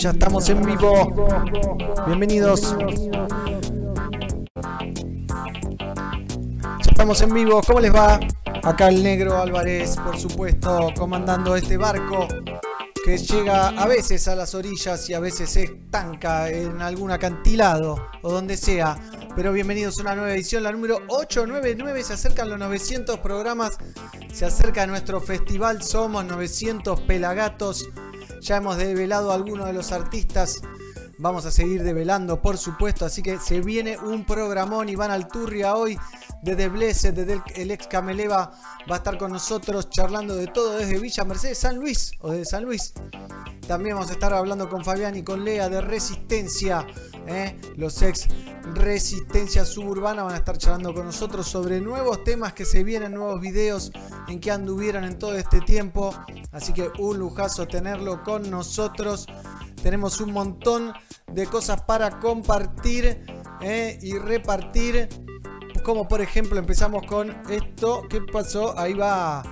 ya 0.00 0.10
estamos 0.10 0.48
en 0.48 0.64
vivo. 0.64 1.12
Bienvenidos. 2.06 2.74
Ya 6.58 6.90
estamos 6.90 7.20
en 7.20 7.34
vivo. 7.34 7.60
¿Cómo 7.66 7.80
les 7.80 7.94
va? 7.94 8.18
Acá 8.62 8.88
el 8.88 9.02
negro 9.02 9.36
Álvarez, 9.36 9.98
por 9.98 10.18
supuesto, 10.18 10.90
comandando 10.96 11.54
este 11.54 11.76
barco 11.76 12.26
que 13.04 13.18
llega 13.18 13.68
a 13.68 13.86
veces 13.86 14.26
a 14.28 14.34
las 14.34 14.54
orillas 14.54 15.08
y 15.10 15.14
a 15.14 15.20
veces 15.20 15.50
se 15.50 15.64
estanca 15.64 16.48
en 16.48 16.80
algún 16.80 17.10
acantilado 17.10 18.08
o 18.22 18.32
donde 18.32 18.56
sea. 18.56 18.96
Pero 19.36 19.52
bienvenidos 19.52 19.98
a 19.98 20.02
una 20.02 20.14
nueva 20.14 20.32
edición, 20.32 20.62
la 20.62 20.72
número 20.72 21.02
899. 21.08 22.04
Se 22.04 22.14
acercan 22.14 22.48
los 22.48 22.58
900 22.58 23.18
programas, 23.18 23.76
se 24.32 24.46
acerca 24.46 24.86
nuestro 24.86 25.20
festival. 25.20 25.82
Somos 25.82 26.24
900 26.24 27.02
pelagatos. 27.02 27.86
Ya 28.40 28.56
hemos 28.56 28.76
develado 28.78 29.32
algunos 29.32 29.66
de 29.66 29.72
los 29.72 29.92
artistas. 29.92 30.62
Vamos 31.22 31.44
a 31.44 31.50
seguir 31.50 31.82
develando, 31.82 32.40
por 32.40 32.56
supuesto. 32.56 33.04
Así 33.04 33.22
que 33.22 33.38
se 33.38 33.60
viene 33.60 33.98
un 33.98 34.24
programón. 34.24 34.88
Iván 34.88 35.10
Alturria 35.10 35.76
hoy 35.76 35.98
desde 36.40 36.68
Blessed, 36.70 37.12
desde 37.12 37.42
el, 37.56 37.70
ex 37.70 37.86
Cameleva, 37.88 38.52
va 38.90 38.94
a 38.94 38.96
estar 38.96 39.18
con 39.18 39.30
nosotros 39.30 39.90
charlando 39.90 40.34
de 40.34 40.46
todo 40.46 40.78
desde 40.78 40.98
Villa 40.98 41.24
Mercedes, 41.24 41.58
San 41.58 41.76
Luis 41.76 42.12
o 42.20 42.30
desde 42.30 42.46
San 42.46 42.64
Luis. 42.64 42.94
También 43.68 43.96
vamos 43.96 44.08
a 44.08 44.14
estar 44.14 44.32
hablando 44.32 44.70
con 44.70 44.82
Fabián 44.82 45.14
y 45.14 45.22
con 45.22 45.44
Lea 45.44 45.68
de 45.68 45.82
Resistencia. 45.82 46.86
¿eh? 47.26 47.54
Los 47.76 48.00
ex 48.00 48.26
Resistencia 48.74 49.66
Suburbana 49.66 50.22
van 50.22 50.32
a 50.32 50.38
estar 50.38 50.56
charlando 50.56 50.94
con 50.94 51.04
nosotros 51.04 51.46
sobre 51.46 51.82
nuevos 51.82 52.24
temas 52.24 52.54
que 52.54 52.64
se 52.64 52.82
vienen, 52.82 53.12
nuevos 53.12 53.42
videos 53.42 53.92
en 54.26 54.40
que 54.40 54.50
anduvieron 54.50 55.04
en 55.04 55.18
todo 55.18 55.34
este 55.34 55.60
tiempo. 55.60 56.14
Así 56.50 56.72
que 56.72 56.90
un 56.98 57.18
lujazo 57.18 57.68
tenerlo 57.68 58.22
con 58.24 58.50
nosotros. 58.50 59.26
Tenemos 59.82 60.20
un 60.20 60.32
montón 60.32 60.92
de 61.32 61.46
cosas 61.46 61.82
para 61.82 62.18
compartir 62.18 63.24
¿eh? 63.60 63.98
y 64.02 64.18
repartir 64.18 65.08
como 65.82 66.06
por 66.06 66.20
ejemplo 66.20 66.58
empezamos 66.58 67.06
con 67.06 67.36
esto. 67.48 68.02
¿Qué 68.08 68.20
pasó? 68.20 68.78
Ahí 68.78 68.94
va. 68.94 69.42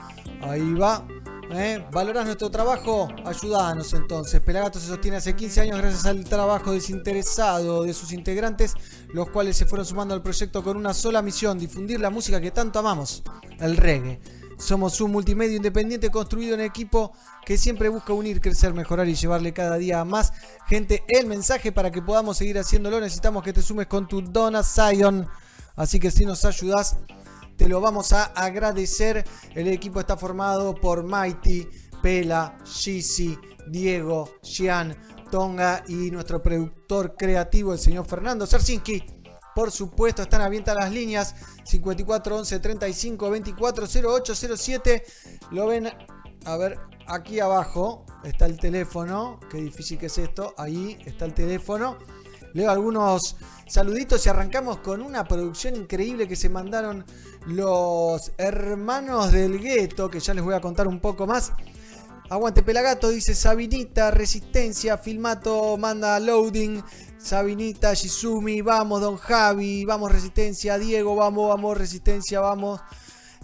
Ahí 0.43 0.75
va. 0.75 1.07
¿Eh? 1.51 1.83
¿Valorás 1.91 2.27
nuestro 2.27 2.51
trabajo? 2.51 3.09
Ayúdanos 3.25 3.95
entonces. 3.95 4.41
Pelagato 4.41 4.79
se 4.79 4.87
sostiene 4.87 5.17
hace 5.17 5.35
15 5.35 5.63
años 5.63 5.79
gracias 5.79 6.05
al 6.05 6.25
trabajo 6.25 6.73
desinteresado 6.73 7.85
de 7.85 7.95
sus 7.95 8.13
integrantes, 8.13 8.75
los 9.15 9.31
cuales 9.31 9.57
se 9.57 9.65
fueron 9.65 9.87
sumando 9.87 10.15
al 10.15 10.23
proyecto 10.23 10.63
con 10.63 10.77
una 10.77 10.93
sola 10.93 11.23
misión, 11.23 11.59
difundir 11.59 12.01
la 12.01 12.11
música 12.11 12.41
que 12.41 12.51
tanto 12.51 12.79
amamos, 12.79 13.23
el 13.61 13.79
reggae. 13.79 14.21
Somos 14.59 15.01
un 15.01 15.13
multimedio 15.13 15.57
independiente 15.57 16.11
construido 16.11 16.55
en 16.55 16.61
equipo 16.61 17.13
que 17.47 17.57
siempre 17.57 17.89
busca 17.89 18.13
unir, 18.13 18.41
crecer, 18.41 18.75
mejorar 18.75 19.09
y 19.09 19.15
llevarle 19.15 19.55
cada 19.55 19.79
día 19.79 20.01
a 20.01 20.05
más 20.05 20.33
gente 20.67 21.05
el 21.09 21.27
mensaje 21.27 21.73
para 21.73 21.91
que 21.91 22.03
podamos 22.03 22.37
seguir 22.37 22.59
haciéndolo. 22.59 23.01
Necesitamos 23.01 23.43
que 23.43 23.53
te 23.53 23.63
sumes 23.63 23.87
con 23.87 24.07
tu 24.07 24.21
Dona 24.21 24.63
Zion 24.63 25.27
Así 25.79 26.01
que 26.01 26.11
si 26.11 26.27
nos 26.27 26.45
ayudas, 26.45 26.97
te 27.57 27.69
lo 27.69 27.81
vamos 27.81 28.13
a 28.13 28.25
agradecer. 28.25 29.25
El 29.55 29.69
equipo 29.69 30.01
está 30.01 30.17
formado 30.17 30.75
por 30.75 31.05
Mighty, 31.05 31.69
Pela, 32.03 32.59
Shisi, 32.65 33.39
Diego, 33.69 34.29
Xian, 34.43 34.97
Tonga 35.31 35.85
y 35.87 36.11
nuestro 36.11 36.43
productor 36.43 37.15
creativo, 37.17 37.73
el 37.73 37.79
señor 37.79 38.07
Fernando 38.07 38.45
Sarsinski. 38.45 39.05
Por 39.55 39.71
supuesto, 39.71 40.23
están 40.23 40.41
abiertas 40.41 40.75
las 40.75 40.91
líneas 40.91 41.37
54 41.69 42.37
11 42.37 42.61
35 42.61 43.31
24 43.31 43.87
08 43.87 44.35
07. 44.57 45.05
Lo 45.51 45.67
ven, 45.67 45.91
a 46.45 46.57
ver, 46.57 46.79
aquí 47.07 47.41
abajo 47.41 48.07
está 48.25 48.47
el 48.47 48.59
teléfono. 48.59 49.39
Qué 49.51 49.59
difícil 49.59 49.99
que 49.99 50.07
es 50.07 50.17
esto. 50.17 50.55
Ahí 50.57 50.99
está 51.05 51.27
el 51.27 51.35
teléfono. 51.35 51.99
Leo 52.55 52.71
algunos 52.71 53.37
saluditos 53.67 54.25
y 54.25 54.31
arrancamos 54.31 54.79
con 54.79 55.03
una 55.03 55.25
producción 55.25 55.77
increíble 55.77 56.27
que 56.27 56.37
se 56.37 56.49
mandaron 56.49 57.05
los 57.47 58.33
hermanos 58.39 59.31
del 59.31 59.61
gueto, 59.61 60.11
que 60.11 60.21
ya 60.21 60.33
les 60.33 60.43
voy 60.43 60.55
a 60.55 60.61
contar 60.61 60.89
un 60.89 61.01
poco 61.01 61.27
más. 61.27 61.53
Aguante 62.31 62.63
Pelagato, 62.63 63.09
dice 63.09 63.35
Sabinita, 63.35 64.11
Resistencia, 64.11 64.99
Filmato, 64.99 65.77
manda 65.79 66.19
loading, 66.21 66.83
Sabinita, 67.19 67.95
Shizumi, 67.95 68.63
vamos 68.63 69.01
Don 69.01 69.17
Javi, 69.17 69.85
vamos 69.85 70.13
Resistencia, 70.13 70.79
Diego, 70.79 71.17
vamos, 71.17 71.49
vamos 71.49 71.77
Resistencia, 71.77 72.41
vamos. 72.41 72.81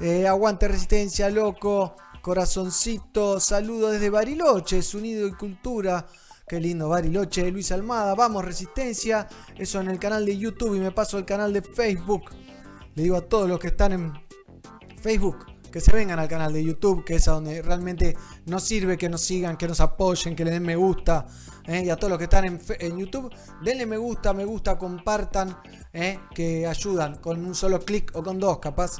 Eh, 0.01 0.27
aguante 0.27 0.69
Resistencia, 0.69 1.29
loco, 1.29 1.97
corazoncito, 2.23 3.41
saludo 3.41 3.91
desde 3.91 4.11
Bariloche, 4.11 4.81
Unido 4.95 5.27
y 5.27 5.33
Cultura. 5.33 6.07
Qué 6.47 6.61
lindo, 6.61 6.89
Bariloche, 6.89 7.51
Luis 7.51 7.73
Almada. 7.73 8.15
Vamos, 8.15 8.45
Resistencia. 8.45 9.27
Eso 9.57 9.81
en 9.81 9.89
el 9.89 9.99
canal 9.99 10.25
de 10.25 10.39
YouTube 10.39 10.77
y 10.77 10.81
me 10.81 10.93
paso 10.93 11.17
al 11.17 11.25
canal 11.25 11.53
de 11.53 11.63
Facebook. 11.63 12.31
Le 12.95 13.03
digo 13.03 13.17
a 13.17 13.23
todos 13.23 13.49
los 13.49 13.59
que 13.59 13.69
están 13.69 13.93
en 13.93 14.13
Facebook 15.01 15.47
que 15.75 15.81
se 15.81 15.91
vengan 15.91 16.21
al 16.21 16.29
canal 16.29 16.53
de 16.53 16.63
YouTube, 16.63 17.03
que 17.03 17.17
es 17.17 17.27
a 17.27 17.33
donde 17.33 17.61
realmente 17.61 18.17
nos 18.47 18.63
sirve 18.63 18.97
que 18.97 19.09
nos 19.09 19.23
sigan, 19.23 19.57
que 19.57 19.67
nos 19.67 19.81
apoyen, 19.81 20.37
que 20.37 20.45
le 20.45 20.53
den 20.53 20.63
me 20.63 20.77
gusta. 20.77 21.27
¿Eh? 21.67 21.85
Y 21.85 21.91
a 21.91 21.97
todos 21.97 22.11
los 22.11 22.19
que 22.19 22.25
están 22.25 22.45
en, 22.45 22.99
YouTube, 22.99 23.33
denle 23.63 23.87
me 23.87 23.97
gusta, 23.97 24.33
me 24.33 24.45
gusta, 24.45 24.79
compartan, 24.79 25.57
¿eh? 25.93 26.19
que 26.35 26.67
ayudan 26.67 27.17
con 27.19 27.45
un 27.45 27.55
solo 27.55 27.81
clic 27.81 28.11
o 28.15 28.23
con 28.23 28.39
dos, 28.39 28.59
capaz 28.59 28.97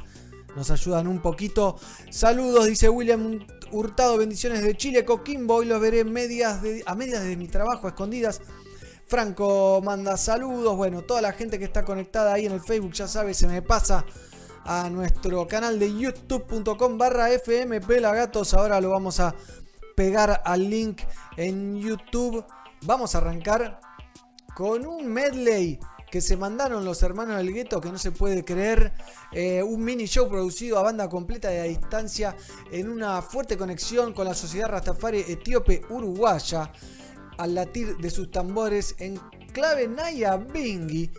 nos 0.55 0.71
ayudan 0.71 1.07
un 1.07 1.21
poquito. 1.21 1.77
Saludos, 2.09 2.67
dice 2.67 2.89
William 2.89 3.45
Hurtado, 3.71 4.17
bendiciones 4.17 4.63
de 4.63 4.75
Chile, 4.77 5.03
Coquimbo. 5.03 5.55
Hoy 5.55 5.65
los 5.65 5.81
veré 5.81 6.01
a 6.01 6.05
medias 6.05 6.61
de 6.61 7.35
mi 7.37 7.47
trabajo, 7.47 7.87
escondidas. 7.87 8.41
Franco 9.07 9.81
manda 9.83 10.17
saludos. 10.17 10.75
Bueno, 10.75 11.03
toda 11.03 11.21
la 11.21 11.33
gente 11.33 11.59
que 11.59 11.65
está 11.65 11.83
conectada 11.83 12.33
ahí 12.33 12.45
en 12.45 12.53
el 12.53 12.61
Facebook 12.61 12.93
ya 12.93 13.07
sabe, 13.07 13.33
se 13.33 13.47
me 13.47 13.61
pasa 13.61 14.05
a 14.63 14.89
nuestro 14.89 15.47
canal 15.47 15.77
de 15.77 15.93
youtube.com 15.93 16.97
barra 16.97 17.27
Gatos. 17.29 18.53
Ahora 18.53 18.81
lo 18.81 18.89
vamos 18.89 19.19
a 19.19 19.35
pegar 19.95 20.41
al 20.45 20.69
link 20.69 21.01
en 21.37 21.79
YouTube. 21.79 22.45
Vamos 22.83 23.15
a 23.15 23.19
arrancar 23.19 23.79
con 24.53 24.85
un 24.85 25.07
medley 25.07 25.79
que 26.11 26.21
se 26.21 26.37
mandaron 26.37 26.85
los 26.85 27.03
hermanos 27.03 27.37
del 27.37 27.53
gueto, 27.53 27.81
que 27.81 27.91
no 27.91 27.97
se 27.97 28.11
puede 28.11 28.45
creer. 28.45 28.93
Eh, 29.33 29.61
un 29.61 29.83
mini 29.83 30.05
show 30.05 30.29
producido 30.29 30.77
a 30.79 30.83
banda 30.83 31.09
completa 31.09 31.53
y 31.53 31.57
a 31.57 31.63
distancia 31.63 32.37
en 32.71 32.89
una 32.89 33.21
fuerte 33.21 33.57
conexión 33.57 34.13
con 34.13 34.25
la 34.25 34.33
sociedad 34.33 34.69
Rastafari 34.69 35.25
etíope 35.27 35.81
uruguaya 35.89 36.71
al 37.37 37.53
latir 37.53 37.97
de 37.97 38.09
sus 38.09 38.31
tambores 38.31 38.95
en 38.99 39.19
clave 39.51 39.87
Naya 39.87 40.37
Bingi. 40.37 41.11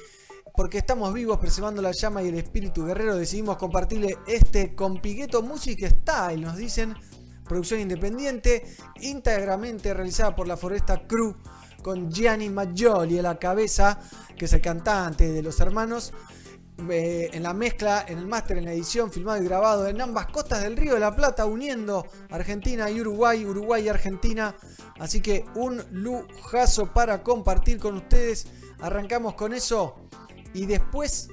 Porque 0.54 0.78
estamos 0.78 1.12
vivos 1.12 1.38
preservando 1.38 1.82
la 1.82 1.92
llama 1.92 2.22
y 2.22 2.28
el 2.28 2.38
espíritu 2.38 2.86
guerrero, 2.86 3.16
decidimos 3.16 3.59
compartirle 3.59 4.16
este 4.26 4.75
con 4.75 5.03
Pigueto 5.03 5.42
Music 5.42 5.86
Style. 5.86 6.41
Nos 6.41 6.56
dicen 6.56 6.94
producción 7.49 7.81
independiente, 7.81 8.77
íntegramente 9.01 9.95
realizada 9.95 10.34
por 10.34 10.49
la 10.49 10.57
Foresta 10.57 11.07
Crew 11.07 11.34
con 11.83 12.11
Gianni 12.11 12.49
Maggioli 12.51 13.19
a 13.19 13.23
la 13.23 13.39
cabeza, 13.39 14.01
que 14.37 14.47
es 14.47 14.53
el 14.53 14.61
cantante 14.61 15.31
de 15.31 15.43
los 15.43 15.61
hermanos. 15.61 16.12
Eh, 16.91 17.31
en 17.33 17.43
la 17.43 17.55
mezcla, 17.55 18.05
en 18.07 18.19
el 18.19 18.27
máster, 18.27 18.59
en 18.59 18.67
la 18.67 18.73
edición, 18.73 19.11
filmado 19.11 19.41
y 19.43 19.47
grabado 19.47 19.87
en 19.87 19.99
ambas 20.01 20.27
costas 20.27 20.62
del 20.62 20.77
Río 20.77 20.95
de 20.95 21.01
la 21.01 21.17
Plata, 21.17 21.47
uniendo 21.47 22.05
Argentina 22.29 22.91
y 22.91 23.01
Uruguay, 23.01 23.47
Uruguay 23.47 23.84
y 23.84 23.89
Argentina. 23.89 24.55
Así 24.99 25.21
que 25.21 25.45
un 25.55 25.83
lujazo 25.93 26.93
para 26.93 27.23
compartir 27.23 27.78
con 27.78 27.97
ustedes. 27.97 28.49
Arrancamos 28.81 29.34
con 29.34 29.55
eso 29.55 29.97
y 30.53 30.67
después 30.67 31.28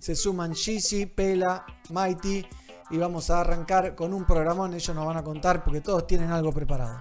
se 0.00 0.16
suman 0.16 0.52
Shizzy, 0.52 1.06
Pela, 1.06 1.64
Mighty 1.90 2.44
y 2.92 2.98
vamos 2.98 3.30
a 3.30 3.40
arrancar 3.40 3.94
con 3.94 4.12
un 4.12 4.24
programón. 4.24 4.74
Ellos 4.74 4.94
nos 4.94 5.06
van 5.06 5.16
a 5.16 5.24
contar 5.24 5.64
porque 5.64 5.80
todos 5.80 6.06
tienen 6.06 6.30
algo 6.30 6.52
preparado. 6.52 7.00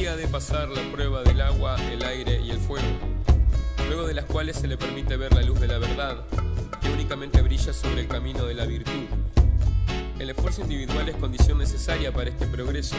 Rastafari 0.00 0.06
ha 0.06 0.16
de 0.16 0.28
pasar 0.28 0.68
la 0.70 0.82
prueba 0.92 1.22
del 1.22 1.40
agua, 1.42 1.76
el 1.90 2.02
aire 2.02 2.40
y 2.40 2.50
el 2.50 2.58
fuego, 2.58 2.86
luego 3.86 4.06
de 4.06 4.14
las 4.14 4.24
cuales 4.24 4.56
se 4.56 4.66
le 4.66 4.78
permite 4.78 5.16
ver 5.18 5.34
la 5.34 5.42
luz 5.42 5.60
de 5.60 5.68
la 5.68 5.78
verdad, 5.78 6.24
que 6.80 6.90
únicamente 6.90 7.42
brilla 7.42 7.72
sobre 7.74 8.00
el 8.00 8.08
camino 8.08 8.46
de 8.46 8.54
la 8.54 8.64
virtud. 8.64 9.04
El 10.18 10.30
esfuerzo 10.30 10.62
individual 10.62 11.08
es 11.08 11.16
condición 11.16 11.58
necesaria 11.58 12.12
para 12.12 12.30
este 12.30 12.46
progreso, 12.46 12.96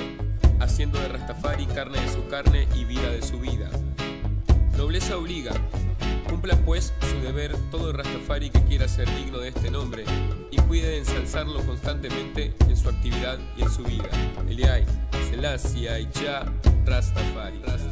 haciendo 0.60 1.00
de 1.00 1.08
Rastafari 1.08 1.66
carne 1.66 2.00
de 2.00 2.14
su 2.14 2.28
carne 2.28 2.68
y 2.76 2.86
vida 2.86 3.10
de 3.10 3.24
su 3.24 3.40
vida. 3.40 3.70
Nobleza 4.78 5.18
obliga, 5.18 5.54
Cumpla 6.30 6.56
pues 6.64 6.94
su 7.10 7.20
deber 7.20 7.54
todo 7.72 7.92
Rastafari 7.92 8.52
que 8.52 8.64
quiera 8.64 8.88
ser 8.88 9.14
digno 9.18 9.40
de 9.40 9.50
este 9.50 9.70
nombre 9.70 10.06
y 10.50 10.58
cuide 10.58 10.88
de 10.88 10.98
ensalzarlo 11.00 11.62
constantemente 11.66 12.54
en 12.70 12.78
su 12.78 12.88
actividad 12.90 13.38
y 13.58 13.64
en 13.64 13.70
su 13.70 13.84
vida. 13.84 14.10
Eliai, 14.48 14.86
Selassie, 15.30 16.08
Ya, 16.14 16.46
Rastafari. 16.86 17.60
Rastafari. 17.66 17.91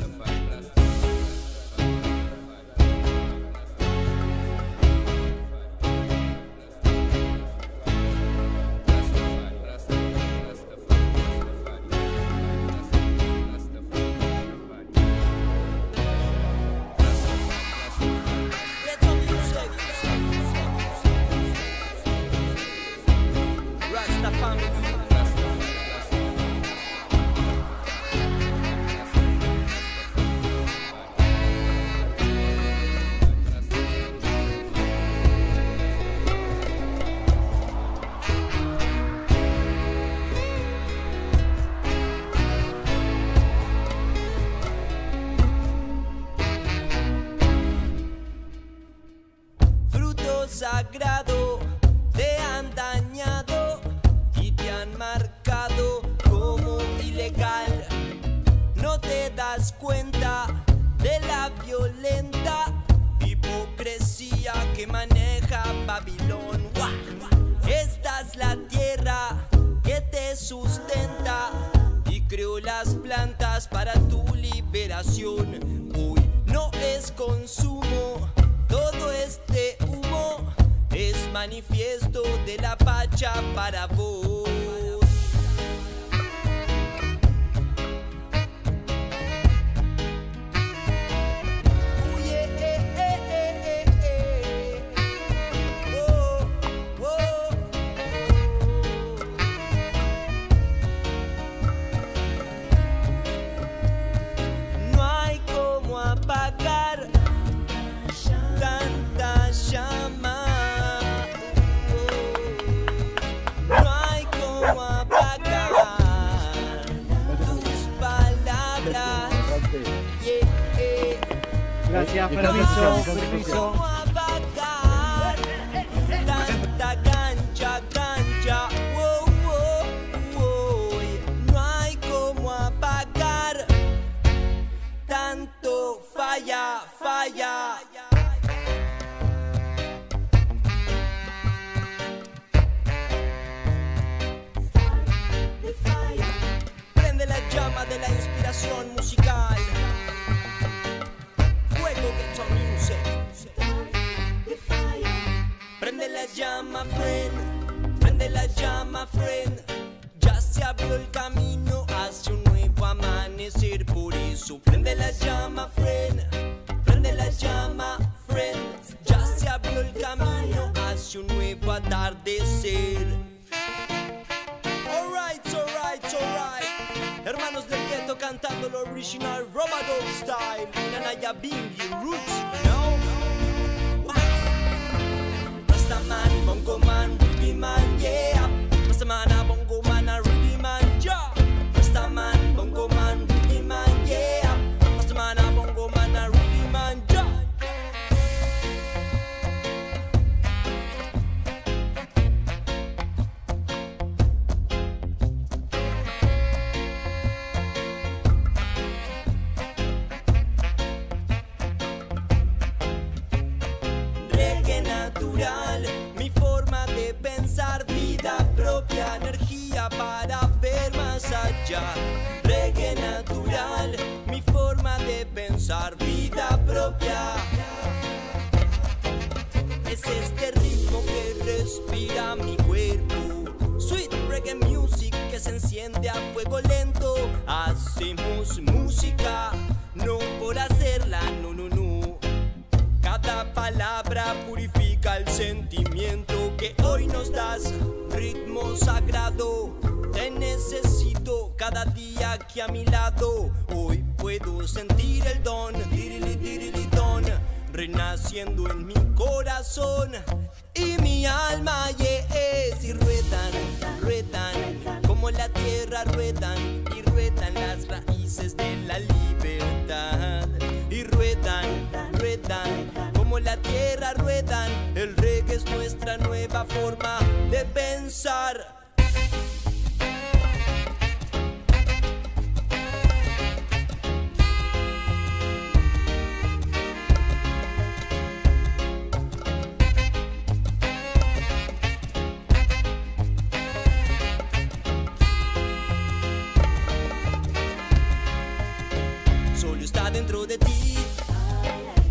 orgullo 299.79 299.86
está 299.86 300.12
dentro 300.12 300.45
de 300.45 300.57
ti. 300.57 300.95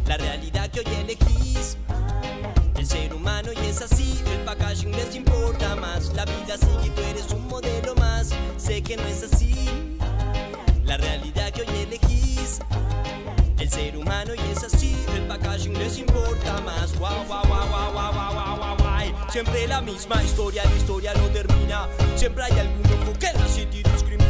La 0.07 0.17
realidad 0.17 0.71
que 0.71 0.81
hoy 0.81 0.95
elegís. 1.01 1.77
El 2.77 2.87
ser 2.87 3.13
humano 3.13 3.51
y 3.53 3.67
es 3.67 3.83
así, 3.83 4.23
el 4.33 4.39
packaging 4.45 4.93
les 4.93 5.15
importa 5.15 5.77
más. 5.77 6.13
La 6.15 6.25
vida 6.25 6.57
sigue 6.57 6.87
y 6.87 6.91
tú 6.91 7.03
eres 7.03 7.31
un 7.33 7.47
modelo 7.49 7.95
más. 7.97 8.31
Sé 8.57 8.83
que 8.83 8.97
no 8.97 9.05
es 9.05 9.23
así. 9.23 9.69
La 10.85 10.97
realidad 10.97 11.51
que 11.51 11.63
hoy 11.63 11.79
elegís. 11.83 12.61
El 13.59 13.69
ser 13.71 13.97
humano 13.97 14.33
y 14.35 14.53
es 14.53 14.65
así, 14.65 14.97
el 15.15 15.27
packaging 15.27 15.77
les 15.79 15.99
importa 15.99 16.61
más. 16.65 16.97
Guau, 16.97 17.25
guau, 17.27 17.45
guau, 17.47 17.69
guau, 17.69 17.93
guau, 17.93 18.13
guau, 18.13 18.35
guau, 18.35 18.77
guau. 18.77 19.31
Siempre 19.31 19.67
la 19.67 19.81
misma 19.81 20.23
historia, 20.23 20.65
la 20.65 20.77
historia 20.77 21.13
no 21.15 21.27
termina. 21.29 21.89
Siempre 22.17 22.45
hay 22.45 22.59
algún 22.59 22.83
loco 22.91 23.19
que 23.19 23.33
la 23.33 23.49
city 23.49 23.83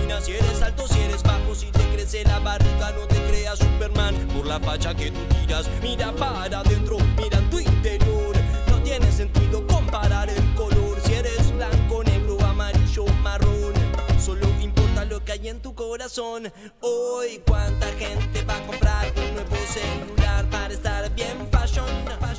si 0.09 0.33
eres 0.33 0.63
alto, 0.63 0.89
si 0.89 1.01
eres 1.01 1.23
bajo, 1.23 1.55
si 1.55 1.67
te 1.67 1.87
crece 1.91 2.25
la 2.25 2.39
barriga, 2.39 2.91
no 2.93 3.07
te 3.07 3.23
creas 3.29 3.59
Superman 3.59 4.15
por 4.35 4.47
la 4.47 4.59
facha 4.59 4.95
que 4.95 5.11
tú 5.11 5.21
tiras. 5.37 5.69
Mira 5.83 6.13
para 6.13 6.61
adentro, 6.61 6.97
mira 7.17 7.39
tu 7.51 7.59
interior. 7.61 8.35
No 8.69 8.83
tiene 8.83 9.13
sentido 9.13 9.67
comparar 9.67 10.29
el 10.29 10.55
color. 10.55 10.99
Si 11.05 11.13
eres 11.13 11.53
blanco, 11.55 12.03
negro, 12.05 12.39
amarillo, 12.45 13.05
marrón. 13.23 13.75
Solo 14.19 14.49
importa 14.61 15.05
lo 15.05 15.23
que 15.25 15.33
hay 15.33 15.49
en 15.49 15.61
tu 15.61 15.75
corazón. 15.75 16.53
Hoy, 16.81 17.41
¿cuánta 17.47 17.87
gente 17.93 18.43
va 18.43 18.57
a 18.57 18.67
comprar 18.67 19.13
un 19.15 19.35
nuevo 19.35 19.57
celular 19.73 20.49
para 20.51 20.75
estar 20.75 21.15
bien 21.15 21.49
fashion? 21.53 21.87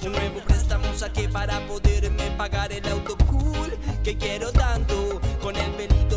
Un 0.05 0.11
nuevo 0.13 0.39
préstamo 0.45 0.85
saqué 0.95 1.29
para 1.29 1.59
poderme 1.67 2.31
pagar 2.31 2.71
el 2.71 2.87
auto 2.87 3.15
cool 3.27 3.77
que 4.03 4.17
quiero 4.17 4.51
tanto. 4.51 5.21
Con 5.41 5.55
el 5.55 5.71
pelito 5.71 6.08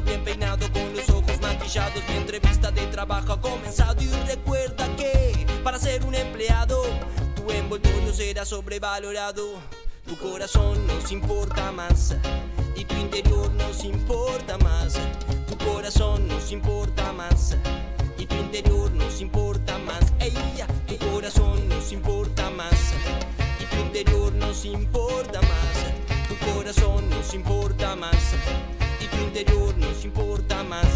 Mi 1.74 2.16
entrevista 2.18 2.70
de 2.70 2.86
trabajo 2.88 3.32
ha 3.32 3.40
comenzado 3.40 4.02
y 4.02 4.06
recuerda 4.26 4.94
que 4.94 5.46
para 5.64 5.78
ser 5.78 6.04
un 6.04 6.14
empleado, 6.14 6.82
tu 7.34 7.50
envoltorio 7.50 8.12
será 8.12 8.44
sobrevalorado. 8.44 9.54
Tu 10.06 10.14
corazón 10.18 10.86
nos 10.86 11.10
importa 11.10 11.72
más 11.72 12.14
y 12.76 12.84
tu 12.84 12.94
interior 12.96 13.50
nos 13.52 13.84
importa 13.84 14.58
más. 14.58 14.98
Tu 15.48 15.56
corazón 15.64 16.28
nos 16.28 16.52
importa 16.52 17.10
más 17.14 17.56
y 18.18 18.26
tu 18.26 18.34
interior 18.34 18.92
nos 18.92 19.22
importa 19.22 19.78
más. 19.78 20.12
Tu 20.86 20.98
corazón 20.98 21.70
nos 21.70 21.90
importa 21.90 22.50
más 22.50 22.92
y 23.58 23.64
tu 23.64 23.76
interior 23.80 24.30
nos 24.34 24.66
importa 24.66 25.40
más. 25.40 26.28
Tu 26.28 26.52
corazón 26.52 27.08
nos 27.08 27.32
importa 27.32 27.96
más 27.96 28.34
y 29.00 29.06
tu 29.06 29.16
interior 29.22 29.74
nos 29.78 30.04
importa 30.04 30.62
más. 30.64 30.86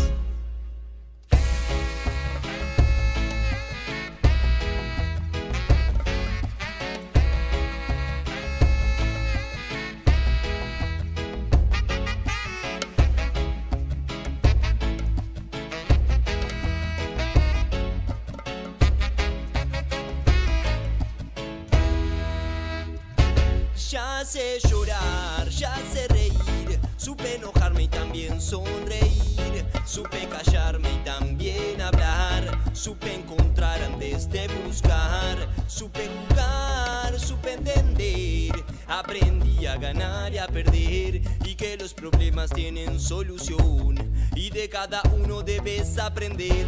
Sonreír, 28.46 29.66
supe 29.84 30.28
callarme 30.28 30.88
y 30.92 31.04
también 31.04 31.80
hablar, 31.80 32.56
supe 32.74 33.12
encontrar 33.12 33.82
antes 33.82 34.30
de 34.30 34.46
buscar, 34.64 35.36
supe 35.66 36.08
jugar, 36.28 37.18
supe 37.18 37.54
entender, 37.54 38.52
aprendí 38.86 39.66
a 39.66 39.76
ganar 39.76 40.32
y 40.32 40.38
a 40.38 40.46
perder. 40.46 41.22
Y 41.44 41.56
que 41.56 41.76
los 41.76 41.92
problemas 41.92 42.50
tienen 42.50 43.00
solución. 43.00 43.96
Y 44.36 44.50
de 44.50 44.68
cada 44.68 45.02
uno 45.16 45.42
debes 45.42 45.98
aprender. 45.98 46.66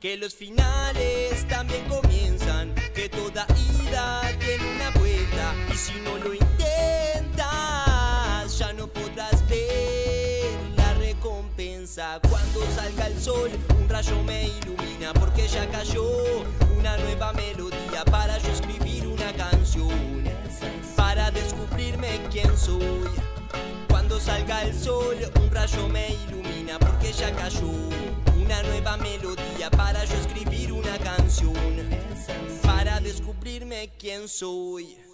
Que 0.00 0.18
los 0.18 0.34
finales 0.34 1.48
también 1.48 1.84
comienzan, 1.88 2.74
que 2.94 3.08
toda 3.08 3.46
ida 3.82 4.20
tiene 4.38 4.76
una 4.76 4.90
vuelta. 4.90 5.54
Y 5.72 5.76
si 5.76 5.94
no 6.04 6.18
lo 6.18 6.34
intentas 6.34 7.87
Cuando 11.98 12.60
salga 12.76 13.08
el 13.08 13.20
sol 13.20 13.50
un 13.76 13.88
rayo 13.88 14.22
me 14.22 14.46
ilumina 14.46 15.12
porque 15.14 15.48
ya 15.48 15.68
cayó 15.68 16.04
una 16.78 16.96
nueva 16.96 17.32
melodía 17.32 18.04
para 18.04 18.38
yo 18.38 18.52
escribir 18.52 19.08
una 19.08 19.32
canción, 19.32 20.22
para 20.94 21.32
descubrirme 21.32 22.20
quién 22.30 22.56
soy. 22.56 23.10
Cuando 23.88 24.20
salga 24.20 24.62
el 24.62 24.78
sol, 24.78 25.16
un 25.42 25.50
rayo 25.50 25.88
me 25.88 26.10
ilumina 26.28 26.78
porque 26.78 27.12
ya 27.12 27.34
cayó 27.34 27.66
una 28.36 28.62
nueva 28.62 28.96
melodía 28.98 29.68
para 29.68 30.04
yo 30.04 30.14
escribir 30.18 30.70
una 30.70 30.96
canción, 30.98 31.52
para 32.62 33.00
descubrirme 33.00 33.90
quién 33.98 34.28
soy. 34.28 35.07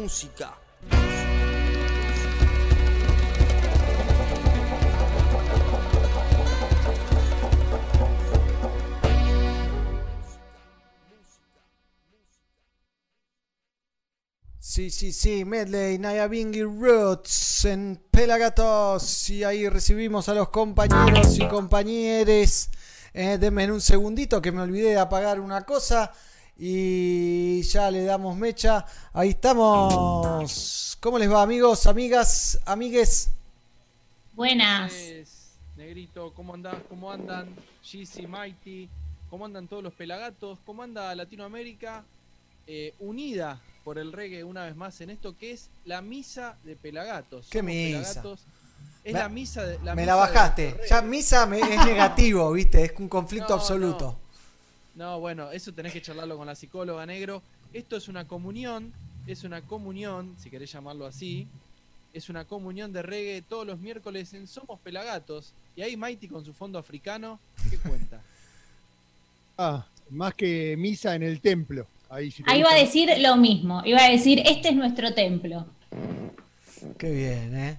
Música. 0.00 0.56
Sí, 14.58 14.90
sí, 14.90 15.12
sí, 15.12 15.44
Medley, 15.44 15.98
Nayabingi 15.98 16.62
Roots 16.62 17.64
en 17.66 18.00
Pelagatos. 18.10 19.28
Y 19.28 19.44
ahí 19.44 19.68
recibimos 19.68 20.28
a 20.28 20.34
los 20.34 20.48
compañeros 20.48 21.38
y 21.38 21.46
compañeres. 21.48 22.70
Eh, 23.12 23.36
denme 23.38 23.70
un 23.70 23.80
segundito 23.80 24.40
que 24.40 24.52
me 24.52 24.62
olvidé 24.62 24.90
de 24.90 24.98
apagar 24.98 25.40
una 25.40 25.62
cosa. 25.62 26.12
Y 26.62 27.62
ya 27.62 27.90
le 27.90 28.04
damos 28.04 28.36
mecha. 28.36 28.84
Ahí 29.14 29.30
estamos. 29.30 30.98
¿Cómo 31.00 31.18
les 31.18 31.32
va, 31.32 31.40
amigos, 31.42 31.86
amigas, 31.86 32.60
amigues? 32.66 33.30
Buenas. 34.34 34.92
Negrito, 35.78 36.34
¿cómo 36.34 36.52
andás? 36.52 36.76
¿Cómo 36.90 37.10
andan? 37.10 37.48
Jeezy, 37.82 38.26
Mighty, 38.26 38.90
¿cómo 39.30 39.46
andan 39.46 39.68
todos 39.68 39.82
los 39.82 39.94
pelagatos? 39.94 40.58
¿Cómo 40.66 40.82
anda 40.82 41.14
Latinoamérica? 41.14 42.04
Eh, 42.66 42.92
unida 42.98 43.58
por 43.82 43.96
el 43.98 44.12
reggae 44.12 44.44
una 44.44 44.66
vez 44.66 44.76
más 44.76 45.00
en 45.00 45.08
esto 45.08 45.34
que 45.36 45.52
es 45.52 45.70
la 45.86 46.02
misa 46.02 46.58
de 46.62 46.76
pelagatos. 46.76 47.48
¿Qué 47.48 47.60
Somos 47.60 47.72
misa? 47.74 47.98
Pelagatos. 48.22 48.40
Es 49.02 49.14
Me- 49.14 49.18
la 49.18 49.28
misa 49.30 49.64
de 49.64 49.78
la 49.78 49.94
me 49.94 50.02
misa 50.02 50.06
la 50.06 50.14
bajaste. 50.16 50.76
Ya 50.90 51.00
misa 51.00 51.46
me- 51.46 51.60
es 51.60 51.86
negativo, 51.86 52.52
¿viste? 52.52 52.84
Es 52.84 52.92
un 52.98 53.08
conflicto 53.08 53.48
No, 53.48 53.54
absoluto. 53.54 54.04
No, 54.22 54.29
bueno, 55.18 55.50
eso 55.50 55.72
tenés 55.72 55.92
que 55.92 56.02
charlarlo 56.02 56.36
con 56.36 56.46
la 56.46 56.54
psicóloga 56.54 57.06
negro. 57.06 57.42
Esto 57.72 57.96
es 57.96 58.08
una 58.08 58.26
comunión, 58.26 58.92
es 59.26 59.44
una 59.44 59.62
comunión, 59.62 60.34
si 60.38 60.50
querés 60.50 60.70
llamarlo 60.72 61.06
así. 61.06 61.48
Es 62.12 62.28
una 62.28 62.44
comunión 62.44 62.92
de 62.92 63.02
reggae 63.02 63.42
todos 63.42 63.66
los 63.66 63.78
miércoles 63.78 64.34
en 64.34 64.46
Somos 64.46 64.78
Pelagatos. 64.80 65.54
Y 65.76 65.82
ahí 65.82 65.96
Mighty 65.96 66.28
con 66.28 66.44
su 66.44 66.52
fondo 66.52 66.78
africano, 66.78 67.38
¿qué 67.70 67.78
cuenta? 67.78 68.20
Ah, 69.62 69.84
más 70.08 70.32
que 70.32 70.74
misa 70.78 71.14
en 71.14 71.22
el 71.22 71.42
templo. 71.42 71.86
Ahí, 72.08 72.30
si 72.30 72.42
Ahí 72.46 72.62
va 72.62 72.72
a 72.72 72.76
decir 72.76 73.10
lo 73.18 73.36
mismo. 73.36 73.82
Iba 73.84 74.02
a 74.02 74.10
decir, 74.10 74.42
este 74.46 74.70
es 74.70 74.74
nuestro 74.74 75.12
templo. 75.12 75.66
Qué 76.96 77.10
bien, 77.12 77.54
¿eh? 77.54 77.78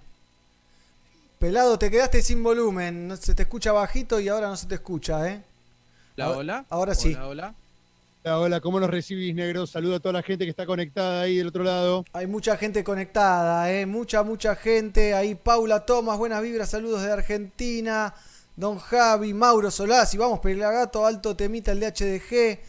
Pelado, 1.39 1.79
te 1.79 1.89
quedaste 1.89 2.21
sin 2.21 2.43
volumen. 2.43 3.07
No, 3.07 3.17
se 3.17 3.33
te 3.33 3.41
escucha 3.41 3.71
bajito 3.71 4.19
y 4.19 4.27
ahora 4.27 4.47
no 4.47 4.57
se 4.57 4.67
te 4.67 4.75
escucha, 4.75 5.27
¿eh? 5.27 5.41
¿La 6.21 6.27
Ahora- 6.27 6.37
ola? 6.39 6.65
ahora 6.69 6.95
sí. 6.95 7.13
Hola, 7.13 7.27
hola. 7.27 7.55
Hola, 8.23 8.39
hola, 8.39 8.61
¿cómo 8.61 8.79
nos 8.79 8.89
recibís, 8.91 9.33
negro? 9.33 9.65
Saludo 9.65 9.95
a 9.95 9.99
toda 9.99 10.13
la 10.13 10.21
gente 10.21 10.45
que 10.45 10.51
está 10.51 10.67
conectada 10.67 11.21
ahí 11.23 11.37
del 11.37 11.47
otro 11.47 11.63
lado. 11.63 12.05
Hay 12.13 12.27
mucha 12.27 12.55
gente 12.57 12.83
conectada, 12.83 13.71
¿eh? 13.71 13.87
Mucha, 13.87 14.21
mucha 14.21 14.55
gente. 14.55 15.15
Ahí 15.15 15.33
Paula 15.33 15.85
Tomás, 15.85 16.19
buenas 16.19 16.41
vibras, 16.43 16.69
saludos 16.69 17.01
de 17.01 17.11
Argentina. 17.11 18.13
Don 18.55 18.77
Javi, 18.77 19.33
Mauro 19.33 19.71
Solás, 19.71 20.13
y 20.13 20.17
vamos, 20.17 20.39
Pelagato, 20.39 21.03
Alto 21.05 21.35
Temita, 21.35 21.71
el 21.71 21.79
de 21.79 21.87
HDG. 21.87 22.59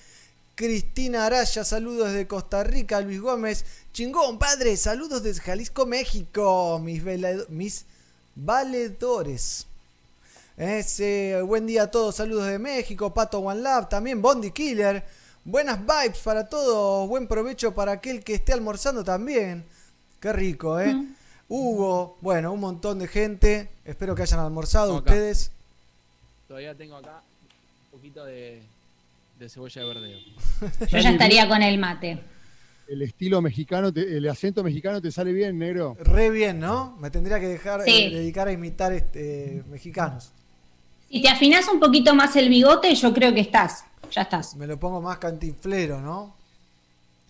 Cristina 0.54 1.26
Araya, 1.26 1.64
saludos 1.64 2.12
desde 2.12 2.26
Costa 2.26 2.62
Rica. 2.64 3.00
Luis 3.02 3.20
Gómez, 3.20 3.64
chingón, 3.92 4.38
padre, 4.38 4.76
saludos 4.78 5.22
desde 5.22 5.42
Jalisco, 5.42 5.84
México. 5.84 6.78
Mis, 6.82 7.02
mis 7.50 7.84
valedores. 8.34 9.66
Ese, 10.56 11.40
buen 11.42 11.66
día 11.66 11.84
a 11.84 11.90
todos, 11.90 12.16
saludos 12.16 12.46
de 12.46 12.58
México, 12.58 13.12
Pato 13.14 13.38
One 13.38 13.62
Love, 13.62 13.88
también 13.88 14.20
Bondi 14.20 14.50
Killer. 14.50 15.02
Buenas 15.44 15.80
vibes 15.80 16.18
para 16.22 16.46
todos, 16.48 17.08
buen 17.08 17.26
provecho 17.26 17.74
para 17.74 17.92
aquel 17.92 18.22
que 18.22 18.34
esté 18.34 18.52
almorzando 18.52 19.02
también. 19.02 19.64
Qué 20.20 20.32
rico, 20.32 20.78
¿eh? 20.78 20.94
Mm. 20.94 21.14
Hugo, 21.48 22.16
bueno, 22.20 22.52
un 22.52 22.60
montón 22.60 22.98
de 22.98 23.08
gente. 23.08 23.70
Espero 23.84 24.14
que 24.14 24.22
hayan 24.22 24.40
almorzado 24.40 24.96
ustedes. 24.96 25.50
Todavía 26.46 26.74
tengo 26.74 26.96
acá 26.96 27.22
un 27.92 27.98
poquito 27.98 28.24
de, 28.24 28.62
de 29.38 29.48
cebolla 29.48 29.80
de 29.82 29.88
verdeo. 29.88 30.18
Yo 30.88 30.98
ya 30.98 31.10
estaría 31.10 31.48
con 31.48 31.62
el 31.62 31.78
mate. 31.78 32.20
El 32.88 33.02
estilo 33.02 33.40
mexicano, 33.40 33.92
te- 33.92 34.16
el 34.18 34.28
acento 34.28 34.62
mexicano 34.62 35.00
te 35.00 35.10
sale 35.10 35.32
bien, 35.32 35.58
negro. 35.58 35.96
Re 35.98 36.30
bien, 36.30 36.60
¿no? 36.60 36.96
Me 37.00 37.10
tendría 37.10 37.40
que 37.40 37.48
dejar 37.48 37.82
Sí. 37.84 38.04
eh, 38.04 38.10
dedicar 38.10 38.48
a 38.48 38.52
imitar 38.52 38.92
este, 38.92 39.62
mexicanos. 39.68 40.30
Si 41.12 41.20
te 41.20 41.28
afinás 41.28 41.68
un 41.68 41.78
poquito 41.78 42.14
más 42.14 42.34
el 42.36 42.48
bigote, 42.48 42.94
yo 42.94 43.12
creo 43.12 43.34
que 43.34 43.40
estás. 43.40 43.84
Ya 44.10 44.22
estás. 44.22 44.56
Me 44.56 44.66
lo 44.66 44.78
pongo 44.80 45.02
más 45.02 45.18
cantinflero, 45.18 46.00
¿no? 46.00 46.34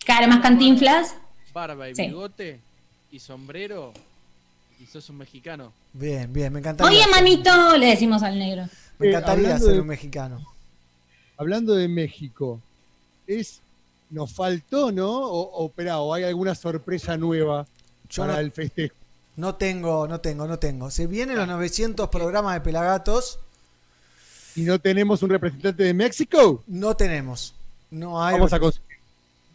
Cara 0.05 0.25
más 0.25 0.39
cantinflas. 0.39 1.15
Barba 1.53 1.89
y 1.89 1.95
Sí. 1.95 2.03
bigote 2.07 2.61
y 3.11 3.19
sombrero 3.19 3.91
y 4.79 4.85
sos 4.85 5.09
un 5.09 5.17
mexicano. 5.17 5.73
Bien, 5.91 6.31
bien, 6.31 6.53
me 6.53 6.59
encantaría. 6.59 6.91
Oye, 7.03 7.11
manito, 7.11 7.75
le 7.77 7.87
decimos 7.87 8.23
al 8.23 8.39
negro. 8.39 8.67
Me 8.99 9.07
Eh, 9.07 9.09
encantaría 9.09 9.47
hablando 9.47 9.65
ser 9.65 9.75
de- 9.75 9.81
un 9.81 9.87
mexicano. 9.87 10.47
Hablando 11.37 11.75
de 11.75 11.87
México, 11.89 12.61
es 13.27 13.59
nos 14.09 14.31
faltó, 14.31 14.91
¿no? 14.93 15.09
O, 15.11 15.65
o, 15.77 16.13
hay 16.13 16.23
alguna 16.23 16.55
sorpresa 16.55 17.17
nueva 17.17 17.65
Yo 18.09 18.23
para 18.23 18.33
no, 18.35 18.39
el 18.39 18.51
festejo. 18.51 18.95
no 19.35 19.55
tengo, 19.55 20.07
no 20.07 20.21
tengo, 20.21 20.47
no 20.47 20.57
tengo. 20.59 20.89
Se 20.89 21.05
vienen 21.07 21.35
los 21.35 21.47
900 21.47 22.07
programas 22.09 22.53
de 22.53 22.61
Pelagatos. 22.61 23.39
Y 24.55 24.61
no 24.61 24.79
tenemos 24.79 25.21
un 25.23 25.29
representante 25.29 25.83
de 25.83 25.93
México, 25.93 26.63
No 26.67 26.95
tenemos. 26.95 27.53
No 27.91 28.21
hay. 28.23 28.33
vamos 28.33 28.53
a, 28.53 28.59
cons- 28.59 28.79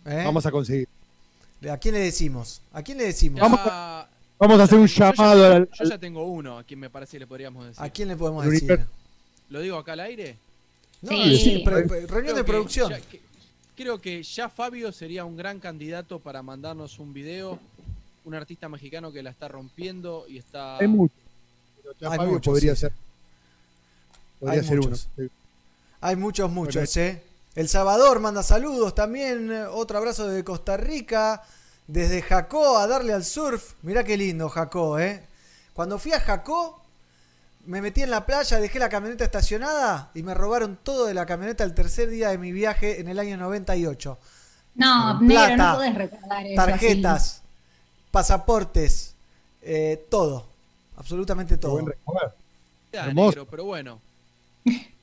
¿eh? 0.06 0.22
vamos 0.24 0.44
a 0.46 0.50
conseguir. 0.50 0.88
¿A 1.70 1.76
quién 1.76 1.94
le 1.94 2.00
decimos? 2.00 2.60
¿A 2.72 2.82
quién 2.82 2.98
le 2.98 3.04
decimos? 3.04 3.40
Vamos 3.40 4.60
a 4.60 4.62
hacer 4.62 4.78
un 4.78 4.86
yo 4.86 4.94
ya- 4.96 5.12
llamado 5.12 5.44
al, 5.52 5.68
Yo 5.76 5.84
ya 5.84 5.98
tengo 5.98 6.24
uno 6.24 6.58
a 6.58 6.64
quien 6.64 6.78
me 6.80 6.90
parece 6.90 7.12
que 7.12 7.20
le 7.20 7.26
podríamos 7.26 7.66
decir. 7.66 7.82
¿A 7.82 7.90
quién 7.90 8.08
le 8.08 8.16
podemos 8.16 8.44
decir? 8.46 8.86
¿Lo 9.50 9.60
digo 9.60 9.76
acá 9.78 9.92
al 9.94 10.00
aire? 10.00 10.36
No, 11.02 11.10
Sí. 11.10 11.36
sí, 11.38 11.62
pre- 11.64 11.82
reunión 11.84 12.06
Creo 12.06 12.22
de 12.34 12.40
que 12.40 12.44
producción. 12.44 12.90
ya- 12.90 13.00
que- 13.00 13.20
creo 13.76 14.00
que 14.00 14.22
ya 14.22 14.48
Fabio 14.48 14.92
sería 14.92 15.24
un 15.24 15.36
gran 15.36 15.58
candidato 15.60 16.18
para 16.20 16.42
mandarnos 16.42 16.98
un 16.98 17.12
video. 17.12 17.58
Un 18.24 18.34
artista 18.34 18.68
mexicano 18.68 19.10
que 19.10 19.22
la 19.22 19.30
está 19.30 19.48
rompiendo 19.48 20.26
y 20.28 20.38
está. 20.38 20.76
Hay 20.78 20.86
mucho. 20.88 21.14
Pero 21.82 21.94
ya 22.00 22.10
Hay 22.10 22.18
Fabio 22.18 22.40
podría 22.40 22.74
sí, 22.74 22.80
ser. 22.82 22.92
Podría 24.40 24.60
Hay 24.60 24.66
ser 24.66 24.76
muchos. 24.78 25.08
uno. 25.16 25.28
Hay 26.00 26.16
muchos, 26.16 26.50
muchos, 26.50 26.96
¿eh? 26.96 27.22
El 27.54 27.68
Salvador 27.68 28.20
manda 28.20 28.42
saludos 28.42 28.94
también. 28.94 29.50
eh, 29.50 29.64
Otro 29.66 29.98
abrazo 29.98 30.28
desde 30.28 30.44
Costa 30.44 30.76
Rica. 30.76 31.42
Desde 31.86 32.20
Jacó 32.22 32.78
a 32.78 32.86
darle 32.86 33.12
al 33.14 33.24
surf. 33.24 33.72
Mirá 33.82 34.04
qué 34.04 34.16
lindo 34.16 34.48
Jacó, 34.48 34.98
¿eh? 34.98 35.24
Cuando 35.72 35.98
fui 35.98 36.12
a 36.12 36.20
Jacó, 36.20 36.82
me 37.66 37.80
metí 37.80 38.02
en 38.02 38.10
la 38.10 38.26
playa, 38.26 38.60
dejé 38.60 38.78
la 38.78 38.88
camioneta 38.88 39.24
estacionada 39.24 40.10
y 40.14 40.22
me 40.22 40.34
robaron 40.34 40.78
todo 40.82 41.06
de 41.06 41.14
la 41.14 41.24
camioneta 41.26 41.64
el 41.64 41.74
tercer 41.74 42.10
día 42.10 42.28
de 42.30 42.38
mi 42.38 42.52
viaje 42.52 43.00
en 43.00 43.08
el 43.08 43.18
año 43.18 43.36
98. 43.38 44.18
No, 44.74 45.18
Plata, 45.26 45.48
negro, 45.48 45.56
no 45.64 45.74
podés 45.76 45.94
recordar 45.94 46.46
eso. 46.46 46.54
Tarjetas, 46.56 47.42
pasaportes, 48.10 49.14
eh, 49.62 50.06
todo. 50.10 50.46
Absolutamente 50.96 51.56
todo. 51.56 51.80
Hermoso. 52.92 53.30
negro, 53.30 53.46
pero 53.46 53.64
bueno. 53.64 54.00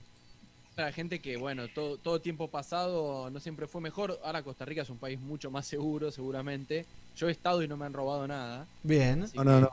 La 0.77 0.91
gente 0.91 1.19
que, 1.21 1.37
bueno, 1.37 1.69
todo, 1.69 1.97
todo 1.97 2.19
tiempo 2.19 2.49
pasado 2.49 3.29
no 3.29 3.39
siempre 3.39 3.65
fue 3.65 3.79
mejor. 3.79 4.19
Ahora 4.25 4.43
Costa 4.43 4.65
Rica 4.65 4.81
es 4.81 4.89
un 4.89 4.97
país 4.97 5.17
mucho 5.19 5.49
más 5.49 5.65
seguro, 5.65 6.11
seguramente. 6.11 6.85
Yo 7.15 7.29
he 7.29 7.31
estado 7.31 7.63
y 7.63 7.67
no 7.67 7.77
me 7.77 7.85
han 7.85 7.93
robado 7.93 8.27
nada. 8.27 8.67
Bien. 8.83 9.23
así 9.23 9.37
No, 9.37 9.45
no, 9.45 9.55
que- 9.55 9.61
no. 9.61 9.69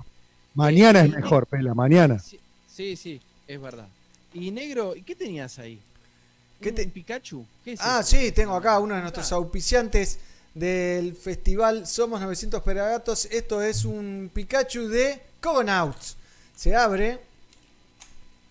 Mañana 0.55 1.01
es 1.01 1.11
mejor, 1.11 1.47
Pela, 1.49 1.75
mañana. 1.75 2.19
Sí, 2.21 2.39
sí, 2.69 2.95
sí, 2.95 3.21
es 3.49 3.61
verdad. 3.61 3.89
Y 4.33 4.51
negro, 4.53 4.95
¿y 4.95 5.03
qué 5.03 5.17
tenías 5.17 5.59
ahí? 5.59 5.81
¿Qué 6.61 6.69
¿Un 6.69 6.75
te- 6.77 6.87
Pikachu? 6.87 7.45
¿Qué 7.65 7.73
es 7.73 7.81
Ah, 7.83 7.99
eso? 8.01 8.11
sí, 8.11 8.31
tengo 8.31 8.55
acá 8.55 8.79
uno 8.79 8.95
de 8.95 9.01
nuestros 9.01 9.33
Ah, 9.33 9.37
auspiciantes 9.37 10.21
del 10.55 11.17
festival 11.17 11.85
Somos 11.87 12.21
900 12.21 12.63
Peragatos. 12.63 13.25
Esto 13.25 13.61
es 13.61 13.85
un 13.85 14.31
Pikachu 14.33 14.87
de 14.87 15.21
Cogonauts. 15.41 16.17
Se 16.55 16.77
abre. 16.77 17.19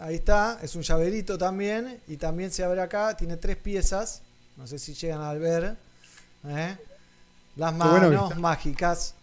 Ahí 0.02 0.16
está, 0.16 0.58
es 0.64 0.76
un 0.76 0.82
llaverito 0.82 1.38
también. 1.38 2.02
Y 2.08 2.18
también 2.18 2.52
se 2.52 2.64
abre 2.64 2.82
acá, 2.82 3.16
tiene 3.16 3.38
tres 3.38 3.56
piezas. 3.56 4.22
No 4.58 4.66
sé 4.66 4.80
si 4.80 4.96
llegan 4.96 5.22
a 5.22 5.34
ver. 5.34 5.78
¿eh? 6.48 6.78
Las 7.56 7.78
bueno 7.78 8.10
manos 8.10 8.38
mágicas. 8.38 9.14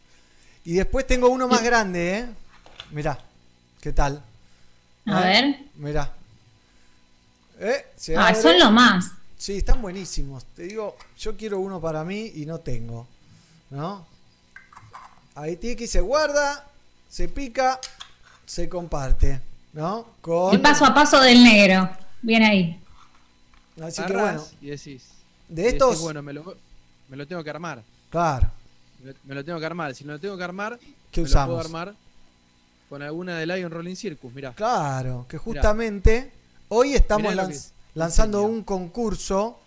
Y 0.64 0.74
después 0.74 1.04
tengo 1.06 1.28
uno 1.30 1.48
más 1.48 1.64
grande, 1.64 2.18
¿eh? 2.18 2.26
Mirá, 2.92 3.18
¿qué 3.80 3.92
tal? 3.92 4.22
A 5.06 5.20
¿Eh? 5.20 5.24
ver. 5.24 5.56
Mirá. 5.74 6.12
¿Eh? 7.58 7.86
Se 7.96 8.16
Ah, 8.16 8.32
son 8.34 8.56
lo 8.58 8.70
más. 8.70 9.10
Sí, 9.36 9.56
están 9.56 9.82
buenísimos. 9.82 10.44
Te 10.54 10.62
digo, 10.62 10.96
yo 11.18 11.36
quiero 11.36 11.58
uno 11.58 11.80
para 11.80 12.04
mí 12.04 12.32
y 12.36 12.46
no 12.46 12.60
tengo. 12.60 13.08
¿No? 13.70 14.06
Ahí 15.34 15.56
Tiki 15.56 15.88
se 15.88 16.00
guarda, 16.00 16.66
se 17.08 17.28
pica, 17.28 17.80
se 18.46 18.68
comparte. 18.68 19.47
¿No? 19.78 20.06
Con. 20.20 20.52
El 20.54 20.60
paso 20.60 20.84
a 20.84 20.92
paso 20.92 21.20
del 21.20 21.42
negro. 21.44 21.88
Bien 22.20 22.42
ahí. 22.42 22.80
Así 23.80 24.02
que 24.02 24.12
bueno, 24.12 24.44
Y 24.60 24.66
decís. 24.70 25.04
de 25.48 25.62
y 25.62 25.64
decís, 25.66 25.72
estos. 25.74 26.00
bueno, 26.00 26.20
me 26.20 26.32
lo, 26.32 26.56
me 27.08 27.16
lo 27.16 27.26
tengo 27.28 27.44
que 27.44 27.50
armar. 27.50 27.80
Claro, 28.10 28.50
Me, 29.04 29.14
me 29.24 29.34
lo 29.36 29.44
tengo 29.44 29.60
que 29.60 29.66
armar. 29.66 29.94
Si 29.94 30.02
no 30.04 30.14
lo 30.14 30.18
tengo 30.18 30.36
que 30.36 30.42
armar, 30.42 30.80
¿qué 31.12 31.22
me 31.22 31.28
lo 31.28 31.46
puedo 31.46 31.60
armar 31.60 31.94
con 32.88 33.02
alguna 33.02 33.38
de 33.38 33.46
Lion 33.46 33.70
Rolling 33.70 33.94
Circus, 33.94 34.32
mirá. 34.32 34.52
Claro, 34.54 35.26
que 35.28 35.38
justamente 35.38 36.32
hoy 36.70 36.94
estamos 36.94 37.30
Mirá 37.30 37.44
lo 37.44 37.48
lanz- 37.50 37.68
que 37.68 37.98
lanzando 37.98 38.42
un 38.42 38.64
concurso 38.64 39.60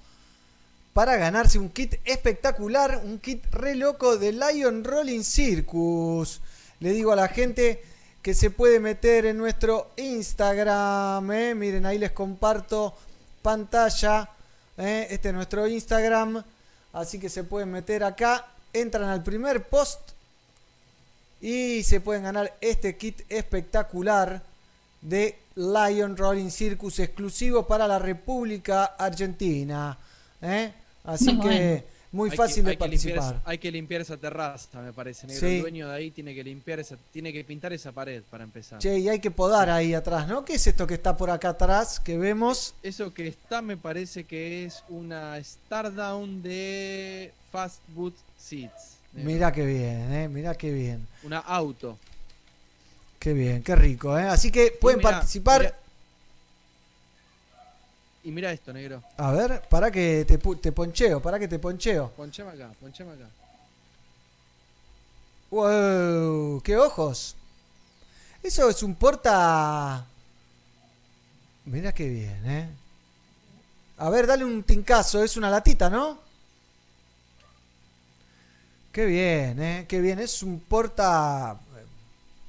para 0.92 1.16
ganarse 1.16 1.58
un 1.58 1.70
kit 1.70 1.96
espectacular, 2.04 3.00
un 3.06 3.20
kit 3.20 3.46
re 3.54 3.76
loco 3.76 4.18
de 4.18 4.34
Lion 4.34 4.84
Rolling 4.84 5.24
Circus. 5.24 6.42
Le 6.82 6.92
digo 6.92 7.14
a 7.14 7.16
la 7.16 7.28
gente 7.30 7.82
que 8.22 8.34
se 8.34 8.52
puede 8.52 8.80
meter 8.80 9.26
en 9.26 9.38
nuestro 9.38 9.92
Instagram, 9.98 11.32
¿eh? 11.32 11.56
miren 11.56 11.86
ahí 11.86 11.98
les 11.98 12.12
comparto 12.12 12.94
pantalla, 13.42 14.30
¿eh? 14.78 15.08
este 15.10 15.30
es 15.30 15.34
nuestro 15.34 15.68
Instagram, 15.68 16.44
así 16.94 17.20
que 17.20 17.30
se 17.30 17.44
pueden 17.44 17.72
meter 17.72 18.04
acá, 18.04 18.46
entran 18.74 19.10
al 19.10 19.24
primer 19.24 19.68
post 19.68 20.00
y 21.42 21.82
se 21.84 22.00
pueden 22.00 22.24
ganar 22.24 22.56
este 22.62 22.96
kit 22.96 23.22
espectacular 23.28 24.44
de 25.02 25.40
Lion 25.56 26.16
Rolling 26.16 26.52
Circus 26.52 27.00
exclusivo 27.00 27.66
para 27.66 27.88
la 27.88 27.98
República 27.98 28.86
Argentina. 28.98 29.98
¿eh? 30.42 30.72
Así 31.04 31.34
Muy 31.34 31.50
que 31.50 31.58
bueno. 31.58 31.84
Muy 32.12 32.30
Hay 32.30 32.36
fácil 32.38 32.56
que- 32.58 32.62
de 32.64 32.70
hay 32.72 32.78
que 32.78 32.88
limpiar 32.88 33.16
participar. 33.16 33.36
esa- 33.42 33.50
hay 33.50 33.58
que 33.58 33.72
limpiar 33.72 34.02
esa 34.02 34.18
terraza, 34.18 34.82
me 34.82 34.92
parece, 34.94 35.28
negro. 35.28 35.40
Sí. 35.48 35.56
El 35.56 35.62
dueño 35.62 35.88
de 35.90 35.96
ahí 35.96 36.12
tiene 36.12 36.36
que 36.36 36.44
limpiar 36.44 36.80
esa, 36.80 36.98
tiene 37.14 37.32
que 37.32 37.44
pintar 37.44 37.72
esa 37.74 37.92
pared 37.92 38.22
para 38.30 38.44
empezar. 38.44 38.80
Che, 38.80 39.00
y 39.00 39.08
hay 39.08 39.20
que 39.20 39.32
podar 39.32 39.70
ahí 39.70 39.94
atrás, 39.94 40.28
¿no? 40.28 40.44
¿Qué 40.44 40.56
es 40.56 40.68
esto 40.68 40.86
que 40.88 40.96
está 40.96 41.16
por 41.16 41.30
acá 41.30 41.50
atrás 41.50 42.00
que 42.00 42.18
vemos? 42.18 42.74
Eso 42.84 43.14
que 43.14 43.28
está 43.28 43.62
me 43.62 43.78
parece 43.78 44.26
que 44.26 44.66
es 44.66 44.84
una 44.90 45.42
Stardown 45.44 46.42
de 46.44 47.32
Fast 47.52 47.80
Boot 47.96 48.16
Seats. 48.38 48.98
negro. 49.14 49.32
Mira 49.32 49.52
qué 49.52 49.66
bien, 49.66 50.14
¿eh? 50.14 50.28
Mira 50.30 50.56
qué 50.56 50.72
bien. 50.72 51.06
Una 51.24 51.40
auto. 51.40 51.98
Qué 53.20 53.34
bien, 53.34 53.62
qué 53.62 53.76
rico, 53.76 54.18
¿eh? 54.18 54.24
Así 54.24 54.52
que 54.52 54.72
pueden 54.72 54.98
mirá, 55.00 55.12
participar 55.12 55.62
mirá. 55.62 55.76
Y 58.24 58.32
mira 58.32 58.52
esto, 58.52 58.72
negro. 58.74 59.04
A 59.18 59.32
ver, 59.32 59.62
para 59.70 59.92
que 59.92 60.26
te, 60.26 60.38
te 60.38 60.72
poncheo, 60.72 61.22
para 61.22 61.40
que 61.40 61.48
te 61.48 61.60
poncheo. 61.60 62.10
Ponchame 62.12 62.52
acá, 62.52 62.72
ponchame 62.80 63.14
acá. 63.14 63.28
¡Wow! 65.50 66.62
¡Qué 66.64 66.78
ojos! 66.78 67.36
Eso 68.42 68.70
es 68.70 68.82
un 68.84 68.96
porta. 68.96 70.06
Mira 71.66 71.92
qué 71.94 72.08
bien, 72.10 72.50
¿eh? 72.50 72.70
A 73.98 74.10
ver, 74.10 74.26
dale 74.26 74.46
un 74.46 74.64
tincazo. 74.64 75.24
Es 75.24 75.38
una 75.38 75.50
latita, 75.50 75.90
¿no? 75.90 76.20
Qué 78.92 79.06
bien, 79.06 79.62
¿eh? 79.62 79.86
Qué 79.88 80.02
bien. 80.02 80.20
Es 80.20 80.42
un 80.42 80.60
porta. 80.60 81.58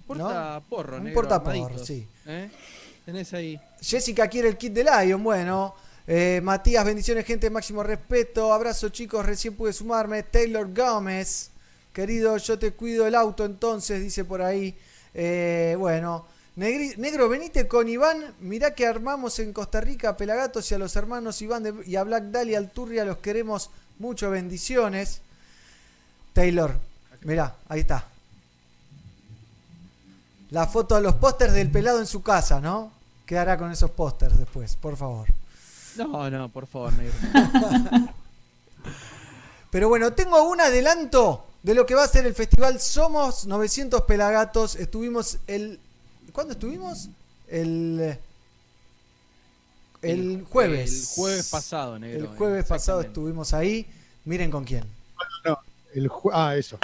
Porta 0.06 0.54
¿No? 0.60 0.68
porro, 0.68 0.96
Un 0.96 1.04
negro. 1.04 1.20
portaporro, 1.20 1.56
armaditos, 1.60 1.86
sí. 1.86 2.06
¿eh? 2.26 2.50
Tenés 3.04 3.32
ahí. 3.34 3.60
Jessica 3.80 4.28
quiere 4.28 4.48
el 4.48 4.56
kit 4.56 4.72
de 4.72 4.84
Lion. 4.84 5.22
Bueno. 5.22 5.74
Eh, 6.06 6.40
Matías, 6.42 6.84
bendiciones, 6.84 7.24
gente. 7.24 7.50
Máximo 7.50 7.82
respeto. 7.82 8.52
Abrazo, 8.52 8.90
chicos. 8.90 9.24
Recién 9.24 9.54
pude 9.54 9.72
sumarme. 9.72 10.22
Taylor 10.22 10.72
Gómez. 10.72 11.50
Querido, 11.92 12.36
yo 12.36 12.58
te 12.58 12.72
cuido 12.72 13.06
el 13.06 13.14
auto 13.14 13.44
entonces, 13.44 14.00
dice 14.00 14.24
por 14.24 14.42
ahí. 14.42 14.76
Eh, 15.14 15.74
bueno. 15.78 16.26
Negro, 16.54 17.28
venite 17.28 17.66
con 17.66 17.88
Iván. 17.88 18.34
Mirá 18.40 18.74
que 18.74 18.86
armamos 18.86 19.38
en 19.38 19.52
Costa 19.52 19.80
Rica 19.80 20.10
a 20.10 20.16
Pelagatos 20.16 20.70
y 20.70 20.74
a 20.74 20.78
los 20.78 20.94
hermanos 20.96 21.40
Iván 21.40 21.82
y 21.86 21.96
a 21.96 22.04
Black 22.04 22.24
Dahlia 22.24 22.58
Alturria. 22.58 23.04
Los 23.04 23.18
queremos 23.18 23.70
mucho. 23.98 24.30
Bendiciones. 24.30 25.22
Taylor, 26.34 26.78
mirá, 27.22 27.56
ahí 27.68 27.80
está. 27.80 28.11
La 30.52 30.66
foto 30.66 30.96
de 30.96 31.00
los 31.00 31.14
pósters 31.14 31.54
del 31.54 31.70
pelado 31.70 31.98
en 31.98 32.06
su 32.06 32.22
casa, 32.22 32.60
¿no? 32.60 32.92
¿Qué 33.24 33.38
hará 33.38 33.56
con 33.56 33.72
esos 33.72 33.90
pósters 33.90 34.36
después? 34.36 34.76
Por 34.76 34.98
favor. 34.98 35.26
No, 35.96 36.28
no, 36.28 36.48
por 36.50 36.66
favor, 36.66 36.92
negro. 36.92 37.14
Pero 39.70 39.88
bueno, 39.88 40.12
tengo 40.12 40.42
un 40.50 40.60
adelanto 40.60 41.46
de 41.62 41.74
lo 41.74 41.86
que 41.86 41.94
va 41.94 42.04
a 42.04 42.08
ser 42.08 42.26
el 42.26 42.34
festival 42.34 42.78
Somos 42.80 43.46
900 43.46 44.02
Pelagatos. 44.02 44.76
Estuvimos 44.76 45.38
el... 45.46 45.80
¿Cuándo 46.34 46.52
estuvimos? 46.52 47.08
El... 47.48 48.18
El 50.02 50.44
jueves. 50.50 50.92
El 51.12 51.14
jueves 51.16 51.48
pasado, 51.48 51.98
negro. 51.98 52.30
El 52.30 52.36
jueves 52.36 52.66
pasado 52.66 53.00
estuvimos 53.00 53.54
ahí. 53.54 53.86
Miren 54.26 54.50
con 54.50 54.64
quién. 54.64 54.84
No, 55.46 55.58
el 55.94 56.10
jue- 56.10 56.32
ah, 56.34 56.54
eso. 56.56 56.76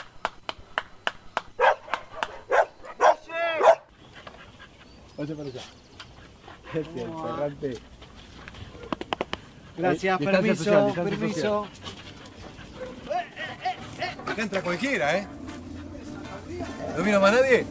Vaya 5.18 5.34
para 5.34 5.48
allá. 5.48 5.60
Gracias, 9.76 10.18
permiso, 10.18 10.64
social, 10.64 11.04
permiso. 11.04 11.66
Acá 14.26 14.42
entra 14.42 14.62
cualquiera, 14.62 15.18
¿eh? 15.18 15.26
¿No 16.96 17.02
vino 17.02 17.20
más 17.20 17.32
nadie? 17.32 17.66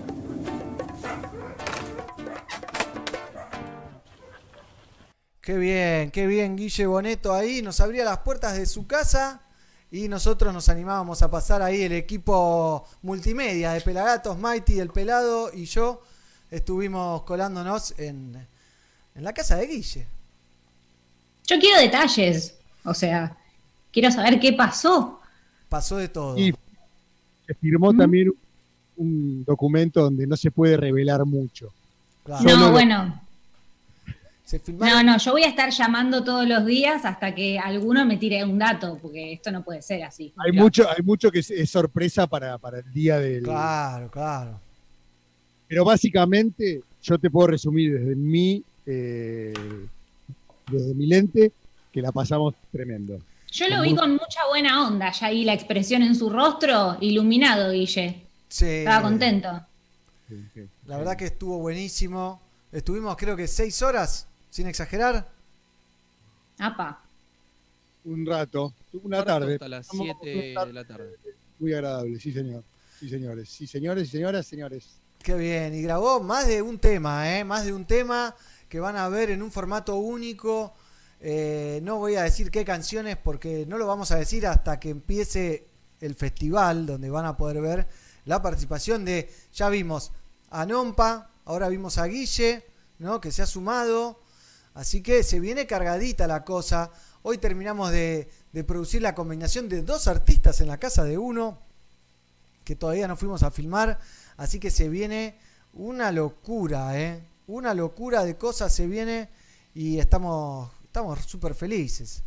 Qué 5.39 5.57
bien, 5.57 6.11
qué 6.11 6.27
bien, 6.27 6.57
Guille 6.57 6.85
Boneto 6.85 7.33
ahí 7.33 7.61
nos 7.61 7.79
abría 7.79 8.03
las 8.03 8.17
puertas 8.19 8.57
de 8.57 8.65
su 8.65 8.85
casa 8.87 9.43
y 9.89 10.09
nosotros 10.09 10.53
nos 10.53 10.67
animábamos 10.67 11.21
a 11.21 11.31
pasar 11.31 11.61
ahí 11.61 11.83
el 11.83 11.93
equipo 11.93 12.85
multimedia 13.03 13.71
de 13.71 13.79
Pelagatos, 13.79 14.37
Mighty, 14.37 14.81
el 14.81 14.89
Pelado 14.89 15.53
y 15.53 15.63
yo 15.63 16.01
estuvimos 16.51 17.23
colándonos 17.23 17.97
en, 17.99 18.35
en 19.15 19.23
la 19.23 19.33
casa 19.33 19.55
de 19.57 19.67
Guille. 19.67 20.07
Yo 21.45 21.59
quiero 21.59 21.79
detalles. 21.79 22.57
O 22.83 22.93
sea, 22.93 23.35
quiero 23.91 24.11
saber 24.11 24.39
qué 24.39 24.53
pasó. 24.53 25.19
Pasó 25.69 25.97
de 25.97 26.09
todo. 26.09 26.37
Y 26.37 26.53
se 27.45 27.53
firmó 27.55 27.93
también 27.93 28.29
un, 28.29 28.37
un 28.97 29.45
documento 29.45 30.01
donde 30.01 30.27
no 30.27 30.35
se 30.35 30.51
puede 30.51 30.77
revelar 30.77 31.25
mucho. 31.25 31.73
Claro. 32.23 32.43
No, 32.43 32.71
bueno. 32.71 33.21
Se 34.43 34.61
No, 34.67 35.03
no, 35.03 35.17
yo 35.17 35.33
voy 35.33 35.43
a 35.43 35.49
estar 35.49 35.69
llamando 35.71 36.23
todos 36.23 36.47
los 36.47 36.65
días 36.65 37.03
hasta 37.03 37.35
que 37.35 37.59
alguno 37.59 38.05
me 38.05 38.15
tire 38.15 38.45
un 38.45 38.57
dato, 38.57 38.97
porque 39.01 39.33
esto 39.33 39.51
no 39.51 39.61
puede 39.61 39.81
ser 39.81 40.03
así. 40.03 40.33
Hay 40.37 40.53
mucho, 40.53 40.89
hay 40.89 41.03
mucho 41.03 41.29
que 41.29 41.39
es, 41.39 41.51
es 41.51 41.69
sorpresa 41.69 42.27
para, 42.27 42.57
para 42.57 42.79
el 42.79 42.93
día 42.93 43.19
del. 43.19 43.43
Claro, 43.43 44.09
claro. 44.09 44.66
Pero 45.67 45.83
básicamente, 45.85 46.81
yo 47.01 47.17
te 47.17 47.29
puedo 47.29 47.47
resumir 47.47 47.99
desde 47.99 48.15
mi, 48.15 48.63
eh, 48.85 49.53
desde 50.71 50.93
mi 50.93 51.07
lente, 51.07 51.51
que 51.91 52.01
la 52.01 52.11
pasamos 52.11 52.55
tremendo. 52.71 53.19
Yo 53.51 53.67
lo 53.69 53.81
vi 53.81 53.95
con 53.95 54.11
mucha 54.11 54.45
buena 54.49 54.87
onda, 54.87 55.11
ya 55.11 55.27
ahí 55.27 55.43
la 55.43 55.53
expresión 55.53 56.03
en 56.03 56.15
su 56.15 56.29
rostro, 56.29 56.97
iluminado, 57.01 57.71
Guille. 57.71 58.21
Sí, 58.49 58.65
Estaba 58.65 59.01
contento. 59.01 59.61
Sí, 60.27 60.35
sí. 60.53 60.61
La 60.85 60.97
verdad 60.97 61.17
que 61.17 61.25
estuvo 61.25 61.57
buenísimo. 61.59 62.41
Estuvimos 62.71 63.15
creo 63.15 63.35
que 63.35 63.47
seis 63.47 63.81
horas, 63.81 64.27
sin 64.49 64.67
exagerar. 64.67 65.29
Apa. 66.59 67.01
Un 68.03 68.25
rato, 68.25 68.73
una 69.03 69.19
Harto 69.19 69.31
tarde. 69.31 69.53
Hasta 69.53 69.67
las 69.67 69.85
Estamos 69.85 70.07
7 70.21 70.51
una 70.51 70.65
de 70.65 70.73
la 70.73 70.83
tarde. 70.85 71.15
Muy 71.59 71.73
agradable, 71.73 72.19
sí, 72.19 72.31
señor. 72.31 72.63
Sí, 72.99 73.09
señores. 73.09 73.49
Sí, 73.49 73.67
señores 73.67 74.07
y 74.07 74.11
señoras, 74.11 74.45
señores. 74.45 74.99
Qué 75.27 75.35
bien, 75.35 75.75
y 75.75 75.81
grabó 75.81 76.21
más 76.21 76.47
de 76.47 76.61
un 76.61 76.79
tema, 76.79 77.37
¿eh? 77.37 77.43
Más 77.43 77.65
de 77.65 77.73
un 77.73 77.83
tema 77.83 78.33
que 78.69 78.79
van 78.79 78.95
a 78.95 79.09
ver 79.09 79.29
en 79.29 79.43
un 79.43 79.51
formato 79.51 79.97
único. 79.97 80.73
Eh, 81.19 81.81
no 81.83 81.97
voy 81.97 82.15
a 82.15 82.23
decir 82.23 82.49
qué 82.49 82.63
canciones 82.63 83.17
porque 83.17 83.65
no 83.67 83.77
lo 83.77 83.85
vamos 83.85 84.11
a 84.11 84.15
decir 84.15 84.47
hasta 84.47 84.79
que 84.79 84.89
empiece 84.89 85.67
el 85.99 86.15
festival, 86.15 86.85
donde 86.85 87.09
van 87.09 87.25
a 87.25 87.35
poder 87.35 87.59
ver 87.59 87.89
la 88.23 88.41
participación 88.41 89.03
de, 89.03 89.29
ya 89.51 89.67
vimos 89.67 90.13
a 90.49 90.65
Nompa, 90.65 91.29
ahora 91.43 91.67
vimos 91.67 91.97
a 91.97 92.05
Guille, 92.05 92.63
¿no? 92.97 93.19
Que 93.19 93.33
se 93.33 93.41
ha 93.41 93.47
sumado. 93.47 94.21
Así 94.75 95.03
que 95.03 95.23
se 95.23 95.41
viene 95.41 95.67
cargadita 95.67 96.25
la 96.25 96.45
cosa. 96.45 96.89
Hoy 97.21 97.37
terminamos 97.37 97.91
de, 97.91 98.29
de 98.53 98.63
producir 98.63 99.01
la 99.01 99.13
combinación 99.13 99.67
de 99.67 99.81
dos 99.81 100.07
artistas 100.07 100.61
en 100.61 100.69
la 100.69 100.77
casa 100.77 101.03
de 101.03 101.17
uno, 101.17 101.59
que 102.63 102.77
todavía 102.77 103.09
no 103.09 103.17
fuimos 103.17 103.43
a 103.43 103.51
filmar. 103.51 103.99
Así 104.37 104.59
que 104.59 104.71
se 104.71 104.87
viene 104.87 105.35
una 105.73 106.11
locura, 106.11 106.99
¿eh? 106.99 107.21
Una 107.47 107.73
locura 107.73 108.23
de 108.23 108.37
cosas 108.37 108.73
se 108.73 108.87
viene 108.87 109.29
y 109.73 109.99
estamos 109.99 110.71
estamos 110.97 111.19
súper 111.25 111.53
felices. 111.53 112.23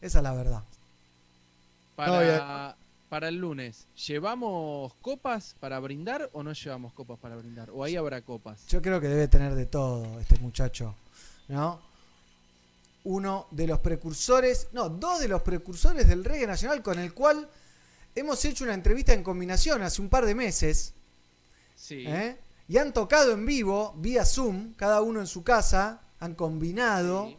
Esa 0.00 0.18
es 0.18 0.22
la 0.22 0.32
verdad. 0.32 0.62
Para, 1.96 2.76
para 3.08 3.28
el 3.28 3.36
lunes, 3.36 3.86
¿llevamos 4.06 4.94
copas 5.02 5.56
para 5.60 5.78
brindar 5.80 6.30
o 6.32 6.42
no 6.42 6.52
llevamos 6.52 6.92
copas 6.92 7.18
para 7.18 7.36
brindar? 7.36 7.70
¿O 7.70 7.84
ahí 7.84 7.96
habrá 7.96 8.22
copas? 8.22 8.66
Yo 8.68 8.80
creo 8.80 9.00
que 9.00 9.08
debe 9.08 9.28
tener 9.28 9.54
de 9.54 9.66
todo 9.66 10.20
este 10.20 10.38
muchacho, 10.38 10.94
¿no? 11.48 11.80
Uno 13.04 13.48
de 13.50 13.66
los 13.66 13.80
precursores, 13.80 14.68
no, 14.72 14.88
dos 14.88 15.20
de 15.20 15.28
los 15.28 15.42
precursores 15.42 16.06
del 16.08 16.24
reggae 16.24 16.46
nacional 16.46 16.82
con 16.82 16.98
el 16.98 17.12
cual 17.12 17.48
hemos 18.14 18.44
hecho 18.44 18.64
una 18.64 18.74
entrevista 18.74 19.12
en 19.12 19.24
combinación 19.24 19.82
hace 19.82 20.00
un 20.00 20.08
par 20.08 20.24
de 20.24 20.34
meses. 20.34 20.94
Sí. 21.82 22.04
¿eh? 22.06 22.36
Y 22.68 22.78
han 22.78 22.92
tocado 22.92 23.32
en 23.32 23.44
vivo, 23.44 23.92
vía 23.98 24.24
Zoom, 24.24 24.72
cada 24.74 25.02
uno 25.02 25.18
en 25.18 25.26
su 25.26 25.42
casa, 25.42 26.00
han 26.20 26.34
combinado, 26.36 27.26
Sí. 27.26 27.36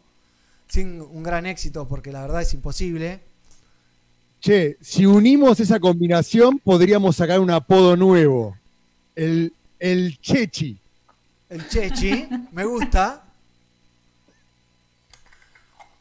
sin 0.68 1.00
un 1.00 1.22
gran 1.22 1.46
éxito 1.46 1.88
porque 1.88 2.12
la 2.12 2.20
verdad 2.20 2.42
es 2.42 2.52
imposible. 2.52 3.20
Che, 4.40 4.76
si 4.82 5.06
unimos 5.06 5.58
esa 5.60 5.80
combinación, 5.80 6.58
podríamos 6.58 7.16
sacar 7.16 7.40
un 7.40 7.50
apodo 7.50 7.96
nuevo. 7.96 8.54
El, 9.16 9.54
el 9.78 10.20
Chechi. 10.20 10.78
El 11.48 11.66
Chechi, 11.68 12.28
me 12.52 12.66
gusta. 12.66 13.22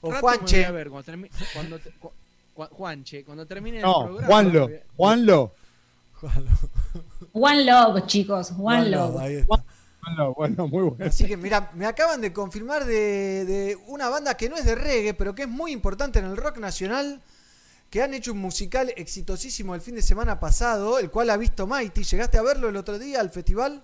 O 0.01 0.11
Rato 0.11 0.15
me 0.15 0.21
voy 0.21 0.37
Juanche. 0.37 0.65
a 0.65 0.71
ver 0.71 0.89
cuando 0.89 1.11
termi- 1.13 1.29
cuando 1.53 1.79
te- 1.79 1.91
cu- 1.91 2.11
cu- 2.53 2.65
Juanche, 2.65 3.23
cuando 3.23 3.45
termine 3.45 3.77
el 3.77 3.83
No, 3.83 4.03
programa. 4.03 4.27
Juanlo. 4.27 4.69
Juanlo. 4.97 5.53
One 7.33 7.65
Love, 7.65 8.05
chicos, 8.05 8.51
One, 8.51 8.81
One 8.81 8.89
Love. 8.89 9.13
Love, 9.13 9.21
ahí 9.21 9.35
está. 9.35 9.63
Juanlo, 10.03 10.33
bueno, 10.33 10.67
muy 10.67 10.83
bueno. 10.83 11.05
Así 11.05 11.25
que 11.25 11.37
mira, 11.37 11.71
me 11.75 11.85
acaban 11.85 12.19
de 12.21 12.33
confirmar 12.33 12.85
de, 12.85 13.45
de 13.45 13.77
una 13.87 14.09
banda 14.09 14.35
que 14.35 14.49
no 14.49 14.57
es 14.57 14.65
de 14.65 14.75
reggae, 14.75 15.13
pero 15.13 15.33
que 15.33 15.43
es 15.43 15.47
muy 15.47 15.71
importante 15.71 16.19
en 16.19 16.25
el 16.25 16.35
rock 16.35 16.57
nacional, 16.57 17.21
que 17.89 18.01
han 18.01 18.13
hecho 18.13 18.33
un 18.33 18.39
musical 18.39 18.91
exitosísimo 18.97 19.75
el 19.75 19.81
fin 19.81 19.95
de 19.95 20.01
semana 20.01 20.39
pasado, 20.39 20.99
el 20.99 21.09
cual 21.09 21.29
ha 21.29 21.37
visto 21.37 21.67
Mighty. 21.67 22.03
¿Llegaste 22.03 22.37
a 22.37 22.41
verlo 22.41 22.69
el 22.69 22.75
otro 22.75 22.99
día 22.99 23.21
al 23.21 23.29
festival? 23.29 23.83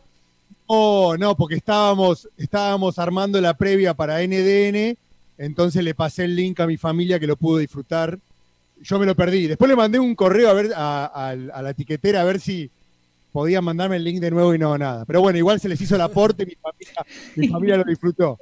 Oh, 0.65 1.15
no, 1.17 1.35
porque 1.35 1.55
estábamos, 1.55 2.27
estábamos 2.37 2.99
armando 2.99 3.39
la 3.39 3.55
previa 3.55 3.93
para 3.93 4.19
NDN, 4.21 4.97
entonces 5.37 5.83
le 5.83 5.95
pasé 5.95 6.25
el 6.25 6.35
link 6.35 6.59
a 6.59 6.67
mi 6.67 6.77
familia 6.77 7.19
que 7.19 7.27
lo 7.27 7.37
pudo 7.37 7.59
disfrutar. 7.59 8.19
Yo 8.81 8.99
me 8.99 9.05
lo 9.05 9.15
perdí. 9.15 9.47
Después 9.47 9.69
le 9.69 9.75
mandé 9.75 9.99
un 9.99 10.15
correo 10.15 10.49
a 10.49 10.53
ver 10.53 10.71
a, 10.75 11.05
a- 11.05 11.29
a 11.31 11.61
la 11.61 11.69
etiquetera 11.71 12.21
a 12.21 12.25
ver 12.25 12.39
si 12.39 12.69
podían 13.31 13.63
mandarme 13.63 13.97
el 13.97 14.03
link 14.03 14.19
de 14.19 14.31
nuevo 14.31 14.53
y 14.55 14.57
no 14.59 14.77
nada. 14.77 15.05
Pero 15.05 15.21
bueno, 15.21 15.37
igual 15.37 15.59
se 15.59 15.69
les 15.69 15.79
hizo 15.81 15.95
el 15.95 16.01
aporte, 16.01 16.45
mi 16.45 16.55
familia, 16.55 16.93
mi 17.35 17.47
familia 17.47 17.77
lo 17.77 17.83
disfrutó. 17.83 18.39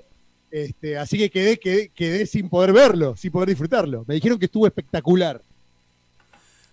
Este, 0.50 0.97
así 0.97 1.17
que 1.17 1.30
quedé, 1.30 1.58
quedé, 1.60 1.89
quedé 1.89 2.26
sin 2.26 2.47
poder 2.50 2.71
verlo, 2.71 3.15
sin 3.17 3.32
poder 3.32 3.50
disfrutarlo. 3.50 4.06
Me 4.08 4.15
dijeron 4.15 4.39
que 4.39 4.45
estuvo 4.45 4.65
espectacular. 4.65 5.41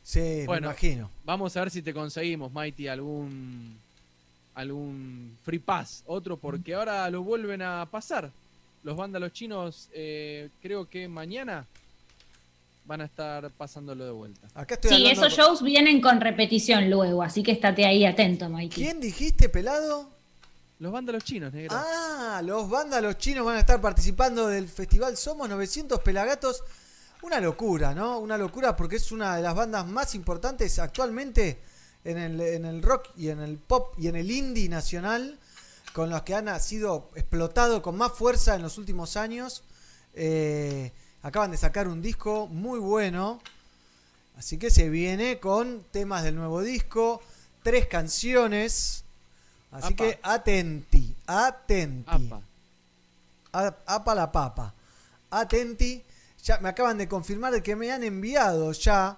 Sí, 0.03 0.43
Bueno. 0.47 0.69
me 0.69 0.73
imagino. 0.73 1.11
Vamos 1.25 1.57
a 1.57 1.61
ver 1.61 1.71
si 1.71 1.83
te 1.83 1.95
conseguimos, 1.95 2.53
Mighty, 2.53 2.89
algún 2.89 3.77
algún 4.55 5.37
free 5.43 5.59
pass, 5.59 6.05
otro, 6.07 6.37
porque 6.37 6.75
ahora 6.75 7.11
lo 7.11 7.23
vuelven 7.25 7.63
a 7.63 7.87
pasar. 7.91 8.31
Los 8.85 8.97
vándalos 8.97 9.33
chinos, 9.33 9.89
eh, 9.93 10.49
creo 10.63 10.89
que 10.89 11.09
mañana 11.09 11.65
van 12.85 13.01
a 13.01 13.05
estar 13.05 13.51
pasándolo 13.53 14.05
de 14.05 14.11
vuelta. 14.11 14.47
Acá 14.55 14.75
estoy 14.75 14.91
Sí, 14.97 15.07
esos 15.07 15.35
con- 15.35 15.45
shows 15.45 15.63
vienen 15.63 16.01
con 16.01 16.21
repetición 16.21 16.91
luego, 16.91 17.23
así 17.23 17.43
que 17.43 17.53
estate 17.53 17.87
ahí 17.87 18.05
atento, 18.05 18.49
Mikey. 18.49 18.85
¿Quién 18.85 19.01
dijiste, 19.01 19.49
pelado? 19.49 20.11
Los 20.81 20.93
vándalos 20.93 21.25
chinos, 21.25 21.53
negro. 21.53 21.75
Ah, 21.79 22.43
los 22.45 22.69
vándalos 22.69 23.17
chinos 23.17 23.47
van 23.47 23.57
a 23.57 23.61
estar 23.61 23.81
participando 23.81 24.49
del 24.49 24.69
festival 24.69 25.17
Somos 25.17 25.49
900 25.49 26.01
Pelagatos. 26.01 26.63
Una 27.23 27.41
locura, 27.41 27.95
¿no? 27.95 28.19
Una 28.19 28.37
locura 28.37 28.77
porque 28.77 28.97
es 28.97 29.11
una 29.13 29.37
de 29.37 29.43
las 29.43 29.55
bandas 29.55 29.87
más 29.87 30.15
importantes 30.15 30.79
actualmente 30.79 31.59
en 32.05 32.19
el, 32.19 32.39
en 32.41 32.67
el 32.67 32.83
rock 32.83 33.09
y 33.17 33.29
en 33.29 33.41
el 33.41 33.57
pop 33.57 33.95
y 33.97 34.09
en 34.09 34.17
el 34.17 34.31
indie 34.31 34.69
nacional, 34.69 35.39
con 35.95 36.11
los 36.11 36.21
que 36.23 36.35
han 36.35 36.61
sido 36.61 37.11
explotado 37.15 37.81
con 37.81 37.97
más 37.97 38.13
fuerza 38.13 38.57
en 38.57 38.61
los 38.63 38.77
últimos 38.77 39.17
años. 39.17 39.63
Eh, 40.13 40.93
acaban 41.25 41.51
de 41.51 41.57
sacar 41.57 41.89
un 41.89 42.01
disco 42.01 42.47
muy 42.47 42.79
bueno. 42.79 43.41
Así 44.37 44.59
que 44.59 44.71
se 44.71 44.89
viene 44.91 45.41
con 45.41 45.83
temas 45.91 46.23
del 46.23 46.37
nuevo 46.37 46.61
disco, 46.61 47.21
tres 47.63 47.87
canciones. 47.89 49.05
Así 49.73 49.95
Apa. 49.95 49.97
que 49.97 50.19
atenti, 50.23 51.17
atenti. 51.27 52.05
Apa. 52.07 52.41
A- 53.53 53.77
Apa 53.87 54.15
la 54.15 54.31
papa. 54.31 54.73
Atenti. 55.31 56.03
Ya 56.45 56.59
me 56.59 56.69
acaban 56.69 56.99
de 56.99 57.09
confirmar 57.09 57.53
de 57.55 57.63
que 57.63 57.75
me 57.75 57.91
han 57.91 58.05
enviado 58.05 58.71
ya 58.73 59.17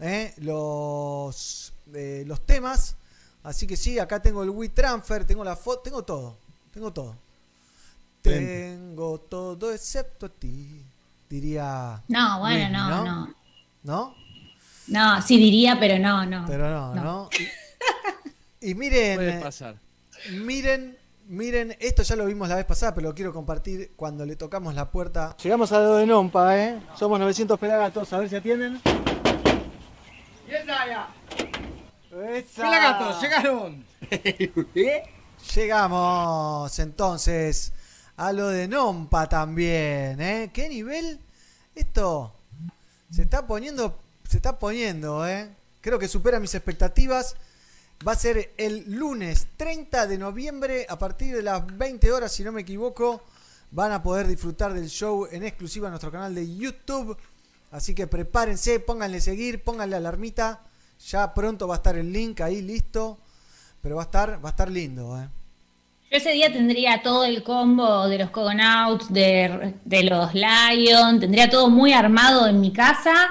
eh, 0.00 0.32
los, 0.38 1.72
eh, 1.92 2.24
los 2.26 2.40
temas. 2.46 2.96
Así 3.42 3.66
que 3.66 3.76
sí, 3.76 3.98
acá 3.98 4.22
tengo 4.22 4.42
el 4.42 4.48
WeTransfer, 4.50 5.26
tengo 5.26 5.44
la 5.44 5.56
foto, 5.56 5.82
tengo 5.82 6.02
todo. 6.04 6.38
Tengo 6.72 6.90
todo. 6.92 7.14
Tengo 8.22 9.20
todo 9.20 9.72
excepto 9.72 10.26
a 10.26 10.28
ti. 10.30 10.82
Diría. 11.28 12.02
No, 12.08 12.40
bueno, 12.40 12.68
no, 12.70 12.88
¿no? 12.88 13.04
no. 13.04 13.34
¿No? 13.82 14.14
No, 14.86 15.22
sí 15.22 15.38
diría, 15.38 15.78
pero 15.80 15.98
no, 15.98 16.26
no. 16.26 16.44
Pero 16.46 16.70
no, 16.70 16.94
No. 16.94 17.02
¿no? 17.02 17.30
Y, 18.60 18.70
y 18.70 18.74
miren. 18.74 19.16
Puede 19.16 19.38
eh, 19.38 19.40
pasar. 19.42 19.76
Miren, 20.30 20.96
miren, 21.26 21.76
esto 21.80 22.02
ya 22.02 22.16
lo 22.16 22.24
vimos 22.24 22.48
la 22.48 22.56
vez 22.56 22.64
pasada, 22.64 22.94
pero 22.94 23.08
lo 23.08 23.14
quiero 23.14 23.32
compartir 23.32 23.92
cuando 23.96 24.24
le 24.24 24.36
tocamos 24.36 24.74
la 24.74 24.90
puerta. 24.90 25.36
Llegamos 25.42 25.70
a 25.72 25.80
lo 25.80 25.96
de 25.96 26.06
Nompa, 26.06 26.56
¿eh? 26.58 26.80
Somos 26.96 27.18
900 27.20 27.58
pelagatos, 27.58 28.10
a 28.12 28.18
ver 28.18 28.28
si 28.30 28.36
atienden. 28.36 28.80
¡Pelagatos, 32.56 33.20
llegaron! 33.22 33.84
Llegamos 35.54 36.78
entonces 36.78 37.72
a 38.16 38.32
lo 38.32 38.48
de 38.48 38.68
Nompa 38.68 39.28
también, 39.28 40.20
¿eh? 40.20 40.50
¿Qué 40.52 40.68
nivel? 40.68 41.18
Esto 41.74 42.32
se 43.10 43.22
está 43.22 43.46
poniendo, 43.46 43.98
se 44.28 44.36
está 44.36 44.58
poniendo, 44.58 45.26
¿eh? 45.26 45.48
Creo 45.80 45.98
que 45.98 46.08
supera 46.08 46.40
mis 46.40 46.54
expectativas. 46.54 47.36
Va 48.06 48.12
a 48.12 48.16
ser 48.16 48.52
el 48.56 48.92
lunes 48.92 49.46
30 49.56 50.06
de 50.06 50.18
noviembre 50.18 50.86
a 50.88 50.98
partir 50.98 51.34
de 51.34 51.42
las 51.42 51.64
20 51.76 52.12
horas, 52.12 52.32
si 52.32 52.42
no 52.42 52.52
me 52.52 52.62
equivoco. 52.62 53.22
Van 53.70 53.92
a 53.92 54.02
poder 54.02 54.26
disfrutar 54.26 54.72
del 54.72 54.88
show 54.88 55.26
en 55.30 55.44
exclusiva 55.44 55.88
en 55.88 55.92
nuestro 55.92 56.10
canal 56.10 56.34
de 56.34 56.56
YouTube. 56.56 57.16
Así 57.70 57.94
que 57.94 58.06
prepárense, 58.06 58.80
pónganle 58.80 59.20
seguir, 59.20 59.62
pónganle 59.62 59.96
alarmita. 59.96 60.62
Ya 61.08 61.34
pronto 61.34 61.66
va 61.66 61.74
a 61.74 61.78
estar 61.78 61.96
el 61.96 62.12
link 62.12 62.40
ahí 62.40 62.62
listo. 62.62 63.18
Pero 63.82 63.96
va 63.96 64.02
a 64.02 64.06
estar, 64.06 64.44
va 64.44 64.48
a 64.48 64.52
estar 64.52 64.70
lindo, 64.70 65.20
¿eh? 65.20 65.28
Yo 66.14 66.18
ese 66.18 66.30
día 66.30 66.52
tendría 66.52 67.02
todo 67.02 67.24
el 67.24 67.42
combo 67.42 68.06
de 68.06 68.18
los 68.18 68.30
Cogonauts, 68.30 69.12
de, 69.12 69.74
de 69.84 70.04
los 70.04 70.32
Lion, 70.32 71.18
tendría 71.18 71.50
todo 71.50 71.68
muy 71.68 71.92
armado 71.92 72.46
en 72.46 72.60
mi 72.60 72.72
casa. 72.72 73.30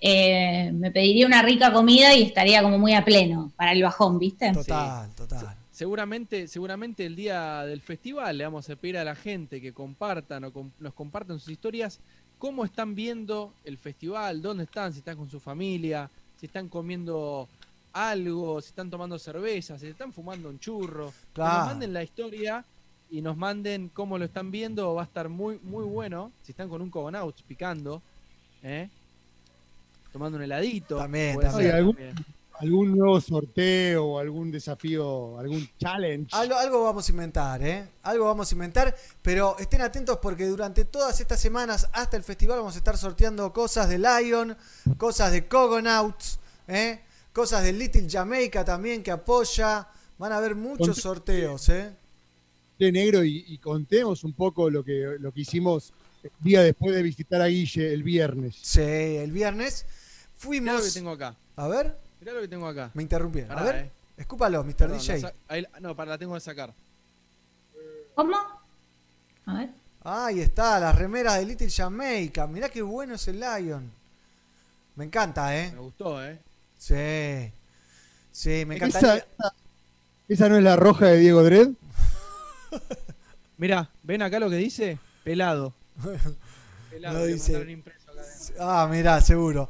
Eh, 0.00 0.72
me 0.74 0.90
pediría 0.90 1.28
una 1.28 1.42
rica 1.42 1.72
comida 1.72 2.12
y 2.16 2.24
estaría 2.24 2.60
como 2.60 2.76
muy 2.76 2.92
a 2.92 3.04
pleno 3.04 3.52
para 3.54 3.70
el 3.70 3.84
bajón, 3.84 4.18
¿viste? 4.18 4.50
Total, 4.52 5.08
total. 5.14 5.56
Seguramente, 5.70 6.48
seguramente 6.48 7.06
el 7.06 7.14
día 7.14 7.62
del 7.64 7.80
festival 7.82 8.36
le 8.36 8.42
vamos 8.42 8.68
a 8.68 8.74
pedir 8.74 8.98
a 8.98 9.04
la 9.04 9.14
gente 9.14 9.60
que 9.60 9.72
compartan 9.72 10.42
o 10.42 10.52
com- 10.52 10.72
nos 10.80 10.94
compartan 10.94 11.38
sus 11.38 11.50
historias, 11.52 12.00
cómo 12.36 12.64
están 12.64 12.96
viendo 12.96 13.52
el 13.64 13.78
festival, 13.78 14.42
dónde 14.42 14.64
están, 14.64 14.92
si 14.92 14.98
están 14.98 15.16
con 15.16 15.30
su 15.30 15.38
familia, 15.38 16.10
si 16.34 16.46
están 16.46 16.68
comiendo 16.68 17.48
algo, 17.92 18.60
si 18.60 18.68
están 18.68 18.90
tomando 18.90 19.18
cerveza, 19.18 19.78
si 19.78 19.88
están 19.88 20.12
fumando 20.12 20.48
un 20.48 20.58
churro. 20.58 21.10
Que 21.10 21.34
Claro. 21.34 21.58
nos 21.58 21.66
manden 21.68 21.92
la 21.92 22.02
historia 22.02 22.64
y 23.10 23.22
nos 23.22 23.36
manden 23.36 23.90
cómo 23.94 24.18
lo 24.18 24.24
están 24.26 24.50
viendo, 24.50 24.94
va 24.94 25.02
a 25.02 25.04
estar 25.06 25.28
muy, 25.28 25.58
muy 25.62 25.84
bueno. 25.84 26.30
Si 26.42 26.52
están 26.52 26.68
con 26.68 26.82
un 26.82 26.90
Cogonauts 26.90 27.42
picando, 27.42 28.02
¿eh? 28.62 28.88
tomando 30.12 30.36
un 30.38 30.44
heladito. 30.44 30.96
También, 30.96 31.38
algún- 31.44 31.94
también. 31.94 32.14
¿Algún 32.60 32.98
nuevo 32.98 33.20
sorteo 33.20 34.04
o 34.04 34.18
algún 34.18 34.50
desafío, 34.50 35.38
algún 35.38 35.68
challenge? 35.78 36.34
Algo, 36.34 36.56
algo 36.56 36.82
vamos 36.82 37.08
a 37.08 37.12
inventar, 37.12 37.62
¿eh? 37.62 37.88
Algo 38.02 38.24
vamos 38.24 38.50
a 38.50 38.54
inventar, 38.56 38.96
pero 39.22 39.56
estén 39.60 39.80
atentos 39.80 40.18
porque 40.20 40.44
durante 40.44 40.84
todas 40.84 41.20
estas 41.20 41.38
semanas 41.40 41.88
hasta 41.92 42.16
el 42.16 42.24
festival 42.24 42.58
vamos 42.58 42.74
a 42.74 42.78
estar 42.78 42.96
sorteando 42.98 43.52
cosas 43.52 43.88
de 43.88 43.98
Lion, 43.98 44.56
cosas 44.96 45.30
de 45.30 45.46
Cogonauts, 45.46 46.40
¿eh? 46.66 46.98
Cosas 47.38 47.62
de 47.62 47.72
Little 47.72 48.08
Jamaica 48.10 48.64
también 48.64 49.00
que 49.00 49.12
apoya. 49.12 49.86
Van 50.18 50.32
a 50.32 50.38
haber 50.38 50.56
muchos 50.56 50.96
Conté- 50.98 51.00
sorteos, 51.00 51.68
¿eh? 51.68 51.92
de 52.80 52.90
negro 52.90 53.22
y, 53.22 53.44
y 53.46 53.58
contemos 53.58 54.24
un 54.24 54.32
poco 54.32 54.68
lo 54.68 54.82
que, 54.82 55.16
lo 55.20 55.30
que 55.30 55.42
hicimos 55.42 55.92
el 56.24 56.32
día 56.40 56.62
después 56.62 56.96
de 56.96 57.00
visitar 57.04 57.40
a 57.40 57.46
Guille 57.46 57.92
el 57.92 58.02
viernes. 58.02 58.56
Sí, 58.60 58.80
el 58.80 59.30
viernes 59.30 59.84
Mirá 59.86 60.72
lo 60.72 60.80
fuimos... 60.80 60.82
que 60.86 60.90
tengo 60.90 61.10
acá. 61.12 61.36
A 61.54 61.68
ver, 61.68 61.96
Mirá 62.18 62.32
lo 62.32 62.40
que 62.40 62.48
tengo 62.48 62.66
acá. 62.66 62.90
me 62.94 63.02
interrumpieron. 63.04 63.56
A 63.56 63.62
ver, 63.62 63.76
eh. 63.76 63.90
escúpalo, 64.16 64.64
Mr. 64.64 64.74
Perdón, 64.74 64.98
DJ. 64.98 65.20
la 65.20 65.32
ahí 65.46 65.64
no, 65.80 65.94
para 65.94 66.10
la 66.10 66.18
tengo 66.18 66.34
que 66.34 66.40
sacar. 66.40 66.74
¿Cómo? 68.16 68.36
A 69.46 69.54
ver. 69.54 69.70
Ahí 70.02 70.40
está, 70.40 70.80
las 70.80 70.96
remeras 70.96 71.38
de 71.38 71.46
Little 71.46 71.70
Jamaica. 71.70 72.48
Mirá 72.48 72.68
qué 72.68 72.82
bueno 72.82 73.14
es 73.14 73.28
el 73.28 73.38
Lion. 73.38 73.88
Me 74.96 75.04
encanta, 75.04 75.56
¿eh? 75.56 75.70
Me 75.72 75.78
gustó, 75.78 76.24
¿eh? 76.24 76.40
Sí. 76.78 77.52
Sí, 78.30 78.64
me 78.66 78.76
Esa, 78.76 78.86
encantaría. 78.86 79.16
esa- 79.38 79.54
esa 80.28 80.48
no 80.48 80.56
es 80.56 80.62
la 80.62 80.76
roja 80.76 81.06
de 81.06 81.18
Diego 81.18 81.42
Dredd. 81.42 81.70
Mirá, 83.56 83.90
¿ven 84.02 84.22
acá 84.22 84.38
lo 84.38 84.48
que 84.50 84.56
dice? 84.56 84.98
Pelado. 85.24 85.74
Pelado, 86.90 87.18
No 87.18 87.24
dice- 87.24 87.60
impreso 87.70 88.10
acá 88.10 88.20
adentro. 88.20 88.56
Ah, 88.60 88.88
mirá, 88.90 89.20
seguro. 89.20 89.68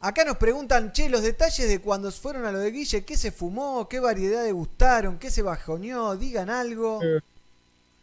Acá 0.00 0.24
nos 0.24 0.36
preguntan, 0.36 0.92
che, 0.92 1.08
los 1.08 1.22
detalles 1.22 1.66
de 1.66 1.80
cuando 1.80 2.10
fueron 2.12 2.44
a 2.44 2.52
lo 2.52 2.58
de 2.58 2.70
Guille, 2.70 3.04
¿qué 3.04 3.16
se 3.16 3.30
fumó? 3.32 3.88
¿Qué 3.88 4.00
variedades 4.00 4.52
gustaron? 4.52 5.18
¿Qué 5.18 5.30
se 5.30 5.40
bajoneó? 5.40 6.14
Digan 6.16 6.50
algo. 6.50 7.00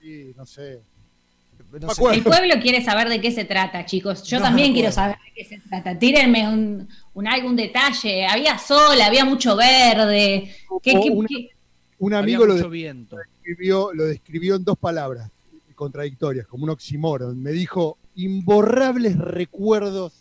Sí, 0.01 0.33
no 0.35 0.45
sé. 0.47 0.81
No 1.79 1.93
sé. 1.93 2.03
El 2.13 2.23
pueblo 2.23 2.55
quiere 2.59 2.83
saber 2.83 3.07
de 3.07 3.21
qué 3.21 3.31
se 3.31 3.45
trata, 3.45 3.85
chicos. 3.85 4.23
Yo 4.23 4.39
No, 4.39 4.45
también 4.45 4.73
quiero 4.73 4.91
saber 4.91 5.17
de 5.23 5.31
qué 5.35 5.45
se 5.47 5.59
trata. 5.59 5.97
Tírenme 5.99 6.47
un, 6.49 6.89
un 7.13 7.27
algún 7.27 7.55
detalle. 7.55 8.25
Había 8.25 8.57
sol, 8.57 8.99
había 9.01 9.25
mucho 9.25 9.55
verde. 9.55 10.53
¿Qué, 10.81 10.95
O 10.97 11.01
qué- 11.03 11.09
una- 11.11 11.27
qué- 11.27 11.49
Un 11.99 12.13
amigo 12.13 12.45
lo 12.45 12.69
viento. 12.69 13.17
describió, 13.17 13.93
lo 13.93 14.05
describió 14.05 14.55
en 14.55 14.63
dos 14.63 14.77
palabras 14.77 15.29
contradictorias, 15.75 16.45
como 16.47 16.63
un 16.65 16.69
oxímoron. 16.71 17.41
Me 17.41 17.51
dijo, 17.51 17.97
imborrables 18.15 19.17
recuerdos 19.17 20.13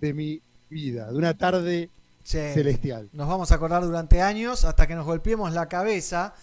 de 0.00 0.12
mi 0.14 0.40
vida, 0.70 1.10
de 1.10 1.16
una 1.16 1.36
tarde 1.36 1.90
Sí. 2.24 2.38
celestial. 2.54 3.08
Nos 3.12 3.26
vamos 3.28 3.50
a 3.52 3.54
acordar 3.54 3.82
durante 3.84 4.20
años 4.20 4.64
hasta 4.64 4.86
que 4.86 4.94
nos 4.94 5.06
golpeemos 5.06 5.52
la 5.52 5.68
cabeza. 5.68 6.34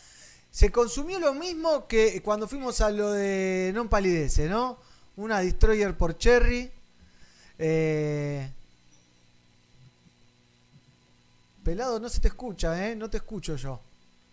Se 0.50 0.72
consumió 0.72 1.20
lo 1.20 1.34
mismo 1.34 1.86
que 1.88 2.22
cuando 2.24 2.48
fuimos 2.48 2.80
a 2.82 2.90
lo 2.90 3.12
de 3.12 3.72
Non 3.76 3.90
Palidece, 3.90 4.48
¿no? 4.50 4.78
Una 5.18 5.40
Destroyer 5.42 5.96
por 5.98 6.18
Cherry. 6.18 6.72
Eh, 7.60 8.50
Pelado, 11.65 11.99
no 11.99 12.10
se 12.10 12.19
te 12.21 12.28
escucha, 12.28 12.88
¿eh? 12.88 12.95
No 12.95 13.10
te 13.10 13.17
escucho 13.17 13.56
yo. 13.56 13.82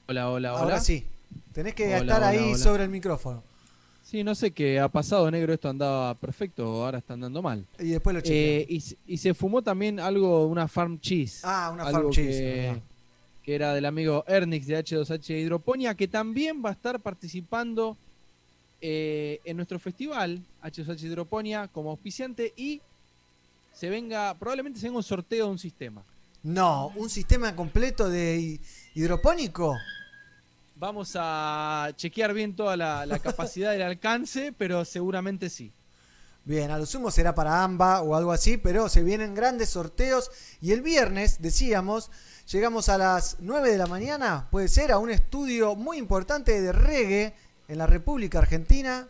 Hola, 0.06 0.28
hola, 0.30 0.52
hola. 0.52 0.62
Ahora 0.64 0.80
sí. 0.80 1.06
Tenés 1.54 1.74
que 1.74 1.86
Hola, 1.86 1.96
estar 1.96 2.16
hola, 2.18 2.28
ahí 2.28 2.48
hola. 2.50 2.58
sobre 2.58 2.84
el 2.84 2.90
micrófono. 2.90 3.42
Sí, 4.02 4.22
no 4.22 4.34
sé 4.34 4.50
qué 4.50 4.78
ha 4.78 4.88
pasado, 4.88 5.30
negro. 5.30 5.54
Esto 5.54 5.70
andaba 5.70 6.14
perfecto, 6.14 6.62
ahora 6.84 6.98
está 6.98 7.14
andando 7.14 7.40
mal. 7.40 7.66
Y 7.78 7.88
después 7.88 8.12
lo 8.14 8.20
Eh, 8.22 8.66
y, 8.68 8.80
se- 8.80 8.98
y 9.06 9.16
se 9.16 9.32
fumó 9.32 9.62
también 9.62 9.98
algo, 9.98 10.46
una 10.46 10.68
farm 10.68 11.00
cheese. 11.00 11.40
ah, 11.44 11.70
una 11.72 11.84
algo 11.84 12.00
farm 12.00 12.10
cheese. 12.10 12.82
que, 13.42 13.54
era 13.54 13.72
del 13.72 13.86
amigo 13.86 14.24
Ernix 14.28 14.66
de 14.66 14.76
H2H 14.84 15.30
Hidroponía, 15.40 15.94
que 15.94 16.08
también 16.08 16.62
va 16.62 16.68
a 16.68 16.72
estar 16.72 17.00
participando 17.00 17.96
eh, 18.82 19.40
en 19.44 19.56
nuestro 19.56 19.78
festival, 19.78 20.42
HSH 20.62 21.02
Hidroponía, 21.06 21.68
como 21.68 21.90
auspiciante 21.92 22.52
y 22.56 22.82
se 23.72 23.88
venga, 23.88 24.34
probablemente 24.38 24.78
se 24.78 24.86
venga 24.86 24.98
un 24.98 25.02
sorteo 25.02 25.46
de 25.46 25.50
un 25.52 25.58
sistema. 25.58 26.04
No, 26.42 26.88
un 26.96 27.08
sistema 27.08 27.54
completo 27.54 28.08
de 28.08 28.36
hi- 28.38 28.60
hidropónico. 28.94 29.76
Vamos 30.76 31.12
a 31.14 31.90
chequear 31.96 32.34
bien 32.34 32.56
toda 32.56 32.76
la, 32.76 33.06
la 33.06 33.18
capacidad 33.20 33.70
del 33.70 33.82
alcance, 33.82 34.52
pero 34.56 34.84
seguramente 34.84 35.48
sí. 35.48 35.72
Bien, 36.44 36.72
a 36.72 36.78
lo 36.78 36.86
sumo 36.86 37.12
será 37.12 37.36
para 37.36 37.62
AMBA 37.62 38.02
o 38.02 38.16
algo 38.16 38.32
así, 38.32 38.56
pero 38.56 38.88
se 38.88 39.04
vienen 39.04 39.32
grandes 39.36 39.68
sorteos. 39.70 40.30
Y 40.60 40.72
el 40.72 40.80
viernes, 40.82 41.40
decíamos, 41.40 42.10
llegamos 42.50 42.88
a 42.88 42.98
las 42.98 43.36
9 43.38 43.70
de 43.70 43.78
la 43.78 43.86
mañana, 43.86 44.48
puede 44.50 44.66
ser, 44.66 44.90
a 44.90 44.98
un 44.98 45.10
estudio 45.10 45.76
muy 45.76 45.98
importante 45.98 46.60
de 46.60 46.72
reggae 46.72 47.34
en 47.68 47.78
la 47.78 47.86
República 47.86 48.40
Argentina. 48.40 49.06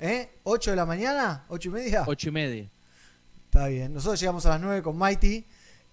¿Eh? 0.00 0.30
8 0.42 0.70
de 0.70 0.76
la 0.76 0.86
mañana, 0.86 1.44
8 1.48 1.68
y 1.68 1.72
media. 1.72 2.04
Ocho 2.08 2.28
y 2.28 2.32
media. 2.32 2.68
Está 3.44 3.68
bien. 3.68 3.94
Nosotros 3.94 4.18
llegamos 4.18 4.44
a 4.46 4.50
las 4.50 4.60
9 4.60 4.82
con 4.82 4.98
Mighty 4.98 5.44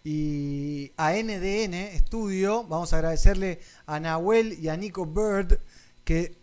y 0.05 0.91
a 0.97 1.13
NDN 1.13 1.73
Estudio. 1.73 2.63
Vamos 2.63 2.93
a 2.93 2.97
agradecerle 2.97 3.59
a 3.87 3.99
Nahuel 3.99 4.57
y 4.61 4.69
a 4.69 4.77
Nico 4.77 5.05
Bird 5.05 5.59
que 6.05 6.35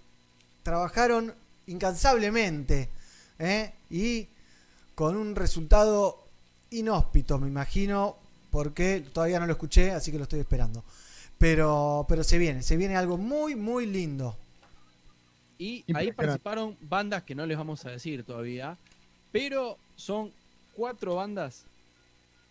trabajaron 0.65 1.33
incansablemente 1.69 2.91
¿eh? 3.39 3.73
y 3.89 4.27
con 4.97 5.17
un 5.17 5.37
resultado 5.37 6.25
inhóspito, 6.71 7.39
me 7.39 7.47
imagino, 7.47 8.17
porque 8.51 9.05
todavía 9.13 9.39
no 9.39 9.47
lo 9.47 9.53
escuché, 9.53 9.93
así 9.93 10.11
que 10.11 10.19
lo 10.19 10.25
estoy 10.25 10.41
esperando. 10.41 10.83
Pero, 11.39 12.05
pero 12.09 12.25
se 12.25 12.39
viene, 12.39 12.63
se 12.63 12.77
viene 12.77 12.97
algo 12.97 13.17
muy, 13.17 13.55
muy 13.55 13.87
lindo. 13.87 14.37
Y 15.59 15.85
ahí 15.95 16.11
participaron 16.11 16.77
bandas 16.81 17.23
que 17.23 17.37
no 17.37 17.47
les 17.47 17.57
vamos 17.57 17.87
a 17.87 17.91
decir 17.91 18.25
todavía, 18.25 18.77
pero 19.31 19.79
son 19.95 20.33
cuatro 20.75 21.15
bandas. 21.15 21.65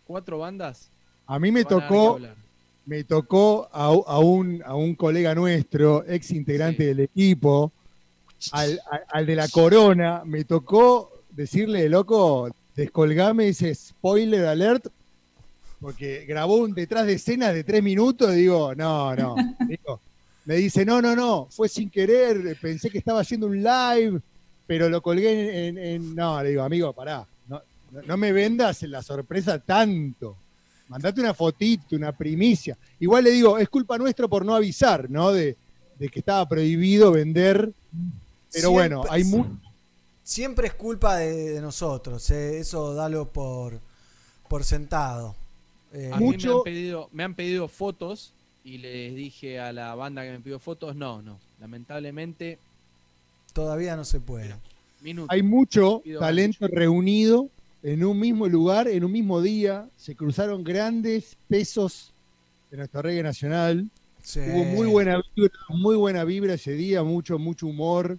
Cuatro 0.06 0.38
bandas. 0.38 0.91
A 1.32 1.38
mí 1.38 1.50
me 1.50 1.64
tocó, 1.64 2.18
me 2.84 3.04
tocó 3.04 3.66
a, 3.72 3.84
a 3.86 4.18
un, 4.18 4.62
a 4.66 4.74
un 4.74 4.94
colega 4.94 5.34
nuestro, 5.34 6.04
ex 6.06 6.30
integrante 6.32 6.82
Sí. 6.82 6.88
del 6.88 7.00
equipo, 7.00 7.72
al, 8.52 8.78
al- 8.90 9.04
al 9.10 9.26
de 9.26 9.36
la 9.36 9.48
corona, 9.48 10.22
me 10.26 10.44
tocó 10.44 11.24
decirle, 11.30 11.88
loco, 11.88 12.50
descolgame 12.76 13.48
ese 13.48 13.74
spoiler 13.74 14.44
alert, 14.44 14.88
porque 15.80 16.26
grabó 16.26 16.56
un 16.56 16.74
detrás 16.74 17.06
de 17.06 17.14
escena 17.14 17.50
de 17.50 17.64
tres 17.64 17.82
minutos, 17.82 18.34
digo, 18.34 18.74
no, 18.74 19.16
no. 19.16 19.34
Digo, 19.66 20.02
me 20.44 20.56
dice, 20.56 20.84
no, 20.84 21.00
no, 21.00 21.16
no, 21.16 21.48
fue 21.50 21.70
sin 21.70 21.88
querer, 21.88 22.58
pensé 22.60 22.90
que 22.90 22.98
estaba 22.98 23.20
haciendo 23.20 23.46
un 23.46 23.56
live, 23.62 24.20
pero 24.66 24.90
lo 24.90 25.00
colgué 25.00 25.68
en... 25.68 25.78
en- 25.78 25.84
en-". 25.86 26.14
No, 26.14 26.42
le 26.42 26.50
digo, 26.50 26.62
amigo, 26.62 26.92
pará, 26.92 27.26
no- 27.48 27.62
no 28.06 28.16
me 28.18 28.32
vendas 28.32 28.82
la 28.82 29.00
sorpresa 29.02 29.58
tanto. 29.60 30.36
Mandate 30.92 31.20
una 31.20 31.34
fotito, 31.34 31.96
una 31.96 32.12
primicia. 32.12 32.76
Igual 33.00 33.24
le 33.24 33.30
digo, 33.30 33.58
es 33.58 33.68
culpa 33.68 33.96
nuestra 33.98 34.28
por 34.28 34.44
no 34.44 34.54
avisar, 34.54 35.08
¿no? 35.10 35.32
De, 35.32 35.56
de 35.98 36.08
que 36.08 36.18
estaba 36.18 36.46
prohibido 36.48 37.10
vender. 37.12 37.72
Pero 38.52 38.70
bueno, 38.70 39.02
hay 39.10 39.24
mu- 39.24 39.46
Siempre 40.22 40.68
es 40.68 40.74
culpa 40.74 41.16
de, 41.16 41.50
de 41.50 41.60
nosotros, 41.60 42.30
¿eh? 42.30 42.58
eso 42.60 42.94
dalo 42.94 43.28
por, 43.28 43.80
por 44.48 44.62
sentado. 44.64 45.34
Eh, 45.92 46.10
A 46.12 46.16
mí 46.18 46.26
me 46.26 46.32
Mucho- 46.32 46.58
han, 46.58 46.62
pedido, 46.64 47.08
me 47.12 47.22
han 47.24 47.34
pedido 47.34 47.66
fotos 47.68 48.32
y 48.64 48.78
les 48.78 49.14
dije 49.16 49.58
a 49.58 49.72
la 49.72 49.94
banda 49.96 50.22
que 50.22 50.30
me 50.30 50.40
pidió 50.40 50.58
fotos, 50.60 50.94
no, 50.94 51.20
no. 51.22 51.38
Lamentablemente, 51.60 52.58
todavía 53.52 53.96
no 53.96 54.04
se 54.04 54.20
puede. 54.20 54.54
minuto. 55.00 55.26
hay 55.32 55.42
mucho 55.42 56.02
talento 56.20 56.68
reunido 56.68 57.48
en 57.82 58.04
un 58.04 58.18
mismo 58.18 58.46
lugar, 58.48 58.88
en 58.88 59.04
un 59.04 59.12
mismo 59.12 59.40
día. 59.40 59.88
Se 59.96 60.14
cruzaron 60.14 60.62
grandes 60.64 61.36
pesos 61.48 62.12
de 62.70 62.76
nuestro 62.78 63.02
reggae 63.02 63.22
nacional. 63.22 63.88
Sí. 64.22 64.40
Hubo 64.40 64.64
muy 64.64 64.86
buena 64.88 65.20
vibra, 65.34 65.52
muy 65.68 65.96
buena 65.96 66.24
vibra 66.24 66.54
ese 66.54 66.72
día, 66.72 67.02
mucho, 67.02 67.38
mucho 67.38 67.66
humor, 67.66 68.18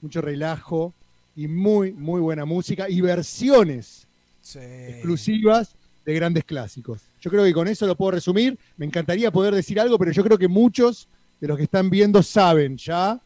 mucho 0.00 0.20
relajo 0.20 0.92
y 1.36 1.48
muy, 1.48 1.92
muy 1.92 2.20
buena 2.20 2.44
música 2.44 2.88
y 2.88 3.00
versiones 3.00 4.06
Sí. 4.40 4.58
exclusivas 4.60 5.74
de 6.04 6.14
grandes 6.14 6.44
clásicos. 6.44 7.00
Yo 7.20 7.30
creo 7.30 7.44
que 7.44 7.52
con 7.54 7.66
eso 7.66 7.86
lo 7.86 7.96
puedo 7.96 8.10
resumir. 8.12 8.58
Me 8.76 8.84
encantaría 8.86 9.30
poder 9.30 9.54
decir 9.54 9.80
algo, 9.80 9.98
pero 9.98 10.12
yo 10.12 10.22
creo 10.22 10.36
que 10.38 10.48
muchos 10.48 11.08
de 11.40 11.48
los 11.48 11.56
que 11.56 11.62
están 11.64 11.88
viendo 11.90 12.22
saben 12.22 12.76
ya, 12.76 13.20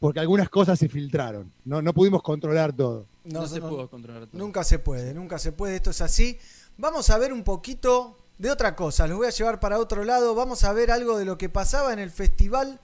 porque 0.00 0.20
algunas 0.20 0.48
cosas 0.48 0.78
se 0.78 0.88
filtraron. 0.88 1.50
No, 1.64 1.80
no 1.82 1.92
pudimos 1.92 2.22
controlar 2.22 2.72
todo. 2.72 3.06
No, 3.24 3.42
No, 3.42 3.46
se 3.46 3.60
no- 3.60 3.68
pudo 3.68 3.88
controlar 3.88 4.26
todo. 4.26 4.38
Nunca 4.38 4.64
se 4.64 4.78
puede, 4.78 5.14
nunca 5.14 5.38
se 5.38 5.52
puede, 5.52 5.76
esto 5.76 5.90
es 5.90 6.00
así. 6.00 6.38
Vamos 6.76 7.10
a 7.10 7.18
ver 7.18 7.32
un 7.32 7.44
poquito 7.44 8.16
de 8.38 8.50
otra 8.50 8.74
cosa, 8.74 9.06
los 9.06 9.18
voy 9.18 9.26
a 9.28 9.30
llevar 9.30 9.60
para 9.60 9.78
otro 9.78 10.04
lado. 10.04 10.34
Vamos 10.34 10.64
a 10.64 10.72
ver 10.72 10.90
algo 10.90 11.16
de 11.18 11.24
lo 11.24 11.38
que 11.38 11.48
pasaba 11.48 11.92
en 11.92 11.98
el 12.00 12.10
festival, 12.10 12.80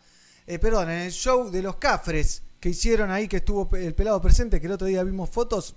eh, 0.47 0.59
perdón, 0.59 0.91
en 0.91 1.01
el 1.01 1.13
show 1.13 1.51
de 1.51 1.63
los 1.63 1.77
Cafres 1.77 2.43
que 2.61 2.69
hicieron 2.71 3.11
ahí, 3.11 3.27
que 3.29 3.39
estuvo 3.39 3.69
el 3.77 3.95
pelado 3.95 4.21
presente, 4.21 4.61
que 4.61 4.67
el 4.67 4.73
otro 4.73 4.87
día 4.87 5.03
vimos 5.05 5.31
fotos. 5.31 5.75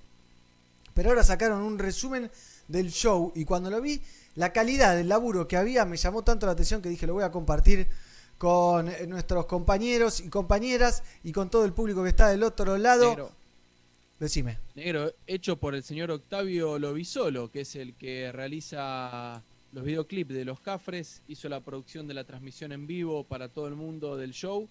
Pero 0.93 1.09
ahora 1.09 1.23
sacaron 1.23 1.61
un 1.61 1.79
resumen 1.79 2.29
del 2.67 2.91
show 2.91 3.31
y 3.35 3.45
cuando 3.45 3.69
lo 3.69 3.81
vi, 3.81 4.01
la 4.35 4.51
calidad 4.53 4.95
del 4.95 5.09
laburo 5.09 5.47
que 5.47 5.57
había 5.57 5.85
me 5.85 5.97
llamó 5.97 6.23
tanto 6.23 6.45
la 6.45 6.51
atención 6.53 6.81
que 6.81 6.89
dije 6.89 7.07
lo 7.07 7.13
voy 7.13 7.23
a 7.23 7.31
compartir 7.31 7.87
con 8.37 8.89
eh, 8.89 9.05
nuestros 9.07 9.45
compañeros 9.45 10.19
y 10.19 10.29
compañeras 10.29 11.03
y 11.23 11.31
con 11.31 11.49
todo 11.49 11.63
el 11.65 11.73
público 11.73 12.03
que 12.03 12.09
está 12.09 12.29
del 12.29 12.43
otro 12.43 12.77
lado. 12.77 13.09
Negro, 13.09 13.31
Decime. 14.21 14.59
negro, 14.75 15.11
hecho 15.25 15.55
por 15.55 15.73
el 15.73 15.81
señor 15.81 16.11
Octavio 16.11 16.77
Lovisolo, 16.77 17.49
que 17.49 17.61
es 17.61 17.75
el 17.75 17.95
que 17.95 18.31
realiza 18.31 19.41
los 19.73 19.83
videoclips 19.83 20.31
de 20.31 20.45
los 20.45 20.59
Cafres, 20.59 21.23
hizo 21.27 21.49
la 21.49 21.59
producción 21.59 22.07
de 22.07 22.13
la 22.13 22.23
transmisión 22.23 22.71
en 22.71 22.85
vivo 22.85 23.23
para 23.23 23.47
todo 23.49 23.67
el 23.67 23.73
mundo 23.73 24.17
del 24.17 24.31
show 24.31 24.67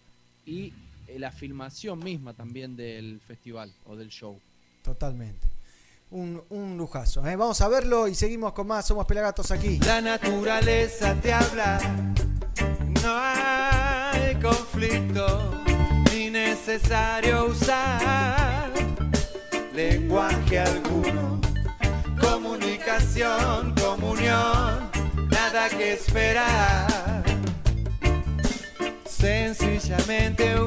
y 0.46 0.72
eh, 1.08 1.18
la 1.18 1.32
filmación 1.32 1.98
misma 1.98 2.32
también 2.32 2.76
del 2.76 3.18
festival 3.26 3.72
o 3.86 3.96
del 3.96 4.10
show. 4.10 4.38
Totalmente. 4.84 5.48
Un, 6.12 6.40
un 6.50 6.76
lujazo. 6.78 7.26
¿eh? 7.26 7.34
Vamos 7.34 7.60
a 7.60 7.66
verlo 7.66 8.06
y 8.06 8.14
seguimos 8.14 8.52
con 8.52 8.68
más. 8.68 8.86
Somos 8.86 9.04
Pelagatos 9.04 9.50
aquí. 9.50 9.80
La 9.80 10.00
naturaleza 10.00 11.20
te 11.20 11.32
habla, 11.32 11.80
no 13.02 13.14
hay 13.16 14.36
conflicto, 14.40 15.60
ni 16.12 16.30
necesario 16.30 17.46
usar 17.46 18.59
lenguaje 19.88 20.58
alguno. 20.58 21.40
Comunicación, 22.20 23.74
comunión, 23.80 24.90
nada 25.30 25.68
que 25.70 25.94
esperar. 25.94 27.22
Sencillamente 29.06 30.59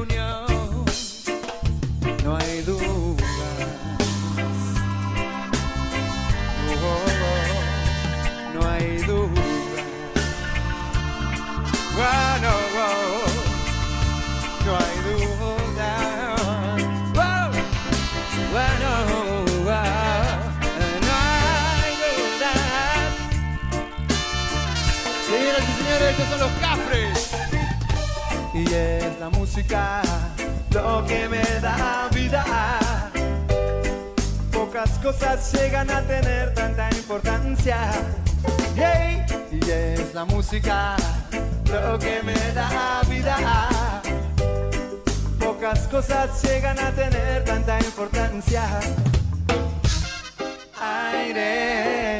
la 29.24 29.30
música 29.30 30.02
lo 30.70 31.02
que 31.06 31.26
me 31.30 31.42
da 31.62 32.10
vida. 32.12 32.44
Pocas 34.52 34.90
cosas 34.98 35.50
llegan 35.52 35.90
a 35.90 36.02
tener 36.02 36.52
tanta 36.52 36.90
importancia. 36.90 37.78
Hey, 38.76 39.24
y 39.50 39.70
es 39.70 40.12
la 40.12 40.26
música 40.26 40.96
lo 41.72 41.98
que 41.98 42.22
me 42.22 42.38
da 42.52 43.00
vida. 43.08 43.36
Pocas 45.38 45.80
cosas 45.88 46.42
llegan 46.42 46.78
a 46.78 46.90
tener 46.90 47.44
tanta 47.44 47.78
importancia. 47.78 48.64
Aire, 50.82 52.18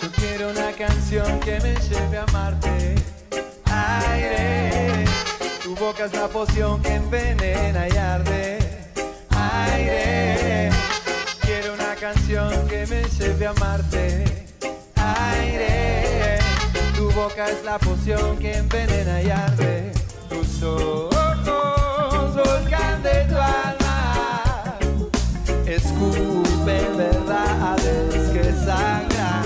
yo 0.00 0.10
quiero 0.12 0.48
una 0.48 0.72
canción 0.72 1.40
que 1.40 1.60
me 1.60 1.74
lleve 1.74 2.16
a 2.16 2.22
amarte. 2.22 2.94
Aire, 3.66 4.77
boca 5.78 6.06
es 6.06 6.12
la 6.12 6.26
poción 6.26 6.82
que 6.82 6.94
envenena 6.94 7.86
y 7.88 7.96
arde. 7.96 8.58
Aire, 9.30 10.70
quiero 11.40 11.74
una 11.74 11.94
canción 11.94 12.66
que 12.68 12.86
me 12.86 13.04
lleve 13.04 13.46
a 13.46 13.50
amarte. 13.50 14.46
Aire, 14.96 16.38
tu 16.96 17.10
boca 17.12 17.48
es 17.48 17.64
la 17.64 17.78
poción 17.78 18.38
que 18.38 18.56
envenena 18.56 19.22
y 19.22 19.30
arde. 19.30 19.92
Tus 20.28 20.62
ojos, 20.62 22.34
volcán 22.34 23.02
de 23.02 23.24
tu 23.26 23.36
alma. 23.36 24.78
escupen 25.66 26.96
verdades 26.96 28.30
que 28.32 28.44
sangran, 28.64 29.44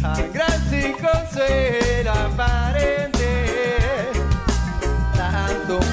sangran 0.00 0.70
sin 0.70 0.92
consuelo 0.94 2.12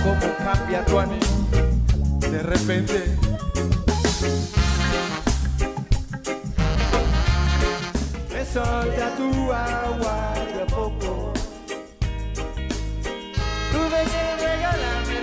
como 0.07 0.37
cambia 0.37 0.85
tu 0.85 0.99
ánimo 0.99 1.19
de 2.31 2.41
repente. 2.43 3.17
Me 8.31 8.45
solta 8.45 9.15
tu 9.17 9.51
agua 9.51 10.33
de 10.53 10.61
a 10.61 10.67
poco. 10.67 11.33
Tú 13.71 13.81
de 13.83 14.01
que 14.11 14.23
regálame 14.45 15.17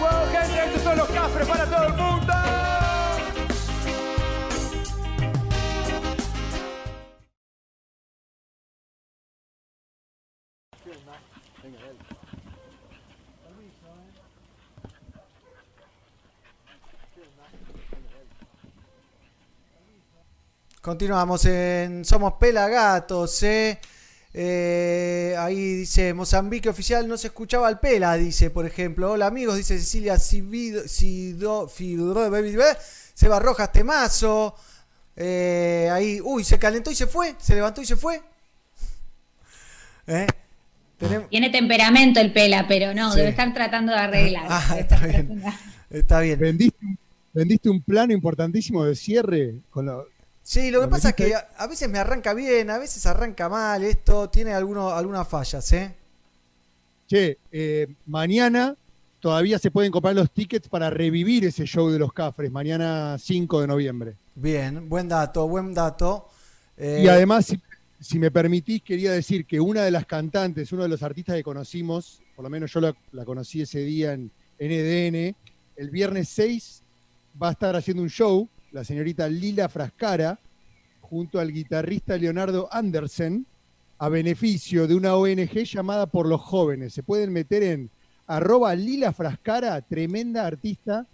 Wow, 0.00 0.22
gente, 0.32 0.64
estos 0.66 0.82
son 0.82 0.96
los 0.96 1.08
cafres 1.08 1.46
para 1.48 1.66
todo 1.66 1.84
el 1.84 1.92
mundo. 1.94 2.49
Continuamos 20.90 21.44
en 21.44 22.04
Somos 22.04 22.32
Pelagatos, 22.32 23.44
¿eh? 23.44 23.78
Eh, 24.34 25.36
ahí 25.38 25.74
dice 25.76 26.12
Mozambique 26.14 26.68
oficial 26.68 27.06
no 27.06 27.16
se 27.16 27.28
escuchaba 27.28 27.68
el 27.70 27.78
pela, 27.78 28.14
dice 28.16 28.50
por 28.50 28.66
ejemplo. 28.66 29.12
Hola 29.12 29.28
amigos, 29.28 29.56
dice 29.56 29.78
Cecilia 29.78 30.18
Sido, 30.18 30.88
Sido, 30.88 31.68
Fido, 31.68 32.12
Baby, 32.28 32.56
Baby, 32.56 32.76
Seba 33.14 33.38
Rojas 33.38 33.70
Temazo. 33.70 34.56
Eh, 35.14 35.88
ahí, 35.92 36.20
uy, 36.24 36.42
se 36.42 36.58
calentó 36.58 36.90
y 36.90 36.96
se 36.96 37.06
fue, 37.06 37.36
se 37.38 37.54
levantó 37.54 37.80
y 37.82 37.86
se 37.86 37.94
fue. 37.94 38.20
¿Eh? 40.08 40.26
Tiene 41.30 41.50
temperamento 41.50 42.18
el 42.18 42.32
pela, 42.32 42.66
pero 42.66 42.92
no, 42.94 43.12
Sí. 43.12 43.18
debe 43.18 43.30
estar 43.30 43.54
tratando 43.54 43.92
de 43.92 43.98
arreglar. 43.98 44.46
Ah, 44.50 44.76
está 44.76 44.96
bien. 45.06 45.26
tratando- 45.40 45.56
Está 45.88 46.20
bien. 46.20 46.40
Vendiste, 46.40 46.84
vendiste 47.32 47.70
un 47.70 47.80
plano 47.80 48.12
importantísimo 48.12 48.84
de 48.84 48.96
cierre 48.96 49.54
con 49.70 49.86
lo- 49.86 50.08
Sí, 50.50 50.72
lo 50.72 50.80
que 50.80 50.86
Lo 50.86 50.90
pasa 50.90 51.10
es 51.10 51.14
que 51.14 51.32
a, 51.32 51.46
a 51.58 51.68
veces 51.68 51.88
me 51.88 52.00
arranca 52.00 52.34
bien, 52.34 52.70
a 52.70 52.78
veces 52.78 53.06
arranca 53.06 53.48
mal. 53.48 53.84
Esto 53.84 54.28
tiene 54.30 54.52
alguno, 54.52 54.90
algunas 54.90 55.28
fallas, 55.28 55.72
¿eh? 55.72 55.94
Che, 57.06 57.38
eh, 57.52 57.86
mañana 58.06 58.74
todavía 59.20 59.60
se 59.60 59.70
pueden 59.70 59.92
comprar 59.92 60.16
los 60.16 60.28
tickets 60.32 60.68
para 60.68 60.90
revivir 60.90 61.44
ese 61.44 61.66
show 61.66 61.88
de 61.88 62.00
los 62.00 62.12
Cafres, 62.12 62.50
mañana 62.50 63.16
5 63.16 63.60
de 63.60 63.66
noviembre. 63.68 64.16
Bien, 64.34 64.88
buen 64.88 65.06
dato, 65.06 65.46
buen 65.46 65.72
dato. 65.72 66.26
Eh, 66.76 67.02
Y 67.04 67.06
además, 67.06 67.46
si, 67.46 67.60
si 68.00 68.18
me 68.18 68.32
permitís, 68.32 68.82
quería 68.82 69.12
decir 69.12 69.46
que 69.46 69.60
una 69.60 69.82
de 69.84 69.92
las 69.92 70.04
cantantes, 70.04 70.72
uno 70.72 70.82
de 70.82 70.88
los 70.88 71.04
artistas 71.04 71.36
que 71.36 71.44
conocimos, 71.44 72.24
por 72.34 72.42
lo 72.42 72.50
menos 72.50 72.72
yo 72.72 72.80
la, 72.80 72.92
la 73.12 73.24
conocí 73.24 73.62
ese 73.62 73.84
día 73.84 74.14
en 74.14 74.32
NDN, 74.58 75.36
el 75.76 75.90
viernes 75.90 76.28
6 76.30 76.82
va 77.40 77.50
a 77.50 77.52
estar 77.52 77.76
haciendo 77.76 78.02
un 78.02 78.10
show, 78.10 78.48
la 78.72 78.84
señorita 78.84 79.28
Lila 79.28 79.68
Frascara, 79.68 80.38
junto 81.00 81.40
al 81.40 81.52
guitarrista 81.52 82.16
Leonardo 82.16 82.68
Andersen, 82.70 83.46
a 83.98 84.08
beneficio 84.08 84.86
de 84.86 84.94
una 84.94 85.16
ONG 85.16 85.64
llamada 85.64 86.06
Por 86.06 86.26
los 86.26 86.40
Jóvenes. 86.40 86.94
Se 86.94 87.02
pueden 87.02 87.32
meter 87.32 87.62
en 87.62 87.90
arroba 88.26 88.74
Lila 88.74 89.12
Frascara, 89.12 89.80
tremenda 89.82 90.46
artista, 90.46 91.06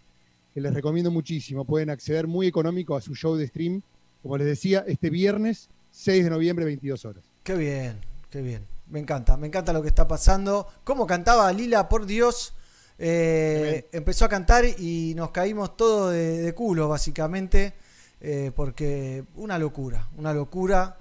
que 0.55 0.61
les 0.61 0.73
recomiendo 0.73 1.11
muchísimo. 1.11 1.65
Pueden 1.65 1.91
acceder 1.91 2.27
muy 2.27 2.47
económico 2.47 2.95
a 2.95 3.01
su 3.01 3.15
show 3.15 3.35
de 3.37 3.49
stream, 3.49 3.83
como 4.23 4.37
les 4.37 4.47
decía, 4.47 4.85
este 4.87 5.11
viernes 5.11 5.69
6 5.91 6.25
de 6.25 6.31
noviembre, 6.31 6.65
22 6.65 7.05
horas. 7.07 7.25
Qué 7.43 7.55
bien, 7.55 7.99
qué 8.31 8.43
bien. 8.43 8.63
Me 8.89 9.01
encanta, 9.01 9.37
me 9.37 9.49
encanta 9.49 9.73
lo 9.73 9.83
que 9.83 9.89
está 9.89 10.07
pasando. 10.07 10.69
¿Cómo 10.85 11.07
cantaba 11.07 11.53
Lila, 11.53 11.89
por 11.89 12.07
Dios? 12.07 12.55
Eh, 12.99 13.89
empezó 13.93 14.25
a 14.25 14.29
cantar 14.29 14.65
y 14.65 15.13
nos 15.17 15.31
caímos 15.31 15.77
todos 15.77 16.13
de, 16.13 16.43
de 16.43 16.55
culo, 16.55 16.89
básicamente, 16.89 17.75
eh, 18.21 18.53
porque 18.55 19.25
una 19.37 19.59
locura, 19.59 20.09
una 20.17 20.33
locura 20.33 20.97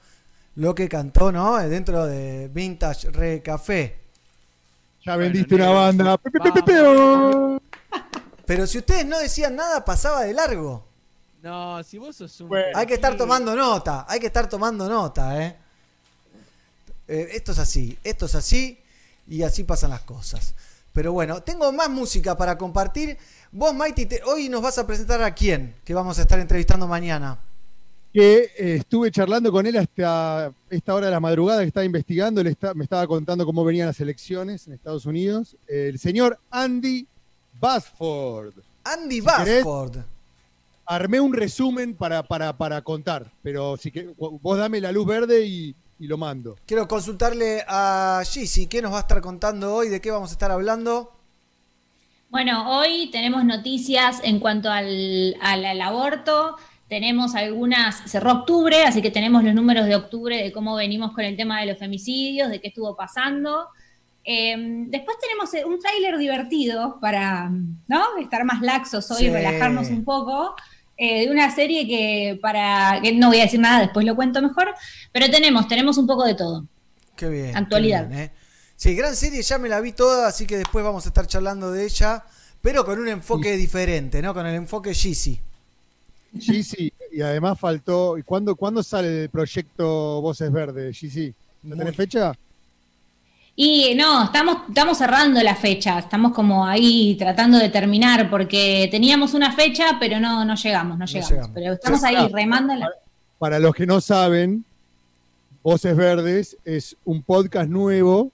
lo 0.56 0.74
que 0.74 0.88
cantó, 0.90 1.32
¿no? 1.32 1.60
Eh, 1.60 1.68
Dentro 1.68 2.06
de 2.06 2.50
Vintage 2.50 3.12
Re 3.12 3.42
Café. 3.42 4.00
Ya 5.06 5.16
Bueno, 5.16 5.32
vendiste 5.34 5.56
una 5.56 5.66
negro, 5.66 5.80
banda. 5.80 6.20
Vamos. 6.74 7.62
Pero 8.46 8.68
si 8.68 8.78
ustedes 8.78 9.06
no 9.06 9.20
decían 9.20 9.56
nada, 9.56 9.84
pasaba 9.84 10.22
de 10.24 10.34
largo. 10.34 10.86
No, 11.42 11.84
si 11.84 11.98
vos 11.98 12.16
sos 12.16 12.42
un. 12.42 12.50
Bueno. 12.50 12.78
Hay 12.78 12.86
que 12.86 12.96
estar 12.96 13.16
tomando 13.18 13.56
nota, 13.56 14.06
hay 14.08 14.20
que 14.20 14.28
estar 14.28 14.50
tomando 14.50 14.88
nota, 14.90 15.44
¿eh? 15.44 15.56
Eh, 17.08 17.30
esto 17.34 17.52
es 17.52 17.60
así, 17.60 17.98
esto 18.04 18.26
es 18.26 18.34
así 18.34 18.80
y 19.28 19.44
así 19.44 19.64
pasan 19.64 19.92
las 19.92 20.02
cosas. 20.02 20.56
Pero 20.96 21.12
bueno, 21.12 21.44
tengo 21.44 21.72
más 21.74 21.90
música 21.90 22.38
para 22.38 22.58
compartir. 22.58 23.18
Vos, 23.52 23.76
Mighty, 23.76 24.06
te- 24.06 24.24
hoy 24.24 24.48
nos 24.48 24.62
vas 24.62 24.78
a 24.78 24.88
presentar 24.88 25.22
a 25.22 25.36
quién 25.36 25.76
que 25.84 25.94
vamos 25.94 26.18
a 26.18 26.22
estar 26.22 26.40
entrevistando 26.40 26.88
mañana. 26.88 27.38
Que 28.14 28.44
eh, 28.58 28.76
estuve 28.78 29.12
charlando 29.12 29.52
con 29.52 29.66
él 29.68 29.76
hasta 29.76 30.54
esta 30.70 30.96
hora 30.96 31.08
de 31.08 31.12
la 31.12 31.20
madrugada 31.20 31.60
que 31.62 31.68
estaba 31.68 31.84
investigando. 31.86 32.40
Él 32.40 32.48
está- 32.48 32.74
me 32.74 32.86
estaba 32.86 33.06
contando 33.08 33.46
cómo 33.46 33.66
venían 33.66 33.88
las 33.88 34.00
elecciones 34.00 34.68
en 34.68 34.74
Estados 34.74 35.06
Unidos. 35.06 35.58
El 35.68 36.00
señor 36.00 36.40
Andy 36.50 37.06
Basford. 37.60 38.54
Andy 38.86 39.20
Si 39.20 39.28
querés- 39.28 39.66
Basford. 39.66 39.98
Armé 40.86 41.20
un 41.20 41.34
resumen 41.34 41.94
para, 41.96 42.24
para, 42.24 42.56
para 42.58 42.82
contar, 42.84 43.30
pero 43.42 43.76
si 43.76 43.92
que, 43.92 44.14
vos 44.18 44.58
dame 44.58 44.80
la 44.80 44.92
luz 44.94 45.08
verde 45.08 45.44
y, 45.46 45.76
y 46.00 46.08
lo 46.08 46.18
mando. 46.18 46.58
Quiero 46.66 46.88
consultarle 46.88 47.64
a 47.68 48.22
Gizzy, 48.26 48.68
¿qué 48.68 48.82
nos 48.82 48.92
va 48.94 48.98
a 48.98 49.02
estar 49.02 49.22
contando 49.22 49.74
hoy? 49.74 49.90
¿De 49.90 50.02
qué 50.02 50.12
vamos 50.12 50.30
a 50.30 50.34
estar 50.34 50.52
hablando? 50.52 51.12
Bueno, 52.30 52.78
hoy 52.78 53.10
tenemos 53.12 53.46
noticias 53.46 54.20
en 54.24 54.40
cuanto 54.40 54.70
al, 54.70 55.36
al- 55.42 55.66
al 55.66 55.82
aborto. 55.82 56.58
Tenemos 56.90 57.34
algunas, 57.34 58.04
cerró 58.10 58.32
octubre, 58.34 58.84
así 58.84 59.02
que 59.02 59.10
tenemos 59.10 59.44
los 59.44 59.56
números 59.56 59.86
de 59.86 59.96
octubre 59.96 60.38
de 60.44 60.52
cómo 60.52 60.76
venimos 60.76 61.14
con 61.14 61.24
el 61.24 61.36
tema 61.38 61.60
de 61.62 61.68
los 61.68 61.78
femicidios, 61.80 62.50
de 62.50 62.60
qué 62.62 62.68
estuvo 62.68 62.96
pasando. 62.96 63.68
Eh, 64.24 64.56
después 64.88 65.18
tenemos 65.20 65.54
eh, 65.54 65.64
un 65.66 65.80
tráiler 65.80 66.18
divertido 66.18 67.00
para 67.00 67.50
¿no? 67.88 68.18
estar 68.20 68.44
más 68.44 68.62
laxos 68.62 69.10
hoy, 69.12 69.18
Sí. 69.18 69.30
relajarnos 69.30 69.90
un 69.90 70.04
poco, 70.04 70.56
eh, 70.98 71.26
de 71.26 71.32
una 71.32 71.54
serie 71.54 71.88
que 71.88 72.40
para, 72.42 73.00
que 73.02 73.14
no 73.14 73.28
voy 73.28 73.40
a 73.40 73.44
decir 73.44 73.60
nada, 73.60 73.82
después 73.82 74.06
lo 74.06 74.16
cuento 74.16 74.42
mejor, 74.42 74.74
pero 75.12 75.30
tenemos, 75.30 75.68
tenemos 75.68 75.98
un 75.98 76.08
poco 76.08 76.26
de 76.26 76.36
todo. 76.36 76.66
Qué 77.16 77.28
bien. 77.30 77.52
qué 77.52 77.58
Actualidad. 77.58 78.08
bien, 78.08 78.20
¿eh? 78.20 78.32
Sí, 78.76 78.94
gran 78.94 79.16
serie, 79.16 79.42
ya 79.42 79.58
me 79.58 79.70
la 79.70 79.80
vi 79.80 79.94
toda, 79.94 80.28
así 80.28 80.46
que 80.46 80.58
después 80.58 80.84
vamos 80.84 81.06
a 81.06 81.10
estar 81.10 81.28
charlando 81.28 81.72
de 81.72 81.86
ella, 81.86 82.24
pero 82.62 82.84
con 82.84 83.00
un 83.00 83.08
enfoque 83.08 83.56
diferente, 83.56 84.22
¿no? 84.22 84.34
Con 84.34 84.46
el 84.46 84.56
enfoque. 84.56 84.94
Sí, 84.94 85.16
sí, 85.16 86.92
y 87.12 87.22
además 87.22 87.58
faltó. 87.60 88.18
¿Y 88.18 88.24
cuándo, 88.24 88.56
cuándo 88.56 88.84
sale 88.84 89.24
el 89.24 89.30
proyecto 89.30 90.20
Voces 90.22 90.52
Verdes, 90.52 91.00
GC? 91.00 91.34
¿No 91.64 91.78
tenés 91.78 91.96
fecha? 91.96 92.34
Y 93.58 93.96
no, 93.96 94.26
estamos, 94.26 94.58
estamos 94.68 94.98
cerrando 94.98 95.42
la 95.42 95.56
fecha, 95.56 96.00
estamos 96.00 96.34
como 96.34 96.66
ahí 96.66 97.16
tratando 97.18 97.58
de 97.58 97.70
terminar, 97.70 98.30
porque 98.30 98.88
teníamos 98.92 99.34
una 99.34 99.54
fecha, 99.54 99.98
pero 100.00 100.20
no, 100.20 100.44
no 100.44 100.56
llegamos, 100.56 100.98
no 100.98 101.06
llegamos. 101.06 101.30
llegamos. 101.30 101.52
Pero 101.54 101.74
estamos 101.74 102.00
Sí, 102.02 102.06
ahí 102.08 102.16
claro. 102.16 102.36
remando 102.36 102.76
la... 102.76 102.90
Para 103.40 103.60
los 103.60 103.74
que 103.74 103.86
no 103.86 104.02
saben, 104.02 104.66
Voces 105.64 105.96
Verdes 105.96 106.58
es 106.66 106.98
un 107.06 107.22
podcast 107.22 107.70
nuevo. 107.70 108.30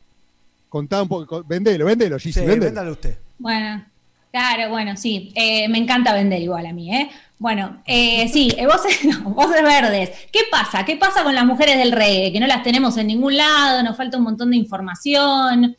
Contá 0.69 1.03
un 1.03 1.07
poco, 1.09 1.43
vendelo, 1.43 1.86
vendelo, 1.86 2.15
GC, 2.17 2.34
Sí, 2.34 2.39
vendelo. 2.39 2.65
véndalo 2.65 2.91
usted. 2.93 3.17
Bueno, 3.38 3.84
claro, 4.32 4.69
bueno, 4.69 4.97
sí, 4.97 5.32
eh, 5.36 5.67
me 5.69 5.77
encanta 5.77 6.13
vender 6.13 6.41
igual 6.41 6.65
a 6.65 6.73
mí, 6.73 6.95
¿eh? 6.95 7.09
Bueno, 7.41 7.82
eh, 7.86 8.29
sí, 8.29 8.53
eh, 8.55 8.67
voces, 8.67 9.03
no, 9.23 9.36
verdes. 9.63 10.11
¿Qué 10.32 10.41
pasa? 10.51 10.86
¿Qué 10.86 10.95
pasa 10.95 11.23
con 11.23 11.34
las 11.34 11.43
mujeres 11.43 11.75
del 11.75 11.91
reggae? 11.91 12.32
Que 12.32 12.39
no 12.39 12.45
las 12.45 12.61
tenemos 12.61 12.97
en 12.97 13.07
ningún 13.07 13.36
lado, 13.36 13.82
nos 13.82 13.97
falta 13.97 14.17
un 14.17 14.23
montón 14.23 14.51
de 14.51 14.57
información. 14.57 15.75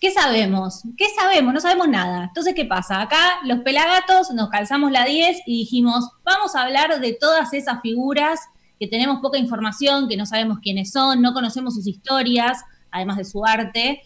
¿Qué 0.00 0.10
sabemos? 0.10 0.82
¿Qué 0.96 1.06
sabemos? 1.16 1.54
No 1.54 1.60
sabemos 1.60 1.86
nada. 1.88 2.24
Entonces, 2.24 2.52
¿qué 2.52 2.64
pasa? 2.64 3.00
Acá 3.00 3.38
los 3.44 3.60
pelagatos 3.60 4.32
nos 4.32 4.48
calzamos 4.48 4.90
la 4.90 5.04
10 5.04 5.42
y 5.46 5.58
dijimos, 5.58 6.10
vamos 6.24 6.56
a 6.56 6.62
hablar 6.62 7.00
de 7.00 7.12
todas 7.12 7.52
esas 7.52 7.80
figuras 7.80 8.40
que 8.80 8.88
tenemos 8.88 9.20
poca 9.20 9.38
información, 9.38 10.08
que 10.08 10.16
no 10.16 10.26
sabemos 10.26 10.58
quiénes 10.60 10.90
son, 10.90 11.22
no 11.22 11.32
conocemos 11.32 11.74
sus 11.74 11.86
historias, 11.86 12.58
además 12.90 13.18
de 13.18 13.24
su 13.24 13.44
arte. 13.44 14.02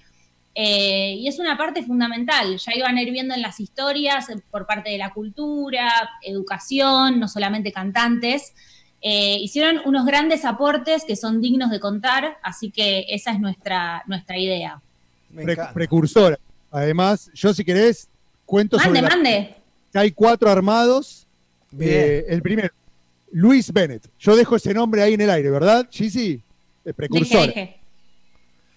Eh, 0.55 1.15
y 1.19 1.29
es 1.29 1.39
una 1.39 1.57
parte 1.57 1.83
fundamental. 1.83 2.59
Ya 2.59 2.73
iban 2.77 2.97
a 2.97 3.03
ir 3.03 3.11
viendo 3.11 3.35
en 3.35 3.41
las 3.43 3.59
historias 3.59 4.29
eh, 4.29 4.37
por 4.51 4.67
parte 4.67 4.91
de 4.91 4.99
la 4.99 5.11
cultura, 5.13 5.91
educación, 6.23 7.19
no 7.19 7.29
solamente 7.29 7.73
cantantes. 7.73 8.53
Eh, 9.01 9.39
hicieron 9.41 9.81
unos 9.85 10.05
grandes 10.07 10.45
aportes 10.45 11.05
que 11.05 11.17
son 11.17 11.41
dignos 11.41 11.71
de 11.71 11.81
contar, 11.81 12.37
así 12.43 12.71
que 12.71 13.07
esa 13.09 13.33
es 13.33 13.41
nuestra, 13.41 14.03
nuestra 14.07 14.39
idea. 14.39 14.81
Pre- 15.35 15.57
precursora. 15.73 16.39
Además, 16.71 17.31
yo 17.35 17.53
si 17.53 17.65
querés, 17.65 18.09
cuento 18.45 18.77
Mande, 18.77 19.01
sobre 19.01 19.11
mande. 19.11 19.55
Hay 19.95 20.13
cuatro 20.13 20.51
armados. 20.51 21.27
Bien. 21.71 21.91
Eh, 21.95 22.25
el 22.29 22.43
primero, 22.43 22.69
Luis 23.33 23.73
Bennett. 23.73 24.07
Yo 24.19 24.37
dejo 24.37 24.57
ese 24.57 24.75
nombre 24.75 25.03
ahí 25.03 25.15
en 25.15 25.23
el 25.23 25.31
aire, 25.31 25.51
¿verdad? 25.51 25.87
Sí, 25.91 26.11
sí. 26.11 26.43
Precursor. 26.95 27.47
Deje, 27.47 27.61
deje. 27.61 27.77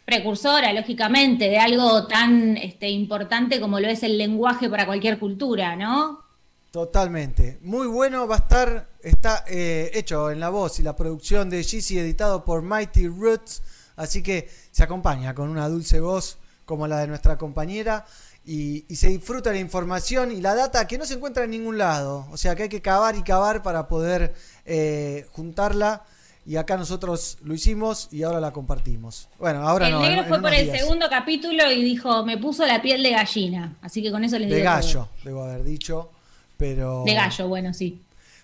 Precursora, 0.06 0.72
lógicamente, 0.72 1.50
de 1.50 1.58
algo 1.58 2.06
tan 2.06 2.58
este, 2.58 2.90
importante 2.90 3.60
como 3.60 3.80
lo 3.80 3.88
es 3.88 4.04
el 4.04 4.18
lenguaje 4.18 4.70
para 4.70 4.86
cualquier 4.86 5.18
cultura, 5.18 5.76
¿no? 5.76 6.24
Totalmente. 6.70 7.58
Muy 7.62 7.88
bueno, 7.88 8.28
va 8.28 8.36
a 8.36 8.40
estar, 8.40 8.90
está 9.02 9.46
eh, 9.48 9.92
hecho 9.94 10.30
en 10.30 10.40
la 10.40 10.50
voz 10.50 10.80
y 10.80 10.84
la 10.84 10.96
producción 10.96 11.50
de 11.50 11.64
Jeezy, 11.64 11.98
editado 11.98 12.44
por 12.46 12.62
Mighty 12.62 13.08
Roots, 13.08 13.64
así 13.96 14.22
que 14.22 14.50
se 14.72 14.84
acompaña 14.84 15.34
con 15.34 15.50
una 15.50 15.70
dulce 15.70 16.00
voz 16.00 16.38
como 16.66 16.86
la 16.88 17.00
de 17.00 17.08
nuestra 17.08 17.38
compañera 17.38 18.06
y, 18.46 18.86
y 18.88 18.98
se 18.98 19.08
disfruta 19.08 19.52
la 19.52 19.60
información 19.60 20.32
y 20.32 20.42
la 20.42 20.54
data 20.54 20.86
que 20.86 20.98
no 20.98 21.06
se 21.06 21.16
encuentra 21.16 21.46
en 21.46 21.52
ningún 21.52 21.78
lado, 21.78 22.28
o 22.32 22.38
sea 22.38 22.56
que 22.56 22.64
hay 22.64 22.70
que 22.70 22.82
cavar 22.82 23.16
y 23.16 23.24
cavar 23.24 23.64
para 23.64 23.88
poder 23.88 24.36
eh, 24.66 25.26
juntarla 25.32 26.04
y 26.46 26.58
acá 26.58 26.78
nosotros 26.78 27.38
lo 27.44 27.54
hicimos 27.54 28.08
y 28.12 28.24
ahora 28.24 28.40
la 28.40 28.52
compartimos. 28.54 29.30
Bueno, 29.40 29.68
ahora 29.68 29.88
el 29.88 29.94
no. 29.94 30.02
negro 30.02 30.22
en- 30.22 30.28
fue 30.28 30.38
en 30.38 30.44
por 30.44 30.54
el 30.54 30.66
días. 30.66 30.80
segundo 30.80 31.08
capítulo 31.10 31.72
y 31.72 31.84
dijo, 31.84 32.24
me 32.26 32.38
puso 32.38 32.66
la 32.66 32.82
piel 32.82 33.02
de 33.04 33.12
gallina. 33.12 33.76
Así 33.82 34.02
que 34.04 34.12
con 34.12 34.24
eso 34.24 34.38
les 34.38 34.50
De 34.50 34.58
digo 34.58 34.68
todo. 34.70 34.76
gallo, 34.76 35.10
debo 35.24 35.44
haber 35.44 35.64
dicho, 35.64 36.12
pero... 36.58 37.04
De 37.06 37.14
gallo, 37.16 37.48
bueno, 37.48 37.74
sí. 37.74 38.02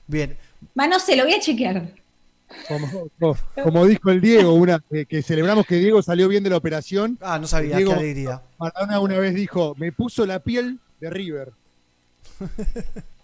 Bien, 0.07 0.37
Va, 0.79 0.87
no 0.87 0.99
sé, 0.99 1.15
lo 1.15 1.23
voy 1.23 1.33
a 1.33 1.39
chequear. 1.39 1.93
Como, 2.67 2.87
como- 3.19 3.37
como 3.63 3.85
dijo 3.85 4.09
el 4.11 4.19
Diego, 4.19 4.53
una 4.53 4.79
que, 4.91 5.05
que 5.05 5.21
celebramos 5.21 5.65
que 5.65 5.75
Diego 5.75 6.01
salió 6.01 6.27
bien 6.27 6.43
de 6.43 6.49
la 6.49 6.57
operación. 6.57 7.17
ah, 7.21 7.37
no 7.39 7.47
sabía, 7.47 7.77
Diego- 7.77 7.93
qué 7.93 7.99
alegría. 7.99 8.41
Maradona 8.57 8.99
una 8.99 9.17
vez 9.19 9.33
dijo, 9.35 9.75
me 9.77 9.91
puso 9.91 10.25
la 10.25 10.39
piel 10.39 10.79
de 10.99 11.09
River. 11.09 11.51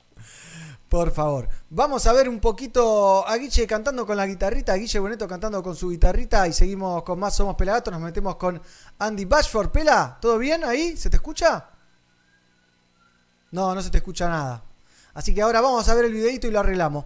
Por 0.89 1.11
favor. 1.11 1.49
Vamos 1.69 2.07
a 2.07 2.13
ver 2.13 2.29
un 2.29 2.39
poquito 2.39 3.27
a 3.27 3.35
Guille 3.35 3.67
cantando 3.67 4.05
con 4.05 4.15
la 4.15 4.25
guitarrita, 4.25 4.73
a 4.73 4.77
Guille 4.77 4.99
Boneto 4.99 5.27
cantando 5.27 5.61
con 5.61 5.75
su 5.75 5.89
guitarrita 5.89 6.47
y 6.47 6.53
seguimos 6.53 7.03
con 7.03 7.19
más 7.19 7.35
Somos 7.35 7.55
Pelagatos. 7.55 7.91
Nos 7.91 8.01
metemos 8.01 8.37
con 8.37 8.61
Andy 8.99 9.25
Bashford. 9.25 9.69
Pela, 9.69 10.17
¿todo 10.21 10.37
bien 10.37 10.63
ahí? 10.63 10.95
¿Se 10.95 11.09
te 11.09 11.17
escucha? 11.17 11.69
No, 13.51 13.75
no 13.75 13.81
se 13.81 13.89
te 13.89 13.97
escucha 13.97 14.29
nada. 14.29 14.63
Así 15.13 15.33
que 15.33 15.41
ahora 15.41 15.59
vamos 15.59 15.87
a 15.89 15.93
ver 15.93 16.05
el 16.05 16.13
videito 16.13 16.47
y 16.47 16.51
lo 16.51 16.59
arreglamos. 16.59 17.05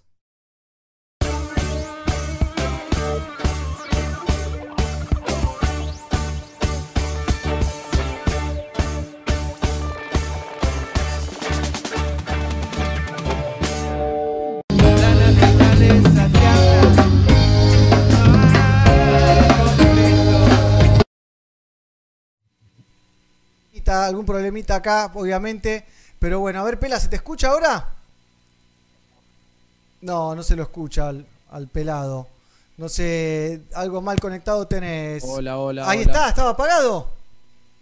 Está 23.91 24.05
algún 24.05 24.25
problemita 24.25 24.75
acá, 24.77 25.11
obviamente. 25.15 25.83
Pero 26.17 26.39
bueno, 26.39 26.61
a 26.61 26.63
ver, 26.63 26.79
Pela, 26.79 26.97
¿se 26.97 27.09
te 27.09 27.17
escucha 27.17 27.49
ahora? 27.49 27.93
No, 29.99 30.33
no 30.33 30.43
se 30.43 30.55
lo 30.55 30.63
escucha 30.63 31.09
al, 31.09 31.25
al 31.51 31.67
pelado. 31.67 32.25
No 32.77 32.87
sé, 32.87 33.63
algo 33.75 34.01
mal 34.01 34.17
conectado 34.21 34.65
tenés. 34.65 35.25
Hola, 35.25 35.57
hola. 35.59 35.89
Ahí 35.89 36.03
hola. 36.03 36.09
está, 36.09 36.29
estaba 36.29 36.51
apagado. 36.51 37.09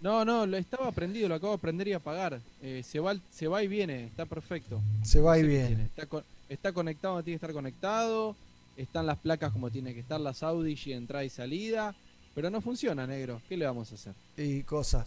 No, 0.02 0.26
no, 0.26 0.48
lo 0.48 0.58
estaba 0.58 0.92
prendido, 0.92 1.30
lo 1.30 1.36
acabo 1.36 1.52
de 1.54 1.60
prender 1.60 1.88
y 1.90 1.94
apagar. 1.94 2.40
Eh, 2.64 2.82
se, 2.84 3.00
va, 3.00 3.16
se 3.30 3.48
va 3.48 3.62
y 3.62 3.68
viene, 3.68 4.06
está 4.06 4.26
perfecto. 4.26 4.82
Se 5.04 5.22
va 5.22 5.38
y 5.38 5.44
viene. 5.44 5.84
Está, 5.84 6.08
con- 6.08 6.24
está 6.50 6.72
conectado, 6.74 7.14
donde 7.14 7.26
tiene 7.26 7.38
que 7.40 7.46
estar 7.46 7.54
conectado. 7.54 8.36
Están 8.78 9.06
las 9.06 9.20
placas 9.20 9.52
como 9.52 9.70
tiene 9.70 9.94
que 9.94 10.00
estar, 10.00 10.20
las 10.20 10.42
Audi 10.42 10.76
y 10.86 10.92
entrada 10.94 11.24
y 11.24 11.30
salida. 11.30 11.94
Pero 12.34 12.50
no 12.50 12.62
funciona, 12.62 13.06
negro. 13.06 13.44
¿Qué 13.48 13.56
le 13.56 13.68
vamos 13.68 13.92
a 13.92 13.96
hacer? 13.96 14.14
Y 14.38 14.64
cosas, 14.64 15.06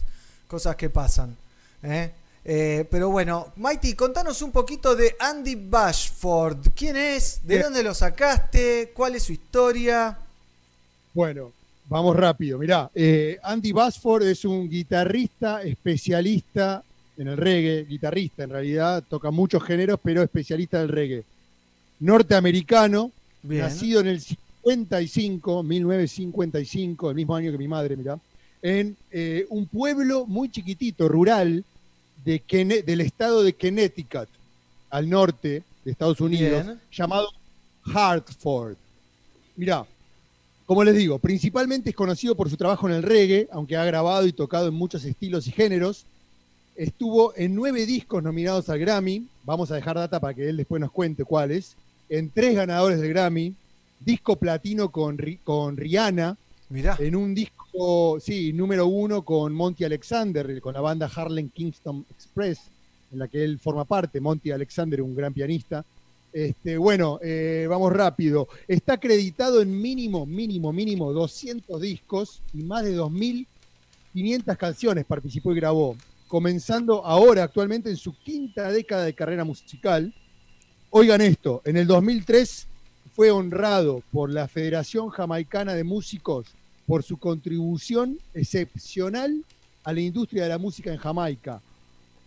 cosas 0.53 0.75
que 0.75 0.91
pasan. 0.91 1.35
¿eh? 1.81 2.11
Eh, 2.45 2.85
pero 2.91 3.09
bueno, 3.09 3.53
Mighty, 3.55 3.95
contanos 3.95 4.39
un 4.43 4.51
poquito 4.51 4.95
de 4.95 5.15
Andy 5.19 5.55
Bashford. 5.55 6.67
¿Quién 6.75 6.95
es? 6.95 7.41
¿De 7.41 7.55
Bien. 7.55 7.63
dónde 7.63 7.81
lo 7.81 7.95
sacaste? 7.95 8.91
¿Cuál 8.93 9.15
es 9.15 9.23
su 9.23 9.33
historia? 9.33 10.15
Bueno, 11.11 11.51
vamos 11.89 12.15
rápido. 12.15 12.59
Mirá, 12.59 12.87
eh, 12.93 13.39
Andy 13.41 13.71
Basford 13.71 14.27
es 14.27 14.45
un 14.45 14.69
guitarrista 14.69 15.63
especialista 15.63 16.83
en 17.17 17.29
el 17.29 17.37
reggae, 17.37 17.85
guitarrista 17.85 18.43
en 18.43 18.51
realidad, 18.51 19.03
toca 19.09 19.31
muchos 19.31 19.63
géneros, 19.63 19.99
pero 20.03 20.21
especialista 20.21 20.81
del 20.81 20.89
reggae. 20.89 21.23
Norteamericano, 21.99 23.11
Bien. 23.41 23.63
nacido 23.63 24.01
en 24.01 24.07
el 24.07 24.21
55, 24.21 25.63
1955, 25.63 27.09
el 27.09 27.15
mismo 27.15 27.35
año 27.35 27.51
que 27.51 27.57
mi 27.57 27.67
madre, 27.67 27.97
mirá, 27.97 28.19
en 28.63 28.97
eh, 29.11 29.45
un 29.49 29.67
pueblo 29.67 30.25
muy 30.25 30.49
chiquitito, 30.49 31.07
rural, 31.07 31.63
de 32.25 32.41
Kenne- 32.41 32.83
del 32.83 33.01
estado 33.01 33.43
de 33.43 33.53
Connecticut, 33.53 34.29
al 34.89 35.09
norte 35.09 35.61
de 35.83 35.91
Estados 35.91 36.21
Unidos, 36.21 36.63
Bien. 36.63 36.79
llamado 36.91 37.27
Hartford. 37.93 38.75
Mirá, 39.57 39.85
como 40.65 40.83
les 40.85 40.95
digo, 40.95 41.19
principalmente 41.19 41.89
es 41.89 41.95
conocido 41.95 42.35
por 42.35 42.49
su 42.49 42.55
trabajo 42.55 42.87
en 42.87 42.95
el 42.95 43.03
reggae, 43.03 43.49
aunque 43.51 43.75
ha 43.75 43.83
grabado 43.83 44.25
y 44.25 44.31
tocado 44.31 44.69
en 44.69 44.73
muchos 44.73 45.03
estilos 45.03 45.45
y 45.47 45.51
géneros. 45.51 46.05
Estuvo 46.75 47.33
en 47.35 47.53
nueve 47.53 47.85
discos 47.85 48.23
nominados 48.23 48.69
al 48.69 48.79
Grammy. 48.79 49.27
Vamos 49.43 49.69
a 49.69 49.75
dejar 49.75 49.97
data 49.97 50.19
para 50.21 50.33
que 50.33 50.47
él 50.47 50.57
después 50.57 50.79
nos 50.79 50.91
cuente 50.91 51.25
cuáles. 51.25 51.75
En 52.09 52.29
tres 52.31 52.55
ganadores 52.55 52.99
del 53.01 53.09
Grammy. 53.09 53.53
Disco 53.99 54.37
platino 54.37 54.89
con, 54.89 55.17
con 55.43 55.77
Rihanna. 55.77 56.37
Mirá. 56.69 56.95
En 56.99 57.15
un 57.15 57.35
disco, 57.35 57.62
sí, 58.19 58.53
número 58.53 58.87
uno 58.87 59.23
con 59.23 59.53
Monty 59.53 59.83
Alexander, 59.83 60.61
con 60.61 60.73
la 60.73 60.81
banda 60.81 61.09
Harlem 61.13 61.49
Kingston 61.49 62.05
Express, 62.09 62.59
en 63.11 63.19
la 63.19 63.27
que 63.27 63.43
él 63.43 63.59
forma 63.59 63.85
parte. 63.85 64.19
Monty 64.19 64.51
Alexander, 64.51 65.01
un 65.01 65.15
gran 65.15 65.33
pianista. 65.33 65.83
Este, 66.31 66.77
bueno, 66.77 67.19
eh, 67.21 67.65
vamos 67.69 67.91
rápido. 67.93 68.47
Está 68.67 68.93
acreditado 68.93 69.61
en 69.61 69.79
mínimo, 69.79 70.25
mínimo, 70.25 70.71
mínimo 70.71 71.13
200 71.13 71.79
discos 71.81 72.41
y 72.53 72.63
más 72.63 72.83
de 72.83 72.97
2.500 72.97 74.57
canciones 74.57 75.05
participó 75.05 75.51
y 75.51 75.55
grabó. 75.55 75.95
Comenzando 76.27 77.05
ahora, 77.05 77.43
actualmente, 77.43 77.89
en 77.89 77.97
su 77.97 78.15
quinta 78.17 78.71
década 78.71 79.05
de 79.05 79.13
carrera 79.13 79.43
musical. 79.43 80.13
Oigan 80.89 81.21
esto, 81.21 81.61
en 81.65 81.77
el 81.77 81.87
2003 81.87 82.67
fue 83.15 83.31
honrado 83.31 84.03
por 84.11 84.31
la 84.31 84.47
Federación 84.47 85.09
Jamaicana 85.09 85.73
de 85.73 85.83
Músicos 85.83 86.47
por 86.85 87.03
su 87.03 87.17
contribución 87.17 88.17
excepcional 88.33 89.43
a 89.83 89.93
la 89.93 90.01
industria 90.01 90.43
de 90.43 90.49
la 90.49 90.57
música 90.57 90.91
en 90.91 90.97
Jamaica. 90.97 91.61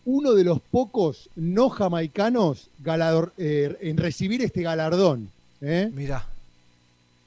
Uno 0.04 0.32
de 0.34 0.44
los 0.44 0.60
pocos 0.60 1.28
no 1.34 1.68
jamaicanos 1.68 2.68
galador- 2.82 3.32
eh, 3.38 3.76
en 3.80 3.96
recibir 3.96 4.42
este 4.42 4.62
galardón. 4.62 5.28
¿eh? 5.60 5.90
Mirá. 5.92 6.26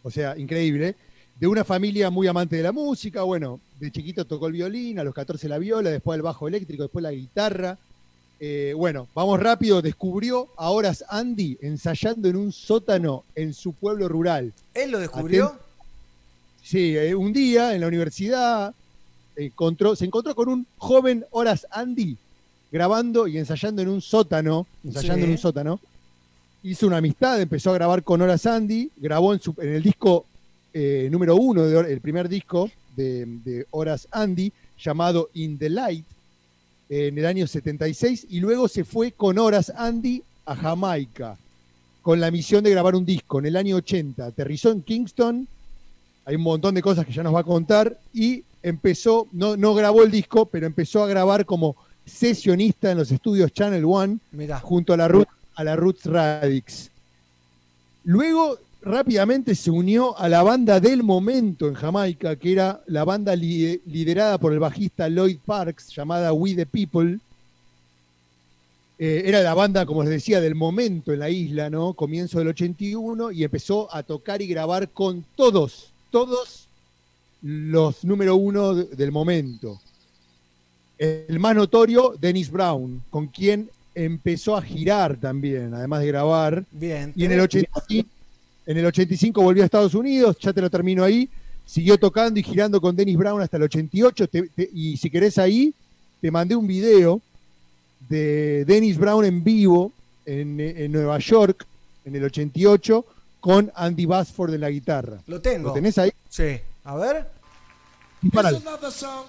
o 0.03 0.09
sea, 0.11 0.37
increíble, 0.37 0.95
de 1.39 1.47
una 1.47 1.63
familia 1.63 2.09
muy 2.09 2.27
amante 2.27 2.55
de 2.55 2.63
la 2.63 2.71
música, 2.71 3.23
bueno, 3.23 3.59
de 3.79 3.91
chiquito 3.91 4.25
tocó 4.25 4.47
el 4.47 4.53
violín, 4.53 4.99
a 4.99 5.03
los 5.03 5.13
14 5.13 5.47
la 5.49 5.57
viola, 5.57 5.89
después 5.89 6.15
el 6.15 6.21
bajo 6.21 6.47
eléctrico, 6.47 6.83
después 6.83 7.03
la 7.03 7.11
guitarra. 7.11 7.77
Eh, 8.39 8.73
bueno, 8.77 9.07
vamos 9.13 9.39
rápido, 9.39 9.81
descubrió 9.81 10.47
a 10.55 10.69
horas 10.69 11.03
Andy 11.09 11.57
ensayando 11.61 12.29
en 12.29 12.37
un 12.37 12.51
sótano 12.53 13.23
en 13.35 13.53
su 13.53 13.73
pueblo 13.73 14.07
rural. 14.07 14.53
¿Él 14.73 14.91
lo 14.91 14.99
descubrió? 14.99 15.57
Sí, 16.69 16.95
eh, 16.95 17.15
un 17.15 17.33
día 17.33 17.73
en 17.73 17.81
la 17.81 17.87
universidad 17.87 18.75
encontró, 19.35 19.95
se 19.95 20.05
encontró 20.05 20.35
con 20.35 20.49
un 20.49 20.67
joven 20.77 21.25
Horas 21.31 21.65
Andy 21.71 22.15
grabando 22.71 23.27
y 23.27 23.39
ensayando 23.39 23.81
en 23.81 23.87
un 23.89 24.01
sótano, 24.01 24.67
ensayando 24.83 25.21
Sí. 25.21 25.23
en 25.23 25.31
un 25.31 25.37
sótano. 25.39 25.79
Hizo 26.61 26.85
una 26.85 26.97
amistad, 26.97 27.41
empezó 27.41 27.71
a 27.71 27.73
grabar 27.73 28.03
con 28.03 28.21
Horas 28.21 28.45
Andy, 28.45 28.91
grabó 28.97 29.33
en, 29.33 29.39
su- 29.39 29.55
en 29.59 29.73
el 29.73 29.81
disco 29.81 30.25
eh, 30.71 31.07
número 31.11 31.35
uno, 31.37 31.63
de 31.65 31.91
el 31.91 32.01
primer 32.01 32.29
disco 32.29 32.69
de, 32.95 33.25
de 33.43 33.65
Horas 33.71 34.07
Andy, 34.11 34.51
llamado 34.79 35.29
In 35.33 35.57
the 35.57 35.69
Light, 35.69 36.05
en 36.89 37.17
el 37.17 37.25
año 37.25 37.47
76, 37.47 38.27
y 38.29 38.39
luego 38.41 38.67
se 38.67 38.83
fue 38.83 39.11
con 39.11 39.39
Horas 39.39 39.71
Andy 39.75 40.21
a 40.45 40.55
Jamaica, 40.55 41.35
con 42.03 42.19
la 42.19 42.29
misión 42.29 42.63
de 42.63 42.69
grabar 42.69 42.95
un 42.95 43.05
disco 43.05 43.39
en 43.39 43.47
el 43.47 43.55
año 43.55 43.77
80. 43.77 44.27
Aterrizó 44.27 44.69
en 44.71 44.83
Kingston, 44.83 45.47
hay 46.29 46.35
un 46.35 46.43
montón 46.43 46.75
de 46.75 46.81
cosas 46.83 47.05
que 47.07 47.11
ya 47.11 47.23
nos 47.23 47.33
va 47.33 47.39
a 47.39 47.43
contar, 47.43 47.97
y 48.13 48.43
empezó, 48.61 49.27
no, 49.31 49.57
no 49.57 49.73
grabó 49.73 50.03
el 50.03 50.11
disco, 50.11 50.45
pero 50.45 50.67
empezó 50.67 51.03
a 51.03 51.07
grabar 51.07 51.43
como 51.45 51.75
sesionista 52.05 52.91
en 52.91 52.99
los 52.99 53.11
estudios 53.11 53.51
Channel 53.51 53.83
One 53.85 54.19
Mirá. 54.31 54.59
junto 54.59 54.93
a 54.93 54.97
la, 54.97 55.07
Ruth, 55.07 55.27
a 55.55 55.63
la 55.63 55.75
Roots 55.75 56.05
Radix. 56.05 56.91
Luego 58.03 58.57
rápidamente 58.83 59.55
se 59.55 59.71
unió 59.71 60.17
a 60.19 60.29
la 60.29 60.43
banda 60.43 60.79
del 60.79 61.01
momento 61.01 61.67
en 61.67 61.73
Jamaica, 61.73 62.35
que 62.35 62.51
era 62.51 62.81
la 62.87 63.03
banda 63.05 63.35
li- 63.35 63.81
liderada 63.87 64.37
por 64.37 64.53
el 64.53 64.59
bajista 64.59 65.09
Lloyd 65.09 65.39
Parks, 65.45 65.89
llamada 65.95 66.31
We 66.31 66.53
the 66.55 66.65
People. 66.67 67.17
Eh, 68.97 69.23
era 69.25 69.41
la 69.41 69.53
banda, 69.53 69.85
como 69.85 70.03
les 70.03 70.11
decía, 70.11 70.41
del 70.41 70.55
momento 70.55 71.13
en 71.13 71.19
la 71.19 71.29
isla, 71.29 71.69
¿no? 71.69 71.93
Comienzo 71.93 72.39
del 72.39 72.49
81 72.49 73.31
y 73.31 73.43
empezó 73.45 73.93
a 73.95 74.03
tocar 74.03 74.41
y 74.41 74.47
grabar 74.47 74.89
con 74.89 75.23
todos, 75.37 75.93
todos 76.11 76.67
los 77.41 78.03
número 78.03 78.35
uno 78.35 78.75
de- 78.75 78.95
del 78.95 79.11
momento. 79.11 79.79
El 80.97 81.39
más 81.39 81.55
notorio, 81.55 82.15
Dennis 82.19 82.51
Brown, 82.51 83.01
con 83.09 83.27
quien 83.27 83.69
empezó 83.95 84.57
a 84.57 84.61
girar 84.61 85.15
también, 85.17 85.73
además 85.73 86.01
de 86.01 86.07
grabar. 86.07 86.65
Bien. 86.71 87.13
Y 87.15 87.25
en 87.25 87.31
el, 87.31 87.39
85, 87.41 88.09
en 88.65 88.77
el 88.77 88.85
85 88.85 89.41
volvió 89.41 89.63
a 89.63 89.65
Estados 89.65 89.95
Unidos, 89.95 90.37
ya 90.39 90.51
te 90.51 90.61
lo 90.61 90.69
termino 90.69 91.03
ahí. 91.03 91.29
Siguió 91.65 91.97
tocando 91.97 92.39
y 92.39 92.43
girando 92.43 92.81
con 92.81 92.95
Dennis 92.95 93.15
Brown 93.17 93.41
hasta 93.41 93.57
el 93.57 93.63
88. 93.63 94.27
te- 94.27 94.49
te- 94.49 94.69
y 94.73 94.97
si 94.97 95.09
querés 95.09 95.37
ahí, 95.37 95.73
te 96.19 96.31
mandé 96.31 96.55
un 96.55 96.67
video 96.67 97.21
de 98.09 98.65
Dennis 98.65 98.97
Brown 98.97 99.23
en 99.23 99.43
vivo 99.43 99.91
en, 100.25 100.59
en 100.59 100.91
Nueva 100.91 101.19
York 101.19 101.65
en 102.05 102.15
el 102.15 102.23
88 102.25 103.05
con 103.39 103.71
Andy 103.75 104.05
Basford 104.05 104.53
en 104.53 104.61
la 104.61 104.69
guitarra. 104.69 105.19
Lo 105.27 105.41
tengo. 105.41 105.69
¿Lo 105.69 105.73
tenés 105.73 105.97
ahí? 105.97 106.11
Sí. 106.29 106.59
A 106.83 106.95
ver. 106.95 107.29
Disparale. 108.21 108.57
another 108.57 108.91
song. 108.91 109.25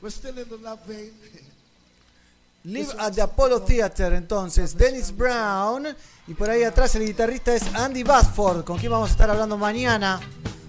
We're 0.00 0.10
still 0.10 0.38
in 0.38 0.48
the 0.48 0.58
love 0.58 0.80
vein. 0.86 1.12
Live 2.64 2.94
at 2.98 3.14
the 3.14 3.22
Apollo 3.22 3.60
Theater, 3.60 4.12
entonces, 4.12 4.76
Dennis 4.76 5.16
Brown. 5.16 5.86
Y 6.26 6.34
por 6.34 6.50
ahí 6.50 6.64
atrás 6.64 6.94
el 6.96 7.06
guitarrista 7.06 7.54
es 7.54 7.62
Andy 7.74 8.02
Basford, 8.02 8.64
con 8.64 8.78
quien 8.78 8.92
vamos 8.92 9.08
a 9.08 9.12
estar 9.12 9.30
hablando 9.30 9.56
mañana. 9.56 10.20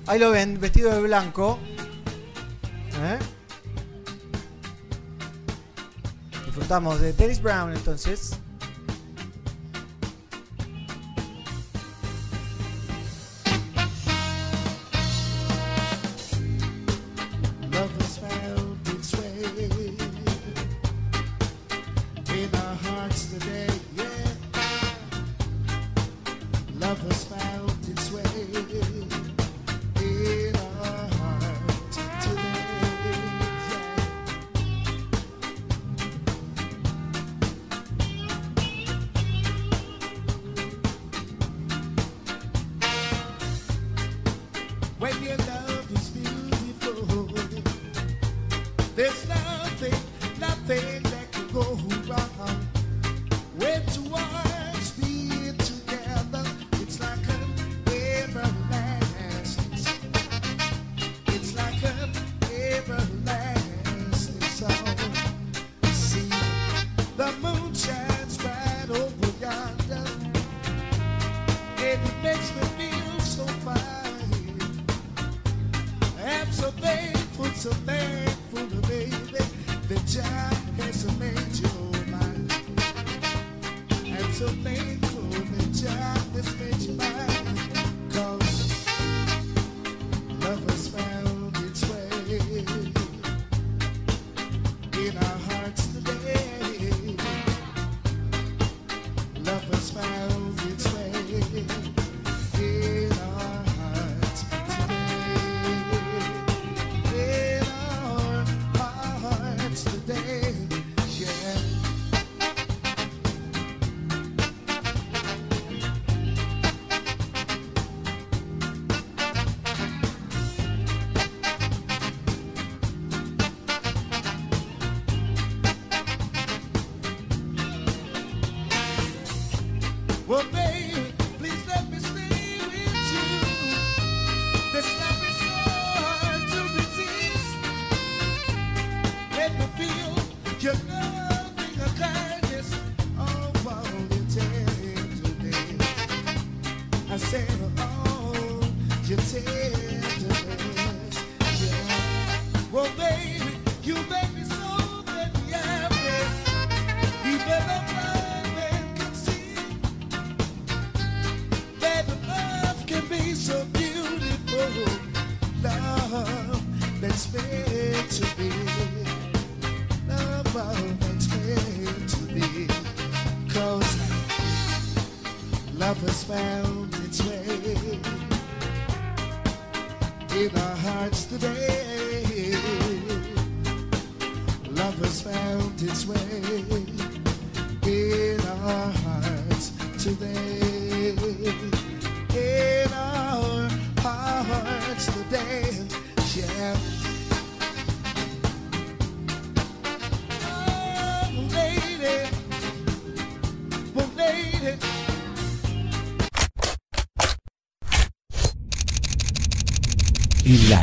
Ahí 0.06 0.20
lo 0.20 0.32
ven, 0.32 0.60
vestido 0.60 0.92
de 0.92 1.02
blanco. 1.02 1.60
¿Eh? 3.02 3.20
Disfrutamos 6.46 7.02
de 7.02 7.14
Dennis 7.14 7.42
Brown, 7.42 7.74
entonces. 7.74 8.32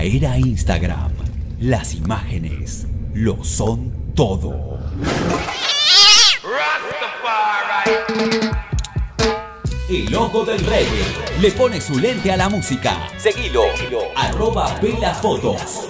Era 0.06 0.38
Instagram, 0.38 1.10
las 1.58 1.94
imágenes 1.94 2.86
lo 3.12 3.42
son 3.42 3.90
todo. 4.14 4.78
El 9.88 10.14
ojo 10.14 10.44
del 10.44 10.60
reggae 10.60 11.02
le 11.40 11.50
pone 11.50 11.80
su 11.80 11.98
lente 11.98 12.30
a 12.30 12.36
la 12.36 12.48
música. 12.48 13.08
Seguilo, 13.18 13.62
arroba 14.14 14.78
pelafotos. 14.80 15.88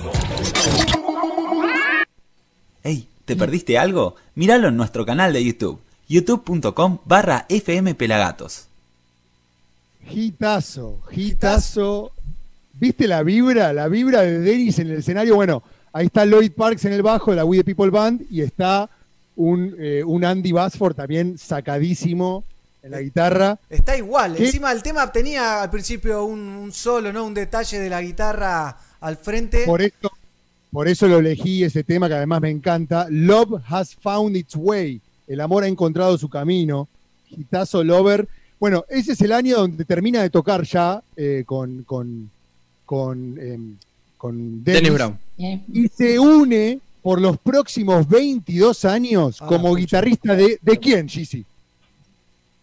Ey, 2.83 3.09
¿te 3.27 3.37
perdiste 3.37 3.77
algo? 3.77 4.17
Míralo 4.35 4.69
en 4.69 4.79
nuestro 4.79 5.05
canal 5.05 5.35
de 5.35 5.45
YouTube, 5.45 5.79
youtube.com 6.09 7.01
barra 7.05 7.47
fmpelagatos. 7.51 8.69
Hitazo, 10.09 11.01
hitazo. 11.11 12.13
¿Viste 12.79 13.09
la 13.09 13.23
vibra? 13.23 13.73
La 13.73 13.89
vibra 13.89 14.23
de 14.23 14.39
Dennis 14.41 14.79
en 14.79 14.89
el 14.89 14.99
escenario. 14.99 15.35
Bueno, 15.35 15.63
ahí 15.93 16.07
está 16.07 16.27
Lloyd 16.27 16.53
Parks 16.53 16.85
en 16.85 16.93
el 16.93 17.03
bajo 17.03 17.31
de 17.31 17.39
la 17.39 17.45
We 17.45 17.59
the 17.59 17.65
People 17.65 17.91
Band 17.91 18.27
y 18.31 18.43
está 18.43 18.91
un, 19.35 19.75
eh, 19.79 20.03
un 20.05 20.25
Andy 20.25 20.53
Basford 20.53 20.95
también 20.95 21.39
sacadísimo 21.39 22.45
en 22.83 22.91
la 22.91 23.01
guitarra. 23.01 23.59
Está 23.71 23.97
igual. 23.97 24.37
¿Qué? 24.37 24.47
Encima 24.47 24.73
el 24.73 24.83
tema 24.83 25.11
tenía 25.11 25.63
al 25.63 25.71
principio 25.71 26.25
un, 26.25 26.41
un 26.41 26.73
solo, 26.73 27.13
¿no? 27.13 27.25
Un 27.25 27.35
detalle 27.35 27.79
de 27.79 27.89
la 27.89 28.03
guitarra 28.03 28.77
al 29.01 29.17
frente. 29.17 29.65
Por 29.65 29.81
eso, 29.81 30.11
por 30.71 30.87
eso 30.87 31.09
lo 31.09 31.19
elegí 31.19 31.65
ese 31.65 31.83
tema 31.83 32.09
que 32.09 32.15
además 32.15 32.43
me 32.43 32.51
encanta. 32.51 33.07
Love 33.09 33.63
has 33.69 33.95
found 33.95 34.37
its 34.37 34.55
way. 34.55 35.01
El 35.27 35.41
amor 35.41 35.65
ha 35.65 35.67
encontrado 35.67 36.19
su 36.19 36.29
camino. 36.29 36.89
Hitazo 37.31 37.83
Lover. 37.83 38.29
Bueno, 38.61 38.85
ese 38.89 39.13
es 39.13 39.21
el 39.23 39.33
año 39.33 39.57
donde 39.57 39.85
termina 39.85 40.23
de 40.23 40.31
tocar 40.31 40.63
ya 40.65 41.03
eh, 41.17 41.45
con, 41.47 41.83
con, 41.85 42.31
con, 42.87 43.39
em, 43.39 43.77
con 44.17 44.65
Dennis 44.65 44.83
Dennis. 44.83 44.93
Brown. 44.93 45.19
Y 45.73 45.89
se 45.89 46.19
une 46.19 46.81
por 47.03 47.21
los 47.21 47.37
próximos 47.39 48.09
22 48.09 48.85
años 48.85 49.37
Ah, 49.41 49.47
como 49.47 49.75
guitarrista 49.75 50.35
de, 50.35 50.59
¿de 50.63 50.79
quién, 50.79 51.09
Gizzy? 51.09 51.45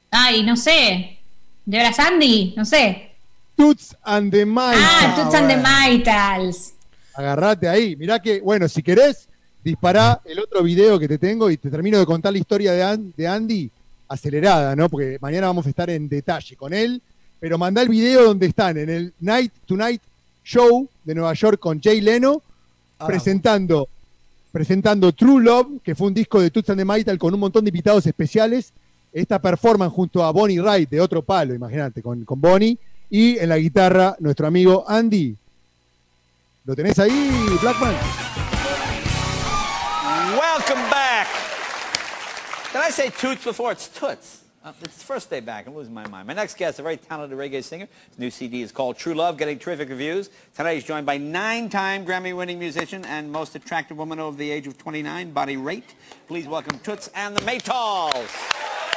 Ay, 0.10 0.44
no 0.44 0.56
sé. 0.56 1.18
¿De 1.66 1.80
Horas 1.80 2.00
Andy? 2.00 2.54
No 2.58 2.66
sé. 2.66 3.12
Toots 3.56 3.96
and 4.04 4.32
the 4.32 4.46
Maytals. 4.46 4.84
Ah, 4.86 5.14
Toots 5.16 5.36
and 5.36 5.48
the 5.48 5.56
bueno. 5.56 5.70
Maytals. 5.70 6.74
Agarrate 7.14 7.70
ahí. 7.70 7.96
Mirá 7.96 8.20
que, 8.20 8.42
bueno, 8.42 8.68
si 8.68 8.82
querés, 8.82 9.28
dispará 9.64 10.20
el 10.26 10.40
otro 10.40 10.64
video 10.64 11.00
que 11.00 11.08
te 11.08 11.18
tengo 11.18 11.50
y 11.50 11.58
te 11.58 11.70
termino 11.70 12.00
de 12.00 12.06
contar 12.06 12.34
la 12.34 12.40
historia 12.40 12.74
de, 12.74 13.12
de 13.16 13.28
Andy 13.28 13.70
acelerada, 14.08 14.76
¿no? 14.76 14.90
Porque 14.90 15.18
mañana 15.22 15.48
vamos 15.48 15.66
a 15.66 15.70
estar 15.70 15.90
en 15.90 16.10
detalle 16.10 16.56
con 16.56 16.74
él. 16.74 17.02
Pero 17.40 17.58
mandá 17.58 17.82
el 17.82 17.90
video 17.90 18.24
donde 18.24 18.48
están 18.48 18.78
en 18.78 18.90
el 18.90 19.14
Night 19.20 19.52
Tonight 19.66 20.02
Show 20.44 20.88
de 21.04 21.16
Nueva 21.16 21.34
York 21.34 21.60
con 21.60 21.82
Jay 21.82 22.02
Leno 22.02 22.42
Ah, 23.00 23.08
presentando, 23.08 23.90
presentando 24.52 25.12
True 25.12 25.44
Love, 25.44 25.82
que 25.84 25.96
fue 25.96 26.08
un 26.08 26.14
disco 26.14 26.40
de 26.40 26.52
Toots 26.52 26.70
and 26.70 26.80
the 26.80 26.86
Maytals 26.86 27.20
con 27.20 27.34
un 27.34 27.40
montón 27.40 27.66
de 27.66 27.70
invitados 27.70 28.06
especiales. 28.06 28.72
Esta 29.12 29.40
performance 29.40 29.94
junto 29.94 30.24
a 30.24 30.32
Bonnie 30.32 30.60
Wright 30.62 30.90
de 30.90 31.02
otro 31.02 31.22
palo, 31.22 31.54
imagínate, 31.54 32.02
con, 32.02 32.24
con 32.24 32.40
Bonnie. 32.40 32.78
Y 33.10 33.38
en 33.38 33.50
la 33.50 33.58
guitarra, 33.58 34.16
nuestro 34.20 34.48
amigo 34.48 34.86
Andy. 34.88 35.36
¿Lo 36.66 36.76
tenés 36.76 36.98
ahí, 37.00 37.32
Blackman? 37.62 37.94
Welcome 40.40 40.82
back. 40.90 41.28
Did 42.72 42.82
I 42.88 42.92
say 42.92 43.10
toots 43.12 43.44
before? 43.44 43.74
It's 43.74 43.90
toots. 43.90 44.43
Uh, 44.64 44.72
it's 44.82 44.98
the 44.98 45.04
first 45.04 45.30
day 45.30 45.42
back. 45.42 45.68
I'm 45.68 45.76
losing 45.76 45.94
my 45.94 46.08
mind. 46.08 46.26
My 46.26 46.34
next 46.34 46.56
guest, 46.56 46.80
a 46.80 46.84
very 46.84 46.96
talented 46.96 47.38
reggae 47.38 47.62
singer. 47.62 47.86
His 48.12 48.20
new 48.20 48.32
CD 48.32 48.62
is 48.62 48.72
called 48.72 48.98
True 48.98 49.14
Love, 49.14 49.38
getting 49.38 49.60
terrific 49.60 49.90
reviews. 49.90 50.30
Tonight 50.56 50.76
he's 50.76 50.86
joined 50.86 51.06
by 51.06 51.18
nine-time 51.18 52.06
Grammy-winning 52.06 52.60
musician 52.60 53.04
and 53.04 53.30
most 53.30 53.56
attractive 53.56 53.98
woman 53.98 54.22
over 54.22 54.38
the 54.38 54.50
age 54.50 54.66
of 54.66 54.78
29, 54.78 55.32
Bonnie 55.32 55.58
Raitt. 55.58 55.84
Please 56.28 56.48
welcome 56.48 56.80
Toots 56.80 57.10
and 57.14 57.36
the 57.36 57.42
Maytals. 57.42 58.93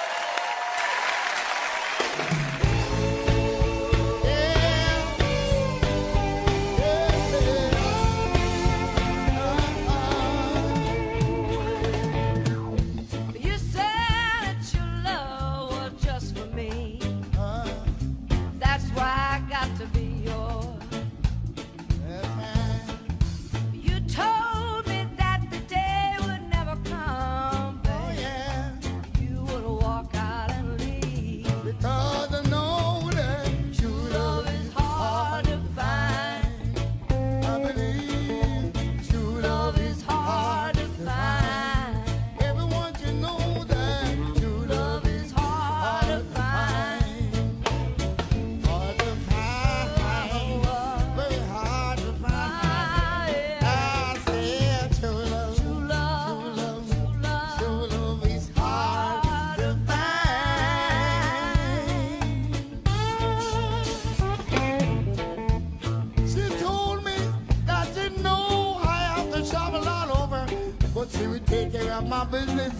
Take 71.70 71.80
care 71.82 71.92
of 71.92 72.08
my 72.08 72.24
business 72.24 72.74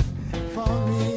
for 0.55 0.87
me. 0.87 1.16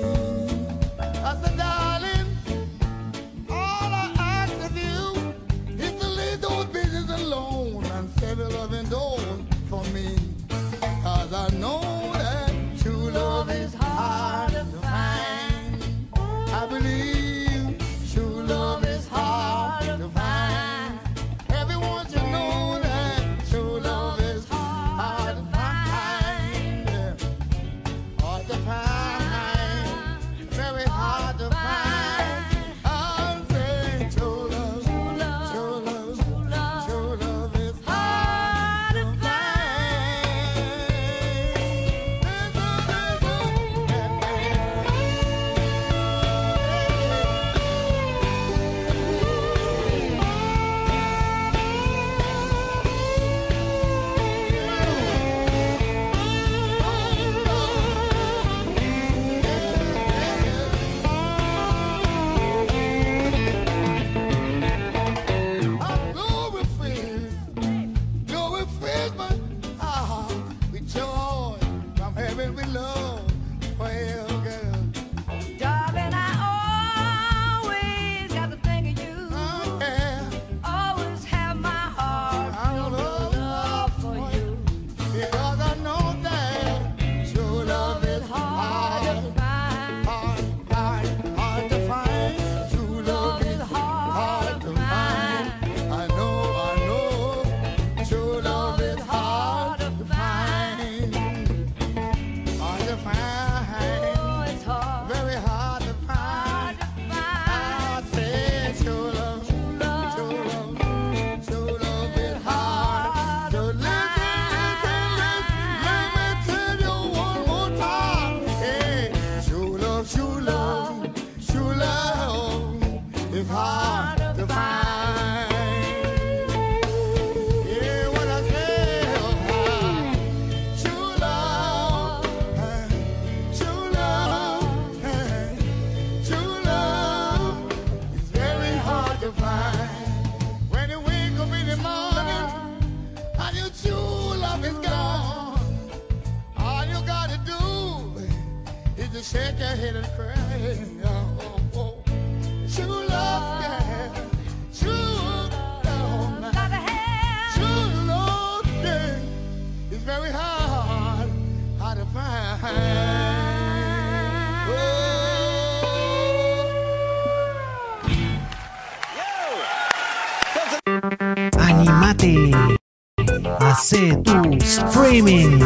Hace 173.71 174.17
tu 174.23 174.55
streaming. 174.63 175.59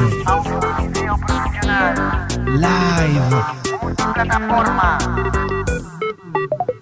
Live. 2.59 3.43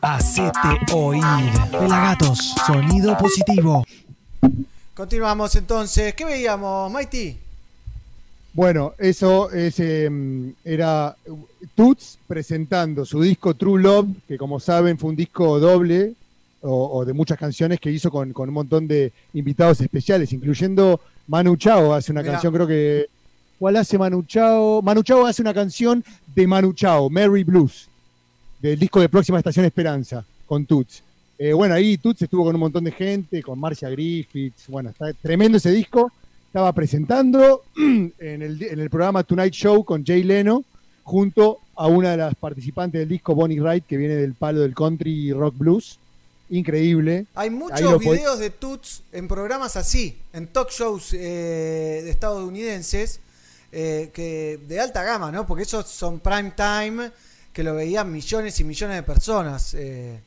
Hacete 0.01 0.80
oír. 0.91 1.22
Pelagatos. 1.69 2.55
Sonido 2.65 3.15
positivo. 3.19 3.86
Continuamos 4.95 5.55
entonces. 5.55 6.15
¿Qué 6.15 6.26
veíamos, 6.26 6.91
Mighty? 6.91 7.38
Bueno, 8.53 8.93
eso 8.97 9.51
es, 9.51 9.80
eh, 9.80 10.09
era 10.65 11.15
Toots 11.76 12.17
presentando 12.26 13.05
su 13.05 13.22
disco 13.22 13.53
True 13.53 13.80
Love, 13.80 14.07
que 14.28 14.39
como 14.39 14.59
saben 14.59 14.97
fue 14.97 15.11
un 15.11 15.15
disco 15.15 15.59
doble 15.59 16.15
o, 16.61 16.97
o 16.97 17.05
de 17.05 17.13
muchas 17.13 17.38
canciones 17.38 17.80
que 17.80 17.91
hizo 17.91 18.09
con, 18.09 18.34
con 18.34 18.49
un 18.49 18.55
montón 18.55 18.88
de 18.88 19.13
invitados 19.34 19.82
especiales, 19.82 20.34
incluyendo 20.34 20.99
Manu 21.32 21.55
Chao, 21.55 21.93
hace 21.93 22.11
una 22.11 22.21
Mirá. 22.21 22.34
canción 22.34 22.53
creo 22.53 22.67
que... 22.67 23.07
¿Cuál 23.57 23.77
hace 23.77 23.97
Manu 23.97 24.21
Chao? 24.23 24.82
Manu 24.82 25.01
Chao 25.01 25.25
hace 25.25 25.41
una 25.41 25.53
canción 25.53 26.03
de 26.36 26.45
Manu 26.45 26.73
Chao, 26.73 27.09
Mary 27.09 27.45
Blues, 27.45 27.88
del 28.59 28.77
disco 28.77 28.99
de 28.99 29.07
Próxima 29.07 29.38
Estación 29.38 29.63
Esperanza, 29.63 30.25
con 30.45 30.65
Toots. 30.65 31.01
Eh, 31.39 31.53
bueno, 31.53 31.73
ahí 31.73 31.97
Toots 31.97 32.23
estuvo 32.23 32.43
con 32.43 32.53
un 32.53 32.59
montón 32.59 32.84
de 32.84 32.91
gente, 32.91 33.41
con 33.41 33.57
Marcia 33.57 33.89
Griffiths, 33.89 34.67
bueno, 34.67 34.89
está 34.89 35.13
tremendo 35.13 35.57
ese 35.57 35.71
disco. 35.71 36.11
Estaba 36.47 36.73
presentando 36.73 37.61
en 37.77 38.11
el, 38.19 38.61
en 38.61 38.82
el 38.82 38.89
programa 38.89 39.23
Tonight 39.23 39.53
Show 39.53 39.86
con 39.86 40.05
Jay 40.05 40.23
Leno, 40.23 40.65
junto 41.03 41.59
a 41.77 41.88
una 41.88 42.11
de 42.11 42.17
las 42.17 42.36
participantes 42.36 42.99
del 42.99 43.07
disco, 43.07 43.34
Bonnie 43.34 43.61
Wright, 43.61 43.86
que 43.86 43.95
viene 43.95 44.15
del 44.15 44.34
palo 44.34 44.59
del 44.59 44.75
country 44.75 45.29
y 45.29 45.32
rock 45.32 45.57
blues. 45.57 45.97
Increíble. 46.51 47.25
Hay 47.33 47.49
muchos 47.49 47.97
videos 47.99 48.37
de 48.37 48.49
Toots 48.49 49.03
en 49.13 49.29
programas 49.29 49.77
así, 49.77 50.19
en 50.33 50.47
talk 50.47 50.69
shows 50.69 51.13
eh, 51.13 52.01
de 52.03 52.09
estadounidenses, 52.09 53.21
eh, 53.71 54.11
que 54.13 54.59
de 54.67 54.79
alta 54.81 55.01
gama, 55.01 55.31
¿no? 55.31 55.47
Porque 55.47 55.63
esos 55.63 55.87
son 55.87 56.19
prime 56.19 56.51
time, 56.51 57.09
que 57.53 57.63
lo 57.63 57.73
veían 57.73 58.11
millones 58.11 58.59
y 58.59 58.65
millones 58.65 58.97
de 58.97 59.03
personas. 59.03 59.73
eh. 59.75 60.19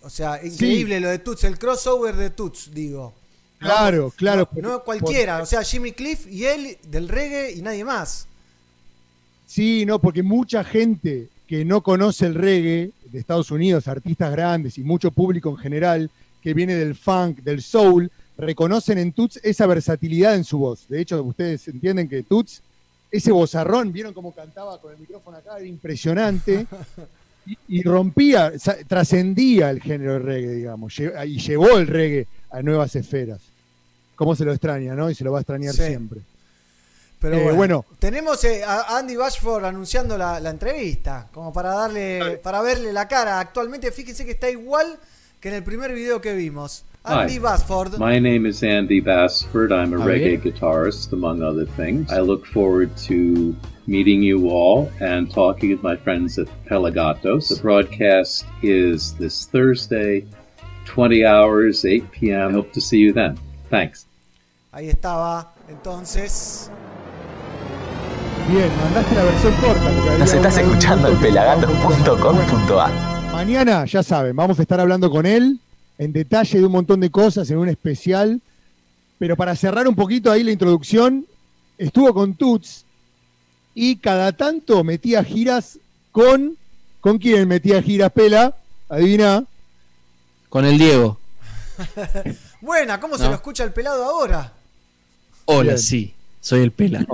O 0.00 0.08
sea, 0.08 0.42
increíble 0.42 0.98
lo 0.98 1.10
de 1.10 1.18
Toots, 1.18 1.44
el 1.44 1.58
crossover 1.58 2.16
de 2.16 2.30
Toots, 2.30 2.70
digo. 2.72 3.12
No, 3.60 3.66
Claro, 3.68 4.12
claro. 4.16 4.48
No, 4.54 4.68
no 4.68 4.82
cualquiera, 4.82 5.42
o 5.42 5.46
sea, 5.46 5.62
Jimmy 5.62 5.92
Cliff 5.92 6.26
y 6.26 6.46
él 6.46 6.78
del 6.88 7.08
reggae 7.08 7.52
y 7.52 7.60
nadie 7.60 7.84
más. 7.84 8.26
Sí, 9.46 9.84
no, 9.84 9.98
porque 9.98 10.22
mucha 10.22 10.64
gente 10.64 11.28
que 11.46 11.66
no 11.66 11.82
conoce 11.82 12.24
el 12.24 12.34
reggae 12.34 12.92
de 13.12 13.18
Estados 13.20 13.50
Unidos, 13.50 13.86
artistas 13.88 14.32
grandes 14.32 14.78
y 14.78 14.82
mucho 14.82 15.10
público 15.10 15.50
en 15.50 15.56
general, 15.58 16.10
que 16.42 16.54
viene 16.54 16.74
del 16.74 16.94
funk, 16.94 17.38
del 17.42 17.62
soul, 17.62 18.10
reconocen 18.38 18.98
en 18.98 19.12
Toots 19.12 19.38
esa 19.42 19.66
versatilidad 19.66 20.34
en 20.34 20.44
su 20.44 20.58
voz. 20.58 20.88
De 20.88 21.00
hecho, 21.00 21.22
ustedes 21.22 21.68
entienden 21.68 22.08
que 22.08 22.22
Toots, 22.22 22.62
ese 23.10 23.30
vozarrón, 23.30 23.92
vieron 23.92 24.12
cómo 24.14 24.32
cantaba 24.32 24.80
con 24.80 24.92
el 24.92 24.98
micrófono 24.98 25.36
acá, 25.36 25.58
era 25.58 25.66
impresionante. 25.66 26.66
Y, 27.44 27.58
y 27.66 27.82
rompía, 27.82 28.52
trascendía 28.86 29.70
el 29.70 29.82
género 29.82 30.12
del 30.12 30.22
reggae, 30.22 30.52
digamos, 30.54 30.96
y 30.96 31.38
llevó 31.40 31.76
el 31.76 31.88
reggae 31.88 32.28
a 32.50 32.62
nuevas 32.62 32.94
esferas. 32.94 33.40
¿Cómo 34.14 34.36
se 34.36 34.44
lo 34.44 34.52
extraña, 34.52 34.94
no? 34.94 35.10
Y 35.10 35.16
se 35.16 35.24
lo 35.24 35.32
va 35.32 35.38
a 35.38 35.40
extrañar 35.40 35.74
Sí. 35.74 35.82
siempre. 35.82 36.20
Pero 37.22 37.36
Eh, 37.36 37.42
bueno, 37.44 37.56
bueno. 37.56 37.84
tenemos 38.00 38.42
eh, 38.44 38.62
a 38.64 38.98
Andy 38.98 39.14
Bashford 39.16 39.64
anunciando 39.64 40.18
la, 40.18 40.40
la 40.40 40.50
entrevista, 40.50 41.28
como 41.32 41.52
para 41.52 41.70
darle, 41.72 42.38
para 42.42 42.60
verle 42.60 42.92
la 42.92 43.06
cara. 43.08 43.38
Actualmente, 43.38 43.90
fíjense 43.92 44.24
que 44.24 44.32
está 44.32 44.50
igual 44.50 44.98
que 45.40 45.48
en 45.48 45.54
el 45.54 45.62
primer 45.62 45.94
video 45.94 46.20
que 46.20 46.34
vimos. 46.34 46.84
Andy 47.04 47.34
Hi, 47.34 47.38
Bashford. 47.38 47.98
my 47.98 48.20
name 48.20 48.46
is 48.48 48.62
Andy 48.62 49.00
Bassford. 49.00 49.72
I'm 49.72 49.92
a 49.92 50.02
Ah, 50.02 50.06
reggae 50.06 50.36
bien. 50.38 50.42
guitarist, 50.42 51.12
among 51.12 51.42
other 51.42 51.66
things. 51.76 52.12
I 52.12 52.20
look 52.20 52.44
forward 52.46 52.90
to 53.08 53.54
meeting 53.88 54.22
you 54.22 54.48
all 54.50 54.88
and 55.00 55.28
talking 55.32 55.70
with 55.70 55.82
my 55.82 55.96
friends 55.96 56.38
at 56.38 56.46
Pelagatos. 56.68 57.48
The 57.48 57.60
broadcast 57.60 58.44
is 58.62 59.14
this 59.18 59.46
Thursday, 59.46 60.24
20 60.86 61.24
hours, 61.24 61.84
8 61.84 62.10
p.m. 62.12 62.50
I 62.50 62.52
hope 62.52 62.72
to 62.72 62.80
see 62.80 62.98
you 62.98 63.12
then. 63.12 63.36
Thanks. 63.68 64.06
Ahí 64.72 64.88
estaba, 64.88 65.52
entonces. 65.68 66.70
Bien, 68.48 68.70
mandaste 68.84 69.14
la 69.14 69.24
versión 69.24 69.54
corta. 69.56 70.18
Nos 70.18 70.32
estás 70.32 70.58
escuchando 70.58 71.08
en 71.08 71.18
pelagatos.com.ar. 71.20 72.92
Mañana, 73.32 73.84
ya 73.86 74.02
saben, 74.02 74.36
vamos 74.36 74.58
a 74.58 74.62
estar 74.62 74.78
hablando 74.80 75.10
con 75.10 75.24
él 75.26 75.58
en 75.98 76.12
detalle 76.12 76.58
de 76.58 76.66
un 76.66 76.72
montón 76.72 77.00
de 77.00 77.10
cosas 77.10 77.50
en 77.50 77.58
un 77.58 77.68
especial. 77.68 78.40
Pero 79.18 79.36
para 79.36 79.54
cerrar 79.54 79.86
un 79.86 79.94
poquito 79.94 80.30
ahí 80.30 80.42
la 80.42 80.50
introducción, 80.50 81.26
estuvo 81.78 82.12
con 82.12 82.34
Tuts 82.34 82.84
y 83.74 83.96
cada 83.96 84.32
tanto 84.32 84.82
metía 84.84 85.22
giras 85.24 85.78
con. 86.10 86.56
¿Con 87.00 87.18
quién 87.18 87.48
metía 87.48 87.82
giras, 87.82 88.12
Pela? 88.12 88.54
Adivina. 88.88 89.44
Con 90.48 90.64
el 90.64 90.78
Diego. 90.78 91.18
Buena, 92.60 93.00
¿cómo 93.00 93.18
se 93.18 93.24
lo 93.24 93.34
escucha 93.34 93.64
el 93.64 93.72
pelado 93.72 94.04
ahora? 94.04 94.52
Hola, 95.46 95.72
Bien. 95.72 95.78
sí, 95.78 96.14
soy 96.40 96.60
el 96.60 96.70
Pela. 96.70 97.04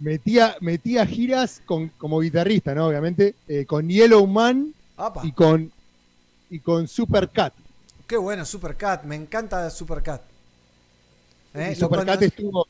Metía, 0.00 0.56
metía 0.60 1.06
giras 1.06 1.62
con, 1.64 1.88
como 1.96 2.20
guitarrista, 2.20 2.74
¿no? 2.74 2.86
Obviamente, 2.88 3.34
eh, 3.48 3.64
con 3.64 3.88
Yellow 3.88 4.26
Man 4.26 4.74
y 5.22 5.32
con, 5.32 5.70
y 6.50 6.58
con 6.58 6.88
Supercat. 6.88 7.54
Qué 8.06 8.16
bueno, 8.16 8.44
Supercat, 8.44 9.04
me 9.04 9.14
encanta 9.16 9.70
Supercat. 9.70 10.20
¿Eh? 11.54 11.74
Supercat 11.74 12.16
cono- 12.16 12.26
estuvo. 12.26 12.66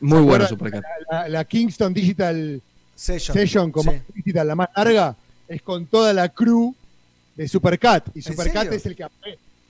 Muy 0.00 0.18
¿se 0.18 0.24
bueno? 0.24 0.46
Supercat. 0.48 0.84
La, 1.10 1.28
la 1.28 1.44
Kingston 1.44 1.94
Digital 1.94 2.60
Session. 2.94 3.36
Session, 3.36 3.72
como 3.72 3.92
Sí. 3.92 3.98
digital, 4.14 4.46
la 4.48 4.54
más 4.56 4.68
larga, 4.76 5.16
es 5.46 5.62
con 5.62 5.86
toda 5.86 6.12
la 6.12 6.28
crew 6.28 6.74
de 7.36 7.48
Supercat. 7.48 8.08
Y 8.14 8.18
¿En 8.18 8.22
Supercat 8.24 8.72
es 8.72 8.84
el 8.84 8.96
que. 8.96 9.06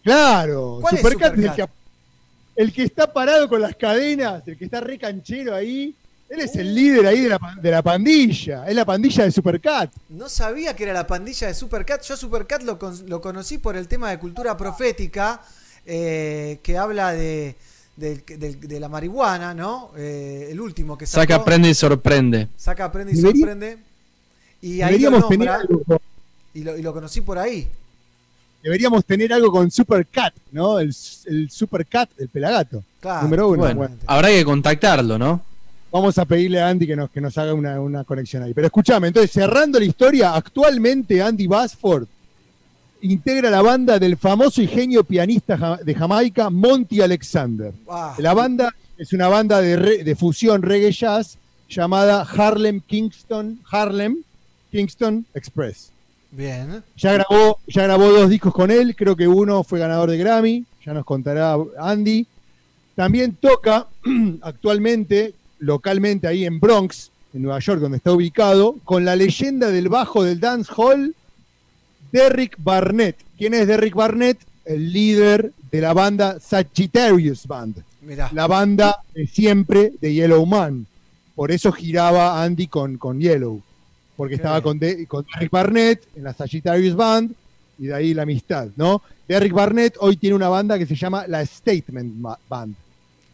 Claro, 0.03 0.79
¿Cuál 0.81 0.95
es 0.95 1.01
Supercat 1.01 1.39
es, 1.39 1.45
el, 1.45 1.55
que, 1.55 1.69
el 2.57 2.73
que 2.73 2.83
está 2.85 3.13
parado 3.13 3.49
con 3.49 3.61
las 3.61 3.77
cadenas, 3.77 4.47
el 4.49 4.57
que 4.57 4.65
está 4.65 4.81
re 4.81 4.99
canchero 4.99 5.55
ahí. 5.55 5.95
Él 6.29 6.41
es 6.41 6.55
el 6.57 6.75
líder 6.75 7.07
ahí 7.07 7.21
de 7.23 7.29
la, 7.31 7.39
de 7.61 7.71
la 7.71 7.83
pandilla. 7.83 8.67
Es 8.69 8.75
la 8.75 8.85
pandilla 8.85 9.25
de 9.25 9.33
Supercat. 9.33 9.91
No 10.11 10.29
sabía 10.29 10.77
que 10.77 10.85
era 10.85 10.93
la 10.93 11.07
pandilla 11.07 11.47
de 11.49 11.55
Supercat. 11.55 12.03
Yo 12.03 12.17
Supercat 12.17 12.63
lo, 12.63 12.79
con- 12.79 13.09
lo 13.09 13.21
conocí 13.21 13.59
por 13.59 13.77
el 13.77 13.89
tema 13.89 14.11
de 14.11 14.19
cultura 14.19 14.57
profética, 14.57 15.41
eh, 15.87 16.61
que 16.63 16.77
habla 16.77 17.13
de, 17.13 17.57
del- 17.97 18.23
del- 18.27 18.61
de 18.61 18.79
la 18.81 18.89
marihuana, 18.91 19.55
¿no? 19.55 19.93
Eh, 19.97 20.49
el 20.51 20.61
último 20.61 20.99
que 20.99 21.07
sacó. 21.07 21.23
Saca, 21.23 21.43
prende 21.45 21.71
y 21.71 21.75
sorprende. 21.75 22.49
Saca, 22.57 22.85
aprende 22.85 23.13
y 23.13 23.17
Debería- 23.17 23.41
sorprende. 23.47 23.79
Y 24.61 24.83
ahí 24.83 24.99
lo 24.99 25.11
Deberíamos 25.11 25.29
tener, 25.31 25.49
nombra, 25.71 25.99
y, 26.53 26.63
lo, 26.65 26.77
y 26.77 26.83
lo 26.83 26.93
conocí 26.93 27.21
por 27.23 27.39
ahí. 27.39 27.69
deberíamos 28.63 29.05
tener 29.05 29.33
algo 29.33 29.51
con 29.51 29.71
Supercat, 29.71 30.35
¿no? 30.53 30.79
El, 30.79 30.95
el 31.27 31.51
Supercat, 31.51 32.11
el 32.19 32.29
pelagato. 32.29 32.83
Claro. 33.01 33.23
Número 33.23 33.49
uno. 33.49 33.59
Bueno, 33.61 33.77
Bueno, 33.77 33.97
habrá 34.07 34.29
que 34.29 34.45
contactarlo, 34.45 35.17
¿no? 35.17 35.48
Vamos 35.91 36.19
a 36.19 36.25
pedirle 36.27 36.61
a 36.61 36.69
Andy 36.69 36.87
que 36.87 36.97
nos, 36.97 37.11
que 37.11 37.21
nos 37.21 37.37
haga 37.39 37.55
una, 37.55 37.81
una 37.81 38.05
conexión 38.05 38.43
ahí. 38.43 38.53
Pero 38.55 38.67
escúchame, 38.67 39.09
entonces, 39.09 39.31
cerrando 39.33 39.79
la 39.79 39.87
historia, 39.87 40.35
actualmente 40.35 41.23
Andy 41.23 41.47
Basford 41.47 42.07
integra 43.01 43.49
la 43.51 43.63
banda 43.63 43.99
del 43.99 44.17
famoso 44.17 44.61
y 44.61 44.67
genio 44.67 45.05
pianista 45.05 45.79
de 45.83 45.95
Jamaica, 45.95 46.51
Monty 46.51 47.01
Alexander. 47.01 47.73
La 48.19 48.35
banda 48.35 48.75
es 48.99 49.13
una 49.13 49.29
banda 49.29 49.61
de, 49.61 49.77
re- 49.77 50.05
de 50.05 50.17
fusión 50.17 50.63
reggae 50.63 50.91
jazz 50.93 51.39
llamada 51.69 52.23
Harlem 52.23 52.81
Kingston, 52.81 53.61
Harlem 53.71 54.19
Kingston 54.73 55.25
Express. 55.35 55.91
bien. 56.33 56.83
Ya 56.97 57.13
grabó, 57.13 57.59
ya 57.69 57.85
grabó 57.85 58.09
dos 58.11 58.29
discos 58.29 58.53
con 58.53 58.71
él, 58.71 58.97
creo 58.97 59.15
que 59.17 59.29
uno 59.29 59.63
fue 59.63 59.79
ganador 59.79 60.11
de 60.11 60.19
Grammy, 60.19 60.65
ya 60.85 60.93
nos 60.93 61.05
contará 61.05 61.57
Andy. 61.79 62.27
También 62.97 63.37
toca 63.41 63.87
actualmente, 64.43 65.35
localmente 65.59 66.27
ahí 66.27 66.45
en 66.45 66.61
Bronx, 66.61 67.11
en 67.35 67.43
Nueva 67.43 67.59
York, 67.61 67.81
donde 67.81 67.99
está 67.99 68.13
ubicado, 68.13 68.77
con 68.85 69.05
la 69.05 69.17
leyenda 69.17 69.71
del 69.71 69.89
bajo 69.89 70.23
del 70.25 70.41
dance 70.41 70.71
hall, 70.77 71.15
Derrick 72.13 72.57
Barnett. 72.59 73.17
¿Quién 73.37 73.55
es 73.55 73.67
Derrick 73.67 73.95
Barnett? 73.95 74.39
El 74.65 74.93
líder 74.93 75.53
de 75.71 75.81
la 75.81 75.93
banda 75.93 76.39
Sagittarius 76.41 77.47
Band, 77.47 77.83
Mirá. 78.03 78.31
la 78.33 78.47
banda 78.47 78.99
de 79.15 79.27
siempre 79.27 79.93
de 80.01 80.13
Yellow 80.15 80.45
Man. 80.47 80.87
Por 81.35 81.53
eso 81.53 81.71
giraba 81.73 82.43
Andy 82.43 82.67
con, 82.67 82.97
con 82.99 83.21
Yellow. 83.21 83.63
porque 84.17 84.35
estaba 84.35 84.61
con, 84.63 84.79
De- 84.79 85.07
con 85.07 85.25
Derrick 85.33 85.51
Barnett 85.53 86.03
en 86.17 86.25
la 86.25 86.35
Sagittarius 86.35 86.95
Band 86.97 87.33
y 87.79 87.87
de 87.87 87.95
ahí 87.95 88.13
la 88.15 88.23
amistad, 88.23 88.69
¿no? 88.77 89.03
Derrick 89.29 89.53
Barnett 89.53 89.95
hoy 90.01 90.17
tiene 90.17 90.35
una 90.35 90.49
banda 90.49 90.79
que 90.79 90.87
se 90.87 90.97
llama 90.97 91.27
la 91.29 91.45
Statement 91.47 92.15
Band. 92.49 92.75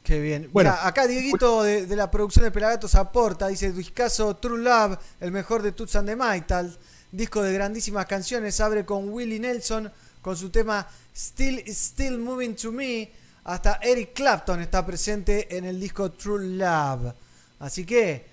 Qué 0.04 0.20
bien. 0.20 0.50
Bueno. 0.52 0.70
Mirá, 0.70 0.86
acá 0.86 1.06
Dieguito 1.06 1.62
de, 1.62 1.86
de 1.86 1.96
la 1.96 2.10
producción 2.10 2.44
de 2.44 2.50
Pelagatos 2.50 2.94
aporta, 2.94 3.48
dice 3.48 3.72
discaso 3.72 4.36
True 4.36 4.62
Love, 4.62 4.98
el 5.18 5.32
mejor 5.32 5.62
de 5.62 5.72
Toots 5.72 5.96
and 5.96 6.08
the 6.08 6.70
disco 7.10 7.42
de 7.42 7.54
grandísimas 7.54 8.04
canciones, 8.04 8.60
abre 8.60 8.84
con 8.84 9.08
Willie 9.08 9.40
Nelson 9.40 9.90
con 10.20 10.36
su 10.36 10.50
tema 10.50 10.86
Still 11.16 11.62
Still 11.66 12.18
Moving 12.18 12.54
to 12.54 12.70
Me, 12.70 13.10
hasta 13.44 13.78
Eric 13.82 14.12
Clapton 14.12 14.60
está 14.60 14.84
presente 14.84 15.56
en 15.56 15.64
el 15.64 15.80
disco 15.80 16.10
True 16.10 16.56
Love. 16.58 17.14
Así 17.60 17.86
que, 17.86 18.26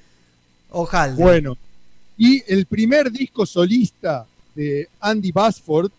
ojalá. 0.71 1.15
Bueno, 1.15 1.57
y 2.17 2.43
el 2.51 2.65
primer 2.65 3.09
disco 3.09 3.45
solista 3.45 4.25
de 4.53 4.89
Andy 4.99 5.31
Basford 5.31 5.89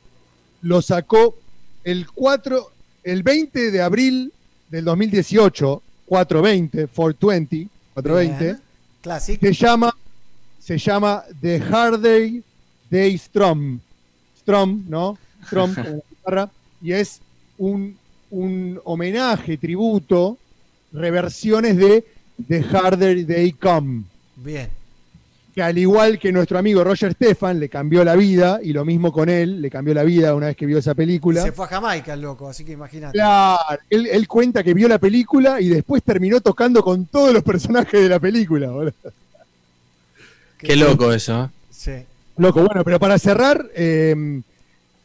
lo 0.61 0.83
sacó 0.83 1.35
el 1.83 2.07
4, 2.11 2.73
el 3.05 3.23
20 3.23 3.71
de 3.71 3.81
abril 3.81 4.33
del 4.73 4.87
2018, 4.87 5.83
420, 6.07 6.87
420, 6.87 7.69
420. 7.93 8.45
Bien. 8.45 8.61
Classic. 9.03 9.39
Se 9.39 9.53
llama, 9.53 9.95
se 10.59 10.79
llama 10.79 11.25
The 11.43 11.63
Hard 11.63 12.01
Day 12.01 12.43
Day 12.91 13.19
Strum. 13.19 13.79
Strum, 14.41 14.85
¿no? 14.89 15.19
Guitarra. 15.51 16.51
Y 16.81 16.93
es 16.93 17.21
un, 17.59 17.99
un 18.31 18.81
homenaje, 18.85 19.59
tributo, 19.59 20.39
reversiones 20.91 21.77
de 21.77 22.07
The 22.49 22.63
Harder 22.63 23.27
Day 23.27 23.53
Come. 23.53 24.05
Bien. 24.37 24.71
Que 25.55 25.63
al 25.63 25.77
igual 25.77 26.19
que 26.19 26.33
nuestro 26.33 26.59
amigo 26.59 26.83
Roger 26.83 27.13
Stefan 27.13 27.61
le 27.61 27.69
cambió 27.69 28.03
la 28.05 28.17
vida, 28.17 28.61
y 28.63 28.73
lo 28.73 28.85
mismo 28.85 29.13
con 29.13 29.29
él, 29.29 29.61
le 29.61 29.71
cambió 29.71 29.93
la 29.93 30.03
vida 30.03 30.35
una 30.35 30.47
vez 30.47 30.57
que 30.57 30.65
vio 30.65 30.79
esa 30.79 30.95
película. 30.95 31.43
Se 31.43 31.53
fue 31.53 31.67
a 31.67 31.69
Jamaica 31.69 32.15
el 32.15 32.23
loco, 32.23 32.49
así 32.49 32.65
que 32.65 32.73
imagínate. 32.73 33.13
Claro, 33.13 33.79
él, 33.91 34.07
él 34.07 34.27
cuenta 34.27 34.63
que 34.63 34.73
vio 34.73 34.89
la 34.89 34.99
película 34.99 35.61
y 35.61 35.69
después 35.69 36.03
terminó 36.03 36.41
tocando 36.41 36.83
con 36.83 37.05
todos 37.05 37.35
los 37.35 37.43
personajes 37.43 38.01
de 38.01 38.09
la 38.09 38.19
película. 38.19 38.71
boludo. 38.71 38.95
Qué 40.59 40.77
loco 40.77 41.13
eso. 41.13 41.45
¿eh? 41.45 41.49
Sí. 41.71 41.93
Loco, 42.37 42.63
bueno, 42.63 42.83
pero 42.85 42.99
para 42.99 43.19
cerrar, 43.19 43.69
eh, 43.75 44.41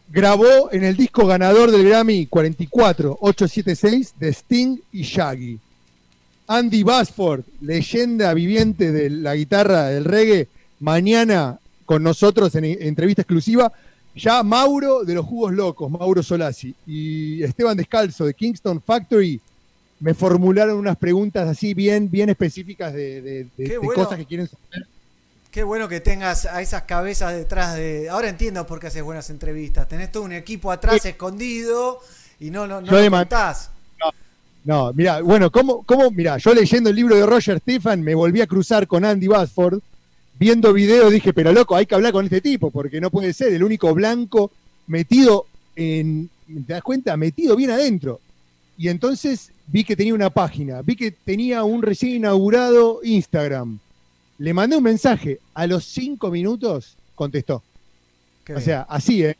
grabó 0.09 0.71
en 0.71 0.83
el 0.83 0.95
disco 0.95 1.25
ganador 1.25 1.71
del 1.71 1.87
Grammy 1.87 2.27
44 2.27 3.17
876 3.19 4.13
de 4.17 4.29
Sting 4.29 4.77
y 4.91 5.01
Shaggy. 5.03 5.59
Andy 6.47 6.83
Basford, 6.83 7.41
leyenda 7.61 8.33
viviente 8.33 8.91
de 8.91 9.09
la 9.09 9.35
guitarra 9.35 9.87
del 9.87 10.05
reggae, 10.05 10.47
mañana 10.79 11.59
con 11.85 12.03
nosotros 12.03 12.55
en 12.55 12.65
en 12.65 12.81
entrevista 12.81 13.21
exclusiva. 13.21 13.71
Ya 14.15 14.41
Mauro 14.41 15.03
de 15.03 15.13
los 15.13 15.25
Jugos 15.25 15.53
Locos, 15.53 15.91
Mauro 15.91 16.23
Solasi, 16.23 16.73
y 16.87 17.43
Esteban 17.43 17.77
Descalzo 17.77 18.25
de 18.25 18.33
Kingston 18.33 18.81
Factory 18.81 19.39
me 19.99 20.13
formularon 20.13 20.77
unas 20.77 20.97
preguntas 20.97 21.47
así 21.47 21.73
bien, 21.73 22.09
bien 22.09 22.29
específicas 22.29 22.93
de, 22.93 23.21
de- 23.21 23.43
de- 23.43 23.49
Qué 23.57 23.63
de 23.73 23.77
bueno. 23.77 24.03
cosas 24.03 24.17
que 24.17 24.25
quieren 24.25 24.47
saber. 24.47 24.87
Qué 25.51 25.63
bueno 25.63 25.87
que 25.87 25.99
tengas 25.99 26.45
a 26.45 26.61
esas 26.61 26.83
cabezas 26.83 27.33
detrás 27.35 27.75
de. 27.75 28.09
Ahora 28.09 28.29
entiendo 28.29 28.65
por 28.67 28.79
qué 28.79 28.87
haces 28.87 29.01
buenas 29.03 29.29
entrevistas. 29.29 29.87
Tenés 29.87 30.11
todo 30.11 30.23
un 30.23 30.33
equipo 30.33 30.71
atrás 30.71 31.03
escondido 31.05 31.99
y 32.39 32.49
no, 32.51 32.67
no, 32.67 32.79
no 32.81 32.91
lo 32.91 33.09
contás. 33.09 33.71
No, 34.67 34.91
mira, 34.91 35.21
bueno, 35.21 35.49
¿cómo, 35.49 35.81
cómo, 35.83 36.11
mira, 36.11 36.37
yo 36.39 36.53
leyendo 36.53 36.89
el 36.89 36.95
libro 36.97 37.15
de 37.15 37.25
Roger 37.25 37.57
Stefan 37.59 38.01
me 38.01 38.13
volví 38.13 38.41
a 38.41 38.47
cruzar 38.47 38.85
con 38.85 39.05
Andy 39.05 39.27
Basford, 39.27 39.79
viendo 40.37 40.73
videos 40.73 41.13
dije, 41.13 41.31
pero 41.31 41.53
loco, 41.53 41.73
hay 41.73 41.85
que 41.85 41.95
hablar 41.95 42.11
con 42.11 42.25
este 42.25 42.41
tipo, 42.41 42.69
porque 42.69 42.99
no 42.99 43.09
puede 43.09 43.31
ser 43.31 43.53
el 43.53 43.63
único 43.63 43.93
blanco 43.93 44.51
metido 44.87 45.45
en, 45.77 46.29
¿te 46.67 46.73
das 46.73 46.81
cuenta? 46.83 47.15
Metido 47.15 47.55
bien 47.55 47.71
adentro. 47.71 48.19
Y 48.77 48.89
entonces 48.89 49.51
vi 49.67 49.85
que 49.85 49.95
tenía 49.95 50.13
una 50.13 50.31
página, 50.31 50.81
vi 50.81 50.97
que 50.97 51.11
tenía 51.11 51.63
un 51.63 51.81
recién 51.81 52.15
inaugurado 52.17 52.99
Instagram. 53.03 53.79
Le 54.37 54.53
mandé 54.53 54.75
un 54.75 54.83
mensaje, 54.83 55.39
a 55.53 55.65
los 55.65 55.85
cinco 55.85 56.29
minutos 56.29 56.97
contestó. 57.15 57.63
Qué 58.43 58.51
o 58.51 58.55
bien. 58.57 58.65
sea, 58.65 58.81
así, 58.89 59.23
¿eh? 59.23 59.37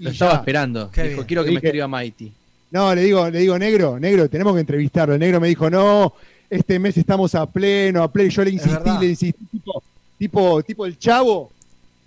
Lo 0.00 0.10
estaba 0.10 0.32
ya. 0.32 0.38
esperando. 0.38 0.90
Qué 0.90 1.04
Dijo, 1.04 1.14
bien. 1.18 1.26
quiero 1.28 1.44
que 1.44 1.50
me 1.52 1.56
escriba 1.58 1.86
Mighty. 1.86 2.32
No, 2.74 2.92
le 2.92 3.02
digo, 3.02 3.30
le 3.30 3.38
digo, 3.38 3.56
negro, 3.56 4.00
negro, 4.00 4.28
tenemos 4.28 4.52
que 4.52 4.58
entrevistarlo. 4.58 5.14
El 5.14 5.20
negro 5.20 5.38
me 5.38 5.46
dijo, 5.46 5.70
no, 5.70 6.12
este 6.50 6.80
mes 6.80 6.96
estamos 6.96 7.32
a 7.36 7.46
pleno, 7.46 8.02
a 8.02 8.10
pleno. 8.10 8.30
Yo 8.30 8.42
le 8.42 8.50
insistí, 8.50 8.90
le 8.98 9.06
insistí, 9.06 9.46
tipo, 9.46 9.82
tipo, 10.18 10.62
tipo 10.64 10.84
el 10.84 10.98
chavo. 10.98 11.52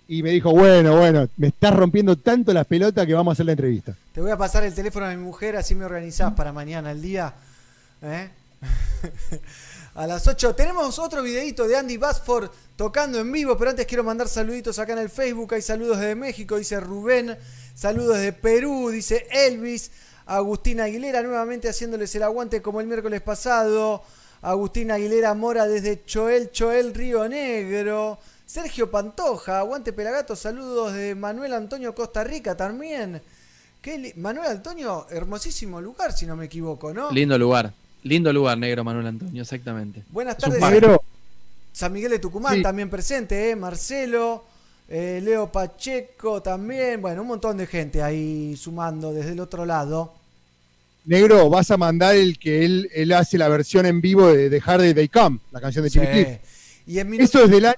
Y 0.08 0.22
me 0.22 0.28
dijo, 0.28 0.50
bueno, 0.50 0.94
bueno, 0.94 1.26
me 1.38 1.46
estás 1.46 1.74
rompiendo 1.74 2.16
tanto 2.16 2.52
las 2.52 2.66
pelotas 2.66 3.06
que 3.06 3.14
vamos 3.14 3.32
a 3.32 3.32
hacer 3.32 3.46
la 3.46 3.52
entrevista. 3.52 3.96
Te 4.12 4.20
voy 4.20 4.30
a 4.30 4.36
pasar 4.36 4.62
el 4.62 4.74
teléfono 4.74 5.06
a 5.06 5.08
mi 5.08 5.16
mujer, 5.16 5.56
así 5.56 5.74
me 5.74 5.86
organizás 5.86 6.34
para 6.34 6.52
mañana 6.52 6.90
el 6.90 7.00
día. 7.00 7.32
¿Eh? 8.02 8.28
a 9.94 10.06
las 10.06 10.28
8 10.28 10.54
tenemos 10.54 10.98
otro 10.98 11.22
videito 11.22 11.66
de 11.66 11.78
Andy 11.78 11.96
Basford 11.96 12.50
tocando 12.76 13.18
en 13.18 13.32
vivo, 13.32 13.56
pero 13.56 13.70
antes 13.70 13.86
quiero 13.86 14.04
mandar 14.04 14.28
saluditos 14.28 14.78
acá 14.78 14.92
en 14.92 14.98
el 14.98 15.08
Facebook. 15.08 15.54
Hay 15.54 15.62
saludos 15.62 15.98
de 15.98 16.14
México, 16.14 16.58
dice 16.58 16.78
Rubén. 16.78 17.38
Saludos 17.74 18.18
de 18.18 18.34
Perú, 18.34 18.90
dice 18.90 19.26
Elvis. 19.30 19.90
Agustín 20.28 20.80
Aguilera 20.80 21.22
nuevamente 21.22 21.68
haciéndoles 21.68 22.14
el 22.14 22.22
aguante 22.22 22.60
como 22.62 22.80
el 22.80 22.86
miércoles 22.86 23.22
pasado. 23.22 24.02
Agustín 24.42 24.90
Aguilera 24.90 25.34
Mora 25.34 25.66
desde 25.66 26.04
Choel, 26.04 26.50
Choel, 26.52 26.94
Río 26.94 27.28
Negro. 27.28 28.18
Sergio 28.44 28.90
Pantoja, 28.90 29.58
aguante 29.58 29.92
Pelagato, 29.92 30.34
saludos 30.36 30.94
de 30.94 31.14
Manuel 31.14 31.52
Antonio 31.54 31.94
Costa 31.94 32.24
Rica 32.24 32.56
también. 32.56 33.20
Qué 33.82 34.12
Manuel 34.16 34.50
Antonio, 34.50 35.06
hermosísimo 35.10 35.80
lugar, 35.80 36.12
si 36.12 36.24
no 36.26 36.34
me 36.36 36.46
equivoco, 36.46 36.92
¿no? 36.94 37.10
Lindo 37.10 37.36
lugar. 37.38 37.72
Lindo 38.04 38.32
lugar, 38.32 38.56
negro 38.58 38.84
Manuel 38.84 39.06
Antonio, 39.08 39.42
exactamente. 39.42 40.02
Buenas 40.10 40.36
tardes. 40.38 40.60
negro. 40.60 41.02
San 41.72 41.92
Miguel 41.92 42.10
de 42.12 42.18
Tucumán 42.18 42.56
Sí. 42.56 42.62
también 42.62 42.88
presente, 42.90 43.50
¿eh? 43.50 43.56
Marcelo, 43.56 44.44
eh, 44.88 45.20
Leo 45.22 45.52
Pacheco 45.52 46.40
también. 46.42 47.00
Bueno, 47.02 47.22
un 47.22 47.28
montón 47.28 47.56
de 47.56 47.66
gente 47.66 48.02
ahí 48.02 48.56
sumando 48.56 49.12
desde 49.12 49.32
el 49.32 49.40
otro 49.40 49.64
lado. 49.66 50.14
Negro, 51.08 51.48
vas 51.48 51.70
a 51.70 51.78
mandar 51.78 52.14
el 52.16 52.38
que 52.38 52.66
él, 52.66 52.90
él 52.92 53.12
hace 53.12 53.38
la 53.38 53.48
versión 53.48 53.86
en 53.86 54.02
vivo 54.02 54.26
de, 54.28 54.50
de 54.50 54.62
Hard 54.64 54.80
Day 54.80 54.92
They 54.92 55.08
Come, 55.08 55.38
la 55.52 55.60
canción 55.60 55.82
de 55.82 55.90
Sí. 55.90 56.00
Cliff. 56.00 56.28
Y 56.86 56.98
en 56.98 57.14
Eso 57.14 57.44
es 57.44 57.50
del 57.50 57.64
año, 57.64 57.76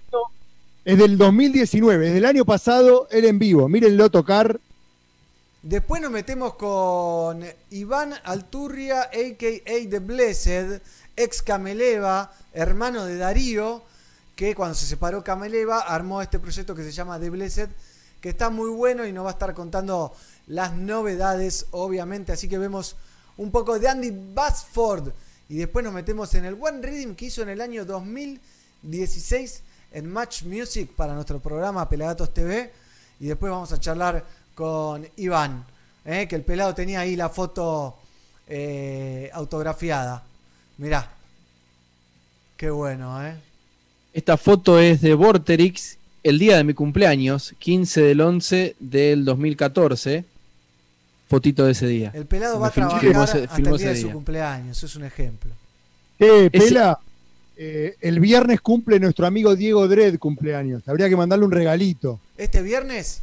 es 0.84 0.98
del 0.98 1.16
2019, 1.16 2.08
es 2.08 2.14
del 2.14 2.24
año 2.24 2.44
pasado, 2.44 3.06
él 3.12 3.24
en 3.24 3.38
vivo. 3.38 3.68
Mírenlo 3.68 4.10
tocar. 4.10 4.58
Después 5.62 6.02
nos 6.02 6.10
metemos 6.10 6.54
con 6.54 7.44
Iván 7.70 8.14
Alturria, 8.24 9.02
a.k.a. 9.02 9.90
The 9.90 9.98
Blessed, 10.00 10.80
ex 11.16 11.42
Cameleva, 11.42 12.32
hermano 12.52 13.04
de 13.04 13.16
Darío, 13.16 13.82
que 14.34 14.56
cuando 14.56 14.74
se 14.74 14.86
separó 14.86 15.22
Cameleva 15.22 15.80
armó 15.80 16.20
este 16.20 16.40
proyecto 16.40 16.74
que 16.74 16.82
se 16.82 16.90
llama 16.90 17.20
The 17.20 17.30
Blessed, 17.30 17.68
que 18.20 18.30
está 18.30 18.50
muy 18.50 18.70
bueno 18.70 19.06
y 19.06 19.12
nos 19.12 19.24
va 19.24 19.30
a 19.30 19.32
estar 19.34 19.54
contando 19.54 20.14
las 20.48 20.72
novedades, 20.74 21.66
obviamente. 21.70 22.32
Así 22.32 22.48
que 22.48 22.58
vemos 22.58 22.96
un 23.40 23.50
poco 23.50 23.78
de 23.78 23.88
Andy 23.88 24.12
Basford 24.34 25.08
y 25.48 25.56
después 25.56 25.82
nos 25.82 25.94
metemos 25.94 26.34
en 26.34 26.44
el 26.44 26.58
One 26.60 26.82
Reading 26.82 27.14
que 27.14 27.24
hizo 27.24 27.40
en 27.40 27.48
el 27.48 27.62
año 27.62 27.86
2016 27.86 29.62
en 29.92 30.12
Match 30.12 30.42
Music 30.42 30.90
para 30.94 31.14
nuestro 31.14 31.40
programa 31.40 31.88
Pelagatos 31.88 32.34
TV. 32.34 32.70
Y 33.18 33.28
después 33.28 33.50
vamos 33.50 33.72
a 33.72 33.80
charlar 33.80 34.26
con 34.54 35.08
Iván, 35.16 35.64
¿eh? 36.04 36.28
que 36.28 36.36
el 36.36 36.42
pelado 36.42 36.74
tenía 36.74 37.00
ahí 37.00 37.16
la 37.16 37.30
foto 37.30 37.96
eh, 38.46 39.30
autografiada. 39.32 40.22
Mirá. 40.76 41.10
Qué 42.58 42.68
bueno, 42.68 43.26
¿eh? 43.26 43.36
Esta 44.12 44.36
foto 44.36 44.78
es 44.78 45.00
de 45.00 45.14
Vorterix 45.14 45.96
el 46.22 46.38
día 46.38 46.58
de 46.58 46.64
mi 46.64 46.74
cumpleaños, 46.74 47.54
15 47.58 48.02
del 48.02 48.20
11 48.20 48.76
del 48.78 49.24
2014. 49.24 50.26
Fotito 51.30 51.64
de 51.64 51.72
ese 51.72 51.86
día. 51.86 52.10
El 52.12 52.26
pelado 52.26 52.58
va 52.58 52.66
a 52.66 52.70
trabajar 52.72 53.00
filmó 53.00 53.22
hasta 53.22 53.46
filmó 53.54 53.76
el 53.76 53.80
día 53.80 53.88
de 53.90 53.96
su 53.96 54.02
día. 54.06 54.12
cumpleaños. 54.12 54.76
Eso 54.76 54.86
es 54.86 54.96
un 54.96 55.04
ejemplo. 55.04 55.52
Eh, 56.18 56.50
Ese- 56.52 56.66
Pela, 56.68 56.98
eh, 57.56 57.94
el 58.00 58.18
viernes 58.18 58.60
cumple 58.60 58.98
nuestro 58.98 59.26
amigo 59.28 59.54
Diego 59.54 59.86
Dredd 59.86 60.18
cumpleaños. 60.18 60.82
Habría 60.88 61.08
que 61.08 61.14
mandarle 61.16 61.44
un 61.44 61.52
regalito. 61.52 62.18
Este 62.36 62.60
viernes, 62.62 63.20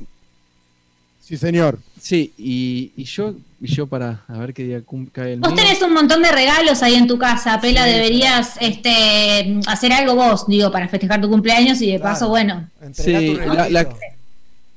Sí, 1.22 1.36
señor. 1.36 1.78
Sí, 2.02 2.32
y, 2.38 2.94
y 2.96 3.04
yo 3.04 3.34
y 3.60 3.68
yo 3.68 3.86
para 3.88 4.22
a 4.30 4.38
ver 4.38 4.54
qué 4.54 4.64
día 4.64 4.82
cae 5.12 5.34
el 5.34 5.42
Vos 5.42 5.52
mío. 5.52 5.62
tenés 5.62 5.82
un 5.82 5.92
montón 5.94 6.22
de 6.22 6.32
regalos 6.32 6.82
ahí 6.84 6.96
en 6.96 7.06
tu 7.06 7.18
casa, 7.20 7.60
Pela, 7.60 7.84
deberías 7.84 8.54
este, 8.62 9.60
hacer 9.68 9.92
algo 9.92 10.16
vos, 10.16 10.48
digo, 10.48 10.72
para 10.72 10.88
festejar 10.88 11.20
tu 11.20 11.28
cumpleaños 11.30 11.82
y 11.82 11.92
de 11.92 11.98
Claro. 12.00 12.14
paso, 12.14 12.30
bueno. 12.30 12.70
Sí, 12.94 13.36
tu 13.44 13.54
la- 13.54 13.70
la-. 13.70 13.90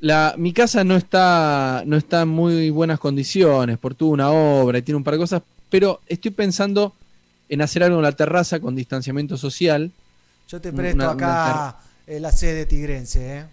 La, 0.01 0.35
mi 0.39 0.53
casa 0.55 0.83
no 0.83 0.97
está, 0.97 1.83
no 1.87 1.97
está 1.97 2.23
en 2.23 2.29
muy 2.29 2.71
buenas 2.71 2.99
condiciones, 2.99 3.77
porque 3.79 3.99
tuvo 3.99 4.13
una 4.13 4.31
obra 4.31 4.79
y 4.79 4.83
tiene 4.83 4.97
un 4.97 5.05
par 5.05 5.15
de 5.15 5.19
cosas, 5.21 5.43
pero 5.69 6.01
estoy 6.07 6.31
pensando 6.31 6.95
en 7.51 7.61
hacer 7.61 7.83
algo 7.83 7.97
en 7.99 8.03
la 8.05 8.13
terraza 8.13 8.61
con 8.61 8.75
distanciamiento 8.75 9.37
social. 9.37 9.91
Yo 10.49 10.61
te 10.61 10.73
presto 10.73 10.97
una 10.97 11.11
acá 11.11 11.77
eh, 12.07 12.19
la 12.19 12.33
sede 12.33 12.65
tigrense. 12.67 13.39
¿eh? 13.41 13.45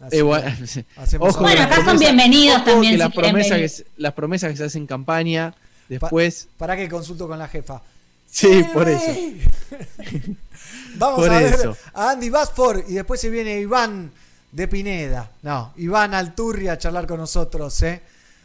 Así 0.00 0.16
Eh, 0.18 0.22
bueno, 0.22 0.48
hacemos 0.96 1.28
ojo 1.34 1.40
Bueno, 1.42 1.56
las 1.60 1.66
acá 1.66 1.76
son 1.76 1.84
promesas- 1.84 1.98
bienvenidos 2.00 2.56
ojo 2.56 2.64
también, 2.70 2.92
que 2.92 2.96
si 2.96 2.98
las 2.98 3.12
promesas, 3.14 3.58
que, 3.58 3.68
se- 3.68 3.86
las 3.98 4.12
promesas 4.14 4.50
que 4.50 4.56
se 4.56 4.64
hacen 4.64 4.82
en 4.82 4.86
campaña, 4.86 5.54
después. 5.90 6.48
Para 6.56 6.74
que 6.76 6.88
consulto 6.88 7.28
con 7.28 7.38
la 7.38 7.48
jefa. 7.48 7.82
Sí, 8.30 8.64
por 8.72 8.88
eso. 8.88 9.04
Vamos 10.96 11.20
Por 11.20 11.30
a 11.30 11.38
ver 11.38 11.52
eso. 11.54 11.76
a 11.92 12.10
Andy 12.12 12.30
Basford 12.30 12.84
y 12.88 12.94
después 12.94 13.20
se 13.20 13.28
viene 13.30 13.60
Iván 13.60 14.10
de 14.56 14.66
Pineda. 14.68 15.30
No, 15.42 15.74
Iván 15.76 16.14
Alturri 16.14 16.68
a 16.68 16.78
charlar 16.78 17.06
con 17.06 17.18
nosotros, 17.18 17.82
¿eh? 17.82 18.00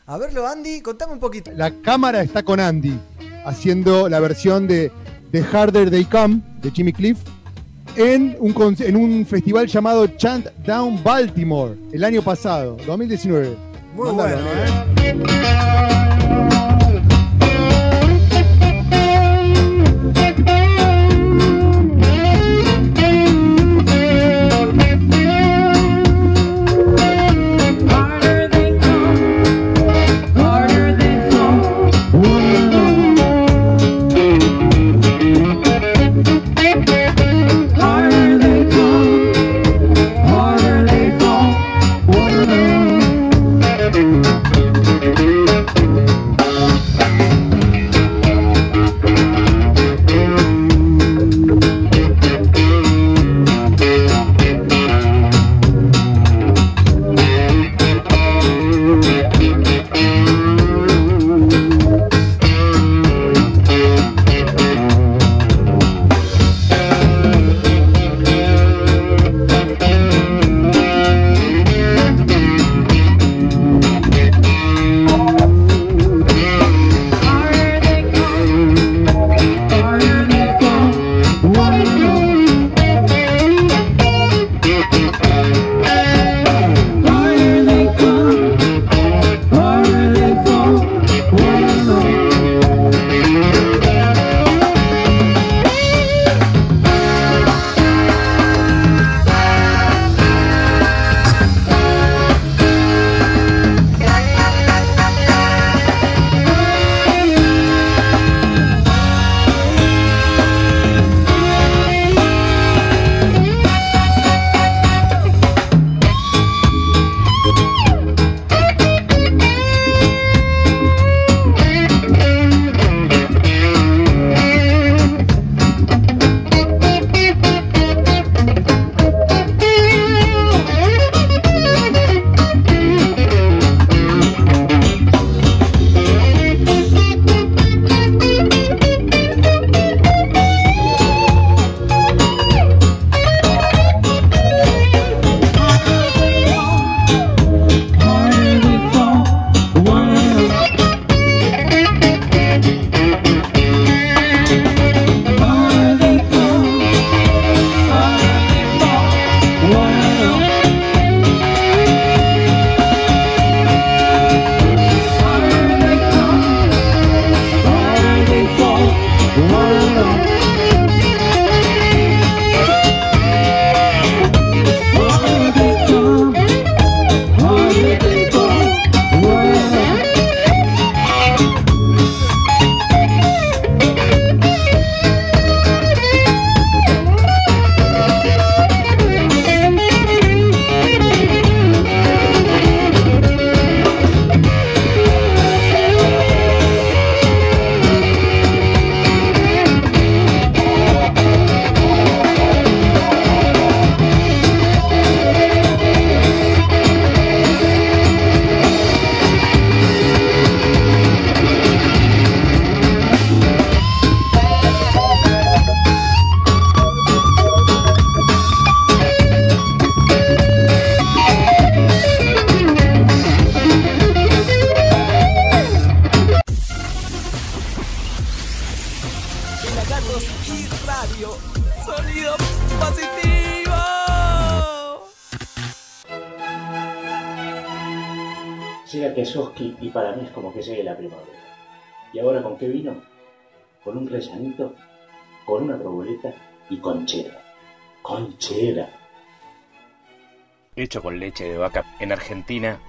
A 0.07 0.17
verlo, 0.17 0.45
Andy, 0.45 0.81
contame 0.81 1.13
un 1.13 1.19
poquito. 1.19 1.51
La 1.55 1.71
cámara 1.81 2.21
está 2.21 2.43
con 2.43 2.59
Andy, 2.59 2.99
haciendo 3.45 4.09
la 4.09 4.19
versión 4.19 4.67
de 4.67 4.91
The 5.31 5.41
Harder 5.41 5.89
They 5.89 6.03
Come, 6.03 6.41
de 6.61 6.71
Jimmy 6.71 6.91
Cliff, 6.91 7.17
en 7.95 8.35
un, 8.41 8.75
en 8.79 8.95
un 8.97 9.25
festival 9.25 9.67
llamado 9.67 10.05
Chant 10.07 10.47
Down 10.65 11.01
Baltimore, 11.01 11.77
el 11.93 12.03
año 12.03 12.21
pasado, 12.21 12.75
2019. 12.85 13.55
Muy 13.95 14.07
Mándalo, 14.07 14.43
bueno, 14.43 14.85
¿no? 14.85 15.03
¿eh? 15.03 16.40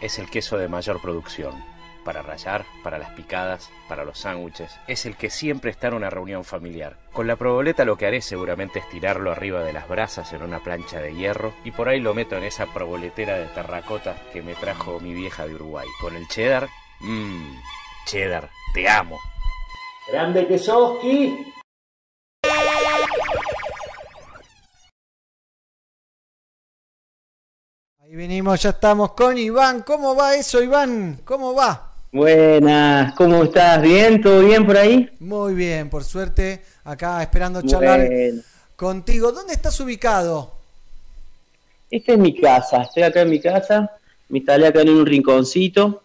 Es 0.03 0.19
el 0.19 0.29
queso 0.29 0.59
de 0.59 0.69
mayor 0.69 1.01
producción. 1.01 1.55
Para 2.05 2.21
rallar, 2.21 2.67
para 2.83 2.99
las 2.99 3.11
picadas, 3.11 3.71
para 3.89 4.05
los 4.05 4.19
sándwiches. 4.19 4.77
Es 4.89 5.07
el 5.07 5.17
que 5.17 5.31
siempre 5.31 5.71
está 5.71 5.87
en 5.87 5.95
una 5.95 6.11
reunión 6.11 6.43
familiar. 6.43 6.97
Con 7.13 7.29
la 7.29 7.37
proboleta 7.37 7.85
lo 7.85 7.97
que 7.97 8.07
haré 8.07 8.21
seguramente 8.21 8.81
es 8.81 8.89
tirarlo 8.89 9.31
arriba 9.31 9.63
de 9.63 9.73
las 9.73 9.89
brasas 9.89 10.33
en 10.33 10.43
una 10.43 10.59
plancha 10.59 11.01
de 11.01 11.15
hierro 11.15 11.55
y 11.63 11.71
por 11.71 11.89
ahí 11.89 12.01
lo 12.01 12.13
meto 12.13 12.37
en 12.37 12.43
esa 12.43 12.67
proboletera 12.67 13.39
de 13.39 13.47
terracota 13.47 14.17
que 14.33 14.43
me 14.43 14.55
trajo 14.55 14.99
mi 14.99 15.15
vieja 15.15 15.47
de 15.47 15.55
Uruguay. 15.55 15.87
Con 16.01 16.17
el 16.17 16.27
cheddar, 16.27 16.69
mmm, 17.01 17.55
cheddar, 18.07 18.51
te 18.75 18.89
amo. 18.89 19.21
¡Grande 20.11 20.49
Kesoski! 20.49 21.42
Ya 28.57 28.71
estamos 28.71 29.13
con 29.13 29.39
Iván. 29.39 29.83
¿Cómo 29.83 30.15
va 30.15 30.35
eso, 30.35 30.63
Iván? 30.63 31.21
¿Cómo 31.25 31.55
va? 31.55 31.93
Buenas, 32.13 33.15
¿cómo 33.15 33.45
estás? 33.45 33.81
¿Bien? 33.81 34.21
¿Todo 34.21 34.41
bien 34.41 34.67
por 34.67 34.77
ahí? 34.77 35.09
Muy 35.21 35.55
bien, 35.55 35.89
por 35.89 36.05
suerte. 36.05 36.63
Acá 36.85 37.23
esperando 37.23 37.63
charlar 37.63 38.07
Bueno. 38.07 38.43
contigo. 38.77 39.33
¿Dónde 39.33 39.55
estás 39.55 39.79
ubicado? 39.81 40.53
Esta 41.91 42.13
es 42.13 42.19
mi 42.19 42.39
casa, 42.39 42.83
estoy 42.83 43.03
acá 43.03 43.21
en 43.23 43.31
mi 43.31 43.41
casa, 43.41 43.91
me 44.29 44.39
instalé 44.39 44.67
acá 44.67 44.81
en 44.81 44.89
un 44.91 45.05
rinconcito 45.07 46.03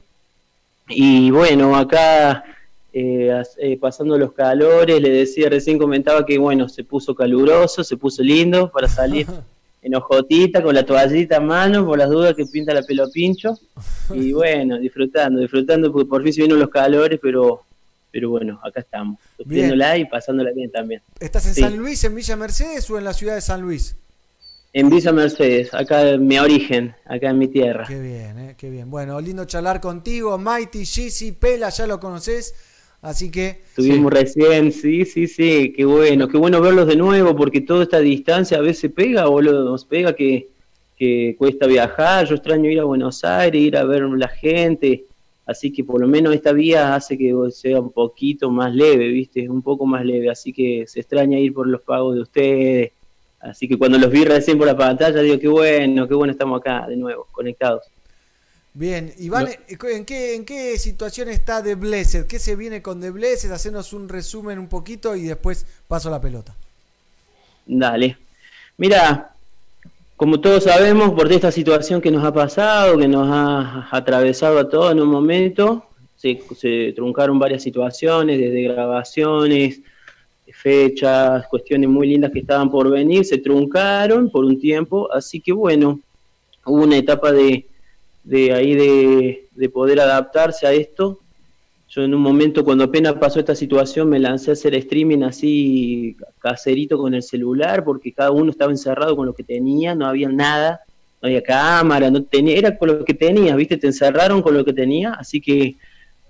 y 0.89 1.31
bueno, 1.31 1.75
acá 1.77 2.43
eh, 2.91 3.41
eh, 3.57 3.77
pasando 3.79 4.17
los 4.17 4.33
calores, 4.33 5.01
le 5.01 5.09
decía, 5.09 5.49
recién 5.49 5.77
comentaba 5.77 6.25
que 6.25 6.37
bueno, 6.37 6.67
se 6.67 6.83
puso 6.83 7.15
caluroso, 7.15 7.83
se 7.85 7.95
puso 7.95 8.21
lindo 8.21 8.69
para 8.69 8.87
salir 8.89 9.27
en 9.81 9.95
hojotita, 9.95 10.61
con 10.61 10.73
la 10.75 10.85
toallita 10.85 11.37
a 11.37 11.39
mano, 11.39 11.85
por 11.85 11.97
las 11.97 12.09
dudas 12.09 12.33
que 12.35 12.45
pinta 12.45 12.73
la 12.73 12.81
pelo 12.83 13.09
pincho 13.11 13.57
y 14.13 14.31
bueno, 14.33 14.77
disfrutando, 14.79 15.39
disfrutando 15.39 15.91
porque 15.91 16.09
por 16.09 16.23
fin 16.23 16.33
se 16.33 16.41
vienen 16.41 16.59
los 16.59 16.69
calores, 16.69 17.19
pero 17.21 17.63
pero 18.09 18.29
bueno, 18.31 18.59
acá 18.63 18.79
estamos, 18.79 19.19
sufriéndola 19.37 19.97
y 19.97 20.05
pasándola 20.05 20.51
bien 20.51 20.71
también. 20.71 21.01
¿Estás 21.19 21.45
en 21.47 21.53
Sí. 21.53 21.61
San 21.61 21.77
Luis, 21.77 22.03
en 22.03 22.15
Villa 22.15 22.35
Mercedes 22.35 22.89
o 22.89 22.97
en 22.97 23.03
la 23.03 23.13
ciudad 23.13 23.35
de 23.35 23.41
San 23.41 23.61
Luis? 23.61 23.95
En 24.73 24.89
Villa 24.89 25.11
Mercedes, 25.11 25.73
acá 25.73 26.09
en 26.09 26.25
mi 26.25 26.39
origen, 26.39 26.95
acá 27.05 27.29
en 27.29 27.37
mi 27.37 27.47
tierra. 27.47 27.85
Qué 27.87 27.99
bien, 27.99 28.39
eh, 28.39 28.55
qué 28.57 28.69
bien. 28.69 28.89
Bueno, 28.89 29.19
lindo 29.21 29.45
charlar 29.45 29.81
contigo. 29.81 30.37
Mighty, 30.37 30.85
Gizzy, 30.85 31.31
Pela, 31.33 31.69
ya 31.69 31.85
lo 31.85 31.99
conoces. 31.99 32.55
Así 33.01 33.29
que. 33.29 33.61
Estuvimos 33.69 34.11
recién, 34.11 34.71
sí, 34.71 35.05
sí, 35.05 35.27
sí, 35.27 35.71
qué 35.75 35.85
bueno, 35.85 36.27
qué 36.27 36.37
bueno 36.37 36.61
verlos 36.61 36.87
de 36.87 36.95
nuevo, 36.95 37.35
porque 37.35 37.61
toda 37.61 37.83
esta 37.83 37.99
distancia 37.99 38.57
a 38.57 38.61
veces 38.61 38.91
pega, 38.91 39.27
boludo, 39.27 39.63
nos 39.63 39.85
pega 39.85 40.13
que, 40.13 40.47
que 40.97 41.35
cuesta 41.37 41.67
viajar, 41.67 42.25
yo 42.25 42.35
extraño 42.35 42.69
ir 42.69 42.79
a 42.79 42.85
Buenos 42.85 43.23
Aires, 43.23 43.61
ir 43.61 43.77
a 43.77 43.83
ver 43.83 44.01
la 44.01 44.27
gente, 44.27 45.05
así 45.45 45.71
que 45.71 45.83
por 45.83 46.01
lo 46.01 46.07
menos 46.07 46.33
esta 46.33 46.51
vía 46.53 46.95
hace 46.95 47.17
que 47.17 47.33
sea 47.51 47.79
un 47.79 47.91
poquito 47.91 48.49
más 48.49 48.73
leve, 48.73 49.09
viste, 49.09 49.47
un 49.47 49.61
poco 49.61 49.85
más 49.85 50.03
leve, 50.03 50.31
así 50.31 50.51
que 50.51 50.85
se 50.87 50.99
extraña 51.01 51.37
ir 51.37 51.53
por 51.53 51.67
los 51.67 51.81
pagos 51.81 52.15
de 52.15 52.21
ustedes, 52.21 52.91
así 53.39 53.67
que 53.67 53.77
cuando 53.77 53.99
los 53.99 54.09
vi 54.09 54.25
recién 54.25 54.57
por 54.57 54.65
la 54.65 54.75
pantalla 54.75 55.21
digo, 55.21 55.39
qué 55.39 55.47
bueno, 55.47 56.07
qué 56.07 56.15
bueno 56.15 56.31
estamos 56.31 56.59
acá 56.59 56.87
de 56.87 56.97
nuevo, 56.97 57.27
conectados. 57.31 57.83
Bien, 58.79 59.11
Iván, 59.17 59.47
¿en 59.67 60.05
qué, 60.05 60.35
¿en 60.35 60.45
qué 60.45 60.77
situación 60.77 61.29
está 61.29 61.63
The 61.63 61.73
Blessed? 61.73 62.27
¿Qué 62.27 62.37
se 62.37 62.55
viene 62.55 62.83
con 62.83 63.01
The 63.01 63.09
Blessed? 63.09 63.49
Hacernos 63.49 63.91
un 63.91 64.07
resumen 64.07 64.59
un 64.59 64.67
poquito 64.67 65.15
y 65.15 65.23
después 65.23 65.65
paso 65.87 66.11
la 66.11 66.21
pelota. 66.21 66.53
Dale. 67.65 68.17
Mira, 68.77 69.33
como 70.15 70.39
todos 70.39 70.65
sabemos, 70.65 71.11
por 71.13 71.31
esta 71.31 71.51
situación 71.51 71.99
que 72.01 72.11
nos 72.11 72.23
ha 72.23 72.31
pasado, 72.31 72.99
que 72.99 73.07
nos 73.07 73.27
ha 73.27 73.87
atravesado 73.89 74.59
a 74.59 74.69
todos 74.69 74.91
en 74.91 75.01
un 75.01 75.09
momento, 75.09 75.83
se, 76.15 76.39
se 76.55 76.93
truncaron 76.95 77.39
varias 77.39 77.63
situaciones, 77.63 78.37
desde 78.37 78.61
grabaciones, 78.61 79.81
fechas, 80.51 81.47
cuestiones 81.47 81.89
muy 81.89 82.09
lindas 82.09 82.29
que 82.31 82.41
estaban 82.41 82.69
por 82.69 82.91
venir, 82.91 83.25
se 83.25 83.39
truncaron 83.39 84.29
por 84.29 84.45
un 84.45 84.59
tiempo, 84.59 85.11
así 85.11 85.41
que 85.41 85.51
bueno, 85.51 85.99
hubo 86.63 86.83
una 86.83 86.97
etapa 86.97 87.31
de, 87.31 87.65
de 88.27 88.53
ahí 88.53 88.75
de, 88.75 89.47
de 89.55 89.69
poder 89.69 90.01
adaptarse 90.01 90.67
a 90.67 90.73
esto. 90.73 91.19
Yo 91.89 92.03
en 92.03 92.13
un 92.13 92.21
momento, 92.21 92.65
cuando 92.65 92.83
apenas 92.83 93.13
pasó 93.13 93.39
esta 93.39 93.55
situación, 93.55 94.09
me 94.09 94.19
lancé 94.19 94.49
a 94.49 94.53
hacer 94.53 94.75
streaming 94.75 95.23
así 95.23 96.17
caserito 96.39 96.97
con 96.97 97.13
el 97.13 97.23
celular, 97.23 97.85
porque 97.85 98.11
cada 98.11 98.31
uno 98.31 98.51
estaba 98.51 98.71
encerrado 98.71 99.15
con 99.15 99.25
lo 99.25 99.33
que 99.33 99.43
tenía, 99.43 99.95
no 99.95 100.05
había 100.05 100.27
nada, 100.27 100.81
no 101.21 101.27
había 101.27 101.41
cámara, 101.41 102.11
no 102.11 102.21
tenía, 102.23 102.57
era 102.57 102.77
con 102.77 102.89
lo 102.89 103.05
que 103.05 103.13
tenías, 103.13 103.55
¿viste? 103.55 103.77
Te 103.77 103.87
encerraron 103.87 104.41
con 104.41 104.53
lo 104.53 104.65
que 104.65 104.73
tenía, 104.73 105.13
así 105.13 105.39
que 105.39 105.77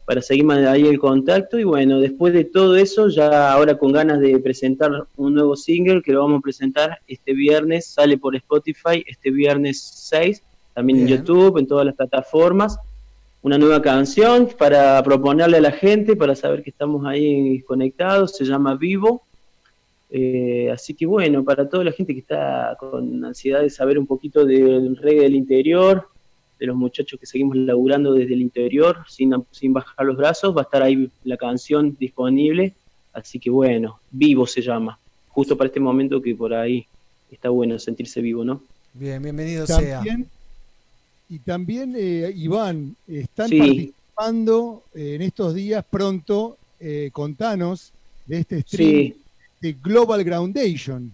para 0.05 0.21
seguir 0.21 0.49
ahí 0.51 0.87
el 0.87 0.99
contacto 0.99 1.59
y 1.59 1.63
bueno, 1.63 1.99
después 1.99 2.31
de 2.31 2.45
todo 2.45 2.77
eso, 2.77 3.09
ya 3.09 3.51
ahora 3.51 3.77
con 3.77 3.91
ganas 3.91 4.21
de 4.21 4.39
presentar 4.39 4.91
un 5.17 5.33
nuevo 5.33 5.55
single 5.55 6.03
que 6.03 6.13
lo 6.13 6.21
vamos 6.21 6.39
a 6.39 6.41
presentar 6.41 6.99
este 7.07 7.33
viernes, 7.33 7.87
sale 7.87 8.17
por 8.17 8.35
Spotify 8.35 9.03
este 9.07 9.31
viernes 9.31 9.81
6, 9.81 10.43
también 10.77 10.99
en. 10.99 11.07
YouTube, 11.07 11.57
en 11.57 11.65
todas 11.65 11.87
las 11.87 11.95
plataformas 11.95 12.77
una 13.41 13.57
nueva 13.57 13.81
canción 13.81 14.49
para 14.59 15.01
proponerle 15.01 15.57
a 15.57 15.61
la 15.61 15.71
gente, 15.71 16.15
para 16.15 16.35
saber 16.35 16.61
que 16.61 16.69
estamos 16.69 17.05
ahí 17.05 17.61
conectados, 17.61 18.35
se 18.35 18.45
llama 18.45 18.75
Vivo. 18.75 19.23
Eh, 20.11 20.69
así 20.71 20.93
que 20.93 21.05
bueno, 21.05 21.43
para 21.43 21.67
toda 21.67 21.83
la 21.83 21.91
gente 21.91 22.13
que 22.13 22.19
está 22.19 22.75
con 22.79 23.23
ansiedad 23.25 23.61
de 23.61 23.69
saber 23.69 23.97
un 23.97 24.05
poquito 24.05 24.45
del 24.45 24.97
reggae 24.97 25.23
del 25.23 25.35
interior, 25.35 26.09
de 26.59 26.65
los 26.65 26.75
muchachos 26.75 27.19
que 27.19 27.25
seguimos 27.25 27.55
laburando 27.55 28.13
desde 28.13 28.33
el 28.33 28.41
interior, 28.41 28.97
sin, 29.07 29.33
sin 29.51 29.73
bajar 29.73 30.05
los 30.05 30.17
brazos, 30.17 30.55
va 30.55 30.61
a 30.61 30.63
estar 30.63 30.83
ahí 30.83 31.09
la 31.23 31.37
canción 31.37 31.95
disponible. 31.97 32.73
Así 33.13 33.39
que 33.39 33.49
bueno, 33.49 33.99
Vivo 34.11 34.45
se 34.45 34.61
llama, 34.61 34.99
justo 35.29 35.57
para 35.57 35.69
este 35.69 35.79
momento 35.79 36.21
que 36.21 36.35
por 36.35 36.53
ahí 36.53 36.85
está 37.31 37.49
bueno 37.49 37.79
sentirse 37.79 38.21
vivo, 38.21 38.43
¿no? 38.43 38.61
Bien, 38.93 39.23
bienvenido 39.23 39.65
sea. 39.65 40.03
Y 41.29 41.39
también, 41.39 41.93
eh, 41.97 42.31
Iván, 42.35 42.95
están 43.07 43.49
Sí. 43.49 43.57
participando 43.59 44.83
eh, 44.95 45.15
en 45.15 45.21
estos 45.21 45.53
días 45.53 45.83
pronto, 45.89 46.57
eh, 46.79 47.09
contanos 47.11 47.91
de 48.25 48.39
este 48.39 48.61
stream 48.61 48.89
Sí. 48.89 49.15
de 49.61 49.73
Global 49.83 50.23
Groundation. 50.23 51.11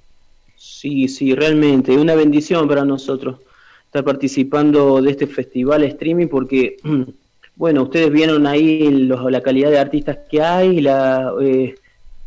Sí, 0.55 1.07
sí, 1.07 1.33
realmente, 1.33 1.97
una 1.97 2.15
bendición 2.15 2.67
para 2.67 2.85
nosotros 2.85 3.39
estar 3.85 4.03
participando 4.03 5.01
de 5.01 5.11
este 5.11 5.27
festival 5.27 5.83
streaming 5.83 6.27
porque, 6.27 6.77
bueno, 7.55 7.83
ustedes 7.83 8.11
vieron 8.11 8.45
ahí 8.47 8.89
los- 8.89 9.29
la 9.31 9.41
calidad 9.41 9.71
de 9.71 9.79
artistas 9.79 10.19
que 10.29 10.41
hay, 10.41 10.79
la, 10.81 11.33
eh, 11.41 11.75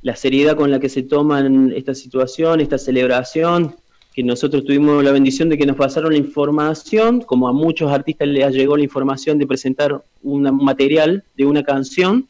la 0.03 0.17
seriedad 0.17 0.57
con 0.57 0.71
la 0.71 0.79
que 0.81 0.89
se 0.89 1.03
toman 1.03 1.73
esta 1.73 1.95
situación, 1.95 2.61
esta 2.61 2.79
celebración, 2.79 3.75
que 4.17 4.23
nosotros 4.23 4.65
tuvimos 4.65 5.05
la 5.05 5.13
bendición 5.13 5.51
de 5.51 5.59
que 5.59 5.67
nos 5.67 5.77
pasaron 5.77 6.13
la 6.13 6.19
información, 6.19 7.21
como 7.21 7.49
a 7.49 7.53
muchos 7.53 7.93
artistas 7.93 8.27
les 8.27 8.55
llegó 8.55 8.75
la 8.75 8.83
información 8.83 9.39
de 9.39 9.47
presentar 9.47 10.03
un 10.23 10.43
material 10.65 11.23
de 11.37 11.45
una 11.45 11.63
canción, 11.63 12.27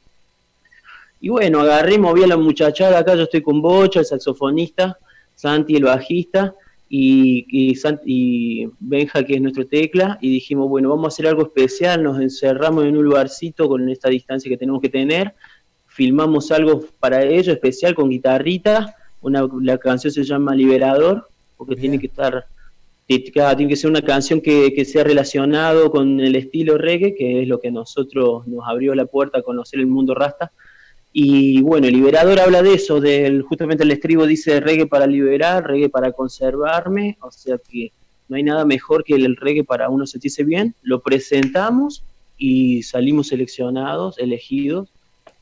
y 1.21 1.29
bueno, 1.29 1.61
agarré, 1.61 1.97
moví 1.97 2.25
a 2.25 2.27
la 2.27 2.37
muchachada 2.37 2.99
acá, 2.99 3.15
yo 3.15 3.23
estoy 3.23 3.41
con 3.41 3.63
Bocha, 3.63 4.01
el 4.01 4.07
saxofonista, 4.07 4.99
Santi, 5.37 5.77
el 5.77 5.85
bajista, 5.85 6.57
y, 6.89 7.47
y, 7.49 7.79
y 8.05 8.69
Benja, 8.81 9.23
que 9.23 9.35
es 9.35 9.41
nuestro 9.41 9.69
tecla, 9.69 10.19
y 10.21 10.29
dijimos, 10.29 10.69
bueno, 10.69 10.89
vamos 10.89 11.05
a 11.05 11.09
hacer 11.15 11.29
algo 11.29 11.43
especial, 11.43 12.03
nos 12.03 12.21
encerramos 12.21 12.85
en 12.85 12.97
un 12.97 13.05
lugarcito 13.05 13.69
con 13.69 13.89
esta 13.89 14.09
distancia 14.09 14.49
que 14.49 14.57
tenemos 14.57 14.83
que 14.83 14.89
tener, 14.89 15.35
filmamos 15.87 16.51
algo 16.51 16.85
para 16.99 17.23
ello 17.23 17.53
especial 17.53 17.95
con 17.95 18.11
guitarrita, 18.11 18.97
una, 19.23 19.49
la 19.63 19.79
canción 19.79 20.13
se 20.13 20.25
llama 20.25 20.53
Liberador, 20.53 21.29
porque 21.57 21.77
tiene 21.77 21.99
que 21.99 22.07
estar, 22.07 22.47
tiene 23.07 23.69
que 23.69 23.77
ser 23.77 23.91
una 23.91 24.03
canción 24.03 24.41
que, 24.41 24.73
que 24.75 24.85
sea 24.85 25.05
relacionado 25.05 25.91
con 25.91 26.21
el 26.21 26.37
estilo 26.37 26.79
reggae, 26.79 27.15
que 27.15 27.43
es 27.43 27.49
lo 27.49 27.61
que 27.61 27.69
a 27.69 27.73
nosotros 27.73 28.47
nos 28.47 28.67
abrió 28.67 28.95
la 28.95 29.07
puerta 29.07 29.39
a 29.39 29.43
conocer 29.43 29.81
el 29.81 29.87
mundo 29.87 30.15
rasta, 30.15 30.53
y 31.19 31.63
bueno, 31.63 31.89
Liberador 31.89 32.39
habla 32.41 32.63
de 32.63 32.75
eso, 32.75 33.01
del 33.01 33.41
justamente 33.41 33.85
el 33.85 33.91
estribo 33.91 34.27
dice 34.27 34.61
reggae 34.61 34.85
para 34.87 35.07
liberar, 35.07 35.67
reggae 35.67 35.89
para 35.89 36.13
conservarme, 36.13 37.17
o 37.23 37.31
sea 37.31 37.57
que 37.57 37.91
no 38.29 38.37
hay 38.37 38.43
nada 38.43 38.67
mejor 38.67 39.03
que 39.03 39.15
el 39.15 39.35
reggae 39.35 39.65
para 39.65 39.89
uno 39.89 40.07
sentirse 40.07 40.45
bien. 40.45 40.75
Lo 40.83 41.01
presentamos 41.01 42.05
y 42.37 42.83
salimos 42.83 43.29
seleccionados, 43.29 44.19
elegidos, 44.19 44.91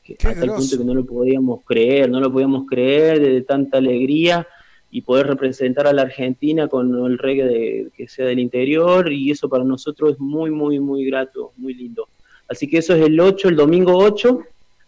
que 0.01 0.13
hasta 0.13 0.45
el 0.45 0.51
punto 0.51 0.77
que 0.77 0.85
no 0.85 0.93
lo 0.93 1.05
podíamos 1.05 1.65
creer, 1.65 2.09
no 2.09 2.21
lo 2.21 2.31
podíamos 2.31 2.67
creer 2.69 3.19
de, 3.19 3.41
tanta 3.41 3.79
alegría 3.79 4.47
y 4.95 5.01
poder 5.01 5.27
representar 5.27 5.87
a 5.87 5.91
la 5.91 6.03
Argentina 6.03 6.69
con 6.69 7.05
el 7.05 7.17
reggae 7.17 7.89
que 7.97 8.07
sea 8.07 8.27
del 8.27 8.39
interior 8.39 9.11
y 9.11 9.29
eso 9.29 9.49
para 9.49 9.65
nosotros 9.65 10.13
es 10.13 10.19
muy, 10.21 10.51
muy, 10.51 10.79
muy 10.79 11.03
grato, 11.03 11.51
muy 11.57 11.73
lindo. 11.73 12.07
Así 12.47 12.69
que 12.69 12.77
eso 12.77 12.95
es 12.95 13.05
el 13.05 13.19
8, 13.19 13.49
el 13.49 13.57
domingo 13.57 13.97
8, 13.97 14.39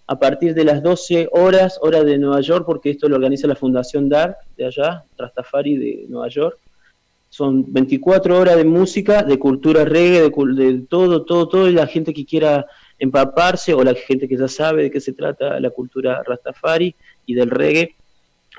a 0.07 0.17
partir 0.17 0.53
de 0.53 0.63
las 0.63 0.81
12 0.81 1.27
horas, 1.33 1.77
hora 1.81 2.05
de 2.05 2.17
Nueva 2.17 2.39
York, 2.39 2.63
porque 2.65 2.91
esto 2.91 3.09
lo 3.09 3.17
organiza 3.17 3.47
la 3.47 3.57
Fundación 3.57 4.07
Dark 4.07 4.37
de 4.55 4.67
allá, 4.67 5.03
Rastafari 5.17 5.75
de 5.75 6.05
Nueva 6.07 6.29
York. 6.29 6.57
Son 7.27 7.65
24 7.67 8.39
horas 8.39 8.55
de 8.55 8.63
música, 8.63 9.23
de 9.23 9.37
cultura 9.37 9.83
reggae, 9.83 10.21
de, 10.21 10.29
de 10.29 10.81
todo, 10.83 11.25
todo, 11.25 11.49
todo, 11.49 11.67
y 11.67 11.73
la 11.73 11.85
gente 11.85 12.13
que 12.13 12.25
quiera 12.25 12.65
empaparse 12.97 13.73
o 13.73 13.83
la 13.83 13.93
gente 13.93 14.29
que 14.29 14.37
ya 14.37 14.47
sabe 14.47 14.83
de 14.83 14.91
qué 14.91 15.01
se 15.01 15.11
trata 15.11 15.59
la 15.59 15.69
cultura 15.69 16.23
Rastafari 16.23 16.95
y 17.25 17.33
del 17.33 17.49
reggae. 17.49 17.96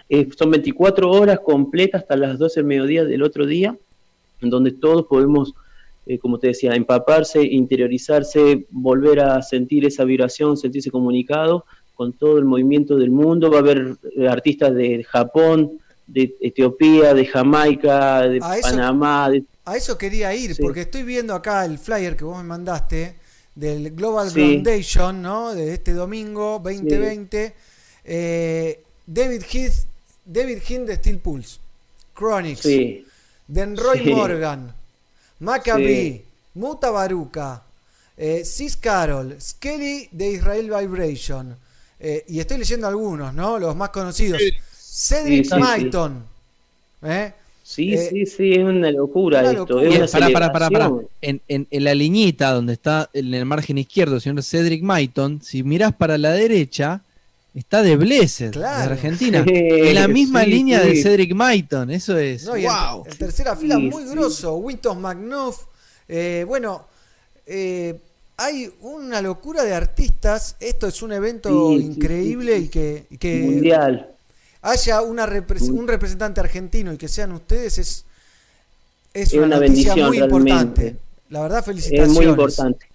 Eh, 0.09 0.29
son 0.37 0.51
24 0.51 1.11
horas 1.11 1.41
completas 1.41 2.03
hasta 2.03 2.17
las 2.17 2.39
12 2.39 2.61
del 2.61 2.67
mediodía 2.67 3.05
del 3.05 3.23
otro 3.23 3.47
día, 3.47 3.77
en 4.41 4.51
donde 4.51 4.73
todos 4.73 5.07
podemos 5.07 5.55
eh, 6.11 6.19
como 6.19 6.39
te 6.39 6.47
decía, 6.47 6.73
empaparse, 6.75 7.43
interiorizarse, 7.43 8.65
volver 8.71 9.21
a 9.21 9.43
sentir 9.43 9.85
esa 9.85 10.05
vibración, 10.05 10.57
sentirse 10.57 10.91
comunicado 10.91 11.67
con 11.95 12.15
todo 12.15 12.39
el 12.39 12.47
movimiento 12.47 12.97
del 12.97 13.11
mundo. 13.11 13.51
Va 13.51 13.59
a 13.59 13.61
haber 13.61 13.97
eh, 14.17 14.27
artistas 14.27 14.75
de 14.75 15.05
Japón, 15.05 15.79
de 16.07 16.35
Etiopía, 16.41 17.13
de 17.13 17.27
Jamaica, 17.27 18.23
de 18.23 18.39
A 18.43 18.57
eso- 18.57 18.71
Panamá, 18.71 19.29
de 19.29 19.45
a 19.67 19.77
eso 19.77 19.99
quería 19.99 20.35
ir, 20.35 20.55
Sí. 20.55 20.63
porque 20.63 20.81
estoy 20.81 21.03
viendo 21.03 21.35
acá 21.35 21.67
el 21.67 21.77
flyer 21.77 22.17
que 22.17 22.25
vos 22.25 22.39
me 22.39 22.45
mandaste 22.45 23.17
del 23.55 23.91
Global 23.91 24.31
Sí. 24.31 24.41
Foundation, 24.41 25.21
¿no? 25.21 25.55
De 25.55 25.75
este 25.75 25.93
domingo 25.93 26.59
2020. 26.65 27.53
Eh, 28.05 28.81
David 29.07 29.43
Heath, 29.53 29.75
David 30.31 30.59
Heath 30.69 30.87
de 30.87 30.97
Steel 30.97 31.19
Pulse, 31.19 31.59
Chronics, 32.17 32.61
Sí. 32.61 33.05
Denroy 33.47 34.01
Sí. 34.05 34.11
Morgan, 34.11 34.73
Maccabi, 35.41 35.87
Sí. 35.87 36.23
Muta 36.55 36.91
Baruka, 36.91 37.63
eh, 38.17 38.45
Sis 38.45 38.77
Carol, 38.77 39.37
Skelly 39.41 40.09
de 40.13 40.31
Israel 40.33 40.71
Vibration. 40.71 41.57
eh, 42.01 42.25
y 42.29 42.39
estoy 42.39 42.59
leyendo 42.59 42.87
algunos, 42.87 43.35
¿no? 43.35 43.59
Los 43.59 43.75
más 43.75 43.89
conocidos. 43.91 44.41
Cedric 44.73 45.45
Sí, 45.45 45.51
sí, 45.51 45.57
sí. 45.57 45.61
Maiton. 45.61 46.25
¿eh? 47.03 47.33
Sí, 47.65 47.93
Eh, 47.93 48.09
sí, 48.11 48.27
sí, 48.27 48.53
es 48.53 48.59
una 48.65 48.91
locura 48.93 49.41
una 49.41 49.51
esto. 49.51 49.81
Es 49.81 50.15
una 50.15 50.29
pará, 50.29 50.33
pará, 50.33 50.53
pará, 50.53 50.71
pará. 50.71 50.85
celebración. 50.87 51.09
En, 51.21 51.41
en- 51.49 51.67
en 51.71 51.85
la 51.85 51.95
liñita 51.97 52.53
donde 52.53 52.75
está 52.75 53.11
en 53.13 53.35
el 53.35 53.45
margen 53.47 53.79
izquierdo 53.79 54.15
el 54.15 54.21
señor 54.21 54.43
Cedric 54.45 54.83
Maiton, 54.83 55.43
si 55.43 55.63
mirás 55.65 55.93
para 55.93 56.17
la 56.19 56.31
derecha, 56.31 57.03
está 57.59 57.83
de 57.83 57.97
Blessed, 57.97 58.53
Claro. 58.53 58.87
de 58.89 58.95
Argentina. 58.95 59.45
Sí, 59.45 59.53
en 59.55 59.95
la 59.95 60.09
misma 60.09 60.45
sí, 60.45 60.51
línea 60.51 60.83
sí. 60.83 60.89
de 60.89 61.03
Cedric 61.03 61.35
Maiton, 61.35 61.91
eso 61.91 62.17
es. 62.19 62.45
No, 62.45 62.57
en- 62.57 62.65
¡Wow! 62.67 63.05
en, 63.07 63.19
tercera 63.19 63.57
fila 63.57 63.77
Sí, 63.77 63.83
muy 63.83 64.03
sí. 64.05 64.09
grosso, 64.11 64.57
Winton 64.57 65.01
McNuff. 65.01 65.65
eh, 66.09 66.45
bueno, 66.47 66.87
eh, 67.47 67.99
hay 68.37 68.73
una 68.83 69.21
locura 69.21 69.65
de 69.65 69.75
artistas. 69.75 70.57
Esto 70.61 70.87
es 70.87 71.03
un 71.03 71.13
evento 71.13 71.73
increíble 71.73 72.53
sí, 72.55 72.59
sí. 72.61 72.65
y 72.65 72.69
que, 72.69 73.07
y 73.11 73.19
que 73.19 73.39
Mundial. 73.41 74.09
haya 74.63 75.03
una 75.03 75.27
repres- 75.27 75.69
un 75.71 75.89
representante 75.89 76.41
argentino 76.41 76.93
y 76.93 76.97
que 76.97 77.09
sean 77.09 77.33
ustedes 77.33 77.79
es, 77.79 78.05
es 79.13 79.29
Es 79.29 79.33
una, 79.35 79.47
una 79.47 79.57
noticia 79.57 79.95
bendición 79.95 80.09
muy 80.09 80.19
realmente. 80.19 80.53
importante. 80.87 80.97
La 81.31 81.41
verdad, 81.43 81.59
Es 81.59 81.65
felicitaciones. 81.65 82.15
muy 82.15 82.27
importante. 82.27 82.87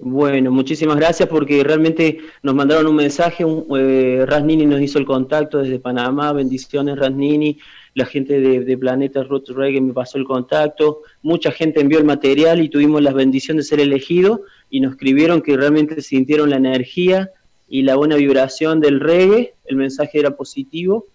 Bueno, 0.00 0.52
muchísimas 0.52 0.96
gracias 0.96 1.28
porque 1.28 1.64
realmente 1.64 2.18
nos 2.44 2.54
mandaron 2.54 2.86
un 2.86 2.94
mensaje, 2.94 3.44
un, 3.44 3.66
eh, 3.76 4.24
Rasnini 4.24 4.64
nos 4.64 4.80
hizo 4.80 5.00
el 5.00 5.04
contacto 5.04 5.58
desde 5.58 5.80
Panamá, 5.80 6.32
bendiciones 6.32 6.96
Rasnini, 6.96 7.58
la 7.94 8.06
gente 8.06 8.38
de, 8.38 8.78
Planeta 8.78 9.24
Roots 9.24 9.52
Reggae 9.52 9.80
me 9.80 9.92
pasó 9.92 10.16
el 10.16 10.24
contacto, 10.24 11.02
mucha 11.22 11.50
gente 11.50 11.80
envió 11.80 11.98
el 11.98 12.04
material 12.04 12.62
y 12.62 12.68
tuvimos 12.68 13.02
la 13.02 13.12
bendición 13.12 13.56
de 13.56 13.64
ser 13.64 13.80
elegidos 13.80 14.38
y 14.70 14.78
nos 14.78 14.92
escribieron 14.92 15.42
que 15.42 15.56
realmente 15.56 16.00
sintieron 16.00 16.50
la 16.50 16.56
energía 16.58 17.32
y 17.68 17.82
la 17.82 17.96
buena 17.96 18.14
vibración 18.14 18.78
del 18.78 19.00
reggae, 19.00 19.54
el 19.64 19.76
mensaje 19.76 20.20
era 20.20 20.36
positivo 20.36 21.06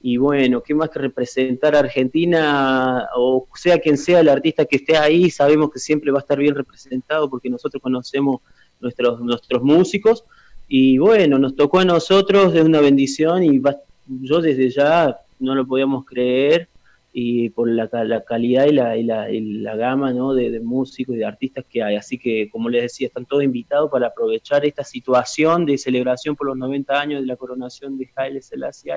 y 0.00 0.16
bueno, 0.16 0.62
qué 0.62 0.74
más 0.74 0.90
que 0.90 1.00
representar 1.00 1.74
a 1.74 1.80
Argentina, 1.80 3.08
o 3.16 3.48
sea 3.54 3.78
quien 3.78 3.96
sea 3.98 4.20
el 4.20 4.28
artista 4.28 4.64
que 4.64 4.76
esté 4.76 4.96
ahí, 4.96 5.28
sabemos 5.30 5.70
que 5.72 5.78
siempre 5.80 6.10
va 6.12 6.18
a 6.18 6.20
estar 6.22 6.38
bien 6.38 6.54
representado 6.54 7.28
porque 7.28 7.50
nosotros 7.50 7.82
conocemos 7.82 8.40
nuestros, 8.80 9.20
nuestros 9.20 9.62
músicos. 9.62 10.24
Y 10.68 10.98
bueno, 10.98 11.38
nos 11.38 11.56
tocó 11.56 11.80
a 11.80 11.84
nosotros, 11.84 12.54
es 12.54 12.62
una 12.62 12.80
bendición 12.80 13.42
y 13.42 13.58
va- 13.58 13.76
yo 14.06 14.40
desde 14.40 14.70
ya 14.70 15.18
no 15.40 15.54
lo 15.54 15.66
podíamos 15.66 16.04
creer 16.04 16.68
y 17.12 17.48
por 17.50 17.68
la, 17.68 17.88
la 18.04 18.22
calidad 18.22 18.66
y 18.66 18.72
la, 18.72 18.96
y 18.96 19.02
la, 19.02 19.26
la 19.30 19.76
gama 19.76 20.12
¿no? 20.12 20.34
de, 20.34 20.50
de 20.50 20.60
músicos 20.60 21.16
y 21.16 21.18
de 21.18 21.24
artistas 21.24 21.64
que 21.68 21.82
hay. 21.82 21.96
Así 21.96 22.18
que, 22.18 22.48
como 22.50 22.68
les 22.68 22.82
decía, 22.82 23.08
están 23.08 23.24
todos 23.26 23.42
invitados 23.42 23.90
para 23.90 24.08
aprovechar 24.08 24.64
esta 24.64 24.84
situación 24.84 25.66
de 25.66 25.78
celebración 25.78 26.36
por 26.36 26.46
los 26.48 26.56
90 26.56 27.00
años 27.00 27.20
de 27.22 27.26
la 27.26 27.36
coronación 27.36 27.98
de 27.98 28.08
Haile 28.14 28.40
Selassie. 28.42 28.92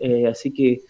Eh, 0.00 0.26
así 0.26 0.50
que 0.50 0.82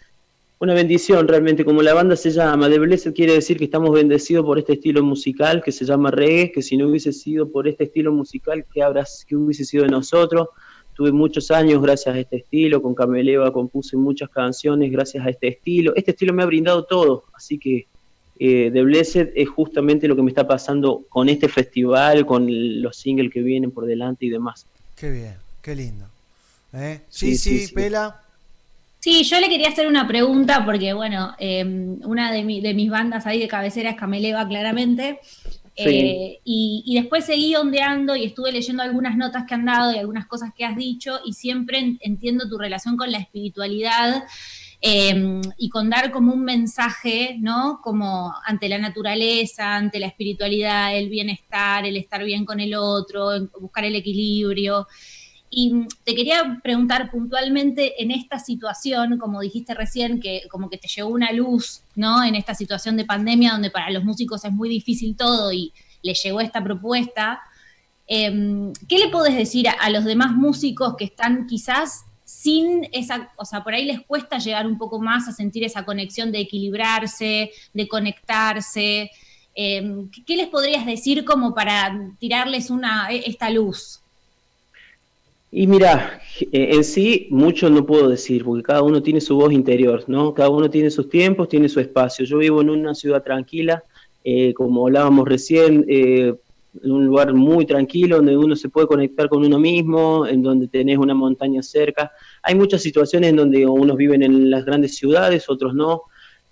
una 0.61 0.75
bendición 0.75 1.29
realmente, 1.29 1.65
como 1.65 1.83
la 1.83 1.95
banda 1.95 2.17
se 2.17 2.31
llama, 2.31 2.69
The 2.69 2.81
Blessed 2.81 3.15
quiere 3.15 3.35
decir 3.35 3.59
que 3.59 3.65
estamos 3.65 3.93
bendecidos 3.93 4.45
por 4.45 4.59
este 4.59 4.73
estilo 4.73 5.05
musical 5.05 5.63
que 5.63 5.71
se 5.71 5.85
llama 5.85 6.11
reggae, 6.11 6.51
que 6.51 6.63
si 6.63 6.77
no 6.77 6.89
hubiese 6.89 7.13
sido 7.13 7.49
por 7.51 7.69
este 7.69 7.85
estilo 7.85 8.13
musical, 8.13 8.65
¿qué, 8.73 8.83
habrá, 8.83 9.07
qué 9.27 9.37
hubiese 9.37 9.65
sido 9.65 9.85
de 9.85 9.91
nosotros? 9.91 10.49
Tuve 10.95 11.13
muchos 11.13 11.53
años 11.53 11.81
gracias 11.81 12.13
a 12.17 12.19
este 12.19 12.39
estilo, 12.39 12.83
con 12.83 12.93
Cameleva 12.93 13.53
compuse 13.53 13.97
muchas 13.97 14.31
canciones 14.31 14.91
gracias 14.91 15.25
a 15.25 15.31
este 15.31 15.47
estilo. 15.47 15.95
Este 15.95 16.11
estilo 16.11 16.33
me 16.33 16.43
ha 16.43 16.47
brindado 16.47 16.85
todo, 16.87 17.23
así 17.35 17.57
que 17.57 17.87
eh, 18.41 18.71
The 18.73 18.83
Blessed 18.83 19.29
es 19.37 19.49
justamente 19.49 20.09
lo 20.09 20.17
que 20.17 20.23
me 20.23 20.31
está 20.33 20.49
pasando 20.49 21.05
con 21.09 21.29
este 21.29 21.49
festival, 21.49 22.27
con 22.27 22.83
los 22.83 22.97
singles 22.97 23.33
que 23.33 23.43
vienen 23.43 23.71
por 23.71 23.87
delante 23.87 24.27
y 24.27 24.31
demás. 24.31 24.67
Qué 24.97 25.13
bien, 25.13 25.37
qué 25.63 25.77
lindo. 25.77 26.07
¿Eh? 26.73 27.03
Sí, 27.09 27.37
sí, 27.37 27.59
sí, 27.61 27.67
sí. 27.69 27.75
Pela. 27.75 28.25
Sí, 29.11 29.25
yo 29.25 29.41
le 29.41 29.49
quería 29.49 29.69
hacer 29.71 29.87
una 29.87 30.07
pregunta 30.07 30.67
porque, 30.67 30.93
bueno, 30.93 31.35
eh, 31.39 31.65
una 32.05 32.31
de, 32.31 32.45
mi- 32.45 32.61
de 32.61 32.75
mis 32.75 32.91
bandas 32.91 33.27
ahí 33.27 33.41
de 33.41 33.49
cabecera 33.49 33.89
es 33.89 33.97
Cameleva, 33.97 34.47
claramente. 34.47 35.21
Eh, 35.77 36.41
y, 36.45 36.83
y 36.85 36.95
después 37.01 37.25
seguí 37.25 37.55
ondeando 37.57 38.15
y 38.17 38.27
estuve 38.27 38.53
leyendo 38.53 38.83
algunas 38.83 39.17
notas 39.17 39.45
que 39.49 39.55
han 39.55 39.65
dado 39.65 39.95
y 39.95 39.99
algunas 39.99 40.27
cosas 40.27 40.51
que 40.55 40.67
has 40.67 40.77
dicho 40.77 41.21
y 41.25 41.33
siempre 41.33 41.79
en- 41.79 41.99
entiendo 42.03 42.51
tu 42.51 42.59
relación 42.59 42.99
con 42.99 43.11
la 43.11 43.17
espiritualidad 43.17 44.25
eh, 44.83 45.41
y 45.57 45.71
con 45.71 45.89
dar 45.89 46.11
como 46.11 46.35
un 46.35 46.45
mensaje, 46.45 47.37
¿no? 47.41 47.81
Como 47.83 48.35
ante 48.45 48.69
la 48.69 48.77
naturaleza, 48.77 49.75
ante 49.77 50.01
la 50.01 50.09
espiritualidad, 50.09 50.95
el 50.95 51.09
bienestar, 51.09 51.87
el 51.87 51.97
estar 51.97 52.23
bien 52.25 52.45
con 52.45 52.61
el 52.61 52.75
otro, 52.75 53.31
buscar 53.59 53.87
el 53.87 53.95
equilibrio. 53.95 54.87
Y 55.51 55.73
mm, 55.73 55.89
te 56.05 56.15
quería 56.15 56.61
preguntar 56.63 57.11
puntualmente 57.11 58.03
en 58.03 58.11
esta 58.11 58.39
situación, 58.39 59.19
como 59.19 59.41
dijiste 59.41 59.75
recién, 59.75 60.21
que 60.21 60.43
como 60.51 60.69
que 60.69 60.79
te 60.79 60.89
llegó 60.89 61.09
una 61.09 61.33
luz, 61.33 61.83
¿no? 61.95 62.23
En 62.25 62.35
esta 62.35 62.55
situación 62.55 62.97
de 62.97 63.05
pandemia 63.05 63.53
donde 63.53 63.71
para 63.71 63.91
los 63.91 64.05
músicos 64.05 64.45
es 64.45 64.53
muy 64.53 64.69
difícil 64.69 65.17
todo 65.17 65.53
y 65.53 65.73
le 66.03 66.15
llegó 66.15 66.41
esta 66.41 66.63
propuesta. 66.63 67.41
em, 68.07 68.73
¿Qué 68.89 68.99
le 68.99 69.09
podés 69.09 69.37
decir 69.37 69.67
a, 69.69 69.91
los 69.91 70.05
demás 70.05 70.33
músicos 70.33 70.95
que 70.97 71.05
están 71.05 71.47
quizás 71.47 72.05
sin 72.25 72.89
esa, 72.93 73.31
o 73.37 73.45
sea, 73.45 73.63
por 73.65 73.75
ahí 73.75 73.85
les 73.85 74.01
cuesta 74.03 74.39
llegar 74.39 74.67
un 74.67 74.79
poco 74.79 74.99
más 75.01 75.29
a 75.29 75.33
sentir 75.33 75.65
esa 75.65 75.85
conexión 75.85 76.31
de 76.33 76.41
equilibrarse, 76.41 77.51
de 77.75 77.89
conectarse? 77.89 79.11
Em, 79.55 80.09
¿qué- 80.11 80.25
¿Qué 80.25 80.37
les 80.37 80.49
podrías 80.49 80.87
decir 80.87 81.25
como 81.25 81.55
para 81.55 81.99
tirarles 82.19 82.71
una, 82.71 83.11
e- 83.11 83.25
esta 83.27 83.51
luz? 83.51 84.01
Y 85.51 85.67
mira, 85.67 86.21
eh, 86.41 86.71
en 86.73 86.85
sí 86.85 87.27
mucho 87.31 87.71
no 87.71 87.87
puedo 87.87 88.09
decir, 88.09 88.45
porque 88.45 88.63
cada 88.63 88.83
uno 88.83 89.03
tiene 89.03 89.21
su 89.21 89.37
voz 89.37 89.53
interior, 89.53 90.05
¿no? 90.07 90.35
Cada 90.35 90.51
uno 90.51 90.69
tiene 90.69 90.91
sus 90.91 91.09
tiempos, 91.09 91.49
tiene 91.49 91.69
su 91.69 91.81
espacio. 91.81 92.25
Yo 92.27 92.39
vivo 92.39 92.61
en 92.61 92.71
una 92.71 92.95
ciudad 92.95 93.23
tranquila, 93.23 93.83
eh, 94.25 94.53
como 94.53 94.87
hablábamos 94.87 95.27
recién, 95.27 95.87
eh, 95.89 96.35
en 96.83 96.93
un 96.93 97.07
lugar 97.07 97.33
muy 97.33 97.65
tranquilo, 97.65 98.17
donde 98.17 98.37
uno 98.37 98.55
se 98.57 98.69
puede 98.69 98.87
conectar 98.87 99.31
con 99.31 99.43
uno 99.43 99.59
mismo, 99.59 100.27
en 100.27 100.43
donde 100.43 100.69
tenés 100.69 100.99
una 100.99 101.15
montaña 101.15 101.63
cerca. 101.63 102.13
Hay 102.43 102.55
muchas 102.55 102.83
situaciones 102.83 103.31
en 103.31 103.37
donde 103.37 103.67
unos 103.67 103.97
viven 103.97 104.23
en 104.23 104.51
las 104.51 104.67
grandes 104.67 104.97
ciudades, 104.97 105.49
otros 105.49 105.75
no. 105.75 106.03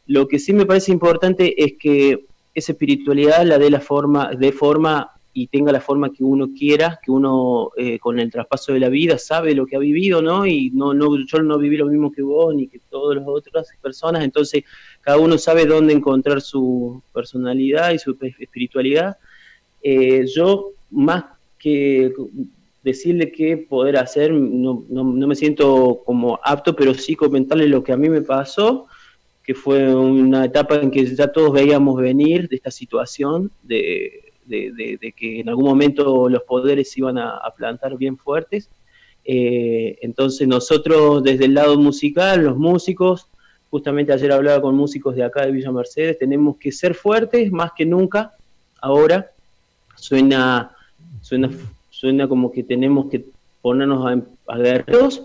Lo 0.07 0.27
que 0.27 0.39
sí 0.39 0.55
me 0.55 0.65
parece 0.65 0.91
importante 0.91 1.63
es 1.63 1.75
que 1.79 2.25
esa 2.55 2.73
espiritualidad 2.73 3.45
la 3.45 3.59
dé 3.59 3.69
la 3.69 3.81
forma, 3.81 4.31
de 4.35 4.53
forma 4.53 5.11
y 5.39 5.49
tenga 5.49 5.71
la 5.71 5.83
forma 5.83 6.11
que 6.15 6.25
uno 6.25 6.49
quiera, 6.59 6.99
que 7.05 7.11
uno 7.11 7.71
eh, 7.77 7.99
con 7.99 8.19
el 8.19 8.31
traspaso 8.31 8.73
de 8.73 8.81
la 8.81 8.89
vida 8.89 9.19
sabe 9.19 9.55
lo 9.55 9.67
que 9.67 9.77
ha 9.77 9.79
vivido, 9.79 10.23
¿no? 10.23 10.47
Y 10.47 10.71
no, 10.71 10.95
yo 10.95 11.43
no 11.43 11.59
viví 11.59 11.77
lo 11.77 11.85
mismo 11.85 12.11
que 12.11 12.23
vos 12.23 12.55
ni 12.55 12.69
que 12.69 12.81
todas 12.89 13.19
las 13.19 13.27
otras 13.29 13.69
personas, 13.83 14.25
entonces 14.25 14.65
cada 15.03 15.19
uno 15.19 15.37
sabe 15.37 15.67
dónde 15.67 15.93
encontrar 15.93 16.41
su 16.41 17.03
personalidad 17.13 17.93
y 17.93 17.99
su 17.99 18.17
espiritualidad. 18.39 19.19
Eh, 19.83 20.25
yo, 20.35 20.71
más 20.91 21.25
que 21.59 22.15
decirle 22.83 23.31
qué 23.31 23.59
poder 23.59 23.99
hacer, 23.99 24.33
no, 24.33 24.87
no, 24.89 25.05
no 25.05 25.27
me 25.27 25.35
siento 25.35 26.01
como 26.07 26.41
apto, 26.43 26.75
pero 26.75 26.95
sí 26.95 27.15
comentarle 27.15 27.69
lo 27.69 27.85
que 27.85 27.93
a 27.93 27.99
mí 27.99 28.09
me 28.09 28.23
pasó, 28.23 28.87
que 29.45 29.55
fue 29.55 29.95
una 29.95 30.47
etapa 30.47 30.77
en 30.77 30.91
que 30.91 31.05
ya 31.05 31.31
todos 31.31 31.53
veíamos 31.53 32.01
venir 32.01 32.49
de 32.49 32.57
esta 32.57 32.71
situación, 32.71 33.51
de, 33.63 34.26
de, 34.47 35.15
que 35.17 35.41
en 35.41 35.49
algún 35.49 35.65
momento 35.65 36.29
los 36.29 36.43
poderes 36.43 36.97
iban 36.97 37.19
a, 37.19 37.37
a 37.37 37.55
plantar 37.55 37.97
bien 37.97 38.17
fuertes. 38.17 38.69
Eh, 39.25 39.99
entonces 40.03 40.47
nosotros 40.47 41.23
desde 41.23 41.47
el 41.47 41.55
lado 41.55 41.77
musical, 41.77 42.45
los 42.45 42.57
músicos, 42.57 43.27
justamente 43.71 44.13
ayer 44.13 44.31
hablaba 44.31 44.63
con 44.63 44.77
músicos 44.77 45.17
de 45.17 45.25
acá 45.25 45.45
de 45.45 45.51
Villa 45.51 45.73
Mercedes, 45.73 46.19
tenemos 46.19 46.57
que 46.59 46.71
ser 46.71 46.95
fuertes 46.95 47.51
más 47.51 47.73
que 47.77 47.85
nunca 47.85 48.33
ahora. 48.81 49.31
Suena, 49.97 50.71
suena, 51.23 51.51
suena 51.91 52.29
como 52.29 52.53
que 52.53 52.63
tenemos 52.63 53.07
que 53.11 53.25
ponernos 53.63 54.07
a, 54.07 54.53
a 54.53 54.59
guerreros, 54.59 55.25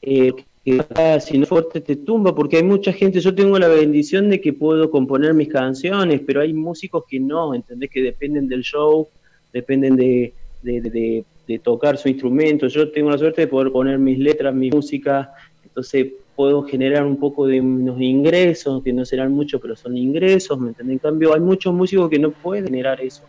eh, 0.00 0.32
que 0.64 0.80
si 1.20 1.38
no 1.38 1.46
fuerte 1.46 1.80
te 1.80 1.96
tumba, 1.96 2.34
porque 2.34 2.58
hay 2.58 2.62
mucha 2.62 2.92
gente, 2.92 3.20
yo 3.20 3.34
tengo 3.34 3.58
la 3.58 3.68
bendición 3.68 4.30
de 4.30 4.40
que 4.40 4.52
puedo 4.52 4.90
componer 4.90 5.34
mis 5.34 5.48
canciones, 5.48 6.20
pero 6.24 6.40
hay 6.40 6.52
músicos 6.52 7.04
que 7.08 7.18
no, 7.18 7.54
¿entendés? 7.54 7.90
Que 7.90 8.00
dependen 8.00 8.46
del 8.48 8.62
show, 8.62 9.08
dependen 9.52 9.96
de, 9.96 10.32
de, 10.62 10.80
de, 10.80 11.24
de 11.48 11.58
tocar 11.58 11.98
su 11.98 12.08
instrumento. 12.08 12.68
Yo 12.68 12.90
tengo 12.92 13.10
la 13.10 13.18
suerte 13.18 13.42
de 13.42 13.46
poder 13.48 13.72
poner 13.72 13.98
mis 13.98 14.18
letras, 14.18 14.54
mi 14.54 14.70
música, 14.70 15.32
entonces 15.64 16.12
puedo 16.36 16.62
generar 16.62 17.04
un 17.04 17.18
poco 17.18 17.46
de 17.46 17.60
unos 17.60 18.00
ingresos, 18.00 18.82
que 18.82 18.92
no 18.92 19.04
serán 19.04 19.32
muchos, 19.32 19.60
pero 19.60 19.76
son 19.76 19.96
ingresos, 19.96 20.58
¿me 20.58 20.68
entienden? 20.68 20.94
En 20.94 20.98
cambio, 20.98 21.34
hay 21.34 21.40
muchos 21.40 21.74
músicos 21.74 22.08
que 22.08 22.18
no 22.18 22.30
pueden 22.30 22.66
generar 22.66 23.00
eso. 23.00 23.22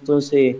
Entonces, 0.00 0.56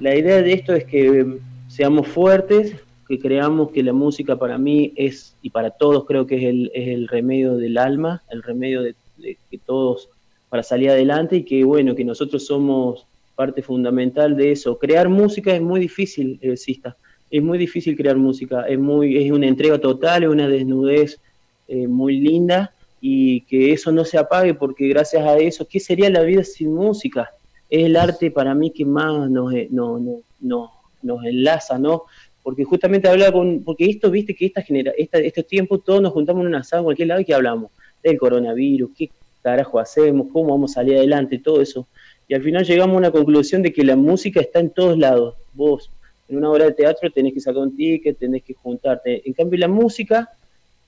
la 0.00 0.16
idea 0.16 0.42
de 0.42 0.52
esto 0.52 0.74
es 0.74 0.84
que 0.84 1.38
seamos 1.68 2.08
fuertes, 2.08 2.74
que 3.08 3.18
creamos 3.18 3.70
que 3.72 3.82
la 3.82 3.92
música 3.92 4.36
para 4.36 4.58
mí 4.58 4.92
es, 4.96 5.34
y 5.42 5.50
para 5.50 5.70
todos 5.70 6.04
creo 6.04 6.26
que 6.26 6.36
es 6.36 6.44
el, 6.44 6.70
es 6.74 6.88
el 6.88 7.08
remedio 7.08 7.56
del 7.56 7.78
alma, 7.78 8.22
el 8.30 8.42
remedio 8.42 8.82
de, 8.82 8.94
de 9.16 9.36
que 9.50 9.58
todos 9.58 10.08
para 10.50 10.62
salir 10.62 10.90
adelante 10.90 11.36
y 11.36 11.42
que 11.44 11.64
bueno, 11.64 11.94
que 11.94 12.04
nosotros 12.04 12.46
somos 12.46 13.06
parte 13.34 13.62
fundamental 13.62 14.36
de 14.36 14.52
eso. 14.52 14.78
Crear 14.78 15.08
música 15.08 15.54
es 15.54 15.62
muy 15.62 15.80
difícil, 15.80 16.38
eh, 16.42 16.56
Sista. 16.56 16.96
Es 17.30 17.42
muy 17.42 17.58
difícil 17.58 17.96
crear 17.96 18.16
música, 18.16 18.62
es 18.62 18.78
muy, 18.78 19.16
es 19.18 19.30
una 19.30 19.46
entrega 19.46 19.78
total, 19.78 20.22
es 20.24 20.28
una 20.30 20.48
desnudez 20.48 21.20
eh, 21.68 21.86
muy 21.86 22.18
linda 22.18 22.72
y 23.00 23.42
que 23.42 23.72
eso 23.72 23.92
no 23.92 24.04
se 24.04 24.18
apague 24.18 24.54
porque 24.54 24.88
gracias 24.88 25.22
a 25.24 25.36
eso, 25.38 25.66
¿qué 25.68 25.78
sería 25.78 26.08
la 26.10 26.22
vida 26.22 26.42
sin 26.42 26.74
música? 26.74 27.30
Es 27.70 27.84
el 27.84 27.96
arte 27.96 28.30
para 28.30 28.54
mí 28.54 28.70
que 28.70 28.84
más 28.86 29.30
nos, 29.30 29.52
eh, 29.54 29.68
no, 29.70 29.98
no, 29.98 30.16
no- 30.40 30.72
nos 31.00 31.24
enlaza, 31.24 31.78
¿no? 31.78 32.04
Porque 32.42 32.64
justamente 32.64 33.08
hablaba 33.08 33.32
con, 33.32 33.62
porque 33.62 33.84
esto, 33.86 34.10
viste 34.10 34.34
que 34.34 34.46
esta 34.46 34.62
genera, 34.62 34.92
esta, 34.96 35.18
estos 35.18 35.46
tiempos 35.46 35.84
todos 35.84 36.00
nos 36.00 36.12
juntamos 36.12 36.42
en 36.42 36.48
un 36.48 36.54
asado 36.54 36.80
en 36.80 36.84
cualquier 36.84 37.08
lado 37.08 37.20
y 37.20 37.24
que 37.24 37.34
hablamos 37.34 37.70
del 38.02 38.16
coronavirus, 38.18 38.90
qué 38.96 39.10
carajo 39.42 39.78
hacemos, 39.78 40.28
cómo 40.32 40.50
vamos 40.50 40.70
a 40.72 40.74
salir 40.74 40.96
adelante, 40.96 41.38
todo 41.38 41.60
eso. 41.60 41.86
Y 42.26 42.34
al 42.34 42.42
final 42.42 42.64
llegamos 42.64 42.94
a 42.94 42.98
una 42.98 43.10
conclusión 43.10 43.62
de 43.62 43.72
que 43.72 43.84
la 43.84 43.96
música 43.96 44.40
está 44.40 44.60
en 44.60 44.70
todos 44.70 44.96
lados. 44.98 45.34
Vos, 45.54 45.90
en 46.28 46.36
una 46.36 46.50
obra 46.50 46.66
de 46.66 46.72
teatro, 46.72 47.10
tenés 47.10 47.32
que 47.34 47.40
sacar 47.40 47.62
un 47.62 47.74
ticket, 47.74 48.18
tenés 48.18 48.42
que 48.42 48.54
juntarte. 48.54 49.22
En 49.26 49.32
cambio, 49.32 49.58
la 49.58 49.68
música, 49.68 50.28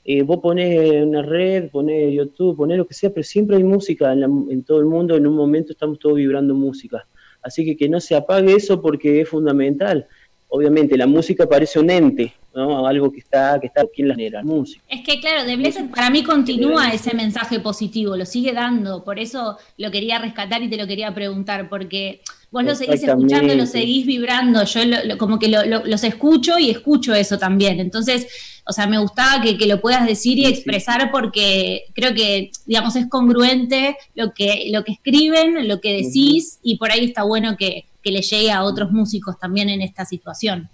eh, 0.04 0.22
vos 0.22 0.38
ponés 0.40 1.02
una 1.02 1.22
red, 1.22 1.70
ponés 1.70 2.12
YouTube, 2.14 2.56
ponés 2.56 2.76
lo 2.78 2.86
que 2.86 2.94
sea, 2.94 3.10
pero 3.10 3.24
siempre 3.24 3.56
hay 3.56 3.64
música 3.64 4.12
en, 4.12 4.20
la- 4.20 4.26
en 4.26 4.62
todo 4.64 4.80
el 4.80 4.86
mundo. 4.86 5.16
En 5.16 5.26
un 5.26 5.34
momento 5.34 5.72
estamos 5.72 5.98
todos 5.98 6.16
vibrando 6.16 6.54
música. 6.54 7.06
Así 7.42 7.64
que 7.64 7.74
que 7.74 7.88
no 7.88 8.00
se 8.00 8.14
apague 8.14 8.52
eso 8.54 8.82
porque 8.82 9.22
es 9.22 9.28
fundamental. 9.28 10.06
Obviamente, 10.50 10.96
la 10.96 11.06
música 11.06 11.48
parece 11.48 11.78
un 11.78 11.88
ente, 11.90 12.34
¿no? 12.54 12.86
Algo 12.86 13.10
que 13.10 13.20
está, 13.20 13.58
que 13.60 13.68
está, 13.68 13.82
¿quién 13.94 14.08
la 14.08 14.14
genera? 14.16 14.42
Música. 14.42 14.82
Es 14.88 15.02
que 15.06 15.20
claro, 15.20 15.44
The 15.46 15.56
Blessed 15.56 15.90
para 15.90 16.10
mí 16.10 16.22
continúa 16.24 16.88
ese 16.90 17.14
mensaje 17.14 17.60
positivo, 17.60 18.16
lo 18.16 18.26
sigue 18.26 18.52
dando, 18.52 19.04
por 19.04 19.18
eso 19.18 19.56
lo 19.78 19.90
quería 19.90 20.18
rescatar 20.18 20.62
y 20.62 20.68
te 20.68 20.76
lo 20.76 20.86
quería 20.88 21.14
preguntar, 21.14 21.68
porque 21.68 22.20
vos 22.50 22.64
lo 22.64 22.74
seguís 22.74 23.04
escuchando, 23.04 23.54
lo 23.54 23.66
seguís 23.66 24.04
vibrando, 24.06 24.64
yo 24.64 24.84
lo- 24.84 25.04
lo- 25.04 25.18
como 25.18 25.38
que 25.38 25.46
lo- 25.48 25.64
lo- 25.64 25.84
los 25.86 26.02
escucho 26.02 26.58
y 26.58 26.68
escucho 26.70 27.14
eso 27.14 27.38
también, 27.38 27.78
entonces, 27.78 28.26
o 28.66 28.72
sea, 28.72 28.88
me 28.88 28.98
gustaba 28.98 29.40
que, 29.40 29.56
que 29.56 29.66
lo 29.66 29.80
puedas 29.80 30.04
decir 30.04 30.36
y 30.38 30.46
expresar 30.46 31.12
porque 31.12 31.84
creo 31.94 32.12
que, 32.12 32.50
digamos, 32.66 32.96
es 32.96 33.06
congruente 33.08 33.96
lo 34.16 34.32
que, 34.32 34.68
lo 34.72 34.82
que 34.82 34.92
escriben, 34.92 35.68
lo 35.68 35.80
que 35.80 35.92
decís 36.02 36.58
y 36.64 36.76
por 36.76 36.90
ahí 36.90 37.04
está 37.04 37.22
bueno 37.22 37.56
que, 37.56 37.84
que 38.02 38.10
le 38.10 38.22
llegue 38.22 38.50
a 38.50 38.64
otros 38.64 38.90
músicos 38.90 39.38
también 39.38 39.68
en 39.68 39.82
esta 39.82 40.04
situación. 40.04 40.68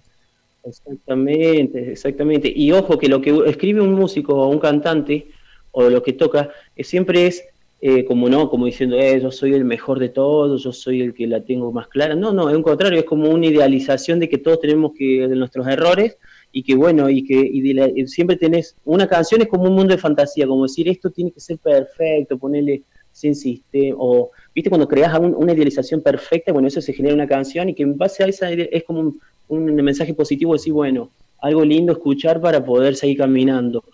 Exactamente, 0.65 1.93
exactamente. 1.93 2.53
Y 2.55 2.73
ojo 2.73 2.98
que 2.98 3.09
lo 3.09 3.20
que 3.20 3.43
escribe 3.47 3.81
un 3.81 3.94
músico 3.94 4.35
o 4.35 4.48
un 4.48 4.59
cantante 4.59 5.28
o 5.70 5.89
lo 5.90 6.03
que 6.03 6.12
toca 6.12 6.51
eh, 6.74 6.82
siempre 6.85 7.27
es 7.27 7.44
eh, 7.81 8.05
como 8.05 8.28
no, 8.28 8.48
como 8.48 8.66
diciendo, 8.66 8.97
eh, 8.97 9.20
yo 9.20 9.31
soy 9.31 9.53
el 9.53 9.65
mejor 9.65 9.98
de 9.98 10.09
todos, 10.09 10.65
yo 10.65 10.73
soy 10.73 11.03
el 11.03 11.12
que 11.15 11.27
la 11.27 11.43
tengo 11.43 11.70
más 11.73 11.89
clara. 11.89 12.15
No, 12.15 12.32
no, 12.32 12.48
es 12.48 12.57
un 12.57 12.62
contrario, 12.62 12.98
es 12.98 13.05
como 13.05 13.28
una 13.31 13.47
idealización 13.47 14.19
de 14.19 14.28
que 14.28 14.39
todos 14.39 14.61
tenemos 14.61 14.93
que 14.97 15.28
de 15.28 15.36
nuestros 15.36 15.66
errores 15.69 16.16
y 16.53 16.62
que 16.62 16.74
bueno, 16.74 17.11
y 17.11 17.23
que 17.23 17.35
y 17.35 17.61
de 17.61 17.74
la- 17.74 18.07
siempre 18.07 18.36
tenés 18.36 18.77
una 18.85 19.07
canción 19.07 19.43
es 19.43 19.48
como 19.48 19.65
un 19.65 19.74
mundo 19.74 19.94
de 19.94 19.98
fantasía, 20.01 20.47
como 20.47 20.62
decir 20.62 20.89
esto 20.89 21.11
tiene 21.11 21.31
que 21.31 21.40
ser 21.40 21.59
perfecto, 21.59 22.39
ponerle 22.39 22.82
sin 23.12 23.35
sistema 23.35 23.97
o 24.01 24.31
viste 24.57 24.70
cuando 24.70 24.89
creas 24.89 25.16
un- 25.19 25.35
una 25.35 25.53
idealización 25.53 26.01
perfecta, 26.01 26.51
bueno, 26.51 26.66
eso 26.66 26.81
se 26.81 26.95
genera 26.95 27.15
una 27.15 27.28
canción 27.28 27.69
y 27.69 27.74
que 27.74 27.83
en 27.83 27.99
base 27.99 28.24
a 28.24 28.27
esa 28.27 28.51
es 28.51 28.85
como 28.85 29.15
un, 29.49 29.74
mensaje 29.74 30.15
positivo 30.15 30.55
decir, 30.55 30.73
bueno, 30.73 31.11
algo 31.43 31.62
lindo 31.62 31.93
escuchar 31.93 32.41
para 32.41 32.65
poder 32.65 32.97
seguir 32.97 33.19
caminando. 33.19 33.85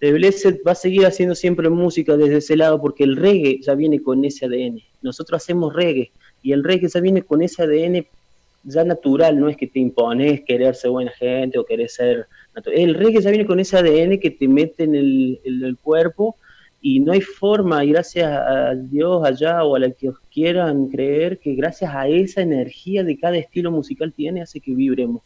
The 0.00 0.12
Blessed 0.12 0.60
va 0.66 0.72
a 0.72 0.74
seguir 0.74 1.04
haciendo 1.04 1.34
siempre 1.34 1.68
música 1.68 2.16
desde 2.16 2.38
ese 2.38 2.56
lado 2.56 2.80
porque 2.80 3.04
el 3.04 3.16
reggae 3.16 3.60
ya 3.60 3.74
viene 3.74 4.02
con 4.02 4.24
ese 4.24 4.46
ADN. 4.46 4.82
Nosotros 5.02 5.42
hacemos 5.42 5.74
reggae 5.74 6.10
y 6.42 6.52
el 6.52 6.64
reggae 6.64 6.88
ya 6.88 7.00
viene 7.00 7.20
con 7.20 7.42
ese 7.42 7.62
ADN 7.62 8.06
ya 8.64 8.84
natural, 8.84 9.38
no 9.38 9.50
es 9.50 9.56
que 9.58 9.66
te 9.66 9.80
impones 9.80 10.40
querer 10.46 10.74
ser 10.74 10.92
buena 10.92 11.12
gente 11.12 11.58
o 11.58 11.64
querer 11.66 11.90
ser... 11.90 12.26
El 12.72 12.94
reggae 12.94 13.20
ya 13.20 13.28
viene 13.28 13.44
con 13.44 13.60
ese 13.60 13.76
ADN 13.76 14.18
que 14.18 14.30
te 14.30 14.48
mete 14.48 14.84
en 14.84 14.94
el 14.94 15.76
cuerpo 15.82 16.36
y 16.80 17.00
no 17.00 17.12
hay 17.12 17.20
forma, 17.20 17.84
y 17.84 17.90
gracias 17.90 18.30
a 18.30 18.74
Dios 18.74 19.24
allá 19.24 19.64
o 19.64 19.76
a 19.76 19.78
la 19.80 19.90
que 19.90 20.10
os 20.10 20.18
quieran 20.32 20.88
creer, 20.88 21.38
que 21.38 21.54
gracias 21.54 21.92
a 21.94 22.08
esa 22.08 22.42
energía 22.42 23.02
de 23.02 23.18
cada 23.18 23.36
estilo 23.36 23.70
musical 23.70 24.12
tiene, 24.12 24.42
hace 24.42 24.60
que 24.60 24.74
vibremos. 24.74 25.22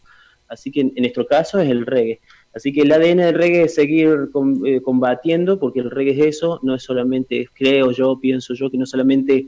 Así 0.48 0.70
que 0.70 0.81
en, 0.81 0.93
en 0.97 1.02
nuestro 1.02 1.27
caso 1.27 1.60
es 1.60 1.68
el 1.68 1.86
reggae. 1.86 2.20
Así 2.55 2.72
que 2.72 2.82
el 2.82 2.93
ADN 2.93 3.18
del 3.18 3.35
reggae 3.35 3.64
es 3.64 3.74
seguir 3.74 4.28
eh, 4.66 4.81
combatiendo, 4.81 5.60
porque 5.60 5.81
el 5.81 5.90
reggae 5.90 6.12
es 6.12 6.36
eso, 6.36 6.59
no 6.62 6.74
es 6.74 6.82
solamente, 6.82 7.48
creo 7.55 7.93
yo, 7.93 8.18
pienso 8.18 8.55
yo, 8.55 8.70
que 8.70 8.77
no 8.77 8.85
es 8.85 8.90
solamente 8.90 9.47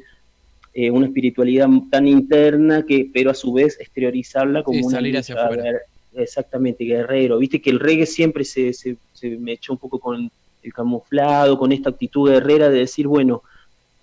eh, 0.75 0.91
una 0.91 1.07
espiritualidad 1.07 1.69
tan 1.91 2.07
interna, 2.07 2.85
que 2.87 3.11
pero 3.13 3.31
a 3.31 3.35
su 3.35 3.53
vez 3.53 3.79
exteriorizarla 3.81 4.63
como 4.63 4.79
Sí, 4.79 4.85
una 4.85 4.97
salir 4.97 5.17
hacia 5.17 5.35
afuera. 5.35 5.81
Exactamente, 6.15 6.85
guerrero. 6.85 7.39
Viste 7.39 7.61
que 7.61 7.71
el 7.71 7.81
reggae 7.81 8.07
siempre 8.07 8.45
se, 8.45 8.73
se, 8.73 8.97
se 9.13 9.31
me 9.31 9.53
echó 9.53 9.73
un 9.73 9.79
poco 9.79 9.99
con 9.99 10.31
el 10.63 10.73
camuflado, 10.73 11.59
con 11.59 11.73
esta 11.73 11.91
actitud 11.91 12.31
guerrera 12.31 12.69
de 12.69 12.81
decir, 12.81 13.07
bueno, 13.07 13.43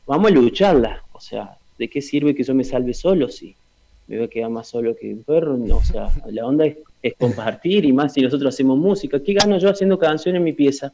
vamos 0.06 0.32
a 0.32 0.34
lucharla. 0.34 1.04
O 1.14 1.20
sea, 1.20 1.58
¿de 1.78 1.88
qué 1.90 2.02
sirve 2.02 2.36
que 2.36 2.44
yo 2.44 2.54
me 2.54 2.64
salve 2.64 2.94
solo 2.94 3.30
si 3.30 3.56
me 4.08 4.18
voy 4.18 4.26
a 4.26 4.30
quedar 4.30 4.50
más 4.50 4.68
solo 4.68 4.96
que 4.96 5.14
un 5.14 5.24
perro? 5.24 5.58
No, 5.58 5.78
o 5.78 5.84
sea, 5.84 6.10
la 6.30 6.46
onda 6.46 6.66
es, 6.66 6.78
es 7.02 7.14
compartir 7.16 7.86
y 7.86 7.94
más 7.94 8.14
si 8.14 8.22
nosotros 8.22 8.54
hacemos 8.54 8.78
música. 8.78 9.22
¿Qué 9.22 9.34
gano 9.34 9.58
yo 9.58 9.70
haciendo 9.70 9.98
canciones 9.98 10.40
en 10.40 10.44
mi 10.44 10.54
pieza? 10.54 10.92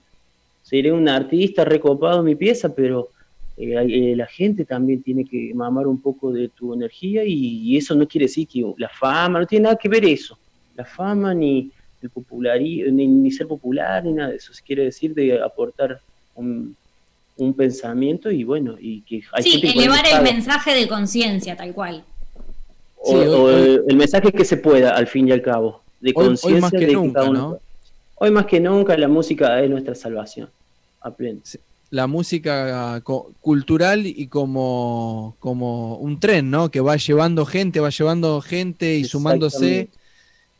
Seré 0.61 0.91
un 0.91 1.07
artista 1.07 1.63
recopado 1.65 2.19
en 2.19 2.25
mi 2.25 2.35
pieza, 2.35 2.73
pero 2.73 3.09
eh, 3.57 3.73
eh, 3.73 4.15
la 4.15 4.25
gente 4.25 4.65
también 4.65 5.01
tiene 5.01 5.25
que 5.25 5.53
mamar 5.53 5.87
un 5.87 6.01
poco 6.01 6.31
de 6.31 6.49
tu 6.49 6.73
energía 6.73 7.23
y, 7.23 7.61
y 7.61 7.77
eso 7.77 7.95
no 7.95 8.07
quiere 8.07 8.25
decir 8.25 8.47
que 8.47 8.65
la 8.77 8.89
fama, 8.89 9.39
no 9.39 9.47
tiene 9.47 9.63
nada 9.63 9.77
que 9.77 9.89
ver 9.89 10.05
eso. 10.05 10.37
La 10.75 10.85
fama 10.85 11.33
ni 11.33 11.71
el 12.05 12.09
popularí, 12.11 12.83
ni, 12.91 13.07
ni 13.07 13.31
ser 13.31 13.47
popular, 13.47 14.03
ni 14.03 14.13
nada 14.13 14.29
de 14.29 14.37
eso. 14.37 14.51
Quiere 14.65 14.83
decir 14.85 15.13
de 15.13 15.41
aportar 15.41 15.99
un, 16.35 16.75
un 17.37 17.53
pensamiento 17.53 18.31
y 18.31 18.43
bueno, 18.43 18.75
y 18.79 19.01
que 19.01 19.21
hay 19.33 19.43
Sí, 19.43 19.51
gente 19.51 19.73
que 19.73 19.79
elevar 19.79 20.05
el 20.13 20.21
mensaje 20.23 20.73
de 20.73 20.87
conciencia, 20.87 21.55
tal 21.55 21.73
cual. 21.73 22.03
O, 22.97 23.13
o 23.15 23.49
el, 23.49 23.83
el 23.87 23.95
mensaje 23.97 24.31
que 24.31 24.45
se 24.45 24.57
pueda, 24.57 24.95
al 24.95 25.07
fin 25.07 25.27
y 25.27 25.31
al 25.31 25.41
cabo, 25.41 25.81
de 26.01 26.13
conciencia 26.13 26.61
más 26.61 26.71
que 26.71 26.85
de 26.87 26.93
nunca, 26.93 27.19
cada 27.19 27.29
uno 27.29 27.39
¿no? 27.39 27.59
Hoy 28.17 28.31
más 28.31 28.45
que 28.45 28.59
nunca 28.59 28.97
la 28.97 29.07
música 29.07 29.61
es 29.61 29.69
nuestra 29.69 29.93
salvación. 29.95 30.49
A 31.01 31.11
pleno. 31.11 31.39
la 31.91 32.07
música 32.07 32.99
cultural 33.41 34.07
y 34.07 34.25
como, 34.27 35.35
como 35.39 35.97
un 35.97 36.19
tren, 36.19 36.49
¿no? 36.49 36.71
Que 36.71 36.79
va 36.81 36.95
llevando 36.95 37.45
gente, 37.45 37.79
va 37.79 37.89
llevando 37.91 38.41
gente 38.41 38.95
y 38.95 39.03
sumándose. 39.03 39.89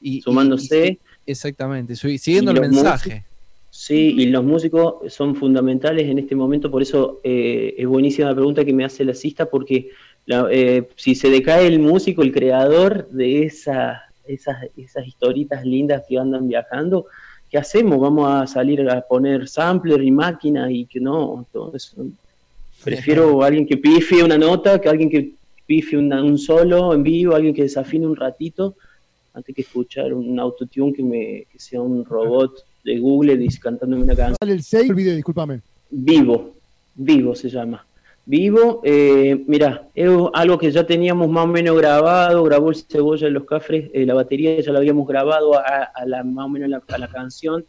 Y- 0.02 0.22
Sumándose. 0.22 1.00
Exactamente, 1.26 1.96
siguiendo 1.96 2.52
el 2.52 2.62
mensaje. 2.62 3.24
Sí, 3.70 4.16
y 4.18 4.28
los 4.28 4.44
músicos 4.44 5.12
son 5.14 5.36
fundamentales 5.36 6.08
en 6.08 6.18
este 6.20 6.34
momento, 6.36 6.72
por 6.72 6.82
eso 6.82 7.20
eh, 7.24 7.76
es 7.78 7.86
buenísima 7.86 8.30
la 8.30 8.36
pregunta 8.36 8.64
que 8.64 8.72
me 8.74 8.86
hace 8.86 9.04
la 9.04 9.14
cista, 9.14 9.48
porque 9.50 9.90
la- 10.26 10.48
eh, 10.50 10.88
si 10.96 11.14
se 11.14 11.30
decae 11.30 11.68
el 11.68 11.80
músico, 11.80 12.22
el 12.24 12.32
creador 12.32 13.10
de 13.10 13.44
esa, 13.44 14.04
esas, 14.26 14.58
esas 14.78 15.06
historitas 15.06 15.66
lindas 15.66 16.04
que 16.08 16.18
andan 16.18 16.48
viajando, 16.48 17.08
¿qué 17.52 17.58
hacemos? 17.58 18.00
¿Vamos 18.00 18.30
a 18.32 18.48
salir 18.48 18.90
a 18.90 19.02
poner 19.02 19.48
sampler 19.50 20.02
y 20.02 20.10
máquina 20.12 20.72
y 20.72 20.86
que 20.86 21.02
no? 21.02 21.46
Eso. 21.74 21.98
Prefiero 22.84 23.44
alguien 23.44 23.68
que 23.68 23.78
pifie 23.78 24.24
una 24.24 24.38
nota 24.38 24.80
que 24.80 24.88
alguien 24.88 25.10
que 25.10 25.32
pifie 25.66 25.98
una- 25.98 26.24
un 26.24 26.38
solo 26.38 26.94
en 26.94 27.04
vivo, 27.04 27.36
alguien 27.36 27.54
que 27.54 27.64
desafine 27.64 28.08
un 28.08 28.16
ratito, 28.16 28.76
antes 29.36 29.54
que 29.54 29.62
escuchar 29.62 30.14
un 30.14 30.40
autotune 30.40 30.94
que, 30.94 31.04
me, 31.04 31.46
que 31.52 31.60
sea 31.60 31.82
un 31.82 32.06
robot 32.06 32.66
de 32.84 33.00
Google 33.00 33.38
dice, 33.38 33.60
cantándome 33.60 34.04
una 34.04 34.16
canción. 34.16 34.38
Sale 34.40 34.54
el 34.54 34.64
6 34.64 34.90
el 34.90 34.96
video, 34.96 35.16
discúlpame. 35.16 35.62
Vivo, 35.90 36.54
Vivo 36.96 37.36
se 37.36 37.50
llama. 37.50 37.86
Vivo, 38.28 38.82
eh, 38.84 39.44
mira, 39.46 39.88
es 39.94 40.10
algo 40.34 40.58
que 40.58 40.72
ya 40.72 40.86
teníamos 40.86 41.30
más 41.30 41.44
o 41.44 41.48
menos 41.48 41.78
grabado, 41.78 42.44
grabó 42.44 42.72
el 42.72 42.76
Cebolla 42.76 43.28
de 43.28 43.32
los 43.32 43.44
Cafres, 43.44 43.92
eh, 43.94 44.06
la 44.06 44.16
batería 44.16 44.60
ya 44.60 44.72
la 44.72 44.80
habíamos 44.80 45.08
grabado 45.08 45.54
a, 45.60 45.84
a 45.94 46.06
la, 46.06 46.24
más 46.24 46.46
o 46.46 46.50
menos 46.50 46.70
la, 46.70 46.82
a 46.88 46.98
la 46.98 47.08
canción. 47.08 47.66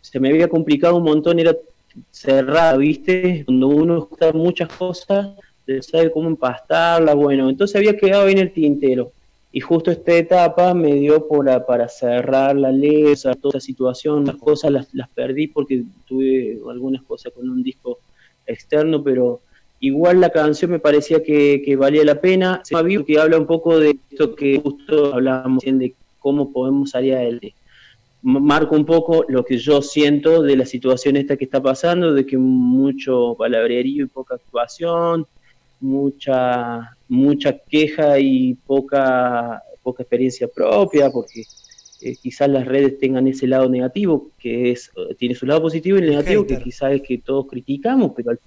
Se 0.00 0.18
me 0.18 0.30
había 0.30 0.48
complicado 0.48 0.96
un 0.96 1.04
montón, 1.04 1.38
era 1.38 1.54
cerrada, 2.10 2.76
¿viste? 2.76 3.44
Cuando 3.44 3.68
uno 3.68 3.98
escucha 3.98 4.32
muchas 4.32 4.68
cosas, 4.72 5.28
se 5.66 5.82
sabe 5.82 6.10
cómo 6.10 6.28
empastarla, 6.28 7.14
bueno, 7.14 7.48
entonces 7.48 7.76
había 7.76 7.96
quedado 7.96 8.28
en 8.28 8.38
el 8.38 8.52
tintero. 8.52 9.12
Y 9.52 9.60
justo 9.60 9.90
esta 9.90 10.14
etapa 10.14 10.74
me 10.74 10.94
dio 10.94 11.26
para 11.66 11.88
cerrar 11.88 12.54
la 12.56 12.70
letra, 12.70 13.34
toda 13.34 13.58
esa 13.58 13.66
situación, 13.66 14.24
las 14.24 14.36
cosas 14.36 14.70
las, 14.70 15.08
perdí 15.12 15.48
porque 15.48 15.82
tuve 16.06 16.58
algunas 16.70 17.02
cosas 17.02 17.32
con 17.32 17.48
un 17.48 17.62
disco 17.62 17.98
externo, 18.46 19.02
pero 19.02 19.40
igual 19.80 20.20
la 20.20 20.30
canción 20.30 20.70
me 20.70 20.78
parecía 20.78 21.22
que, 21.24 21.76
valía 21.76 22.04
la 22.04 22.20
pena. 22.20 22.60
Se 22.62 22.80
Vivo, 22.82 23.04
que 23.04 23.18
habla 23.18 23.38
un 23.38 23.46
poco 23.46 23.78
de 23.80 23.98
esto 24.10 24.36
que 24.36 24.60
justo 24.60 25.14
hablábamos 25.14 25.64
de 25.64 25.94
cómo 26.20 26.52
podemos 26.52 26.90
salir 26.90 27.14
adelante. 27.14 27.54
Marco 28.22 28.76
un 28.76 28.84
poco 28.84 29.24
lo 29.28 29.44
que 29.44 29.56
yo 29.56 29.82
siento 29.82 30.42
de 30.42 30.54
la 30.54 30.66
situación 30.66 31.16
esta 31.16 31.36
que 31.36 31.44
está 31.44 31.60
pasando, 31.60 32.12
de 32.14 32.24
que 32.24 32.36
mucho 32.36 33.34
palabrerío 33.36 34.04
y 34.04 34.08
poca 34.08 34.36
actuación, 34.36 35.26
mucha 35.80 36.96
mucha 37.10 37.58
queja 37.58 38.18
y 38.18 38.54
poca 38.54 39.62
poca 39.82 40.02
experiencia 40.02 40.46
propia, 40.48 41.10
porque 41.10 41.42
eh, 42.02 42.16
quizás 42.22 42.48
las 42.48 42.66
redes 42.66 42.98
tengan 42.98 43.26
ese 43.26 43.46
lado 43.46 43.68
negativo, 43.68 44.30
que 44.38 44.70
es 44.70 44.90
eh, 44.96 45.14
tiene 45.18 45.34
su 45.34 45.44
lado 45.46 45.62
positivo 45.62 45.98
y 45.98 46.02
el 46.02 46.10
negativo, 46.10 46.46
que 46.46 46.58
quizás 46.58 46.92
es 46.92 47.02
que 47.02 47.18
todos 47.18 47.46
criticamos, 47.46 48.12
pero 48.14 48.30
al- 48.30 48.40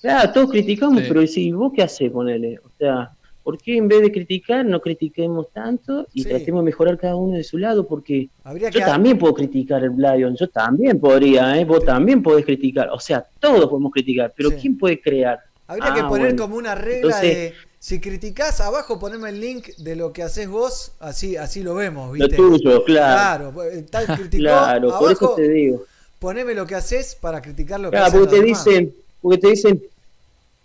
claro, 0.00 0.32
todos 0.32 0.50
criticamos, 0.50 1.00
Sí. 1.02 1.04
pero 1.08 1.26
si 1.26 1.52
vos 1.52 1.72
qué 1.74 1.82
haces, 1.82 2.10
ponele, 2.10 2.58
o 2.58 2.70
sea, 2.78 3.10
¿por 3.42 3.56
qué 3.58 3.76
en 3.76 3.86
vez 3.88 4.02
de 4.02 4.10
criticar 4.12 4.64
no 4.66 4.80
critiquemos 4.80 5.50
tanto 5.52 6.06
y 6.12 6.22
Sí. 6.24 6.28
tratemos 6.28 6.62
de 6.62 6.66
mejorar 6.66 6.98
cada 6.98 7.14
uno 7.16 7.36
de 7.36 7.44
su 7.44 7.56
lado? 7.56 7.86
Porque 7.86 8.28
Habría 8.42 8.68
yo 8.70 8.80
que- 8.80 8.84
también 8.86 9.16
puedo 9.18 9.32
criticar 9.34 9.82
el 9.84 9.92
Lion, 9.96 10.34
yo 10.36 10.48
también 10.48 10.98
podría, 11.00 11.58
¿eh? 11.58 11.64
vos 11.64 11.84
también 11.84 12.22
podés 12.22 12.44
criticar, 12.44 12.88
o 12.90 12.98
sea, 13.00 13.24
todos 13.38 13.66
podemos 13.70 13.92
criticar, 13.92 14.32
pero. 14.36 14.50
¿quién 14.60 14.76
puede 14.76 15.00
crear? 15.00 15.38
Habría 15.66 15.92
Ah, 15.92 15.94
que 15.94 16.02
poner 16.02 16.26
bueno. 16.34 16.42
como 16.42 16.56
una 16.56 16.74
regla 16.74 16.96
Entonces- 17.16 17.36
de 17.36 17.52
si 17.86 18.00
criticás 18.00 18.60
abajo 18.60 18.98
poneme 18.98 19.28
el 19.28 19.40
link 19.40 19.68
de 19.76 19.94
lo 19.94 20.12
que 20.14 20.22
haces 20.22 20.48
vos, 20.48 20.92
así 21.00 21.36
así 21.36 21.62
lo 21.62 21.74
vemos, 21.74 22.16
Lo 22.16 22.28
¿viste? 22.28 22.36
tuyo, 22.36 22.82
claro. 22.84 23.52
Claro, 23.52 23.62
el 23.70 23.84
tal 23.86 24.06
criticó, 24.06 24.40
Claro, 24.40 24.88
por 24.98 25.12
eso 25.12 25.24
abajo 25.26 25.34
te 25.36 25.48
digo. 25.48 25.84
poneme 26.18 26.54
lo 26.54 26.66
que 26.66 26.74
haces 26.76 27.14
para 27.14 27.42
criticar 27.42 27.80
lo 27.80 27.90
que 27.90 27.98
hacen 27.98 28.20
porque 28.20 28.36
te 28.36 28.42
demás. 28.42 28.64
dicen, 28.64 28.94
porque 29.20 29.38
te 29.38 29.48
dicen, 29.50 29.82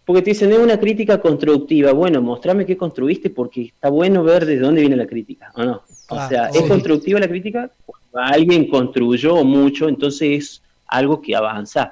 porque 0.06 0.22
te 0.22 0.30
dicen 0.32 0.52
es 0.54 0.60
una 0.60 0.80
crítica 0.80 1.20
constructiva. 1.22 1.92
Bueno, 1.92 2.22
mostrame 2.22 2.66
qué 2.66 2.78
construiste 2.78 3.30
porque 3.30 3.64
está 3.64 3.90
bueno 3.90 4.24
ver 4.24 4.46
de 4.46 4.58
dónde 4.60 4.82
viene 4.82 4.96
la 4.96 5.08
crítica, 5.08 5.52
¿o 5.56 5.64
no? 5.64 5.84
O 6.10 6.16
Ah, 6.18 6.28
sea, 6.30 6.46
¿es 6.50 6.64
constructiva 6.68 7.20
la 7.20 7.28
crítica? 7.28 7.70
Cuando 7.86 8.34
alguien 8.34 8.68
construyó 8.70 9.44
mucho, 9.44 9.88
entonces 9.90 10.30
es 10.32 10.62
algo 10.88 11.22
que 11.22 11.36
avanza. 11.36 11.92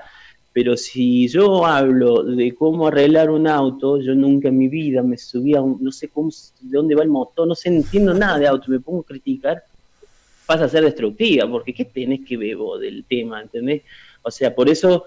Pero 0.58 0.76
si 0.76 1.28
yo 1.28 1.68
hablo 1.68 2.24
de 2.24 2.56
cómo 2.56 2.88
arreglar 2.88 3.30
un 3.30 3.48
auto, 3.48 4.02
yo 4.02 4.16
nunca 4.16 4.48
en 4.48 4.58
mi 4.58 4.68
vida 4.68 5.04
me 5.04 5.16
subí 5.16 5.54
a 5.54 5.62
un, 5.62 5.78
no 5.80 5.92
sé 5.92 6.08
cómo, 6.08 6.32
de 6.62 6.76
dónde 6.76 6.96
va 6.96 7.04
el 7.04 7.10
motor, 7.10 7.48
no 7.48 7.54
sé, 7.54 7.70
entiendo 7.70 8.12
nada 8.16 8.40
de 8.40 8.48
auto, 8.48 8.72
me 8.72 8.80
pongo 8.80 9.02
a 9.02 9.06
criticar, 9.06 9.62
pasa 10.48 10.66
a 10.66 10.68
ser 10.68 10.84
destructiva, 10.84 11.48
porque 11.48 11.76
¿qué 11.76 11.86
tenés 11.86 12.22
que 12.26 12.38
ver 12.38 12.58
del 12.82 13.06
tema, 13.08 13.40
entendés? 13.40 13.84
O 14.24 14.32
sea, 14.32 14.56
por 14.56 14.68
eso 14.68 15.04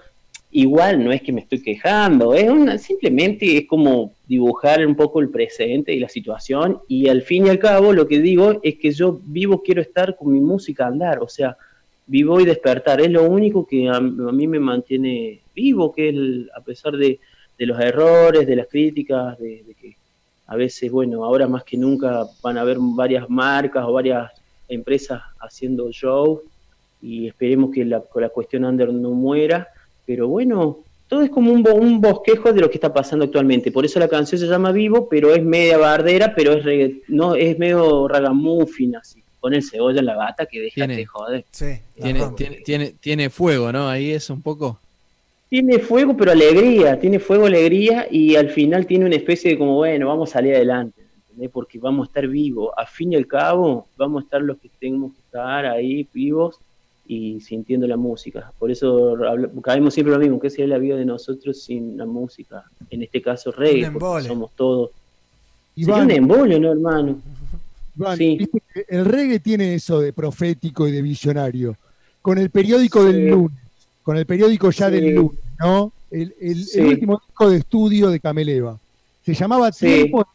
igual 0.53 1.03
no 1.03 1.11
es 1.11 1.21
que 1.21 1.33
me 1.33 1.41
estoy 1.41 1.61
quejando, 1.61 2.33
es 2.33 2.49
una, 2.49 2.79
simplemente 2.79 3.59
es 3.59 3.67
como 3.67 4.13
dibujar 4.29 4.87
un 4.87 4.95
poco 4.95 5.19
el 5.19 5.31
presente 5.31 5.93
y 5.93 5.99
la 5.99 6.09
situación 6.09 6.79
y 6.87 7.09
al 7.09 7.23
fin 7.23 7.49
y 7.49 7.51
al 7.51 7.59
cabo 7.59 7.93
lo 7.93 8.07
que 8.07 8.21
digo 8.21 8.61
es 8.63 8.77
que 8.77 8.93
yo 8.93 9.21
vivo 9.25 9.65
quiero 9.65 9.83
estar 9.83 10.17
con 10.17 10.33
mi 10.33 10.39
música 10.39 10.85
a 10.85 10.91
andar, 10.91 11.19
o 11.19 11.29
sea, 11.29 11.57
vivo 12.11 12.41
y 12.41 12.45
despertar, 12.45 13.01
es 13.01 13.11
lo 13.11 13.23
único 13.25 13.67
que 13.67 13.89
a, 13.89 13.97
a 13.97 14.01
mí 14.39 14.47
me 14.47 14.59
mantiene 14.59 15.41
vivo, 15.55 15.93
que 15.93 16.09
el- 16.09 16.51
a 16.57 16.61
pesar 16.61 16.93
de, 16.97 17.19
de 17.59 17.67
los 17.67 17.79
errores, 17.81 18.47
de 18.47 18.57
las 18.57 18.67
críticas, 18.67 19.39
de, 19.39 19.63
que 19.81 19.95
a 20.47 20.57
veces, 20.57 20.91
bueno, 20.91 21.25
ahora 21.25 21.47
más 21.47 21.63
que 21.63 21.77
nunca 21.77 22.27
van 22.43 22.59
a 22.59 22.63
haber 22.63 22.79
varias 22.81 23.31
marcas 23.31 23.85
o 23.87 23.93
varias 23.93 24.31
empresas 24.69 25.23
haciendo 25.41 25.91
show 25.93 26.43
y 27.01 27.29
esperemos 27.29 27.71
que 27.73 27.85
la, 27.85 28.03
la 28.17 28.29
cuestión 28.29 28.65
under 28.65 28.93
no 28.93 29.11
muera, 29.13 29.69
pero 30.05 30.27
bueno, 30.27 30.79
todo 31.09 31.23
es 31.23 31.31
como 31.31 31.53
un, 31.53 31.65
un 31.69 32.01
bosquejo 32.01 32.53
de 32.53 32.61
lo 32.61 32.69
que 32.71 32.77
está 32.79 32.93
pasando 32.93 33.25
actualmente, 33.25 33.71
por 33.73 33.85
eso 33.85 33.99
la 34.01 34.09
canción 34.09 34.41
se 34.41 34.47
llama 34.49 34.73
Vivo, 34.73 35.09
pero 35.09 35.33
es 35.35 35.43
media 35.43 35.79
bardera, 35.79 36.33
pero 36.37 36.53
es 36.55 36.93
no 37.09 37.35
es 37.37 37.57
medio 37.59 38.09
ragamuffin 38.09 38.97
así, 38.97 39.20
con 39.41 39.55
el 39.55 39.63
cebolla 39.63 40.01
en 40.01 40.07
la 40.07 40.17
bata 40.17 40.47
que 40.47 40.61
deja 40.61 40.75
Tiene- 40.75 40.97
de 40.97 41.07
joder. 41.07 41.45
Tiene, 41.51 42.21
tiene, 42.37 42.57
tiene, 42.65 42.95
tiene 43.01 43.31
fuego, 43.31 43.73
¿no? 43.73 43.89
Ahí 43.89 44.11
es 44.11 44.29
un 44.31 44.43
poco. 44.43 44.79
Tiene 45.49 45.79
fuego, 45.81 46.17
pero 46.17 46.31
alegría, 46.31 47.01
tiene 47.01 47.19
fuego, 47.19 47.47
alegría, 47.47 48.07
y 48.11 48.37
al 48.37 48.51
final 48.51 48.87
tiene 48.87 49.07
una 49.07 49.17
especie 49.17 49.51
de 49.53 49.59
como, 49.59 49.75
bueno, 49.77 50.07
vamos 50.09 50.31
a 50.31 50.33
salir 50.35 50.55
adelante, 50.55 51.03
¿entendés? 51.31 51.51
Porque 51.51 51.79
vamos 51.79 52.07
a 52.07 52.09
estar 52.11 52.29
vivos. 52.29 52.71
A 52.77 52.87
fin 52.87 53.13
y 53.13 53.17
al 53.17 53.27
cabo, 53.27 53.87
vamos 53.97 54.23
a 54.23 54.25
estar 54.27 54.43
los 54.43 54.59
que 54.59 54.69
tenemos 54.79 55.13
que 55.13 55.19
estar 55.21 55.67
ahí 55.67 56.07
vivos 56.15 56.57
y 57.09 57.41
sintiendo 57.41 57.89
la 57.89 57.97
música. 57.97 58.53
Por 58.61 58.71
eso 58.71 59.17
caemos 59.63 59.93
siempre 59.95 60.13
lo 60.15 60.21
mismo, 60.21 60.39
¿qué 60.39 60.51
sería 60.51 60.69
la 60.69 60.79
vida 60.79 60.95
de 60.97 61.05
nosotros 61.05 61.61
sin 61.61 61.97
la 61.97 62.07
música? 62.07 62.63
En 62.89 63.03
este 63.03 63.21
caso 63.21 63.51
reggae, 63.51 63.91
porque 63.91 64.29
somos 64.29 64.53
todos. 64.55 64.91
Sería 65.75 65.95
Iván. 65.95 66.05
un 66.05 66.11
embolio, 66.13 66.61
¿no, 66.61 66.71
hermano? 66.71 67.19
Iván, 67.99 68.17
Sí. 68.17 68.37
viste 68.39 68.59
que 68.60 68.60
el 68.89 69.05
reggae 69.05 69.41
tiene 69.41 69.75
eso 69.75 70.01
de 70.01 70.13
profético 70.13 70.87
y 70.89 70.93
de 70.93 71.03
visionario. 71.03 71.77
Con 72.23 72.39
el 72.39 72.51
periódico 72.51 73.05
del 73.05 73.29
lunes, 73.29 73.59
con 74.03 74.17
el 74.17 74.27
periódico 74.27 74.71
ya 74.71 74.89
Sí. 74.89 74.95
del 74.95 75.15
lunes, 75.15 75.39
¿no? 75.59 75.93
El, 76.11 76.35
el- 76.41 76.51
el 76.51 76.65
Sí. 76.65 76.81
último 76.81 77.21
disco 77.27 77.51
de 77.51 77.59
estudio 77.59 78.11
de 78.11 78.21
Cameleva. 78.21 78.79
Se 79.25 79.35
llamaba. 79.35 79.71
Tiempos, 79.71 80.27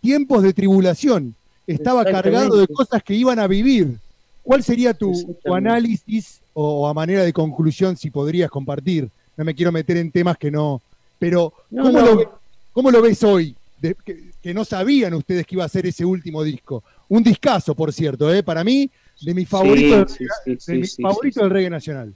Tiempos 0.00 0.42
de 0.42 0.52
Tribulación. 0.52 1.34
Estaba 1.66 2.04
cargado 2.04 2.56
de 2.58 2.66
cosas 2.68 3.02
que 3.02 3.14
iban 3.14 3.38
a 3.38 3.46
vivir. 3.46 3.96
¿Cuál 4.42 4.62
sería 4.64 4.92
tu, 4.92 5.12
análisis 5.54 6.40
o, 6.52 6.88
a 6.88 6.92
manera 6.94 7.22
de 7.22 7.32
conclusión, 7.32 7.96
si 7.96 8.10
podrías 8.10 8.50
compartir? 8.50 9.08
No 9.36 9.44
me 9.44 9.54
quiero 9.54 9.70
meter 9.72 9.96
en 9.96 10.10
temas 10.10 10.36
que 10.36 10.50
no. 10.50 10.82
Pero, 11.18 11.52
No, 11.70 11.84
¿cómo, 11.84 11.98
no. 12.00 12.04
Lo, 12.06 12.16
ve- 12.16 12.28
cómo 12.72 12.90
lo 12.90 13.00
ves 13.00 13.22
hoy? 13.22 13.54
De- 13.80 13.94
que, 14.04 14.30
que 14.42 14.52
no 14.52 14.64
sabían 14.64 15.14
ustedes 15.14 15.46
que 15.46 15.54
iba 15.54 15.64
a 15.64 15.68
ser 15.68 15.86
ese 15.86 16.04
último 16.04 16.42
disco. 16.42 16.82
Un 17.12 17.22
discazo, 17.22 17.74
por 17.74 17.92
cierto, 17.92 18.32
¿eh? 18.32 18.42
para 18.42 18.64
mí, 18.64 18.90
de 19.20 19.34
mis 19.34 19.46
favoritos, 19.46 20.12
sí, 20.12 20.24
sí, 20.58 20.72
de 20.72 20.78
mis 20.78 20.96
favoritos 20.96 21.42
del 21.42 21.50
reggae 21.50 21.68
nacional. 21.68 22.14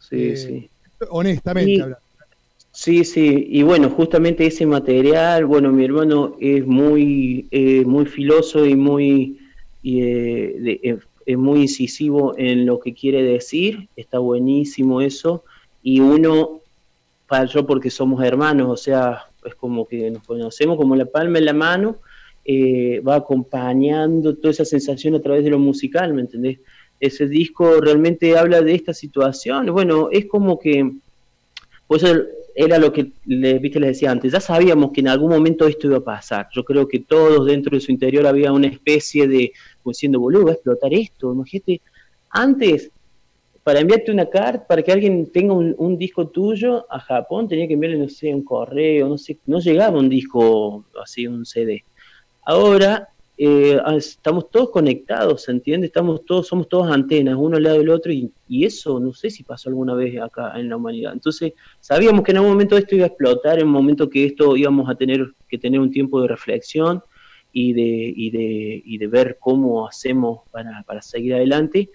Sí, 0.00 0.16
Eh, 0.30 0.36
sí. 0.36 0.70
Honestamente, 1.10 1.70
Y- 1.70 1.80
hablando. 1.80 2.04
Sí, 2.72 3.04
sí, 3.04 3.46
y 3.50 3.62
bueno, 3.62 3.88
justamente 3.88 4.44
ese 4.44 4.66
material, 4.66 5.46
bueno, 5.46 5.70
mi 5.70 5.84
hermano 5.84 6.36
es 6.40 6.66
muy, 6.66 7.46
eh, 7.52 7.84
muy 7.86 8.04
filoso 8.06 8.66
y 8.66 8.74
muy, 8.74 9.38
y, 9.80 10.02
eh, 10.02 10.56
de- 10.58 10.80
eh, 10.82 10.98
es 11.24 11.38
muy 11.38 11.60
incisivo 11.62 12.34
en 12.36 12.66
lo 12.66 12.80
que 12.80 12.92
quiere 12.94 13.22
decir, 13.22 13.88
está 13.94 14.18
buenísimo 14.18 15.00
eso, 15.00 15.44
y 15.84 16.00
uno, 16.00 16.60
para 17.28 17.44
yo 17.46 17.64
porque 17.64 17.90
somos 17.90 18.22
hermanos, 18.24 18.68
o 18.68 18.76
sea, 18.76 19.22
es 19.44 19.54
como 19.54 19.86
que 19.86 20.10
nos 20.10 20.24
conocemos 20.24 20.76
como 20.76 20.96
la 20.96 21.06
palma 21.06 21.38
en 21.38 21.44
la 21.44 21.52
mano, 21.54 21.98
eh, 22.46 23.00
va 23.00 23.16
acompañando 23.16 24.36
toda 24.36 24.52
esa 24.52 24.64
sensación 24.64 25.14
a 25.14 25.20
través 25.20 25.44
de 25.44 25.50
lo 25.50 25.58
musical, 25.58 26.14
¿me 26.14 26.22
entendés? 26.22 26.60
Ese 27.00 27.26
disco 27.26 27.80
realmente 27.80 28.38
habla 28.38 28.62
de 28.62 28.74
esta 28.74 28.94
situación, 28.94 29.66
bueno, 29.66 30.08
es 30.10 30.26
como 30.26 30.58
que 30.58 30.92
por 31.86 31.98
eso 31.98 32.24
era 32.54 32.78
lo 32.78 32.92
que 32.92 33.12
les, 33.26 33.60
viste, 33.60 33.78
les 33.78 33.90
decía 33.90 34.10
antes, 34.10 34.32
ya 34.32 34.40
sabíamos 34.40 34.90
que 34.92 35.00
en 35.00 35.08
algún 35.08 35.30
momento 35.30 35.66
esto 35.66 35.88
iba 35.88 35.98
a 35.98 36.04
pasar. 36.04 36.48
Yo 36.52 36.64
creo 36.64 36.88
que 36.88 37.00
todos 37.00 37.46
dentro 37.46 37.76
de 37.76 37.80
su 37.80 37.92
interior 37.92 38.26
había 38.26 38.50
una 38.50 38.66
especie 38.66 39.28
de, 39.28 39.52
como 39.82 39.92
diciendo, 39.92 40.18
boludo, 40.18 40.46
va 40.46 40.50
a 40.52 40.54
explotar 40.54 40.94
esto. 40.94 41.32
Imagínate, 41.32 41.82
antes, 42.30 42.90
para 43.62 43.80
enviarte 43.80 44.10
una 44.10 44.26
carta, 44.26 44.66
para 44.66 44.82
que 44.82 44.90
alguien 44.90 45.30
tenga 45.30 45.52
un, 45.52 45.74
un 45.76 45.98
disco 45.98 46.28
tuyo 46.28 46.86
a 46.90 46.98
Japón, 46.98 47.46
tenía 47.46 47.68
que 47.68 47.74
enviarle, 47.74 47.98
no 47.98 48.08
sé, 48.08 48.34
un 48.34 48.42
correo, 48.42 49.06
no 49.08 49.18
sé, 49.18 49.38
no 49.46 49.60
llegaba 49.60 49.98
un 49.98 50.08
disco 50.08 50.86
así, 51.02 51.26
un 51.26 51.44
CD. 51.44 51.84
Ahora 52.46 53.08
eh, 53.36 53.76
ah, 53.84 53.96
estamos 53.96 54.50
todos 54.50 54.70
conectados, 54.70 55.42
¿se 55.42 55.50
entiende? 55.50 55.88
Estamos 55.88 56.24
todos, 56.24 56.46
somos 56.46 56.68
todos 56.68 56.90
antenas, 56.92 57.34
uno 57.36 57.56
al 57.56 57.64
lado 57.64 57.78
del 57.78 57.90
otro, 57.90 58.12
y, 58.12 58.32
eso 58.48 59.00
no 59.00 59.12
sé 59.12 59.30
si 59.30 59.42
pasó 59.42 59.68
alguna 59.68 59.94
vez 59.94 60.18
acá 60.20 60.52
en 60.58 60.68
la 60.68 60.76
humanidad. 60.76 61.12
Entonces, 61.12 61.54
sabíamos 61.80 62.22
que 62.22 62.30
en 62.30 62.36
algún 62.38 62.52
momento 62.52 62.76
esto 62.76 62.94
iba 62.94 63.04
a 63.04 63.08
explotar, 63.08 63.58
en 63.58 63.66
un 63.66 63.72
momento 63.72 64.08
que 64.08 64.24
esto 64.26 64.56
íbamos 64.56 64.88
a 64.88 64.94
tener 64.94 65.26
que 65.48 65.58
tener 65.58 65.80
un 65.80 65.90
tiempo 65.90 66.22
de 66.22 66.28
reflexión 66.28 67.02
y 67.52 67.72
de, 67.72 68.12
y 68.16 68.30
de, 68.30 68.82
y 68.84 68.98
de 68.98 69.06
ver 69.08 69.38
cómo 69.40 69.86
hacemos 69.88 70.42
para, 70.52 70.84
para 70.84 71.02
seguir 71.02 71.34
adelante. 71.34 71.90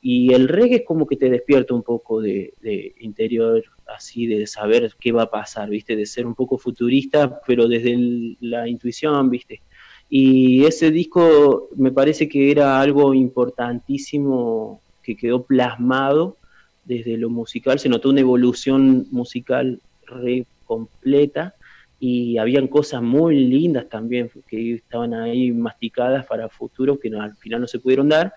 Y 0.00 0.32
el 0.34 0.46
reggae 0.46 0.76
es 0.76 0.84
como 0.84 1.04
que 1.04 1.16
te 1.16 1.28
despierta 1.28 1.74
un 1.74 1.82
poco 1.82 2.20
de, 2.20 2.54
de 2.60 2.94
interior, 3.00 3.64
así, 3.88 4.26
de 4.28 4.46
saber 4.46 4.92
qué 5.00 5.10
va 5.10 5.22
a 5.24 5.30
pasar, 5.30 5.68
¿viste? 5.68 5.96
De 5.96 6.06
ser 6.06 6.26
un 6.26 6.36
poco 6.36 6.58
futurista, 6.58 7.40
pero 7.44 7.66
desde 7.66 7.92
el- 7.92 8.36
la 8.40 8.68
intuición, 8.68 9.28
¿viste? 9.30 9.62
Y 10.08 10.64
ese 10.64 10.90
disco 10.90 11.68
me 11.76 11.90
parece 11.90 12.28
que 12.28 12.50
era 12.50 12.80
algo 12.80 13.12
importantísimo 13.14 14.80
que 15.02 15.16
quedó 15.16 15.42
plasmado 15.42 16.36
desde 16.84 17.16
lo 17.16 17.28
musical, 17.30 17.78
se 17.78 17.88
notó 17.88 18.10
una 18.10 18.20
evolución 18.20 19.06
musical 19.10 19.80
re 20.06 20.46
completa 20.64 21.54
y 21.98 22.38
habían 22.38 22.68
cosas 22.68 23.02
muy 23.02 23.36
lindas 23.36 23.88
también 23.88 24.30
que 24.46 24.74
estaban 24.74 25.14
ahí 25.14 25.50
masticadas 25.50 26.26
para 26.26 26.48
futuro 26.48 26.98
que 26.98 27.08
al 27.08 27.36
final 27.36 27.62
no 27.62 27.66
se 27.66 27.78
pudieron 27.78 28.08
dar. 28.08 28.34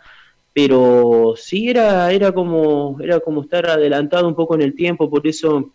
Pero 0.53 1.35
sí 1.37 1.69
era 1.69 2.11
era 2.11 2.31
como 2.31 2.97
era 3.01 3.19
como 3.19 3.41
estar 3.41 3.67
adelantado 3.67 4.27
un 4.27 4.35
poco 4.35 4.55
en 4.55 4.61
el 4.61 4.73
tiempo 4.73 5.09
por 5.09 5.25
eso 5.27 5.71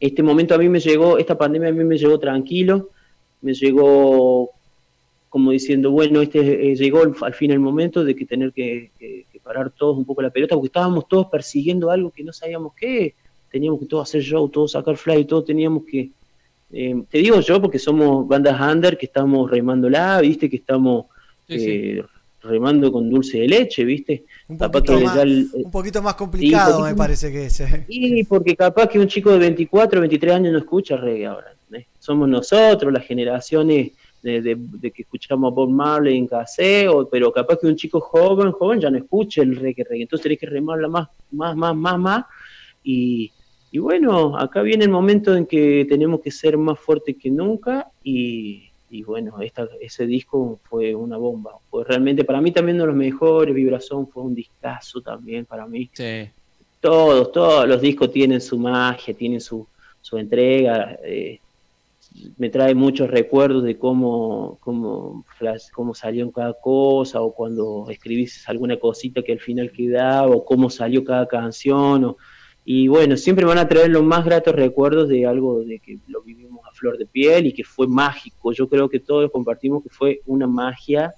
este 0.00 0.22
momento 0.22 0.54
a 0.54 0.58
mí 0.58 0.68
me 0.68 0.80
llegó 0.80 1.16
esta 1.18 1.38
pandemia 1.38 1.68
a 1.68 1.72
mí 1.72 1.84
me 1.84 1.96
llegó 1.96 2.18
tranquilo 2.18 2.90
me 3.40 3.54
llegó 3.54 4.50
como 5.30 5.50
diciendo 5.52 5.90
bueno 5.90 6.20
este 6.20 6.40
eh, 6.72 6.76
llegó 6.76 7.02
al, 7.02 7.14
al 7.22 7.32
fin 7.34 7.50
el 7.52 7.60
momento 7.60 8.04
de 8.04 8.14
que 8.14 8.26
tener 8.26 8.52
que, 8.52 8.90
que- 8.98 9.24
que 9.32 9.40
parar 9.40 9.70
todos 9.70 9.96
un 9.96 10.04
poco 10.04 10.20
la 10.20 10.28
pelota 10.30 10.54
porque 10.56 10.66
estábamos 10.66 11.08
todos 11.08 11.26
persiguiendo 11.28 11.90
algo 11.90 12.10
que 12.10 12.22
no 12.22 12.32
sabíamos 12.32 12.74
qué 12.74 13.14
teníamos 13.50 13.80
que 13.80 13.86
todos 13.86 14.08
hacer 14.08 14.22
show 14.22 14.48
todos 14.50 14.72
sacar 14.72 14.96
fly 14.98 15.24
todos 15.24 15.46
teníamos 15.46 15.84
que 15.84 16.10
eh, 16.72 17.02
te 17.10 17.18
digo 17.18 17.40
yo 17.40 17.60
porque 17.62 17.78
somos 17.78 18.28
bandas 18.28 18.60
under 18.60 18.96
que 18.98 19.06
estamos 19.06 19.50
remándola, 19.50 20.20
viste, 20.20 20.48
que 20.50 20.56
estamos 20.56 21.06
Sí, 21.48 21.58
sí. 21.58 21.66
eh, 21.70 22.04
remando 22.42 22.92
con 22.92 23.10
dulce 23.10 23.40
de 23.40 23.48
leche, 23.48 23.82
viste. 23.84 24.24
Un 24.46 24.56
poquito, 24.56 25.00
más, 25.00 25.16
ya 25.16 25.22
el- 25.22 25.48
un 25.52 25.70
poquito 25.72 26.00
más 26.00 26.14
complicado 26.14 26.78
poquito 26.78 26.88
me 26.88 26.94
parece 26.96 27.32
que 27.32 27.46
es. 27.46 27.60
y 27.88 28.22
porque 28.22 28.54
capaz 28.54 28.86
que 28.86 29.00
un 29.00 29.08
chico 29.08 29.32
de 29.32 29.38
24, 29.38 29.98
23 30.00 30.32
años 30.34 30.52
no 30.52 30.58
escucha 30.60 30.96
reggae 30.96 31.26
ahora. 31.26 31.52
Somos 31.98 32.28
nosotros, 32.28 32.92
las 32.92 33.04
generaciones 33.04 33.90
de, 34.22 34.42
de- 34.42 34.56
de 34.58 34.90
que 34.90 35.02
escuchamos 35.02 35.50
a 35.50 35.54
Bob 35.54 35.70
Marley 35.70 36.16
en 36.16 36.26
cassette, 36.26 36.88
o- 36.88 37.08
pero 37.08 37.32
capaz 37.32 37.58
que 37.58 37.66
un 37.66 37.76
chico 37.76 38.00
joven, 38.00 38.52
joven 38.52 38.80
ya 38.80 38.90
no 38.90 38.98
escucha 38.98 39.42
el 39.42 39.56
reggae, 39.56 39.84
reggae. 39.84 40.02
Entonces 40.02 40.22
tenés 40.24 40.38
que 40.38 40.46
remarla 40.46 40.88
más, 40.88 41.08
más, 41.30 41.56
más, 41.56 41.74
más, 41.76 41.98
más. 41.98 42.24
Y, 42.82 43.30
y 43.72 43.78
bueno, 43.78 44.36
acá 44.36 44.62
viene 44.62 44.84
el 44.84 44.90
momento 44.90 45.34
en 45.36 45.46
que 45.46 45.86
tenemos 45.88 46.20
que 46.20 46.30
ser 46.30 46.56
más 46.58 46.78
fuertes 46.78 47.16
que 47.20 47.30
nunca 47.30 47.86
y, 48.02 48.64
y 48.90 49.02
bueno, 49.04 49.40
esta, 49.40 49.68
ese 49.80 50.06
disco 50.06 50.58
fue 50.64 50.94
una 50.94 51.16
bomba. 51.16 51.52
Fue 51.70 51.84
realmente 51.84 52.24
para 52.24 52.40
mí 52.40 52.50
también 52.50 52.76
uno 52.76 52.84
de 52.84 52.88
los 52.88 52.96
mejores, 52.96 53.54
Vibrazón 53.54 54.08
fue 54.08 54.22
un 54.24 54.34
discazo 54.34 55.00
también 55.00 55.44
para 55.46 55.66
mí. 55.66 55.88
Todos, 56.80 57.30
todos 57.30 57.68
los 57.68 57.80
discos 57.80 58.10
tienen 58.10 58.40
su 58.40 58.58
magia, 58.58 59.14
tienen 59.14 59.40
su, 59.40 59.66
su 60.00 60.16
entrega. 60.18 60.98
eh, 61.04 61.38
me 62.36 62.50
trae 62.50 62.74
muchos 62.74 63.08
recuerdos 63.10 63.62
de 63.62 63.78
cómo, 63.78 64.58
cómo, 64.60 65.24
flash- 65.38 65.70
cómo 65.72 65.94
salió 65.94 66.24
en 66.24 66.32
cada 66.32 66.54
cosa, 66.60 67.20
o 67.20 67.32
cuando 67.34 67.86
escribís 67.88 68.48
alguna 68.48 68.78
cosita 68.78 69.22
que 69.22 69.32
al 69.32 69.40
final 69.40 69.70
quedaba, 69.70 70.26
o 70.28 70.44
cómo 70.44 70.70
salió 70.70 71.04
cada 71.04 71.26
canción. 71.26 72.04
o- 72.04 72.16
y 72.64 72.88
bueno, 72.88 73.16
siempre 73.16 73.44
me 73.44 73.48
van 73.50 73.58
a 73.58 73.68
traer 73.68 73.90
los 73.90 74.02
más 74.04 74.24
gratos 74.24 74.54
recuerdos 74.54 75.08
de 75.08 75.24
algo 75.26 75.60
de 75.64 75.78
que 75.78 75.98
lo 76.08 76.20
vivimos 76.22 76.60
a 76.66 76.72
flor 76.74 76.98
de 76.98 77.06
piel 77.06 77.46
y 77.46 77.52
que 77.54 77.64
fue 77.64 77.86
mágico. 77.88 78.52
Yo 78.52 78.68
creo 78.68 78.88
que 78.88 79.00
todos 79.00 79.30
compartimos 79.32 79.82
que 79.82 79.88
fue 79.88 80.20
una 80.26 80.46
magia 80.46 81.12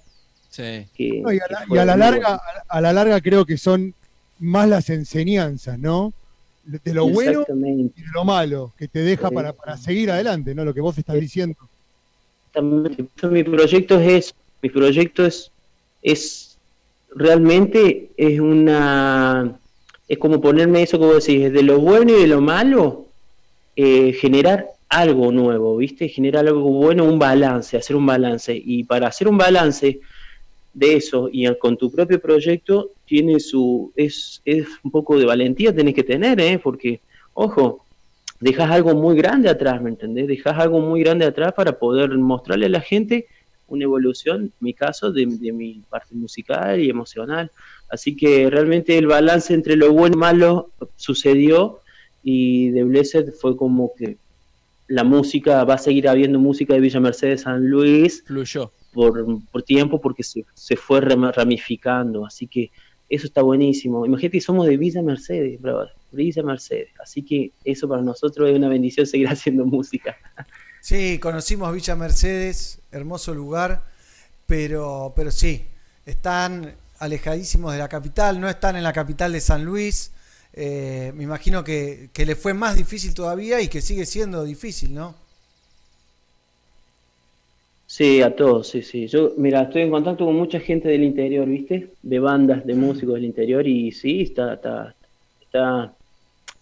Sí. 0.49 0.85
que, 0.93 1.21
No, 1.21 1.31
y, 1.33 1.39
a 1.39 1.47
la, 1.49 1.65
fue 1.67 1.77
y 1.77 1.79
a 1.81 1.85
la 1.85 1.93
muy 1.93 1.99
larga, 1.99 2.41
a 2.69 2.81
la 2.81 2.93
larga 2.93 3.19
creo 3.21 3.45
que 3.45 3.57
son 3.57 3.93
más 4.39 4.69
las 4.69 4.89
enseñanzas, 4.89 5.77
¿no? 5.79 6.13
De 6.63 6.93
lo 6.93 7.09
bueno 7.09 7.45
y 7.49 8.01
de 8.01 8.11
lo 8.13 8.23
malo, 8.23 8.73
que 8.77 8.87
te 8.87 8.99
deja 8.99 9.29
para, 9.29 9.51
para 9.51 9.75
seguir 9.77 10.11
adelante, 10.11 10.55
¿no? 10.55 10.63
Lo 10.63 10.73
que 10.73 10.79
vos 10.81 10.97
estás 10.97 11.19
diciendo. 11.19 11.57
Por 12.53 12.89
eso 12.89 13.29
Mi 13.29 13.43
proyecto 13.43 13.99
es 13.99 14.25
eso. 14.25 14.35
Mi 14.61 14.69
proyecto 14.69 15.25
es, 15.25 15.51
es 16.01 16.57
realmente 17.13 18.11
es 18.15 18.39
una 18.39 19.59
es 20.07 20.17
como 20.17 20.41
ponerme 20.41 20.83
eso 20.83 20.97
vos 20.97 21.25
decís, 21.25 21.51
de 21.51 21.63
lo 21.63 21.79
bueno 21.79 22.11
y 22.11 22.21
de 22.21 22.27
lo 22.27 22.41
malo, 22.41 23.07
eh, 23.75 24.13
generar 24.13 24.67
algo 24.89 25.31
nuevo, 25.31 25.77
¿viste? 25.77 26.07
Generar 26.07 26.47
algo 26.47 26.61
bueno, 26.69 27.05
un 27.05 27.17
balance, 27.17 27.77
hacer 27.77 27.95
un 27.95 28.05
balance. 28.05 28.53
Y 28.63 28.83
para 28.83 29.07
hacer 29.07 29.27
un 29.27 29.37
balance 29.37 29.99
de 30.73 30.95
eso 30.95 31.29
y 31.31 31.47
con 31.55 31.77
tu 31.77 31.91
propio 31.91 32.19
proyecto, 32.19 32.91
tiene 33.05 33.39
su, 33.39 33.91
es, 33.95 34.41
es 34.45 34.67
un 34.83 34.91
poco 34.91 35.17
de 35.17 35.25
valentía 35.25 35.73
tenés 35.73 35.93
que 35.93 36.03
tener, 36.03 36.39
¿eh? 36.39 36.59
Porque, 36.61 36.99
ojo, 37.33 37.85
dejas 38.39 38.71
algo 38.71 38.95
muy 38.95 39.15
grande 39.15 39.49
atrás, 39.49 39.81
¿me 39.81 39.89
entendés? 39.89 40.27
Dejas 40.27 40.57
algo 40.57 40.79
muy 40.79 41.01
grande 41.01 41.25
atrás 41.25 41.53
para 41.53 41.77
poder 41.77 42.09
mostrarle 42.17 42.65
a 42.65 42.69
la 42.69 42.81
gente 42.81 43.27
una 43.67 43.85
evolución, 43.85 44.51
mi 44.59 44.73
caso, 44.73 45.11
de, 45.11 45.25
de 45.25 45.51
mi 45.51 45.81
parte 45.89 46.13
musical 46.15 46.79
y 46.79 46.89
emocional. 46.89 47.51
Así 47.89 48.15
que 48.15 48.49
realmente 48.49 48.97
el 48.97 49.07
balance 49.07 49.53
entre 49.53 49.75
lo 49.75 49.91
bueno 49.93 50.15
y 50.15 50.19
malo 50.19 50.69
sucedió 50.95 51.79
y 52.23 52.69
de 52.69 52.83
Blessed 52.83 53.33
fue 53.33 53.55
como 53.57 53.93
que 53.95 54.17
la 54.87 55.03
música, 55.03 55.63
va 55.63 55.75
a 55.75 55.77
seguir 55.77 56.07
habiendo 56.07 56.39
música 56.39 56.73
de 56.73 56.79
Villa 56.79 56.99
Mercedes 56.99 57.41
San 57.41 57.67
Luis 57.67 58.23
Fluyó. 58.25 58.71
Por, 58.93 59.25
por 59.51 59.63
tiempo 59.63 59.99
porque 60.01 60.23
se, 60.23 60.45
se 60.53 60.75
fue 60.77 61.01
ram- 61.01 61.33
ramificando, 61.33 62.25
así 62.25 62.47
que 62.47 62.71
eso 63.09 63.27
está 63.27 63.41
buenísimo. 63.41 64.05
Imagínate 64.05 64.37
que 64.37 64.41
somos 64.41 64.67
de 64.67 64.77
Villa 64.77 65.01
Mercedes, 65.01 65.61
brother, 65.61 65.89
Villa 66.11 66.43
Mercedes, 66.43 66.89
así 67.03 67.23
que 67.23 67.51
eso 67.63 67.87
para 67.89 68.01
nosotros 68.01 68.49
es 68.49 68.55
una 68.55 68.69
bendición 68.69 69.05
seguir 69.07 69.27
haciendo 69.29 69.65
música. 69.65 70.17
Sí, 70.79 71.19
conocimos 71.19 71.73
Villa 71.73 71.95
Mercedes, 71.95 72.79
hermoso 72.91 73.33
lugar, 73.33 73.83
pero, 74.45 75.13
pero 75.15 75.31
sí, 75.31 75.65
están 76.05 76.75
alejadísimos 76.99 77.73
de 77.73 77.79
la 77.79 77.89
capital, 77.89 78.39
no 78.41 78.49
están 78.49 78.75
en 78.75 78.83
la 78.83 78.93
capital 78.93 79.31
de 79.33 79.41
San 79.41 79.63
Luis. 79.65 80.11
Eh, 80.53 81.11
me 81.15 81.23
imagino 81.23 81.63
que, 81.63 82.09
que 82.13 82.25
le 82.25 82.35
fue 82.35 82.53
más 82.53 82.75
difícil 82.75 83.13
todavía 83.13 83.61
y 83.61 83.67
que 83.69 83.81
sigue 83.81 84.05
siendo 84.05 84.43
difícil, 84.43 84.93
¿no? 84.93 85.15
Sí, 87.95 88.23
a 88.23 88.35
todos, 88.35 88.69
sí, 88.69 88.81
sí. 88.81 89.05
Yo, 89.05 89.33
mira, 89.37 89.61
estoy 89.61 89.83
en 89.83 89.91
contacto 89.91 90.25
con 90.25 90.35
mucha 90.35 90.59
gente 90.59 90.89
del 90.89 91.03
interior, 91.03 91.45
¿viste? 91.47 91.89
De 92.01 92.17
bandas, 92.17 92.65
de 92.65 92.73
músicos 92.73 93.13
del 93.13 93.25
interior 93.25 93.67
y 93.67 93.91
sí, 93.91 94.21
está, 94.21 94.55
está, 94.55 94.95
está... 95.39 95.93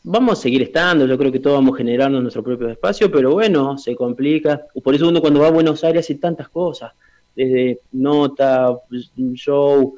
Vamos 0.03 0.37
a 0.37 0.41
seguir 0.41 0.61
estando, 0.63 1.05
yo 1.07 1.17
creo 1.17 1.31
que 1.31 1.39
todos 1.39 1.55
vamos 1.55 1.77
generando 1.77 2.19
nuestro 2.19 2.43
propio 2.43 2.67
espacio, 2.67 3.09
pero 3.09 3.31
bueno, 3.31 3.77
se 3.77 3.95
complica. 3.95 4.61
Por 4.83 4.93
eso 4.93 5.07
uno 5.07 5.21
cuando 5.21 5.39
va 5.39 5.47
a 5.47 5.51
Buenos 5.51 5.81
Aires 5.85 6.03
hace 6.05 6.15
tantas 6.15 6.49
cosas, 6.49 6.91
desde 7.33 7.79
nota, 7.93 8.77
show, 9.35 9.95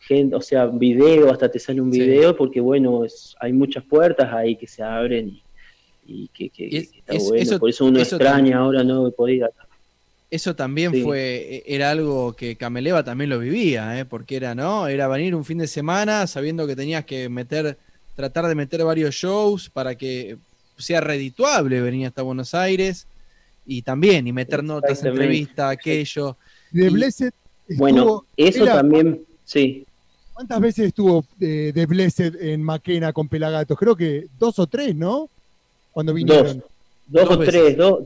gente, 0.00 0.36
o 0.36 0.42
sea, 0.42 0.66
video, 0.66 1.30
hasta 1.32 1.50
te 1.50 1.58
sale 1.58 1.80
un 1.80 1.90
Sí. 1.90 2.00
video, 2.00 2.36
porque 2.36 2.60
bueno, 2.60 3.02
es- 3.06 3.34
hay 3.40 3.54
muchas 3.54 3.82
puertas 3.84 4.30
ahí 4.30 4.56
que 4.56 4.66
se 4.66 4.82
abren 4.82 5.28
y, 5.30 5.42
y 6.24 6.28
que, 6.28 6.50
que- 6.50 6.68
que 6.68 6.76
está 6.78 7.14
es- 7.14 7.28
bueno. 7.28 7.42
eso- 7.42 7.58
Por 7.58 7.70
eso 7.70 7.86
uno 7.86 7.98
eso 7.98 8.16
extraña 8.16 8.34
también. 8.36 8.56
ahora 8.58 8.84
no 8.84 9.10
poder 9.10 9.36
ir 9.36 9.44
acá. 9.44 9.63
Eso 10.30 10.56
también 10.56 10.92
Sí. 10.92 11.02
fue, 11.02 11.62
era 11.66 11.90
algo 11.90 12.32
que 12.34 12.56
Cameleva 12.56 13.04
también 13.04 13.30
lo 13.30 13.38
vivía, 13.38 13.98
¿eh? 14.00 14.04
porque 14.04 14.36
era, 14.36 14.54
¿no? 14.54 14.88
Era 14.88 15.06
venir 15.06 15.34
un 15.34 15.44
fin 15.44 15.58
de 15.58 15.66
semana 15.68 16.26
sabiendo 16.26 16.66
que 16.66 16.74
tenías 16.74 17.04
que 17.04 17.28
meter, 17.28 17.76
tratar 18.16 18.46
de 18.48 18.54
meter 18.54 18.82
varios 18.84 19.14
shows 19.14 19.70
para 19.70 19.94
que 19.94 20.36
sea 20.76 21.00
redituable 21.00 21.80
venir 21.80 22.06
hasta 22.08 22.22
Buenos 22.22 22.52
Aires 22.54 23.06
y 23.66 23.82
también, 23.82 24.26
y 24.26 24.32
meter 24.32 24.64
notas, 24.64 25.04
entrevistas, 25.04 25.70
aquello. 25.70 26.36
De 26.72 26.90
Blessed 26.90 27.26
estuvo, 27.68 27.78
Bueno, 27.78 28.24
eso 28.36 28.64
también, 28.64 29.20
sí. 29.44 29.86
¿Cuántas 30.32 30.60
veces 30.60 30.86
estuvo 30.88 31.24
eh, 31.40 31.70
de 31.72 31.86
Blessed 31.86 32.34
en 32.42 32.60
Maquena 32.60 33.12
con 33.12 33.28
Pelagatos? 33.28 33.78
Creo 33.78 33.94
que 33.94 34.26
dos 34.36 34.58
o 34.58 34.66
tres, 34.66 34.96
¿no? 34.96 35.28
Cuando 35.92 36.12
vinieron. 36.12 36.58
Dos, 36.58 36.64
dos, 37.06 37.22
Dos 37.28 37.30
o 37.36 37.38
veces. 37.38 37.54
tres, 37.54 37.76
dos, 37.76 38.00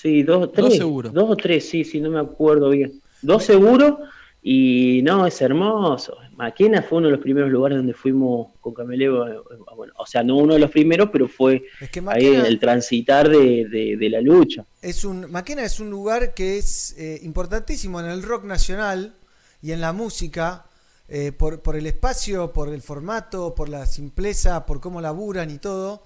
sí, 0.00 0.22
dos, 0.22 0.50
tres, 0.52 0.76
seguro. 0.76 1.10
dos 1.10 1.30
o 1.30 1.36
tres, 1.36 1.68
sí, 1.68 1.84
sí, 1.84 2.00
no 2.00 2.10
me 2.10 2.20
acuerdo 2.20 2.70
bien. 2.70 3.00
Dos 3.22 3.44
seguro 3.44 4.00
y 4.42 5.00
no, 5.02 5.26
es 5.26 5.40
hermoso. 5.40 6.18
Maquena 6.36 6.82
fue 6.82 6.98
uno 6.98 7.06
de 7.08 7.12
los 7.12 7.22
primeros 7.22 7.50
lugares 7.50 7.78
donde 7.78 7.94
fuimos 7.94 8.48
con 8.60 8.74
Cameleva, 8.74 9.30
eh, 9.30 9.36
bueno, 9.76 9.92
o 9.96 10.04
sea, 10.06 10.22
no 10.22 10.36
uno 10.36 10.54
de 10.54 10.60
los 10.60 10.70
primeros, 10.70 11.08
pero 11.10 11.28
fue 11.28 11.62
Es 11.80 11.88
que 11.90 12.00
ahí 12.00 12.04
Maquena 12.26 12.46
el 12.48 12.58
transitar 12.58 13.28
de, 13.28 13.66
de- 13.68 13.96
de 13.96 14.10
la 14.10 14.20
lucha. 14.20 14.66
es 14.82 15.04
un, 15.04 15.30
Maquena 15.30 15.62
es 15.64 15.80
un 15.80 15.88
lugar 15.90 16.34
que 16.34 16.58
es 16.58 16.94
eh, 16.98 17.20
importantísimo 17.22 18.00
en 18.00 18.06
el 18.06 18.22
rock 18.22 18.44
nacional 18.44 19.14
y 19.62 19.72
en 19.72 19.80
la 19.80 19.92
música, 19.94 20.66
eh, 21.08 21.32
por, 21.32 21.62
por 21.62 21.76
el 21.76 21.86
espacio, 21.86 22.52
por 22.52 22.68
el 22.68 22.82
formato, 22.82 23.54
por 23.54 23.68
la 23.70 23.86
simpleza, 23.86 24.66
por 24.66 24.80
cómo 24.80 25.00
laburan 25.00 25.50
y 25.50 25.58
todo. 25.58 26.02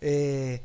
eh, 0.00 0.62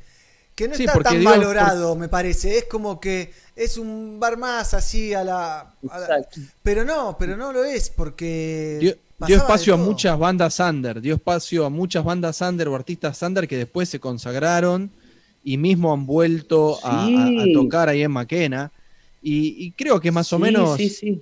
que 0.58 0.68
no 0.68 0.74
Sí, 0.76 0.84
está 0.86 0.94
porque 0.94 1.10
tan 1.16 1.24
valorado, 1.24 1.96
me 1.96 2.10
parece. 2.10 2.58
Es 2.58 2.64
como 2.66 3.00
que 3.00 3.32
es 3.56 3.78
un 3.78 4.20
bar 4.20 4.38
más 4.38 4.74
así 4.74 5.14
a 5.14 5.24
la, 5.24 5.60
a 5.90 6.00
la- 6.00 6.18
Exacto. 6.18 6.42
Pero 6.64 6.84
no, 6.84 7.16
pero 7.20 7.38
no 7.38 7.54
lo 7.54 7.64
es 7.64 7.92
porque. 7.92 8.96
Dio, 9.28 9.36
espacio 9.38 9.76
a 9.76 9.78
muchas 9.78 10.18
bandas 10.18 10.60
under, 10.60 11.00
dio 11.00 11.14
espacio 11.16 11.64
a 11.66 11.70
muchas 11.70 12.04
bandas 12.04 12.42
under 12.42 12.68
o 12.70 12.76
artistas 12.76 13.22
under 13.22 13.48
que 13.48 13.56
después 13.58 13.88
se 13.88 14.00
consagraron 14.00 14.90
y 15.44 15.58
mismo 15.58 15.94
han 15.94 16.06
vuelto 16.08 16.80
a, 16.84 17.04
a- 17.04 17.06
a 17.06 17.08
Sí. 17.44 17.54
tocar 17.54 17.88
ahí 17.90 18.02
en 18.02 18.12
Maquena. 18.12 18.72
Y, 19.22 19.64
y 19.64 19.72
creo 19.74 20.00
que 20.02 20.12
más 20.12 20.32
o 20.34 20.38
Sí, 20.38 20.42
menos 20.42 20.78
sí, 20.78 20.90
sí. 20.90 21.22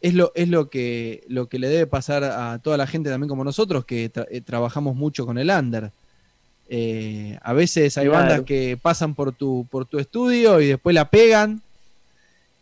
es 0.00 0.14
lo, 0.14 0.32
es 0.34 0.48
lo 0.48 0.70
que, 0.70 1.22
lo 1.28 1.48
que 1.50 1.58
le 1.58 1.68
debe 1.68 1.86
pasar 1.86 2.24
a 2.24 2.58
toda 2.62 2.76
la 2.78 2.86
gente 2.86 3.10
también 3.10 3.28
como 3.28 3.44
nosotros, 3.44 3.84
que 3.84 4.10
tra- 4.10 4.26
eh, 4.30 4.40
trabajamos 4.40 4.96
mucho 4.96 5.26
con 5.26 5.36
el 5.38 5.50
under. 5.50 5.92
Eh, 6.72 7.36
a 7.42 7.52
veces 7.52 7.98
hay 7.98 8.06
Claro. 8.06 8.20
bandas 8.26 8.42
que 8.42 8.78
pasan 8.80 9.14
por 9.14 9.32
tu, 9.32 9.66
por 9.70 9.86
tu 9.86 9.98
estudio 9.98 10.60
y 10.60 10.68
después 10.68 10.94
la 10.94 11.04
pegan. 11.10 11.60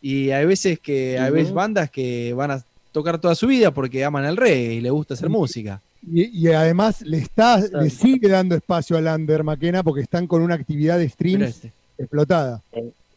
Y 0.01 0.31
hay 0.31 0.47
veces 0.47 0.79
que 0.79 1.19
hay 1.19 1.31
veces 1.31 1.53
bandas 1.53 1.91
que 1.91 2.33
van 2.33 2.51
a 2.53 2.63
tocar 2.93 3.21
toda 3.21 3.35
su 3.35 3.47
vida 3.49 3.71
porque 3.71 4.03
aman 4.05 4.25
el 4.25 4.37
reggae 4.37 4.75
y 4.75 4.81
les 4.81 4.93
gusta 4.93 5.15
hacer 5.15 5.29
música. 5.29 5.81
Y, 6.11 6.27
y 6.27 6.49
además 6.53 7.03
le 7.03 7.19
está, 7.19 7.59
le 7.59 7.91
sigue 7.91 8.29
dando 8.29 8.55
espacio 8.55 8.97
a 8.97 9.01
Lander 9.03 9.45
Maquena 9.45 9.83
porque 9.83 10.01
están 10.01 10.27
con 10.27 10.41
una 10.41 10.55
actividad 10.55 10.99
de 10.99 11.09
streams 11.09 11.49
este. 11.49 11.73
explotada. 11.99 12.63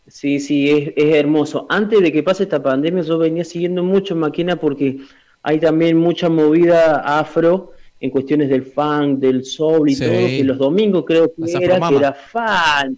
Sí, 0.08 0.40
sí, 0.42 0.70
es, 0.70 0.92
es 0.98 1.16
hermoso. 1.16 1.68
Antes 1.70 2.02
de 2.02 2.12
que 2.12 2.22
pase 2.24 2.44
esta 2.44 2.62
pandemia, 2.62 3.04
yo 3.04 3.18
venía 3.18 3.46
siguiendo 3.46 3.82
mucho 3.84 4.14
Maquena 4.16 4.58
porque 4.58 4.98
hay 5.44 5.60
también 5.60 5.98
mucha 5.98 6.28
movida 6.28 6.98
afro 7.20 7.72
en 8.02 8.10
cuestiones 8.10 8.50
del 8.50 8.64
funk, 8.64 9.20
del 9.20 9.46
soul 9.46 9.90
y 9.90 9.96
Sí. 9.96 10.04
todo, 10.06 10.28
que 10.28 10.44
los 10.44 10.58
domingos 10.58 11.06
creo 11.06 11.28
que 11.34 11.50
era, 11.52 11.80
que 11.90 11.96
era 11.96 12.14
fan. 12.14 12.98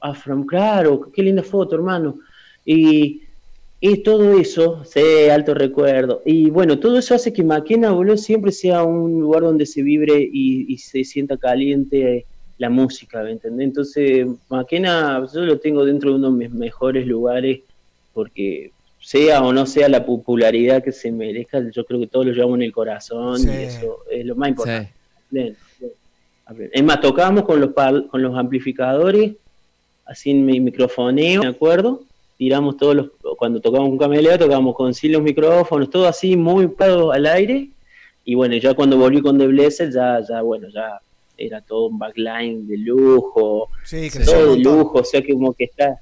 Afro, 0.00 0.46
claro, 0.46 1.10
qué 1.12 1.22
linda 1.22 1.42
foto, 1.42 1.74
hermano. 1.74 2.14
Y, 2.64 3.22
y 3.80 4.02
todo 4.02 4.38
eso, 4.38 4.82
sí, 4.84 5.28
alto 5.30 5.52
recuerdo. 5.52 6.22
Y 6.24 6.48
bueno, 6.48 6.78
todo 6.78 6.98
eso 6.98 7.14
hace 7.14 7.32
que 7.32 7.42
Maquena, 7.42 7.90
boludo, 7.90 8.16
siempre 8.16 8.52
sea 8.52 8.84
un 8.84 9.20
lugar 9.20 9.42
donde 9.42 9.66
se 9.66 9.82
vibre 9.82 10.18
y, 10.20 10.72
y 10.72 10.78
se 10.78 11.04
sienta 11.04 11.36
caliente 11.36 12.24
la 12.58 12.70
música, 12.70 13.22
¿me 13.22 13.32
entendés? 13.32 13.66
Entonces, 13.66 14.26
Maquena, 14.48 15.26
yo 15.34 15.40
lo 15.40 15.58
tengo 15.58 15.84
dentro 15.84 16.10
de 16.10 16.16
uno 16.16 16.30
de 16.30 16.36
mis 16.38 16.50
mejores 16.52 17.06
lugares, 17.06 17.60
porque 18.12 18.70
sea 19.00 19.42
o 19.42 19.52
no 19.52 19.66
sea 19.66 19.88
la 19.88 20.04
popularidad 20.04 20.82
que 20.84 20.92
se 20.92 21.10
merezca, 21.10 21.60
yo 21.72 21.84
creo 21.84 21.98
que 22.00 22.06
todos 22.06 22.26
lo 22.26 22.32
llevamos 22.32 22.56
en 22.58 22.62
el 22.62 22.72
corazón 22.72 23.38
Sí. 23.38 23.48
y 23.48 23.62
eso 23.64 23.98
es 24.10 24.24
lo 24.26 24.36
más 24.36 24.50
importante. 24.50 24.92
Es 26.72 26.82
más, 26.84 27.00
tocábamos 27.00 27.44
con 27.44 27.60
los, 27.60 27.70
par- 27.72 28.06
con 28.08 28.22
los 28.22 28.36
amplificadores, 28.36 29.32
así 30.04 30.30
en 30.32 30.44
mi 30.44 30.58
microfoneo, 30.60 31.42
¿me 31.42 31.48
acuerdo? 31.48 32.02
Tiramos 32.36 32.76
todos 32.76 32.94
los, 32.96 33.10
cuando 33.36 33.60
tocábamos 33.60 33.92
un 33.92 33.98
cameleo, 33.98 34.38
tocábamos 34.38 34.74
con 34.74 34.92
sí 34.94 35.08
los 35.08 35.22
micrófonos, 35.22 35.90
todo 35.90 36.06
así 36.08 36.36
muy 36.36 36.66
pegado 36.68 37.12
al 37.12 37.26
aire. 37.26 37.68
Y 38.24 38.34
bueno, 38.34 38.56
ya 38.56 38.74
cuando 38.74 38.96
volví 38.98 39.20
con 39.20 39.38
The 39.38 39.46
Blessed, 39.46 39.92
ya, 39.92 40.20
ya, 40.28 40.42
bueno, 40.42 40.68
ya 40.68 41.00
era 41.36 41.60
todo 41.60 41.86
un 41.86 41.98
backline 41.98 42.66
de 42.66 42.76
lujo, 42.78 43.68
Sí, 43.84 44.08
todo 44.24 44.54
de 44.54 44.58
lujo, 44.62 44.98
o 44.98 45.04
sea 45.04 45.22
que 45.22 45.32
como 45.32 45.52
que 45.54 45.64
está, 45.64 45.98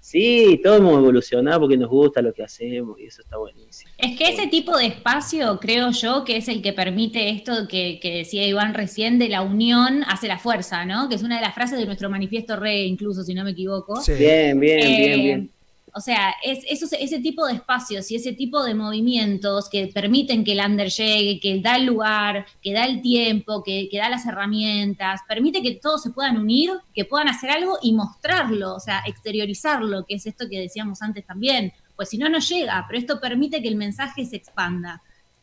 sí, 0.00 0.60
todos 0.62 0.78
hemos 0.78 0.98
evolucionado 0.98 1.60
porque 1.60 1.76
nos 1.76 1.88
gusta 1.88 2.22
lo 2.22 2.32
que 2.32 2.42
hacemos 2.42 2.98
y 2.98 3.06
eso 3.06 3.22
está 3.22 3.36
buenísimo. 3.36 3.90
Es 3.98 4.18
que 4.18 4.28
ese 4.28 4.46
tipo 4.46 4.76
de 4.76 4.86
espacio, 4.86 5.58
creo 5.60 5.90
yo, 5.90 6.24
que 6.24 6.36
es 6.36 6.48
el 6.48 6.62
que 6.62 6.72
permite 6.72 7.30
esto 7.30 7.68
que, 7.68 7.98
que 8.00 8.18
decía 8.18 8.46
Iván 8.46 8.74
recién, 8.74 9.18
de 9.18 9.28
la 9.28 9.42
unión 9.42 10.04
hace 10.06 10.28
la 10.28 10.38
fuerza, 10.38 10.84
¿no? 10.84 11.08
Que 11.08 11.16
es 11.16 11.22
una 11.22 11.36
de 11.36 11.42
las 11.42 11.54
frases 11.54 11.78
de 11.78 11.86
nuestro 11.86 12.10
manifiesto 12.10 12.56
re, 12.56 12.84
incluso, 12.84 13.22
si 13.22 13.34
no 13.34 13.44
me 13.44 13.50
equivoco. 13.50 14.00
Bien, 14.18 14.58
bien, 14.58 14.80
Eh, 14.80 15.06
bien, 15.06 15.22
bien. 15.22 15.50
O 15.94 16.00
sea, 16.00 16.34
es, 16.44 16.64
ese 16.92 17.20
tipo 17.20 17.46
de 17.46 17.54
espacios 17.54 18.10
y 18.10 18.16
ese 18.16 18.32
tipo 18.32 18.62
de 18.62 18.74
movimientos 18.74 19.68
que 19.68 19.90
permiten 19.92 20.44
que 20.44 20.52
el 20.52 20.60
under 20.60 20.88
llegue, 20.88 21.40
que 21.40 21.60
da 21.60 21.76
el 21.76 21.86
lugar, 21.86 22.46
que 22.62 22.72
da 22.72 22.84
el 22.84 23.00
tiempo, 23.02 23.62
que, 23.62 23.88
da 23.92 24.08
las 24.08 24.26
herramientas, 24.26 25.20
permite 25.28 25.62
que 25.62 25.76
todos 25.76 26.02
se 26.02 26.10
puedan 26.10 26.36
unir, 26.38 26.70
que 26.94 27.04
puedan 27.04 27.28
hacer 27.28 27.50
algo 27.50 27.78
y 27.82 27.92
mostrarlo, 27.92 28.74
o 28.74 28.80
sea, 28.80 29.02
exteriorizarlo, 29.06 30.04
que 30.06 30.14
es 30.16 30.26
esto 30.26 30.46
que 30.48 30.60
decíamos 30.60 31.02
antes 31.02 31.24
también. 31.24 31.72
Pues 31.96 32.10
si 32.10 32.18
no, 32.18 32.28
no 32.28 32.38
llega, 32.38 32.84
pero 32.86 32.98
esto 32.98 33.20
permite 33.20 33.60
que 33.60 33.68
el 33.68 33.76
mensaje 33.76 34.24
se 34.24 34.36
expanda. 34.36 35.02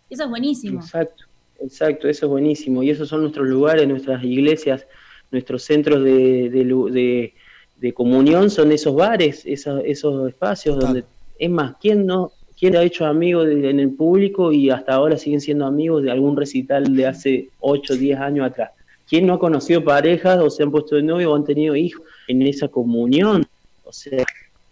Eso 0.10 0.24
es 0.24 0.30
buenísimo. 0.30 0.80
Exacto, 0.80 1.26
exacto, 1.60 2.08
eso 2.08 2.26
es 2.28 2.30
buenísimo. 2.30 2.84
Y 2.84 2.92
esos 2.92 3.10
son 3.10 3.22
nuestros 3.22 3.48
lugares, 3.48 3.88
nuestras 3.88 4.24
iglesias, 4.24 4.86
nuestros 5.32 5.64
centros 5.64 6.04
de, 6.04 6.50
de- 6.50 7.34
de 7.78 7.94
comunión 7.94 8.50
son 8.50 8.72
esos 8.72 8.96
bares, 8.96 9.44
esos, 9.46 9.82
esos 9.86 10.28
espacios 10.30 10.80
donde, 10.80 11.04
es 11.38 11.50
más, 11.50 11.76
¿quién 11.82 12.06
no? 12.06 12.32
¿Quién 12.58 12.76
ha 12.78 12.82
hecho 12.84 13.06
amigos 13.06 13.48
de- 13.48 13.70
en 13.70 13.80
el 13.82 13.90
público 13.92 14.52
y 14.54 14.70
hasta 14.70 14.94
ahora 14.94 15.18
siguen 15.18 15.42
siendo 15.42 15.66
amigos 15.66 16.04
de 16.04 16.12
algún 16.12 16.38
recital 16.38 16.96
de 16.96 17.06
hace 17.06 17.50
8 17.60 17.94
o 17.94 17.98
10 17.98 18.18
años 18.20 18.48
atrás? 18.50 18.72
¿Quién 19.10 19.28
no 19.28 19.34
ha 19.34 19.40
conocido 19.40 19.84
parejas 19.84 20.40
o 20.40 20.50
se 20.50 20.64
han 20.64 20.72
puesto 20.72 20.96
de 20.96 21.04
novio 21.04 21.32
o 21.32 21.36
han 21.36 21.44
tenido 21.44 21.76
hijos 21.76 22.02
en 22.28 22.42
esa 22.44 22.70
comunión? 22.70 23.46
O 23.84 23.92
sea, 23.92 24.24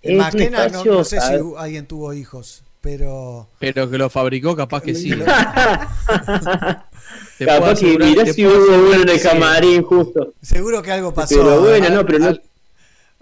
En 0.02 0.14
es 0.14 0.18
Maquena 0.18 0.60
no, 0.60 0.66
espacio, 0.66 0.92
no 0.94 1.04
sé 1.04 1.20
si 1.20 1.34
alguien 1.58 1.86
tuvo 1.86 2.14
hijos, 2.14 2.64
pero 2.82 3.48
Pero 3.60 3.90
que 3.90 3.98
lo 3.98 4.10
fabricó, 4.10 4.56
capaz 4.56 4.82
que 4.82 4.96
sí. 4.96 5.12
Capaz 7.40 7.80
que 7.80 7.98
mirá 7.98 8.26
si 8.28 8.46
hubo 8.46 8.88
uno 8.88 9.02
en 9.02 9.10
el 9.10 9.22
camarín 9.22 9.84
justo. 9.84 10.34
seguro 10.42 10.82
que 10.82 10.92
algo 10.92 11.14
pasó. 11.14 11.36
Pero 11.36 11.62
bueno, 11.62 11.90
no, 11.90 12.06
pero 12.06 12.20
no, 12.20 12.38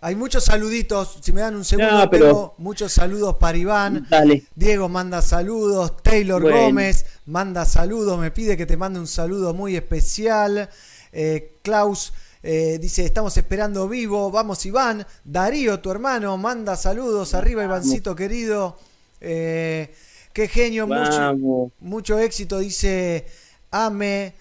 Hay 0.03 0.15
muchos 0.15 0.45
saluditos, 0.45 1.19
si 1.21 1.31
me 1.31 1.41
dan 1.41 1.55
un 1.55 1.63
segundo, 1.63 1.91
No, 1.91 2.09
pero- 2.09 2.25
tengo 2.25 2.55
muchos 2.57 2.91
saludos 2.91 3.35
para 3.39 3.55
Iván. 3.55 4.07
Dale. 4.09 4.45
Diego 4.55 4.89
manda 4.89 5.21
saludos, 5.21 6.01
Taylor 6.01 6.41
Bueno. 6.41 6.57
Gómez 6.59 7.05
manda 7.27 7.65
saludos, 7.65 8.19
me 8.19 8.31
pide 8.31 8.57
que 8.57 8.65
te 8.65 8.77
mande 8.77 8.99
un 8.99 9.05
saludo 9.05 9.53
muy 9.53 9.75
especial. 9.75 10.67
Eh, 11.11 11.59
Klaus 11.61 12.13
eh, 12.41 12.79
dice, 12.81 13.05
estamos 13.05 13.37
esperando 13.37 13.87
vivo, 13.87 14.31
vamos 14.31 14.65
Iván. 14.65 15.05
Darío, 15.23 15.79
tu 15.81 15.91
hermano, 15.91 16.35
manda 16.35 16.75
saludos, 16.75 17.35
arriba 17.35 17.63
Ivancito 17.63 18.15
querido. 18.15 18.79
Eh, 19.19 19.93
qué 20.33 20.47
genio, 20.47 20.87
mucho, 20.87 21.71
mucho 21.79 22.17
éxito, 22.17 22.57
dice 22.57 23.27
Ame. 23.69 24.33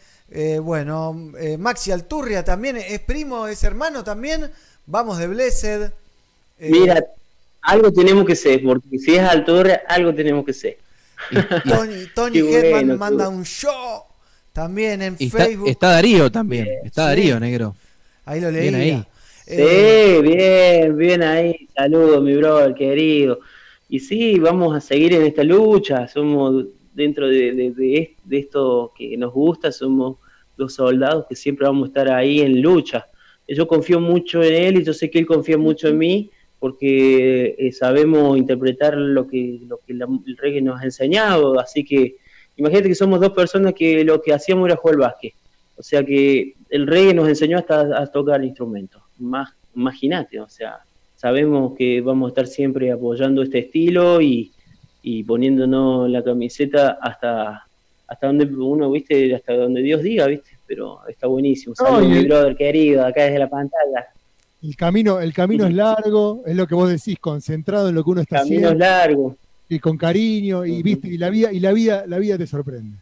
Bueno, 0.62 1.12
Maxi 1.58 1.90
Alturria 1.90 2.44
también, 2.44 2.76
es 2.76 3.00
primo, 3.00 3.46
es 3.48 3.62
hermano 3.64 4.02
también. 4.04 4.50
Vamos 4.90 5.18
de 5.18 5.28
Blessed. 5.28 5.82
Eh, 6.58 6.68
Mira, 6.70 7.04
algo 7.62 7.92
tenemos 7.92 8.24
que 8.26 8.34
ser, 8.34 8.60
porque 8.62 8.98
si 8.98 9.14
es 9.14 9.20
altura, 9.22 9.82
algo 9.88 10.12
tenemos 10.14 10.44
que 10.44 10.52
ser. 10.52 10.78
Tony, 11.68 12.06
Tony 12.14 12.42
bueno, 12.42 12.96
manda 12.96 13.28
un 13.28 13.44
show 13.44 14.02
también 14.52 15.00
en 15.02 15.16
está, 15.18 15.38
Facebook. 15.44 15.68
está 15.68 15.90
Darío 15.90 16.30
también. 16.32 16.66
Está 16.84 17.02
Sí. 17.02 17.08
Darío, 17.08 17.38
negro. 17.40 17.76
Ahí 18.24 18.40
lo 18.40 18.50
Bien 18.50 18.72
leía. 18.78 18.96
ahí. 18.96 19.04
Eh, 19.46 20.16
Sí, 20.16 20.22
bien, 20.28 20.96
bien 20.96 21.22
ahí. 21.22 21.68
Saludos, 21.74 22.22
mi 22.22 22.34
brother 22.36 22.74
querido. 22.74 23.40
Y 23.88 24.00
sí, 24.00 24.38
vamos 24.38 24.74
a 24.76 24.80
seguir 24.80 25.12
en 25.14 25.22
esta 25.22 25.42
lucha. 25.44 26.08
Somos 26.08 26.64
dentro 26.94 27.28
de, 27.28 27.52
de- 27.52 27.70
de 27.72 27.94
est- 27.96 28.18
de 28.24 28.38
esto 28.38 28.92
que 28.96 29.16
nos 29.16 29.32
gusta, 29.32 29.70
somos 29.72 30.16
los 30.56 30.74
soldados 30.74 31.26
que 31.28 31.36
siempre 31.36 31.66
vamos 31.66 31.84
a 31.84 31.86
estar 31.88 32.10
ahí 32.10 32.40
en 32.40 32.60
lucha. 32.60 33.06
Yo 33.54 33.66
confío 33.66 34.00
mucho 34.00 34.42
en 34.42 34.54
él 34.54 34.78
y 34.80 34.84
yo 34.84 34.92
sé 34.94 35.10
que 35.10 35.18
él 35.18 35.26
confía 35.26 35.58
mucho 35.58 35.88
en 35.88 35.98
mí 35.98 36.30
porque 36.58 37.56
eh, 37.58 37.72
sabemos 37.72 38.36
interpretar 38.38 38.96
lo 38.96 39.26
que, 39.26 39.60
lo 39.66 39.78
que 39.86 39.94
la- 39.94 40.06
el 40.26 40.36
reggae 40.36 40.60
nos 40.60 40.80
ha 40.80 40.84
enseñado. 40.84 41.58
Así 41.58 41.84
que 41.84 42.16
imagínate 42.56 42.88
que 42.88 42.94
somos 42.94 43.20
dos 43.20 43.30
personas 43.32 43.72
que 43.74 44.04
lo 44.04 44.20
que 44.22 44.32
hacíamos 44.32 44.66
era 44.68 44.76
jugar 44.76 44.94
al 44.96 45.00
básquet. 45.00 45.32
O 45.76 45.82
sea 45.82 46.04
que 46.04 46.54
el 46.68 46.86
reggae 46.86 47.14
nos 47.14 47.28
enseñó 47.28 47.58
hasta 47.58 48.00
a 48.02 48.06
tocar 48.06 48.44
instrumentos. 48.44 49.02
Más, 49.18 49.50
imagínate, 49.74 50.38
o 50.40 50.48
sea, 50.48 50.80
sabemos 51.16 51.74
que 51.76 52.00
vamos 52.02 52.26
a 52.26 52.30
estar 52.30 52.46
siempre 52.46 52.92
apoyando 52.92 53.42
este 53.42 53.60
estilo 53.60 54.20
y, 54.20 54.52
y 55.02 55.24
poniéndonos 55.24 56.08
la 56.10 56.22
camiseta 56.22 56.98
hasta 57.00 57.64
hasta 58.06 58.26
donde 58.26 58.44
uno, 58.44 58.90
viste, 58.90 59.32
hasta 59.36 59.54
donde 59.56 59.82
Dios 59.82 60.02
diga, 60.02 60.26
viste, 60.26 60.50
pero 60.70 61.00
está 61.08 61.26
buenísimo. 61.26 61.74
Saludos, 61.74 62.06
mi 62.08 62.18
el- 62.18 62.28
brother 62.28 62.56
querido, 62.56 63.04
acá 63.04 63.24
desde 63.24 63.40
la 63.40 63.50
pantalla. 63.50 64.06
El 64.62 64.76
camino, 64.76 65.18
el 65.20 65.32
camino 65.32 65.66
es 65.66 65.74
largo, 65.74 66.42
es 66.46 66.54
lo 66.54 66.64
que 66.68 66.76
vos 66.76 66.88
decís, 66.88 67.18
concentrado 67.18 67.88
en 67.88 67.96
lo 67.96 68.04
que 68.04 68.10
uno 68.10 68.20
está 68.20 68.36
Camino 68.36 68.68
haciendo. 68.68 68.72
es 68.72 68.78
largo. 68.78 69.36
Y 69.68 69.80
con 69.80 69.96
cariño, 69.96 70.64
y 70.64 70.80
viste, 70.80 71.08
y 71.08 71.18
la 71.18 71.28
vida, 71.30 71.52
y 71.52 71.58
la 71.58 71.72
vida, 71.72 72.04
la 72.06 72.18
vida 72.18 72.38
te 72.38 72.46
sorprende. 72.46 72.96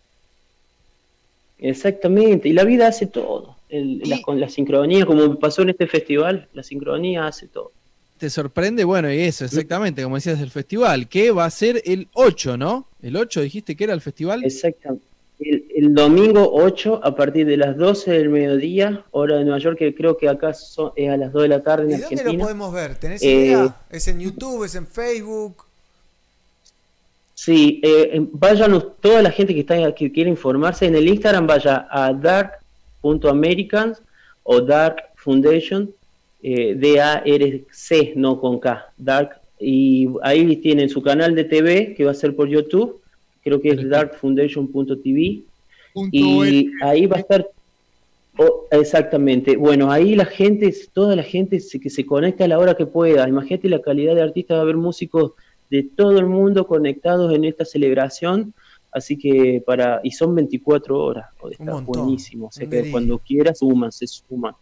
Exactamente, 1.59 2.49
y 2.49 2.53
la 2.55 2.65
vida 2.65 2.89
hace 2.89 3.07
todo. 3.07 3.57
El- 3.69 3.99
la, 4.07 4.23
con 4.23 4.41
la 4.41 4.49
sincronía, 4.49 5.05
como 5.05 5.39
pasó 5.39 5.61
en 5.63 5.71
este 5.71 5.87
festival, 5.87 6.49
la 6.55 6.63
sincronía 6.63 7.27
hace 7.27 7.49
todo. 7.49 7.73
Te 8.17 8.31
sorprende, 8.31 8.85
bueno, 8.85 9.13
y 9.13 9.19
eso, 9.21 9.45
exactamente, 9.45 10.03
como 10.03 10.15
decías 10.17 10.41
del 10.41 10.51
festival, 10.51 11.07
que 11.09 11.31
va 11.33 11.45
a 11.45 11.51
ser 11.51 11.83
el 11.85 12.09
8, 12.15 12.57
¿no? 12.57 12.87
El 13.03 13.17
8 13.17 13.43
dijiste 13.43 13.77
que 13.77 13.85
era 13.85 13.93
el 13.93 14.01
festival. 14.01 14.43
Exactamente. 14.43 15.05
El, 15.41 15.65
el 15.75 15.95
domingo 15.95 16.51
8, 16.53 17.01
a 17.03 17.15
partir 17.15 17.47
de 17.47 17.57
las 17.57 17.77
12 17.77 18.11
del 18.11 18.29
mediodía, 18.29 19.05
hora 19.13 19.37
de 19.37 19.45
Nueva 19.45 19.59
York, 19.59 19.79
que 19.79 19.95
creo 19.95 20.17
que 20.17 20.29
acá 20.29 20.53
son- 20.53 20.91
es 20.97 21.09
a 21.11 21.17
las 21.17 21.33
2 21.33 21.43
de 21.43 21.49
la 21.49 21.63
tarde 21.63 21.85
en 21.85 21.91
¿Y 21.91 21.93
dónde 22.03 22.09
lo 22.17 22.21
Argentina. 22.21 22.43
podemos 22.45 22.73
ver? 22.73 22.95
¿Tenés 22.97 23.23
Eh, 23.23 23.27
idea? 23.47 23.77
¿Es 23.91 24.09
en 24.09 24.19
YouTube? 24.21 24.65
¿Es 24.65 24.75
en 24.75 24.87
Facebook? 24.87 25.65
Sí, 27.35 27.81
eh, 27.85 28.11
eh, 28.15 28.27
vayan 28.33 28.83
toda 29.01 29.23
la 29.23 29.31
gente 29.31 29.55
que 29.55 29.61
está 29.61 29.95
que 29.95 30.11
quiere 30.11 30.29
informarse 30.29 30.87
en 30.87 30.97
el 30.97 31.07
Instagram 31.07 31.47
vaya 31.47 31.87
a 31.89 32.13
dark.americans 32.13 34.03
o 34.43 34.61
Dark 34.61 34.97
Foundation, 35.17 35.91
eh, 36.43 36.75
D-A-R-C, 36.75 38.15
no 38.17 38.41
con 38.41 38.59
K, 38.59 38.93
Dark, 38.97 39.41
y 39.61 40.09
ahí 40.23 40.57
tienen 40.57 40.89
su 40.89 41.01
canal 41.03 41.35
de 41.35 41.45
TV 41.45 41.95
que 41.95 42.05
va 42.05 42.11
a 42.11 42.15
ser 42.15 42.35
por 42.35 42.49
YouTube, 42.49 43.01
creo 43.43 43.61
que 43.61 43.71
es 43.71 43.89
darkfoundation.tv, 43.89 45.43
y 46.13 46.71
ahí 46.83 47.07
va 47.07 47.17
a 47.17 47.21
estar 47.21 47.47
Oh, 48.41 48.67
exactamente. 48.71 49.57
Bueno, 49.57 49.91
ahí 49.91 50.15
la 50.15 50.25
gente, 50.25 50.73
toda 50.93 51.17
la 51.17 51.25
gente 51.25 51.59
se- 51.59 51.81
que 51.81 51.91
se 51.91 52.07
conecta 52.07 52.45
a 52.45 52.49
la 52.49 52.61
hora 52.61 52.77
que 52.77 52.87
pueda. 52.87 53.29
Imagínate 53.29 53.69
la 53.69 53.83
calidad 53.83 54.15
de 54.15 54.23
artistas, 54.23 54.55
va 54.55 54.61
a 54.61 54.63
haber 54.63 54.77
músicos 54.77 55.33
de 55.71 55.83
todo 55.83 56.21
el 56.21 56.27
mundo 56.27 56.65
conectados 56.65 57.35
en 57.35 57.45
esta 57.45 57.65
celebración. 57.65 58.55
Así 58.93 59.17
que 59.19 59.61
para, 59.67 60.01
y 60.05 60.13
son 60.13 60.37
24 60.37 60.97
horas, 60.97 61.27
o 61.41 61.51
está 61.51 61.81
buenísimo. 61.81 62.47
O 62.47 62.53
sea 62.53 62.65
que 62.69 62.77
delirio. 62.77 62.93
cuando 62.93 63.19
quieras 63.19 63.59
suman, 63.59 63.91
se 63.91 64.07
suman. 64.07 64.55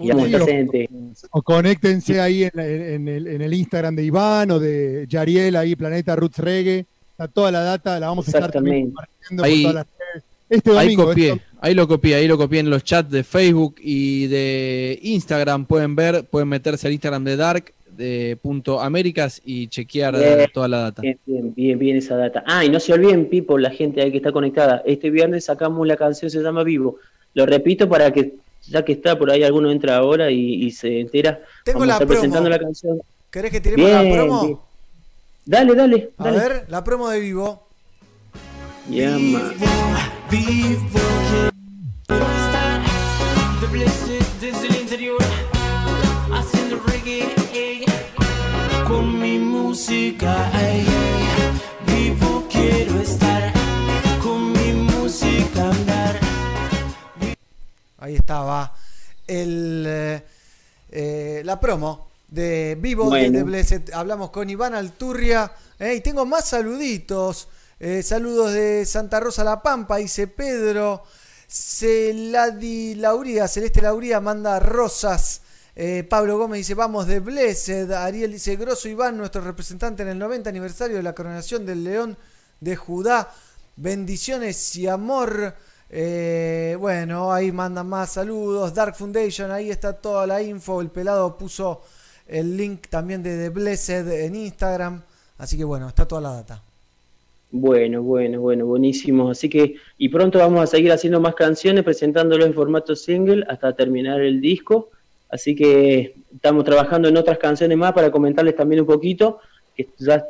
Y 0.00 0.10
o- 0.10 0.44
gente. 0.44 0.88
O 1.30 1.42
conéctense 1.42 2.20
ahí 2.20 2.42
en, 2.42 2.50
la- 2.54 2.66
en 2.68 3.06
el, 3.06 3.26
en 3.28 3.40
el 3.40 3.54
Instagram 3.54 3.94
de 3.94 4.02
Iván 4.04 4.50
o 4.50 4.58
de 4.58 5.06
Yariel, 5.08 5.54
ahí 5.54 5.76
Planeta 5.76 6.16
Roots 6.16 6.38
Reggae. 6.40 6.86
Está 7.14 7.28
toda 7.28 7.52
la 7.52 7.60
data, 7.60 8.00
la 8.00 8.08
vamos 8.08 8.26
a 8.26 8.30
estar 8.32 8.50
también 8.50 8.86
compartiendo 8.86 9.42
por 9.42 9.46
Ahí- 9.50 9.62
todas 9.62 9.74
las 9.76 9.86
redes. 9.86 10.24
Este 10.50 10.70
Ahí 10.78 10.94
copié, 10.94 11.40
ahí 11.60 11.74
lo 11.74 11.88
copié, 11.88 12.14
ahí 12.16 12.28
lo 12.28 12.36
copié 12.36 12.60
en 12.60 12.68
los 12.70 12.84
chats 12.84 13.10
de 13.10 13.24
Facebook 13.24 13.76
y 13.80 14.26
de 14.26 14.98
Instagram. 15.02 15.64
Pueden 15.66 15.96
ver, 15.96 16.24
pueden 16.24 16.48
meterse 16.48 16.86
al 16.86 16.92
Instagram 16.92 17.24
de 17.24 17.36
Dark 17.36 17.72
de 17.96 18.36
punto 18.42 18.80
Américas 18.80 19.40
y 19.44 19.68
chequear 19.68 20.16
Bien. 20.18 20.50
toda 20.52 20.68
la 20.68 20.78
data. 20.80 21.00
Bien, 21.02 21.18
bien, 21.24 21.54
bien, 21.54 21.78
bien 21.78 21.96
esa 21.96 22.16
data. 22.16 22.42
Ah, 22.46 22.64
y 22.64 22.68
no 22.68 22.78
se 22.78 22.92
olviden, 22.92 23.26
Pipo, 23.28 23.56
la 23.58 23.70
gente 23.70 24.02
ahí 24.02 24.10
que 24.10 24.18
está 24.18 24.32
conectada. 24.32 24.82
Este 24.84 25.10
viernes 25.10 25.44
sacamos 25.46 25.86
la 25.86 25.96
canción, 25.96 26.30
se 26.30 26.42
llama 26.42 26.62
Vivo. 26.64 26.96
Lo 27.32 27.46
repito 27.46 27.88
para 27.88 28.12
que, 28.12 28.34
ya 28.68 28.84
que 28.84 28.92
está 28.92 29.18
por 29.18 29.30
ahí, 29.30 29.42
alguno 29.44 29.70
entra 29.70 29.96
ahora 29.96 30.30
y, 30.30 30.64
y 30.66 30.70
se 30.72 31.00
entera. 31.00 31.40
Tengo 31.64 31.78
Vamos 31.80 31.86
la 31.86 31.92
a 31.94 31.96
estar 31.96 32.06
promo. 32.08 32.20
presentando 32.20 32.50
la 32.50 32.58
canción. 32.58 33.00
¿Querés 33.30 33.50
que 33.50 33.60
tiremos 33.60 33.86
Bien, 33.86 34.08
la 34.10 34.14
promo? 34.24 34.68
Dale, 35.46 35.74
dale. 35.74 36.12
A 36.18 36.24
dale. 36.24 36.38
ver, 36.38 36.64
la 36.68 36.82
promo 36.82 37.08
de 37.08 37.20
vivo. 37.20 37.68
Ma. 38.88 39.52
Vivo 40.30 41.00
quiero 42.06 42.26
estar 42.26 42.82
de 43.60 43.66
blessed 43.68 44.22
desde 44.40 44.66
el 44.68 44.76
interior 44.76 45.22
haciendo 46.32 46.80
reggae 46.86 47.34
ey, 47.54 47.84
con 48.86 49.18
mi 49.20 49.38
música 49.38 50.50
ey. 50.60 50.84
vivo 51.86 52.46
quiero 52.50 53.00
estar 53.00 53.52
con 54.22 54.52
mi 54.52 54.72
música 54.72 55.70
andar 55.70 56.20
Ahí 57.98 58.16
estaba 58.16 58.74
el, 59.26 59.84
eh, 59.86 60.22
eh, 60.90 61.42
la 61.44 61.58
promo 61.58 62.10
de 62.34 62.76
Vivo 62.80 63.04
de 63.04 63.10
Bueno. 63.10 63.38
The 63.38 63.44
Blessed. 63.44 63.92
Hablamos 63.92 64.30
con 64.30 64.50
Iván 64.50 64.74
Alturria. 64.74 65.52
eh, 65.78 65.94
y 65.94 66.00
tengo 66.00 66.26
más 66.26 66.48
saluditos. 66.48 67.48
Eh, 67.78 68.02
saludos 68.02 68.52
de 68.52 68.84
Santa 68.86 69.20
Rosa 69.20 69.44
La 69.44 69.62
Pampa, 69.62 69.98
dice 69.98 70.26
Pedro. 70.26 71.02
Celadi 71.46 72.96
Lauría, 72.96 73.46
Celeste 73.46 73.80
Lauría 73.80 74.20
manda 74.20 74.58
rosas. 74.58 75.42
Eh, 75.76 76.04
Pablo 76.08 76.38
Gómez 76.38 76.58
dice, 76.58 76.74
vamos 76.74 77.06
de 77.06 77.20
Blessed. 77.20 77.92
Ariel 77.92 78.32
dice, 78.32 78.56
Grosso 78.56 78.88
Iván, 78.88 79.16
nuestro 79.16 79.40
representante 79.40 80.02
en 80.02 80.08
el 80.08 80.18
90 80.18 80.50
aniversario 80.50 80.96
de 80.96 81.02
la 81.02 81.14
coronación 81.14 81.64
del 81.64 81.84
León 81.84 82.16
de 82.60 82.74
Judá. 82.74 83.32
Bendiciones 83.76 84.74
y 84.76 84.88
amor. 84.88 85.54
Eh, 85.90 86.76
bueno, 86.80 87.32
ahí 87.32 87.52
mandan 87.52 87.88
más 87.88 88.12
saludos. 88.12 88.74
Dark 88.74 88.96
Foundation, 88.96 89.52
ahí 89.52 89.70
está 89.70 89.92
toda 89.92 90.26
la 90.26 90.42
info. 90.42 90.80
El 90.80 90.90
pelado 90.90 91.36
puso 91.38 91.82
el 92.26 92.56
link 92.56 92.88
también 92.88 93.22
de 93.22 93.36
The 93.36 93.48
Blessed 93.50 94.08
en 94.24 94.34
Instagram. 94.34 95.02
Así 95.38 95.56
que 95.56 95.64
bueno, 95.64 95.88
está 95.88 96.06
toda 96.06 96.20
la 96.20 96.32
data. 96.32 96.62
Bueno, 97.50 98.02
bueno, 98.02 98.40
bueno, 98.40 98.66
buenísimo. 98.66 99.30
Así 99.30 99.48
que, 99.48 99.76
y 99.96 100.08
pronto 100.08 100.38
vamos 100.38 100.60
a 100.60 100.66
seguir 100.66 100.90
haciendo 100.90 101.20
más 101.20 101.34
canciones, 101.34 101.84
presentándolo 101.84 102.44
en 102.44 102.54
formato 102.54 102.96
single 102.96 103.44
hasta 103.48 103.72
terminar 103.74 104.20
el 104.20 104.40
disco. 104.40 104.90
Así 105.30 105.54
que 105.54 106.14
estamos 106.34 106.64
trabajando 106.64 107.08
en 107.08 107.16
otras 107.16 107.38
canciones 107.38 107.76
más 107.78 107.92
para 107.92 108.10
comentarles 108.10 108.56
también 108.56 108.80
un 108.80 108.86
poquito. 108.86 109.38
Que 109.76 109.88
ya, 109.98 110.24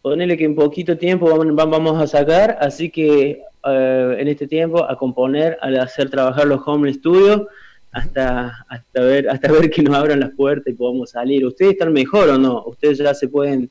ponele 0.00 0.36
que 0.36 0.44
en 0.44 0.54
poquito 0.54 0.96
tiempo 0.96 1.26
vamos, 1.54 2.02
a 2.02 2.06
sacar. 2.06 2.56
Así 2.60 2.90
que 2.90 3.42
eh, 3.66 4.16
en 4.18 4.28
este 4.28 4.46
tiempo 4.46 4.82
a 4.84 4.96
componer, 4.96 5.58
a 5.60 5.68
hacer 5.82 6.08
trabajar 6.08 6.46
los 6.46 6.60
home 6.64 6.92
studios 6.94 7.42
hasta, 7.92 8.64
hasta 8.68 9.00
ver, 9.00 9.28
hasta 9.28 9.50
ver 9.52 9.70
que 9.70 9.82
nos 9.82 9.94
abran 9.94 10.20
las 10.20 10.30
puertas 10.30 10.72
y 10.72 10.76
podamos 10.76 11.10
salir. 11.10 11.44
¿Ustedes 11.44 11.72
están 11.72 11.92
mejor 11.92 12.28
o 12.30 12.38
no? 12.38 12.64
¿Ustedes 12.66 12.98
ya 12.98 13.12
se 13.14 13.28
pueden 13.28 13.70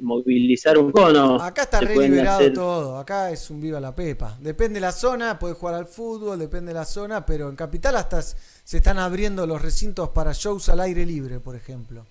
movilizar 0.00 0.78
un 0.78 0.92
poco 0.92 1.06
o 1.08 1.12
no? 1.12 1.34
Acá 1.42 1.62
está 1.62 1.80
¿Se 1.80 1.86
re 1.86 2.08
liberado 2.08 2.38
hacer- 2.38 2.54
todo. 2.54 2.98
Acá 2.98 3.30
es 3.30 3.50
un 3.50 3.60
viva 3.60 3.80
la 3.80 3.94
pepa. 3.94 4.36
Depende 4.40 4.74
de 4.74 4.80
la 4.80 4.92
zona, 4.92 5.38
puedes 5.38 5.56
jugar 5.58 5.74
al 5.74 5.86
fútbol, 5.86 6.38
depende 6.38 6.68
de 6.72 6.78
la 6.78 6.84
zona, 6.84 7.26
pero 7.26 7.48
en 7.48 7.56
Capital 7.56 7.96
hasta 7.96 8.22
se 8.22 8.76
están 8.76 8.98
abriendo 8.98 9.46
los 9.46 9.60
recintos 9.60 10.10
para 10.10 10.32
shows 10.32 10.68
al 10.68 10.80
aire 10.80 11.04
libre, 11.04 11.40
por 11.40 11.56
ejemplo. 11.56 12.06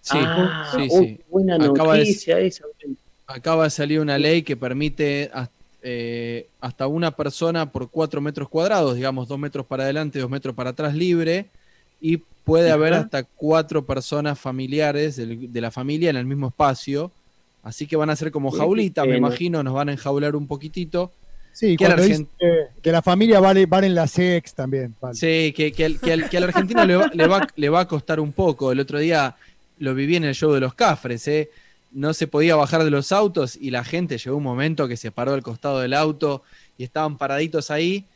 Sí, 0.00 0.18
Ah, 0.20 0.72
sí, 0.74 0.88
oh, 0.90 0.98
sí. 1.00 1.20
buena 1.30 1.54
Acaba 1.56 1.92
de- 1.94 2.00
noticia 2.00 2.38
esa. 2.40 2.64
Acaba 3.28 3.64
de 3.64 3.70
salir 3.70 4.00
una 4.00 4.18
ley 4.18 4.42
que 4.42 4.56
permite 4.56 5.30
eh, 5.82 6.46
hasta 6.60 6.86
una 6.86 7.10
persona 7.16 7.70
por 7.72 7.90
cuatro 7.90 8.20
metros 8.20 8.48
cuadrados, 8.48 8.94
digamos, 8.96 9.28
dos 9.28 9.38
metros 9.38 9.66
para 9.66 9.84
adelante, 9.84 10.18
dos 10.20 10.30
metros 10.30 10.54
para 10.54 10.70
atrás 10.70 10.94
libre, 10.94 11.46
y 12.00 12.18
puede 12.44 12.70
haber 12.70 12.94
hasta 12.94 13.22
cuatro 13.24 13.84
personas 13.84 14.38
familiares 14.38 15.16
del- 15.16 15.52
de 15.52 15.60
la 15.60 15.70
familia 15.70 16.10
en 16.10 16.16
el 16.16 16.26
mismo 16.26 16.48
espacio. 16.48 17.10
Así 17.62 17.86
que 17.86 17.94
van 17.96 18.10
a 18.10 18.16
ser 18.16 18.32
como 18.32 18.50
jaulita, 18.50 19.02
me 19.02 19.12
bueno. 19.12 19.28
imagino, 19.28 19.62
nos 19.62 19.74
van 19.74 19.88
a 19.88 19.92
enjaular 19.92 20.34
un 20.34 20.46
poquitito. 20.48 21.12
Sí, 21.52 21.76
Que 21.76 21.86
dice 21.86 22.26
la 22.84 23.02
familia 23.02 23.38
vale, 23.38 23.66
valen 23.66 23.94
las 23.94 24.18
ex 24.18 24.54
también. 24.54 24.94
vale. 25.00 25.14
Sí, 25.14 25.52
que, 25.54 25.70
que 25.70 25.84
al, 25.84 26.00
que 26.00 26.12
al- 26.12 26.28
que 26.28 26.40
le 26.40 26.96
va, 26.96 27.10
le, 27.12 27.26
va, 27.26 27.46
le 27.54 27.68
va 27.68 27.80
a 27.80 27.86
costar 27.88 28.18
un 28.18 28.32
poco. 28.32 28.72
El 28.72 28.80
otro 28.80 28.98
día 28.98 29.36
lo 29.78 29.94
viví 29.94 30.16
en 30.16 30.24
el 30.24 30.34
show 30.34 30.50
de 30.52 30.60
los 30.60 30.74
Cafres, 30.74 31.28
¿eh? 31.28 31.50
No 31.92 32.14
se 32.14 32.26
podía 32.26 32.56
bajar 32.56 32.84
de 32.84 32.90
los 32.90 33.12
autos 33.12 33.56
y 33.60 33.70
la 33.70 33.84
gente 33.84 34.16
llegó 34.18 34.36
un 34.36 34.42
momento 34.42 34.88
que 34.88 34.96
se 34.96 35.10
paró 35.10 35.34
al 35.34 35.42
costado 35.42 35.80
del 35.80 35.92
auto 35.94 36.42
y 36.78 36.84
estaban 36.84 37.18
paraditos 37.18 37.70
ahí. 37.70 38.06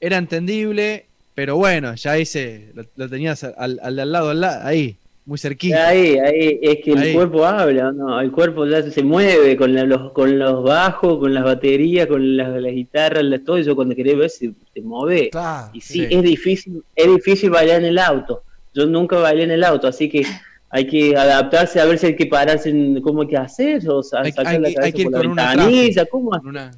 Era 0.00 0.16
entendible, 0.16 1.06
pero 1.34 1.56
bueno, 1.56 1.94
ya 1.94 2.16
ese 2.16 2.70
lo, 2.74 2.84
lo 2.96 3.08
tenías 3.08 3.44
al, 3.44 3.78
al 3.82 4.10
lado, 4.12 4.30
al 4.30 4.40
la- 4.40 4.66
ahí, 4.66 4.96
muy 5.26 5.38
cerquita. 5.38 5.88
Ahí, 5.88 6.18
ahí, 6.18 6.58
es 6.60 6.78
que 6.82 6.92
el 6.92 6.98
Ahí. 6.98 7.12
cuerpo 7.14 7.44
habla, 7.46 7.92
¿no? 7.92 8.20
El 8.20 8.32
cuerpo 8.32 8.66
ya 8.66 8.82
se 8.82 9.02
mueve 9.04 9.56
con 9.56 9.74
la- 9.74 9.84
los, 9.84 10.10
con 10.12 10.36
los 10.38 10.64
bajos, 10.64 11.18
con 11.20 11.32
las 11.32 11.44
baterías, 11.44 12.08
con 12.08 12.36
las, 12.36 12.48
las 12.60 12.72
guitarras, 12.72 13.22
la- 13.22 13.38
todo 13.38 13.58
eso 13.58 13.76
cuando 13.76 13.94
querés 13.94 14.16
ver 14.16 14.30
se, 14.30 14.52
se 14.74 14.80
mueve. 14.80 15.30
y 15.72 15.80
sí, 15.80 15.92
sí. 15.92 16.06
es 16.10 16.22
difícil, 16.22 16.82
es 16.96 17.06
difícil 17.06 17.50
bailar 17.50 17.80
en 17.80 17.86
el 17.86 17.98
auto. 17.98 18.42
Yo 18.74 18.86
nunca 18.86 19.18
bailé 19.18 19.44
en 19.44 19.50
el 19.52 19.62
auto, 19.64 19.86
así 19.86 20.08
que 20.08 20.24
hay 20.70 20.86
que 20.86 21.16
adaptarse 21.16 21.80
a 21.80 21.84
ver 21.84 21.98
si 21.98 22.06
hay 22.06 22.16
que 22.16 22.26
pararse 22.26 22.70
en 22.70 23.00
cómo 23.02 23.22
hay 23.22 23.28
que 23.28 23.36
hacer, 23.36 23.88
o 23.88 23.98
Hay- 23.98 24.30
sacar 24.32 24.46
hay 24.46 24.58
la 24.60 24.68
que- 24.68 24.74
cabeza 24.74 24.82
hay 24.84 24.92
que 24.92 25.02
ir 25.02 25.04
por 25.04 25.12
la 25.12 25.18
con 25.22 25.30
una 25.32 25.46
ventanilla, 25.56 26.06
¿cómo 26.06 26.30
con 26.30 26.46
una- 26.46 26.70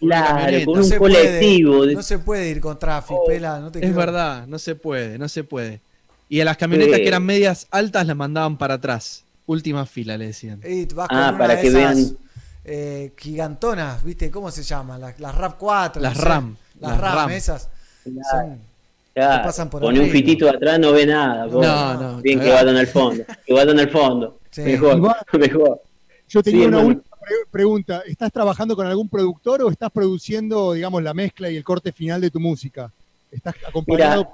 Claro, 0.00 0.64
con 0.64 0.78
No 0.80 0.84
un 0.84 0.90
colectivo. 0.98 1.76
puede, 1.78 1.94
no 1.94 2.02
se 2.02 2.18
puede 2.18 2.48
ir 2.50 2.60
con 2.60 2.76
tráfico, 2.78 3.24
pela, 3.24 3.60
no 3.60 3.70
te 3.70 3.78
Es 3.78 3.82
quiero- 3.84 3.96
verdad, 3.98 4.46
no 4.48 4.58
se 4.58 4.74
puede, 4.74 5.16
no 5.18 5.28
se 5.28 5.44
puede. 5.44 5.80
Y 6.28 6.40
a 6.40 6.44
las 6.44 6.56
camionetas 6.56 6.96
Sí. 6.96 7.02
que 7.02 7.08
eran 7.08 7.24
medias 7.24 7.66
altas 7.70 8.06
las 8.06 8.16
mandaban 8.16 8.56
para 8.58 8.74
atrás. 8.74 9.22
Última 9.46 9.86
fila, 9.86 10.16
le 10.16 10.26
decían. 10.28 10.60
Y 10.66 10.86
vas 10.94 11.08
con 11.08 11.18
Ah, 11.18 11.28
una 11.30 11.38
para 11.38 11.54
de 11.56 11.60
que 11.62 11.68
esas, 11.68 11.80
vean. 11.96 12.16
eh, 12.64 13.12
gigantonas, 13.16 14.02
¿viste? 14.02 14.30
¿Cómo 14.30 14.50
se 14.50 14.62
llaman? 14.62 15.00
Las, 15.00 15.20
las 15.20 15.34
RAP 15.36 15.56
4. 15.58 16.00
Las 16.02 16.14
no 16.16 16.22
sé. 16.22 16.28
RAM, 16.28 16.56
Las, 16.80 16.90
las 16.92 17.00
RAM, 17.00 17.14
RAM. 17.16 17.30
esas. 17.30 17.68
Claro. 18.02 18.18
Son- 18.30 18.71
Claro, 19.14 19.42
te 19.42 19.46
pasan 19.46 19.68
por 19.70 19.80
pone 19.82 20.00
un 20.00 20.08
fitito 20.08 20.48
atrás, 20.48 20.78
no 20.78 20.92
ve 20.92 21.04
nada. 21.06 21.46
vos. 21.46 21.64
No, 21.66 21.94
no, 22.00 22.22
Bien 22.22 22.40
que 22.40 22.48
vayan 22.50 22.76
al 22.76 22.86
fondo. 22.86 23.24
Que 23.46 23.52
vayan 23.52 23.78
al 23.78 23.90
fondo. 23.90 24.38
Sí. 24.50 24.62
Mejor, 24.62 24.96
Igual- 24.96 25.16
mejor. 25.38 25.80
Yo 26.28 26.42
tenía 26.42 26.62
Sí, 26.62 26.66
una 26.68 26.78
hermano. 26.78 26.96
última 26.96 27.16
pre- 27.20 27.36
pregunta. 27.50 28.02
¿Estás 28.06 28.32
trabajando 28.32 28.74
con 28.74 28.86
algún 28.86 29.08
productor 29.08 29.62
o 29.62 29.70
estás 29.70 29.90
produciendo, 29.90 30.72
digamos, 30.72 31.02
la 31.02 31.12
mezcla 31.12 31.50
y 31.50 31.56
el 31.56 31.64
corte 31.64 31.92
final 31.92 32.20
de 32.22 32.30
tu 32.30 32.40
música? 32.40 32.90
¿Estás 33.30 33.54
acompañado? 33.68 34.30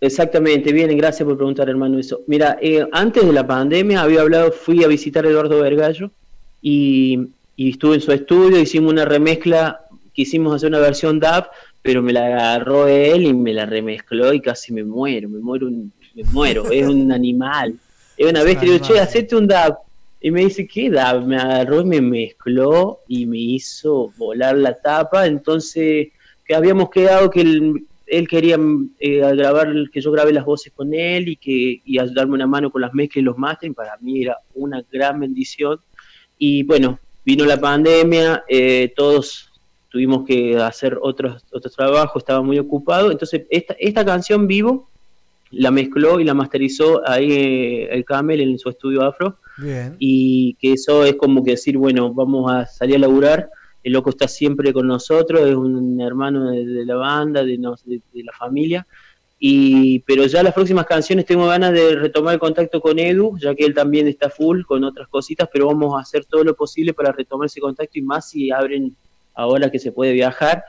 Exactamente, 0.00 0.72
bien, 0.72 0.94
gracias 0.96 1.26
por 1.26 1.36
preguntar, 1.36 1.68
hermano, 1.68 1.98
eso. 1.98 2.20
Mira, 2.26 2.58
eh, 2.60 2.86
antes 2.92 3.24
de 3.24 3.32
la 3.32 3.46
pandemia 3.46 4.02
había 4.02 4.20
hablado, 4.20 4.52
fui 4.52 4.84
a 4.84 4.88
visitar 4.88 5.24
a 5.24 5.30
Eduardo 5.30 5.60
Vergallo 5.62 6.10
y, 6.60 7.28
y 7.56 7.70
estuve 7.70 7.94
en 7.96 8.00
su 8.02 8.12
estudio, 8.12 8.60
hicimos 8.60 8.92
una 8.92 9.06
remezcla, 9.06 9.80
quisimos 10.12 10.54
hacer 10.54 10.68
una 10.68 10.80
versión 10.80 11.18
DAP, 11.18 11.46
pero 11.86 12.02
me 12.02 12.12
la 12.12 12.26
agarró 12.26 12.88
él 12.88 13.24
y 13.24 13.32
me 13.32 13.52
la 13.54 13.64
remezcló 13.64 14.32
y 14.32 14.40
casi 14.40 14.72
me 14.72 14.84
muero, 14.84 15.28
me 15.28 15.38
muero, 15.38 15.68
un- 15.68 15.92
me 16.14 16.24
muero, 16.24 16.70
es 16.70 16.86
un 16.86 17.10
animal. 17.12 17.74
Es 18.16 18.30
una 18.30 18.40
un 18.42 18.46
le 18.48 18.54
digo, 18.56 18.78
che, 18.78 18.98
hacete 18.98 19.36
un 19.36 19.46
DAP. 19.46 19.78
Y 20.20 20.30
me 20.30 20.40
dice, 20.40 20.66
¿qué 20.66 20.90
DAP? 20.90 21.24
Me 21.24 21.36
agarró 21.36 21.82
y 21.82 21.84
me 21.84 22.00
mezcló 22.00 23.00
y 23.06 23.26
me 23.26 23.38
hizo 23.38 24.12
volar 24.16 24.56
la 24.56 24.74
tapa, 24.74 25.26
entonces 25.26 26.08
que 26.44 26.54
habíamos 26.54 26.90
quedado 26.90 27.28
que 27.30 27.40
él, 27.42 27.86
él 28.06 28.28
quería 28.28 28.56
eh, 29.00 29.18
grabar, 29.18 29.72
que 29.92 30.00
yo 30.00 30.10
grabe 30.12 30.32
las 30.32 30.44
voces 30.44 30.72
con 30.74 30.94
él 30.94 31.28
y 31.28 31.36
que 31.36 31.80
y 31.84 31.98
ayudarme 31.98 32.34
una 32.34 32.46
mano 32.46 32.70
con 32.70 32.80
las 32.82 32.94
mezclas 32.94 33.20
y 33.20 33.24
los 33.24 33.36
mastering, 33.38 33.74
para 33.74 33.96
mí 33.98 34.22
era 34.22 34.38
una 34.54 34.82
gran 34.90 35.20
bendición. 35.20 35.78
Y 36.38 36.62
bueno, 36.62 36.98
vino 37.24 37.44
la 37.44 37.60
pandemia, 37.60 38.44
eh, 38.48 38.92
todos 38.96 39.45
tuvimos 39.96 40.26
que 40.26 40.58
hacer 40.58 40.98
otros, 41.00 41.42
otros 41.50 41.74
trabajos, 41.74 42.20
estaba 42.20 42.42
muy 42.42 42.58
ocupado. 42.58 43.10
Entonces, 43.10 43.46
esta, 43.48 43.74
esta 43.78 44.04
canción 44.04 44.46
vivo 44.46 44.90
la 45.52 45.70
mezcló 45.70 46.20
y 46.20 46.24
la 46.24 46.34
masterizó 46.34 47.00
ahí 47.08 47.32
eh, 47.32 47.88
el 47.90 48.04
Camel 48.04 48.42
en 48.42 48.58
su 48.58 48.68
estudio 48.68 49.02
afro. 49.04 49.38
Bien. 49.56 49.96
Y 49.98 50.54
que 50.60 50.72
eso 50.72 51.02
es 51.06 51.14
como 51.14 51.42
que 51.42 51.52
decir, 51.52 51.78
bueno, 51.78 52.12
vamos 52.12 52.52
a 52.52 52.66
salir 52.66 52.96
a 52.96 52.98
laburar. 52.98 53.48
El 53.82 53.94
loco 53.94 54.10
está 54.10 54.28
siempre 54.28 54.70
con 54.74 54.86
nosotros, 54.86 55.40
es 55.48 55.54
un 55.54 55.98
hermano 56.02 56.50
de, 56.50 56.66
de 56.66 56.84
la 56.84 56.96
banda, 56.96 57.42
de, 57.42 57.56
nos- 57.56 57.86
de- 57.86 58.02
de 58.12 58.22
la 58.22 58.32
familia. 58.32 58.86
Y, 59.38 60.00
pero 60.00 60.26
ya 60.26 60.42
las 60.42 60.52
próximas 60.52 60.84
canciones 60.86 61.24
tengo 61.24 61.46
ganas 61.46 61.72
de 61.72 61.94
retomar 61.94 62.34
el 62.34 62.40
contacto 62.40 62.80
con 62.80 62.98
Edu, 62.98 63.38
ya 63.38 63.54
que 63.54 63.64
él 63.64 63.72
también 63.74 64.08
está 64.08 64.28
full 64.28 64.62
con 64.62 64.82
otras 64.84 65.08
cositas, 65.08 65.48
pero 65.52 65.66
vamos 65.68 65.94
a 65.96 66.00
hacer 66.02 66.24
todo 66.26 66.42
lo 66.44 66.54
posible 66.54 66.92
para 66.92 67.12
retomar 67.12 67.46
ese 67.46 67.60
contacto 67.60 67.98
y 67.98 68.02
más 68.02 68.28
si 68.30 68.50
abren 68.50 68.94
ahora 69.36 69.70
que 69.70 69.78
se 69.78 69.92
puede 69.92 70.12
viajar, 70.12 70.64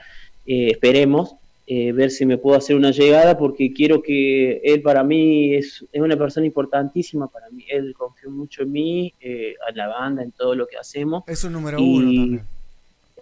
eh, 0.46 0.68
esperemos, 0.72 1.36
eh, 1.70 1.92
ver 1.92 2.12
si 2.12 2.26
me 2.26 2.38
puedo 2.38 2.56
hacer 2.58 2.76
una 2.76 2.92
llegada, 2.92 3.38
porque 3.38 3.74
quiero 3.74 4.02
que 4.02 4.62
él 4.64 4.82
para 4.82 5.04
mí 5.04 5.54
es, 5.56 5.84
es 5.92 6.02
una 6.02 6.16
persona 6.16 6.46
importantísima 6.46 7.28
para 7.28 7.50
mí, 7.50 7.66
él 7.70 7.94
confió 7.98 8.30
mucho 8.30 8.64
en 8.64 8.72
mí, 8.72 9.14
eh, 9.20 9.56
a 9.68 9.72
la 9.76 9.88
banda, 9.88 10.24
en 10.24 10.32
todo 10.32 10.56
lo 10.56 10.66
que 10.68 10.78
hacemos. 10.78 11.24
Es 11.28 11.44
un 11.44 11.54
número 11.54 11.80
Y- 11.80 11.84
uno 11.98 12.06
también. 12.22 12.42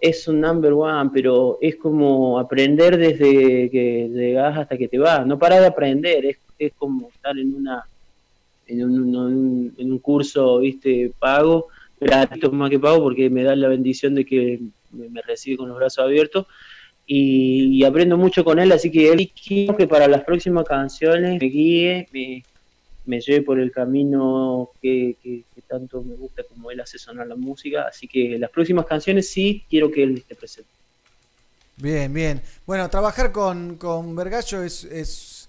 es 0.00 0.28
un 0.28 0.40
number 0.40 0.72
one, 0.74 1.10
pero 1.12 1.58
es 1.60 1.74
como 1.76 2.38
aprender 2.38 2.96
desde 2.98 3.70
que 3.70 4.10
llegas 4.12 4.56
hasta 4.58 4.76
que 4.78 4.86
te 4.88 4.98
vas. 4.98 5.26
No 5.26 5.38
parar 5.38 5.60
de 5.62 5.66
aprender, 5.66 6.24
es, 6.26 6.36
es 6.58 6.72
como 6.78 7.08
estar 7.08 7.36
en 7.38 7.54
una 7.54 7.84
en 8.68 8.82
un, 8.84 9.14
un- 9.16 9.74
en 9.78 9.92
un 9.92 9.98
curso, 10.00 10.58
viste, 10.58 11.12
pago, 11.20 11.66
gratis 12.00 12.50
más 12.52 12.68
que 12.68 12.78
pago, 12.80 13.00
porque 13.02 13.30
me 13.30 13.42
da 13.44 13.54
la 13.56 13.68
bendición 13.68 14.14
de 14.16 14.24
que 14.24 14.60
me, 14.90 15.08
me 15.10 15.22
recibe 15.22 15.58
con 15.58 15.68
los 15.68 15.76
brazos 15.78 16.04
abiertos. 16.04 16.46
Y, 17.06 17.78
y 17.80 17.84
aprendo 17.84 18.16
mucho 18.18 18.44
con 18.44 18.58
él, 18.58 18.72
así 18.72 18.90
que 18.90 19.10
él 19.12 19.32
quiero 19.34 19.76
que 19.76 19.86
para 19.88 20.08
las 20.08 20.24
próximas 20.24 20.64
canciones 20.66 21.40
me 21.40 21.46
guíe, 21.48 22.08
me, 22.12 22.46
me 23.04 23.20
lleve 23.20 23.42
por 23.42 23.60
el 23.60 23.70
camino 23.72 24.72
que, 24.82 25.16
que- 25.22 25.46
que 25.54 25.62
tanto 25.62 26.02
me 26.02 26.16
gusta 26.16 26.44
como 26.44 26.70
él 26.70 26.80
hace 26.80 26.98
sonar 26.98 27.26
la 27.28 27.36
música. 27.36 27.84
Así 27.88 28.08
que 28.08 28.38
las 28.38 28.50
próximas 28.50 28.86
canciones 28.86 29.30
sí 29.32 29.66
quiero 29.70 29.90
que 29.90 30.02
él 30.04 30.18
esté 30.18 30.34
presente. 30.36 30.70
Bien, 31.76 32.12
bien. 32.12 32.42
Bueno, 32.66 32.88
trabajar 32.88 33.32
con, 33.32 33.76
con 33.76 34.16
Vergallo 34.16 34.62
es, 34.62 34.84
es, 34.84 35.48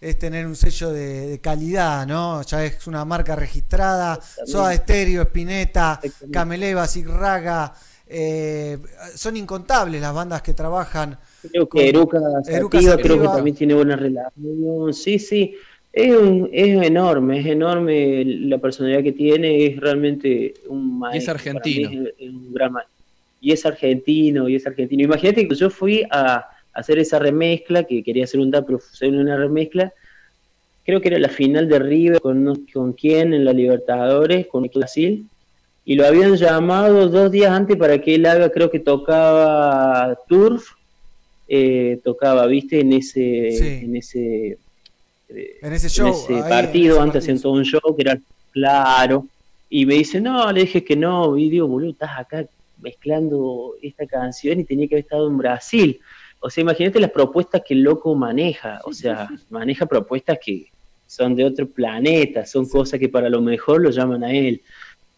es 0.00 0.18
tener 0.18 0.46
un 0.46 0.56
sello 0.56 0.90
de, 0.90 1.26
de 1.28 1.40
calidad, 1.40 2.06
¿no? 2.06 2.42
Ya 2.42 2.64
es 2.64 2.86
una 2.86 3.04
marca 3.04 3.36
registrada. 3.36 4.18
Soda 4.44 4.74
Stereo, 4.74 5.22
Spinetta, 5.22 6.00
Cameleva, 6.30 6.86
Raga. 7.06 7.74
Eh, 8.08 8.78
son 9.14 9.36
incontables 9.36 10.00
las 10.00 10.14
bandas 10.14 10.42
que 10.42 10.54
trabajan. 10.54 11.18
Creo 11.50 11.68
que 11.68 11.88
Eruca 11.88 12.18
Eruca 12.46 12.78
Sativa, 12.80 12.96
creo 13.02 13.20
que 13.20 13.28
también 13.28 13.56
tiene 13.56 13.74
buena 13.74 13.96
relación. 13.96 14.92
Sí, 14.94 15.18
sí. 15.18 15.54
Es, 15.92 16.14
un- 16.14 16.48
es 16.52 16.86
enorme, 16.86 17.40
es 17.40 17.46
enorme 17.46 18.24
la 18.24 18.58
personalidad 18.58 19.02
que 19.02 19.12
tiene, 19.12 19.66
es 19.66 19.80
realmente 19.80 20.54
un 20.68 20.98
maestro. 20.98 21.34
argentino. 21.34 21.90
es- 21.90 22.14
es 22.18 22.28
un 22.30 22.52
gran 22.52 22.72
maestro. 22.72 22.94
Y 23.40 23.52
es 23.52 23.64
argentino, 23.66 24.48
y 24.48 24.56
es 24.56 24.66
argentino. 24.66 25.02
Imagínate 25.04 25.46
que 25.48 25.54
yo 25.54 25.70
fui 25.70 26.04
a 26.10 26.44
hacer 26.72 26.98
esa 26.98 27.18
remezcla, 27.18 27.84
que 27.84 28.02
quería 28.02 28.24
hacer 28.24 28.40
un 28.40 28.50
tap, 28.50 28.66
pero 28.66 28.78
fue 28.78 28.90
hacer 28.92 29.10
una 29.12 29.36
remezcla. 29.36 29.92
Creo 30.84 31.00
que 31.00 31.08
era 31.08 31.18
la 31.18 31.28
final 31.28 31.68
de 31.68 31.78
River 31.78 32.20
con, 32.20 32.66
con 32.72 32.92
quién 32.94 33.34
en 33.34 33.44
la 33.44 33.52
Libertadores, 33.52 34.46
con 34.46 34.68
Brasil. 34.74 35.26
Y 35.90 35.94
lo 35.94 36.06
habían 36.06 36.36
llamado 36.36 37.08
dos 37.08 37.30
días 37.32 37.50
antes 37.50 37.74
para 37.78 37.98
que 37.98 38.16
él 38.16 38.26
haga, 38.26 38.50
creo 38.50 38.70
que 38.70 38.78
tocaba 38.78 40.18
Turf, 40.28 40.72
eh, 41.48 41.98
tocaba, 42.04 42.44
viste, 42.46 42.80
en 42.80 42.92
ese, 42.92 43.52
Sí. 43.52 43.84
en 43.86 43.96
ese, 43.96 44.58
En 45.30 45.72
ese 45.72 45.86
en 45.86 45.90
show. 45.90 46.08
ese 46.10 46.34
ahí, 46.34 46.40
en 46.40 46.48
partido, 46.50 46.96
ese 46.96 47.02
antes 47.02 47.22
hacían 47.24 47.40
todo 47.40 47.52
un 47.52 47.64
show 47.64 47.80
que 47.96 48.02
era 48.02 48.18
claro. 48.52 49.26
Y 49.70 49.86
me 49.86 49.94
dice, 49.94 50.20
no, 50.20 50.52
le 50.52 50.60
dije 50.60 50.84
que 50.84 50.94
no, 50.94 51.38
y 51.38 51.48
digo, 51.48 51.66
boludo, 51.66 51.92
estás 51.92 52.10
acá 52.18 52.44
mezclando 52.82 53.74
esta 53.80 54.06
canción 54.06 54.60
y 54.60 54.64
tenía 54.64 54.88
que 54.88 54.96
haber 54.96 55.04
estado 55.04 55.26
en 55.26 55.38
Brasil. 55.38 55.98
O 56.40 56.50
sea, 56.50 56.60
imagínate 56.60 57.00
las 57.00 57.12
propuestas 57.12 57.62
que 57.66 57.72
el 57.72 57.80
loco 57.80 58.14
maneja, 58.14 58.82
o 58.84 58.92
sea, 58.92 59.26
maneja 59.48 59.86
propuestas 59.86 60.38
que 60.44 60.66
son 61.06 61.34
de 61.34 61.46
otro 61.46 61.66
planeta, 61.66 62.44
son 62.44 62.68
cosas 62.68 63.00
que 63.00 63.08
para 63.08 63.30
lo 63.30 63.40
mejor 63.40 63.80
lo 63.80 63.88
llaman 63.88 64.22
a 64.22 64.30
él. 64.32 64.60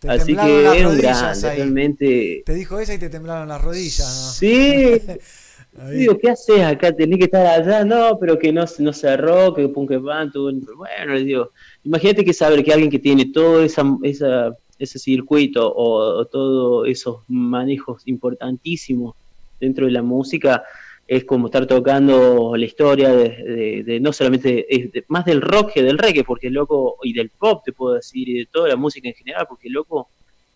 Te 0.01 0.09
Así 0.09 0.35
temblaron 0.35 0.65
las 0.65 0.73
que 0.73 0.81
es 0.81 0.87
un 0.87 0.99
grande, 0.99 1.49
ahí. 1.49 1.57
realmente. 1.57 2.43
Te 2.47 2.55
dijo 2.55 2.79
esa 2.81 2.95
y 2.95 2.99
te 2.99 3.11
temblaron 3.11 3.49
las 3.49 3.61
rodillas. 3.61 4.07
¿no? 4.09 4.33
Sí. 4.33 5.01
Digo, 5.93 6.19
¿qué 6.19 6.31
haces 6.31 6.63
acá? 6.63 6.91
Tenés 6.93 7.19
que 7.19 7.25
estar 7.27 7.47
allá. 7.47 7.85
No, 7.85 8.19
pero 8.19 8.37
que 8.39 8.53
no, 8.53 8.65
no 8.81 8.93
cerró, 8.93 9.55
que 9.55 9.71
que 9.89 9.97
van, 9.99 10.33
tuvo 10.33 10.49
un- 10.49 10.67
Bueno, 10.77 11.15
les 11.15 11.25
digo, 11.25 11.51
imagínate 11.85 12.25
que 12.25 12.33
saber 12.33 12.65
que 12.65 12.73
alguien 12.73 12.91
que 12.91 12.99
tiene 12.99 13.27
todo 13.27 13.63
esa, 13.63 13.85
esa, 14.03 14.53
ese 14.81 14.99
circuito 14.99 15.73
o, 15.73 16.19
o 16.21 16.25
todos 16.25 16.89
esos 16.89 17.21
manejos 17.29 18.03
importantísimos 18.07 19.15
dentro 19.61 19.87
de 19.87 19.93
la 19.93 20.03
música 20.03 20.65
es 21.13 21.25
como 21.25 21.47
estar 21.49 21.67
tocando 21.67 22.55
la 22.57 22.65
historia 22.65 23.11
de, 23.11 23.31
de- 23.31 23.83
de 23.85 23.99
no 23.99 24.13
solamente, 24.13 24.65
es 24.73 24.93
de- 24.93 25.05
más 25.09 25.25
del 25.25 25.41
rock 25.43 25.73
que 25.73 25.83
del 25.83 25.99
reggae, 25.99 26.23
porque 26.23 26.47
el 26.47 26.53
loco, 26.55 26.99
y 27.03 27.13
del 27.13 27.31
pop 27.31 27.63
te 27.65 27.73
puedo 27.73 27.95
decir, 27.97 28.29
y 28.29 28.39
de 28.39 28.47
toda 28.47 28.69
la 28.69 28.77
música 28.77 29.09
en 29.09 29.15
general, 29.15 29.45
porque 29.49 29.67
el 29.67 29.75
loco 29.75 30.09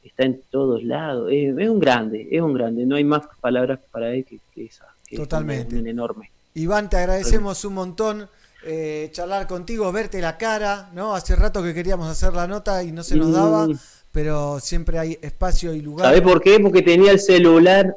está 0.05 0.23
en 0.25 0.41
todos 0.51 0.85
lados, 0.85 1.29
es, 1.33 1.59
es 1.59 1.69
un 1.69 1.81
grande, 1.81 2.29
es 2.31 2.41
un 2.41 2.55
grande, 2.55 2.87
no 2.87 2.95
hay 2.95 3.03
más 3.03 3.23
palabras 3.41 3.81
para 3.91 4.15
él 4.15 4.25
que, 4.25 4.39
que 4.55 4.67
esa. 4.67 4.87
que 5.09 5.17
es 5.17 5.19
un- 5.19 5.25
Totalmente. 5.27 5.77
un 5.77 5.89
enorme. 5.89 6.31
Iván, 6.55 6.89
te 6.89 6.99
agradecemos 6.99 7.65
un 7.65 7.75
montón 7.75 8.29
eh, 8.65 9.09
charlar 9.11 9.49
contigo, 9.49 9.91
verte 9.91 10.21
la 10.21 10.39
cara, 10.39 10.89
¿no? 10.95 11.17
Hace 11.17 11.35
rato 11.35 11.65
que 11.65 11.75
queríamos 11.75 12.07
hacer 12.09 12.33
la 12.33 12.47
nota 12.47 12.83
y 12.85 12.93
no 12.93 13.03
se 13.03 13.17
nos 13.17 13.33
daba, 13.33 13.67
Mm. 13.67 13.77
pero 14.13 14.61
siempre 14.61 15.01
hay 15.01 15.19
espacio 15.21 15.75
y 15.75 15.81
lugar. 15.81 16.07
¿Sabés 16.07 16.23
por 16.23 16.41
qué? 16.41 16.61
Porque 16.61 16.81
tenía 16.81 17.11
el 17.11 17.19
celular, 17.19 17.97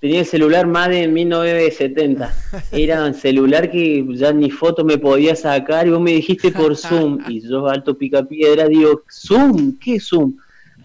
tenía 0.00 0.20
el 0.20 0.26
celular 0.26 0.66
más 0.66 0.88
de 0.88 1.06
1970. 1.06 2.34
Era 2.72 3.04
un 3.04 3.14
celular 3.14 3.70
que 3.70 4.04
ya 4.14 4.32
ni 4.32 4.50
foto 4.50 4.84
me 4.84 4.98
podía 4.98 5.36
sacar 5.36 5.86
y 5.86 5.90
vos 5.90 6.00
me 6.00 6.12
dijiste 6.12 6.50
por 6.50 6.76
Zoom 6.76 7.20
y 7.28 7.40
yo 7.46 7.68
alto 7.68 7.96
pica 7.96 8.24
piedra 8.24 8.66
digo, 8.66 9.02
Zoom, 9.10 9.78
¿qué 9.78 10.00
Zoom? 10.00 10.36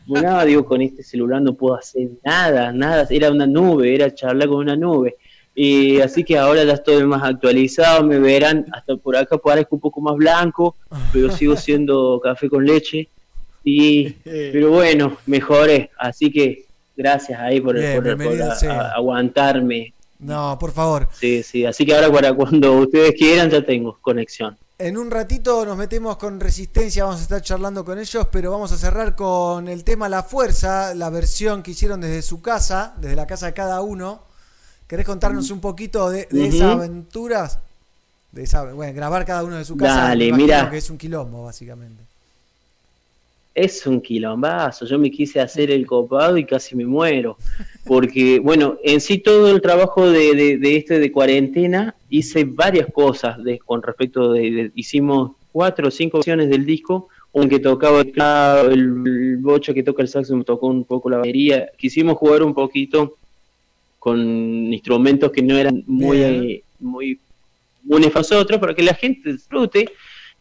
Bueno, 0.05 0.45
digo, 0.45 0.65
con 0.65 0.81
este 0.81 1.01
celular 1.01 1.41
no 1.41 1.55
puedo 1.55 1.75
hacer 1.75 2.09
nada, 2.23 2.71
nada, 2.71 3.07
era 3.09 3.31
una 3.31 3.47
nube, 3.47 3.95
era 3.95 4.13
charlar 4.13 4.49
con 4.49 4.57
una 4.57 4.75
nube. 4.75 5.15
Y 5.55 6.01
así 6.01 6.23
que 6.23 6.37
ahora 6.37 6.63
ya 6.65 6.73
estoy 6.73 7.05
más 7.05 7.23
actualizado, 7.23 8.03
me 8.03 8.19
verán 8.19 8.65
hasta 8.73 8.97
por 8.97 9.15
acá 9.15 9.37
parezco 9.37 9.75
un 9.75 9.81
poco 9.81 10.01
más 10.01 10.15
blanco, 10.15 10.75
pero 11.11 11.31
sigo 11.31 11.55
siendo 11.55 12.19
café 12.21 12.49
con 12.49 12.65
leche. 12.65 13.07
Y, 13.63 14.09
pero 14.23 14.69
bueno, 14.71 15.17
mejoré, 15.25 15.89
así 15.97 16.29
que 16.29 16.64
gracias 16.95 17.39
ahí 17.39 17.59
por, 17.61 17.75
Bien, 17.75 17.95
por- 17.95 18.03
por 18.03 18.15
bienvenido 18.17 18.51
a- 18.51 18.55
sea. 18.55 18.81
a- 18.81 18.91
aguantarme. 18.93 19.93
No, 20.19 20.57
por 20.59 20.71
favor. 20.71 21.09
Sí, 21.19 21.43
sí, 21.43 21.65
así 21.65 21.85
que 21.85 21.93
ahora 21.93 22.11
para 22.11 22.33
cuando 22.33 22.73
ustedes 22.79 23.13
quieran 23.17 23.49
ya 23.49 23.63
tengo 23.65 23.97
conexión. 24.01 24.57
En 24.77 24.97
un 24.97 25.09
ratito 25.11 25.65
nos 25.65 25.77
metemos 25.77 26.17
con 26.17 26.39
Resistencia, 26.39 27.05
vamos 27.05 27.19
a 27.19 27.23
estar 27.23 27.41
charlando 27.41 27.85
con 27.85 27.97
ellos, 27.99 28.27
pero 28.31 28.51
vamos 28.51 28.71
a 28.73 28.77
cerrar 28.77 29.15
con 29.15 29.67
el 29.69 29.83
tema 29.83 30.09
La 30.09 30.23
Fuerza, 30.23 30.93
la 30.95 31.09
versión 31.09 31.63
que 31.63 31.71
hicieron 31.71 32.01
desde 32.01 32.21
su 32.21 32.41
casa, 32.41 32.93
desde 32.97 33.15
la 33.15 33.25
casa 33.27 33.47
de 33.47 33.53
cada 33.53 33.81
uno. 33.81 34.23
¿Querés 34.87 35.05
contarnos 35.05 35.49
un 35.51 35.59
poquito 35.61 36.09
de, 36.09 36.27
esas 36.31 36.61
aventuras? 36.61 37.59
De 38.31 38.43
esa, 38.43 38.63
bueno, 38.73 38.93
grabar 38.93 39.25
cada 39.25 39.43
uno 39.43 39.55
de 39.57 39.65
su 39.65 39.77
casa. 39.77 40.01
Dale, 40.09 40.31
mira. 40.33 40.69
que 40.69 40.77
es 40.77 40.89
un 40.89 40.97
quilombo, 40.97 41.45
básicamente. 41.45 42.03
Es 43.55 43.87
un 43.87 44.01
quilombazo, 44.01 44.85
yo 44.85 44.99
me 44.99 45.09
quise 45.09 45.39
hacer 45.39 45.71
el 45.71 45.87
copado 45.87 46.37
y 46.37 46.43
casi 46.45 46.75
me 46.75 46.85
muero, 46.85 47.37
porque 47.85 48.39
bueno, 48.39 48.77
en 48.83 48.99
sí 48.99 49.19
todo 49.19 49.49
el 49.49 49.61
trabajo 49.61 50.09
de, 50.11 50.35
de- 50.35 50.57
de 50.57 50.75
este 50.75 50.99
de 50.99 51.09
cuarentena 51.11 51.95
hice 52.09 52.43
varias 52.43 52.87
cosas 52.91 53.41
de, 53.41 53.57
con 53.59 53.81
respecto 53.81 54.33
de, 54.33 54.71
hicimos 54.75 55.31
cuatro 55.53 55.87
o 55.87 55.91
cinco 55.91 56.17
versiones 56.17 56.49
del 56.49 56.65
disco, 56.65 57.07
un 57.31 57.47
que 57.47 57.59
tocaba 57.59 58.01
el 58.01 58.11
el, 58.73 59.37
bocho 59.37 59.73
que 59.73 59.83
toca 59.83 60.01
el 60.01 60.09
saxo 60.09 60.35
me 60.35 60.43
tocó 60.43 60.67
un 60.67 60.83
poco 60.83 61.09
la 61.09 61.17
batería, 61.17 61.69
quisimos 61.77 62.17
jugar 62.17 62.43
un 62.43 62.53
poquito 62.53 63.15
con 63.99 64.19
instrumentos 64.73 65.31
que 65.31 65.41
no 65.41 65.57
eran 65.57 65.81
muy, 65.87 66.21
eh, 66.21 66.63
muy 66.79 67.19
comunes 67.81 68.07
para 68.09 68.19
nosotros, 68.19 68.59
para 68.59 68.73
que 68.75 68.83
la 68.83 68.93
gente 68.93 69.31
disfrute, 69.31 69.89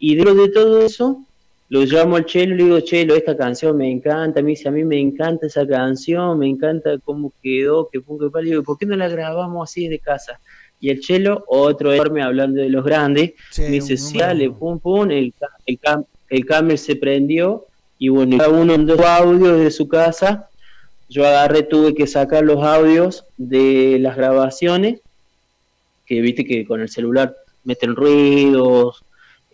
y 0.00 0.16
dentro 0.16 0.34
de 0.34 0.48
todo 0.48 0.82
eso 0.84 1.24
lo 1.68 1.82
llamo 1.84 2.16
al 2.16 2.26
Chelo 2.26 2.54
y 2.54 2.58
le 2.58 2.64
digo, 2.64 2.80
Chelo, 2.80 3.14
esta 3.14 3.36
canción 3.36 3.76
me 3.76 3.90
encanta, 3.90 4.42
me 4.42 4.50
dice, 4.50 4.68
a 4.68 4.70
mí 4.72 4.84
me 4.84 5.00
encanta 5.00 5.46
esa 5.46 5.66
canción, 5.66 6.38
me 6.38 6.48
encanta 6.48 6.98
cómo 7.04 7.32
quedó, 7.42 7.88
que 7.88 8.00
pal, 8.00 8.46
y 8.46 8.50
digo, 8.50 8.62
¿por 8.62 8.78
qué 8.78 8.86
no 8.86 8.96
la 8.96 9.08
grabamos 9.08 9.70
así 9.70 9.88
de 9.88 9.98
casa? 9.98 10.38
Y 10.78 10.90
el 10.90 11.00
Chelo, 11.00 11.44
otro 11.46 11.92
enorme 11.92 12.22
hablando 12.22 12.60
de 12.60 12.68
los 12.68 12.84
grandes, 12.84 13.32
Sí, 13.50 13.62
me 13.62 13.68
dice, 13.70 13.96
sí, 13.96 14.18
dale, 14.18 14.50
pum, 14.50 14.78
pum, 14.78 15.10
el, 15.10 15.32
el, 15.66 15.80
cam- 15.80 16.04
el 16.28 16.44
camel 16.44 16.76
se 16.78 16.96
prendió, 16.96 17.66
y 17.98 18.08
bueno, 18.10 18.36
cada 18.38 18.50
uno 18.50 18.72
mandó 18.76 18.96
su 18.96 19.02
audio 19.04 19.56
de 19.56 19.70
su 19.70 19.88
casa, 19.88 20.48
yo 21.08 21.26
agarré, 21.26 21.62
tuve 21.62 21.94
que 21.94 22.06
sacar 22.06 22.44
los 22.44 22.62
audios 22.62 23.24
de 23.36 23.98
las 24.00 24.16
grabaciones, 24.16 25.00
que 26.06 26.20
viste 26.20 26.44
que 26.44 26.66
con 26.66 26.80
el 26.82 26.88
celular 26.90 27.34
meten 27.64 27.94
ruidos, 27.96 29.02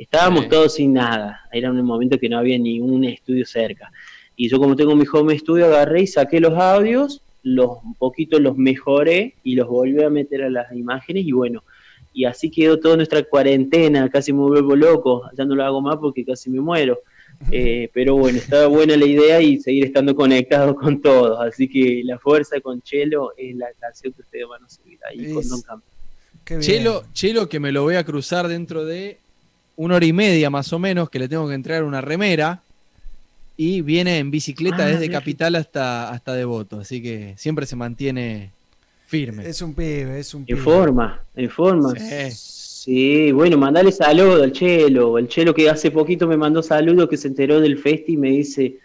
estábamos 0.02 0.44
Sí. 0.44 0.48
todos 0.48 0.74
sin 0.74 0.92
nada, 0.94 1.40
era 1.52 1.70
un 1.70 1.82
momento 1.82 2.18
que 2.18 2.28
no 2.28 2.38
había 2.38 2.58
ni 2.58 2.80
un 2.80 3.04
estudio 3.04 3.44
cerca. 3.46 3.90
Y 4.36 4.48
yo 4.48 4.58
como 4.58 4.74
tengo 4.76 4.96
mi 4.96 5.04
home 5.12 5.38
studio, 5.38 5.66
agarré 5.66 6.02
y 6.02 6.06
saqué 6.06 6.40
los 6.40 6.54
audios, 6.54 7.22
los 7.42 7.82
un 7.84 7.94
poquito 7.94 8.38
los 8.38 8.56
mejoré 8.56 9.34
y 9.44 9.54
los 9.54 9.68
volví 9.68 10.02
a 10.02 10.10
meter 10.10 10.42
a 10.44 10.50
las 10.50 10.72
imágenes 10.72 11.24
y 11.26 11.32
bueno, 11.32 11.62
y 12.12 12.24
así 12.24 12.50
quedó 12.50 12.78
toda 12.80 12.96
nuestra 12.96 13.22
cuarentena, 13.22 14.08
casi 14.08 14.32
me 14.32 14.40
vuelvo 14.40 14.74
loco, 14.74 15.22
ya 15.36 15.44
no 15.44 15.54
lo 15.54 15.64
hago 15.64 15.80
más 15.80 15.96
porque 15.96 16.24
casi 16.24 16.50
me 16.50 16.60
muero. 16.60 16.98
Eh, 17.50 17.88
pero 17.94 18.16
bueno, 18.16 18.36
estaba 18.38 18.66
buena 18.66 18.96
la 18.96 19.06
idea 19.06 19.40
y 19.40 19.58
seguir 19.60 19.84
estando 19.84 20.14
conectado 20.14 20.74
con 20.74 21.00
todos. 21.00 21.38
Así 21.40 21.68
que 21.68 22.02
la 22.04 22.18
fuerza 22.18 22.60
con 22.60 22.82
Chelo 22.82 23.32
es 23.36 23.54
la 23.56 23.68
canción 23.78 24.12
que 24.12 24.22
ustedes 24.22 24.46
van 24.48 24.62
a 24.64 24.68
subir 24.68 24.98
ahí 25.08 25.32
con 25.32 25.46
Don 25.48 25.62
Campo. 25.62 25.86
Chelo, 26.60 27.04
Chelo 27.12 27.48
que 27.48 27.60
me 27.60 27.70
lo 27.72 27.82
voy 27.82 27.94
a 27.94 28.04
cruzar 28.04 28.48
dentro 28.48 28.84
de 28.84 29.18
una 29.82 29.96
hora 29.96 30.04
y 30.04 30.12
media 30.12 30.50
más 30.50 30.72
o 30.74 30.78
menos, 30.78 31.08
que 31.08 31.18
le 31.18 31.26
tengo 31.28 31.48
que 31.48 31.54
entregar 31.54 31.84
una 31.84 32.00
remera. 32.02 32.62
Y 33.56 33.80
viene 33.82 34.18
en 34.18 34.30
bicicleta 34.30 34.84
Ah, 34.84 34.86
desde 34.86 35.00
bien. 35.00 35.12
Capital 35.12 35.54
hasta, 35.54 36.10
hasta 36.10 36.34
Devoto. 36.34 36.80
Así 36.80 37.02
que 37.02 37.34
siempre 37.36 37.64
se 37.66 37.76
mantiene 37.76 38.50
firme. 39.06 39.46
Es 39.48 39.60
un 39.62 39.74
pibe, 39.74 40.18
es 40.18 40.34
un 40.34 40.42
En 40.42 40.46
pibe. 40.46 40.60
forma, 40.60 41.22
en 41.34 41.48
forma. 41.50 41.92
Sí. 41.96 42.30
Sí, 42.84 43.32
bueno, 43.32 43.58
mandale 43.58 43.92
saludo 43.92 44.42
al 44.42 44.52
Chelo. 44.52 45.18
El 45.18 45.28
Chelo 45.28 45.54
que 45.54 45.68
hace 45.68 45.90
poquito 45.90 46.26
me 46.26 46.36
mandó 46.36 46.62
saludos 46.62 47.08
que 47.08 47.16
se 47.18 47.28
enteró 47.28 47.60
del 47.60 47.76
festi 47.78 48.12
y 48.14 48.16
me 48.16 48.30
dice, 48.30 48.78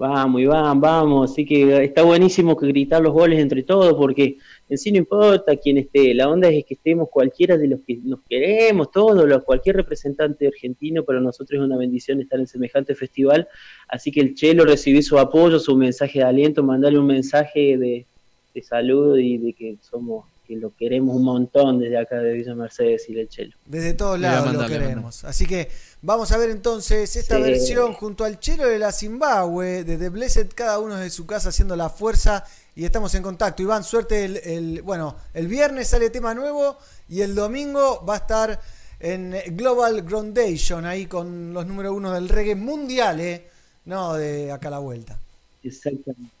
vamos, 0.00 0.40
Iván, 0.40 0.80
vamos. 0.80 1.30
Así 1.30 1.44
que 1.44 1.84
está 1.84 2.02
buenísimo 2.02 2.56
que 2.56 2.66
gritar 2.66 3.02
los 3.02 3.12
goles 3.12 3.38
entre 3.38 3.62
todos 3.62 3.94
porque 3.94 4.38
en 4.68 4.78
sí 4.78 4.90
no 4.90 4.98
importa 4.98 5.54
quién 5.56 5.76
esté. 5.76 6.14
La 6.14 6.28
onda 6.28 6.48
es 6.48 6.64
que 6.64 6.74
estemos 6.74 7.10
cualquiera 7.10 7.58
de 7.58 7.68
los 7.68 7.80
que 7.86 7.98
nos 8.02 8.20
queremos, 8.26 8.90
todos, 8.90 9.44
cualquier 9.44 9.76
representante 9.76 10.46
argentino, 10.46 11.04
para 11.04 11.20
nosotros 11.20 11.60
es 11.60 11.66
una 11.66 11.76
bendición 11.76 12.20
estar 12.22 12.40
en 12.40 12.46
semejante 12.46 12.94
festival. 12.94 13.46
Así 13.88 14.10
que 14.10 14.20
el 14.20 14.34
Chelo 14.34 14.64
recibí 14.64 15.02
su 15.02 15.18
apoyo, 15.18 15.58
su 15.58 15.76
mensaje 15.76 16.20
de 16.20 16.24
aliento, 16.24 16.62
mandarle 16.62 16.98
un 16.98 17.06
mensaje 17.06 17.76
de, 17.76 18.06
de 18.54 18.62
saludo 18.62 19.18
y 19.18 19.36
de 19.36 19.52
que 19.52 19.76
somos 19.82 20.24
que 20.50 20.56
lo 20.56 20.74
queremos 20.74 21.14
un 21.14 21.22
montón 21.22 21.78
desde 21.78 21.96
acá 21.96 22.16
de 22.16 22.32
Villa 22.32 22.56
Mercedes 22.56 23.08
y 23.08 23.16
el 23.16 23.28
Chelo. 23.28 23.54
Desde 23.66 23.92
todos 23.94 24.18
lados 24.18 24.46
mandar, 24.46 24.68
lo 24.68 24.78
queremos. 24.80 25.22
Así 25.22 25.46
que 25.46 25.68
vamos 26.02 26.32
a 26.32 26.38
ver 26.38 26.50
entonces 26.50 27.14
esta 27.14 27.36
Sí. 27.36 27.42
versión 27.42 27.92
junto 27.92 28.24
al 28.24 28.40
Chelo 28.40 28.66
de 28.66 28.80
la 28.80 28.90
Zimbabue, 28.90 29.84
de 29.84 29.96
The 29.96 30.08
Blessed, 30.08 30.48
cada 30.56 30.80
uno 30.80 30.96
desde 30.96 31.10
su 31.10 31.24
casa 31.24 31.50
haciendo 31.50 31.76
la 31.76 31.88
fuerza 31.88 32.44
y 32.74 32.84
estamos 32.84 33.14
en 33.14 33.22
contacto. 33.22 33.62
Iván, 33.62 33.84
suerte 33.84 34.24
el, 34.24 34.36
el- 34.38 34.82
bueno, 34.82 35.14
el 35.34 35.46
viernes 35.46 35.86
sale 35.86 36.10
tema 36.10 36.34
nuevo 36.34 36.76
y 37.08 37.20
el 37.20 37.36
domingo 37.36 38.04
va 38.04 38.14
a 38.14 38.18
estar 38.18 38.60
en 38.98 39.36
Global 39.56 40.02
Groundation 40.02 40.84
ahí 40.84 41.06
con 41.06 41.54
los 41.54 41.64
número 41.64 41.94
uno 41.94 42.12
del 42.12 42.28
reggae 42.28 42.56
mundial, 42.56 43.20
¿eh? 43.20 43.46
No 43.84 44.14
de 44.14 44.50
acá 44.50 44.66
a 44.66 44.72
la 44.72 44.78
vuelta. 44.80 45.16
Exactamente. 45.62 46.39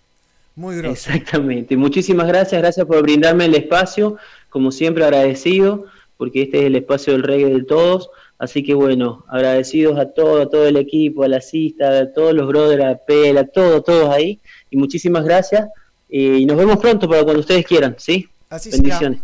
Muy 0.60 0.76
grosso. 0.76 1.10
Exactamente. 1.10 1.74
Muchísimas 1.74 2.28
gracias, 2.28 2.60
gracias 2.60 2.84
por 2.84 3.00
brindarme 3.00 3.46
el 3.46 3.54
espacio, 3.54 4.18
como 4.50 4.70
siempre 4.70 5.02
agradecido, 5.04 5.86
porque 6.18 6.42
este 6.42 6.58
es 6.58 6.64
el 6.66 6.76
espacio 6.76 7.14
del 7.14 7.22
reggae 7.22 7.46
de 7.46 7.62
todos. 7.62 8.10
Así 8.38 8.62
que 8.62 8.74
bueno, 8.74 9.24
agradecidos 9.28 9.98
a 9.98 10.10
todo, 10.10 10.42
a 10.42 10.50
todo 10.50 10.66
el 10.66 10.76
equipo, 10.76 11.22
a 11.22 11.28
la 11.28 11.40
cista, 11.40 12.00
a 12.00 12.12
todos 12.12 12.34
los 12.34 12.46
brothers, 12.46 12.84
a 12.84 12.94
Pela, 13.06 13.40
a 13.40 13.46
todos, 13.46 13.82
todos 13.84 14.10
ahí. 14.10 14.38
Y 14.70 14.76
muchísimas 14.76 15.24
gracias. 15.24 15.66
Eh, 16.10 16.40
y 16.40 16.44
nos 16.44 16.58
vemos 16.58 16.76
pronto 16.76 17.08
para 17.08 17.24
cuando 17.24 17.40
ustedes 17.40 17.64
quieran, 17.64 17.96
¿sí? 17.98 18.28
Así 18.50 18.70
será. 18.70 18.82
Bendiciones. 18.82 19.22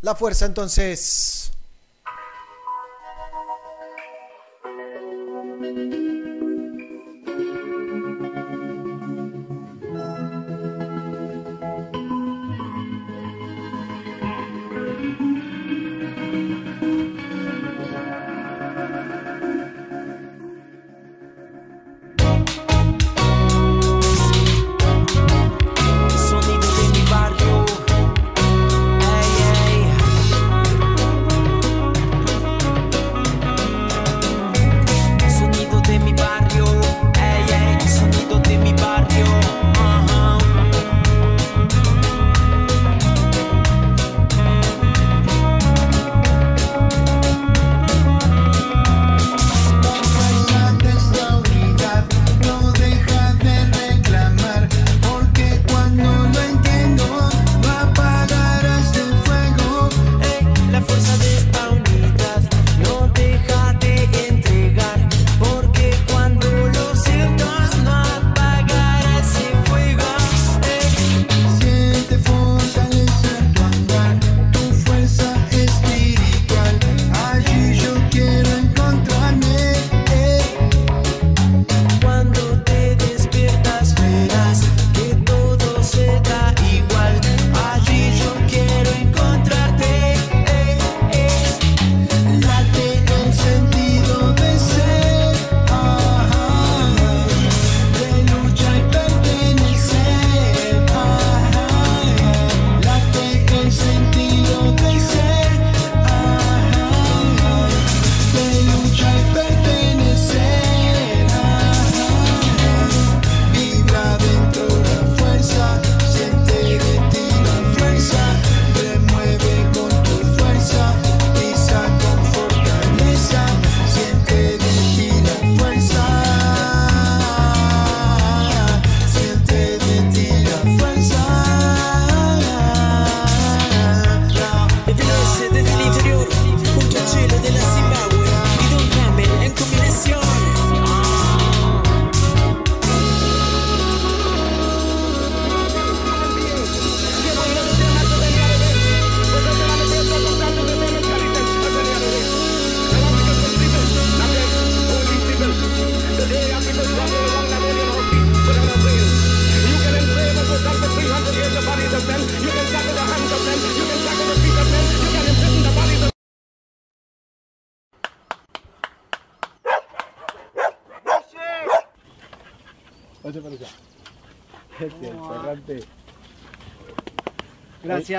La 0.00 0.16
fuerza 0.16 0.46
entonces. 0.46 1.41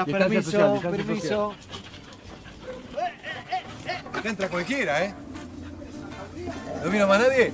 Permiso, 0.05 0.81
permiso. 0.81 1.53
Acá 4.13 4.29
entra 4.29 4.49
cualquiera, 4.49 5.05
¿eh? 5.05 5.13
¿No 6.83 6.91
mira 6.91 7.07
más 7.07 7.19
nadie? 7.19 7.53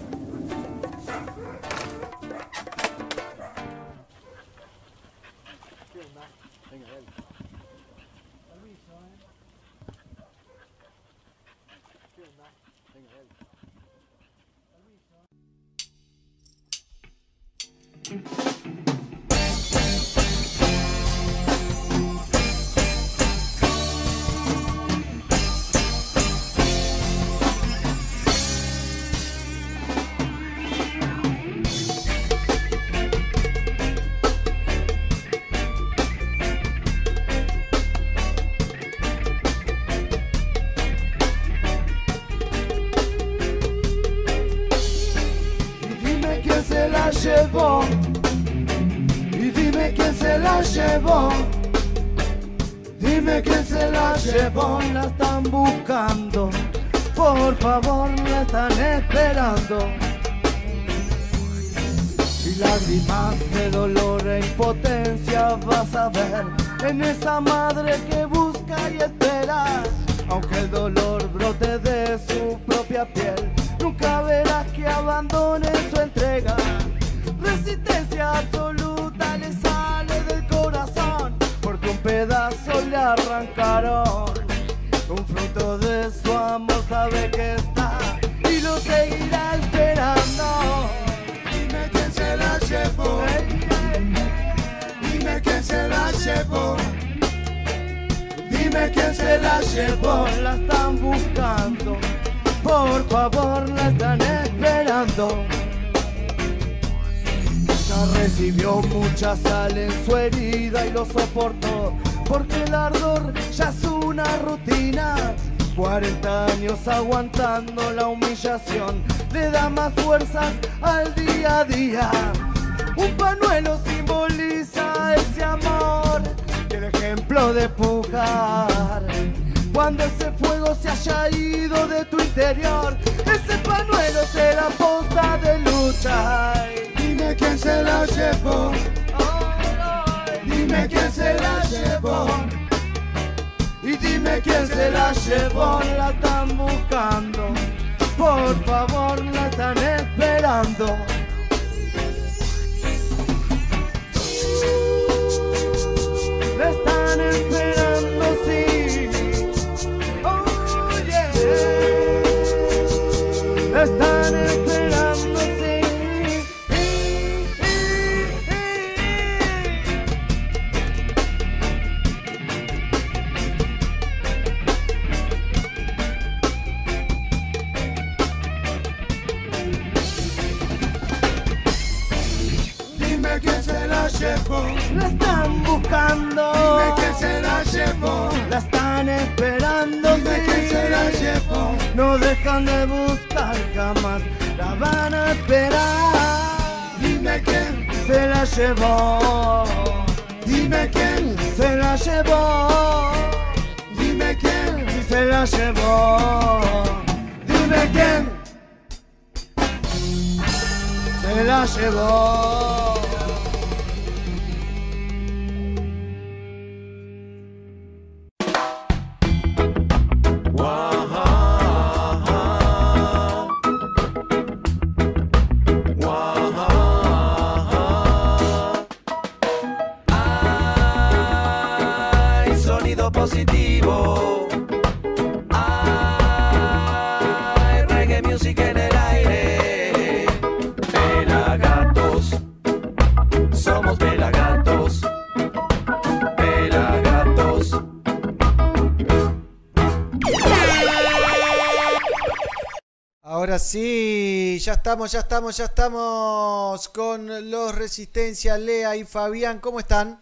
ya 254.70 254.74
estamos, 254.74 255.12
ya 255.12 255.22
estamos, 255.22 255.58
ya 255.58 255.66
estamos 255.66 256.90
con 256.90 257.50
los 257.50 257.74
Resistencia, 257.74 258.56
Lea 258.56 258.96
y 258.96 259.04
Fabián. 259.04 259.58
¿Cómo 259.58 259.80
están? 259.80 260.20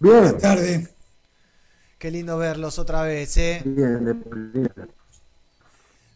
Bien. 0.00 0.16
Buenas 0.16 0.38
tardes. 0.38 0.90
Qué 2.00 2.10
lindo 2.10 2.36
verlos 2.36 2.80
otra 2.80 3.02
vez, 3.02 3.36
¿eh? 3.36 3.62
Bien, 3.64 4.24
bien. 4.52 4.72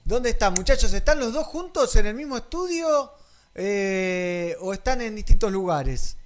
¿Dónde 0.05 0.31
están, 0.31 0.55
muchachos? 0.55 0.93
¿Están 0.93 1.21
los 1.21 1.33
dos 1.33 1.47
juntos 1.47 1.95
en 1.95 2.07
el 2.07 2.17
mismo 2.17 2.39
estudio 2.39 3.13
eh, 3.55 4.57
o 4.61 4.73
están 4.73 5.01
en 5.01 5.15
distintos 5.15 5.53
lugares? 5.53 6.17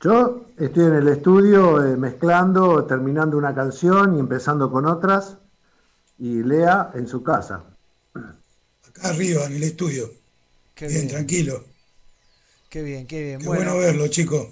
Yo 0.00 0.46
estoy 0.56 0.84
en 0.84 0.94
el 0.94 1.08
estudio 1.08 1.84
eh, 1.84 1.96
mezclando, 1.96 2.84
terminando 2.84 3.36
una 3.36 3.52
canción 3.52 4.14
y 4.14 4.20
empezando 4.20 4.70
con 4.70 4.86
otras, 4.86 5.36
y 6.16 6.44
Lea 6.44 6.92
en 6.94 7.08
su 7.08 7.24
casa 7.24 7.64
arriba 9.02 9.46
en 9.46 9.56
el 9.56 9.62
estudio. 9.62 10.12
Bien, 10.80 11.08
tranquilo. 11.08 11.64
Qué 12.68 12.82
bien, 12.82 13.06
qué 13.06 13.22
bien. 13.22 13.38
Qué 13.40 13.46
bueno, 13.46 13.74
bueno 13.74 13.78
verlo, 13.78 14.08
chicos. 14.08 14.48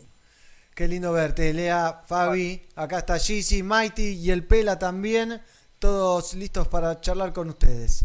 Qué 0.75 0.89
lindo 0.89 1.13
verte, 1.13 1.53
Lea, 1.55 2.03
Fabi. 2.07 2.63
Acá 2.75 2.99
está 2.99 3.19
Gigi, 3.19 3.63
Mighty 3.63 4.15
y 4.15 4.31
el 4.31 4.45
Pela 4.45 4.79
también. 4.79 5.41
Todos 5.79 6.35
listos 6.35 6.69
para 6.69 7.01
charlar 7.01 7.33
con 7.33 7.49
ustedes. 7.49 8.05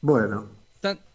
Bueno. 0.00 0.50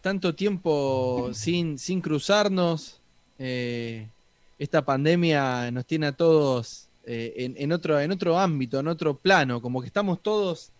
Tanto 0.00 0.34
tiempo 0.34 1.30
sin, 1.32 1.78
sin 1.78 2.00
cruzarnos. 2.00 3.00
Eh, 3.38 4.08
esta 4.58 4.84
pandemia 4.84 5.70
nos 5.70 5.86
tiene 5.86 6.08
a 6.08 6.12
todos 6.12 6.88
eh, 7.04 7.32
en, 7.36 7.54
en, 7.56 7.70
otro, 7.72 8.00
en 8.00 8.10
otro 8.10 8.38
ámbito, 8.38 8.80
en 8.80 8.88
otro 8.88 9.16
plano. 9.16 9.62
Como 9.62 9.80
que 9.80 9.86
estamos 9.86 10.20
todos 10.22 10.72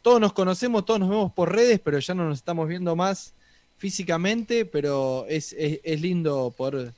todos 0.00 0.20
nos 0.20 0.32
conocemos, 0.32 0.84
todos 0.84 1.00
nos 1.00 1.08
vemos 1.10 1.32
por 1.32 1.52
redes, 1.52 1.80
pero 1.80 1.98
ya 1.98 2.14
no 2.14 2.28
nos 2.28 2.38
estamos 2.38 2.68
viendo 2.68 2.94
más 2.96 3.34
físicamente. 3.78 4.64
Pero 4.64 5.26
es, 5.28 5.52
es- 5.58 5.80
es 5.82 6.00
lindo 6.00 6.52
poder, 6.56 6.92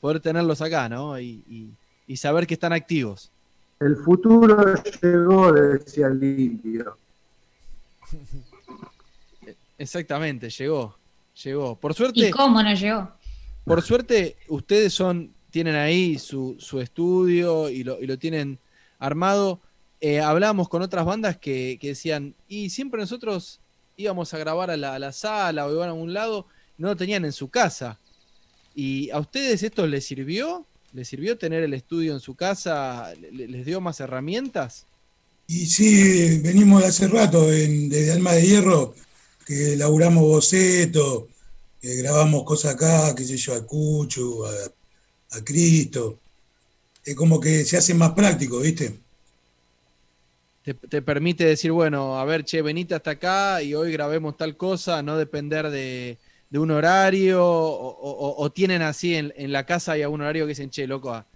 poder 0.00 0.20
tenerlos 0.20 0.60
acá, 0.62 0.88
¿no? 0.88 1.18
Y, 1.20 1.42
y- 1.48 1.70
y 2.06 2.16
saber 2.16 2.46
que 2.46 2.54
están 2.54 2.72
activos. 2.72 3.30
el 3.80 3.96
futuro 3.96 4.74
llegó, 5.02 5.52
decía 5.52 6.06
el 6.08 6.22
indio. 6.22 6.96
Exactamente, 9.78 10.50
llegó. 10.50 10.94
Llegó. 11.42 11.76
Por 11.76 11.94
suerte. 11.94 12.28
¿Y 12.28 12.30
cómo 12.30 12.62
no 12.62 12.74
llegó? 12.74 13.10
Por 13.64 13.82
suerte, 13.82 14.36
ustedes 14.48 14.92
son, 14.92 15.32
tienen 15.50 15.74
ahí 15.76 16.18
su, 16.18 16.56
su 16.58 16.80
estudio 16.80 17.68
y 17.68 17.84
lo, 17.84 18.00
y 18.00 18.06
lo 18.06 18.18
tienen 18.18 18.58
armado. 18.98 19.60
Eh, 20.04 20.18
hablábamos 20.18 20.68
con 20.68 20.82
otras 20.82 21.04
bandas 21.04 21.36
que, 21.36 21.78
decían, 21.80 22.34
y 22.48 22.70
siempre 22.70 23.00
nosotros 23.00 23.60
íbamos 23.96 24.34
a 24.34 24.38
grabar 24.38 24.68
a 24.68 24.76
la, 24.76 25.12
sala 25.12 25.64
o 25.64 25.72
iban 25.72 25.90
a 25.90 25.92
un 25.92 26.12
lado, 26.12 26.48
no 26.76 26.88
lo 26.88 26.96
tenían 26.96 27.24
en 27.24 27.30
su 27.30 27.48
casa. 27.48 28.00
¿Y 28.74 29.10
a 29.10 29.20
ustedes 29.20 29.62
esto 29.62 29.86
les 29.86 30.04
sirvió? 30.04 30.66
¿Les 30.92 31.06
sirvió 31.06 31.38
tener 31.38 31.62
el 31.62 31.72
estudio 31.72 32.14
en 32.14 32.18
su 32.18 32.34
casa? 32.34 33.14
¿Le- 33.14 33.46
¿Les 33.46 33.64
dio 33.64 33.80
más 33.80 34.00
herramientas? 34.00 34.88
Y 35.46 35.66
sí, 35.66 36.40
venimos 36.40 36.82
de 36.82 36.88
hace 36.88 37.06
rato, 37.06 37.52
en- 37.52 37.88
desde 37.88 38.10
Alma 38.10 38.32
de 38.32 38.42
Hierro, 38.44 38.96
que 39.46 39.76
laburamos 39.76 40.24
boceto, 40.24 41.28
que 41.80 41.94
grabamos 41.94 42.42
cosas 42.42 42.74
acá, 42.74 43.14
qué 43.14 43.24
sé 43.24 43.36
yo, 43.36 43.54
a 43.54 43.64
Cuchu, 43.64 44.44
a, 44.46 44.50
a 45.38 45.44
Cristo. 45.44 46.18
Es 47.04 47.14
como 47.14 47.38
que 47.38 47.64
se 47.64 47.76
hace 47.76 47.94
más 47.94 48.12
práctico, 48.14 48.58
¿viste? 48.58 49.01
Te, 50.62 50.74
te 50.74 51.02
permite 51.02 51.44
decir, 51.44 51.72
bueno, 51.72 52.18
a 52.18 52.24
ver, 52.24 52.44
che, 52.44 52.62
venite 52.62 52.94
hasta 52.94 53.12
acá 53.12 53.62
y 53.62 53.74
hoy 53.74 53.92
grabemos 53.92 54.36
tal 54.36 54.56
cosa, 54.56 55.02
no 55.02 55.16
depender 55.16 55.70
de, 55.70 56.18
de 56.50 56.58
un 56.58 56.70
horario, 56.70 57.44
o, 57.44 57.88
o- 57.90 58.42
o 58.44 58.52
tienen 58.52 58.82
así 58.82 59.14
en, 59.14 59.32
en 59.36 59.52
la 59.52 59.66
casa 59.66 59.92
hay 59.92 60.02
algún 60.02 60.20
horario 60.22 60.44
que 60.44 60.50
dicen, 60.50 60.70
che, 60.70 60.86
loco, 60.86 61.12
ah, 61.12 61.26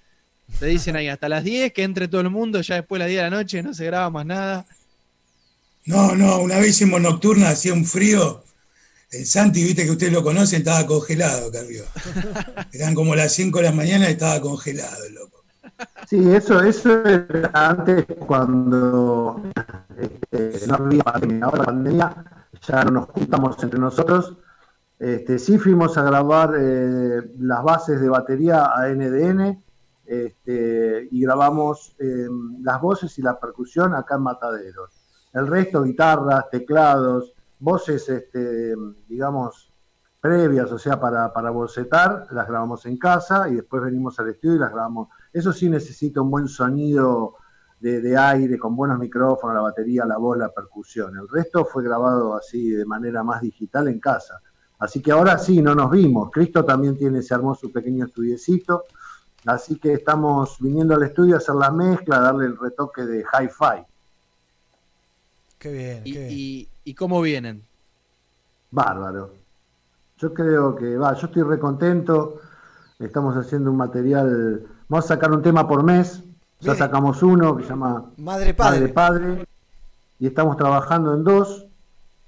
te 0.59 0.67
dicen 0.67 0.97
ahí 0.97 1.09
hasta 1.09 1.29
las 1.29 1.45
10, 1.45 1.73
que 1.73 1.83
entre 1.85 2.09
todo 2.09 2.21
el 2.23 2.31
mundo, 2.31 2.61
ya 2.63 2.77
después 2.77 2.99
de 2.99 3.05
las 3.05 3.09
10 3.09 3.19
de 3.25 3.31
la 3.31 3.37
noche 3.37 3.63
no 3.63 3.75
se 3.75 3.87
graba 3.87 4.11
más 4.11 4.27
nada. 4.27 4.67
No, 5.87 6.15
no, 6.17 6.41
una 6.41 6.59
vez 6.59 6.71
hicimos 6.71 7.01
nocturna, 7.01 7.51
hacía 7.51 7.73
un 7.73 7.85
frío. 7.85 8.43
El 9.11 9.27
Santi, 9.27 9.63
viste 9.65 9.85
que 9.85 9.91
ustedes 9.93 10.13
lo 10.13 10.23
conocen, 10.23 10.59
estaba 10.61 10.87
congelado 10.87 11.49
acá 11.49 11.61
arriba. 11.61 11.87
Eran 12.73 12.95
como 12.95 13.15
las 13.15 13.33
5 13.35 13.59
de 13.59 13.65
la 13.65 13.73
mañana 13.73 14.09
y 14.09 14.13
estaba 14.13 14.41
congelado, 14.41 15.09
loco. 15.11 15.36
Sí, 16.07 16.33
eso, 16.33 16.61
eso 16.61 17.05
era 17.05 17.51
antes 17.53 18.07
cuando 18.27 19.43
este, 19.99 20.67
no 20.69 20.75
había 20.75 21.03
pandemia. 21.03 21.45
Ahora 21.45 21.59
la 21.59 21.65
pandemia 21.65 22.25
ya 22.63 22.85
no 22.85 22.91
nos 22.93 23.07
juntamos 23.07 23.63
entre 23.63 23.79
nosotros. 23.79 24.37
Este, 24.99 25.39
sí 25.39 25.59
fuimos 25.59 25.99
a 25.99 26.03
grabar 26.05 26.55
eh, 26.59 27.23
las 27.39 27.63
bases 27.63 28.01
de 28.01 28.09
batería 28.09 28.73
a 28.75 28.89
NDN 28.89 29.63
este, 30.07 31.09
y 31.11 31.21
grabamos 31.21 31.95
eh, 31.99 32.29
las 32.63 32.81
voces 32.81 33.19
y 33.19 33.23
la 33.23 33.39
percusión 33.39 33.95
acá 33.95 34.15
en 34.15 34.23
Mataderos. 34.23 34.91
El 35.33 35.47
resto, 35.49 35.83
guitarras, 35.83 36.49
teclados, 36.51 37.35
voces, 37.59 38.09
este, 38.09 38.75
digamos, 39.09 39.71
previas, 40.21 40.73
o 40.73 40.79
sea, 40.79 40.99
para, 40.99 41.33
para 41.33 41.51
bocetar, 41.51 42.27
las 42.31 42.49
grabamos 42.49 42.87
en 42.87 42.97
casa 42.97 43.49
y 43.49 43.57
después 43.57 43.83
venimos 43.83 44.19
al 44.19 44.31
estudio 44.31 44.57
y 44.57 44.59
las 44.61 44.73
grabamos. 44.73 45.09
Eso 45.37 45.53
sí 45.53 45.69
necesita 45.69 46.23
un 46.23 46.31
buen 46.31 46.49
sonido 46.49 47.35
de, 47.79 48.01
de 48.01 48.17
aire, 48.17 48.59
con 48.59 48.75
buenos 48.75 48.99
micrófonos, 48.99 49.55
la 49.55 49.61
batería, 49.61 50.07
la 50.07 50.17
voz, 50.17 50.39
la 50.39 50.49
percusión. 50.51 51.15
El 51.15 51.29
resto 51.29 51.67
fue 51.67 51.85
grabado 51.85 52.35
así 52.35 52.71
de 52.71 52.87
manera 52.87 53.23
más 53.23 53.43
digital 53.43 53.87
en 53.89 54.01
casa. 54.01 54.41
Así 54.79 55.03
que 55.03 55.13
ahora 55.13 55.37
sí, 55.37 55.61
no 55.61 55.75
nos 55.75 55.91
vimos. 55.91 56.31
Cristo 56.31 56.65
también 56.65 56.97
tiene, 56.97 57.21
se 57.23 57.35
armó 57.35 57.55
su 57.55 57.71
pequeño 57.71 58.07
estudiecito. 58.07 58.85
Así 59.45 59.79
que 59.79 59.93
estamos 59.93 60.57
viniendo 60.59 60.95
al 60.95 61.03
estudio 61.03 61.35
a 61.35 61.39
hacer 61.39 61.55
la 61.55 61.71
mezcla, 61.71 62.17
a 62.17 62.21
darle 62.21 62.47
el 62.47 62.57
retoque 62.59 63.03
de 63.03 63.19
hi-fi. 63.21 63.85
Qué 65.59 65.71
bien, 65.71 66.01
¿Y, 66.03 66.13
qué 66.15 66.19
bien. 66.19 66.33
y- 66.33 66.69
y 66.85 66.95
cómo 66.95 67.21
vienen? 67.21 67.63
Bárbaro. 68.71 69.33
Yo 70.17 70.33
creo 70.33 70.75
que 70.77 70.97
va, 70.97 71.13
yo 71.13 71.27
estoy 71.27 71.43
recontento. 71.43 72.41
Estamos 72.99 73.37
haciendo 73.37 73.71
un 73.71 73.77
material. 73.77 74.67
Vamos 74.89 75.05
a 75.07 75.09
sacar 75.09 75.33
un 75.33 75.43
tema 75.43 75.67
por 75.67 75.83
mes. 75.83 76.23
Ya 76.61 76.73
Bien. 76.73 76.77
sacamos 76.79 77.23
uno 77.23 77.57
que 77.57 77.65
se 77.65 77.71
llama 77.71 78.05
Madre 78.17 78.55
Padre. 78.55 78.81
Madre 78.81 78.93
Padre. 78.93 79.47
Y 80.19 80.27
estamos 80.27 80.57
trabajando 80.57 81.15
en 81.15 81.25
dos. 81.25 81.67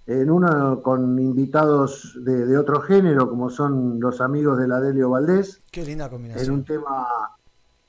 En 0.06 0.30
uno 0.30 0.80
con 0.82 1.18
invitados 1.18 2.16
de, 2.24 2.47
de 2.47 2.56
otro 2.56 2.80
género, 2.80 3.28
como 3.28 3.51
son 3.51 4.01
los 4.01 4.20
amigos 4.22 4.59
de 4.59 4.66
la 4.66 4.80
Delio 4.80 5.10
Valdés. 5.10 5.60
Qué 5.70 5.85
linda 5.85 6.06
En 6.06 6.10
combinación. 6.10 6.51
un 6.55 6.64
tema, 6.64 7.06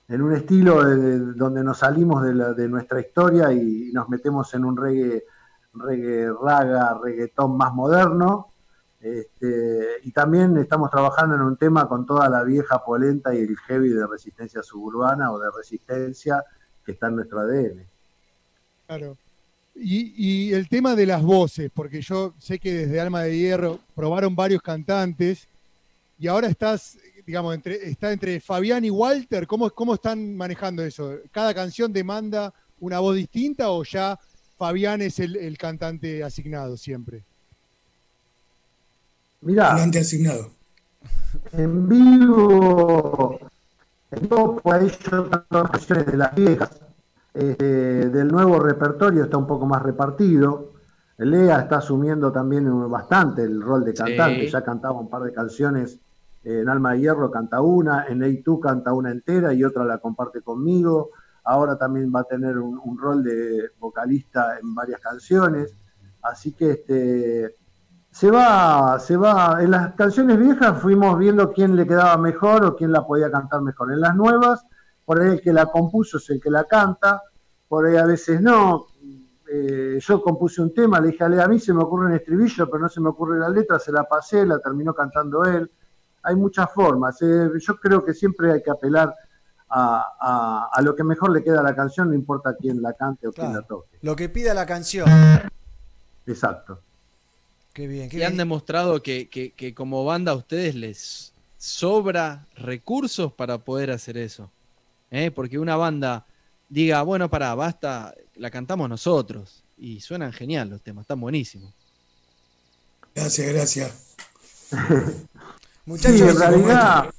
en 0.10 0.22
un 0.22 0.34
estilo 0.34 0.84
de- 0.84 0.98
de- 0.98 1.20
donde 1.34 1.64
nos 1.64 1.78
salimos 1.80 2.22
de, 2.24 2.34
la- 2.34 2.54
de 2.54 2.68
nuestra 2.68 3.00
historia 3.00 3.54
y 3.54 3.92
nos 3.94 4.10
metemos 4.10 4.54
en 4.54 4.66
un 4.66 4.76
reggae, 4.76 5.24
reggae 5.74 6.30
raga, 6.44 7.00
reggaetón 7.02 7.56
más 7.56 7.74
moderno. 7.74 8.49
Este, 9.00 10.00
y 10.04 10.12
también 10.12 10.58
estamos 10.58 10.92
trabajando 10.92 11.36
en 11.36 11.42
un 11.42 11.56
tema 11.56 11.88
con 11.88 12.06
toda 12.06 12.30
la 12.30 12.44
vieja 12.44 12.84
polenta 12.84 13.34
y 13.34 13.40
el 13.40 13.56
heavy 13.58 13.90
de 13.90 14.06
resistencia 14.06 14.62
suburbana 14.62 15.32
o 15.32 15.40
de 15.40 15.50
resistencia 15.56 16.44
que 16.86 16.92
está 16.92 17.08
en 17.08 17.16
nuestro 17.16 17.40
ADN. 17.40 17.86
Claro. 18.88 19.18
Y, 19.76 20.52
el 20.52 20.68
tema 20.68 20.94
de 20.94 21.06
las 21.06 21.24
voces, 21.24 21.72
porque 21.74 22.02
yo 22.02 22.34
sé 22.38 22.60
que 22.60 22.74
desde 22.74 23.00
Alma 23.00 23.24
de 23.24 23.38
Hierro 23.38 23.80
probaron 23.96 24.36
varios 24.36 24.62
cantantes 24.62 25.48
y 26.18 26.28
ahora 26.28 26.50
estás, 26.50 26.98
digamos, 27.26 27.56
entre, 27.56 27.90
está 27.90 28.12
entre 28.12 28.42
Fabián 28.42 28.84
y 28.84 28.90
Walter. 28.90 29.48
¿Cómo, 29.48 29.70
¿Cómo 29.70 29.94
están 29.94 30.36
manejando 30.36 30.84
eso? 30.84 31.20
¿Cada 31.32 31.54
canción 31.54 31.94
demanda 31.94 32.54
una 32.82 33.00
voz 33.00 33.16
distinta 33.16 33.70
o 33.70 33.86
ya 33.86 34.20
Fabián 34.58 35.02
es 35.02 35.20
el 35.20 35.58
cantante 35.58 36.22
asignado 36.26 36.76
siempre? 36.76 37.24
Mirá, 39.42 39.72
Volante 39.74 40.00
asignado. 40.00 40.52
en 41.54 41.88
vivo, 41.88 43.40
en 44.12 44.22
vivo 44.22 44.56
por 44.58 44.76
ahí 44.76 44.92
yo 45.12 45.30
canciones 45.50 46.06
de 46.06 46.18
las 46.18 46.36
viejas. 46.36 46.82
Este, 47.34 48.10
del 48.10 48.28
nuevo 48.28 48.60
repertorio 48.60 49.24
está 49.24 49.38
un 49.38 49.48
poco 49.48 49.66
más 49.66 49.82
repartido. 49.82 50.74
Lea 51.18 51.60
está 51.60 51.78
asumiendo 51.78 52.32
también 52.32 52.90
bastante 52.90 53.44
el 53.44 53.62
rol 53.62 53.84
de 53.86 53.94
cantante, 53.94 54.46
Sí. 54.46 54.52
ya 54.52 54.64
cantaba 54.64 55.00
un 55.00 55.10
par 55.10 55.24
de 55.24 55.34
canciones 55.34 56.00
en 56.44 56.70
Alma 56.70 56.94
de 56.94 57.02
Hierro 57.02 57.30
canta 57.30 57.62
una, 57.62 58.06
en 58.08 58.22
A2 58.22 58.60
canta 58.62 58.94
una 58.94 59.12
entera 59.12 59.54
y 59.54 59.64
otra 59.64 59.84
la 59.84 59.98
comparte 59.98 60.42
conmigo. 60.42 61.12
Ahora 61.44 61.78
también 61.78 62.12
va 62.16 62.22
a 62.22 62.24
tener 62.24 62.58
un, 62.58 62.80
un 62.84 62.98
rol 62.98 63.24
de 63.24 63.72
vocalista 63.80 64.58
en 64.58 64.74
varias 64.74 65.02
canciones. 65.02 65.76
Así 66.22 66.54
que 66.54 66.72
este, 66.72 67.56
se 68.20 68.30
va, 68.30 69.00
se 69.00 69.16
va. 69.16 69.58
En 69.64 69.72
las 69.72 69.94
canciones 69.96 70.38
viejas 70.38 70.82
fuimos 70.82 71.18
viendo 71.18 71.52
quién 71.54 71.76
le 71.76 71.88
quedaba 71.88 72.18
mejor 72.18 72.66
o 72.66 72.76
quién 72.76 72.92
la 72.92 73.06
podía 73.08 73.32
cantar 73.32 73.62
mejor. 73.62 73.94
En 73.94 74.02
las 74.02 74.14
nuevas, 74.16 74.66
por 75.06 75.22
ahí 75.22 75.30
el 75.30 75.42
que 75.42 75.54
la 75.54 75.68
compuso 75.68 76.18
es 76.18 76.30
el 76.30 76.42
que 76.42 76.50
la 76.52 76.66
canta, 76.66 77.22
por 77.68 77.86
ahí 77.86 77.96
a 77.96 78.06
veces 78.06 78.42
no. 78.42 78.88
Eh, 79.52 80.00
yo 80.02 80.22
compuse 80.22 80.62
un 80.62 80.74
tema, 80.74 81.00
le 81.00 81.08
dije 81.12 81.24
a 81.24 81.30
Lea, 81.30 81.46
a 81.46 81.48
mí 81.48 81.60
se 81.60 81.74
me 81.74 81.82
ocurre 81.82 82.08
un 82.08 82.14
estribillo, 82.14 82.70
pero 82.70 82.84
no 82.84 82.90
se 82.90 83.00
me 83.02 83.10
ocurre 83.10 83.40
la 83.40 83.50
letra, 83.50 83.80
se 83.80 83.92
la 83.92 84.04
pasé, 84.04 84.46
la 84.46 84.60
terminó 84.60 84.94
cantando 84.94 85.44
él. 85.46 85.72
Hay 86.24 86.36
muchas 86.36 86.70
formas. 86.74 87.22
eh, 87.22 87.50
yo 87.58 87.76
creo 87.78 88.04
que 88.04 88.14
siempre 88.14 88.52
hay 88.52 88.62
que 88.62 88.70
apelar 88.70 89.16
a, 89.70 90.06
a- 90.20 90.70
a 90.74 90.82
lo 90.82 90.94
que 90.96 91.04
mejor 91.06 91.32
le 91.32 91.42
queda 91.44 91.62
a 91.62 91.64
la 91.64 91.74
canción, 91.76 92.10
no 92.10 92.16
importa 92.16 92.54
quién 92.60 92.82
la 92.82 92.94
cante 92.94 93.28
o 93.28 93.32
quién 93.32 93.54
la 93.54 93.62
toque. 93.62 93.98
Lo 94.02 94.16
que 94.16 94.28
pida 94.30 94.54
la 94.54 94.66
canción. 94.66 95.08
Exacto. 96.28 96.82
Qué 97.80 97.88
bien, 97.88 98.10
qué 98.10 98.18
Y 98.18 98.24
han 98.24 98.36
demostrado 98.36 99.02
que, 99.02 99.30
que- 99.30 99.52
que 99.52 99.74
como 99.74 100.04
banda 100.04 100.34
a 100.34 100.36
ustedes 100.36 100.76
les 100.76 101.32
sobra 101.58 102.46
recursos 102.56 103.32
para 103.32 103.58
poder 103.58 103.90
hacer 103.92 104.18
eso. 104.18 104.52
¿eh? 105.10 105.32
Porque 105.32 105.58
una 105.58 105.78
banda 105.78 106.26
diga, 106.68 107.02
bueno, 107.04 107.30
pará, 107.30 107.56
basta, 107.56 108.14
la 108.36 108.52
cantamos 108.52 108.90
nosotros. 108.90 109.64
Y 109.78 110.02
suenan 110.02 110.34
genial 110.34 110.70
los 110.70 110.82
temas, 110.82 111.04
están 111.04 111.22
buenísimos. 111.22 111.74
Gracias, 113.16 113.54
gracias. 113.54 114.16
Sí, 115.98 116.22
en 116.22 116.38
realidad, 116.38 117.10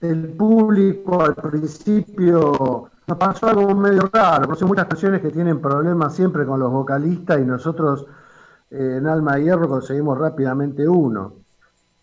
el 0.00 0.28
público 0.28 1.20
al 1.20 1.34
principio 1.34 2.90
nos 3.08 3.18
pasó 3.18 3.48
algo 3.48 3.74
medio 3.74 4.08
raro. 4.12 4.44
Conocí 4.46 4.64
muchas 4.64 4.86
canciones 4.86 5.20
que 5.20 5.30
tienen 5.30 5.60
problemas 5.60 6.14
siempre 6.14 6.46
con 6.46 6.60
los 6.60 6.70
vocalistas 6.70 7.40
y 7.40 7.44
nosotros 7.44 8.06
eh, 8.70 8.96
en 8.98 9.06
Alma 9.06 9.36
de 9.36 9.44
Hierro 9.44 9.68
conseguimos 9.68 10.18
rápidamente 10.18 10.88
uno. 10.88 11.34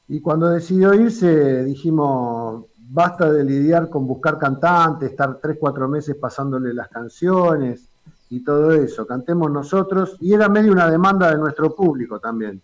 Y 0.08 0.22
cuando 0.22 0.50
decidió 0.50 0.94
irse 0.94 1.64
dijimos, 1.64 2.66
basta 2.78 3.32
de 3.32 3.44
lidiar 3.44 3.90
con 3.90 4.08
buscar 4.08 4.38
cantantes, 4.38 5.12
estar 5.12 5.40
tres, 5.42 5.58
cuatro 5.60 5.88
meses 5.88 6.16
pasándole 6.16 6.74
las 6.74 6.90
canciones 6.90 7.90
y 8.30 8.44
todo 8.44 8.72
eso, 8.72 9.06
cantemos 9.06 9.52
nosotros. 9.52 10.18
Y 10.20 10.34
era 10.34 10.50
medio 10.50 10.72
una 10.72 10.90
demanda 10.90 11.32
de 11.32 11.38
nuestro 11.38 11.76
público 11.76 12.20
también, 12.20 12.62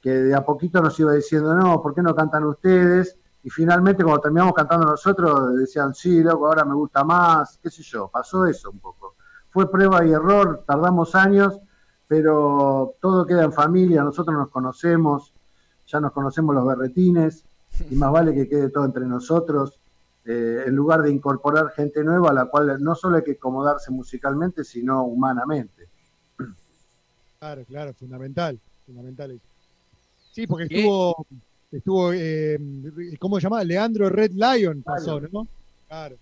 que 0.00 0.10
de 0.10 0.34
a 0.34 0.44
poquito 0.44 0.80
nos 0.80 0.98
iba 1.00 1.12
diciendo, 1.12 1.54
no, 1.54 1.82
¿por 1.82 1.94
qué 1.94 2.02
no 2.02 2.14
cantan 2.14 2.44
ustedes? 2.44 3.18
Y 3.42 3.50
finalmente 3.50 4.02
cuando 4.02 4.20
terminamos 4.20 4.54
cantando 4.54 4.86
nosotros 4.86 5.56
decían, 5.56 5.94
sí, 5.94 6.22
loco, 6.22 6.46
ahora 6.46 6.64
me 6.64 6.74
gusta 6.74 7.04
más, 7.04 7.58
qué 7.62 7.70
sé 7.70 7.82
yo, 7.82 8.08
pasó 8.08 8.46
eso 8.46 8.70
un 8.70 8.78
poco. 8.78 9.16
Fue 9.50 9.70
prueba 9.70 10.04
y 10.04 10.12
error, 10.12 10.64
tardamos 10.66 11.14
años, 11.14 11.58
pero 12.08 12.94
todo 13.00 13.26
queda 13.26 13.44
en 13.44 13.52
familia, 13.52 14.02
nosotros 14.02 14.34
nos 14.36 14.48
conocemos, 14.48 15.32
ya 15.86 16.00
nos 16.00 16.12
conocemos 16.12 16.54
los 16.54 16.66
berretines, 16.66 17.44
y 17.90 17.94
más 17.94 18.10
vale 18.10 18.34
que 18.34 18.48
quede 18.48 18.70
todo 18.70 18.86
entre 18.86 19.04
nosotros, 19.04 19.78
eh, 20.24 20.64
en 20.66 20.74
lugar 20.74 21.02
de 21.02 21.10
incorporar 21.10 21.70
gente 21.70 22.02
nueva 22.02 22.30
a 22.30 22.32
la 22.32 22.46
cual 22.46 22.82
no 22.82 22.94
solo 22.94 23.16
hay 23.16 23.24
que 23.24 23.32
acomodarse 23.32 23.90
musicalmente, 23.90 24.64
sino 24.64 25.04
humanamente. 25.04 25.88
Claro, 27.38 27.64
claro, 27.66 27.94
fundamental, 27.94 28.58
fundamental 28.84 29.30
eso. 29.30 29.44
Sí, 30.32 30.46
porque 30.46 30.64
estuvo, 30.64 31.26
estuvo, 31.70 32.12
eh, 32.12 32.58
¿cómo 33.18 33.36
se 33.36 33.42
llama? 33.42 33.62
Leandro 33.64 34.08
Red 34.08 34.32
Lion 34.32 34.82
pasó, 34.82 35.20
¿no? 35.20 35.46
Claro. 35.86 36.16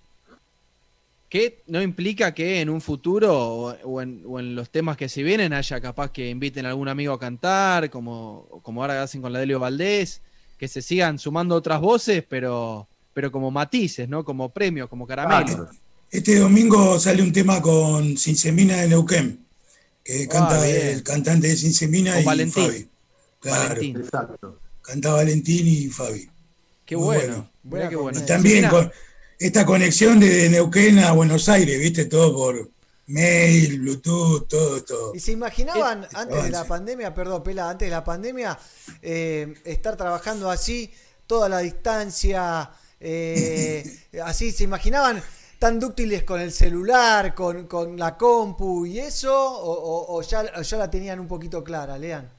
Que 1.36 1.62
no 1.66 1.82
implica 1.82 2.32
que 2.32 2.62
en 2.62 2.70
un 2.70 2.80
futuro 2.80 3.76
o, 3.84 4.00
en, 4.00 4.22
o 4.24 4.40
en 4.40 4.54
los 4.54 4.70
temas 4.70 4.96
que 4.96 5.06
se 5.06 5.22
vienen 5.22 5.52
haya 5.52 5.82
capaz 5.82 6.10
que 6.10 6.30
inviten 6.30 6.64
a 6.64 6.70
algún 6.70 6.88
amigo 6.88 7.12
a 7.12 7.20
cantar, 7.20 7.90
como, 7.90 8.48
como 8.62 8.80
ahora 8.80 9.02
hacen 9.02 9.20
con 9.20 9.34
la 9.34 9.40
Delio 9.40 9.60
Valdés, 9.60 10.22
que 10.56 10.66
se 10.66 10.80
sigan 10.80 11.18
sumando 11.18 11.54
otras 11.54 11.78
voces, 11.78 12.24
pero, 12.26 12.88
pero 13.12 13.30
como 13.30 13.50
matices, 13.50 14.08
¿no? 14.08 14.24
Como 14.24 14.48
premios, 14.48 14.88
como 14.88 15.06
caramelo. 15.06 15.68
Este 16.10 16.38
domingo 16.38 16.98
sale 16.98 17.22
un 17.22 17.34
tema 17.34 17.60
con 17.60 18.16
Sinsemina 18.16 18.76
de 18.76 18.88
Neuquén, 18.88 19.44
que 20.02 20.26
canta 20.28 20.64
bien. 20.64 20.86
el 20.86 21.02
cantante 21.02 21.48
de 21.48 21.56
Sinsemina 21.58 22.12
Con 22.14 22.22
y 22.22 22.24
Valentín. 22.24 22.64
Fabi. 22.64 22.88
Claro, 23.40 23.68
Valentín. 23.74 24.04
canta 24.80 25.12
Valentín 25.12 25.66
y 25.66 25.88
Fabi. 25.88 26.30
Qué 26.86 26.96
Muy 26.96 27.04
bueno. 27.04 27.50
Mirá 27.62 27.90
qué 27.90 27.96
bueno. 27.96 28.18
Y 28.18 28.22
también 28.24 28.70
con 28.70 28.90
esta 29.38 29.66
conexión 29.66 30.18
de 30.20 30.48
Neuquén 30.48 30.98
a 31.00 31.12
Buenos 31.12 31.48
Aires, 31.48 31.78
viste, 31.78 32.06
todo 32.06 32.34
por 32.34 32.70
mail, 33.08 33.80
Bluetooth, 33.80 34.48
todo, 34.48 34.82
todo. 34.82 35.14
¿Y 35.14 35.20
se 35.20 35.32
imaginaban 35.32 36.06
antes 36.14 36.42
de 36.44 36.50
la 36.50 36.64
pandemia, 36.64 37.14
perdón, 37.14 37.42
Pela, 37.42 37.70
antes 37.70 37.86
de 37.86 37.90
la 37.90 38.02
pandemia, 38.04 38.58
eh, 39.02 39.54
estar 39.64 39.96
trabajando 39.96 40.50
así, 40.50 40.90
toda 41.26 41.48
la 41.48 41.58
distancia, 41.60 42.70
eh, 43.00 43.84
así, 44.24 44.50
se 44.52 44.64
imaginaban 44.64 45.22
tan 45.58 45.78
dúctiles 45.80 46.22
con 46.24 46.40
el 46.40 46.52
celular, 46.52 47.34
con, 47.34 47.66
con 47.66 47.96
la 47.96 48.16
compu 48.16 48.86
y 48.86 48.98
eso, 49.00 49.32
o, 49.34 49.72
o- 49.72 50.16
o 50.16 50.22
ya, 50.22 50.44
o 50.56 50.62
ya 50.62 50.76
la 50.78 50.90
tenían 50.90 51.20
un 51.20 51.28
poquito 51.28 51.62
clara, 51.62 51.96
Lean? 51.98 52.30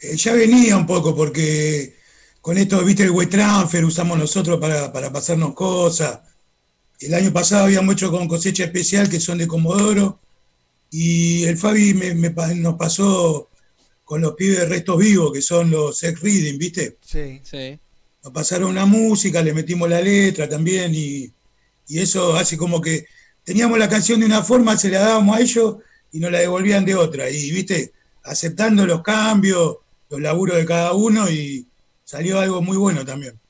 Eh, 0.00 0.16
ya 0.16 0.32
venía 0.34 0.76
un 0.76 0.86
poco 0.86 1.14
porque 1.14 1.96
con 2.44 2.58
esto, 2.58 2.84
viste, 2.84 3.04
el 3.04 3.10
web 3.10 3.30
transfer 3.30 3.82
usamos 3.86 4.18
nosotros 4.18 4.60
para, 4.60 4.92
para 4.92 5.10
pasarnos 5.10 5.54
cosas. 5.54 6.20
El 7.00 7.14
año 7.14 7.32
pasado 7.32 7.64
habíamos 7.64 7.94
hecho 7.94 8.10
con 8.10 8.28
cosecha 8.28 8.64
especial 8.64 9.08
que 9.08 9.18
son 9.18 9.38
de 9.38 9.46
Comodoro 9.46 10.20
y 10.90 11.44
el 11.44 11.56
Fabi 11.56 11.94
me- 11.94 12.14
me 12.14 12.30
pa- 12.32 12.52
nos 12.52 12.74
pasó 12.74 13.48
con 14.04 14.20
los 14.20 14.34
pibes 14.34 14.58
de 14.58 14.66
restos 14.66 14.98
vivos 14.98 15.32
que 15.32 15.40
son 15.40 15.70
los 15.70 15.96
sex 15.96 16.20
reading, 16.20 16.58
viste. 16.58 16.98
Sí. 17.00 17.40
Sí. 17.42 17.78
Nos 18.22 18.32
pasaron 18.34 18.68
una 18.68 18.84
música, 18.84 19.40
le 19.42 19.54
metimos 19.54 19.88
la 19.88 20.02
letra 20.02 20.46
también 20.46 20.92
y, 20.94 21.32
y 21.88 21.98
eso 21.98 22.36
hace 22.36 22.58
como 22.58 22.78
que 22.82 23.06
teníamos 23.42 23.78
la 23.78 23.88
canción 23.88 24.20
de 24.20 24.26
una 24.26 24.42
forma, 24.42 24.76
se 24.76 24.90
la 24.90 25.00
dábamos 25.00 25.34
a 25.38 25.40
ellos 25.40 25.76
y 26.12 26.18
nos 26.20 26.30
la 26.30 26.40
devolvían 26.40 26.84
de 26.84 26.94
otra. 26.94 27.30
Y, 27.30 27.50
viste, 27.52 27.92
aceptando 28.22 28.84
los 28.86 29.00
cambios, 29.02 29.78
los 30.10 30.20
laburos 30.20 30.58
de 30.58 30.66
cada 30.66 30.92
uno 30.92 31.30
y 31.30 31.66
salió 32.04 32.38
algo 32.40 32.62
muy 32.62 32.76
bueno 32.76 33.04
también. 33.04 33.40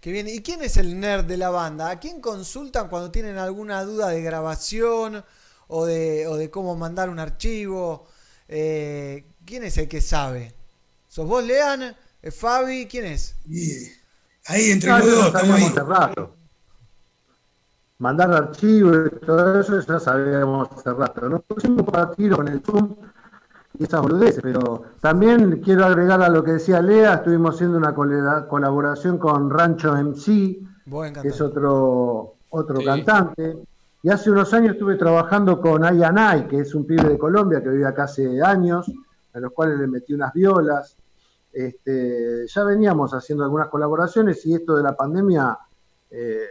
Qué 0.00 0.10
bien. 0.12 0.28
¿Y 0.28 0.40
quién 0.42 0.62
es 0.62 0.76
el 0.78 0.98
nerd 0.98 1.24
de 1.26 1.36
la 1.36 1.50
banda? 1.50 1.90
¿A 1.90 2.00
quién 2.00 2.20
consultan 2.20 2.88
cuando 2.88 3.10
tienen 3.10 3.36
alguna 3.38 3.84
duda 3.84 4.08
de 4.08 4.22
grabación 4.22 5.22
o 5.68 5.84
de, 5.84 6.26
o 6.26 6.36
de 6.36 6.50
cómo 6.50 6.74
mandar 6.74 7.10
un 7.10 7.18
archivo? 7.18 8.06
Eh, 8.48 9.26
¿Quién 9.44 9.64
es 9.64 9.76
el 9.78 9.88
que 9.88 10.00
sabe? 10.00 10.54
¿Sos 11.06 11.26
vos, 11.26 11.44
Lean? 11.44 11.94
¿Es 12.22 12.34
Fabi? 12.34 12.86
¿Quién 12.86 13.04
es? 13.06 13.36
Y 13.46 13.88
ahí 14.46 14.70
entre 14.70 14.90
los 14.90 15.06
dos, 15.06 15.26
estamos 15.26 15.56
ahí. 15.56 15.64
hace 15.64 15.80
rato. 15.80 16.36
Mandar 17.98 18.32
archivos 18.32 19.10
y 19.12 19.26
todo 19.26 19.60
eso 19.60 19.80
ya 19.80 20.00
sabíamos 20.00 20.68
hace 20.72 20.92
rato. 20.92 21.28
Nos 21.28 21.42
pusimos 21.44 21.84
para 21.84 22.10
tiro 22.12 22.36
con 22.36 22.48
el 22.48 22.62
Zoom 22.62 22.96
y 23.80 23.84
esas 23.84 24.02
boludeces, 24.02 24.42
pero 24.42 24.82
también 25.00 25.62
quiero 25.62 25.86
agregar 25.86 26.20
a 26.20 26.28
lo 26.28 26.44
que 26.44 26.52
decía 26.52 26.82
Lea, 26.82 27.14
estuvimos 27.14 27.54
haciendo 27.54 27.78
una 27.78 27.94
colaboración 28.46 29.16
con 29.16 29.48
Rancho 29.48 29.96
MC, 29.96 30.58
Buen 30.84 31.14
que 31.14 31.28
es 31.28 31.40
otro, 31.40 32.34
otro 32.50 32.80
Sí. 32.80 32.84
cantante. 32.84 33.56
Y 34.02 34.10
hace 34.10 34.30
unos 34.30 34.52
años 34.52 34.72
estuve 34.72 34.96
trabajando 34.96 35.62
con 35.62 35.82
Ayanay, 35.82 36.46
que 36.46 36.58
es 36.60 36.74
un 36.74 36.84
pibe 36.86 37.08
de 37.08 37.16
Colombia 37.16 37.62
que 37.62 37.70
vive 37.70 37.86
acá 37.86 38.04
hace 38.04 38.42
años, 38.42 38.92
a 39.32 39.40
los 39.40 39.50
cuales 39.52 39.78
le 39.78 39.86
metí 39.86 40.12
unas 40.12 40.34
violas. 40.34 40.98
Este, 41.50 42.46
ya 42.48 42.64
veníamos 42.64 43.14
haciendo 43.14 43.44
algunas 43.44 43.68
colaboraciones 43.68 44.44
y 44.44 44.54
esto 44.54 44.76
de 44.76 44.82
la 44.82 44.94
pandemia 44.94 45.56
eh, 46.10 46.44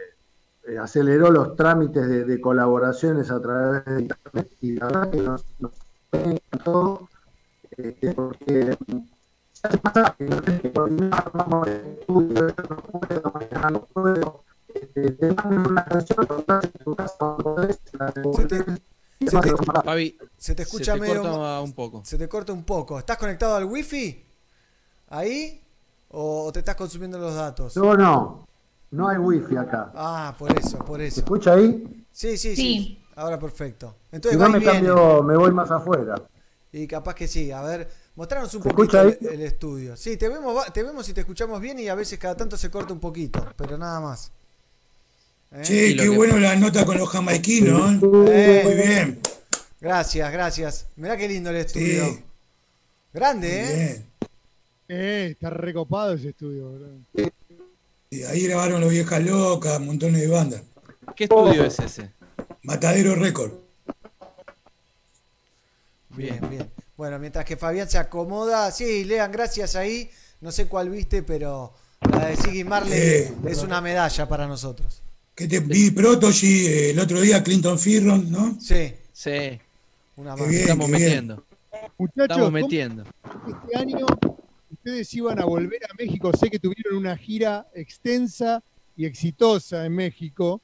eh, 0.66 0.78
aceleró 0.78 1.30
los 1.30 1.54
trámites 1.54 2.08
de, 2.08 2.24
de 2.24 2.40
colaboraciones 2.40 3.30
a 3.30 3.40
través 3.40 3.84
de 3.84 4.00
internet 4.02 4.48
y 4.60 4.72
la 4.72 4.86
verdad 4.86 5.10
que 5.10 5.22
nos, 5.22 5.44
nos 5.60 5.72
encantó 6.12 7.08
este, 7.88 8.12
porque 8.12 8.76
se 9.52 9.66
hace 9.68 9.80
más 9.82 9.96
ágil, 9.96 10.30
no 10.30 10.42
tenés 10.42 10.60
que 10.62 10.72
coordinar, 10.72 11.30
vamos 11.32 11.66
al 11.68 11.74
estudio, 11.98 12.48
yo 12.48 12.62
no 12.68 12.76
puedo, 12.76 13.32
mañana 13.32 13.70
no 13.70 13.84
puedo, 13.86 14.44
este, 14.74 15.10
te 15.12 15.34
mandan 15.34 15.66
una 15.70 15.84
canción, 15.84 16.26
en 16.62 16.84
tu 16.84 16.96
casa 16.96 17.14
cuando 17.18 17.42
podés, 17.42 17.80
la 17.92 18.06
devolvés, 18.10 18.46
y 19.18 19.26
Se 19.28 19.38
te. 19.40 19.50
Fabi, 19.84 20.18
se 20.38 20.54
te 20.54 20.62
escucha 20.62 20.94
se 20.94 21.00
te 21.00 21.00
medio. 21.00 21.22
corta 21.22 21.60
un 21.60 21.72
poco. 21.74 22.02
Se 22.04 22.16
te 22.16 22.26
corta 22.28 22.52
un 22.54 22.64
poco. 22.64 22.98
¿Estás 22.98 23.18
conectado 23.18 23.54
al 23.56 23.66
wifi? 23.66 24.24
¿Ahí? 25.08 25.62
¿O 26.08 26.50
te 26.52 26.60
estás 26.60 26.74
consumiendo 26.74 27.18
los 27.18 27.34
datos? 27.34 27.76
No, 27.76 27.94
no, 27.96 28.46
no 28.92 29.08
hay 29.08 29.18
wifi 29.18 29.56
acá. 29.56 29.92
Ah, 29.94 30.34
por 30.38 30.56
eso, 30.58 30.78
por 30.78 31.00
eso. 31.02 31.16
¿Se 31.16 31.20
escucha 31.20 31.52
ahí? 31.52 32.04
Sí, 32.10 32.36
sí, 32.38 32.56
sí. 32.56 32.56
Sí. 32.56 33.02
Ahora 33.16 33.38
perfecto. 33.38 33.96
Si 34.08 34.16
Entonces 34.16 34.38
no 34.38 34.44
va 34.44 34.48
y 34.48 34.52
me 34.54 34.58
viene. 34.60 34.72
cambio, 34.72 35.22
me 35.22 35.36
voy 35.36 35.50
más 35.52 35.70
afuera. 35.70 36.14
Y 36.72 36.86
capaz 36.86 37.14
que 37.14 37.26
sí. 37.26 37.50
A 37.50 37.62
ver, 37.62 37.88
mostranos 38.14 38.54
un 38.54 38.62
¿Se 38.62 38.68
poquito 38.68 39.00
el, 39.00 39.42
estudio. 39.42 39.96
Sí, 39.96 40.16
te 40.16 40.28
vemos, 40.28 40.72
te 40.72 40.82
vemos 40.82 41.08
y 41.08 41.12
te 41.12 41.20
escuchamos 41.20 41.60
bien 41.60 41.78
y 41.78 41.88
a 41.88 41.94
veces 41.94 42.18
cada 42.18 42.36
tanto 42.36 42.56
se 42.56 42.70
corta 42.70 42.92
un 42.92 43.00
poquito, 43.00 43.44
pero 43.56 43.76
nada 43.76 44.00
más. 44.00 44.30
¿Eh? 45.52 45.62
Che, 45.62 45.96
qué 45.96 46.08
bueno 46.08 46.38
la 46.38 46.54
nota 46.54 46.84
con 46.84 46.96
los 46.96 47.08
jamaiquinos, 47.08 48.00
Eh. 48.28 48.60
¿eh? 48.60 48.62
Muy 48.64 48.74
bien. 48.74 49.20
Gracias, 49.80 50.30
gracias. 50.32 50.86
Mirá 50.96 51.16
qué 51.16 51.26
lindo 51.28 51.50
el 51.50 51.56
estudio. 51.56 52.04
Sí. 52.06 52.24
Grande, 53.12 53.48
¿eh? 53.62 53.76
Bien. 53.76 54.10
Eh, 54.88 55.28
está 55.32 55.50
recopado 55.50 56.14
ese 56.14 56.30
estudio, 56.30 56.68
boludo. 56.68 57.30
Y 58.10 58.22
ahí 58.24 58.46
grabaron 58.46 58.80
los 58.80 58.90
viejas 58.90 59.22
locas, 59.24 59.80
montones 59.80 60.20
de 60.20 60.26
bandas. 60.28 60.62
¿Qué 61.16 61.24
estudio 61.24 61.64
es 61.64 61.78
ese? 61.78 62.10
Matadero 62.62 63.14
Record. 63.14 63.52
Bien, 66.20 66.40
bien. 66.50 66.70
Bueno, 66.96 67.18
mientras 67.18 67.44
que 67.44 67.56
Fabián 67.56 67.88
se 67.88 67.98
acomoda, 67.98 68.70
sí, 68.70 69.04
lean, 69.04 69.32
gracias 69.32 69.74
ahí. 69.76 70.10
No 70.40 70.52
sé 70.52 70.66
cuál 70.66 70.90
viste, 70.90 71.22
pero 71.22 71.72
la 72.12 72.26
de 72.26 72.36
Siggy 72.36 72.64
Marley 72.64 72.92
Eh. 72.98 73.32
es 73.48 73.62
una 73.62 73.80
medalla 73.80 74.28
para 74.28 74.46
nosotros. 74.46 75.02
Que 75.34 75.46
te 75.48 75.60
vi 75.60 75.90
Protogy 75.90 76.66
eh, 76.66 76.90
el 76.90 76.98
otro 77.00 77.20
día, 77.20 77.42
Clinton 77.42 77.78
Firron, 77.78 78.30
¿no? 78.30 78.58
Sí, 78.60 78.92
Sí, 79.12 79.58
una 80.16 80.36
más. 80.36 80.48
bien, 80.48 80.62
estamos 80.62 80.88
metiendo. 80.88 81.44
Muchachos, 81.98 82.22
Estamos 82.24 82.44
¿cómo 82.46 82.50
metiendo. 82.50 83.04
este 83.48 83.78
año 83.78 84.06
ustedes 84.70 85.14
iban 85.14 85.38
a 85.40 85.44
volver 85.44 85.84
a 85.84 85.94
México? 85.98 86.30
Sé 86.36 86.50
que 86.50 86.58
tuvieron 86.58 86.96
una 86.96 87.16
gira 87.16 87.66
extensa 87.74 88.62
y 88.96 89.04
exitosa 89.06 89.84
en 89.86 89.94
México. 89.94 90.60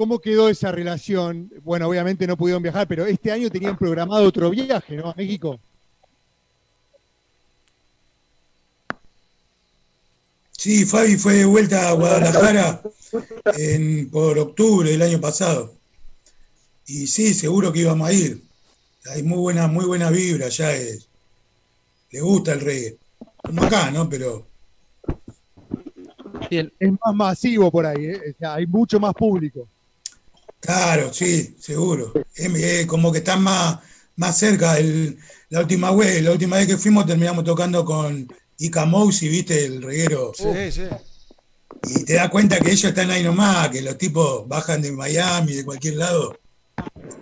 ¿Cómo 0.00 0.18
quedó 0.18 0.48
esa 0.48 0.72
relación? 0.72 1.52
Bueno, 1.62 1.86
obviamente 1.86 2.26
no 2.26 2.34
pudieron 2.34 2.62
viajar, 2.62 2.88
pero 2.88 3.04
este 3.04 3.30
año 3.30 3.50
tenían 3.50 3.76
programado 3.76 4.24
otro 4.24 4.48
viaje, 4.48 4.96
¿no? 4.96 5.10
A 5.10 5.14
México. 5.14 5.60
Sí, 10.52 10.86
Fabi 10.86 11.16
fue 11.18 11.34
de 11.34 11.44
vuelta 11.44 11.90
a 11.90 11.92
Guadalajara 11.92 12.80
en- 13.58 14.08
por 14.08 14.38
octubre 14.38 14.90
del 14.90 15.02
año 15.02 15.20
pasado. 15.20 15.74
Y 16.86 17.06
sí, 17.06 17.34
seguro 17.34 17.70
que 17.70 17.80
íbamos 17.80 18.08
a 18.08 18.12
ir. 18.14 18.42
Hay 19.14 19.22
muy 19.22 19.36
buena, 19.36 19.66
muy 19.66 19.84
buena 19.84 20.08
vibra 20.08 20.46
allá. 20.46 20.74
Es, 20.76 21.08
le 22.10 22.22
gusta 22.22 22.54
el 22.54 22.60
reggae. 22.62 22.96
Como 23.44 23.62
acá, 23.64 23.90
¿no? 23.90 24.08
Pero 24.08 24.46
Es 26.50 26.90
más 27.04 27.14
masivo 27.14 27.70
por 27.70 27.84
ahí, 27.84 28.02
¿eh? 28.06 28.20
O 28.34 28.38
sea, 28.38 28.54
hay 28.54 28.66
mucho 28.66 28.98
más 28.98 29.12
público. 29.12 29.68
Claro, 30.60 31.12
sí, 31.12 31.56
seguro. 31.58 32.12
Como 32.86 33.10
que 33.12 33.18
están 33.18 33.42
más, 33.42 33.78
más 34.16 34.38
cerca. 34.38 34.78
El- 34.78 35.18
la 35.48 35.60
última 35.60 35.90
vez, 35.92 36.22
la 36.22 36.30
última 36.30 36.56
vez 36.56 36.68
que 36.68 36.76
fuimos 36.76 37.06
terminamos 37.06 37.44
tocando 37.44 37.84
con 37.84 38.32
Ica 38.58 38.84
Mousi, 38.84 39.28
viste, 39.28 39.64
el 39.66 39.82
reguero. 39.82 40.32
Sí, 40.34 40.44
sí. 40.70 40.82
Y 41.88 42.04
te 42.04 42.14
das 42.14 42.28
cuenta 42.28 42.60
que 42.60 42.70
ellos 42.70 42.84
están 42.84 43.10
ahí 43.10 43.22
nomás, 43.24 43.68
que 43.70 43.80
los 43.82 43.96
tipos 43.98 44.46
bajan 44.46 44.82
de 44.82 44.92
Miami, 44.92 45.54
de 45.54 45.64
cualquier 45.64 45.96
lado, 45.96 46.38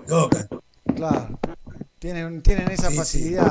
tocan. 0.07 0.49
Claro. 0.95 1.39
Tienen, 1.99 2.43
tienen 2.43 2.71
esa 2.71 2.91
facilidad. 2.91 3.51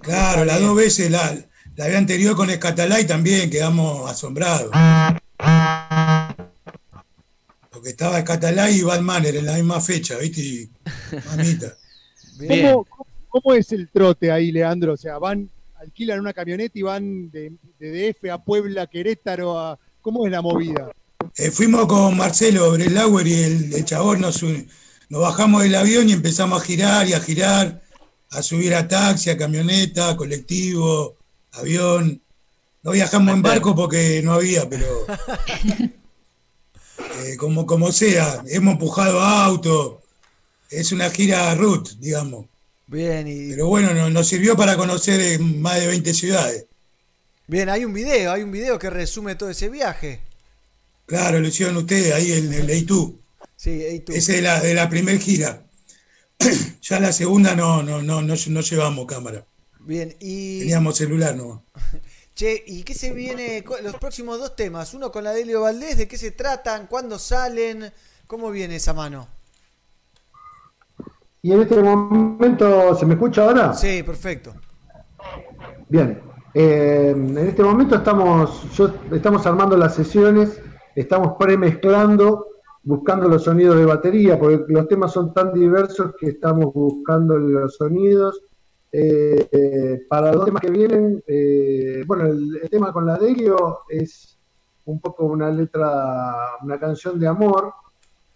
Claro, 0.00 0.44
las 0.44 0.60
dos 0.60 0.76
veces, 0.76 1.10
la, 1.10 1.36
la 1.76 1.86
vez 1.86 1.96
anterior 1.96 2.36
con 2.36 2.48
Escatalay 2.50 3.06
también 3.06 3.50
quedamos 3.50 4.10
asombrados. 4.10 4.70
Porque 7.74 7.90
estaba 7.90 8.18
Escatalay 8.20 8.78
y 8.78 8.82
Batmaner 8.82 9.34
en 9.34 9.46
la 9.46 9.54
misma 9.54 9.80
fecha, 9.80 10.16
¿viste? 10.16 10.40
Y, 10.40 10.70
mamita. 11.26 11.76
¿Cómo, 13.28 13.52
es 13.52 13.72
el 13.72 13.88
trote 13.88 14.30
ahí, 14.30 14.52
Leandro? 14.52 14.92
O 14.92 14.96
sea, 14.96 15.18
van, 15.18 15.50
alquilan 15.74 16.20
una 16.20 16.32
camioneta 16.32 16.78
y 16.78 16.82
van 16.82 17.30
de, 17.32 17.52
de 17.80 18.12
DF 18.12 18.30
a 18.30 18.42
Puebla, 18.42 18.86
Querétaro, 18.86 19.58
a... 19.58 19.78
¿cómo 20.00 20.24
es 20.24 20.30
la 20.30 20.40
movida? 20.40 20.92
Eh, 21.36 21.50
fuimos 21.50 21.86
con 21.86 22.16
Marcelo 22.16 22.70
Breslauer 22.70 23.26
y 23.26 23.34
el, 23.34 23.74
el 23.74 23.84
chabón 23.84 24.20
nos, 24.20 24.40
nos 25.08 25.20
bajamos 25.20 25.64
del 25.64 25.74
avión 25.74 26.08
y 26.08 26.12
empezamos 26.12 26.62
a 26.62 26.64
girar 26.64 27.08
y 27.08 27.14
a 27.14 27.20
girar, 27.20 27.82
a 28.30 28.42
subir 28.42 28.72
a 28.74 28.86
taxi, 28.86 29.30
a 29.30 29.36
camioneta, 29.36 30.16
colectivo, 30.16 31.16
avión. 31.52 32.22
No 32.84 32.92
viajamos 32.92 33.34
en 33.34 33.42
barco 33.42 33.74
porque 33.74 34.20
no 34.22 34.34
había, 34.34 34.68
pero 34.68 34.86
eh, 37.24 37.36
como, 37.36 37.66
como 37.66 37.92
sea, 37.92 38.42
hemos 38.48 38.74
empujado 38.74 39.20
auto. 39.20 40.02
Es 40.70 40.92
una 40.92 41.10
gira 41.10 41.54
root, 41.54 41.90
digamos. 41.98 42.46
Bien, 42.86 43.26
y 43.26 43.50
Pero 43.50 43.68
bueno, 43.68 43.94
nos, 43.94 44.10
nos 44.10 44.28
sirvió 44.28 44.56
para 44.56 44.76
conocer 44.76 45.20
eh, 45.20 45.38
más 45.38 45.80
de 45.80 45.86
20 45.86 46.14
ciudades. 46.14 46.66
bien, 47.46 47.68
hay 47.68 47.84
un 47.84 47.92
video, 47.92 48.32
hay 48.32 48.42
un 48.42 48.52
video 48.52 48.78
que 48.78 48.90
resume 48.90 49.34
todo 49.34 49.50
ese 49.50 49.68
viaje. 49.68 50.20
Claro, 51.06 51.40
lo 51.40 51.48
hicieron 51.48 51.76
ustedes 51.76 52.12
ahí 52.12 52.32
en 52.32 52.52
el 52.52 52.66
Leitú. 52.66 53.18
Sí. 53.56 54.02
Ese 54.08 54.34
de 54.34 54.42
la, 54.42 54.60
de 54.60 54.74
la 54.74 54.88
primer 54.88 55.18
gira. 55.18 55.62
ya 56.82 57.00
la 57.00 57.12
segunda 57.12 57.54
no, 57.54 57.82
no, 57.82 58.02
no, 58.02 58.22
no, 58.22 58.34
no 58.34 58.60
llevamos 58.60 59.06
cámara. 59.06 59.44
Bien, 59.80 60.14
y. 60.20 60.60
Teníamos 60.60 60.96
celular 60.96 61.36
no. 61.36 61.64
Che, 62.34 62.64
¿y 62.66 62.82
qué 62.82 62.94
se 62.94 63.12
viene? 63.12 63.64
Los 63.82 63.94
próximos 63.96 64.38
dos 64.40 64.56
temas. 64.56 64.92
Uno 64.94 65.12
con 65.12 65.22
la 65.22 65.32
Delio 65.32 65.60
Valdés, 65.62 65.96
¿de 65.98 66.08
qué 66.08 66.16
se 66.18 66.32
tratan? 66.32 66.86
¿Cuándo 66.88 67.18
salen? 67.18 67.92
¿Cómo 68.26 68.50
viene 68.50 68.76
esa 68.76 68.92
mano? 68.92 69.28
Y 71.42 71.52
en 71.52 71.60
este 71.62 71.80
momento, 71.80 72.94
¿se 72.96 73.06
me 73.06 73.14
escucha 73.14 73.44
ahora? 73.44 73.74
Sí, 73.74 74.02
perfecto. 74.02 74.54
Bien. 75.88 76.20
Eh, 76.54 77.12
en 77.14 77.36
este 77.38 77.62
momento 77.62 77.96
estamos, 77.96 78.62
yo- 78.74 78.94
estamos 79.12 79.44
armando 79.46 79.76
las 79.76 79.94
sesiones, 79.94 80.60
estamos 80.94 81.34
premezclando, 81.38 82.46
buscando 82.82 83.28
los 83.28 83.44
sonidos 83.44 83.76
de 83.76 83.84
batería, 83.84 84.38
porque 84.38 84.64
los 84.68 84.88
temas 84.88 85.12
son 85.12 85.34
tan 85.34 85.52
diversos 85.52 86.12
que 86.18 86.28
estamos 86.28 86.72
buscando 86.72 87.36
los 87.38 87.76
sonidos. 87.76 88.40
Eh, 88.96 89.48
eh, 89.50 90.06
para 90.08 90.32
los 90.32 90.44
temas 90.44 90.62
que 90.62 90.70
vienen, 90.70 91.20
eh, 91.26 92.04
bueno, 92.06 92.26
el, 92.26 92.60
el 92.62 92.70
tema 92.70 92.92
con 92.92 93.04
la 93.04 93.16
Delio 93.16 93.80
es 93.88 94.38
un 94.84 95.00
poco 95.00 95.24
una 95.24 95.50
letra, 95.50 96.52
una 96.62 96.78
canción 96.78 97.18
de 97.18 97.26
amor 97.26 97.72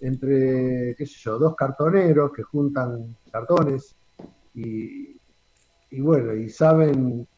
entre, 0.01 0.97
qué 0.99 1.07
sé 1.07 1.15
yo, 1.21 1.39
dos 1.39 1.55
cartoneros 1.55 2.33
que 2.33 2.43
juntan 2.43 3.17
cartones 3.31 3.95
y, 4.53 5.21
y 5.93 6.01
bueno, 6.01 6.35
y 6.35 6.49
saben 6.49 7.29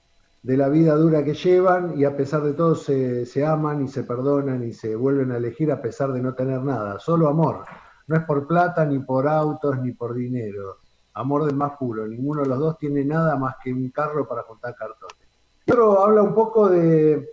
de 0.42 0.56
la 0.56 0.70
vida 0.70 0.94
dura 0.94 1.22
que 1.22 1.34
llevan 1.34 1.98
y 1.98 2.04
a 2.04 2.16
pesar 2.16 2.42
de 2.42 2.54
todo 2.54 2.74
se, 2.74 3.26
se 3.26 3.44
aman 3.44 3.84
y 3.84 3.88
se 3.88 4.04
perdonan 4.04 4.64
y 4.64 4.72
se 4.72 4.96
vuelven 4.96 5.32
a 5.32 5.36
elegir 5.36 5.70
a 5.70 5.82
pesar 5.82 6.10
de 6.14 6.22
no 6.22 6.32
tener 6.32 6.62
nada, 6.62 6.98
solo 6.98 7.28
amor. 7.28 7.66
No 8.06 8.16
es 8.16 8.24
por 8.24 8.46
plata, 8.46 8.86
ni 8.86 8.98
por 9.00 9.28
autos, 9.28 9.78
ni 9.78 9.92
por 9.92 10.14
dinero. 10.14 10.78
Amor 11.20 11.44
del 11.44 11.56
más 11.56 11.72
puro. 11.78 12.06
Ninguno 12.06 12.42
de 12.42 12.48
los 12.48 12.58
dos 12.58 12.78
tiene 12.78 13.04
nada 13.04 13.36
más 13.36 13.56
que 13.62 13.72
un 13.72 13.90
carro 13.90 14.26
para 14.26 14.42
juntar 14.42 14.74
cartones. 14.74 15.16
Y 15.66 15.70
otro 15.70 16.02
habla 16.02 16.22
un 16.22 16.34
poco 16.34 16.68
de, 16.68 17.28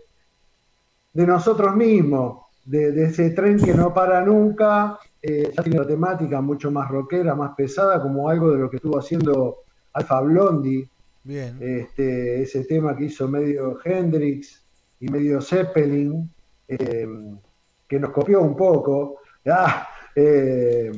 de 1.13 1.27
nosotros 1.27 1.75
mismos, 1.75 2.43
de, 2.65 2.91
de 2.91 3.05
ese 3.05 3.29
tren 3.31 3.57
que 3.57 3.73
no 3.73 3.93
para 3.93 4.23
nunca. 4.23 4.99
Eh, 5.21 5.51
ya 5.55 5.63
tiene 5.63 5.79
una 5.79 5.87
temática 5.87 6.41
mucho 6.41 6.69
más 6.69 6.89
rockera, 6.89 7.33
más 7.35 7.55
pesada, 7.55 8.01
como 8.01 8.29
algo 8.29 8.51
de 8.51 8.59
lo 8.59 8.69
que 8.69 8.77
estuvo 8.77 8.99
haciendo 8.99 9.63
Alfa 9.93 10.21
Blondie, 10.21 10.87
Bien. 11.23 11.57
este, 11.59 12.43
ese 12.43 12.63
tema 12.65 12.95
que 12.95 13.05
hizo 13.05 13.27
medio 13.27 13.79
Hendrix 13.83 14.63
y 14.99 15.07
medio 15.09 15.41
Zeppelin, 15.41 16.29
eh, 16.67 17.07
que 17.87 17.99
nos 17.99 18.11
copió 18.11 18.41
un 18.41 18.55
poco. 18.55 19.17
Ah, 19.49 19.87
eh, 20.15 20.91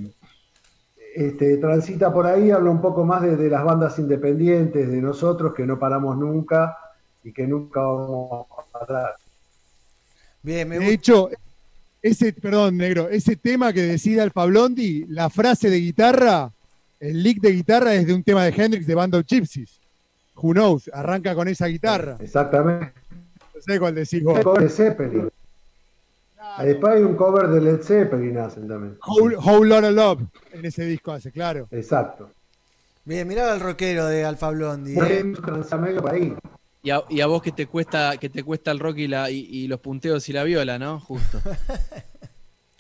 este, 1.16 1.58
transita 1.58 2.14
por 2.14 2.26
ahí, 2.26 2.52
habla 2.52 2.70
un 2.70 2.82
poco 2.82 3.04
más 3.06 3.22
de, 3.22 3.36
de 3.36 3.50
las 3.50 3.64
bandas 3.64 3.98
independientes, 4.00 4.90
de 4.90 5.02
nosotros 5.02 5.54
que 5.54 5.66
no 5.66 5.80
paramos 5.80 6.18
nunca 6.18 6.78
y 7.24 7.32
que 7.32 7.48
nunca 7.48 7.82
vamos 7.82 8.48
a 8.52 8.80
parar. 8.80 9.16
Bien, 10.42 10.68
me 10.68 10.80
De 10.80 10.94
hecho, 10.94 11.30
ese, 12.02 12.32
perdón, 12.34 12.78
negro, 12.78 13.10
ese 13.10 13.36
tema 13.36 13.74
que 13.74 13.82
decide 13.82 14.22
Alfa 14.22 14.46
Blondi, 14.46 15.06
la 15.08 15.30
frase 15.30 15.70
de 15.70 15.80
guitarra, 15.80 16.52
el 17.00 17.22
lick 17.22 17.42
de 17.42 17.52
guitarra 17.52 17.94
es 17.94 18.08
de 18.08 18.14
un 18.14 18.24
tema 18.24 18.44
de 18.46 18.54
Hendrix 18.56 18.88
de 18.88 18.96
Band 18.96 19.16
of 19.16 19.26
Gypsies. 19.26 19.80
Who 20.36 20.54
knows? 20.54 20.90
Arranca 20.94 21.36
con 21.36 21.48
esa 21.48 21.68
guitarra. 21.68 22.18
Exactamente. 22.20 22.94
No 23.54 23.62
sé 23.62 23.80
cuál 23.80 23.96
decís 23.96 24.24
vos. 24.24 24.40
De 24.60 24.70
Zeppelin. 24.70 25.30
Después 26.64 26.96
hay 26.96 27.04
un 27.04 27.16
cover 27.16 27.48
de 27.48 27.62
Led 27.62 27.82
Zeppelin 27.82 28.38
hacen 28.38 28.68
también. 28.68 28.98
Whole, 29.06 29.38
Whole 29.38 29.70
Lotta 29.70 29.92
Love 29.92 30.22
en 30.52 30.66
ese 30.66 30.86
disco 30.86 31.12
hace, 31.12 31.32
claro. 31.32 31.68
Exacto. 31.72 32.30
Bien, 33.06 33.28
mirá 33.28 33.52
al 33.52 33.60
rockero 33.60 34.06
de 34.06 34.26
Alfa 34.26 34.52
Blondie. 34.52 34.98
¿eh? 35.00 35.24
medio 35.24 36.02
para 36.02 36.16
ahí. 36.16 36.36
Y 36.82 36.92
a, 36.92 37.02
y 37.10 37.22
a 37.22 37.28
vos 37.28 37.42
que 37.42 37.52
te 37.52 37.66
cuesta 37.68 38.18
que 38.18 38.30
te 38.30 38.44
cuesta 38.44 38.72
el 38.72 38.80
rock 38.80 38.98
y, 39.00 39.08
la, 39.08 39.30
y, 39.30 39.40
y 39.50 39.68
los 39.68 39.80
punteos 39.80 40.28
y 40.30 40.34
la 40.34 40.44
viola, 40.44 40.80
¿no? 40.80 41.00
Justo. 41.00 41.40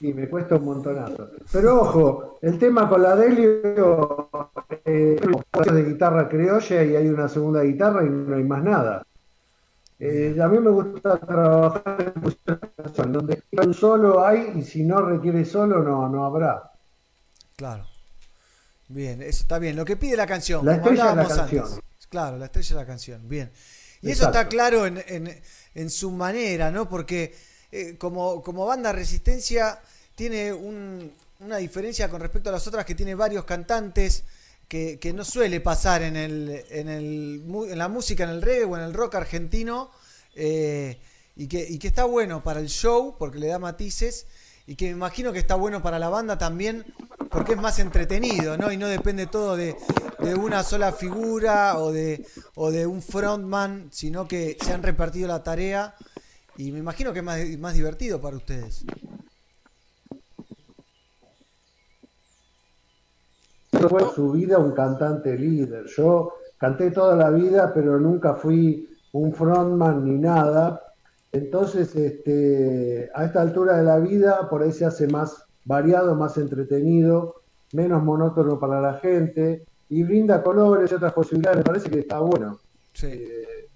Y 0.02 0.14
me 0.14 0.30
cuesta 0.30 0.56
un 0.56 0.66
montonazo. 0.66 1.30
Pero 1.52 1.82
ojo, 1.82 2.40
el 2.42 2.58
tema 2.58 2.88
con 2.88 3.02
la 3.04 3.16
Delio, 3.18 4.30
eh, 4.86 5.20
de 5.74 5.84
guitarra 5.84 6.30
criolla 6.30 6.84
y 6.84 6.96
hay 6.96 7.08
una 7.10 7.28
segunda 7.28 7.64
guitarra 7.64 8.06
y 8.06 8.10
no 8.10 8.36
hay 8.36 8.44
más 8.44 8.64
nada. 8.64 9.06
Eh, 10.00 10.38
a 10.42 10.48
mí 10.48 10.60
me 10.60 10.70
gusta 10.70 11.18
trabajar 11.18 12.14
en 12.16 12.22
música 12.22 12.60
donde 13.08 13.44
un 13.52 13.74
solo 13.74 14.26
hay 14.26 14.54
y 14.56 14.62
si 14.62 14.84
no 14.84 15.02
requiere 15.02 15.44
solo 15.44 15.84
no, 15.84 16.08
no 16.08 16.24
habrá. 16.26 16.72
Claro. 17.58 17.86
Bien, 18.88 19.22
eso 19.22 19.42
está 19.42 19.60
bien. 19.60 19.76
Lo 19.76 19.84
que 19.86 19.98
pide 19.98 20.16
la 20.16 20.26
canción. 20.26 20.66
La 20.66 20.80
como 20.80 20.92
estrella 20.92 21.10
de 21.12 21.16
la 21.24 21.28
canción. 21.28 21.66
antes. 21.66 21.80
Claro, 22.10 22.38
la 22.38 22.46
estrella 22.46 22.70
de 22.76 22.82
la 22.82 22.88
canción. 22.88 23.28
Bien. 23.28 23.52
Y 24.02 24.12
eso 24.12 24.26
está 24.26 24.48
claro 24.48 24.86
en, 24.86 25.04
en- 25.08 25.42
en 25.76 25.90
su 25.90 26.10
manera, 26.12 26.72
¿no? 26.72 26.88
Porque 26.88 27.36
eh, 27.72 27.98
como, 27.98 28.42
como 28.42 28.66
banda 28.66 28.92
Resistencia 28.94 29.80
tiene 30.16 30.54
un- 30.54 31.12
una 31.42 31.58
diferencia 31.58 32.10
con 32.10 32.22
respecto 32.22 32.50
a 32.50 32.54
las 32.54 32.66
otras 32.66 32.86
que 32.86 32.96
tiene 32.96 33.16
varios 33.16 33.44
cantantes 33.44 34.24
que, 34.70 35.12
no 35.14 35.26
suele 35.26 35.60
pasar 35.60 36.04
en, 36.04 36.16
el, 36.16 36.64
en, 36.70 36.88
el, 36.88 37.44
en 37.70 37.78
la 37.78 37.90
música, 37.90 38.24
en 38.24 38.30
el 38.30 38.42
reggae 38.42 38.64
o 38.64 38.78
en 38.78 38.84
el 38.84 38.94
rock 38.94 39.16
argentino. 39.16 39.92
eh, 40.36 40.98
y, 41.36 41.48
que, 41.48 41.66
y 41.68 41.80
que 41.80 41.88
está 41.88 42.04
bueno 42.04 42.44
para 42.44 42.60
el 42.60 42.68
show 42.68 43.16
porque 43.18 43.40
le 43.40 43.48
da 43.48 43.60
matices 43.60 44.28
y 44.68 44.76
que 44.76 44.86
me 44.86 44.92
imagino 44.92 45.32
que 45.32 45.40
está 45.40 45.56
bueno 45.56 45.82
para 45.82 45.98
la 45.98 46.10
banda 46.10 46.38
también 46.38 46.86
porque 47.32 47.54
es 47.54 47.58
más 47.58 47.80
entretenido, 47.80 48.58
¿no? 48.58 48.72
Y 48.74 48.78
no 48.78 48.88
depende 48.88 49.26
todo 49.26 49.56
de, 49.56 49.74
de 50.20 50.36
una 50.36 50.64
sola 50.64 50.92
figura 50.92 51.78
o 51.80 51.94
de, 51.94 52.26
o 52.56 52.72
de 52.72 52.86
un 52.86 53.02
frontman, 53.02 53.88
sino 53.90 54.28
que 54.28 54.58
se 54.62 54.74
han 54.74 54.84
repartido 54.84 55.30
la 55.30 55.42
tarea 55.42 55.96
y 56.58 56.74
me 56.74 56.80
imagino 56.80 57.14
que 57.14 57.20
es 57.20 57.26
más, 57.26 57.40
más 57.58 57.74
divertido 57.74 58.20
para 58.20 58.36
ustedes. 58.36 58.84
Fue 63.72 64.04
su 64.14 64.32
vida 64.32 64.58
un 64.58 64.72
cantante 64.72 65.38
líder. 65.38 65.86
Yo 65.96 66.34
canté 66.58 66.92
toda 66.92 67.16
la 67.16 67.30
vida, 67.30 67.72
pero 67.74 68.00
nunca 68.00 68.36
fui 68.36 68.90
un 69.14 69.34
frontman 69.34 70.04
ni 70.06 70.18
nada. 70.18 70.82
Entonces, 71.32 71.96
este, 71.96 73.10
a 73.14 73.26
esta 73.26 73.42
altura 73.42 73.78
de 73.78 73.84
la 73.84 74.00
vida, 74.00 74.50
por 74.50 74.64
ahí 74.64 74.72
se 74.72 74.86
hace 74.86 75.08
más 75.08 75.44
variado, 75.66 76.16
más 76.16 76.38
entretenido, 76.38 77.36
menos 77.74 78.04
monótono 78.04 78.60
para 78.60 78.82
la 78.82 78.96
gente 78.96 79.66
y 79.90 80.04
brinda 80.04 80.42
colores 80.42 80.92
y 80.92 80.96
otras 80.96 81.14
posibilidades. 81.14 81.60
Me 81.60 81.64
parece 81.64 81.90
que 81.92 82.00
está 82.00 82.20
bueno. 82.20 82.60
Eh, 83.04 83.68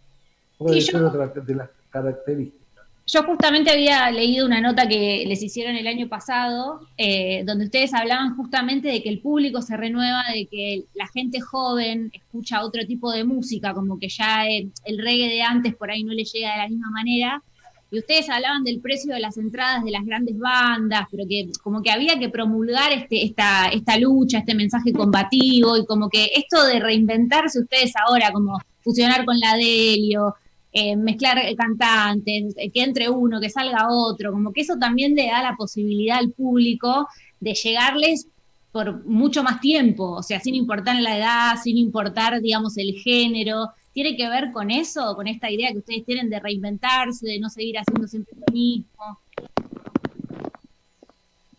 puede 0.57 0.81
Sí, 0.81 0.91
yo- 0.91 0.97
ser 0.97 1.03
otra 1.07 1.27
de 1.27 1.55
las 1.55 1.69
características. 1.91 2.62
Yo 3.05 3.23
justamente 3.23 3.69
había 3.69 4.09
leído 4.11 4.45
una 4.45 4.61
nota 4.61 4.87
que 4.87 5.25
les 5.27 5.43
hicieron 5.43 5.75
el 5.75 5.87
año 5.87 6.07
pasado, 6.07 6.87
eh, 6.97 7.43
donde 7.45 7.65
ustedes 7.65 7.93
hablaban 7.93 8.37
justamente 8.37 8.87
de 8.87 9.03
que 9.03 9.09
el 9.09 9.19
público 9.19 9.61
se 9.61 9.75
renueva, 9.75 10.23
de 10.33 10.45
que 10.47 10.85
la 10.93 11.07
gente 11.07 11.41
joven 11.41 12.11
escucha 12.13 12.63
otro 12.63 12.85
tipo 12.87 13.11
de 13.11 13.25
música, 13.25 13.73
como 13.73 13.99
que 13.99 14.07
ya 14.07 14.45
el 14.47 14.97
reggae 14.97 15.27
de 15.27 15.41
antes 15.41 15.75
por 15.75 15.91
ahí 15.91 16.03
no 16.03 16.13
le 16.13 16.23
llega 16.23 16.53
de 16.53 16.57
la 16.59 16.69
misma 16.69 16.89
manera. 16.91 17.43
Y 17.91 17.99
ustedes 17.99 18.27
hablaban 18.27 18.63
del 18.63 18.79
precio 18.79 19.13
de 19.13 19.19
las 19.19 19.37
entradas 19.37 19.83
de 19.83 19.91
las 19.91 20.03
grandes 20.03 20.35
bandas, 20.39 21.05
pero 21.11 21.25
que 21.29 21.49
como 21.61 21.83
que 21.83 21.91
había 21.91 22.17
que 22.17 22.27
promulgar 22.27 22.91
este, 22.91 23.23
esta, 23.23 23.67
esta 23.67 23.99
lucha, 23.99 24.39
este 24.39 24.55
mensaje 24.55 24.91
combativo, 24.93 25.77
y 25.77 25.85
como 25.85 26.09
que 26.09 26.31
esto 26.35 26.65
de 26.65 26.79
reinventarse 26.79 27.59
ustedes 27.59 27.93
ahora, 28.07 28.31
como 28.31 28.57
fusionar 28.81 29.25
con 29.25 29.39
la 29.39 29.55
Delio, 29.57 30.33
eh, 30.73 30.95
mezclar 30.95 31.37
cantantes, 31.55 32.55
eh, 32.57 32.71
que 32.71 32.81
entre 32.81 33.07
uno, 33.07 33.39
que 33.39 33.49
salga 33.49 33.89
otro, 33.89 34.31
como 34.31 34.51
que 34.51 34.61
eso 34.61 34.77
también 34.79 35.13
le 35.13 35.27
da 35.27 35.43
la 35.43 35.55
posibilidad 35.55 36.17
al 36.17 36.31
público 36.31 37.07
de 37.39 37.53
llegarles 37.53 38.27
por 38.71 39.05
mucho 39.05 39.43
más 39.43 39.61
tiempo, 39.61 40.13
o 40.13 40.23
sea, 40.23 40.39
sin 40.39 40.55
importar 40.55 40.99
la 40.99 41.15
edad, 41.15 41.61
sin 41.63 41.77
importar, 41.77 42.41
digamos, 42.41 42.75
el 42.77 42.93
género. 42.95 43.69
¿Tiene 43.93 44.17
que 44.17 44.27
ver 44.27 44.51
con 44.51 44.71
eso, 44.71 45.15
con 45.15 45.27
esta 45.27 45.51
idea 45.51 45.71
que 45.71 45.77
ustedes 45.77 46.05
tienen 46.05 46.27
de 46.27 46.39
reinventarse, 46.39 47.27
de 47.27 47.39
no 47.39 47.51
seguir 47.51 47.77
haciendo 47.77 48.07
siempre 48.07 48.35
lo 48.35 48.51
mismo? 48.51 49.19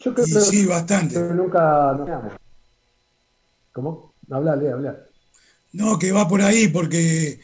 Yo 0.01 0.13
creo 0.13 0.27
que 0.27 0.41
sí, 0.41 0.67
bastante. 0.67 1.15
que 1.15 1.35
nunca 1.35 1.95
nos 1.97 2.05
quedamos. 2.05 2.33
¿Cómo? 3.73 4.13
Hablale, 4.29 4.73
hablale. 4.73 4.99
No, 5.73 5.97
que 5.97 6.11
va 6.11 6.27
por 6.27 6.43
ahí, 6.43 6.67
porque 6.67 7.39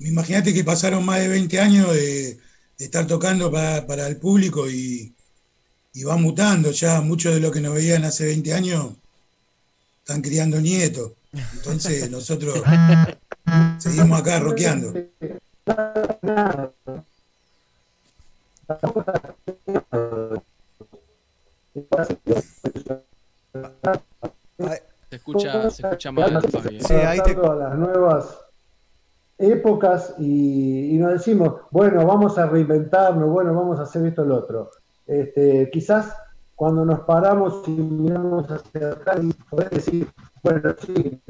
imagínate 0.00 0.52
que 0.52 0.64
pasaron 0.64 1.04
más 1.04 1.20
de 1.20 1.28
20 1.28 1.60
años 1.60 1.92
de, 1.94 2.38
de 2.78 2.84
estar 2.84 3.06
tocando 3.06 3.50
para, 3.50 3.86
para 3.86 4.06
el 4.06 4.16
público 4.16 4.68
y, 4.68 5.14
y 5.94 6.04
va 6.04 6.16
mutando 6.16 6.70
ya. 6.72 7.00
Muchos 7.00 7.34
de 7.34 7.40
los 7.40 7.52
que 7.52 7.60
nos 7.60 7.74
veían 7.74 8.04
hace 8.04 8.26
20 8.26 8.52
años 8.52 8.92
están 10.00 10.20
criando 10.20 10.60
nietos. 10.60 11.12
Entonces 11.32 12.10
nosotros 12.10 12.62
seguimos 13.78 14.20
acá 14.20 14.40
rockeando. 14.40 14.92
Se 25.10 25.16
escucha, 25.16 25.70
se 25.70 25.82
escucha 25.82 26.12
mal, 26.12 26.42
Fabi. 26.50 26.78
Adaptando 26.78 27.52
a 27.52 27.56
las 27.56 27.78
nuevas 27.78 28.43
épocas 29.38 30.14
y, 30.18 30.94
y 30.94 30.98
nos 30.98 31.12
decimos, 31.12 31.54
bueno, 31.70 32.06
vamos 32.06 32.38
a 32.38 32.46
reinventarnos, 32.46 33.28
bueno, 33.30 33.54
vamos 33.54 33.78
a 33.80 33.82
hacer 33.82 34.06
esto 34.06 34.22
o 34.22 34.24
lo 34.26 34.36
otro. 34.36 34.70
Este, 35.06 35.70
quizás 35.72 36.14
cuando 36.54 36.84
nos 36.84 37.00
paramos 37.00 37.66
y 37.68 37.72
miramos 37.72 38.46
hacia 38.50 38.90
atrás 38.92 39.18
y 39.22 39.32
podés 39.50 39.70
decir, 39.70 40.08
bueno, 40.42 40.74
sí, 40.78 41.20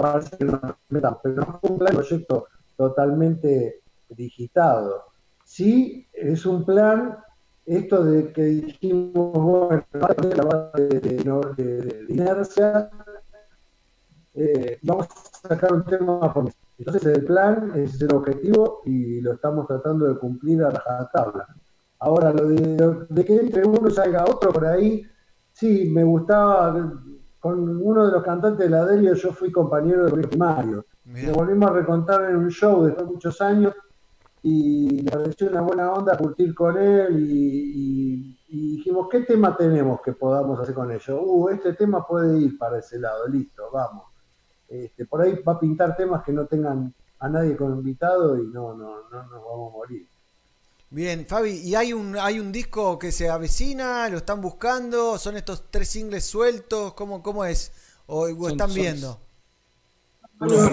parece 0.00 0.36
que 0.38 0.44
nos 0.44 0.60
reinventamos, 0.62 1.18
pero 1.22 1.34
no 1.36 1.58
fue 1.60 1.70
un 1.70 1.78
plan 1.78 1.94
proyecto 1.94 2.46
totalmente 2.76 3.82
digitado. 4.08 5.04
Sí, 5.44 6.06
es 6.12 6.46
un 6.46 6.64
plan, 6.64 7.18
esto 7.66 8.04
de 8.04 8.32
que 8.32 8.42
dijimos, 8.42 9.32
bueno, 9.32 9.84
la 10.36 10.42
base 10.44 10.88
de, 10.88 11.00
de- 11.00 12.06
inercia, 12.08 12.90
eh, 14.34 14.78
vamos 14.82 15.08
a 15.44 15.48
sacar 15.48 15.72
un 15.72 15.84
tema 15.84 16.32
por. 16.32 16.50
Entonces 16.80 17.04
el 17.06 17.24
plan 17.24 17.72
es 17.76 18.00
el 18.00 18.14
objetivo 18.14 18.80
y 18.86 19.20
lo 19.20 19.32
estamos 19.34 19.66
tratando 19.66 20.06
de 20.08 20.18
cumplir 20.18 20.62
a 20.64 20.70
rajatabla. 20.70 21.46
Ahora, 21.98 22.32
lo 22.32 22.48
de, 22.48 23.06
de 23.08 23.24
que 23.24 23.36
entre 23.36 23.66
uno 23.66 23.90
salga 23.90 24.24
otro 24.24 24.50
por 24.52 24.64
ahí, 24.66 25.02
sí, 25.52 25.90
me 25.94 26.02
gustaba, 26.02 26.74
con 27.38 27.82
uno 27.82 28.06
de 28.06 28.12
los 28.12 28.22
cantantes 28.22 28.66
de 28.66 28.70
la 28.70 28.86
Delio 28.86 29.14
yo 29.14 29.32
fui 29.32 29.52
compañero 29.52 30.06
de 30.06 30.26
primario. 30.26 30.86
Nos 31.26 31.36
volvimos 31.36 31.70
a 31.70 31.74
recontar 31.74 32.24
en 32.30 32.36
un 32.36 32.50
show 32.50 32.82
después 32.84 33.06
de 33.06 33.12
muchos 33.12 33.40
años 33.42 33.74
y 34.42 35.02
me 35.04 35.10
pareció 35.10 35.50
una 35.50 35.60
buena 35.60 35.92
onda 35.92 36.16
curtir 36.16 36.54
con 36.54 36.78
él 36.78 37.18
y, 37.28 37.72
y- 37.76 38.40
y 38.52 38.76
dijimos, 38.78 39.08
¿qué 39.10 39.20
tema 39.20 39.56
tenemos 39.56 40.00
que 40.02 40.12
podamos 40.14 40.58
hacer 40.60 40.74
con 40.74 40.90
ellos? 40.90 41.20
Uh, 41.22 41.50
este 41.50 41.74
tema 41.74 42.06
puede 42.06 42.38
ir 42.38 42.58
para 42.58 42.78
ese 42.78 42.98
lado, 42.98 43.28
listo, 43.28 43.64
vamos. 43.72 44.09
Este, 44.70 45.04
por 45.04 45.20
ahí 45.20 45.34
va 45.46 45.54
a 45.54 45.60
pintar 45.60 45.96
temas 45.96 46.22
que 46.24 46.32
no 46.32 46.46
tengan 46.46 46.94
a 47.18 47.28
nadie 47.28 47.56
como 47.56 47.74
invitado 47.74 48.38
y 48.38 48.46
no, 48.46 48.72
no, 48.74 49.08
no 49.10 49.22
nos 49.24 49.44
vamos 49.44 49.72
a 49.74 49.76
morir. 49.76 50.06
Bien, 50.92 51.26
Fabi, 51.26 51.50
¿y 51.50 51.74
hay 51.74 51.92
un, 51.92 52.16
hay 52.16 52.40
un 52.40 52.50
disco 52.50 52.98
que 52.98 53.12
se 53.12 53.28
avecina? 53.28 54.08
¿Lo 54.08 54.18
están 54.18 54.40
buscando? 54.40 55.18
¿Son 55.18 55.36
estos 55.36 55.64
tres 55.70 55.88
singles 55.88 56.24
sueltos? 56.24 56.94
¿Cómo, 56.94 57.22
cómo 57.22 57.44
es? 57.44 57.72
¿O, 58.06 58.22
o 58.22 58.28
Son- 58.28 58.50
están 58.52 58.70
son- 58.70 58.74
viendo? 58.74 59.18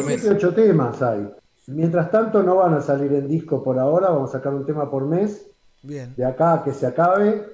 Siete, 0.08 0.30
ocho 0.32 0.53
temas 0.53 1.01
hay. 1.01 1.30
Mientras 1.67 2.09
tanto 2.09 2.42
no 2.42 2.56
van 2.56 2.74
a 2.76 2.82
salir 2.82 3.11
en 3.14 3.27
disco 3.27 3.61
por 3.64 3.77
ahora, 3.77 4.09
vamos 4.09 4.30
a 4.30 4.38
sacar 4.38 4.53
un 4.53 4.66
tema 4.66 4.90
por 4.90 5.06
mes. 5.06 5.45
Bien. 5.84 6.16
De 6.16 6.26
acá 6.26 6.53
a 6.53 6.64
que 6.64 6.74
se 6.74 6.85
acabe 6.88 7.45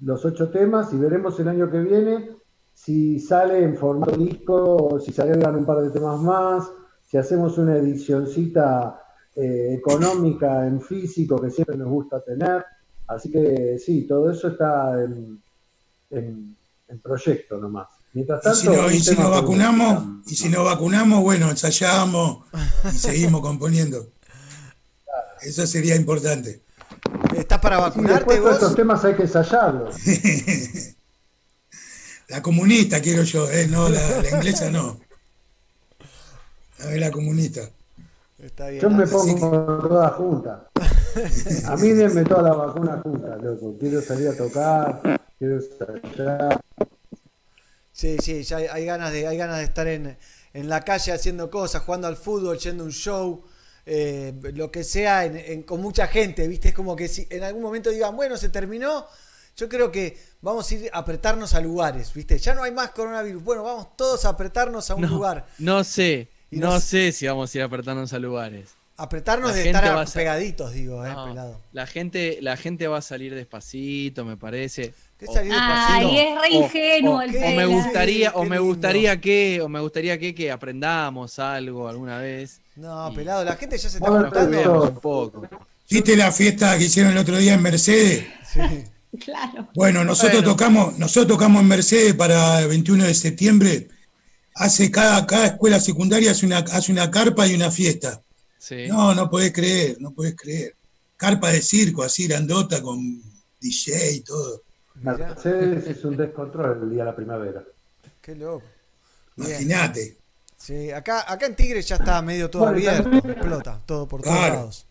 los 0.00 0.24
ocho 0.24 0.50
temas 0.50 0.92
y 0.92 0.96
veremos 0.98 1.38
el 1.40 1.48
año 1.48 1.70
que 1.70 1.78
viene 1.80 2.30
si 2.84 3.18
sale 3.18 3.62
en 3.62 3.76
formato 3.76 4.16
disco 4.16 4.98
si 5.04 5.12
se 5.12 5.22
agregan 5.22 5.56
un 5.56 5.66
par 5.66 5.78
de 5.82 5.90
temas 5.90 6.20
más, 6.20 6.64
si 7.10 7.16
hacemos 7.16 7.58
una 7.58 7.76
edicioncita 7.76 9.02
eh, 9.34 9.74
económica 9.78 10.66
en 10.66 10.80
físico 10.80 11.40
que 11.40 11.50
siempre 11.50 11.76
nos 11.76 11.88
gusta 11.88 12.20
tener. 12.22 12.64
Así 13.06 13.30
que 13.30 13.78
sí, 13.84 14.06
todo 14.06 14.30
eso 14.30 14.48
está 14.48 15.02
en, 15.02 15.42
en- 16.10 16.56
en 16.88 16.98
proyecto 17.00 17.58
nomás. 17.58 17.88
Mientras 18.14 18.40
Y 18.40 18.44
tanto, 18.44 18.58
si, 18.60 18.66
no, 18.68 18.90
y 18.90 19.00
si 19.00 19.14
nos 19.16 19.30
vacunamos, 19.30 20.04
y 20.26 20.34
si 20.34 20.48
nos 20.48 20.64
vacunamos, 20.64 21.22
bueno, 21.22 21.50
ensayamos 21.50 22.44
y 22.92 22.96
seguimos 22.96 23.40
componiendo. 23.42 24.08
Eso 25.42 25.66
sería 25.66 25.96
importante. 25.96 26.62
¿Estás 27.36 27.58
para 27.60 27.76
Sí, 27.76 27.82
vacunarte 27.82 28.18
después 28.18 28.40
vos? 28.40 28.52
estos 28.54 28.74
temas 28.74 29.04
hay 29.04 29.14
que 29.14 29.22
ensayarlos. 29.22 29.94
La 32.28 32.42
comunista 32.42 33.00
quiero 33.00 33.22
yo, 33.22 33.50
eh, 33.50 33.66
no 33.68 33.88
la, 33.88 34.22
la 34.22 34.30
inglesa 34.30 34.70
no. 34.70 35.00
A 36.80 36.86
ver, 36.86 37.00
la 37.00 37.10
comunista. 37.10 37.62
Está 38.38 38.68
bien. 38.68 38.82
Yo 38.82 38.90
me 38.90 39.06
pongo 39.06 39.88
todas 39.88 40.12
juntas. 40.12 40.60
A 41.66 41.76
mí 41.76 41.88
denme 41.90 42.22
todas 42.24 42.44
las 42.44 42.56
vacunas 42.56 43.02
juntas, 43.02 43.42
loco. 43.42 43.76
Quiero 43.80 44.00
salir 44.02 44.28
a 44.28 44.36
tocar, 44.36 45.20
quiero 45.38 45.56
ensayar. 45.56 46.60
Sí, 47.92 48.16
sí, 48.22 48.44
ya 48.44 48.58
hay, 48.58 48.66
hay 48.66 48.84
ganas 48.84 49.12
de, 49.12 49.26
hay 49.26 49.36
ganas 49.36 49.58
de 49.58 49.64
estar 49.64 49.88
en, 49.88 50.16
en 50.52 50.68
la 50.68 50.82
calle 50.84 51.10
haciendo 51.12 51.50
cosas, 51.50 51.82
jugando 51.82 52.06
al 52.06 52.16
fútbol, 52.16 52.58
yendo 52.58 52.84
a 52.84 52.86
un 52.86 52.92
show, 52.92 53.42
eh, 53.86 54.34
lo 54.54 54.70
que 54.70 54.84
sea, 54.84 55.24
en- 55.24 55.36
en- 55.36 55.62
con 55.64 55.80
mucha 55.82 56.06
gente, 56.06 56.46
¿viste? 56.46 56.68
Es 56.68 56.74
como 56.74 56.94
que 56.94 57.08
si 57.08 57.26
en 57.30 57.42
algún 57.42 57.62
momento 57.62 57.90
digan, 57.90 58.14
bueno, 58.14 58.36
se 58.36 58.50
terminó, 58.50 59.06
yo 59.58 59.68
creo 59.68 59.90
que 59.92 60.16
vamos 60.40 60.70
a 60.70 60.74
ir 60.74 60.90
a 60.92 60.98
apretarnos 60.98 61.52
a 61.54 61.60
lugares, 61.60 62.14
¿viste? 62.14 62.38
Ya 62.38 62.54
no 62.54 62.62
hay 62.62 62.70
más 62.72 62.90
coronavirus, 62.92 63.42
bueno, 63.42 63.64
vamos 63.64 63.88
todos 63.96 64.24
a 64.24 64.30
apretarnos 64.30 64.88
a 64.90 64.94
un 64.94 65.02
No, 65.02 65.08
lugar. 65.08 65.46
no 65.58 65.82
sé, 65.84 66.28
Y 66.50 66.56
no 66.58 66.70
nos- 66.70 66.84
sé 66.84 67.12
si 67.12 67.26
vamos 67.26 67.52
a 67.54 67.58
ir 67.58 67.62
a 67.62 67.66
apretarnos 67.66 68.12
a 68.12 68.18
lugares. 68.18 68.70
Apretarnos 69.00 69.50
La 69.50 69.56
de 69.56 69.66
estar 69.66 69.84
a 69.84 70.04
pegaditos, 70.06 70.72
digo, 70.72 71.04
eh, 71.06 71.10
No, 71.12 71.26
pelado. 71.26 71.60
La 71.72 71.86
gente, 71.86 72.38
la 72.40 72.56
gente 72.56 72.88
va 72.88 72.98
a 72.98 73.02
salir 73.02 73.32
despacito, 73.34 74.24
me 74.24 74.36
parece. 74.36 74.92
¿Qué 75.18 75.26
O- 75.28 75.32
salir 75.32 75.52
Ay, 75.54 76.18
es 76.18 76.34
re 76.40 76.56
o- 76.58 76.62
ingenuo 76.64 77.16
o- 77.18 77.22
el 77.22 77.30
o 77.36 77.50
me 77.56 77.66
gustaría, 77.66 78.30
Sí, 78.30 78.34
o 78.36 78.44
me 78.44 78.58
gustaría 78.58 79.20
que, 79.20 79.60
o 79.62 79.68
me 79.68 79.78
gustaría 79.80 80.18
que, 80.18 80.34
que 80.34 80.50
aprendamos 80.50 81.38
algo 81.38 81.88
alguna 81.88 82.18
vez. 82.18 82.60
No, 82.74 83.12
pelado, 83.14 83.44
la 83.44 83.54
gente 83.56 83.78
ya 83.78 83.88
se 83.88 83.98
está 83.98 84.08
juntando. 84.10 84.82
un 84.82 84.94
poco. 85.00 85.42
¿Viste 85.90 86.16
la 86.16 86.32
fiesta 86.32 86.76
que 86.76 86.84
hicieron 86.84 87.12
el 87.12 87.18
otro 87.18 87.36
día 87.36 87.54
en 87.54 87.62
Mercedes? 87.62 88.24
Claro. 89.24 89.68
Bueno, 89.74 90.04
nosotros 90.04 90.42
Bueno. 90.42 90.50
tocamos, 90.50 90.98
nosotros 90.98 91.28
tocamos 91.28 91.62
en 91.62 91.68
Mercedes 91.68 92.14
para 92.14 92.60
el 92.60 92.68
21 92.68 93.04
de 93.04 93.14
septiembre. 93.14 93.88
Hace 94.54 94.90
cada, 94.90 95.24
cada 95.26 95.46
escuela 95.46 95.80
secundaria 95.80 96.32
hace 96.32 96.44
una, 96.46 96.58
hace 96.58 96.92
una 96.92 97.10
carpa 97.10 97.46
y 97.46 97.54
una 97.54 97.70
fiesta. 97.70 98.22
Sí. 98.58 98.86
No, 98.88 99.14
no 99.14 99.30
podés 99.30 99.52
creer, 99.52 99.96
no 100.00 100.10
podés 100.12 100.34
creer. 100.36 100.74
Carpa 101.16 101.50
de 101.50 101.62
circo, 101.62 102.02
así 102.02 102.26
grandota 102.28 102.82
con 102.82 103.22
DJ 103.60 104.12
y 104.12 104.20
todo. 104.20 104.62
Mercedes 104.96 105.86
es 105.86 106.04
un 106.04 106.16
descontrol 106.16 106.82
el 106.82 106.90
día 106.90 107.04
de 107.04 107.10
la 107.10 107.16
primavera. 107.16 107.62
Qué 108.20 108.34
loco. 108.34 108.64
Imagínate. 109.36 110.16
Sí, 110.56 110.90
acá, 110.90 111.24
acá 111.32 111.46
en 111.46 111.54
Tigre 111.54 111.80
ya 111.82 111.94
está 111.96 112.20
medio 112.20 112.50
todo 112.50 112.62
Bueno, 112.64 112.76
abierto, 112.78 113.02
también- 113.04 113.30
explota, 113.30 113.80
todo 113.86 114.08
por 114.08 114.22
todos 114.22 114.36
Claro. 114.36 114.54
lados. 114.54 114.86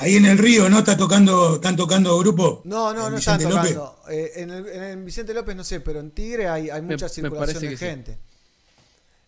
Ahí 0.00 0.14
en 0.14 0.26
el 0.26 0.38
río, 0.38 0.68
¿no? 0.68 0.78
¿Está 0.78 0.96
tocando, 0.96 1.56
¿Están 1.56 1.74
tocando 1.74 2.16
grupo? 2.18 2.62
No, 2.64 2.94
no, 2.94 3.06
¿En 3.06 3.12
no 3.12 3.18
están 3.18 3.38
Vicente 3.38 3.56
tocando. 3.56 3.96
Eh, 4.08 4.32
en, 4.36 4.50
el, 4.50 4.66
en 4.68 4.82
el 4.84 5.04
Vicente 5.04 5.34
López 5.34 5.56
no 5.56 5.64
sé, 5.64 5.80
pero 5.80 5.98
en 5.98 6.12
Tigre 6.12 6.48
hay, 6.48 6.70
mucha 6.82 7.06
me 7.06 7.10
circulación 7.10 7.60
de 7.60 7.70
sí. 7.70 7.76
gente. 7.76 8.18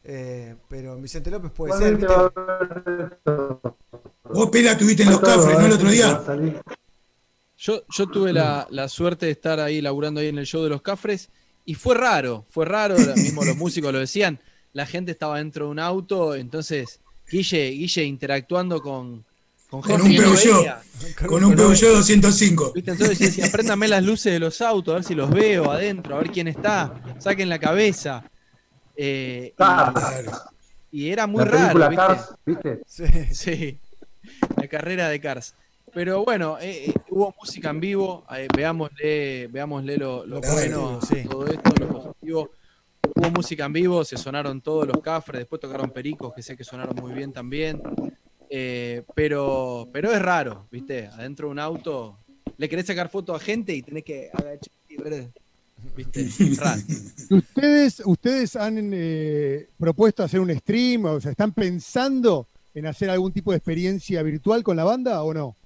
Eh, 0.05 0.55
pero 0.69 0.95
en 0.95 1.03
Vicente 1.03 1.29
López 1.31 1.51
puede 1.51 1.77
ser. 1.77 1.99
Vos, 4.33 4.51
Pela, 4.51 4.73
estuviste 4.73 5.03
en 5.03 5.11
los 5.11 5.21
cafres, 5.21 5.59
¿no? 5.59 5.67
El 5.67 5.73
¿eh? 5.73 5.75
otro 5.75 5.87
Va 5.87 5.93
día. 5.93 6.23
Yo, 7.59 7.83
yo 7.89 8.07
tuve 8.07 8.33
la, 8.33 8.67
la 8.71 8.89
suerte 8.89 9.27
de 9.27 9.33
estar 9.33 9.59
ahí 9.59 9.81
laburando 9.81 10.21
ahí 10.21 10.29
en 10.29 10.39
el 10.39 10.47
show 10.47 10.63
de 10.63 10.71
los 10.71 10.81
Cafres 10.81 11.29
y 11.67 11.75
fue 11.75 11.95
raro, 11.95 12.47
fue 12.49 12.65
raro, 12.65 12.97
mismo 13.17 13.45
los 13.45 13.57
músicos 13.57 13.93
lo 13.93 13.99
decían, 13.99 14.41
la 14.73 14.87
gente 14.87 15.13
estaba 15.13 15.39
dentro 15.39 15.67
de 15.67 15.73
un 15.73 15.79
auto, 15.79 16.35
entonces 16.35 17.01
Guille, 17.31 17.71
Guille 17.71 18.05
interactuando 18.05 18.81
con, 18.81 19.27
con 19.71 20.03
un 20.03 20.17
Peugeot. 20.17 20.67
Con 21.27 21.45
un 21.45 21.55
Peugeot 21.55 21.95
205. 21.97 22.73
¿Viste? 22.75 22.91
Entonces 22.91 23.19
decía, 23.19 23.49
préndame 23.51 23.89
las 23.89 24.03
luces 24.05 24.33
de 24.33 24.39
los 24.39 24.61
autos, 24.61 24.93
a 24.93 24.95
ver 24.97 25.05
si 25.05 25.15
los 25.15 25.31
veo 25.31 25.71
adentro, 25.71 26.17
a 26.17 26.19
ver 26.19 26.31
quién 26.31 26.49
está, 26.49 26.95
saquen 27.19 27.49
la 27.49 27.59
cabeza. 27.59 28.25
Eh, 28.97 29.55
y, 30.93 31.05
y 31.05 31.11
era 31.11 31.27
muy 31.27 31.45
La 31.45 31.51
raro, 31.51 31.89
¿viste? 31.89 31.97
Cars, 31.97 32.35
¿viste? 32.45 32.81
Sí. 32.87 33.05
Sí, 33.33 33.79
la 34.57 34.69
carrera 34.69 35.09
de 35.09 35.21
Cars. 35.21 35.55
Pero 35.93 36.25
bueno, 36.25 36.59
eh, 36.61 36.87
eh, 36.91 36.95
hubo 37.11 37.35
música 37.39 37.71
en 37.71 37.81
vivo, 37.81 38.25
eh, 38.37 38.47
veámosle, 38.55 39.49
veámosle 39.49 39.97
lo, 39.97 40.25
lo 40.25 40.41
bueno 40.41 41.01
sí. 41.01 41.25
todo 41.29 41.47
esto, 41.47 41.73
lo 41.81 41.89
positivo. 41.89 42.51
Hubo 43.17 43.31
música 43.31 43.65
en 43.65 43.73
vivo, 43.73 44.05
se 44.05 44.17
sonaron 44.17 44.61
todos 44.61 44.87
los 44.87 45.01
cafres, 45.01 45.41
después 45.41 45.61
tocaron 45.61 45.91
pericos, 45.91 46.33
que 46.35 46.43
sé 46.43 46.57
que 46.57 46.65
sonaron 46.65 46.95
muy 46.97 47.13
bien 47.13 47.33
también. 47.33 47.83
Eh, 48.53 49.05
pero, 49.15 49.89
pero 49.93 50.13
es 50.13 50.21
raro, 50.21 50.67
¿viste? 50.73 51.07
Adentro 51.07 51.47
de 51.47 51.53
un 51.53 51.59
auto, 51.61 52.19
le 52.57 52.69
querés 52.69 52.87
sacar 52.87 53.09
foto 53.09 53.35
a 53.35 53.39
gente 53.41 53.73
y 53.73 53.83
tenés 53.83 54.03
que 54.05 54.29
agachar 54.33 54.73
y 54.89 54.97
ver. 54.97 55.31
¿Viste? 55.97 56.21
Es 56.41 56.59
raro. 56.59 56.83
¿Ustedes, 57.31 58.03
ustedes 58.05 58.57
han 58.57 58.91
eh, 58.93 59.69
propuesto 59.79 60.23
hacer 60.25 60.41
un 60.41 60.55
stream? 60.59 61.05
O 61.07 61.21
sea, 61.21 61.31
¿están 61.31 61.53
pensando 61.53 62.49
en 62.75 62.87
hacer 62.87 63.09
algún 63.09 63.33
tipo 63.33 63.53
de 63.53 63.57
experiencia 63.59 64.23
virtual 64.23 64.63
con 64.63 64.77
la 64.77 64.85
banda 64.85 65.23
o 65.23 65.33
no? 65.33 65.57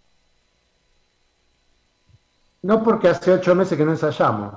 No 2.63 2.83
porque 2.83 3.09
hace 3.09 3.33
ocho 3.33 3.55
meses 3.55 3.77
que 3.77 3.85
no 3.85 3.91
ensayamos. 3.93 4.55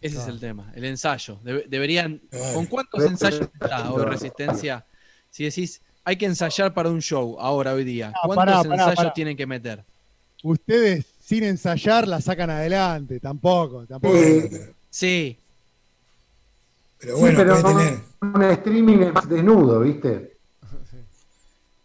Ese 0.00 0.18
es 0.18 0.26
el 0.26 0.40
tema, 0.40 0.72
el 0.74 0.84
ensayo. 0.84 1.38
Debe- 1.44 1.66
deberían. 1.68 2.20
¿Con 2.54 2.66
cuántos 2.66 3.04
ensayos 3.04 3.42
está 3.60 3.92
hoy 3.92 4.04
Resistencia? 4.04 4.84
Si 5.32 5.44
decís, 5.44 5.80
hay 6.04 6.16
que 6.16 6.26
ensayar 6.26 6.74
para 6.74 6.90
un 6.90 7.00
show 7.00 7.36
ahora, 7.40 7.72
hoy 7.72 7.84
día, 7.84 8.08
No, 8.10 8.14
¿cuántos 8.34 8.36
pará, 8.36 8.62
pará, 8.62 8.74
ensayos 8.74 8.96
pará. 8.96 9.12
tienen 9.14 9.36
que 9.36 9.46
meter? 9.46 9.82
Ustedes 10.42 11.06
sin 11.24 11.44
ensayar 11.44 12.06
la 12.06 12.20
sacan 12.20 12.50
adelante, 12.50 13.18
tampoco, 13.18 13.86
tampoco. 13.86 14.14
Eh, 14.16 14.74
Sí, 14.90 15.38
Pero 16.98 17.14
sí, 17.14 17.20
bueno, 17.22 17.38
pero 17.38 17.62
puede 17.62 17.74
tener. 17.86 18.00
un 18.20 18.42
streaming 18.42 18.98
es 19.04 19.12
más 19.14 19.28
desnudo, 19.28 19.80
¿viste? 19.80 20.36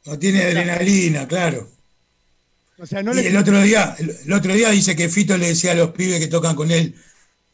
No 0.05 0.19
tiene 0.19 0.43
adrenalina, 0.43 1.25
claro. 1.27 1.69
O 2.79 2.85
sea, 2.85 3.01
no 3.01 3.13
y 3.13 3.15
le 3.15 3.27
el 3.29 3.37
otro 3.37 3.61
día, 3.61 3.95
el, 3.97 4.09
el 4.25 4.33
otro 4.33 4.53
día 4.53 4.69
dice 4.71 4.93
que 4.95 5.07
Fito 5.09 5.37
le 5.37 5.47
decía 5.47 5.71
a 5.71 5.75
los 5.75 5.91
pibes 5.91 6.19
que 6.19 6.27
tocan 6.27 6.55
con 6.55 6.69
él, 6.69 6.93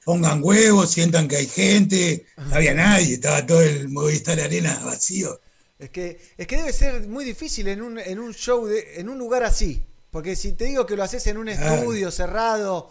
pongan 0.03 0.39
huevos, 0.43 0.89
sientan 0.91 1.27
que 1.27 1.35
hay 1.38 1.45
gente, 1.47 2.25
no 2.38 2.55
había 2.55 2.73
nadie, 2.73 3.13
estaba 3.13 3.45
todo 3.45 3.61
el 3.61 3.89
Movistar 3.89 4.39
Arena 4.39 4.80
vacío. 4.83 5.39
Es 5.80 5.90
que, 5.90 6.22
es 6.38 6.48
que 6.48 6.58
debe 6.58 6.72
ser 6.72 7.08
muy 7.08 7.26
difícil 7.26 7.68
en 7.68 7.82
un, 7.82 7.98
en 8.00 8.19
un 8.19 8.34
show, 8.34 8.66
de, 8.66 9.00
en 9.00 9.10
un 9.10 9.18
lugar 9.18 9.43
así. 9.43 9.84
Porque 10.11 10.35
si 10.35 10.53
te 10.53 10.66
digo 10.66 10.85
que 10.85 10.95
lo 10.95 11.03
haces 11.03 11.26
en 11.27 11.38
un 11.38 11.50
estudio 11.50 12.11
cerrado 12.11 12.90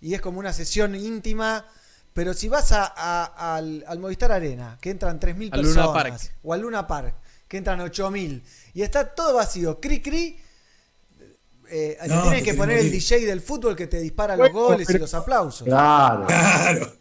y 0.00 0.14
es 0.14 0.20
como 0.20 0.40
una 0.40 0.52
sesión 0.52 0.94
íntima, 0.94 1.64
pero 2.12 2.34
si 2.34 2.48
vas 2.48 2.72
a, 2.72 2.92
a- 2.96 3.56
al, 3.56 3.84
al 3.86 3.98
Movistar 4.00 4.32
Arena, 4.32 4.76
que 4.80 4.90
entran 4.90 5.20
3.000 5.20 5.50
Al 5.52 5.62
Luna 5.62 5.74
personas, 5.92 5.92
Park. 6.28 6.34
o 6.42 6.52
al 6.52 6.60
Luna 6.60 6.86
Park, 6.86 7.14
que 7.46 7.56
entran 7.58 7.78
8.000, 7.80 8.42
y 8.74 8.82
está 8.82 9.14
todo 9.14 9.34
vacío, 9.34 9.80
cri 9.80 10.02
cri, 10.02 10.36
eh, 11.70 11.96
No, 12.08 12.22
tiene 12.22 12.38
te 12.38 12.42
que 12.42 12.54
poner 12.54 12.78
el. 12.78 12.90
DJ 12.90 13.24
del 13.24 13.40
fútbol 13.40 13.74
que 13.76 13.86
te 13.86 14.00
dispara 14.00 14.36
Bueno, 14.36 14.52
los 14.52 14.62
goles 14.70 14.90
y 14.90 14.98
los 14.98 15.14
aplausos. 15.14 15.64
Claro. 15.66 16.26
Claro. 16.26 16.92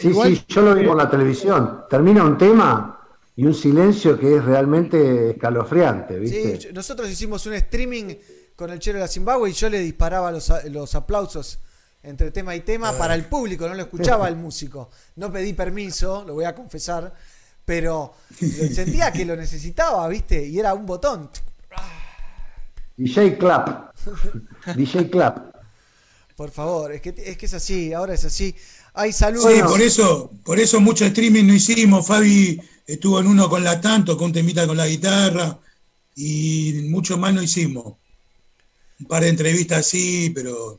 Sí, 0.00 0.08
Igual- 0.08 0.36
sí, 0.36 0.44
yo 0.48 0.62
lo 0.62 0.74
vi 0.74 0.86
por 0.86 0.96
la 0.96 1.10
televisión. 1.10 1.84
Termina 1.90 2.24
un 2.24 2.38
tema 2.38 2.91
y 3.34 3.44
un 3.46 3.54
silencio 3.54 4.18
que 4.18 4.36
es 4.36 4.44
realmente 4.44 5.30
escalofriante, 5.30 6.18
¿viste? 6.18 6.60
Sí, 6.60 6.68
nosotros 6.72 7.08
hicimos 7.08 7.46
un 7.46 7.54
streaming 7.54 8.14
con 8.54 8.70
el 8.70 8.78
Chero 8.78 8.98
de 8.98 9.04
la 9.04 9.08
Zimbabue 9.08 9.50
y 9.50 9.52
yo 9.52 9.70
le 9.70 9.80
disparaba 9.80 10.30
los, 10.30 10.52
los 10.70 10.94
aplausos 10.94 11.58
entre 12.02 12.30
tema 12.30 12.54
y 12.54 12.60
tema 12.60 12.92
para 12.92 13.14
el 13.14 13.26
público, 13.26 13.68
no 13.68 13.74
lo 13.74 13.82
escuchaba 13.82 14.28
el 14.28 14.36
músico. 14.36 14.90
No 15.16 15.32
pedí 15.32 15.52
permiso, 15.52 16.24
lo 16.26 16.34
voy 16.34 16.44
a 16.44 16.54
confesar, 16.54 17.14
pero 17.64 18.14
sentía 18.38 19.12
que 19.12 19.24
lo 19.24 19.36
necesitaba, 19.36 20.06
¿viste? 20.08 20.44
Y 20.44 20.58
era 20.58 20.74
un 20.74 20.84
botón. 20.84 21.30
DJ 22.96 23.38
Clap. 23.38 23.94
DJ 24.76 25.10
Clap. 25.10 25.52
Por 26.36 26.50
favor, 26.50 26.92
es 26.92 27.00
que, 27.00 27.14
es 27.16 27.36
que 27.36 27.46
es 27.46 27.54
así, 27.54 27.92
ahora 27.92 28.14
es 28.14 28.24
así. 28.24 28.54
Hay 28.94 29.12
saludos. 29.12 29.52
Sí, 29.52 29.62
por 29.62 29.80
eso, 29.80 30.30
por 30.44 30.58
eso 30.58 30.80
mucho 30.80 31.04
streaming 31.04 31.46
no 31.46 31.54
hicimos. 31.54 32.06
Fabi 32.06 32.60
estuvo 32.86 33.20
en 33.20 33.26
uno 33.26 33.48
con 33.48 33.62
la 33.64 33.80
tanto, 33.80 34.16
con 34.16 34.26
un 34.26 34.32
temita 34.32 34.66
con 34.66 34.76
la 34.76 34.86
guitarra, 34.86 35.58
y 36.14 36.86
mucho 36.88 37.16
más 37.18 37.32
no 37.34 37.42
hicimos. 37.42 37.94
Un 39.00 39.06
par 39.06 39.22
de 39.22 39.30
entrevistas 39.30 39.86
sí, 39.86 40.30
pero 40.34 40.78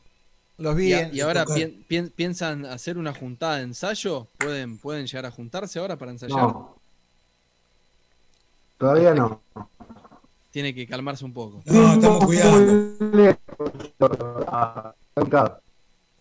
Los 0.58 0.76
vi 0.76 0.90
y, 0.90 0.94
a- 0.94 1.14
y 1.14 1.20
ahora 1.22 1.44
tocar. 1.44 1.58
pien- 1.58 1.86
pien- 1.88 2.12
piensan 2.16 2.66
hacer 2.66 2.98
una 2.98 3.14
juntada 3.14 3.58
de 3.58 3.64
ensayo. 3.64 4.28
¿Pueden, 4.38 4.78
¿Pueden 4.78 5.08
llegar 5.08 5.26
a 5.26 5.32
juntarse 5.32 5.80
ahora 5.80 5.98
para 5.98 6.12
ensayar? 6.12 6.38
No. 6.38 6.78
Todavía 8.78 9.14
no. 9.14 9.42
Tiene 10.52 10.74
que 10.76 10.86
calmarse 10.88 11.26
un 11.26 11.34
poco. 11.34 11.64
no, 11.66 11.94
estamos 11.94 12.26
cuidando. 12.26 12.94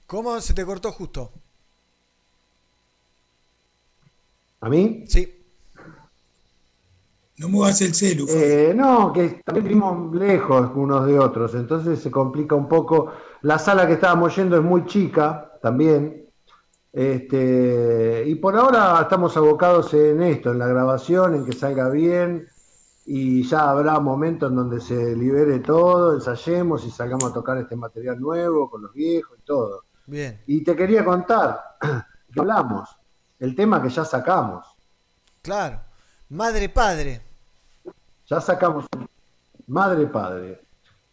¿Cómo 0.07 0.41
se 0.41 0.55
te 0.55 0.65
cortó 0.65 0.93
justo? 0.93 1.33
¿A 4.61 4.69
mí? 4.69 5.05
Sí. 5.09 5.42
No 7.43 7.49
muevas 7.49 7.81
el 7.81 7.93
celu. 7.93 8.25
Eh, 8.29 8.73
no, 8.73 9.13
que 9.13 9.43
también 9.45 9.67
vivimos 9.67 10.15
lejos 10.15 10.71
unos 10.77 11.05
de 11.09 11.19
otros, 11.19 11.57
entonces 11.57 11.99
se 11.99 12.09
complica 12.09 12.55
un 12.55 12.69
poco. 12.69 13.15
La 13.41 13.59
sala 13.59 13.85
que 13.85 13.95
estábamos 13.95 14.37
yendo 14.37 14.57
es 14.57 14.63
muy 14.63 14.87
chica 14.87 15.51
también. 15.61 16.31
Este, 16.93 18.23
y 18.29 18.37
por 18.37 18.55
ahora 18.55 18.97
estamos 19.03 19.37
abocados 19.37 19.93
en 19.93 20.23
esto, 20.23 20.53
en 20.53 20.61
la 20.61 20.69
grabación, 20.69 21.35
en 21.35 21.45
que 21.45 21.53
salga 21.53 21.89
bien. 21.89 22.47
Y 23.07 23.43
ya 23.43 23.71
habrá 23.71 23.99
momentos 23.99 24.49
en 24.49 24.57
donde 24.57 24.81
se 24.81 25.17
libere 25.17 25.59
todo, 25.59 26.15
ensayemos 26.15 26.87
y 26.87 26.93
salgamos 26.93 27.25
a 27.25 27.33
tocar 27.35 27.59
este 27.59 27.75
material 27.75 28.21
nuevo 28.21 28.71
con 28.71 28.83
los 28.83 28.93
viejos 28.95 29.37
y 29.37 29.43
todo. 29.43 29.83
Bien. 30.07 30.41
Y 30.47 30.63
te 30.63 30.77
quería 30.77 31.05
contar, 31.05 31.61
que 32.33 32.39
hablamos, 32.39 32.97
el 33.41 33.57
tema 33.57 33.83
que 33.83 33.89
ya 33.89 34.05
sacamos. 34.05 34.65
Claro. 35.43 35.81
Madre 36.29 36.69
padre. 36.69 37.32
Ya 38.33 38.41
sacamos 38.41 38.87
Madre 39.67 40.07
Padre. 40.07 40.65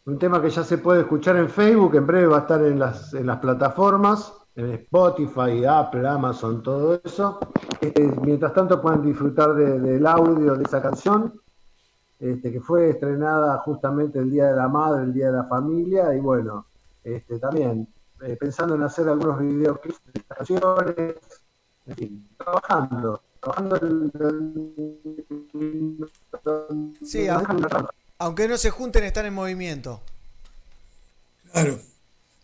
Un 0.05 0.17
tema 0.17 0.41
que 0.41 0.49
ya 0.49 0.63
se 0.63 0.77
puede 0.77 1.01
escuchar 1.01 1.35
en 1.35 1.49
Facebook, 1.49 1.93
en 1.95 2.07
breve 2.07 2.27
va 2.27 2.37
a 2.37 2.39
estar 2.39 2.63
en 2.63 2.79
las, 2.79 3.13
en 3.13 3.27
las 3.27 3.39
plataformas, 3.39 4.31
en 4.55 4.71
Spotify, 4.71 5.65
Apple, 5.65 6.07
Amazon, 6.07 6.63
todo 6.63 7.01
eso. 7.03 7.37
Este, 7.81 8.09
mientras 8.21 8.53
tanto 8.53 8.81
pueden 8.81 9.01
disfrutar 9.01 9.53
de- 9.53 9.81
del 9.81 10.07
audio 10.07 10.55
de 10.55 10.63
esa 10.63 10.81
canción, 10.81 11.33
este, 12.21 12.53
que 12.53 12.61
fue 12.61 12.91
estrenada 12.91 13.57
justamente 13.65 14.19
el 14.19 14.31
Día 14.31 14.51
de 14.51 14.55
la 14.55 14.69
Madre, 14.69 15.03
el 15.03 15.11
Día 15.13 15.25
de 15.29 15.33
la 15.39 15.43
Familia, 15.43 16.15
y 16.15 16.21
bueno, 16.21 16.67
este, 17.03 17.37
también 17.37 17.85
eh, 18.21 18.37
pensando 18.39 18.75
en 18.75 18.83
hacer 18.83 19.09
algunos 19.09 19.39
videoclips 19.39 19.99
de 20.13 20.21
canciones, 20.23 21.15
trabajando, 22.37 23.21
trabajando 23.41 23.77
Sí, 27.05 27.27
aunque 28.17 28.47
no 28.47 28.57
se 28.57 28.69
junten, 28.69 29.03
están 29.03 29.25
en 29.25 29.33
movimiento. 29.33 30.01
Claro. 31.51 31.79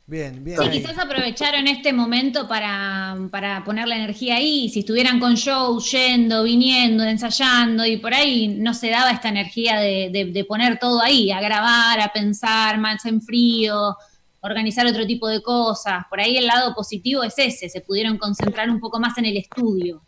Bien, 0.07 0.43
bien. 0.43 0.57
Sí, 0.59 0.63
ahí. 0.67 0.81
quizás 0.81 0.99
aprovecharon 0.99 1.67
este 1.67 1.91
momento 1.91 2.47
para, 2.47 3.17
para 3.31 3.63
poner 3.63 3.87
la 3.87 3.95
energía 3.95 4.35
ahí. 4.35 4.69
Si 4.69 4.81
estuvieran 4.81 5.19
con 5.19 5.33
shows, 5.33 5.89
yendo, 5.91 6.43
viniendo, 6.43 7.03
ensayando, 7.03 7.83
y 7.87 7.97
por 7.97 8.13
ahí 8.13 8.47
no 8.47 8.75
se 8.75 8.89
daba 8.89 9.09
esta 9.09 9.29
energía 9.29 9.79
de, 9.79 10.09
de- 10.11 10.25
de 10.31 10.45
poner 10.45 10.77
todo 10.77 11.01
ahí, 11.01 11.31
a 11.31 11.41
grabar, 11.41 11.99
a 11.99 12.13
pensar, 12.13 12.77
más 12.77 13.03
en 13.05 13.19
frío, 13.19 13.95
organizar 14.41 14.85
otro 14.85 15.07
tipo 15.07 15.27
de 15.27 15.41
cosas. 15.41 16.05
Por 16.07 16.19
ahí 16.19 16.37
el 16.37 16.45
lado 16.45 16.75
positivo 16.75 17.23
es 17.23 17.33
ese, 17.39 17.67
se 17.67 17.81
pudieron 17.81 18.19
concentrar 18.19 18.69
un 18.69 18.79
poco 18.79 18.99
más 18.99 19.17
en 19.17 19.25
el 19.25 19.37
estudio. 19.37 20.03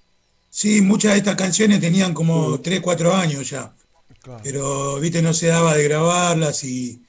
Sí, 0.47 0.79
muchas 0.81 1.13
de 1.13 1.17
estas 1.19 1.35
canciones 1.35 1.79
tenían 1.81 2.13
como 2.13 2.59
3, 2.61 2.81
4 2.81 3.15
años 3.15 3.49
ya. 3.49 3.73
Claro. 4.27 4.41
Pero, 4.43 4.99
viste, 4.99 5.21
no 5.21 5.33
se 5.33 5.47
daba 5.47 5.73
de 5.75 5.83
grabarlas 5.85 6.63
y, 6.65 7.01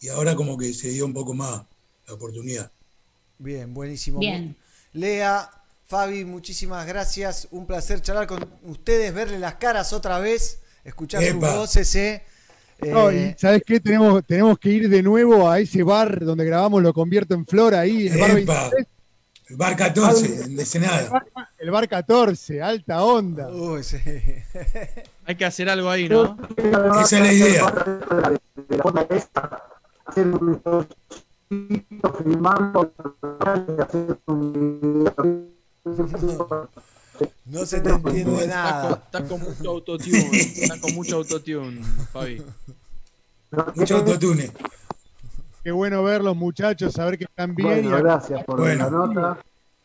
y 0.00 0.08
ahora 0.08 0.34
como 0.34 0.56
que 0.56 0.72
se 0.72 0.88
dio 0.88 1.04
un 1.04 1.12
poco 1.12 1.34
más 1.34 1.62
la 2.06 2.14
oportunidad. 2.14 2.72
Bien, 3.38 3.74
buenísimo. 3.74 4.18
Bien. 4.20 4.56
Lea, 4.94 5.50
Fabi, 5.86 6.24
muchísimas 6.24 6.86
gracias. 6.86 7.48
Un 7.50 7.66
placer 7.66 8.00
charlar 8.00 8.26
con 8.26 8.48
ustedes, 8.62 9.12
verle 9.12 9.38
las 9.38 9.56
caras 9.56 9.92
otra 9.92 10.18
vez, 10.20 10.60
escuchar 10.84 11.22
sus 11.22 11.34
Epa. 11.34 11.54
voces. 11.54 11.94
¿eh? 11.96 12.22
No, 12.80 13.12
y 13.12 13.16
Eh, 13.16 13.36
¿Sabes 13.38 13.62
qué? 13.66 13.78
Tenemos, 13.80 14.24
tenemos 14.26 14.58
que 14.58 14.70
ir 14.70 14.88
de 14.88 15.02
nuevo 15.02 15.50
a 15.50 15.58
ese 15.60 15.82
bar 15.82 16.24
donde 16.24 16.46
grabamos 16.46 16.82
Lo 16.82 16.94
Convierto 16.94 17.34
en 17.34 17.44
Flor, 17.46 17.74
ahí, 17.74 18.06
el 18.08 18.18
bar, 18.18 18.30
Epa. 18.38 18.62
23, 18.70 18.86
El 19.48 19.56
bar 19.56 19.76
14, 19.76 20.44
en 20.44 20.58
Ensenada. 20.58 21.24
el 21.58 21.70
bar 21.70 21.86
14, 21.88 22.62
alta 22.62 23.04
onda. 23.04 23.48
Uy, 23.50 23.82
sí. 23.84 23.98
Hay 25.26 25.36
que 25.36 25.44
hacer 25.44 25.68
algo 25.68 25.88
ahí, 25.90 26.08
¿no? 26.08 26.36
Esa 27.00 27.18
es 27.18 27.22
la 27.22 27.32
idea. 27.32 27.70
de 28.68 28.76
la 28.76 28.82
forma 28.82 29.06
esta, 29.10 29.62
hacer 30.06 30.26
un 30.26 30.60
filmarlo, 32.18 32.92
hacer 33.80 34.18
un 34.26 35.54
No 37.46 37.64
se 37.66 37.80
te 37.80 37.90
entiende 37.90 38.34
Está 38.44 38.46
nada. 38.56 38.88
con, 38.88 38.98
está 39.04 39.24
con 39.24 39.40
mucho 39.40 39.70
autotune. 39.70 40.30
Está 40.32 40.80
con 40.80 40.94
mucho 40.94 41.16
autotune, 41.16 41.82
Fabi. 42.12 42.42
Mucho 43.74 43.96
autotune. 43.98 44.50
Qué 45.62 45.70
bueno 45.70 46.02
verlos, 46.02 46.36
muchachos, 46.36 46.92
saber 46.92 47.16
que 47.16 47.24
están 47.24 47.54
bien. 47.54 47.82
Bueno, 47.82 47.98
y 47.98 48.02
gracias 48.02 48.44
por 48.44 48.60
Bueno. 48.60 48.84
la 48.84 48.90
nota. 48.90 49.38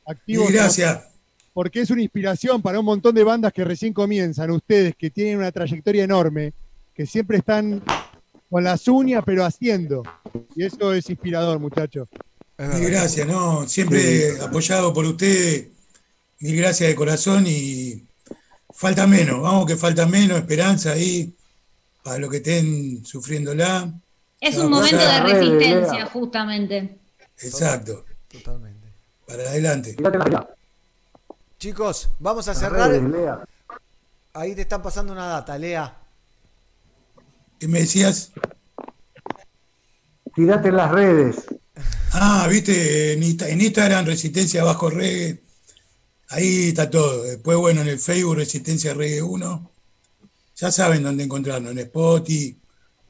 activos. 0.06 0.50
Y 0.50 0.54
gracias. 0.54 1.09
Porque 1.54 1.82
es 1.82 1.90
una 1.90 2.02
inspiración 2.02 2.62
para 2.62 2.80
un 2.80 2.86
montón 2.86 3.16
de 3.16 3.24
bandas 3.24 3.54
que 3.54 3.64
recién 3.64 3.94
comienzan, 3.94 4.52
ustedes 4.52 4.96
que 4.96 5.10
tienen 5.10 5.38
una 5.38 5.52
trayectoria 5.52 6.04
enorme, 6.04 6.54
que 6.94 7.06
siempre 7.06 7.38
están 7.38 7.84
con 8.50 8.64
las 8.64 8.88
uñas, 8.88 9.24
pero 9.26 9.46
haciendo. 9.46 10.04
Y 10.56 10.66
eso 10.66 10.94
es 10.94 11.10
inspirador, 11.10 11.60
muchachos. 11.60 12.08
Mil 12.58 12.90
gracias, 12.90 13.28
¿no? 13.28 13.68
Siempre 13.68 14.40
apoyado 14.42 14.94
por 14.94 15.06
ustedes. 15.06 15.68
Mil 16.40 16.58
gracias 16.58 16.90
de 16.90 16.96
corazón 16.96 17.46
y 17.48 18.04
falta 18.74 19.06
menos, 19.08 19.42
vamos 19.42 19.66
que 19.66 19.76
falta 19.76 20.06
menos, 20.06 20.38
esperanza 20.38 20.94
ahí 20.94 21.34
para 22.04 22.18
los 22.18 22.30
que 22.30 22.38
estén 22.38 23.06
sufriéndola. 23.06 23.94
Es 24.40 24.58
un 24.58 24.70
momento 24.70 24.98
de 24.98 25.22
resistencia, 25.22 26.06
justamente. 26.06 26.98
Exacto, 27.42 28.06
Totalmente. 28.28 28.88
para 29.28 29.44
adelante. 29.44 29.96
Chicos, 31.60 32.10
vamos 32.20 32.48
a 32.48 32.56
cerrar. 32.56 32.90
redes, 32.90 33.04
Lea. 33.04 33.44
Ahí 34.32 34.56
te 34.56 34.62
están 34.62 34.82
pasando 34.82 35.12
una 35.12 35.28
data, 35.28 35.58
Lea. 35.58 35.94
¿Qué 37.60 37.68
me 37.68 37.80
decías? 37.80 38.32
Tirate 40.34 40.70
en 40.70 40.76
las 40.78 40.90
redes. 40.90 41.44
Ah, 42.14 42.48
viste, 42.50 43.12
en 43.12 43.62
Instagram 43.62 44.06
Resistencia 44.06 44.64
Bajo 44.64 44.90
Reggae, 44.90 45.44
ahí 46.30 46.70
está 46.70 46.90
todo. 46.90 47.24
Después, 47.24 47.58
bueno, 47.58 47.82
en 47.82 47.90
el 47.90 48.00
Facebook 48.00 48.38
Resistencia 48.38 48.94
Reggae 48.94 49.22
1. 49.22 49.72
Ya 50.56 50.72
saben 50.72 51.04
dónde 51.04 51.26
encontrarnos, 51.26 51.74
en 51.74 51.80
Spotify, 51.80 52.58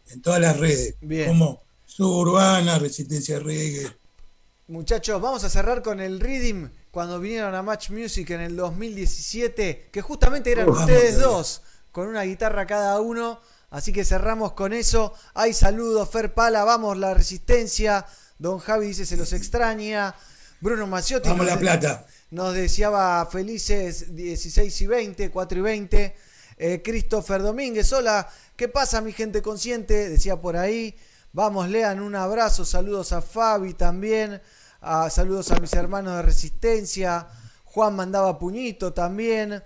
en 0.09 0.21
todas 0.23 0.41
las 0.41 0.57
redes. 0.57 0.95
Bien. 1.01 1.27
Como 1.27 1.61
Suburbana, 1.85 2.79
Resistencia 2.79 3.37
Reggae. 3.37 3.95
Muchachos, 4.67 5.21
vamos 5.21 5.43
a 5.43 5.49
cerrar 5.49 5.83
con 5.83 5.99
el 5.99 6.19
Reading 6.19 6.69
cuando 6.91 7.19
vinieron 7.19 7.53
a 7.55 7.61
Match 7.61 7.89
Music 7.91 8.29
en 8.31 8.41
el 8.41 8.55
2017, 8.55 9.89
que 9.91 10.01
justamente 10.01 10.51
eran 10.51 10.69
ustedes 10.69 11.19
dos, 11.19 11.61
con 11.91 12.07
una 12.07 12.23
guitarra 12.23 12.65
cada 12.65 12.99
uno. 12.99 13.39
Así 13.69 13.93
que 13.93 14.03
cerramos 14.03 14.53
con 14.53 14.73
eso. 14.73 15.13
Hay 15.35 15.53
saludos, 15.53 16.09
Fer 16.09 16.33
Pala, 16.33 16.63
vamos, 16.63 16.97
la 16.97 17.13
resistencia. 17.13 18.05
Don 18.39 18.57
Javi 18.59 18.87
dice 18.87 19.05
se 19.05 19.17
los 19.17 19.33
extraña. 19.33 20.15
Bruno 20.61 20.87
Maciotti 20.87 21.29
Vamos 21.29 21.45
nos 21.45 21.55
La 21.55 21.59
Plata. 21.59 22.05
nos 22.31 22.53
deseaba 22.53 23.25
felices 23.27 24.15
16 24.15 24.81
y 24.81 24.87
20, 24.87 25.31
4 25.31 25.59
y 25.59 25.61
20. 25.61 26.15
Eh, 26.57 26.81
Christopher 26.83 27.41
Domínguez, 27.41 27.93
hola, 27.93 28.27
¿qué 28.57 28.67
pasa 28.67 28.99
mi 28.99 29.13
gente 29.13 29.41
consciente? 29.41 30.09
Decía 30.09 30.35
por 30.41 30.57
ahí. 30.57 30.97
Vamos, 31.31 31.69
lean 31.69 32.01
un 32.01 32.15
abrazo, 32.15 32.65
saludos 32.65 33.13
a 33.13 33.21
Fabi 33.21 33.75
también, 33.75 34.41
a- 34.81 35.09
saludos 35.09 35.51
a 35.51 35.59
mis 35.59 35.73
hermanos 35.73 36.15
de 36.17 36.21
Resistencia. 36.21 37.27
Juan 37.65 37.95
mandaba 37.95 38.37
puñito 38.39 38.93
también. 38.93 39.63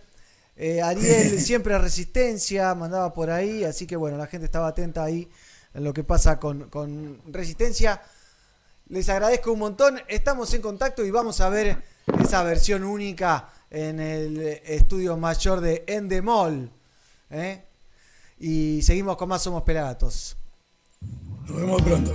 Eh, 0.56 0.82
Ariel, 0.82 1.40
siempre 1.42 1.74
a 1.74 1.78
Resistencia, 1.80 2.74
mandaba 2.76 3.14
por 3.14 3.30
ahí. 3.30 3.64
Así 3.64 3.88
que 3.88 3.96
bueno, 3.96 4.18
la 4.18 4.28
gente 4.28 4.46
estaba 4.46 4.68
atenta 4.68 5.04
ahí 5.04 5.30
en 5.74 5.84
lo 5.84 5.94
que 5.94 6.04
pasa 6.04 6.40
con, 6.40 6.70
con 6.70 7.22
Resistencia. 7.32 8.02
Les 8.90 9.08
agradezco 9.10 9.52
un 9.54 9.60
montón. 9.60 10.00
Estamos 10.08 10.54
en 10.54 10.62
contacto 10.62 11.06
y 11.06 11.12
vamos 11.12 11.42
a 11.42 11.50
ver 11.50 11.82
esa 12.22 12.44
versión 12.44 12.84
única 12.84 13.50
en 13.70 14.00
el 14.00 14.38
estudio 14.66 15.18
mayor 15.18 15.62
de 15.62 15.84
Endemol. 15.88 16.70
¿eh? 17.32 17.64
Y 18.40 18.82
seguimos 18.84 19.16
con 19.18 19.30
más 19.30 19.42
Somos 19.42 19.64
Pelagatos. 19.64 20.38
Nos 21.48 21.58
vemos 21.58 21.82
pronto. 21.82 22.14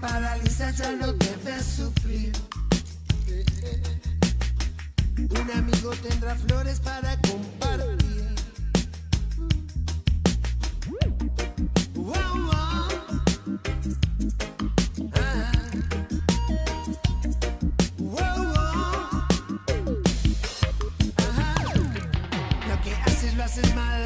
Paraliza, 0.00 0.70
ya 0.70 0.92
no 0.92 1.12
debes 1.12 1.64
sufrir. 1.76 2.32
Un 5.18 5.50
amigo 5.50 5.90
tendrá 6.02 6.34
flores 6.34 6.80
para 6.80 7.16
compartir. 7.18 8.29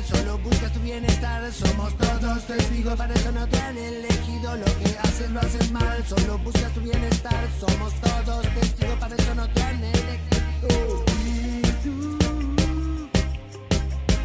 Solo 0.03 0.39
buscas 0.39 0.73
tu 0.73 0.81
bienestar. 0.81 1.53
Somos 1.53 1.97
todos 1.97 2.47
testigos, 2.47 2.95
para 2.97 3.15
eso 3.15 3.33
no 3.33 3.47
te 3.47 3.59
han 3.59 3.77
elegido. 3.77 4.57
Lo 4.57 4.65
que 4.65 4.99
haces 5.03 5.31
lo 5.31 5.41
haces 5.41 5.71
mal, 5.71 6.05
solo 6.07 6.39
buscas 6.39 6.73
tu 6.73 6.81
bienestar. 6.81 7.49
Somos 7.61 7.93
todos 8.01 8.47
testigos, 8.55 8.99
para 8.99 9.15
eso 9.15 9.35
no 9.35 9.49
te 9.49 9.63
han 9.63 9.85
elegido. 9.85 11.05
Y 11.25 11.63
tú 11.83 12.19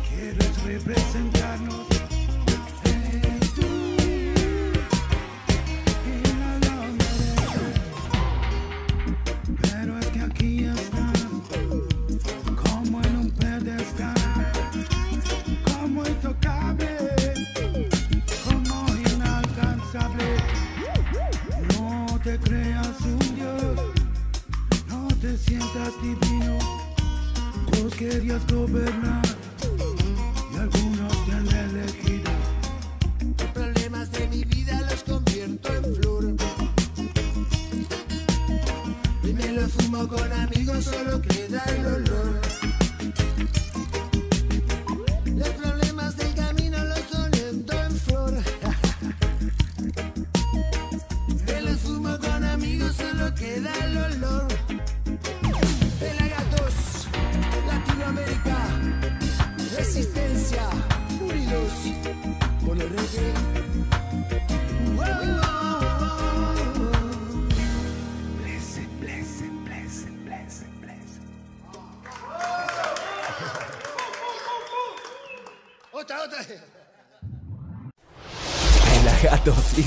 quieres 0.10 0.64
representarnos. 0.64 1.89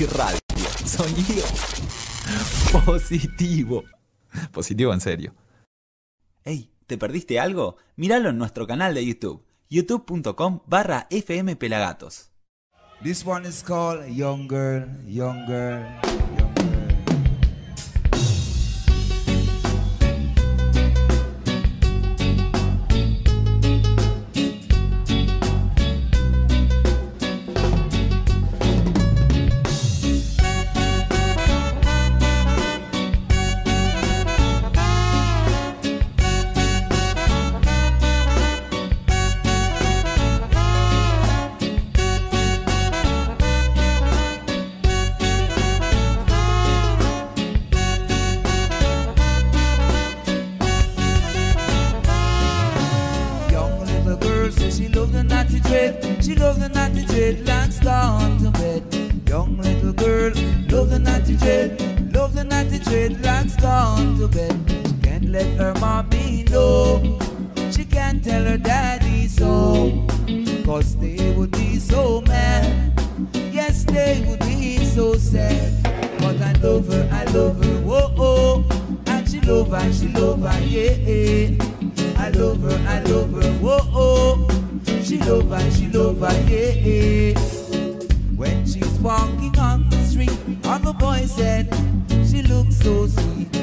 Radio. 0.07 0.39
Sonido 0.85 1.45
positivo. 2.85 3.83
Positivo 4.51 4.93
en 4.93 5.01
serio. 5.01 5.33
Hey, 6.43 6.71
¿te 6.87 6.97
perdiste 6.97 7.39
algo? 7.39 7.77
Míralo 7.95 8.29
en 8.29 8.37
nuestro 8.37 8.67
canal 8.67 8.93
de 8.93 9.05
YouTube. 9.05 9.43
youtube.com 9.69 10.61
barra 10.67 11.07
fmpelagatos. 11.09 12.31
This 13.03 13.25
one 13.25 13.47
is 13.47 13.63
called 13.63 14.07
Young 14.07 14.47
Girl, 14.47 14.87
Young 15.05 15.45
Girl. 15.45 15.83
Young 16.57 16.72
dreadlocks 57.23 57.81
gone 57.81 58.37
to 58.39 58.51
bed. 58.51 58.83
Young 59.29 59.57
little 59.57 59.93
girl, 59.93 60.33
love 60.69 60.89
the 60.89 60.99
naughty 60.99 61.37
dread. 61.37 61.79
Love 62.13 62.35
the 62.35 62.43
naughty 62.43 62.79
dreadlocks 62.79 63.55
gone 63.61 64.17
to 64.19 64.27
bed. 64.27 64.53
She 64.85 64.93
can't 65.01 65.29
let 65.29 65.47
her 65.57 65.73
mommy 65.79 66.43
know. 66.51 67.17
She 67.71 67.85
can't 67.85 68.21
tell 68.21 68.43
her 68.43 68.57
daddy 68.57 69.29
so. 69.29 70.05
Cause 70.65 70.97
they 70.97 71.33
would 71.37 71.51
be 71.51 71.79
so 71.79 72.19
mad. 72.27 72.91
Yes, 73.53 73.85
they 73.85 74.25
would 74.27 74.41
be 74.41 74.83
so 74.83 75.13
sad. 75.13 75.81
But 76.19 76.41
I 76.41 76.51
love 76.61 76.87
her, 76.91 77.07
I 77.09 77.23
love 77.31 77.63
her, 77.63 77.77
whoa, 77.87 78.13
oh. 78.17 78.65
And 79.07 79.29
she 79.29 79.39
love 79.39 79.71
her, 79.71 79.93
she 79.93 80.09
love 80.09 80.41
her, 80.41 80.59
yeah. 80.65 81.55
I 82.17 82.31
love 82.31 82.61
her, 82.63 82.77
I 82.85 82.99
love 83.03 83.31
her, 83.31 83.51
whoa, 83.63 83.79
oh. 83.93 84.62
She 85.03 85.19
love 85.19 85.49
her, 85.49 85.71
she 85.71 85.87
love 85.87 86.19
her, 86.21 86.49
yeah. 86.49 87.37
When 88.37 88.65
she's 88.65 88.99
walking 88.99 89.57
on 89.59 89.89
the 89.89 89.97
street, 90.05 90.31
all 90.65 90.79
the 90.79 90.93
boys 90.93 91.29
said 91.35 91.67
she 92.25 92.41
looks 92.43 92.77
so 92.77 93.07
sweet. 93.07 93.53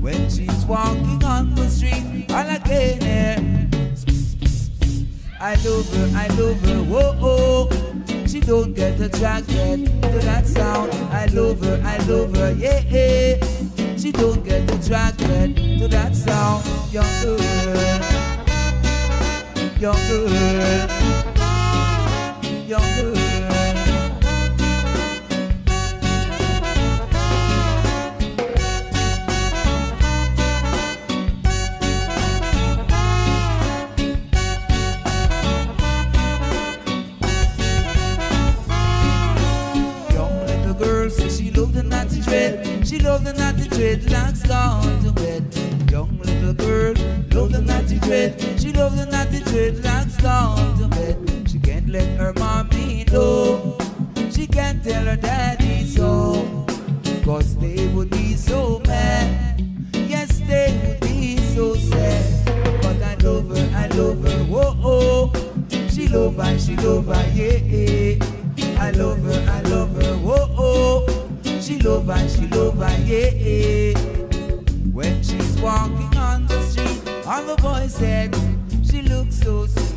When 0.00 0.28
she's 0.28 0.64
walking 0.66 1.22
on 1.24 1.54
the 1.54 1.68
street, 1.68 2.26
all 2.30 2.38
I 2.38 2.58
can. 2.58 3.70
I 5.40 5.54
love 5.64 5.88
her, 5.94 6.10
I 6.16 6.26
love 6.36 6.60
her, 6.62 6.82
whoa, 6.82 7.18
oh. 7.22 7.68
She 8.26 8.40
don't 8.40 8.74
get 8.74 9.00
attracted 9.00 9.86
to 10.02 10.18
that 10.26 10.46
sound. 10.46 10.92
I 11.12 11.26
love 11.26 11.64
her, 11.64 11.80
I 11.84 11.98
love 12.08 12.34
her, 12.36 12.52
yeah, 12.52 12.80
yeah. 12.80 13.96
She 13.96 14.10
don't 14.10 14.44
get 14.44 14.68
attracted 14.72 15.56
to 15.78 15.88
that 15.88 16.16
sound. 16.16 16.64
Young 16.92 17.06
girl, 17.22 17.38
young 19.80 19.94
girl, 20.08 20.28
young 22.68 22.82
girl. 22.96 23.16
Young 40.12 40.46
little 40.46 40.74
girl 40.74 41.08
says 41.08 41.38
she 41.38 41.50
love 41.52 41.72
the 41.72 41.82
naughty 41.82 42.20
dread. 42.20 42.86
She 42.86 42.98
love 42.98 43.24
the 43.24 43.32
naughty 43.32 43.39
dreadlocks 43.70 44.46
gone 44.46 45.02
to 45.04 45.12
bed. 45.12 45.44
Young 45.90 46.18
little 46.18 46.54
girl 46.54 46.94
love 47.32 47.52
the 47.52 47.60
naughty 47.60 47.98
dread. 48.00 48.40
She 48.60 48.72
love 48.72 48.96
the 48.96 49.06
naughty 49.06 49.40
dreadlocks 49.40 50.20
gone 50.22 50.78
to 50.78 50.88
bed. 50.88 51.48
She 51.50 51.58
can't 51.58 51.88
let 51.88 52.08
her 52.18 52.32
mommy 52.38 53.04
know. 53.12 53.78
She 54.30 54.46
can't 54.46 54.82
tell 54.82 55.04
her 55.04 55.16
daddy 55.16 55.84
so. 55.86 56.66
Cause 57.24 57.56
they 57.56 57.88
would 57.88 58.10
be 58.10 58.34
so 58.34 58.80
mad. 58.86 59.62
Yes, 59.94 60.40
they 60.40 60.72
would 60.84 61.00
be 61.00 61.36
so 61.54 61.74
sad. 61.74 62.44
But 62.82 63.02
I 63.02 63.14
love 63.22 63.48
her, 63.48 63.70
I 63.76 63.86
love 63.88 64.22
her, 64.24 64.44
whoa, 64.44 64.76
oh. 64.82 65.32
She 65.90 66.08
love 66.08 66.36
her, 66.36 66.58
she 66.58 66.76
love 66.76 67.06
her, 67.06 67.30
yeah. 67.34 68.16
I 68.80 68.90
love 68.92 69.22
her, 69.22 69.46
I 69.48 69.60
love 69.68 69.94
her, 70.02 70.16
whoa, 70.16 70.48
oh. 70.58 71.19
She 71.60 71.78
love 71.78 72.06
her, 72.06 72.28
she 72.28 72.46
love 72.48 72.78
her, 72.78 72.96
yeah. 73.04 73.92
When 74.92 75.22
she's 75.22 75.60
walking 75.60 76.16
on 76.16 76.46
the 76.46 76.60
street, 76.62 77.26
all 77.26 77.42
the 77.44 77.56
boys 77.60 77.94
said 77.94 78.34
she 78.82 79.02
looks 79.02 79.36
so 79.40 79.66
sweet. 79.66 79.94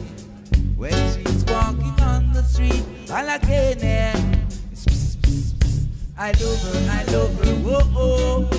When 0.75 0.92
she's 0.92 1.45
walking 1.45 1.98
on 2.01 2.33
the 2.33 2.43
street, 2.43 2.83
all 3.09 3.27
I 3.30 3.38
can 3.40 3.80
hear 3.80 4.14
is 4.72 4.85
pss, 4.85 5.16
pss, 5.17 5.53
pss. 5.53 5.88
I 6.17 6.32
love 6.32 6.61
her, 6.64 6.80
I 6.92 7.03
love 7.14 7.45
her, 7.45 7.56
whoa, 7.64 7.82
oh. 7.95 8.50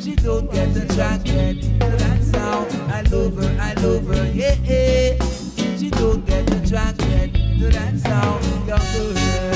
She 0.00 0.16
don't 0.16 0.50
get 0.50 0.74
attracted 0.76 1.62
to 1.62 1.68
that 1.78 2.22
sound. 2.22 2.72
I 2.90 3.02
love 3.02 3.36
her, 3.36 3.56
I 3.60 3.74
love 3.74 4.06
her, 4.06 4.32
yeah. 4.32 4.54
yeah. 4.64 5.18
She 5.76 5.90
don't 5.90 6.24
get 6.24 6.50
attracted 6.54 7.34
to 7.34 7.68
that 7.68 7.98
sound. 7.98 8.44
Young 8.66 8.66
girl, 8.66 9.55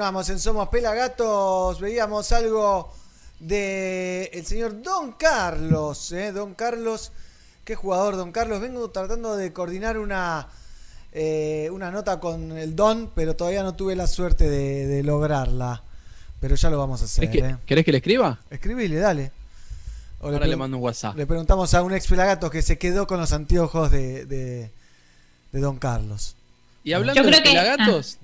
Continuamos 0.00 0.30
en 0.30 0.38
Somos 0.38 0.68
Pelagatos. 0.70 1.78
Veíamos 1.78 2.32
algo 2.32 2.90
de 3.38 4.30
el 4.32 4.46
señor 4.46 4.80
Don 4.80 5.12
Carlos. 5.12 6.10
¿eh? 6.12 6.32
Don 6.32 6.54
Carlos, 6.54 7.12
qué 7.66 7.74
jugador 7.76 8.16
Don 8.16 8.32
Carlos. 8.32 8.62
Vengo 8.62 8.88
tratando 8.88 9.36
de 9.36 9.52
coordinar 9.52 9.98
una, 9.98 10.48
eh, 11.12 11.68
una 11.70 11.90
nota 11.90 12.18
con 12.18 12.56
el 12.56 12.74
Don, 12.74 13.10
pero 13.14 13.36
todavía 13.36 13.62
no 13.62 13.74
tuve 13.74 13.94
la 13.94 14.06
suerte 14.06 14.48
de, 14.48 14.86
de 14.86 15.02
lograrla. 15.02 15.82
Pero 16.40 16.54
ya 16.54 16.70
lo 16.70 16.78
vamos 16.78 17.02
a 17.02 17.04
hacer. 17.04 17.30
¿Querés 17.30 17.42
que, 17.48 17.52
¿eh? 17.52 17.56
querés 17.66 17.84
que 17.84 17.92
le 17.92 17.98
escriba? 17.98 18.38
Escribile, 18.48 18.96
dale. 18.96 19.32
O 20.22 20.28
Ahora 20.28 20.46
le 20.46 20.56
mando 20.56 20.78
un 20.78 20.82
WhatsApp. 20.82 21.14
Le 21.14 21.26
preguntamos 21.26 21.74
a 21.74 21.82
un 21.82 21.92
ex 21.92 22.06
Pelagatos 22.06 22.50
que 22.50 22.62
se 22.62 22.78
quedó 22.78 23.06
con 23.06 23.20
los 23.20 23.34
anteojos 23.34 23.90
de, 23.90 24.24
de, 24.24 24.70
de 25.52 25.60
Don 25.60 25.76
Carlos. 25.78 26.36
Y 26.84 26.94
hablando 26.94 27.20
Yo 27.22 27.28
de 27.28 27.36
que- 27.36 27.42
pelagatos, 27.42 28.16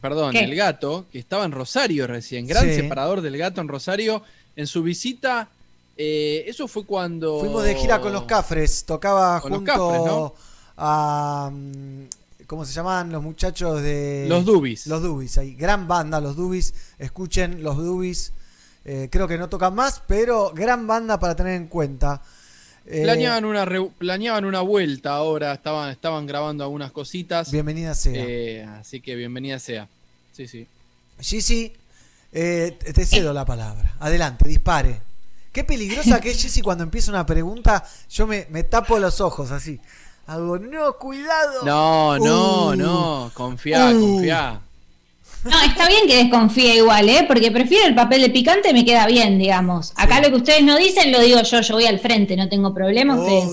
perdón, 0.00 0.32
¿Qué? 0.32 0.44
el 0.44 0.54
gato, 0.54 1.06
que 1.12 1.18
estaba 1.18 1.44
en 1.44 1.52
Rosario 1.52 2.06
recién, 2.06 2.46
gran 2.46 2.64
Sí. 2.64 2.74
separador 2.74 3.20
del 3.20 3.36
gato 3.36 3.60
en 3.60 3.68
Rosario, 3.68 4.22
en 4.56 4.66
su 4.66 4.82
visita, 4.82 5.48
eh, 5.96 6.44
eso 6.46 6.66
fue 6.68 6.84
cuando... 6.84 7.40
Fuimos 7.40 7.62
de 7.64 7.74
gira 7.74 8.00
con 8.00 8.12
los 8.12 8.24
Cafres, 8.24 8.84
tocaba 8.84 9.40
Con 9.40 9.50
los 9.52 9.58
junto 9.58 9.72
Cafres, 9.72 10.04
¿no? 10.06 10.34
a. 10.76 11.50
mm, 11.52 12.04
¿Cómo 12.46 12.64
se 12.64 12.72
llaman 12.72 13.12
los 13.12 13.22
muchachos 13.22 13.80
de. 13.80 14.26
Los 14.28 14.44
Dubis. 14.44 14.88
Los 14.88 15.02
Dubis, 15.02 15.38
ahí. 15.38 15.54
Gran 15.54 15.86
banda, 15.86 16.20
los 16.20 16.34
Dubis. 16.34 16.74
Escuchen 16.98 17.62
los 17.62 17.76
Dubis. 17.76 18.32
Eh, 18.84 19.08
creo 19.08 19.28
que 19.28 19.38
no 19.38 19.48
tocan 19.48 19.72
más, 19.72 20.02
pero 20.08 20.50
gran 20.52 20.84
banda 20.84 21.20
para 21.20 21.36
tener 21.36 21.52
en 21.54 21.68
cuenta. 21.68 22.20
Eh, 22.86 23.02
Planeaban 23.02 23.44
una, 23.44 23.64
re- 23.64 23.90
planeaban 23.98 24.44
una 24.44 24.60
vuelta 24.62 25.10
ahora, 25.14 25.52
estaban, 25.52 25.90
estaban 25.90 26.26
grabando 26.26 26.64
algunas 26.64 26.90
cositas. 26.92 27.50
Bienvenida 27.52 27.94
sea. 27.94 28.12
Eh, 28.16 28.64
así 28.64 29.00
que 29.00 29.14
bienvenida 29.14 29.58
sea. 29.58 29.86
Sí, 30.32 30.48
sí. 30.48 30.66
Gigi, 31.20 31.72
eh, 32.32 32.76
te 32.94 33.04
cedo 33.06 33.32
la 33.32 33.44
palabra. 33.44 33.94
Adelante, 34.00 34.48
dispare. 34.48 35.00
Qué 35.52 35.64
peligrosa 35.64 36.20
que 36.20 36.30
es 36.30 36.38
Gigi 36.42 36.62
cuando 36.62 36.82
empieza 36.84 37.10
una 37.10 37.26
pregunta. 37.26 37.84
Yo 38.10 38.26
me, 38.26 38.46
me 38.50 38.64
tapo 38.64 38.98
los 38.98 39.20
ojos 39.20 39.50
así. 39.50 39.78
Hago, 40.26 40.58
no, 40.58 40.96
cuidado. 40.96 41.64
No, 41.64 42.18
no, 42.18 42.66
Uh. 42.68 42.76
no, 42.76 43.30
confiá, 43.34 43.90
Uh. 43.90 44.00
confiá. 44.00 44.60
No, 45.44 45.62
está 45.62 45.88
bien 45.88 46.06
que 46.06 46.16
desconfíe 46.16 46.76
igual, 46.76 47.08
¿eh? 47.08 47.24
Porque 47.26 47.50
prefiero 47.50 47.86
el 47.86 47.94
papel 47.94 48.20
de 48.22 48.30
picante, 48.30 48.72
me 48.74 48.84
queda 48.84 49.06
bien, 49.06 49.38
digamos. 49.38 49.92
Acá 49.96 50.20
lo 50.20 50.28
que 50.28 50.36
ustedes 50.36 50.62
no 50.62 50.76
dicen 50.76 51.10
lo 51.12 51.20
digo 51.20 51.40
yo, 51.42 51.60
yo 51.62 51.74
voy 51.74 51.86
al 51.86 51.98
frente, 51.98 52.36
no 52.36 52.48
tengo 52.48 52.74
problema, 52.74 53.16
ustedes. 53.16 53.50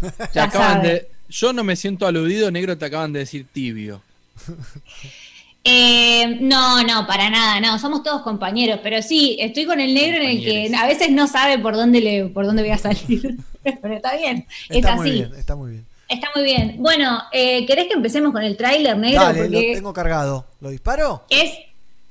Te 0.32 0.34
Ya 0.34 0.44
acaban 0.44 0.82
saben. 0.82 0.82
de, 0.82 1.08
yo 1.28 1.52
no 1.52 1.62
me 1.62 1.76
siento 1.76 2.06
aludido, 2.06 2.50
negro, 2.50 2.76
te 2.76 2.86
acaban 2.86 3.12
de 3.12 3.20
decir 3.20 3.46
tibio. 3.52 4.02
Eh, 5.62 6.38
no, 6.40 6.82
no, 6.84 7.06
para 7.06 7.28
nada, 7.28 7.60
no, 7.60 7.78
somos 7.78 8.02
todos 8.02 8.22
compañeros, 8.22 8.80
pero 8.82 9.02
sí, 9.02 9.36
estoy 9.38 9.66
con 9.66 9.78
el 9.78 9.92
negro 9.92 10.22
en 10.22 10.30
el 10.30 10.40
que 10.42 10.74
a 10.74 10.86
veces 10.86 11.10
no 11.10 11.26
sabe 11.26 11.58
por 11.58 11.76
dónde 11.76 12.00
le, 12.00 12.24
por 12.30 12.46
dónde 12.46 12.62
voy 12.62 12.70
a 12.72 12.78
salir. 12.78 13.36
pero 13.62 13.94
está 13.94 14.16
bien, 14.16 14.46
es 14.70 14.76
Está 14.78 14.92
así. 14.94 15.00
muy 15.02 15.10
bien, 15.10 15.30
está 15.36 15.56
muy 15.56 15.70
bien. 15.72 15.86
Está 16.10 16.28
muy 16.34 16.44
bien. 16.44 16.74
Bueno, 16.78 17.22
eh, 17.32 17.64
¿querés 17.66 17.86
que 17.86 17.94
empecemos 17.94 18.32
con 18.32 18.42
el 18.42 18.56
tráiler 18.56 18.96
negro? 18.98 19.20
Dale, 19.22 19.48
lo 19.48 19.58
Porque 19.58 19.74
tengo 19.76 19.92
cargado. 19.92 20.44
¿Lo 20.60 20.70
disparo? 20.70 21.22
es. 21.30 21.52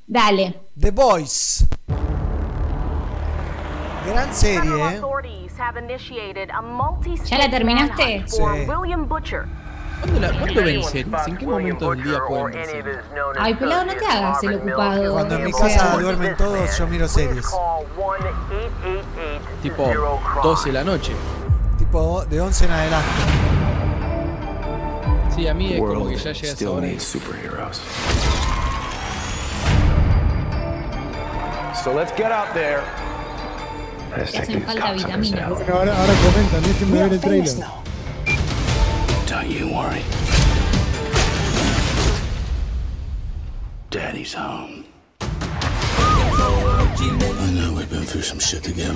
Dale. 0.07 0.55
The 0.79 0.89
Boys. 0.91 1.65
Gran 4.07 4.33
serie, 4.33 4.71
¿eh? 4.95 5.01
¿Ya 7.25 7.37
la 7.37 7.49
terminaste? 7.51 8.23
Sí. 8.25 8.37
¿Cuándo, 10.01 10.19
la- 10.21 10.31
cuándo 10.39 10.63
ven 10.63 10.83
series? 10.83 11.27
¿En 11.27 11.37
qué 11.37 11.45
momento 11.45 11.91
del 11.91 12.03
día 12.03 12.19
pueden 12.27 12.65
series? 12.65 12.97
Ay, 13.37 13.53
pelado, 13.55 13.85
no 13.85 13.93
te 13.93 14.05
hagas 14.05 14.43
el 14.43 14.55
ocupado. 14.55 15.13
Cuando 15.13 15.35
en 15.35 15.43
mi 15.43 15.51
casa 15.51 15.97
duermen 15.97 16.35
todos, 16.37 16.77
yo 16.77 16.87
miro 16.87 17.07
series. 17.07 17.45
Tipo 19.61 19.91
12 20.41 20.69
de 20.69 20.73
la 20.73 20.83
noche. 20.85 21.11
Tipo 21.89 22.23
de 22.25 22.39
11 22.39 22.65
en 22.65 22.71
adelante. 22.71 23.09
Sí, 25.35 25.47
a 25.47 25.55
mí 25.55 25.73
es 25.73 25.79
como 25.79 25.93
world 25.93 26.09
que 26.09 26.17
ya 26.17 26.33
llega 26.33 26.45
esa 26.45 26.55
still 26.55 26.67
hora. 26.67 26.85
needs 26.85 27.03
superheroes. 27.03 27.81
So 31.83 31.91
let's 31.91 32.11
get 32.15 32.31
out 32.31 32.53
there. 32.53 32.83
Te 34.13 34.21
hacen 34.37 34.61
falta 34.61 34.91
vitaminas. 34.93 35.49
Bueno, 35.49 35.73
ahora, 35.73 35.99
ahora 35.99 36.13
comentan, 36.13 36.61
déjenme 36.61 36.99
ver 36.99 37.13
el 37.13 37.19
trailer. 37.19 37.65
Don't 39.27 39.49
you 39.49 39.67
worry. 39.73 40.03
Daddy's 43.89 44.35
home. 44.35 44.85
I 47.01 47.51
know 47.51 47.73
we've 47.73 47.89
been 47.89 48.03
through 48.03 48.21
some 48.21 48.39
shit 48.39 48.61
together. 48.61 48.93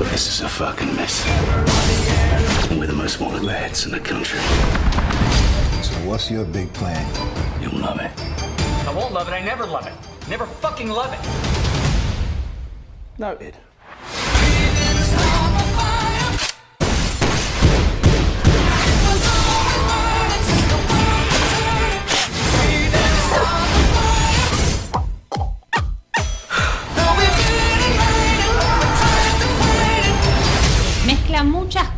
But 0.00 0.08
this 0.08 0.28
is 0.28 0.40
a 0.40 0.48
fucking 0.48 0.96
mess. 0.96 1.26
And 2.70 2.80
we're 2.80 2.86
the 2.86 2.94
most 2.94 3.20
wanted 3.20 3.42
lads 3.42 3.84
in 3.84 3.92
the 3.92 4.00
country. 4.00 4.40
So 5.82 5.92
what's 6.08 6.30
your 6.30 6.46
big 6.46 6.72
plan? 6.72 7.04
You'll 7.60 7.78
love 7.78 8.00
it. 8.00 8.10
I 8.88 8.94
won't 8.96 9.12
love 9.12 9.28
it. 9.28 9.32
I 9.32 9.44
never 9.44 9.66
love 9.66 9.86
it. 9.86 9.92
Never 10.26 10.46
fucking 10.46 10.88
love 10.88 11.12
it. 11.12 11.20
Noted. 13.18 13.58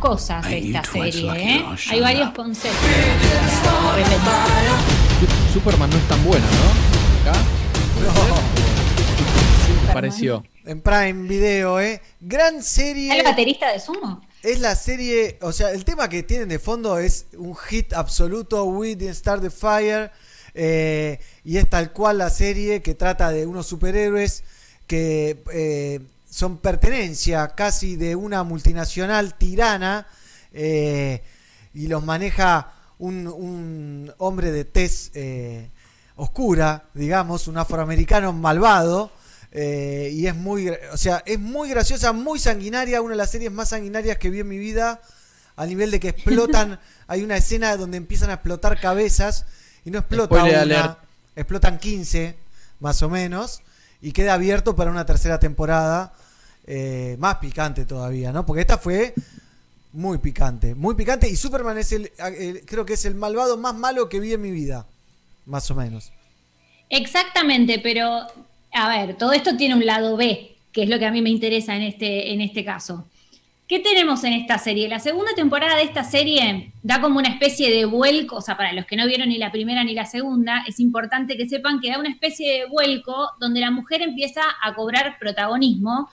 Cosas 0.03 0.45
esta 0.51 0.83
serie, 0.83 1.31
¿eh? 1.33 1.65
Hay 1.89 2.01
varios 2.01 2.31
conceptos. 2.31 2.77
Superman 5.53 5.89
no 5.89 5.95
es 5.95 6.07
tan 6.09 6.21
buena, 6.25 6.45
¿no? 6.45 7.29
Acá. 7.31 7.39
Me 9.87 9.93
pareció. 9.93 10.43
En 10.65 10.81
Prime 10.81 11.25
Video, 11.25 11.79
¿eh? 11.79 12.01
Gran 12.19 12.61
serie. 12.61 13.17
¿El 13.17 13.23
baterista 13.23 13.71
de 13.71 13.79
Sumo? 13.79 14.21
Es 14.41 14.59
la 14.59 14.75
serie, 14.75 15.37
o 15.41 15.53
sea, 15.53 15.71
el 15.71 15.85
tema 15.85 16.09
que 16.09 16.21
tienen 16.21 16.49
de 16.49 16.59
fondo 16.59 16.99
es 16.99 17.27
un 17.37 17.55
hit 17.55 17.93
absoluto, 17.93 18.65
We 18.65 18.97
Didn't 18.97 19.15
Start 19.15 19.41
the 19.41 19.49
Fire, 19.49 20.11
eh, 20.53 21.17
y 21.45 21.55
es 21.55 21.69
tal 21.69 21.93
cual 21.93 22.17
la 22.17 22.29
serie 22.29 22.81
que 22.81 22.93
trata 22.93 23.31
de 23.31 23.45
unos 23.45 23.67
superhéroes 23.67 24.43
que 24.85 25.41
eh, 25.53 26.01
son 26.33 26.57
pertenencia 26.57 27.49
casi 27.49 27.95
de 27.95 28.15
una 28.15 28.41
multinacional 28.41 29.35
tirana, 29.35 30.07
eh, 30.51 31.21
y 31.75 31.85
los 31.85 32.03
maneja 32.03 32.73
un, 32.97 33.27
un 33.27 34.11
hombre 34.17 34.51
de 34.51 34.65
tez 34.65 35.11
eh, 35.13 35.69
oscura, 36.15 36.85
digamos, 36.95 37.47
un 37.47 37.59
afroamericano 37.59 38.33
malvado. 38.33 39.11
eh, 39.51 40.09
y 40.11 40.25
es 40.25 40.35
muy, 40.35 40.69
o 40.69 40.97
sea, 40.97 41.21
es 41.27 41.37
muy 41.37 41.69
graciosa, 41.69 42.13
muy 42.13 42.39
sanguinaria, 42.39 43.03
una 43.03 43.11
de 43.11 43.17
las 43.17 43.29
series 43.29 43.51
más 43.51 43.69
sanguinarias 43.69 44.17
que 44.17 44.31
vi 44.31 44.39
en 44.39 44.47
mi 44.47 44.57
vida, 44.57 45.01
a 45.55 45.67
nivel 45.67 45.91
de 45.91 45.99
que 45.99 46.09
explotan, 46.09 46.79
hay 47.07 47.21
una 47.21 47.37
escena 47.37 47.77
donde 47.77 47.97
empiezan 47.97 48.31
a 48.31 48.33
explotar 48.33 48.79
cabezas 48.79 49.45
y 49.85 49.91
no 49.91 49.99
explota 49.99 50.37
Spoiler 50.37 50.65
una, 50.65 50.79
alert. 50.79 50.97
explotan 51.35 51.77
15 51.77 52.35
más 52.79 53.03
o 53.03 53.09
menos 53.09 53.61
y 54.01 54.13
queda 54.13 54.33
abierto 54.33 54.75
para 54.75 54.89
una 54.89 55.05
tercera 55.05 55.39
temporada 55.39 56.13
eh, 56.65 57.15
más 57.19 57.35
picante 57.37 57.85
todavía, 57.85 58.31
¿no? 58.31 58.45
Porque 58.45 58.61
esta 58.61 58.77
fue 58.77 59.13
muy 59.91 60.17
picante, 60.17 60.73
muy 60.75 60.95
picante 60.95 61.29
y 61.29 61.35
Superman 61.35 61.77
es 61.77 61.91
el, 61.91 62.11
el- 62.37 62.65
creo 62.65 62.85
que 62.85 62.93
es 62.93 63.05
el 63.05 63.15
malvado 63.15 63.57
más 63.57 63.75
malo 63.75 64.09
que 64.09 64.19
vi 64.19 64.33
en 64.33 64.41
mi 64.41 64.51
vida, 64.51 64.85
más 65.45 65.69
o 65.71 65.75
menos. 65.75 66.11
Exactamente, 66.89 67.79
pero 67.79 68.27
a 68.73 68.89
ver, 68.89 69.15
todo 69.17 69.33
esto 69.33 69.55
tiene 69.57 69.75
un 69.75 69.85
lado 69.85 70.15
B, 70.17 70.55
que 70.71 70.83
es 70.83 70.89
lo 70.89 70.99
que 70.99 71.05
a 71.05 71.11
mí 71.11 71.21
me 71.21 71.29
interesa 71.29 71.75
en 71.75 71.83
este, 71.83 72.33
en 72.33 72.41
este 72.41 72.63
caso. 72.65 73.07
¿Qué 73.67 73.79
tenemos 73.79 74.23
en 74.25 74.33
esta 74.33 74.57
serie? 74.59 74.87
La 74.89 74.99
segunda 74.99 75.31
temporada 75.35 75.77
de 75.77 75.83
esta 75.83 76.03
serie 76.03 76.71
da 76.83 76.99
como 76.99 77.17
una 77.19 77.29
especie 77.29 77.71
de 77.71 77.85
vuelco, 77.85 78.35
o 78.35 78.41
sea, 78.41 78.57
para 78.57 78.73
los 78.73 78.85
que 78.85 78.97
no 78.97 79.07
vieron 79.07 79.29
ni 79.29 79.37
la 79.37 79.51
primera 79.51 79.83
ni 79.83 79.93
la 79.93 80.05
segunda, 80.05 80.63
es 80.67 80.79
importante 80.79 81.37
que 81.37 81.47
sepan 81.47 81.79
que 81.79 81.89
da 81.89 81.97
una 81.99 82.09
especie 82.09 82.51
de 82.59 82.65
vuelco 82.67 83.29
donde 83.39 83.61
la 83.61 83.71
mujer 83.71 84.01
empieza 84.01 84.41
a 84.61 84.75
cobrar 84.75 85.17
protagonismo, 85.17 86.09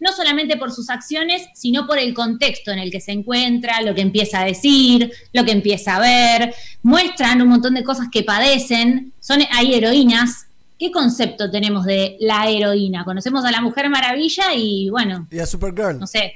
no 0.00 0.12
solamente 0.12 0.56
por 0.56 0.72
sus 0.72 0.90
acciones, 0.90 1.46
sino 1.54 1.86
por 1.86 1.98
el 1.98 2.12
contexto 2.14 2.70
en 2.72 2.78
el 2.78 2.90
que 2.90 3.00
se 3.00 3.12
encuentra, 3.12 3.82
lo 3.82 3.94
que 3.94 4.00
empieza 4.00 4.40
a 4.40 4.44
decir, 4.44 5.12
lo 5.32 5.44
que 5.44 5.52
empieza 5.52 5.96
a 5.96 6.00
ver, 6.00 6.54
muestran 6.82 7.40
un 7.42 7.48
montón 7.48 7.74
de 7.74 7.84
cosas 7.84 8.08
que 8.10 8.22
padecen, 8.22 9.12
son, 9.20 9.40
hay 9.52 9.74
heroínas. 9.74 10.46
¿Qué 10.78 10.90
concepto 10.90 11.50
tenemos 11.50 11.84
de 11.84 12.16
la 12.20 12.48
heroína? 12.48 13.04
Conocemos 13.04 13.44
a 13.44 13.50
la 13.50 13.60
Mujer 13.60 13.90
Maravilla 13.90 14.54
y 14.56 14.88
bueno, 14.88 15.26
Y 15.30 15.38
a 15.38 15.44
Supergirl. 15.46 15.98
no 16.00 16.06
sé. 16.06 16.32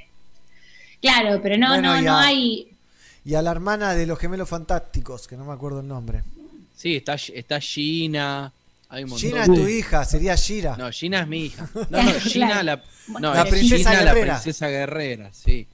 Claro, 1.01 1.39
pero 1.41 1.57
no, 1.57 1.69
Bueno, 1.69 1.93
no, 1.95 1.99
y 1.99 2.03
no 2.03 2.13
a- 2.15 2.23
hay. 2.25 2.67
Y 3.25 3.33
a 3.33 3.41
la 3.41 3.49
hermana 3.51 3.95
de 3.95 4.05
los 4.05 4.19
gemelos 4.19 4.47
fantásticos, 4.47 5.27
que 5.27 5.35
no 5.35 5.45
me 5.45 5.53
acuerdo 5.53 5.79
el 5.79 5.87
nombre. 5.87 6.21
Sí, 6.75 6.95
está, 6.97 7.15
está 7.15 7.59
Gina. 7.59 8.51
Hay 8.95 9.03
un 9.03 9.09
montón. 9.09 9.29
Gina 9.29 9.41
es 9.41 9.47
tu 9.47 9.67
hija, 9.67 10.05
sería 10.05 10.35
Shira. 10.35 10.77
No, 10.77 10.89
Gina 10.91 11.19
es 11.21 11.27
mi 11.27 11.45
hija. 11.45 11.69
No, 11.89 12.01
no, 12.01 12.11
Gina 12.21 12.63
la, 12.63 12.81
no, 13.19 13.33
La 13.33 13.41
es 13.43 13.49
princesa 13.49 13.89
Gina, 13.91 14.03
la 14.03 14.13
guerrera. 14.13 14.33
princesa 14.35 14.67
guerrera, 14.69 15.33
sí. 15.33 15.67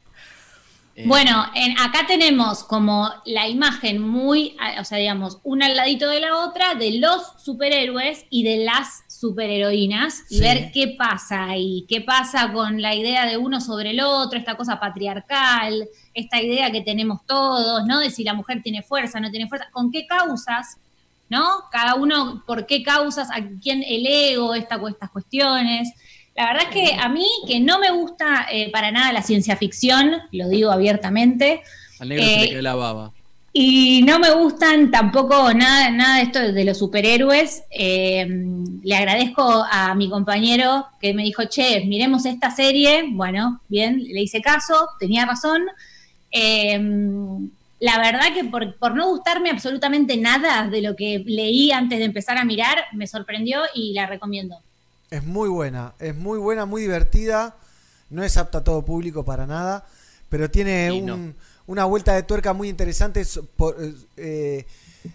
Eh, 0.95 1.03
Bueno, 1.07 1.45
en, 1.55 1.79
acá 1.79 2.05
tenemos 2.07 2.63
como 2.63 3.09
la 3.25 3.47
imagen 3.47 3.99
muy, 4.01 4.57
o 4.79 4.83
sea, 4.83 4.97
digamos, 4.97 5.37
una 5.43 5.67
al 5.67 5.77
ladito 5.77 6.09
de 6.09 6.19
la 6.19 6.35
otra, 6.37 6.73
de 6.75 6.99
los 6.99 7.21
superhéroes 7.37 8.25
y 8.29 8.43
de 8.43 8.57
las 8.65 9.03
superheroínas, 9.07 10.23
y 10.29 10.35
Sí. 10.35 10.41
ver 10.41 10.71
qué 10.73 10.95
pasa 10.97 11.45
ahí, 11.45 11.85
qué 11.87 12.01
pasa 12.01 12.51
con 12.51 12.81
la 12.81 12.95
idea 12.95 13.25
de 13.25 13.37
uno 13.37 13.61
sobre 13.61 13.91
el 13.91 14.01
otro, 14.01 14.37
esta 14.39 14.57
cosa 14.57 14.79
patriarcal, 14.79 15.87
esta 16.13 16.41
idea 16.41 16.71
que 16.71 16.81
tenemos 16.81 17.25
todos, 17.25 17.85
¿no? 17.85 17.99
De 17.99 18.09
si 18.09 18.23
la 18.23 18.33
mujer 18.33 18.61
tiene 18.63 18.81
fuerza, 18.81 19.19
no 19.19 19.29
tiene 19.31 19.47
fuerza, 19.47 19.67
con 19.71 19.91
qué 19.91 20.05
causas, 20.07 20.77
¿no? 21.31 21.63
Cada 21.71 21.95
uno, 21.95 22.43
por 22.45 22.67
qué 22.67 22.83
causas, 22.83 23.29
a 23.31 23.37
quién 23.63 23.83
el 23.87 24.05
ego, 24.05 24.53
esta, 24.53 24.77
estas 24.89 25.09
cuestiones. 25.09 25.93
La 26.35 26.47
verdad 26.47 26.63
es 26.63 26.73
que 26.75 26.93
a 26.93 27.07
mí, 27.07 27.25
que 27.47 27.61
no 27.61 27.79
me 27.79 27.89
gusta 27.89 28.47
eh, 28.51 28.69
para 28.69 28.91
nada 28.91 29.13
la 29.13 29.21
ciencia 29.21 29.55
ficción, 29.55 30.17
lo 30.33 30.49
digo 30.49 30.71
abiertamente, 30.71 31.61
al 31.99 32.09
negro 32.09 32.25
se 32.25 32.43
eh, 32.43 32.51
le 32.51 32.61
la 32.61 32.75
baba. 32.75 33.13
y 33.53 34.03
no 34.05 34.19
me 34.19 34.31
gustan 34.31 34.91
tampoco 34.91 35.53
nada, 35.53 35.89
nada 35.89 36.17
de 36.17 36.23
esto 36.23 36.39
de 36.51 36.65
los 36.65 36.77
superhéroes. 36.77 37.63
Eh, 37.71 38.27
le 38.83 38.95
agradezco 38.95 39.63
a 39.71 39.95
mi 39.95 40.09
compañero 40.09 40.85
que 40.99 41.13
me 41.13 41.23
dijo, 41.23 41.45
che, 41.45 41.85
miremos 41.85 42.25
esta 42.25 42.51
serie. 42.51 43.05
Bueno, 43.09 43.61
bien, 43.69 44.03
le 44.03 44.21
hice 44.21 44.41
caso, 44.41 44.89
tenía 44.99 45.25
razón. 45.25 45.61
Eh, 46.29 46.77
la 47.81 47.97
verdad 47.97 48.33
que 48.33 48.45
por, 48.45 48.75
por 48.77 48.95
no 48.95 49.09
gustarme 49.09 49.49
absolutamente 49.49 50.15
nada 50.15 50.67
de 50.69 50.81
lo 50.81 50.95
que 50.95 51.23
leí 51.25 51.71
antes 51.71 51.99
de 51.99 52.05
empezar 52.05 52.37
a 52.37 52.45
mirar, 52.45 52.77
me 52.93 53.07
sorprendió 53.07 53.61
y 53.75 53.91
la 53.93 54.05
recomiendo. 54.05 54.55
Es 55.09 55.23
muy 55.25 55.49
buena, 55.49 55.93
es 55.99 56.15
muy 56.15 56.39
buena, 56.39 56.65
muy 56.65 56.83
divertida. 56.83 57.55
No 58.09 58.23
es 58.23 58.37
apta 58.37 58.59
a 58.59 58.63
todo 58.63 58.83
público 58.85 59.25
para 59.25 59.45
nada, 59.47 59.85
pero 60.29 60.49
tiene 60.49 60.93
Y 60.93 61.01
un- 61.01 61.05
no. 61.29 61.33
una 61.67 61.85
vuelta 61.85 62.13
de 62.13 62.23
tuerca 62.23 62.53
muy 62.53 62.69
interesante, 62.69 63.25
por- 63.57 63.75
eh, 64.15 64.65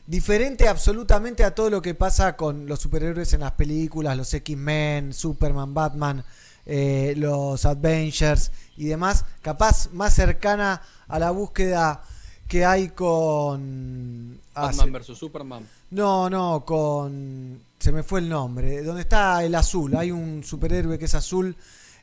diferente 0.06 0.66
absolutamente 0.68 1.44
a 1.44 1.54
todo 1.54 1.70
lo 1.70 1.80
que 1.80 1.94
pasa 1.94 2.36
con 2.36 2.66
los 2.66 2.80
superhéroes 2.80 3.32
en 3.34 3.40
las 3.40 3.52
películas, 3.52 4.16
los 4.16 4.34
X-Men, 4.34 5.12
Superman, 5.12 5.72
Batman, 5.72 6.24
eh, 6.66 7.14
los 7.16 7.64
Avengers 7.64 8.50
y 8.76 8.86
demás. 8.86 9.24
Capaz 9.40 9.88
más 9.92 10.12
cercana 10.14 10.82
a 11.06 11.18
la 11.20 11.30
búsqueda 11.30 12.02
que 12.48 12.64
hay 12.64 12.88
con... 12.90 14.38
ah, 14.54 14.66
Batman 14.66 14.92
versus 14.92 15.18
Superman. 15.18 15.66
no, 15.90 16.28
no, 16.30 16.64
con. 16.64 17.60
Se 17.78 17.92
me 17.92 18.02
fue 18.02 18.20
el 18.20 18.28
nombre. 18.28 18.82
Donde 18.82 19.02
está 19.02 19.44
el 19.44 19.54
azul. 19.54 19.94
Hay 19.96 20.10
un 20.10 20.42
superhéroe 20.44 20.98
que 20.98 21.04
es 21.06 21.14
azul. 21.14 21.54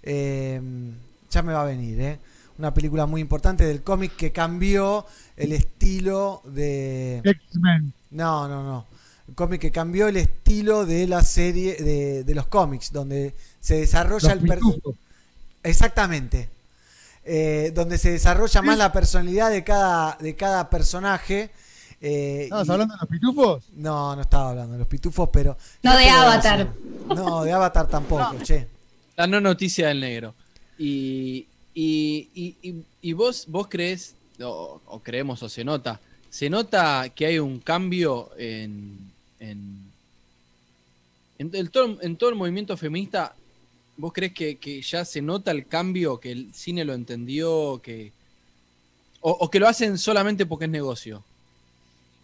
eh, 0.03 0.61
ya 1.29 1.41
me 1.41 1.53
va 1.53 1.61
a 1.63 1.65
venir, 1.65 1.99
¿eh? 1.99 2.19
Una 2.59 2.71
película 2.73 3.07
muy 3.07 3.19
importante 3.21 3.65
del 3.65 3.81
cómic 3.81 4.15
que 4.15 4.31
cambió 4.31 5.05
el 5.35 5.51
estilo 5.53 6.41
de. 6.45 7.21
X-Men. 7.23 7.91
No, 8.11 8.47
no, 8.47 8.63
no. 8.63 8.85
El 9.27 9.33
cómic 9.35 9.61
que 9.61 9.71
cambió 9.71 10.07
el 10.07 10.17
estilo 10.17 10.85
de 10.85 11.07
la 11.07 11.23
serie, 11.23 11.75
de, 11.77 12.23
de 12.23 12.35
los 12.35 12.45
cómics, 12.47 12.91
donde 12.91 13.33
se 13.59 13.77
desarrolla 13.77 14.35
Los 14.35 14.43
el 14.43 14.47
per- 14.47 14.59
pitufos. 14.59 14.95
Exactamente. 15.63 16.49
Eh, 17.25 17.71
donde 17.73 17.97
se 17.97 18.11
desarrolla 18.11 18.61
más 18.61 18.77
la 18.77 18.91
personalidad 18.91 19.49
de 19.49 19.63
cada, 19.63 20.17
de 20.19 20.35
cada 20.35 20.69
personaje. 20.69 21.51
eh, 22.01 22.41
¿Estabas 22.43 22.67
y- 22.67 22.71
hablando 22.71 22.93
de 22.95 22.99
los 22.99 23.09
pitufos? 23.09 23.63
no, 23.75 24.15
no 24.15 24.21
estaba 24.21 24.49
hablando 24.49 24.73
de 24.73 24.79
los 24.79 24.87
pitufos, 24.87 25.29
pero. 25.31 25.57
No, 25.83 25.91
¿qué 25.91 26.03
de 26.03 26.09
Avatar. 26.09 26.73
No, 27.07 27.43
de 27.43 27.51
Avatar 27.53 27.87
tampoco, 27.87 28.35
che. 28.43 28.67
La 29.15 29.25
no 29.27 29.39
noticia 29.39 29.87
del 29.87 30.01
negro. 30.01 30.33
Y, 30.77 31.47
y, 31.73 32.83
y, 33.01 33.13
vos, 33.13 33.45
vos 33.47 33.67
crees, 33.69 34.15
o, 34.41 34.81
o 34.85 34.99
creemos 34.99 35.41
o 35.43 35.47
se 35.49 35.63
nota, 35.63 35.99
se 36.29 36.49
nota 36.49 37.07
que 37.15 37.25
hay 37.27 37.39
un 37.39 37.59
cambio 37.59 38.31
en, 38.37 38.97
en, 39.39 39.77
en, 41.37 41.51
el 41.53 41.69
todo, 41.71 42.01
en 42.01 42.17
todo 42.17 42.29
el 42.31 42.35
movimiento 42.35 42.75
feminista. 42.75 43.33
¿Vos 43.95 44.11
crees 44.13 44.33
que, 44.33 44.57
que 44.57 44.81
ya 44.81 45.05
se 45.05 45.21
nota 45.21 45.51
el 45.51 45.67
cambio, 45.67 46.19
que 46.19 46.31
el 46.31 46.53
cine 46.53 46.83
lo 46.83 46.93
entendió, 46.93 47.79
que 47.83 48.11
o, 49.25 49.49
que 49.49 49.59
lo 49.59 49.67
hacen 49.67 49.97
solamente 49.97 50.45
porque 50.45 50.65
es 50.65 50.71
negocio? 50.71 51.23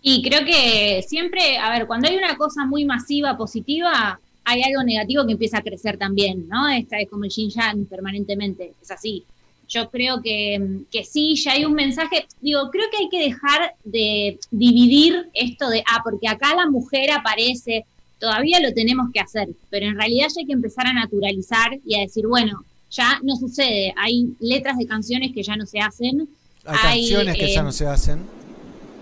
Y 0.02 0.22
creo 0.22 0.46
que 0.46 1.04
siempre, 1.08 1.58
a 1.58 1.72
ver, 1.72 1.88
cuando 1.88 2.08
hay 2.08 2.18
una 2.18 2.36
cosa 2.38 2.66
muy 2.66 2.86
masiva, 2.86 3.38
positiva, 3.38 4.20
hay 4.44 4.62
algo 4.64 4.84
negativo 4.84 5.26
que 5.26 5.34
empieza 5.34 5.60
a 5.60 5.64
crecer 5.64 5.98
también, 5.98 6.48
¿no? 6.48 6.68
Esta 6.68 7.00
es 7.00 7.10
como 7.10 7.24
el 7.24 7.32
yin 7.32 7.50
yang 7.50 7.86
permanentemente, 7.86 8.74
es 8.82 8.92
así. 8.92 9.24
Yo 9.68 9.90
creo 9.90 10.22
que, 10.22 10.82
que 10.92 11.04
sí, 11.04 11.36
ya 11.36 11.54
hay 11.54 11.64
un 11.64 11.74
mensaje, 11.74 12.26
digo, 12.42 12.70
creo 12.72 12.86
que 12.92 12.98
hay 13.04 13.10
que 13.10 13.20
dejar 13.20 13.76
de 13.84 14.40
dividir 14.52 15.30
esto 15.34 15.70
de, 15.70 15.84
ah, 15.88 16.02
porque 16.04 16.28
acá 16.28 16.56
la 16.56 16.70
mujer 16.70 17.12
aparece, 17.12 17.86
todavía 18.20 18.60
lo 18.60 18.74
tenemos 18.74 19.08
que 19.14 19.20
hacer, 19.20 19.50
pero 19.70 19.86
en 19.88 19.96
realidad 19.96 20.28
ya 20.28 20.42
hay 20.42 20.46
que 20.46 20.54
empezar 20.54 20.88
a 20.88 20.94
naturalizar 20.94 21.80
y 21.86 21.96
a 21.96 22.02
decir, 22.02 22.28
bueno, 22.28 22.64
ya 22.92 23.20
no 23.24 23.36
sucede, 23.36 23.94
hay 23.98 24.34
letras 24.40 24.78
de 24.78 24.86
canciones 24.88 25.32
que 25.34 25.44
ya 25.44 25.56
no 25.56 25.66
se 25.66 25.80
hacen, 25.80 26.28
Hay 26.66 26.78
canciones 27.08 27.38
que 27.38 27.54
ya 27.54 27.62
eh, 27.62 27.64
no 27.64 27.72
se 27.72 27.86
hacen. 27.88 28.18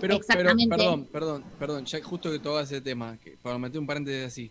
pero, 0.00 0.14
Exactamente. 0.16 0.76
perdón, 0.76 1.04
perdón, 1.10 1.44
perdón, 1.58 1.84
ya 1.86 2.02
justo 2.02 2.30
que 2.30 2.38
tocas 2.38 2.70
ese 2.70 2.80
tema, 2.80 3.16
que, 3.22 3.32
para 3.42 3.58
meter 3.58 3.80
un 3.80 3.86
paréntesis 3.86 4.24
así. 4.26 4.50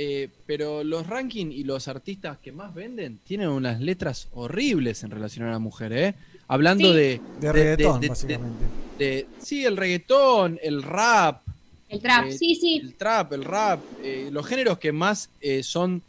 Eh, 0.00 0.28
pero 0.46 0.84
los 0.84 1.06
rankings 1.08 1.52
y 1.54 1.64
los 1.64 1.88
artistas 1.88 2.38
que 2.38 2.52
más 2.52 2.72
venden 2.72 3.18
tienen 3.24 3.48
unas 3.48 3.80
letras 3.80 4.28
horribles 4.32 5.02
en 5.02 5.10
relación 5.10 5.46
a 5.46 5.50
la 5.50 5.58
mujer, 5.58 5.92
¿eh? 5.92 6.14
Hablando 6.46 6.90
Sí. 6.92 6.96
de... 6.96 7.20
De 7.40 7.52
reggaetón, 7.52 8.00
básicamente. 8.06 8.64
de- 8.98 9.26
sí, 9.40 9.64
el 9.64 9.76
reggaetón, 9.76 10.58
el 10.62 10.82
rap. 10.84 11.42
El 11.88 12.00
trap, 12.00 12.26
eh, 12.26 12.32
sí, 12.32 12.54
sí. 12.54 12.80
El 12.82 12.94
trap, 12.96 13.32
el 13.32 13.44
rap. 13.44 13.80
eh, 14.02 14.28
los 14.30 14.46
géneros 14.46 14.78
que 14.78 14.92
más 14.92 15.30
eh, 15.40 15.62
son 15.62 16.02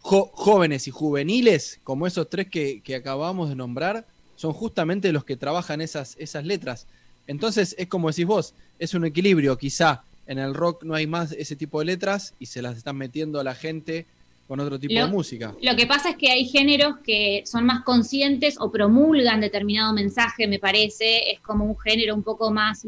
jo- 0.00 0.30
jóvenes 0.32 0.88
y 0.88 0.90
juveniles, 0.90 1.80
como 1.84 2.06
esos 2.06 2.28
tres 2.30 2.48
que, 2.50 2.80
que 2.82 2.94
acabamos 2.94 3.48
de 3.48 3.56
nombrar, 3.56 4.06
son 4.34 4.52
justamente 4.52 5.12
los 5.12 5.24
que 5.24 5.36
trabajan 5.36 5.80
esas, 5.80 6.16
esas 6.18 6.44
letras. 6.44 6.86
Entonces 7.26 7.74
es 7.78 7.88
como 7.88 8.08
decís 8.08 8.24
vos, 8.26 8.54
es 8.78 8.94
un 8.94 9.04
equilibrio, 9.04 9.58
quizá 9.58 10.04
en 10.26 10.38
el 10.38 10.54
rock 10.54 10.84
no 10.84 10.94
hay 10.94 11.06
más 11.06 11.32
ese 11.32 11.56
tipo 11.56 11.78
de 11.80 11.86
letras 11.86 12.34
y 12.38 12.46
se 12.46 12.62
las 12.62 12.76
están 12.76 12.96
metiendo 12.96 13.40
a 13.40 13.44
la 13.44 13.54
gente 13.54 14.06
con 14.46 14.60
otro 14.60 14.78
tipo 14.78 14.94
Lo- 14.94 15.06
de 15.06 15.12
música. 15.12 15.54
Lo 15.60 15.76
que 15.76 15.86
pasa 15.86 16.10
es 16.10 16.16
que 16.16 16.30
hay 16.30 16.46
géneros 16.46 16.96
que 17.04 17.42
son 17.44 17.66
más 17.66 17.82
conscientes 17.84 18.56
o 18.60 18.70
promulgan 18.70 19.40
determinado 19.40 19.92
mensaje, 19.92 20.46
me 20.46 20.58
parece. 20.58 21.30
Es 21.32 21.40
como 21.40 21.64
un 21.66 21.78
género 21.78 22.14
un 22.14 22.22
poco 22.22 22.50
más, 22.50 22.86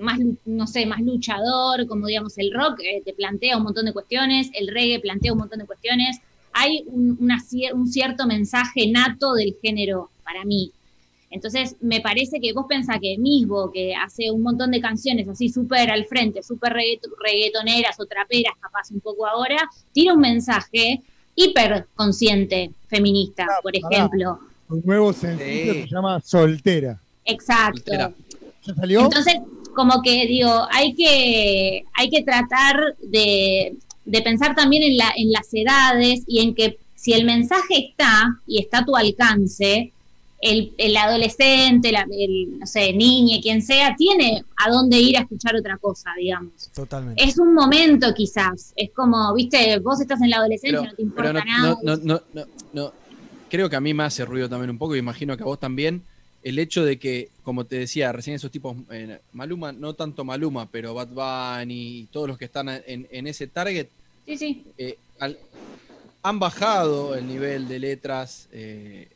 más 0.00 0.18
no 0.44 0.66
sé, 0.66 0.86
más 0.86 1.00
luchador, 1.00 1.86
como 1.86 2.06
digamos 2.06 2.36
el 2.38 2.52
rock 2.52 2.80
eh, 2.80 3.02
te 3.04 3.12
plantea 3.12 3.56
un 3.56 3.62
montón 3.64 3.84
de 3.86 3.92
cuestiones, 3.92 4.50
el 4.54 4.68
reggae 4.68 4.98
plantea 5.00 5.32
un 5.32 5.38
montón 5.38 5.58
de 5.60 5.66
cuestiones. 5.66 6.18
Hay 6.52 6.82
un, 6.86 7.16
una 7.20 7.38
cier- 7.38 7.72
un 7.74 7.86
cierto 7.86 8.26
mensaje 8.26 8.90
nato 8.90 9.34
del 9.34 9.54
género 9.62 10.10
para 10.24 10.44
mí. 10.44 10.72
Entonces, 11.32 11.76
me 11.80 12.00
parece 12.00 12.40
que 12.40 12.52
vos 12.52 12.66
pensás 12.68 12.98
que 13.00 13.16
Misbo, 13.16 13.70
que 13.70 13.94
hace 13.94 14.32
un 14.32 14.42
montón 14.42 14.72
de 14.72 14.80
canciones 14.80 15.28
así 15.28 15.48
súper 15.48 15.88
al 15.90 16.04
frente, 16.06 16.42
súper 16.42 16.72
reggaeto- 16.72 17.14
reggaetoneras 17.24 18.00
o 18.00 18.06
traperas, 18.06 18.54
capaz 18.60 18.90
un 18.90 18.98
poco 19.00 19.26
ahora, 19.28 19.58
tira 19.92 20.12
un 20.14 20.20
mensaje 20.20 21.00
hiper 21.36 21.86
consciente 21.94 22.72
feminista, 22.88 23.46
por 23.62 23.72
pará. 23.80 23.96
ejemplo. 23.96 24.40
Un 24.68 24.82
nuevo 24.84 25.12
sencillo 25.12 25.72
Sí. 25.74 25.82
se 25.82 25.86
llama 25.88 26.20
Soltera. 26.20 27.00
Exacto. 27.24 27.78
Soltera. 27.92 28.12
¿Ya 28.66 28.74
salió? 28.74 29.00
Entonces, 29.04 29.36
como 29.74 30.02
que 30.02 30.26
digo, 30.26 30.66
hay 30.70 30.94
que, 30.94 31.84
hay 31.94 32.10
que 32.10 32.22
tratar 32.22 32.96
de, 33.02 33.76
de 34.04 34.22
pensar 34.22 34.54
también 34.54 34.82
en, 34.82 34.96
la, 34.96 35.12
en 35.16 35.32
las 35.32 35.52
edades 35.52 36.22
y 36.26 36.40
en 36.40 36.54
que 36.54 36.78
si 36.94 37.12
el 37.12 37.24
mensaje 37.24 37.88
está 37.90 38.40
y 38.46 38.58
está 38.60 38.78
a 38.78 38.84
tu 38.84 38.94
alcance, 38.96 39.92
el, 40.42 40.72
el 40.78 40.96
adolescente, 40.96 41.92
la- 41.92 42.06
el, 42.10 42.58
no 42.58 42.66
sé, 42.66 42.92
niñe, 42.94 43.40
quien 43.42 43.60
sea, 43.62 43.94
tiene 43.96 44.42
a 44.56 44.70
dónde 44.70 44.98
ir 44.98 45.16
a 45.18 45.20
escuchar 45.20 45.54
otra 45.56 45.76
cosa, 45.78 46.10
digamos. 46.18 46.70
Totalmente. 46.74 47.22
Es 47.22 47.38
un 47.38 47.52
momento 47.54 48.12
quizás, 48.14 48.72
es 48.76 48.90
como, 48.90 49.34
viste, 49.34 49.78
vos 49.80 50.00
estás 50.00 50.20
en 50.22 50.30
la 50.30 50.36
adolescencia, 50.38 50.80
no 50.88 50.94
te 50.94 51.02
importa 51.02 51.32
Pero 51.32 51.44
no, 51.44 51.58
nada. 51.58 51.78
no, 51.82 51.96
no, 51.96 52.02
no, 52.04 52.20
no, 52.34 52.46
no. 52.72 52.92
Creo 53.50 53.68
que 53.68 53.76
a 53.76 53.80
mí 53.80 53.92
me 53.92 54.04
hace 54.04 54.24
ruido 54.24 54.48
también 54.48 54.70
un 54.70 54.78
poco, 54.78 54.94
y 54.94 54.98
imagino 54.98 55.36
que 55.36 55.42
a 55.42 55.46
vos 55.46 55.58
también, 55.60 56.02
el 56.42 56.58
hecho 56.58 56.84
de 56.84 56.98
que, 56.98 57.28
como 57.42 57.64
te 57.66 57.76
decía, 57.76 58.12
recién 58.12 58.36
esos 58.36 58.50
tipos, 58.50 58.76
eh, 58.90 59.18
Maluma, 59.32 59.72
no 59.72 59.94
tanto 59.94 60.24
Maluma, 60.24 60.68
pero 60.70 60.94
Bad 60.94 61.08
Bunny 61.08 61.98
y 62.00 62.06
todos 62.06 62.28
los 62.28 62.38
que 62.38 62.46
están 62.46 62.68
en, 62.68 63.06
en 63.10 63.26
ese 63.26 63.46
target, 63.46 63.88
Sí, 64.26 64.36
sí. 64.38 64.64
eh, 64.78 64.96
al- 65.18 65.38
han 66.22 66.38
bajado 66.38 67.14
el 67.14 67.26
nivel 67.26 67.66
de 67.68 67.78
letras 67.78 68.48
eh, 68.52 69.08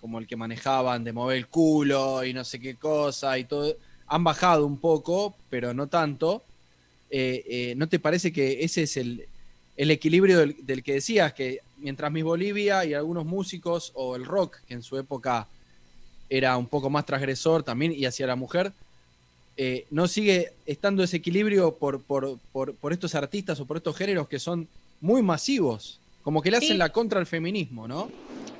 como 0.00 0.18
el 0.18 0.26
que 0.26 0.36
manejaban 0.36 1.04
de 1.04 1.12
mover 1.12 1.38
el 1.38 1.46
culo 1.48 2.22
y 2.24 2.32
no 2.34 2.44
sé 2.44 2.60
qué 2.60 2.74
cosa 2.76 3.38
y 3.38 3.44
todo. 3.44 3.76
Han 4.08 4.24
bajado 4.24 4.66
un 4.66 4.76
poco, 4.78 5.34
pero 5.48 5.72
no 5.72 5.86
tanto. 5.86 6.42
¿No 7.76 7.88
te 7.88 7.98
parece 7.98 8.32
que 8.32 8.62
ese 8.62 8.82
es 8.82 8.96
el, 8.96 9.26
el 9.76 9.90
equilibrio 9.90 10.38
del, 10.40 10.56
del 10.66 10.82
que 10.82 10.94
decías? 10.94 11.32
Que 11.32 11.60
mientras 11.78 12.12
Miss 12.12 12.24
Bolivia 12.24 12.84
y 12.84 12.92
algunos 12.94 13.24
músicos 13.24 13.92
o 13.94 14.14
el 14.16 14.24
rock, 14.24 14.58
que 14.66 14.74
en 14.74 14.82
su 14.82 14.98
época 14.98 15.46
era 16.30 16.56
un 16.56 16.66
poco 16.66 16.88
más 16.88 17.04
transgresor 17.04 17.62
también 17.62 17.92
y 17.92 18.06
hacia 18.06 18.26
la 18.26 18.36
mujer, 18.36 18.72
eh, 19.56 19.84
no 19.90 20.08
sigue 20.08 20.52
estando 20.64 21.02
ese 21.02 21.18
equilibrio 21.18 21.74
por, 21.74 22.00
por, 22.00 22.38
por, 22.52 22.74
por 22.74 22.92
estos 22.92 23.14
artistas 23.14 23.60
o 23.60 23.66
por 23.66 23.76
estos 23.76 23.94
géneros 23.96 24.28
que 24.28 24.38
son 24.38 24.66
muy 25.00 25.22
masivos. 25.22 25.98
Como 26.22 26.40
que 26.40 26.50
le 26.50 26.58
hacen 26.58 26.68
Sí. 26.70 26.76
la 26.76 26.90
contra 26.90 27.18
al 27.20 27.26
feminismo, 27.26 27.88
¿no? 27.88 28.10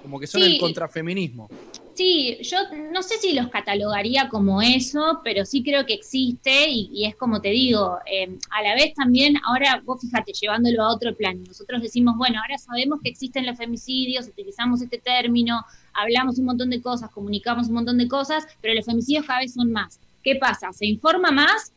Como 0.02 0.18
que 0.18 0.26
son 0.26 0.42
Sí. 0.42 0.54
el 0.54 0.60
contrafeminismo. 0.60 1.48
Sí, 1.94 2.38
yo 2.42 2.56
no 2.92 3.02
sé 3.02 3.18
si 3.18 3.34
los 3.34 3.48
catalogaría 3.48 4.30
como 4.30 4.62
eso, 4.62 5.20
pero 5.22 5.44
sí 5.44 5.62
creo 5.62 5.84
que 5.84 5.92
existe 5.92 6.70
y, 6.70 6.88
y 6.94 7.04
es 7.04 7.14
como 7.14 7.42
te 7.42 7.50
digo, 7.50 7.98
eh, 8.10 8.30
a 8.50 8.62
la 8.62 8.74
vez 8.74 8.94
también, 8.94 9.34
ahora 9.44 9.82
vos 9.84 10.00
fíjate, 10.00 10.32
llevándolo 10.32 10.82
a 10.82 10.94
otro 10.94 11.14
plano, 11.14 11.40
nosotros 11.46 11.82
decimos, 11.82 12.16
bueno, 12.16 12.40
ahora 12.40 12.56
sabemos 12.56 13.00
que 13.02 13.10
existen 13.10 13.44
los 13.44 13.58
femicidios, 13.58 14.26
utilizamos 14.28 14.80
este 14.80 14.96
término, 14.98 15.62
hablamos 15.92 16.38
un 16.38 16.46
montón 16.46 16.70
de 16.70 16.80
cosas, 16.80 17.10
comunicamos 17.10 17.68
un 17.68 17.74
montón 17.74 17.98
de 17.98 18.08
cosas, 18.08 18.46
pero 18.62 18.72
los 18.72 18.86
femicidios 18.86 19.26
cada 19.26 19.40
vez 19.40 19.52
son 19.52 19.70
más. 19.70 19.98
¿Qué 20.22 20.36
pasa? 20.36 20.72
¿Se 20.72 20.86
informa 20.86 21.30
más? 21.30 21.72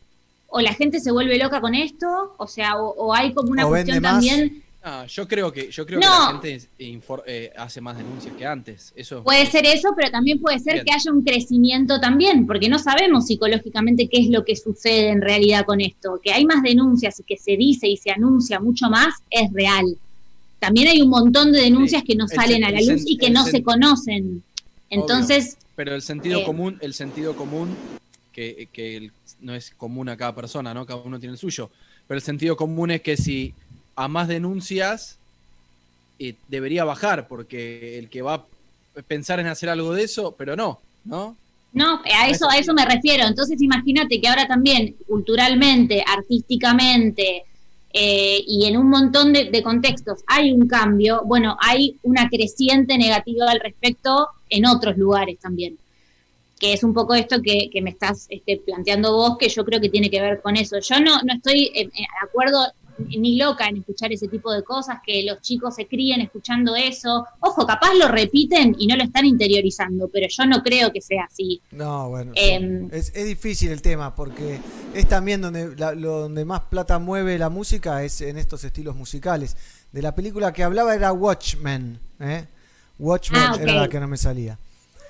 ¿O 0.47 0.61
la 0.61 0.73
gente 0.73 1.01
se 1.01 1.11
vuelve 1.11 1.37
loca 1.37 1.59
con 1.59 1.75
esto? 1.75 2.33
O 2.37 2.47
sea, 2.47 2.77
o, 2.77 2.91
o 2.91 3.13
hay 3.13 3.33
como 3.33 3.49
una 3.49 3.67
¿O 3.67 3.71
vende 3.71 3.91
cuestión 3.99 4.03
más? 4.03 4.11
también... 4.25 4.62
Ah, 4.85 5.05
yo 5.07 5.25
creo 5.29 5.49
que, 5.53 5.71
yo 5.71 5.85
creo 5.85 5.99
No. 6.01 6.05
que 6.05 6.49
la 6.49 6.55
gente 6.57 6.67
eh, 7.25 7.53
hace 7.55 7.79
más 7.79 7.97
denuncias 7.97 8.35
que 8.35 8.45
antes. 8.45 8.91
Eso 8.97 9.23
Puede 9.23 9.45
ser 9.45 9.65
eso, 9.65 9.89
pero 9.95 10.11
también 10.11 10.39
puede 10.41 10.59
ser 10.59 10.73
Bien. 10.73 10.85
que 10.85 10.91
haya 10.91 11.09
un 11.11 11.23
crecimiento 11.23 12.01
también, 12.01 12.45
porque 12.45 12.67
no 12.67 12.77
sabemos 12.77 13.27
psicológicamente 13.27 14.09
qué 14.09 14.19
es 14.19 14.29
lo 14.29 14.43
que 14.43 14.57
sucede 14.57 15.07
en 15.09 15.21
realidad 15.21 15.65
con 15.65 15.79
esto. 15.79 16.19
Que 16.21 16.33
hay 16.33 16.45
más 16.45 16.61
denuncias 16.63 17.17
y 17.21 17.23
que 17.23 17.37
se 17.37 17.55
dice 17.55 17.87
y 17.87 17.95
se 17.95 18.11
anuncia 18.11 18.59
mucho 18.59 18.89
más 18.89 19.15
es 19.29 19.51
real. 19.53 19.85
También 20.59 20.89
hay 20.89 21.01
un 21.01 21.09
montón 21.09 21.53
de 21.53 21.61
denuncias 21.61 22.03
que 22.03 22.15
no 22.15 22.27
salen 22.27 22.65
a 22.65 22.69
la 22.69 22.81
luz 22.81 23.03
y 23.05 23.17
que 23.17 23.29
no 23.29 23.45
se 23.45 23.63
conocen. 23.63 24.43
Entonces, 24.89 25.57
Pero 25.75 25.95
el 25.95 26.01
sentido 26.01 26.41
Eh, 26.41 26.43
común, 26.43 26.77
el 26.81 26.93
sentido 26.93 27.35
común, 27.35 27.75
que, 28.33 28.67
que 28.73 28.97
el- 28.97 29.11
no 29.39 29.55
es 29.55 29.71
común 29.75 30.07
a 30.09 30.17
cada 30.17 30.35
persona, 30.35 30.73
¿no? 30.73 30.85
Cada 30.85 31.01
uno 31.01 31.19
tiene 31.19 31.33
el 31.33 31.39
suyo. 31.39 31.69
Pero 32.07 32.17
el 32.17 32.21
sentido 32.21 32.55
común 32.57 32.91
es 32.91 33.01
que 33.01 33.15
si 33.17 33.53
a 33.95 34.07
más 34.07 34.27
denuncias 34.27 35.17
eh, 36.19 36.35
debería 36.47 36.83
bajar, 36.83 37.27
porque 37.27 37.97
el 37.97 38.09
que 38.09 38.21
va 38.21 38.35
a 38.35 39.01
pensar 39.07 39.39
en 39.39 39.47
hacer 39.47 39.69
algo 39.69 39.93
de 39.93 40.03
eso, 40.03 40.35
pero 40.37 40.55
no, 40.55 40.79
¿no? 41.05 41.35
No, 41.73 42.01
a 42.05 42.27
eso, 42.27 42.47
a 42.49 42.57
eso 42.57 42.73
me 42.73 42.85
refiero. 42.85 43.25
Entonces 43.25 43.59
imagínate 43.61 44.21
que 44.21 44.27
ahora 44.27 44.47
también 44.47 44.95
culturalmente, 45.07 46.03
artísticamente 46.05 47.45
eh, 47.91 48.43
y 48.47 48.65
en 48.65 48.77
un 48.77 48.89
montón 48.89 49.33
de, 49.33 49.51
de 49.51 49.63
contextos 49.63 50.23
hay 50.27 50.51
un 50.51 50.67
cambio. 50.67 51.21
Bueno, 51.25 51.57
hay 51.59 51.97
una 52.03 52.29
creciente 52.29 52.97
negativa 52.97 53.49
al 53.49 53.59
respecto 53.59 54.29
en 54.49 54.67
otros 54.67 54.97
lugares 54.97 55.39
también. 55.39 55.77
Que 56.59 56.73
es 56.73 56.83
un 56.83 56.93
poco 56.93 57.15
esto 57.15 57.41
que, 57.41 57.69
que 57.71 57.81
me 57.81 57.89
estás 57.89 58.27
este, 58.29 58.57
planteando 58.57 59.13
vos, 59.13 59.37
que 59.37 59.49
yo 59.49 59.65
creo 59.65 59.81
que 59.81 59.89
tiene 59.89 60.09
que 60.09 60.21
ver 60.21 60.41
con 60.41 60.55
eso. 60.55 60.79
Yo 60.79 60.99
no, 60.99 61.21
no 61.23 61.33
estoy 61.33 61.71
eh, 61.73 61.87
de 61.87 62.05
acuerdo 62.23 62.59
ni 62.97 63.37
loca 63.37 63.67
en 63.67 63.77
escuchar 63.77 64.11
ese 64.13 64.27
tipo 64.27 64.51
de 64.51 64.63
cosas, 64.63 64.97
que 65.05 65.23
los 65.23 65.41
chicos 65.41 65.75
se 65.75 65.87
críen 65.87 66.21
escuchando 66.21 66.75
eso. 66.75 67.25
Ojo, 67.39 67.65
capaz 67.65 67.93
lo 67.95 68.07
repiten 68.07 68.75
y 68.77 68.87
no 68.87 68.95
lo 68.95 69.03
están 69.03 69.25
interiorizando, 69.25 70.07
pero 70.09 70.27
yo 70.29 70.45
no 70.45 70.61
creo 70.63 70.91
que 70.91 71.01
sea 71.01 71.23
así. 71.25 71.61
No, 71.71 72.09
bueno. 72.09 72.31
Em, 72.35 72.87
es, 72.91 73.11
es 73.15 73.25
difícil 73.25 73.71
el 73.71 73.81
tema 73.81 74.13
porque 74.15 74.59
es 74.93 75.07
también 75.07 75.41
donde, 75.41 75.75
la- 75.75 75.93
lo- 75.93 76.19
donde 76.21 76.45
más 76.45 76.61
plata 76.61 76.99
mueve 76.99 77.37
la 77.37 77.49
música 77.49 78.03
es 78.03 78.21
en 78.21 78.37
estos 78.37 78.63
estilos 78.63 78.95
musicales. 78.95 79.57
De 79.91 80.01
la 80.01 80.15
película 80.15 80.53
que 80.53 80.63
hablaba 80.63 80.93
era 80.95 81.11
Watchmen. 81.11 81.99
¿eh? 82.19 82.47
Watchmen 82.99 83.41
Ah, 83.41 83.57
era 83.59 83.73
la 83.75 83.89
que 83.89 83.99
no 83.99 84.07
me 84.07 84.17
salía. 84.17 84.57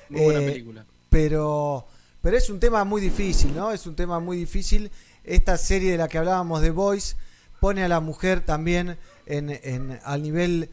Muy 0.09 0.21
buena 0.23 0.39
Eh, 0.41 0.45
película. 0.51 0.85
Pero, 1.09 1.85
pero 2.21 2.37
es 2.37 2.49
un 2.49 2.59
tema 2.59 2.83
muy 2.83 3.01
difícil, 3.01 3.53
¿no? 3.55 3.71
Es 3.71 3.85
un 3.85 3.95
tema 3.95 4.19
muy 4.19 4.37
difícil. 4.37 4.89
Esta 5.23 5.57
serie 5.57 5.91
de 5.91 5.97
la 5.97 6.07
que 6.07 6.17
hablábamos 6.17 6.61
de 6.61 6.71
Voice 6.71 7.15
pone 7.64 7.82
a 7.82 7.88
la 7.88 8.01
mujer 8.01 8.42
también 8.42 8.98
en, 9.25 9.50
en- 9.50 9.98
al 10.03 10.22
nivel 10.22 10.69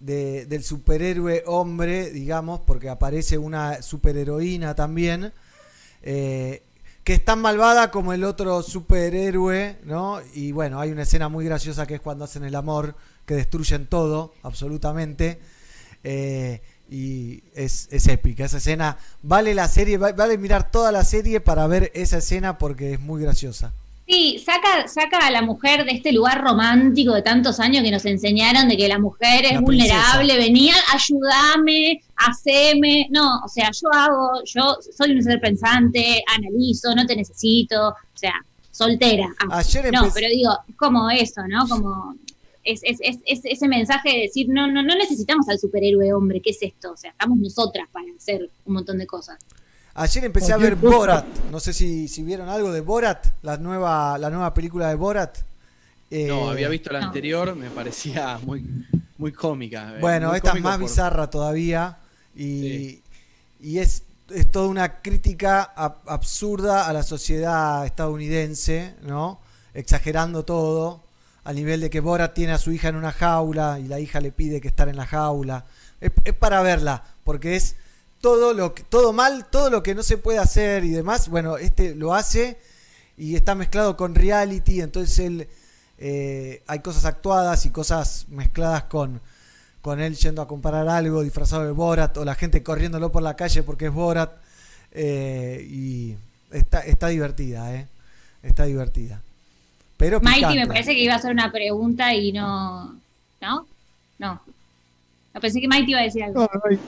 de- 0.00 0.44
del 0.46 0.64
superhéroe 0.64 1.44
hombre, 1.46 2.10
digamos, 2.10 2.58
porque 2.66 2.88
aparece 2.88 3.38
una 3.38 3.80
superheroína 3.80 4.74
también, 4.74 5.32
eh, 6.02 6.64
que 7.04 7.14
es 7.14 7.24
tan 7.24 7.40
malvada 7.40 7.92
como 7.92 8.12
el 8.12 8.24
otro 8.24 8.60
superhéroe, 8.64 9.76
¿no? 9.84 10.18
Y 10.34 10.50
bueno, 10.50 10.80
hay 10.80 10.90
una 10.90 11.02
escena 11.02 11.28
muy 11.28 11.44
graciosa 11.44 11.86
que 11.86 11.94
es 11.94 12.00
cuando 12.00 12.24
hacen 12.24 12.42
el 12.42 12.56
amor, 12.56 12.96
que 13.24 13.34
destruyen 13.36 13.86
todo, 13.86 14.34
absolutamente. 14.42 15.38
Eh, 16.02 16.60
y 16.90 17.44
es, 17.54 17.86
épica 18.08 18.46
esa 18.46 18.56
escena. 18.56 18.98
Vale 19.22 19.54
la 19.54 19.68
serie, 19.68 19.96
va- 19.96 20.10
vale 20.10 20.38
mirar 20.38 20.72
toda 20.72 20.90
la 20.90 21.04
serie 21.04 21.40
para 21.40 21.68
ver 21.68 21.92
esa 21.94 22.18
escena 22.18 22.58
porque 22.58 22.94
es 22.94 23.00
muy 23.00 23.22
graciosa. 23.22 23.72
Sí, 24.06 24.42
saca, 24.44 24.88
saca 24.88 25.18
a 25.18 25.30
la 25.30 25.42
mujer 25.42 25.84
de 25.84 25.92
este 25.92 26.12
lugar 26.12 26.42
romántico 26.42 27.14
de 27.14 27.22
tantos 27.22 27.60
años 27.60 27.84
que 27.84 27.90
nos 27.90 28.04
enseñaron 28.04 28.68
de 28.68 28.76
que 28.76 28.88
la 28.88 28.98
mujer 28.98 29.44
es 29.44 29.52
La 29.54 29.60
vulnerable, 29.60 30.36
venía, 30.36 30.74
ayúdame, 30.92 32.02
haceme. 32.16 33.06
No, 33.10 33.40
o 33.44 33.48
sea, 33.48 33.70
yo 33.70 33.88
hago, 33.92 34.42
yo 34.44 34.76
soy 34.96 35.12
un 35.12 35.22
ser 35.22 35.40
pensante, 35.40 36.22
analizo, 36.36 36.94
no 36.96 37.06
te 37.06 37.14
necesito, 37.14 37.90
o 37.90 37.96
sea, 38.14 38.34
soltera. 38.72 39.32
Ah, 39.38 39.58
Ayer 39.58 39.92
no, 39.92 40.08
pero 40.12 40.28
digo, 40.28 40.50
es 40.68 40.76
como 40.76 41.08
eso, 41.08 41.46
¿no? 41.46 41.68
Como 41.68 42.16
es, 42.64 42.80
es, 42.84 42.98
es, 43.00 43.18
es 43.24 43.40
ese 43.44 43.68
mensaje 43.68 44.10
de 44.10 44.20
decir, 44.22 44.48
no, 44.48 44.66
no, 44.66 44.82
no 44.82 44.94
necesitamos 44.96 45.48
al 45.48 45.58
superhéroe 45.58 46.12
hombre, 46.12 46.40
¿qué 46.40 46.50
es 46.50 46.62
esto? 46.62 46.92
O 46.92 46.96
sea, 46.96 47.10
estamos 47.10 47.38
nosotras 47.38 47.88
para 47.92 48.06
hacer 48.16 48.50
un 48.64 48.74
montón 48.74 48.98
de 48.98 49.06
cosas. 49.06 49.38
Ayer 49.94 50.24
empecé 50.24 50.52
a 50.52 50.56
ver 50.56 50.76
cosa. 50.76 50.96
Borat. 50.96 51.26
No 51.50 51.60
sé 51.60 51.72
si, 51.72 52.08
si 52.08 52.22
vieron 52.22 52.48
algo 52.48 52.72
de 52.72 52.80
Borat, 52.80 53.26
la 53.42 53.56
nueva, 53.58 54.16
la 54.18 54.30
nueva 54.30 54.54
película 54.54 54.88
de 54.88 54.94
Borat. 54.94 55.38
Eh, 56.10 56.26
No, 56.28 56.50
había 56.50 56.68
visto 56.68 56.90
la 56.92 57.00
anterior, 57.00 57.54
me 57.54 57.68
parecía 57.70 58.38
muy, 58.42 58.64
muy 59.18 59.32
cómica. 59.32 59.94
eh, 59.96 60.00
Bueno, 60.00 60.28
muy 60.28 60.36
esta 60.38 60.52
es 60.52 60.62
más 60.62 60.78
por- 60.78 60.88
bizarra 60.88 61.28
todavía 61.30 61.98
y, 62.34 63.00
y 63.60 63.78
es, 63.78 64.02
es 64.30 64.50
toda 64.50 64.66
una 64.68 65.00
crítica 65.02 65.74
ab- 65.76 65.96
absurda 66.06 66.86
a 66.86 66.92
la 66.92 67.02
sociedad 67.02 67.84
estadounidense, 67.84 68.94
¿no? 69.02 69.40
Exagerando 69.74 70.44
todo, 70.44 71.02
al 71.44 71.56
nivel 71.56 71.80
de 71.80 71.90
que 71.90 72.00
Borat 72.00 72.32
tiene 72.34 72.52
a 72.52 72.58
su 72.58 72.72
hija 72.72 72.88
en 72.88 72.96
una 72.96 73.12
jaula 73.12 73.78
y 73.78 73.88
la 73.88 74.00
hija 74.00 74.20
le 74.20 74.32
pide 74.32 74.60
que 74.60 74.68
estar 74.68 74.88
en 74.88 74.96
la 74.96 75.06
jaula. 75.06 75.64
Es, 76.00 76.12
es 76.24 76.34
para 76.34 76.62
verla, 76.62 77.04
porque 77.24 77.56
es 77.56 77.76
todo 78.22 78.54
lo 78.54 78.72
que, 78.72 78.84
todo 78.84 79.12
mal, 79.12 79.46
todo 79.50 79.68
lo 79.68 79.82
que 79.82 79.94
no 79.94 80.02
se 80.02 80.16
puede 80.16 80.38
hacer 80.38 80.84
y 80.84 80.90
demás. 80.90 81.28
Bueno, 81.28 81.58
este 81.58 81.94
lo 81.94 82.14
hace 82.14 82.56
y 83.18 83.34
está 83.34 83.54
mezclado 83.54 83.96
con 83.96 84.14
reality, 84.14 84.80
entonces 84.80 85.18
él 85.18 85.48
eh, 85.98 86.62
hay 86.66 86.78
cosas 86.78 87.04
actuadas 87.04 87.66
y 87.66 87.70
cosas 87.70 88.26
mezcladas 88.28 88.84
con, 88.84 89.20
con 89.82 90.00
él 90.00 90.16
yendo 90.16 90.40
a 90.40 90.48
comparar 90.48 90.88
algo 90.88 91.22
disfrazado 91.22 91.64
de 91.64 91.72
Borat 91.72 92.16
o 92.16 92.24
la 92.24 92.36
gente 92.36 92.62
corriéndolo 92.62 93.12
por 93.12 93.22
la 93.22 93.36
calle 93.36 93.64
porque 93.64 93.86
es 93.86 93.92
Borat 93.92 94.32
eh, 94.92 95.66
y 95.68 96.14
está, 96.52 96.80
está 96.80 97.08
divertida, 97.08 97.74
¿eh? 97.74 97.88
Está 98.42 98.64
divertida. 98.64 99.20
Pero 99.96 100.20
Mikey, 100.20 100.56
me 100.56 100.66
parece 100.66 100.94
que 100.94 101.02
iba 101.02 101.14
a 101.14 101.16
hacer 101.16 101.32
una 101.32 101.52
pregunta 101.52 102.14
y 102.14 102.32
no. 102.32 102.96
¿No? 103.40 103.66
No. 104.18 104.40
No, 105.34 105.40
pensé 105.40 105.60
que 105.60 105.68
Mikey 105.68 105.90
iba 105.90 106.00
a 106.00 106.04
decir 106.04 106.22
algo. 106.24 106.40
No, 106.40 106.48
no, 106.70 106.78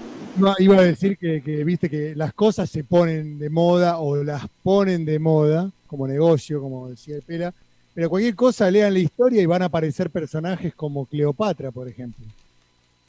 no, 0.49 0.55
iba 0.59 0.77
a 0.79 0.83
decir 0.83 1.17
que, 1.17 1.41
que, 1.43 1.65
viste 1.65 1.89
que 1.89 2.15
las 2.15 2.35
cosas 2.35 2.69
se 2.69 2.85
ponen 2.85 3.39
de 3.39 3.49
moda 3.51 3.99
o 3.99 4.23
las 4.23 4.45
ponen 4.63 5.05
de 5.05 5.19
moda 5.19 5.71
como 5.87 6.07
negocio, 6.07 6.61
como 6.61 6.89
decía 6.89 7.17
el 7.17 7.23
Pela, 7.23 7.55
pero 7.95 8.11
cualquier 8.11 8.35
cosa 8.35 8.71
lean 8.71 8.93
la 8.93 8.99
historia 8.99 9.41
y 9.41 9.47
van 9.47 9.63
a 9.63 9.67
aparecer 9.67 10.11
personajes 10.11 10.75
como 10.75 11.07
Cleopatra, 11.07 11.71
por 11.71 11.89
ejemplo. 11.89 12.25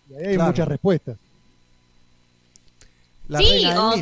Y 0.09 0.13
ahí 0.15 0.23
hay 0.27 0.35
Claro. 0.35 0.51
muchas 0.51 0.67
respuestas. 0.67 1.17
La 3.27 3.39
sí, 3.39 3.65
o- 3.65 3.93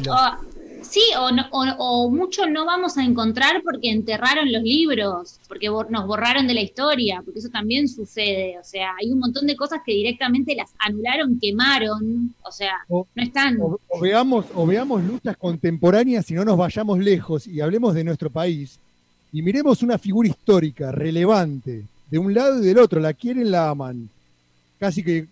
sí, 0.84 1.02
o, 1.20 1.32
no- 1.32 1.48
o- 1.52 1.76
o 1.78 2.10
mucho 2.12 2.46
no 2.48 2.66
vamos 2.66 2.98
a 2.98 3.04
encontrar 3.04 3.62
porque 3.64 3.90
enterraron 3.90 4.52
los 4.52 4.62
libros, 4.64 5.40
porque 5.48 5.70
bor- 5.70 5.90
nos 5.90 6.06
borraron 6.06 6.46
de 6.48 6.54
la 6.54 6.62
historia, 6.62 7.22
porque 7.24 7.40
eso 7.40 7.50
también 7.50 7.88
sucede. 7.88 8.58
O 8.60 8.64
sea, 8.64 8.92
hay 9.00 9.12
un 9.12 9.20
montón 9.20 9.48
de 9.48 9.56
cosas 9.56 9.80
que 9.86 9.94
directamente 9.94 10.56
las 10.56 10.72
anularon, 10.80 11.40
quemaron. 11.40 12.34
O 12.44 12.52
sea, 12.52 12.74
O- 12.90 13.08
no 13.16 13.24
están. 13.24 13.60
O, 13.62 13.80
o 13.90 14.00
veamos, 14.00 14.46
o 14.54 14.66
veamos 14.66 15.04
luchas 15.04 15.36
contemporáneas 15.38 16.30
y 16.30 16.34
no 16.36 16.46
nos 16.46 16.58
vayamos 16.58 17.00
lejos 17.00 17.48
y 17.48 17.60
hablemos 17.62 17.94
de 17.96 18.04
nuestro 18.04 18.30
país 18.30 18.78
y 19.32 19.42
miremos 19.42 19.82
una 19.82 19.98
figura 19.98 20.30
histórica 20.30 20.92
relevante 20.92 21.84
de 22.12 22.18
un 22.20 22.34
lado 22.34 22.62
y 22.62 22.68
del 22.68 22.78
otro, 22.78 23.00
la 23.00 23.14
quieren, 23.14 23.50
la 23.50 23.70
aman. 23.70 24.08
Casi 24.80 25.04
que 25.04 25.26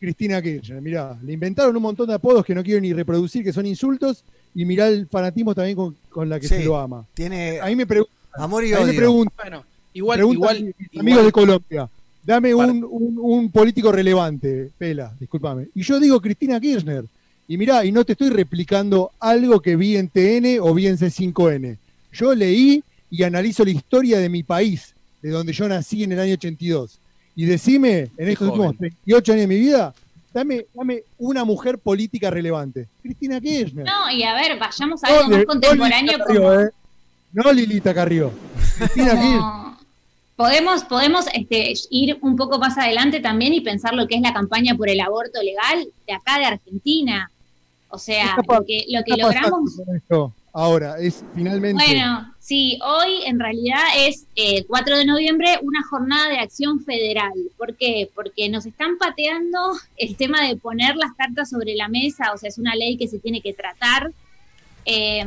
Cristina 0.00 0.42
Kirchner, 0.42 0.82
mirá, 0.82 1.16
le 1.24 1.32
inventaron 1.32 1.74
un 1.76 1.82
montón 1.82 2.06
de 2.08 2.14
apodos 2.14 2.44
que 2.44 2.54
no 2.54 2.62
quiero 2.62 2.80
ni 2.80 2.92
reproducir, 2.92 3.42
que 3.44 3.52
son 3.52 3.64
insultos, 3.66 4.22
y 4.56 4.64
mirá 4.64 4.88
el 4.88 5.06
fanatismo 5.06 5.54
también 5.54 5.76
con, 5.76 5.94
con 6.10 6.28
la 6.28 6.40
que 6.40 6.48
Sí, 6.48 6.54
se 6.56 6.64
lo 6.64 6.76
ama. 6.76 7.04
Tiene 7.14 7.60
Ahí 7.60 7.76
me 7.76 7.86
preguntan, 7.86 8.16
amor 8.42 8.64
y 8.64 8.72
ahí 8.72 8.82
me 8.84 8.90
odio. 8.90 8.96
preguntan, 8.98 9.34
Bueno, 9.44 9.64
igual, 9.94 10.16
preguntan 10.18 10.36
igual, 10.56 10.64
mis 10.64 10.74
igual- 10.92 11.00
amigos 11.00 11.24
de 11.26 11.32
Colombia, 11.32 11.88
dame 12.24 12.54
un, 12.54 12.84
un- 12.90 13.18
un 13.20 13.50
político 13.52 13.92
relevante, 13.92 14.70
Pela, 14.78 15.12
discúlpame. 15.20 15.68
Y 15.74 15.82
yo 15.82 16.00
digo 16.00 16.20
Cristina 16.20 16.58
Kirchner. 16.60 17.04
Y 17.48 17.56
mirá, 17.58 17.84
y 17.84 17.92
no 17.92 18.04
te 18.04 18.12
estoy 18.12 18.30
replicando 18.30 19.12
algo 19.20 19.60
que 19.60 19.76
vi 19.76 19.96
en 19.96 20.08
TN 20.08 20.58
o 20.60 20.74
vi 20.74 20.88
en 20.88 20.96
C5N. 20.98 21.76
Yo 22.12 22.34
leí 22.34 22.82
y 23.08 23.22
analizo 23.22 23.64
la 23.64 23.70
historia 23.70 24.18
de 24.18 24.28
mi 24.28 24.42
país, 24.42 24.94
de 25.22 25.30
donde 25.30 25.52
yo 25.52 25.68
nací 25.68 26.02
en 26.02 26.10
el 26.12 26.18
año 26.18 26.32
82. 26.34 26.98
Y 27.36 27.44
decime, 27.44 28.10
en 28.16 28.28
estos 28.28 28.48
últimos 28.48 28.76
38 28.76 29.32
años 29.32 29.42
de 29.42 29.46
mi 29.54 29.60
vida, 29.60 29.94
dame, 30.36 30.66
dame 30.74 31.02
una 31.18 31.44
mujer 31.44 31.78
política 31.78 32.30
relevante. 32.30 32.86
Cristina 33.02 33.40
Kirchner. 33.40 33.86
No, 33.86 34.10
y 34.10 34.22
a 34.22 34.34
ver, 34.34 34.58
vayamos 34.58 35.02
a 35.02 35.08
No, 35.08 35.14
algo 35.16 35.30
más 35.30 35.44
contemporáneo. 35.46 36.18
no 36.18 36.24
Lilita 36.24 36.24
como- 36.34 36.48
Carrió, 36.48 36.60
¿eh? 36.60 36.70
No 37.32 37.52
Lilita 37.52 37.94
Carrió. 37.94 38.32
Cristina 38.78 39.10
Kirchner. 39.12 39.40
Podemos, 40.36 40.84
podemos 40.84 41.24
este, 41.32 41.72
ir 41.88 42.18
un 42.20 42.36
poco 42.36 42.58
más 42.58 42.76
adelante 42.76 43.20
también 43.20 43.54
y 43.54 43.62
pensar 43.62 43.94
lo 43.94 44.06
que 44.06 44.16
es 44.16 44.20
la 44.20 44.34
campaña 44.34 44.74
por 44.74 44.90
el 44.90 45.00
aborto 45.00 45.42
legal 45.42 45.88
de 46.06 46.12
acá 46.12 46.38
de 46.38 46.44
Argentina. 46.44 47.30
O 47.88 47.98
sea, 47.98 48.34
¿Qué 48.34 48.40
está 48.42 48.54
lo 48.58 48.64
que, 48.66 48.84
lo 48.90 49.02
¿Qué 49.04 49.12
que 49.14 49.22
logramos 49.22 49.80
ahora? 50.52 50.98
Es 50.98 51.24
finalmente. 51.34 51.82
Bueno, 51.82 52.34
sí, 52.46 52.78
hoy 52.84 53.22
en 53.26 53.40
realidad 53.40 53.82
es 53.96 54.26
eh, 54.36 54.64
4 54.66 54.98
de 54.98 55.04
noviembre 55.04 55.58
una 55.62 55.82
jornada 55.82 56.28
de 56.28 56.38
acción 56.38 56.84
federal. 56.84 57.32
¿Por 57.58 57.74
qué? 57.74 58.08
Porque 58.14 58.48
nos 58.48 58.66
están 58.66 58.98
pateando 58.98 59.72
el 59.96 60.16
tema 60.16 60.46
de 60.46 60.56
poner 60.56 60.94
las 60.96 61.12
cartas 61.14 61.50
sobre 61.50 61.74
la 61.74 61.88
mesa, 61.88 62.32
o 62.32 62.38
sea, 62.38 62.48
es 62.48 62.58
una 62.58 62.74
ley 62.76 62.96
que 62.96 63.08
se 63.08 63.18
tiene 63.18 63.40
que 63.40 63.52
tratar. 63.52 64.12
Eh, 64.84 65.26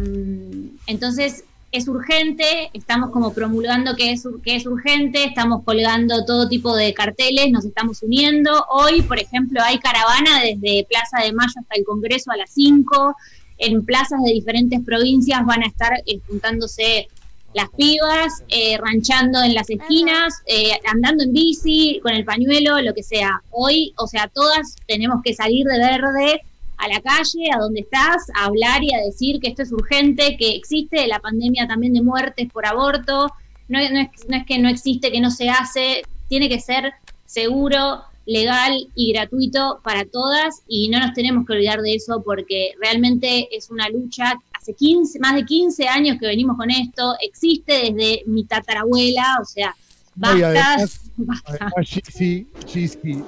entonces, 0.88 1.44
es 1.72 1.88
urgente, 1.88 2.72
estamos 2.74 3.12
como 3.12 3.34
promulgando 3.34 3.96
que 3.96 4.12
es, 4.12 4.28
que 4.44 4.56
es 4.56 4.66
urgente, 4.66 5.24
estamos 5.26 5.64
colgando 5.64 6.26
todo 6.26 6.50
tipo 6.50 6.76
de 6.76 6.94
carteles, 6.94 7.52
nos 7.52 7.66
estamos 7.66 8.02
uniendo. 8.02 8.66
Hoy, 8.70 9.02
por 9.04 9.20
ejemplo, 9.20 9.62
hay 9.62 9.78
caravana 9.78 10.42
desde 10.42 10.88
Plaza 10.90 11.22
de 11.22 11.34
Mayo 11.34 11.54
hasta 11.60 11.76
el 11.76 11.84
Congreso 11.84 12.32
a 12.32 12.38
las 12.38 12.50
5 12.52 13.16
en 13.60 13.86
plazas 13.86 14.22
de 14.24 14.34
diferentes 14.34 14.80
provincias 14.84 15.46
van 15.46 15.64
a 15.64 15.68
estar 15.68 15.94
eh, 16.06 16.20
juntándose 16.28 17.08
las 17.54 17.70
pibas, 17.72 18.44
eh, 18.50 18.78
ranchando 18.78 19.42
en 19.44 19.54
las 19.54 19.70
esquinas, 19.70 20.42
eh, 20.46 20.72
andando 20.86 21.24
en 21.24 21.34
bici, 21.34 22.00
con 22.02 22.14
el 22.14 22.24
pañuelo, 22.24 22.80
lo 22.82 22.94
que 22.94 23.04
sea. 23.04 23.42
Hoy, 23.52 23.94
o 23.98 24.08
sea, 24.08 24.28
todas 24.28 24.76
tenemos 24.88 25.22
que 25.24 25.34
salir 25.34 25.66
de 25.66 25.80
verde 25.80 26.42
a 26.78 26.88
la 26.88 27.02
calle, 27.02 27.52
a 27.54 27.60
donde 27.60 27.82
estás, 27.82 28.28
a 28.36 28.46
hablar 28.46 28.84
y 28.84 28.94
a 28.94 29.00
decir 29.00 29.40
que 29.42 29.50
esto 29.50 29.64
es 29.64 29.72
urgente, 29.72 30.38
que 30.38 30.56
existe 30.56 31.08
la 31.08 31.20
pandemia 31.20 31.68
también 31.68 31.94
de 31.94 32.02
muertes 32.02 32.48
por 32.52 32.66
aborto. 32.66 33.32
No, 33.68 33.80
no 33.80 34.00
es, 34.00 34.10
no 34.28 34.38
es 34.38 34.46
que 34.46 34.60
no 34.60 34.70
existe, 34.70 35.12
que 35.12 35.20
no 35.20 35.32
se 35.32 35.50
hace, 35.50 36.04
tiene 36.28 36.50
que 36.50 36.60
ser 36.60 36.94
seguro, 37.26 38.04
legal 38.30 38.88
y 38.96 39.12
gratuito 39.12 39.80
para 39.84 40.06
todas 40.06 40.62
y 40.68 40.90
no 40.90 41.00
nos 41.00 41.14
tenemos 41.14 41.48
que 41.48 41.54
olvidar 41.54 41.82
de 41.82 41.96
eso 41.96 42.22
porque 42.24 42.74
realmente 42.80 43.50
es 43.56 43.72
una 43.72 43.90
lucha, 43.90 44.36
hace 44.54 44.74
15, 44.76 45.20
más 45.20 45.34
de 45.36 45.46
15 45.46 45.88
años 45.88 46.18
que 46.20 46.28
venimos 46.28 46.56
con 46.56 46.70
esto, 46.70 47.16
existe 47.22 47.92
desde 47.92 48.22
mi 48.28 48.44
tatarabuela, 48.44 49.40
o 49.42 49.46
sea, 49.46 49.76
No, 50.16 50.38
y 50.38 50.42
basta, 50.42 50.74
además- 50.74 51.00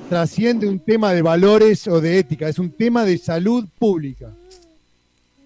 trasciende 0.08 0.68
un 0.68 0.80
tema 0.80 1.14
de 1.14 1.22
valores 1.24 1.88
o 1.88 2.00
de 2.00 2.20
ética, 2.20 2.48
es 2.48 2.60
un 2.60 2.72
tema 2.72 3.04
de 3.04 3.18
salud 3.18 3.66
pública. 3.80 4.30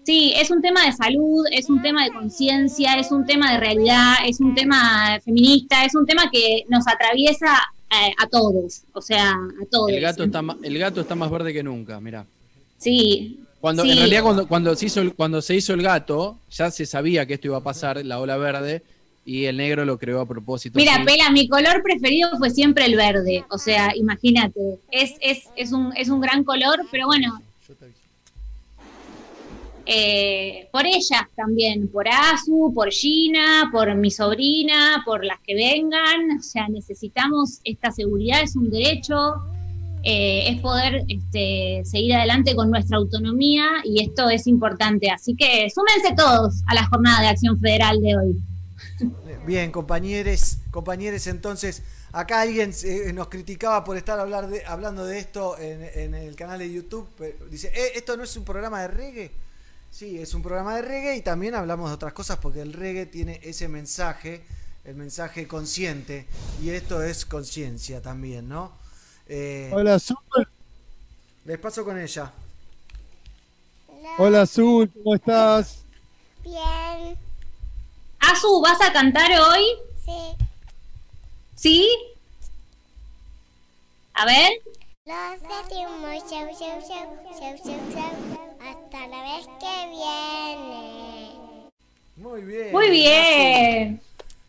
Sí, 0.04 0.34
es 0.36 0.50
un 0.50 0.60
tema 0.60 0.84
de 0.84 0.92
salud, 0.92 1.46
es 1.50 1.68
un 1.70 1.80
tema 1.82 2.04
de 2.04 2.12
conciencia, 2.12 2.94
es 2.94 3.10
un 3.10 3.26
tema 3.26 3.52
de 3.52 3.58
realidad, 3.58 4.14
es 4.24 4.38
un 4.38 4.54
tema 4.54 5.18
feminista, 5.24 5.84
es 5.84 5.94
un 5.96 6.06
tema 6.06 6.30
que 6.30 6.64
nos 6.68 6.86
atraviesa 6.86 7.58
eh, 7.90 8.12
a 8.18 8.26
todos, 8.26 8.82
o 8.92 9.00
sea, 9.00 9.30
a 9.32 9.66
todos. 9.70 9.90
El 9.90 10.00
gato, 10.00 10.24
está 10.24 10.42
el 10.62 10.78
gato 10.78 11.00
está 11.00 11.14
más 11.14 11.30
verde 11.30 11.52
que 11.52 11.62
nunca, 11.62 12.00
mirá. 12.00 12.26
Sí. 12.78 13.40
Cuando, 13.60 13.84
sí. 13.84 13.90
En 13.90 13.98
realidad, 13.98 14.22
cuando, 14.22 14.48
cuando, 14.48 14.74
se 14.74 14.86
hizo 14.86 15.00
el, 15.00 15.14
cuando 15.14 15.40
se 15.40 15.54
hizo 15.54 15.72
el 15.72 15.82
gato, 15.82 16.38
ya 16.50 16.70
se 16.70 16.84
sabía 16.84 17.26
que 17.26 17.34
esto 17.34 17.48
iba 17.48 17.58
a 17.58 17.62
pasar, 17.62 18.04
la 18.04 18.20
ola 18.20 18.36
verde, 18.36 18.82
y 19.24 19.44
el 19.44 19.56
negro 19.56 19.84
lo 19.84 19.98
creó 19.98 20.20
a 20.20 20.26
propósito. 20.26 20.78
Mira. 20.78 21.02
Pela, 21.04 21.30
mi 21.30 21.48
color 21.48 21.82
preferido 21.82 22.30
fue 22.38 22.50
siempre 22.50 22.86
el 22.86 22.96
verde. 22.96 23.44
O 23.50 23.58
sea, 23.58 23.94
imagínate. 23.96 24.78
Es, 24.90 25.14
es, 25.20 25.44
es, 25.56 25.72
un, 25.72 25.92
es 25.96 26.08
un 26.08 26.20
gran 26.20 26.44
color, 26.44 26.80
pero 26.90 27.06
bueno. 27.06 27.40
Eh, 29.86 30.68
por 30.72 30.84
ellas 30.84 31.22
también, 31.36 31.88
por 31.88 32.08
Azu, 32.08 32.72
por 32.74 32.90
Gina, 32.90 33.68
por 33.70 33.94
mi 33.94 34.10
sobrina, 34.10 35.02
por 35.04 35.24
las 35.24 35.38
que 35.40 35.54
vengan. 35.54 36.38
O 36.38 36.42
sea, 36.42 36.68
necesitamos 36.68 37.60
esta 37.62 37.92
seguridad, 37.92 38.42
es 38.42 38.56
un 38.56 38.68
derecho, 38.68 39.34
eh, 40.02 40.50
es 40.50 40.60
poder 40.60 41.04
este, 41.08 41.82
seguir 41.84 42.14
adelante 42.14 42.56
con 42.56 42.70
nuestra 42.70 42.96
autonomía 42.96 43.64
y 43.84 44.02
esto 44.02 44.28
es 44.28 44.48
importante. 44.48 45.08
Así 45.10 45.36
que 45.36 45.68
súmense 45.70 46.14
todos 46.16 46.62
a 46.66 46.74
la 46.74 46.86
jornada 46.86 47.22
de 47.22 47.28
acción 47.28 47.58
federal 47.60 48.00
de 48.00 48.16
hoy. 48.16 48.36
Bien, 49.46 49.70
compañeros, 49.70 50.58
compañeros, 50.72 51.28
entonces, 51.28 51.84
acá 52.10 52.40
alguien 52.40 52.72
eh, 52.84 53.12
nos 53.12 53.28
criticaba 53.28 53.84
por 53.84 53.96
estar 53.96 54.18
hablando 54.18 55.04
de 55.04 55.18
esto 55.20 55.56
en, 55.58 55.82
en 55.94 56.14
el 56.14 56.34
canal 56.34 56.58
de 56.58 56.72
YouTube. 56.72 57.06
dice, 57.48 57.68
"Eh, 57.68 57.92
¿esto 57.94 58.16
no 58.16 58.24
es 58.24 58.36
un 58.36 58.44
programa 58.44 58.80
de 58.82 58.88
reggae? 58.88 59.45
Sí, 59.90 60.18
es 60.18 60.34
un 60.34 60.42
programa 60.42 60.76
de 60.76 60.82
reggae 60.82 61.16
y 61.16 61.22
también 61.22 61.54
hablamos 61.54 61.88
de 61.88 61.94
otras 61.94 62.12
cosas 62.12 62.38
porque 62.38 62.60
el 62.60 62.72
reggae 62.72 63.06
tiene 63.06 63.40
ese 63.42 63.66
mensaje, 63.68 64.44
el 64.84 64.94
mensaje 64.94 65.48
consciente, 65.48 66.26
y 66.62 66.70
esto 66.70 67.02
es 67.02 67.24
conciencia 67.24 68.02
también, 68.02 68.48
¿no? 68.48 68.72
Eh, 69.26 69.70
Hola 69.72 69.94
Azul, 69.94 70.16
les 71.44 71.58
paso 71.58 71.84
con 71.84 71.98
ella. 71.98 72.30
hola 74.18 74.42
Azul, 74.42 74.90
¿cómo 74.92 75.14
estás? 75.14 75.78
Bien, 76.44 77.16
Azu, 78.20 78.60
¿vas 78.60 78.80
a 78.80 78.92
cantar 78.92 79.30
hoy? 79.40 79.64
sí. 80.04 80.44
¿Sí? 81.56 81.88
A 84.12 84.24
ver. 84.26 84.50
Los 85.06 85.40
decimos 85.40 86.28
chau, 86.28 86.48
chau, 86.58 86.80
chau, 86.80 87.08
chau, 87.38 87.56
chau, 87.62 87.78
chau. 87.94 88.14
Hasta 88.58 89.06
la 89.06 89.22
vez 89.22 89.46
que 89.60 89.88
viene. 89.88 91.70
Muy 92.16 92.42
bien. 92.42 92.72
Muy 92.72 92.90
bien. 92.90 94.00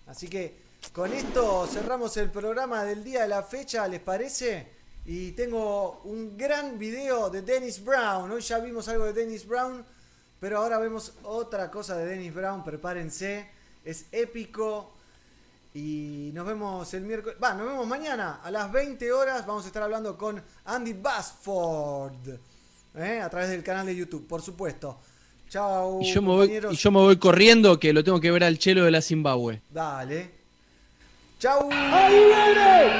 Así 0.07 0.27
que 0.27 0.57
con 0.93 1.13
esto 1.13 1.67
cerramos 1.67 2.17
el 2.17 2.31
programa 2.31 2.83
del 2.85 3.03
día 3.03 3.21
de 3.21 3.27
la 3.27 3.43
fecha, 3.43 3.87
¿les 3.87 3.99
parece? 3.99 4.65
Y 5.05 5.33
tengo 5.33 6.01
un 6.05 6.35
gran 6.35 6.79
video 6.79 7.29
de 7.29 7.43
Dennis 7.43 7.83
Brown. 7.85 8.31
Hoy 8.31 8.41
ya 8.41 8.57
vimos 8.57 8.87
algo 8.87 9.05
de 9.05 9.13
Dennis 9.13 9.45
Brown, 9.45 9.85
pero 10.39 10.57
ahora 10.57 10.79
vemos 10.79 11.13
otra 11.21 11.69
cosa 11.69 11.95
de 11.95 12.07
Dennis 12.07 12.33
Brown. 12.33 12.63
Prepárense, 12.63 13.47
es 13.85 14.07
épico. 14.11 14.96
Y 15.73 16.31
nos 16.33 16.45
vemos 16.45 16.93
el 16.93 17.03
miércoles. 17.03 17.37
Va, 17.43 17.53
nos 17.53 17.67
vemos 17.67 17.85
mañana 17.85 18.39
a 18.43 18.49
las 18.49 18.71
20 18.71 19.11
horas. 19.11 19.45
Vamos 19.45 19.63
a 19.65 19.67
estar 19.67 19.83
hablando 19.83 20.17
con 20.17 20.41
Andy 20.65 20.93
Basford. 20.93 22.29
¿eh? 22.95 23.21
A 23.21 23.29
través 23.29 23.49
del 23.49 23.63
canal 23.63 23.85
de 23.85 23.95
YouTube, 23.95 24.27
por 24.27 24.41
supuesto. 24.41 24.99
Chao, 25.49 25.99
Y 26.01 26.11
yo, 26.11 26.21
me 26.21 26.27
voy, 26.27 26.61
y 26.71 26.75
yo 26.75 26.91
me 26.91 26.99
voy 26.99 27.17
corriendo 27.17 27.79
que 27.79 27.93
lo 27.93 28.03
tengo 28.03 28.19
que 28.19 28.31
ver 28.31 28.43
al 28.43 28.57
chelo 28.57 28.83
de 28.83 28.91
la 28.91 29.01
Zimbabue. 29.01 29.61
Dale. 29.69 30.31
Chau. 31.39 31.69
Are 31.71 32.11
you 32.13 32.29
ready? 32.29 32.91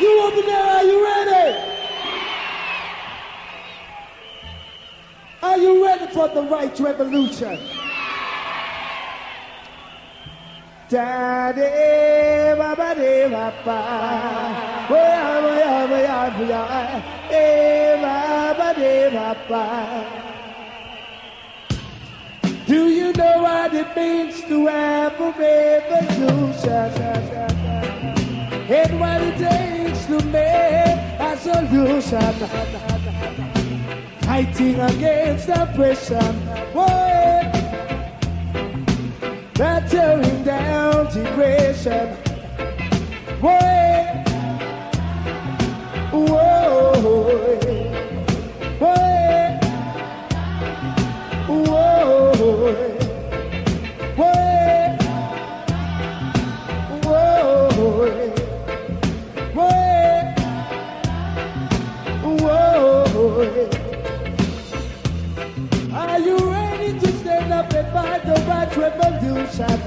You 0.00 0.20
over 0.22 0.42
there, 0.42 0.56
are 0.56 0.84
you 0.84 1.04
ready? 1.04 1.58
Are 5.42 5.58
you 5.58 5.84
ready 5.84 6.06
for 6.12 6.28
the 6.28 6.42
right 6.42 6.80
revolution? 6.80 7.58
Daddy, 10.90 12.58
baba, 12.58 12.94
de, 12.96 13.28
baba. 13.30 13.78
Oh, 14.90 14.94
yeah, 14.96 15.38
oh, 15.40 15.54
yeah, 15.56 15.86
oh, 15.88 15.96
yeah, 15.96 16.34
oh, 16.36 16.42
yeah. 16.48 17.30
Eh, 17.30 17.94
baba, 18.02 18.74
de, 18.74 19.10
baba. 19.14 19.62
Do 22.66 22.88
you 22.88 23.12
know 23.12 23.42
what 23.42 23.72
it 23.72 23.94
means 23.94 24.42
to 24.48 24.66
have 24.66 25.20
a 25.20 25.30
revolution? 25.38 26.90
And 28.68 28.98
what 28.98 29.22
it 29.22 29.38
takes 29.38 30.06
to 30.06 30.18
make 30.24 30.98
a 31.20 31.36
solution? 31.38 32.34
Fighting 34.22 34.80
against 34.80 35.48
oppression. 35.50 36.34
Boy, 36.74 37.69
They're 39.60 39.86
tearing 39.90 40.42
down 40.42 41.12
degradation. 41.12 42.16
Whoa, 43.42 43.60
whoa, 46.12 47.02
whoa, 47.02 47.50
whoa. 48.78 49.20
Are 65.92 66.18
you 66.18 66.49
up 67.60 67.72
and 67.74 67.92
fight 67.92 68.24
the 68.24 68.32
revolution? 68.80 69.78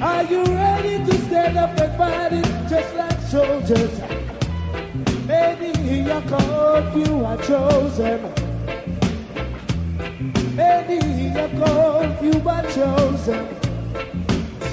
Are 0.00 0.22
you 0.22 0.44
ready 0.44 1.04
to 1.04 1.18
stand 1.26 1.58
up 1.58 1.76
and 1.76 1.96
fight 1.98 2.32
it 2.32 2.46
just 2.68 2.94
like 2.94 3.20
soldiers? 3.22 4.00
Maybe 5.26 5.70
you're 5.82 6.22
called, 6.22 6.94
you 6.94 7.24
are 7.24 7.38
chosen. 7.38 8.20
Maybe 10.54 10.98
you're 11.34 11.54
called, 11.58 12.22
you 12.22 12.48
are 12.48 12.66
chosen. 12.70 13.44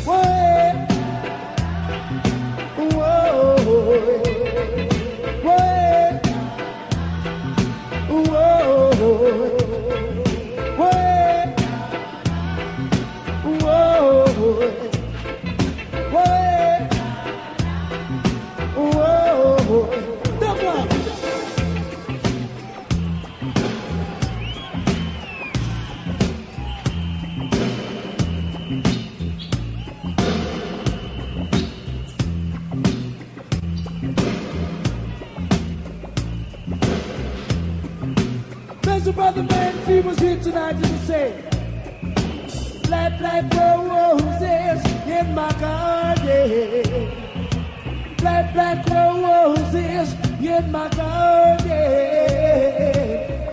Whoa, 0.05 0.87
whoa, 2.77 3.55
whoa, 5.43 5.73
whoa, 8.23 9.64
brother 39.15 39.43
man, 39.43 39.87
he 39.87 40.01
was 40.01 40.19
here 40.19 40.37
tonight 40.39 40.73
to 40.73 40.99
say, 40.99 41.54
Black, 42.87 43.17
black 43.17 43.53
roses 43.53 44.85
in 45.07 45.33
my 45.33 45.51
garden. 45.59 47.11
Black, 48.17 48.53
black 48.53 48.87
roses 48.89 50.13
in 50.39 50.71
my 50.71 50.89
garden. 50.89 51.65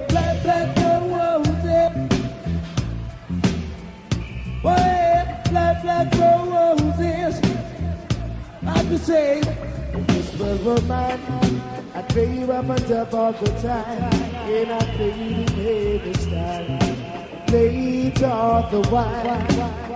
Black, 0.08 0.42
black 0.42 0.76
roses. 0.76 1.92
Well, 4.62 5.42
black, 5.50 5.82
black 5.82 6.14
roses. 6.14 7.40
I 8.66 8.84
could 8.84 9.00
say, 9.00 9.40
this 10.08 10.34
was 10.38 10.66
a 10.66 10.82
man. 10.82 11.20
I 11.94 12.02
dream 12.08 12.50
up 12.50 12.68
on 12.68 12.76
top 12.76 13.14
of 13.14 13.40
the 13.40 13.50
time, 13.60 14.12
and 14.48 14.72
I 14.72 14.78
played 14.96 15.16
in 15.16 16.00
every 16.00 16.14
style. 16.14 17.01
Played 17.52 18.22
all 18.22 18.62
the 18.70 18.80
while. 18.88 19.26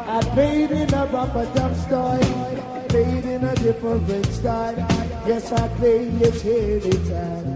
I 0.06 0.20
played 0.34 0.70
in 0.72 0.92
a 0.92 1.06
rubber 1.06 1.46
dub 1.54 1.74
style, 1.74 2.94
in 2.94 3.44
a 3.44 3.54
different 3.54 4.26
style. 4.26 4.76
Yes, 5.26 5.50
I 5.52 5.66
played 5.78 6.20
it 6.20 6.44
every 6.44 7.00
time. 7.08 7.54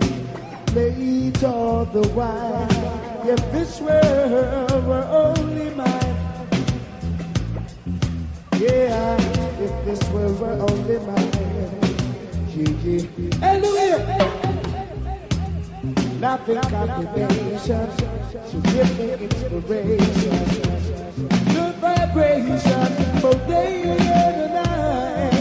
Played 0.69 1.45
all 1.45 1.85
the 1.85 2.09
while. 2.17 3.29
If 3.29 3.53
this 3.53 3.79
world 3.83 4.87
were 4.87 5.05
only 5.05 5.69
mine, 5.75 6.17
yeah, 8.59 9.21
if 9.61 9.85
this 9.85 10.03
world 10.09 10.41
were 10.41 10.59
only 10.65 10.99
mine. 11.05 11.77
Gigi. 12.49 13.37
Hallelujah. 13.39 14.50
Nothing 16.21 16.61
combination 16.61 17.89
to 18.51 18.61
give 18.73 18.99
me 18.99 19.13
inspiration. 19.25 20.37
Good 21.55 21.75
vibration 21.77 22.89
both 23.23 23.47
day 23.49 23.83
and 23.85 24.55
night. 24.55 25.33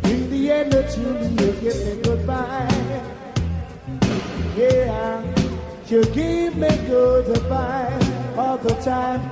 Bring 0.00 0.24
the 0.30 0.42
energy, 0.50 1.02
you 1.02 1.52
give 1.60 1.78
me 1.84 1.92
goodbye. 2.02 2.68
Yeah, 4.56 5.22
you 5.88 6.04
give 6.06 6.56
me 6.56 6.70
goodbye 6.88 7.98
all 8.38 8.56
the 8.56 8.74
time, 8.76 9.29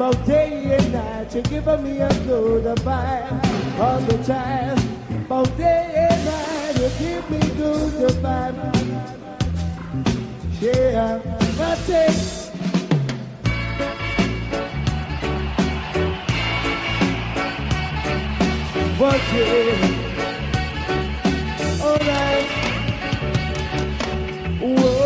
both 0.00 0.26
day 0.26 0.78
and 0.78 0.92
night. 0.94 1.34
You're 1.34 1.42
giving 1.42 1.82
me 1.82 2.00
a 2.00 2.08
goodbye 2.24 3.28
all 3.78 4.00
the 4.00 4.16
time, 4.24 4.78
both 5.28 5.54
day 5.58 5.92
and 6.08 6.24
night. 6.24 6.74
You 6.80 6.88
give 6.98 7.30
me 7.30 7.38
goodbye. 8.00 8.54
Yeah, 10.58 11.18
that's 11.58 11.88
it. 11.90 12.30
Yeah. 19.32 20.00
All 21.84 21.98
right. 21.98 22.48
Whoa, 24.60 24.99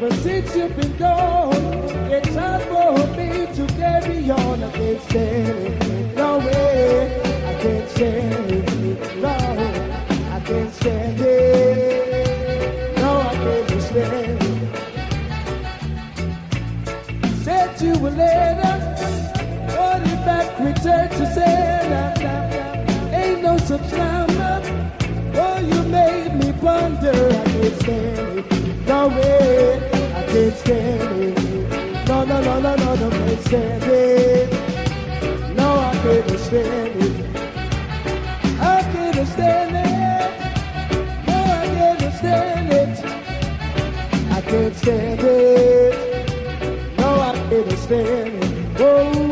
But 0.00 0.14
since 0.14 0.56
you've 0.56 0.74
been 0.76 0.96
gone, 0.96 1.52
it's 2.10 2.34
hard 2.34 2.62
for 2.62 3.06
me 3.18 3.46
to 3.54 3.66
carry 3.74 4.30
on. 4.30 4.64
I 4.64 4.70
can't 4.72 5.02
stand 5.02 5.82
it. 5.84 6.16
No 6.16 6.38
way. 6.38 7.20
I 7.44 7.54
can't 7.60 7.90
stand 7.90 8.50
it. 8.50 9.16
No, 9.20 9.28
I 9.28 10.40
can't 10.40 10.72
stand 10.72 11.20
it. 11.20 12.96
No, 12.96 13.20
I 13.20 13.34
can't 13.34 13.82
stand 13.82 14.42
it. 14.42 14.76
Said 17.44 17.82
you 17.82 17.92
a 17.92 18.08
letter, 18.08 18.76
What 19.76 20.00
if 20.00 20.26
I 20.26 20.40
return 20.64 21.08
to 21.10 21.26
sender? 21.34 22.06
Ain't 23.14 23.42
no 23.42 23.58
such 23.58 23.92
number. 23.92 24.62
Oh, 25.34 25.58
you 25.58 25.82
made 25.90 26.32
me 26.36 26.52
wonder. 26.52 27.12
I 27.12 27.44
can't 27.44 27.80
stand 27.82 28.38
it 28.38 28.49
way, 28.90 29.76
I 30.14 30.26
can't 30.26 30.56
stand 30.56 31.22
it. 31.22 32.08
No, 32.08 32.24
no, 32.24 32.40
no, 32.40 32.60
no, 32.60 32.74
no, 32.74 32.94
no, 32.96 33.10
can't 33.10 33.40
stand 33.46 33.84
it. 33.84 34.50
No, 35.54 35.78
I 35.78 35.92
can't 36.02 36.40
stand 36.40 36.96
it. 36.96 37.16
I 38.60 38.82
can't 38.92 39.28
stand 39.28 39.76
it. 39.76 40.30
No, 41.26 41.36
I 41.36 41.66
can't 41.76 42.14
stand 42.14 42.72
it. 42.72 42.94
I 44.32 44.40
can't 44.40 44.74
stand 44.76 45.20
it. 45.20 45.94
No, 46.98 47.08
I 47.20 47.32
can't 47.48 47.78
stand 47.78 48.42
it. 48.42 48.80
Whoa, 48.80 49.12
whoa, 49.14 49.29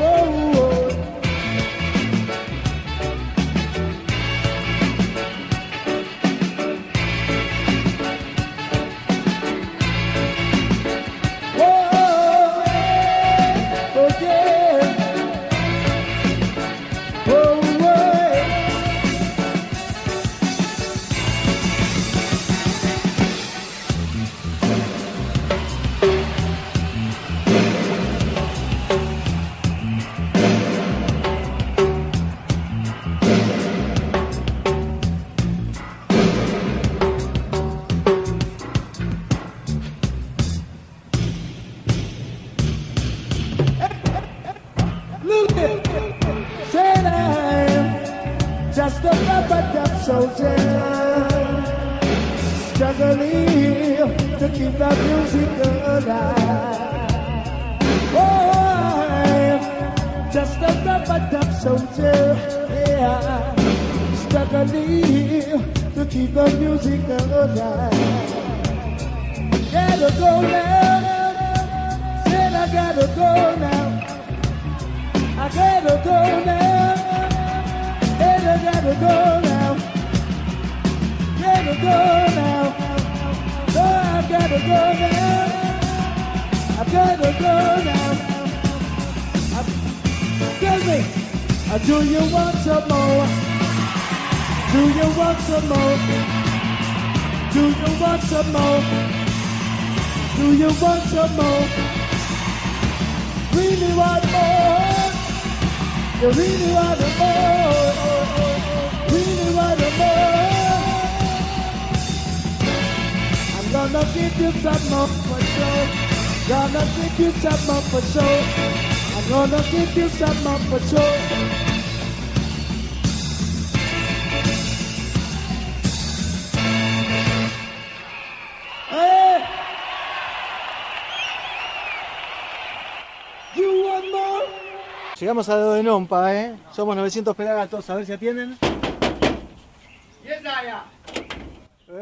Somos 136.78 136.94
900 136.94 137.34
pelagatos, 137.34 137.90
a 137.90 137.96
ver 137.96 138.06
si 138.06 138.12
atienden. 138.12 138.56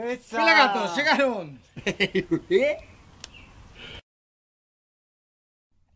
¡Esa! 0.04 0.36
Pelagatos, 0.36 0.94
llegaron. 0.94 1.58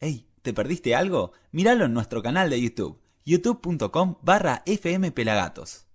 Hey, 0.00 0.26
¿te 0.40 0.54
perdiste 0.54 0.96
algo? 0.96 1.32
Míralo 1.52 1.84
en 1.84 1.92
nuestro 1.92 2.22
canal 2.22 2.48
de 2.48 2.58
YouTube, 2.58 2.98
youtube.com 3.26 4.16
barra 4.22 4.62
fmpelagatos. 4.64 5.86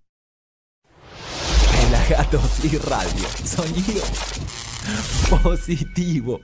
Pelagatos 1.71 2.65
y 2.65 2.77
radio, 2.77 3.27
sonido 3.43 4.03
positivo. 5.43 6.39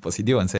Positivo 0.00 0.42
en 0.42 0.48
serio. 0.48 0.56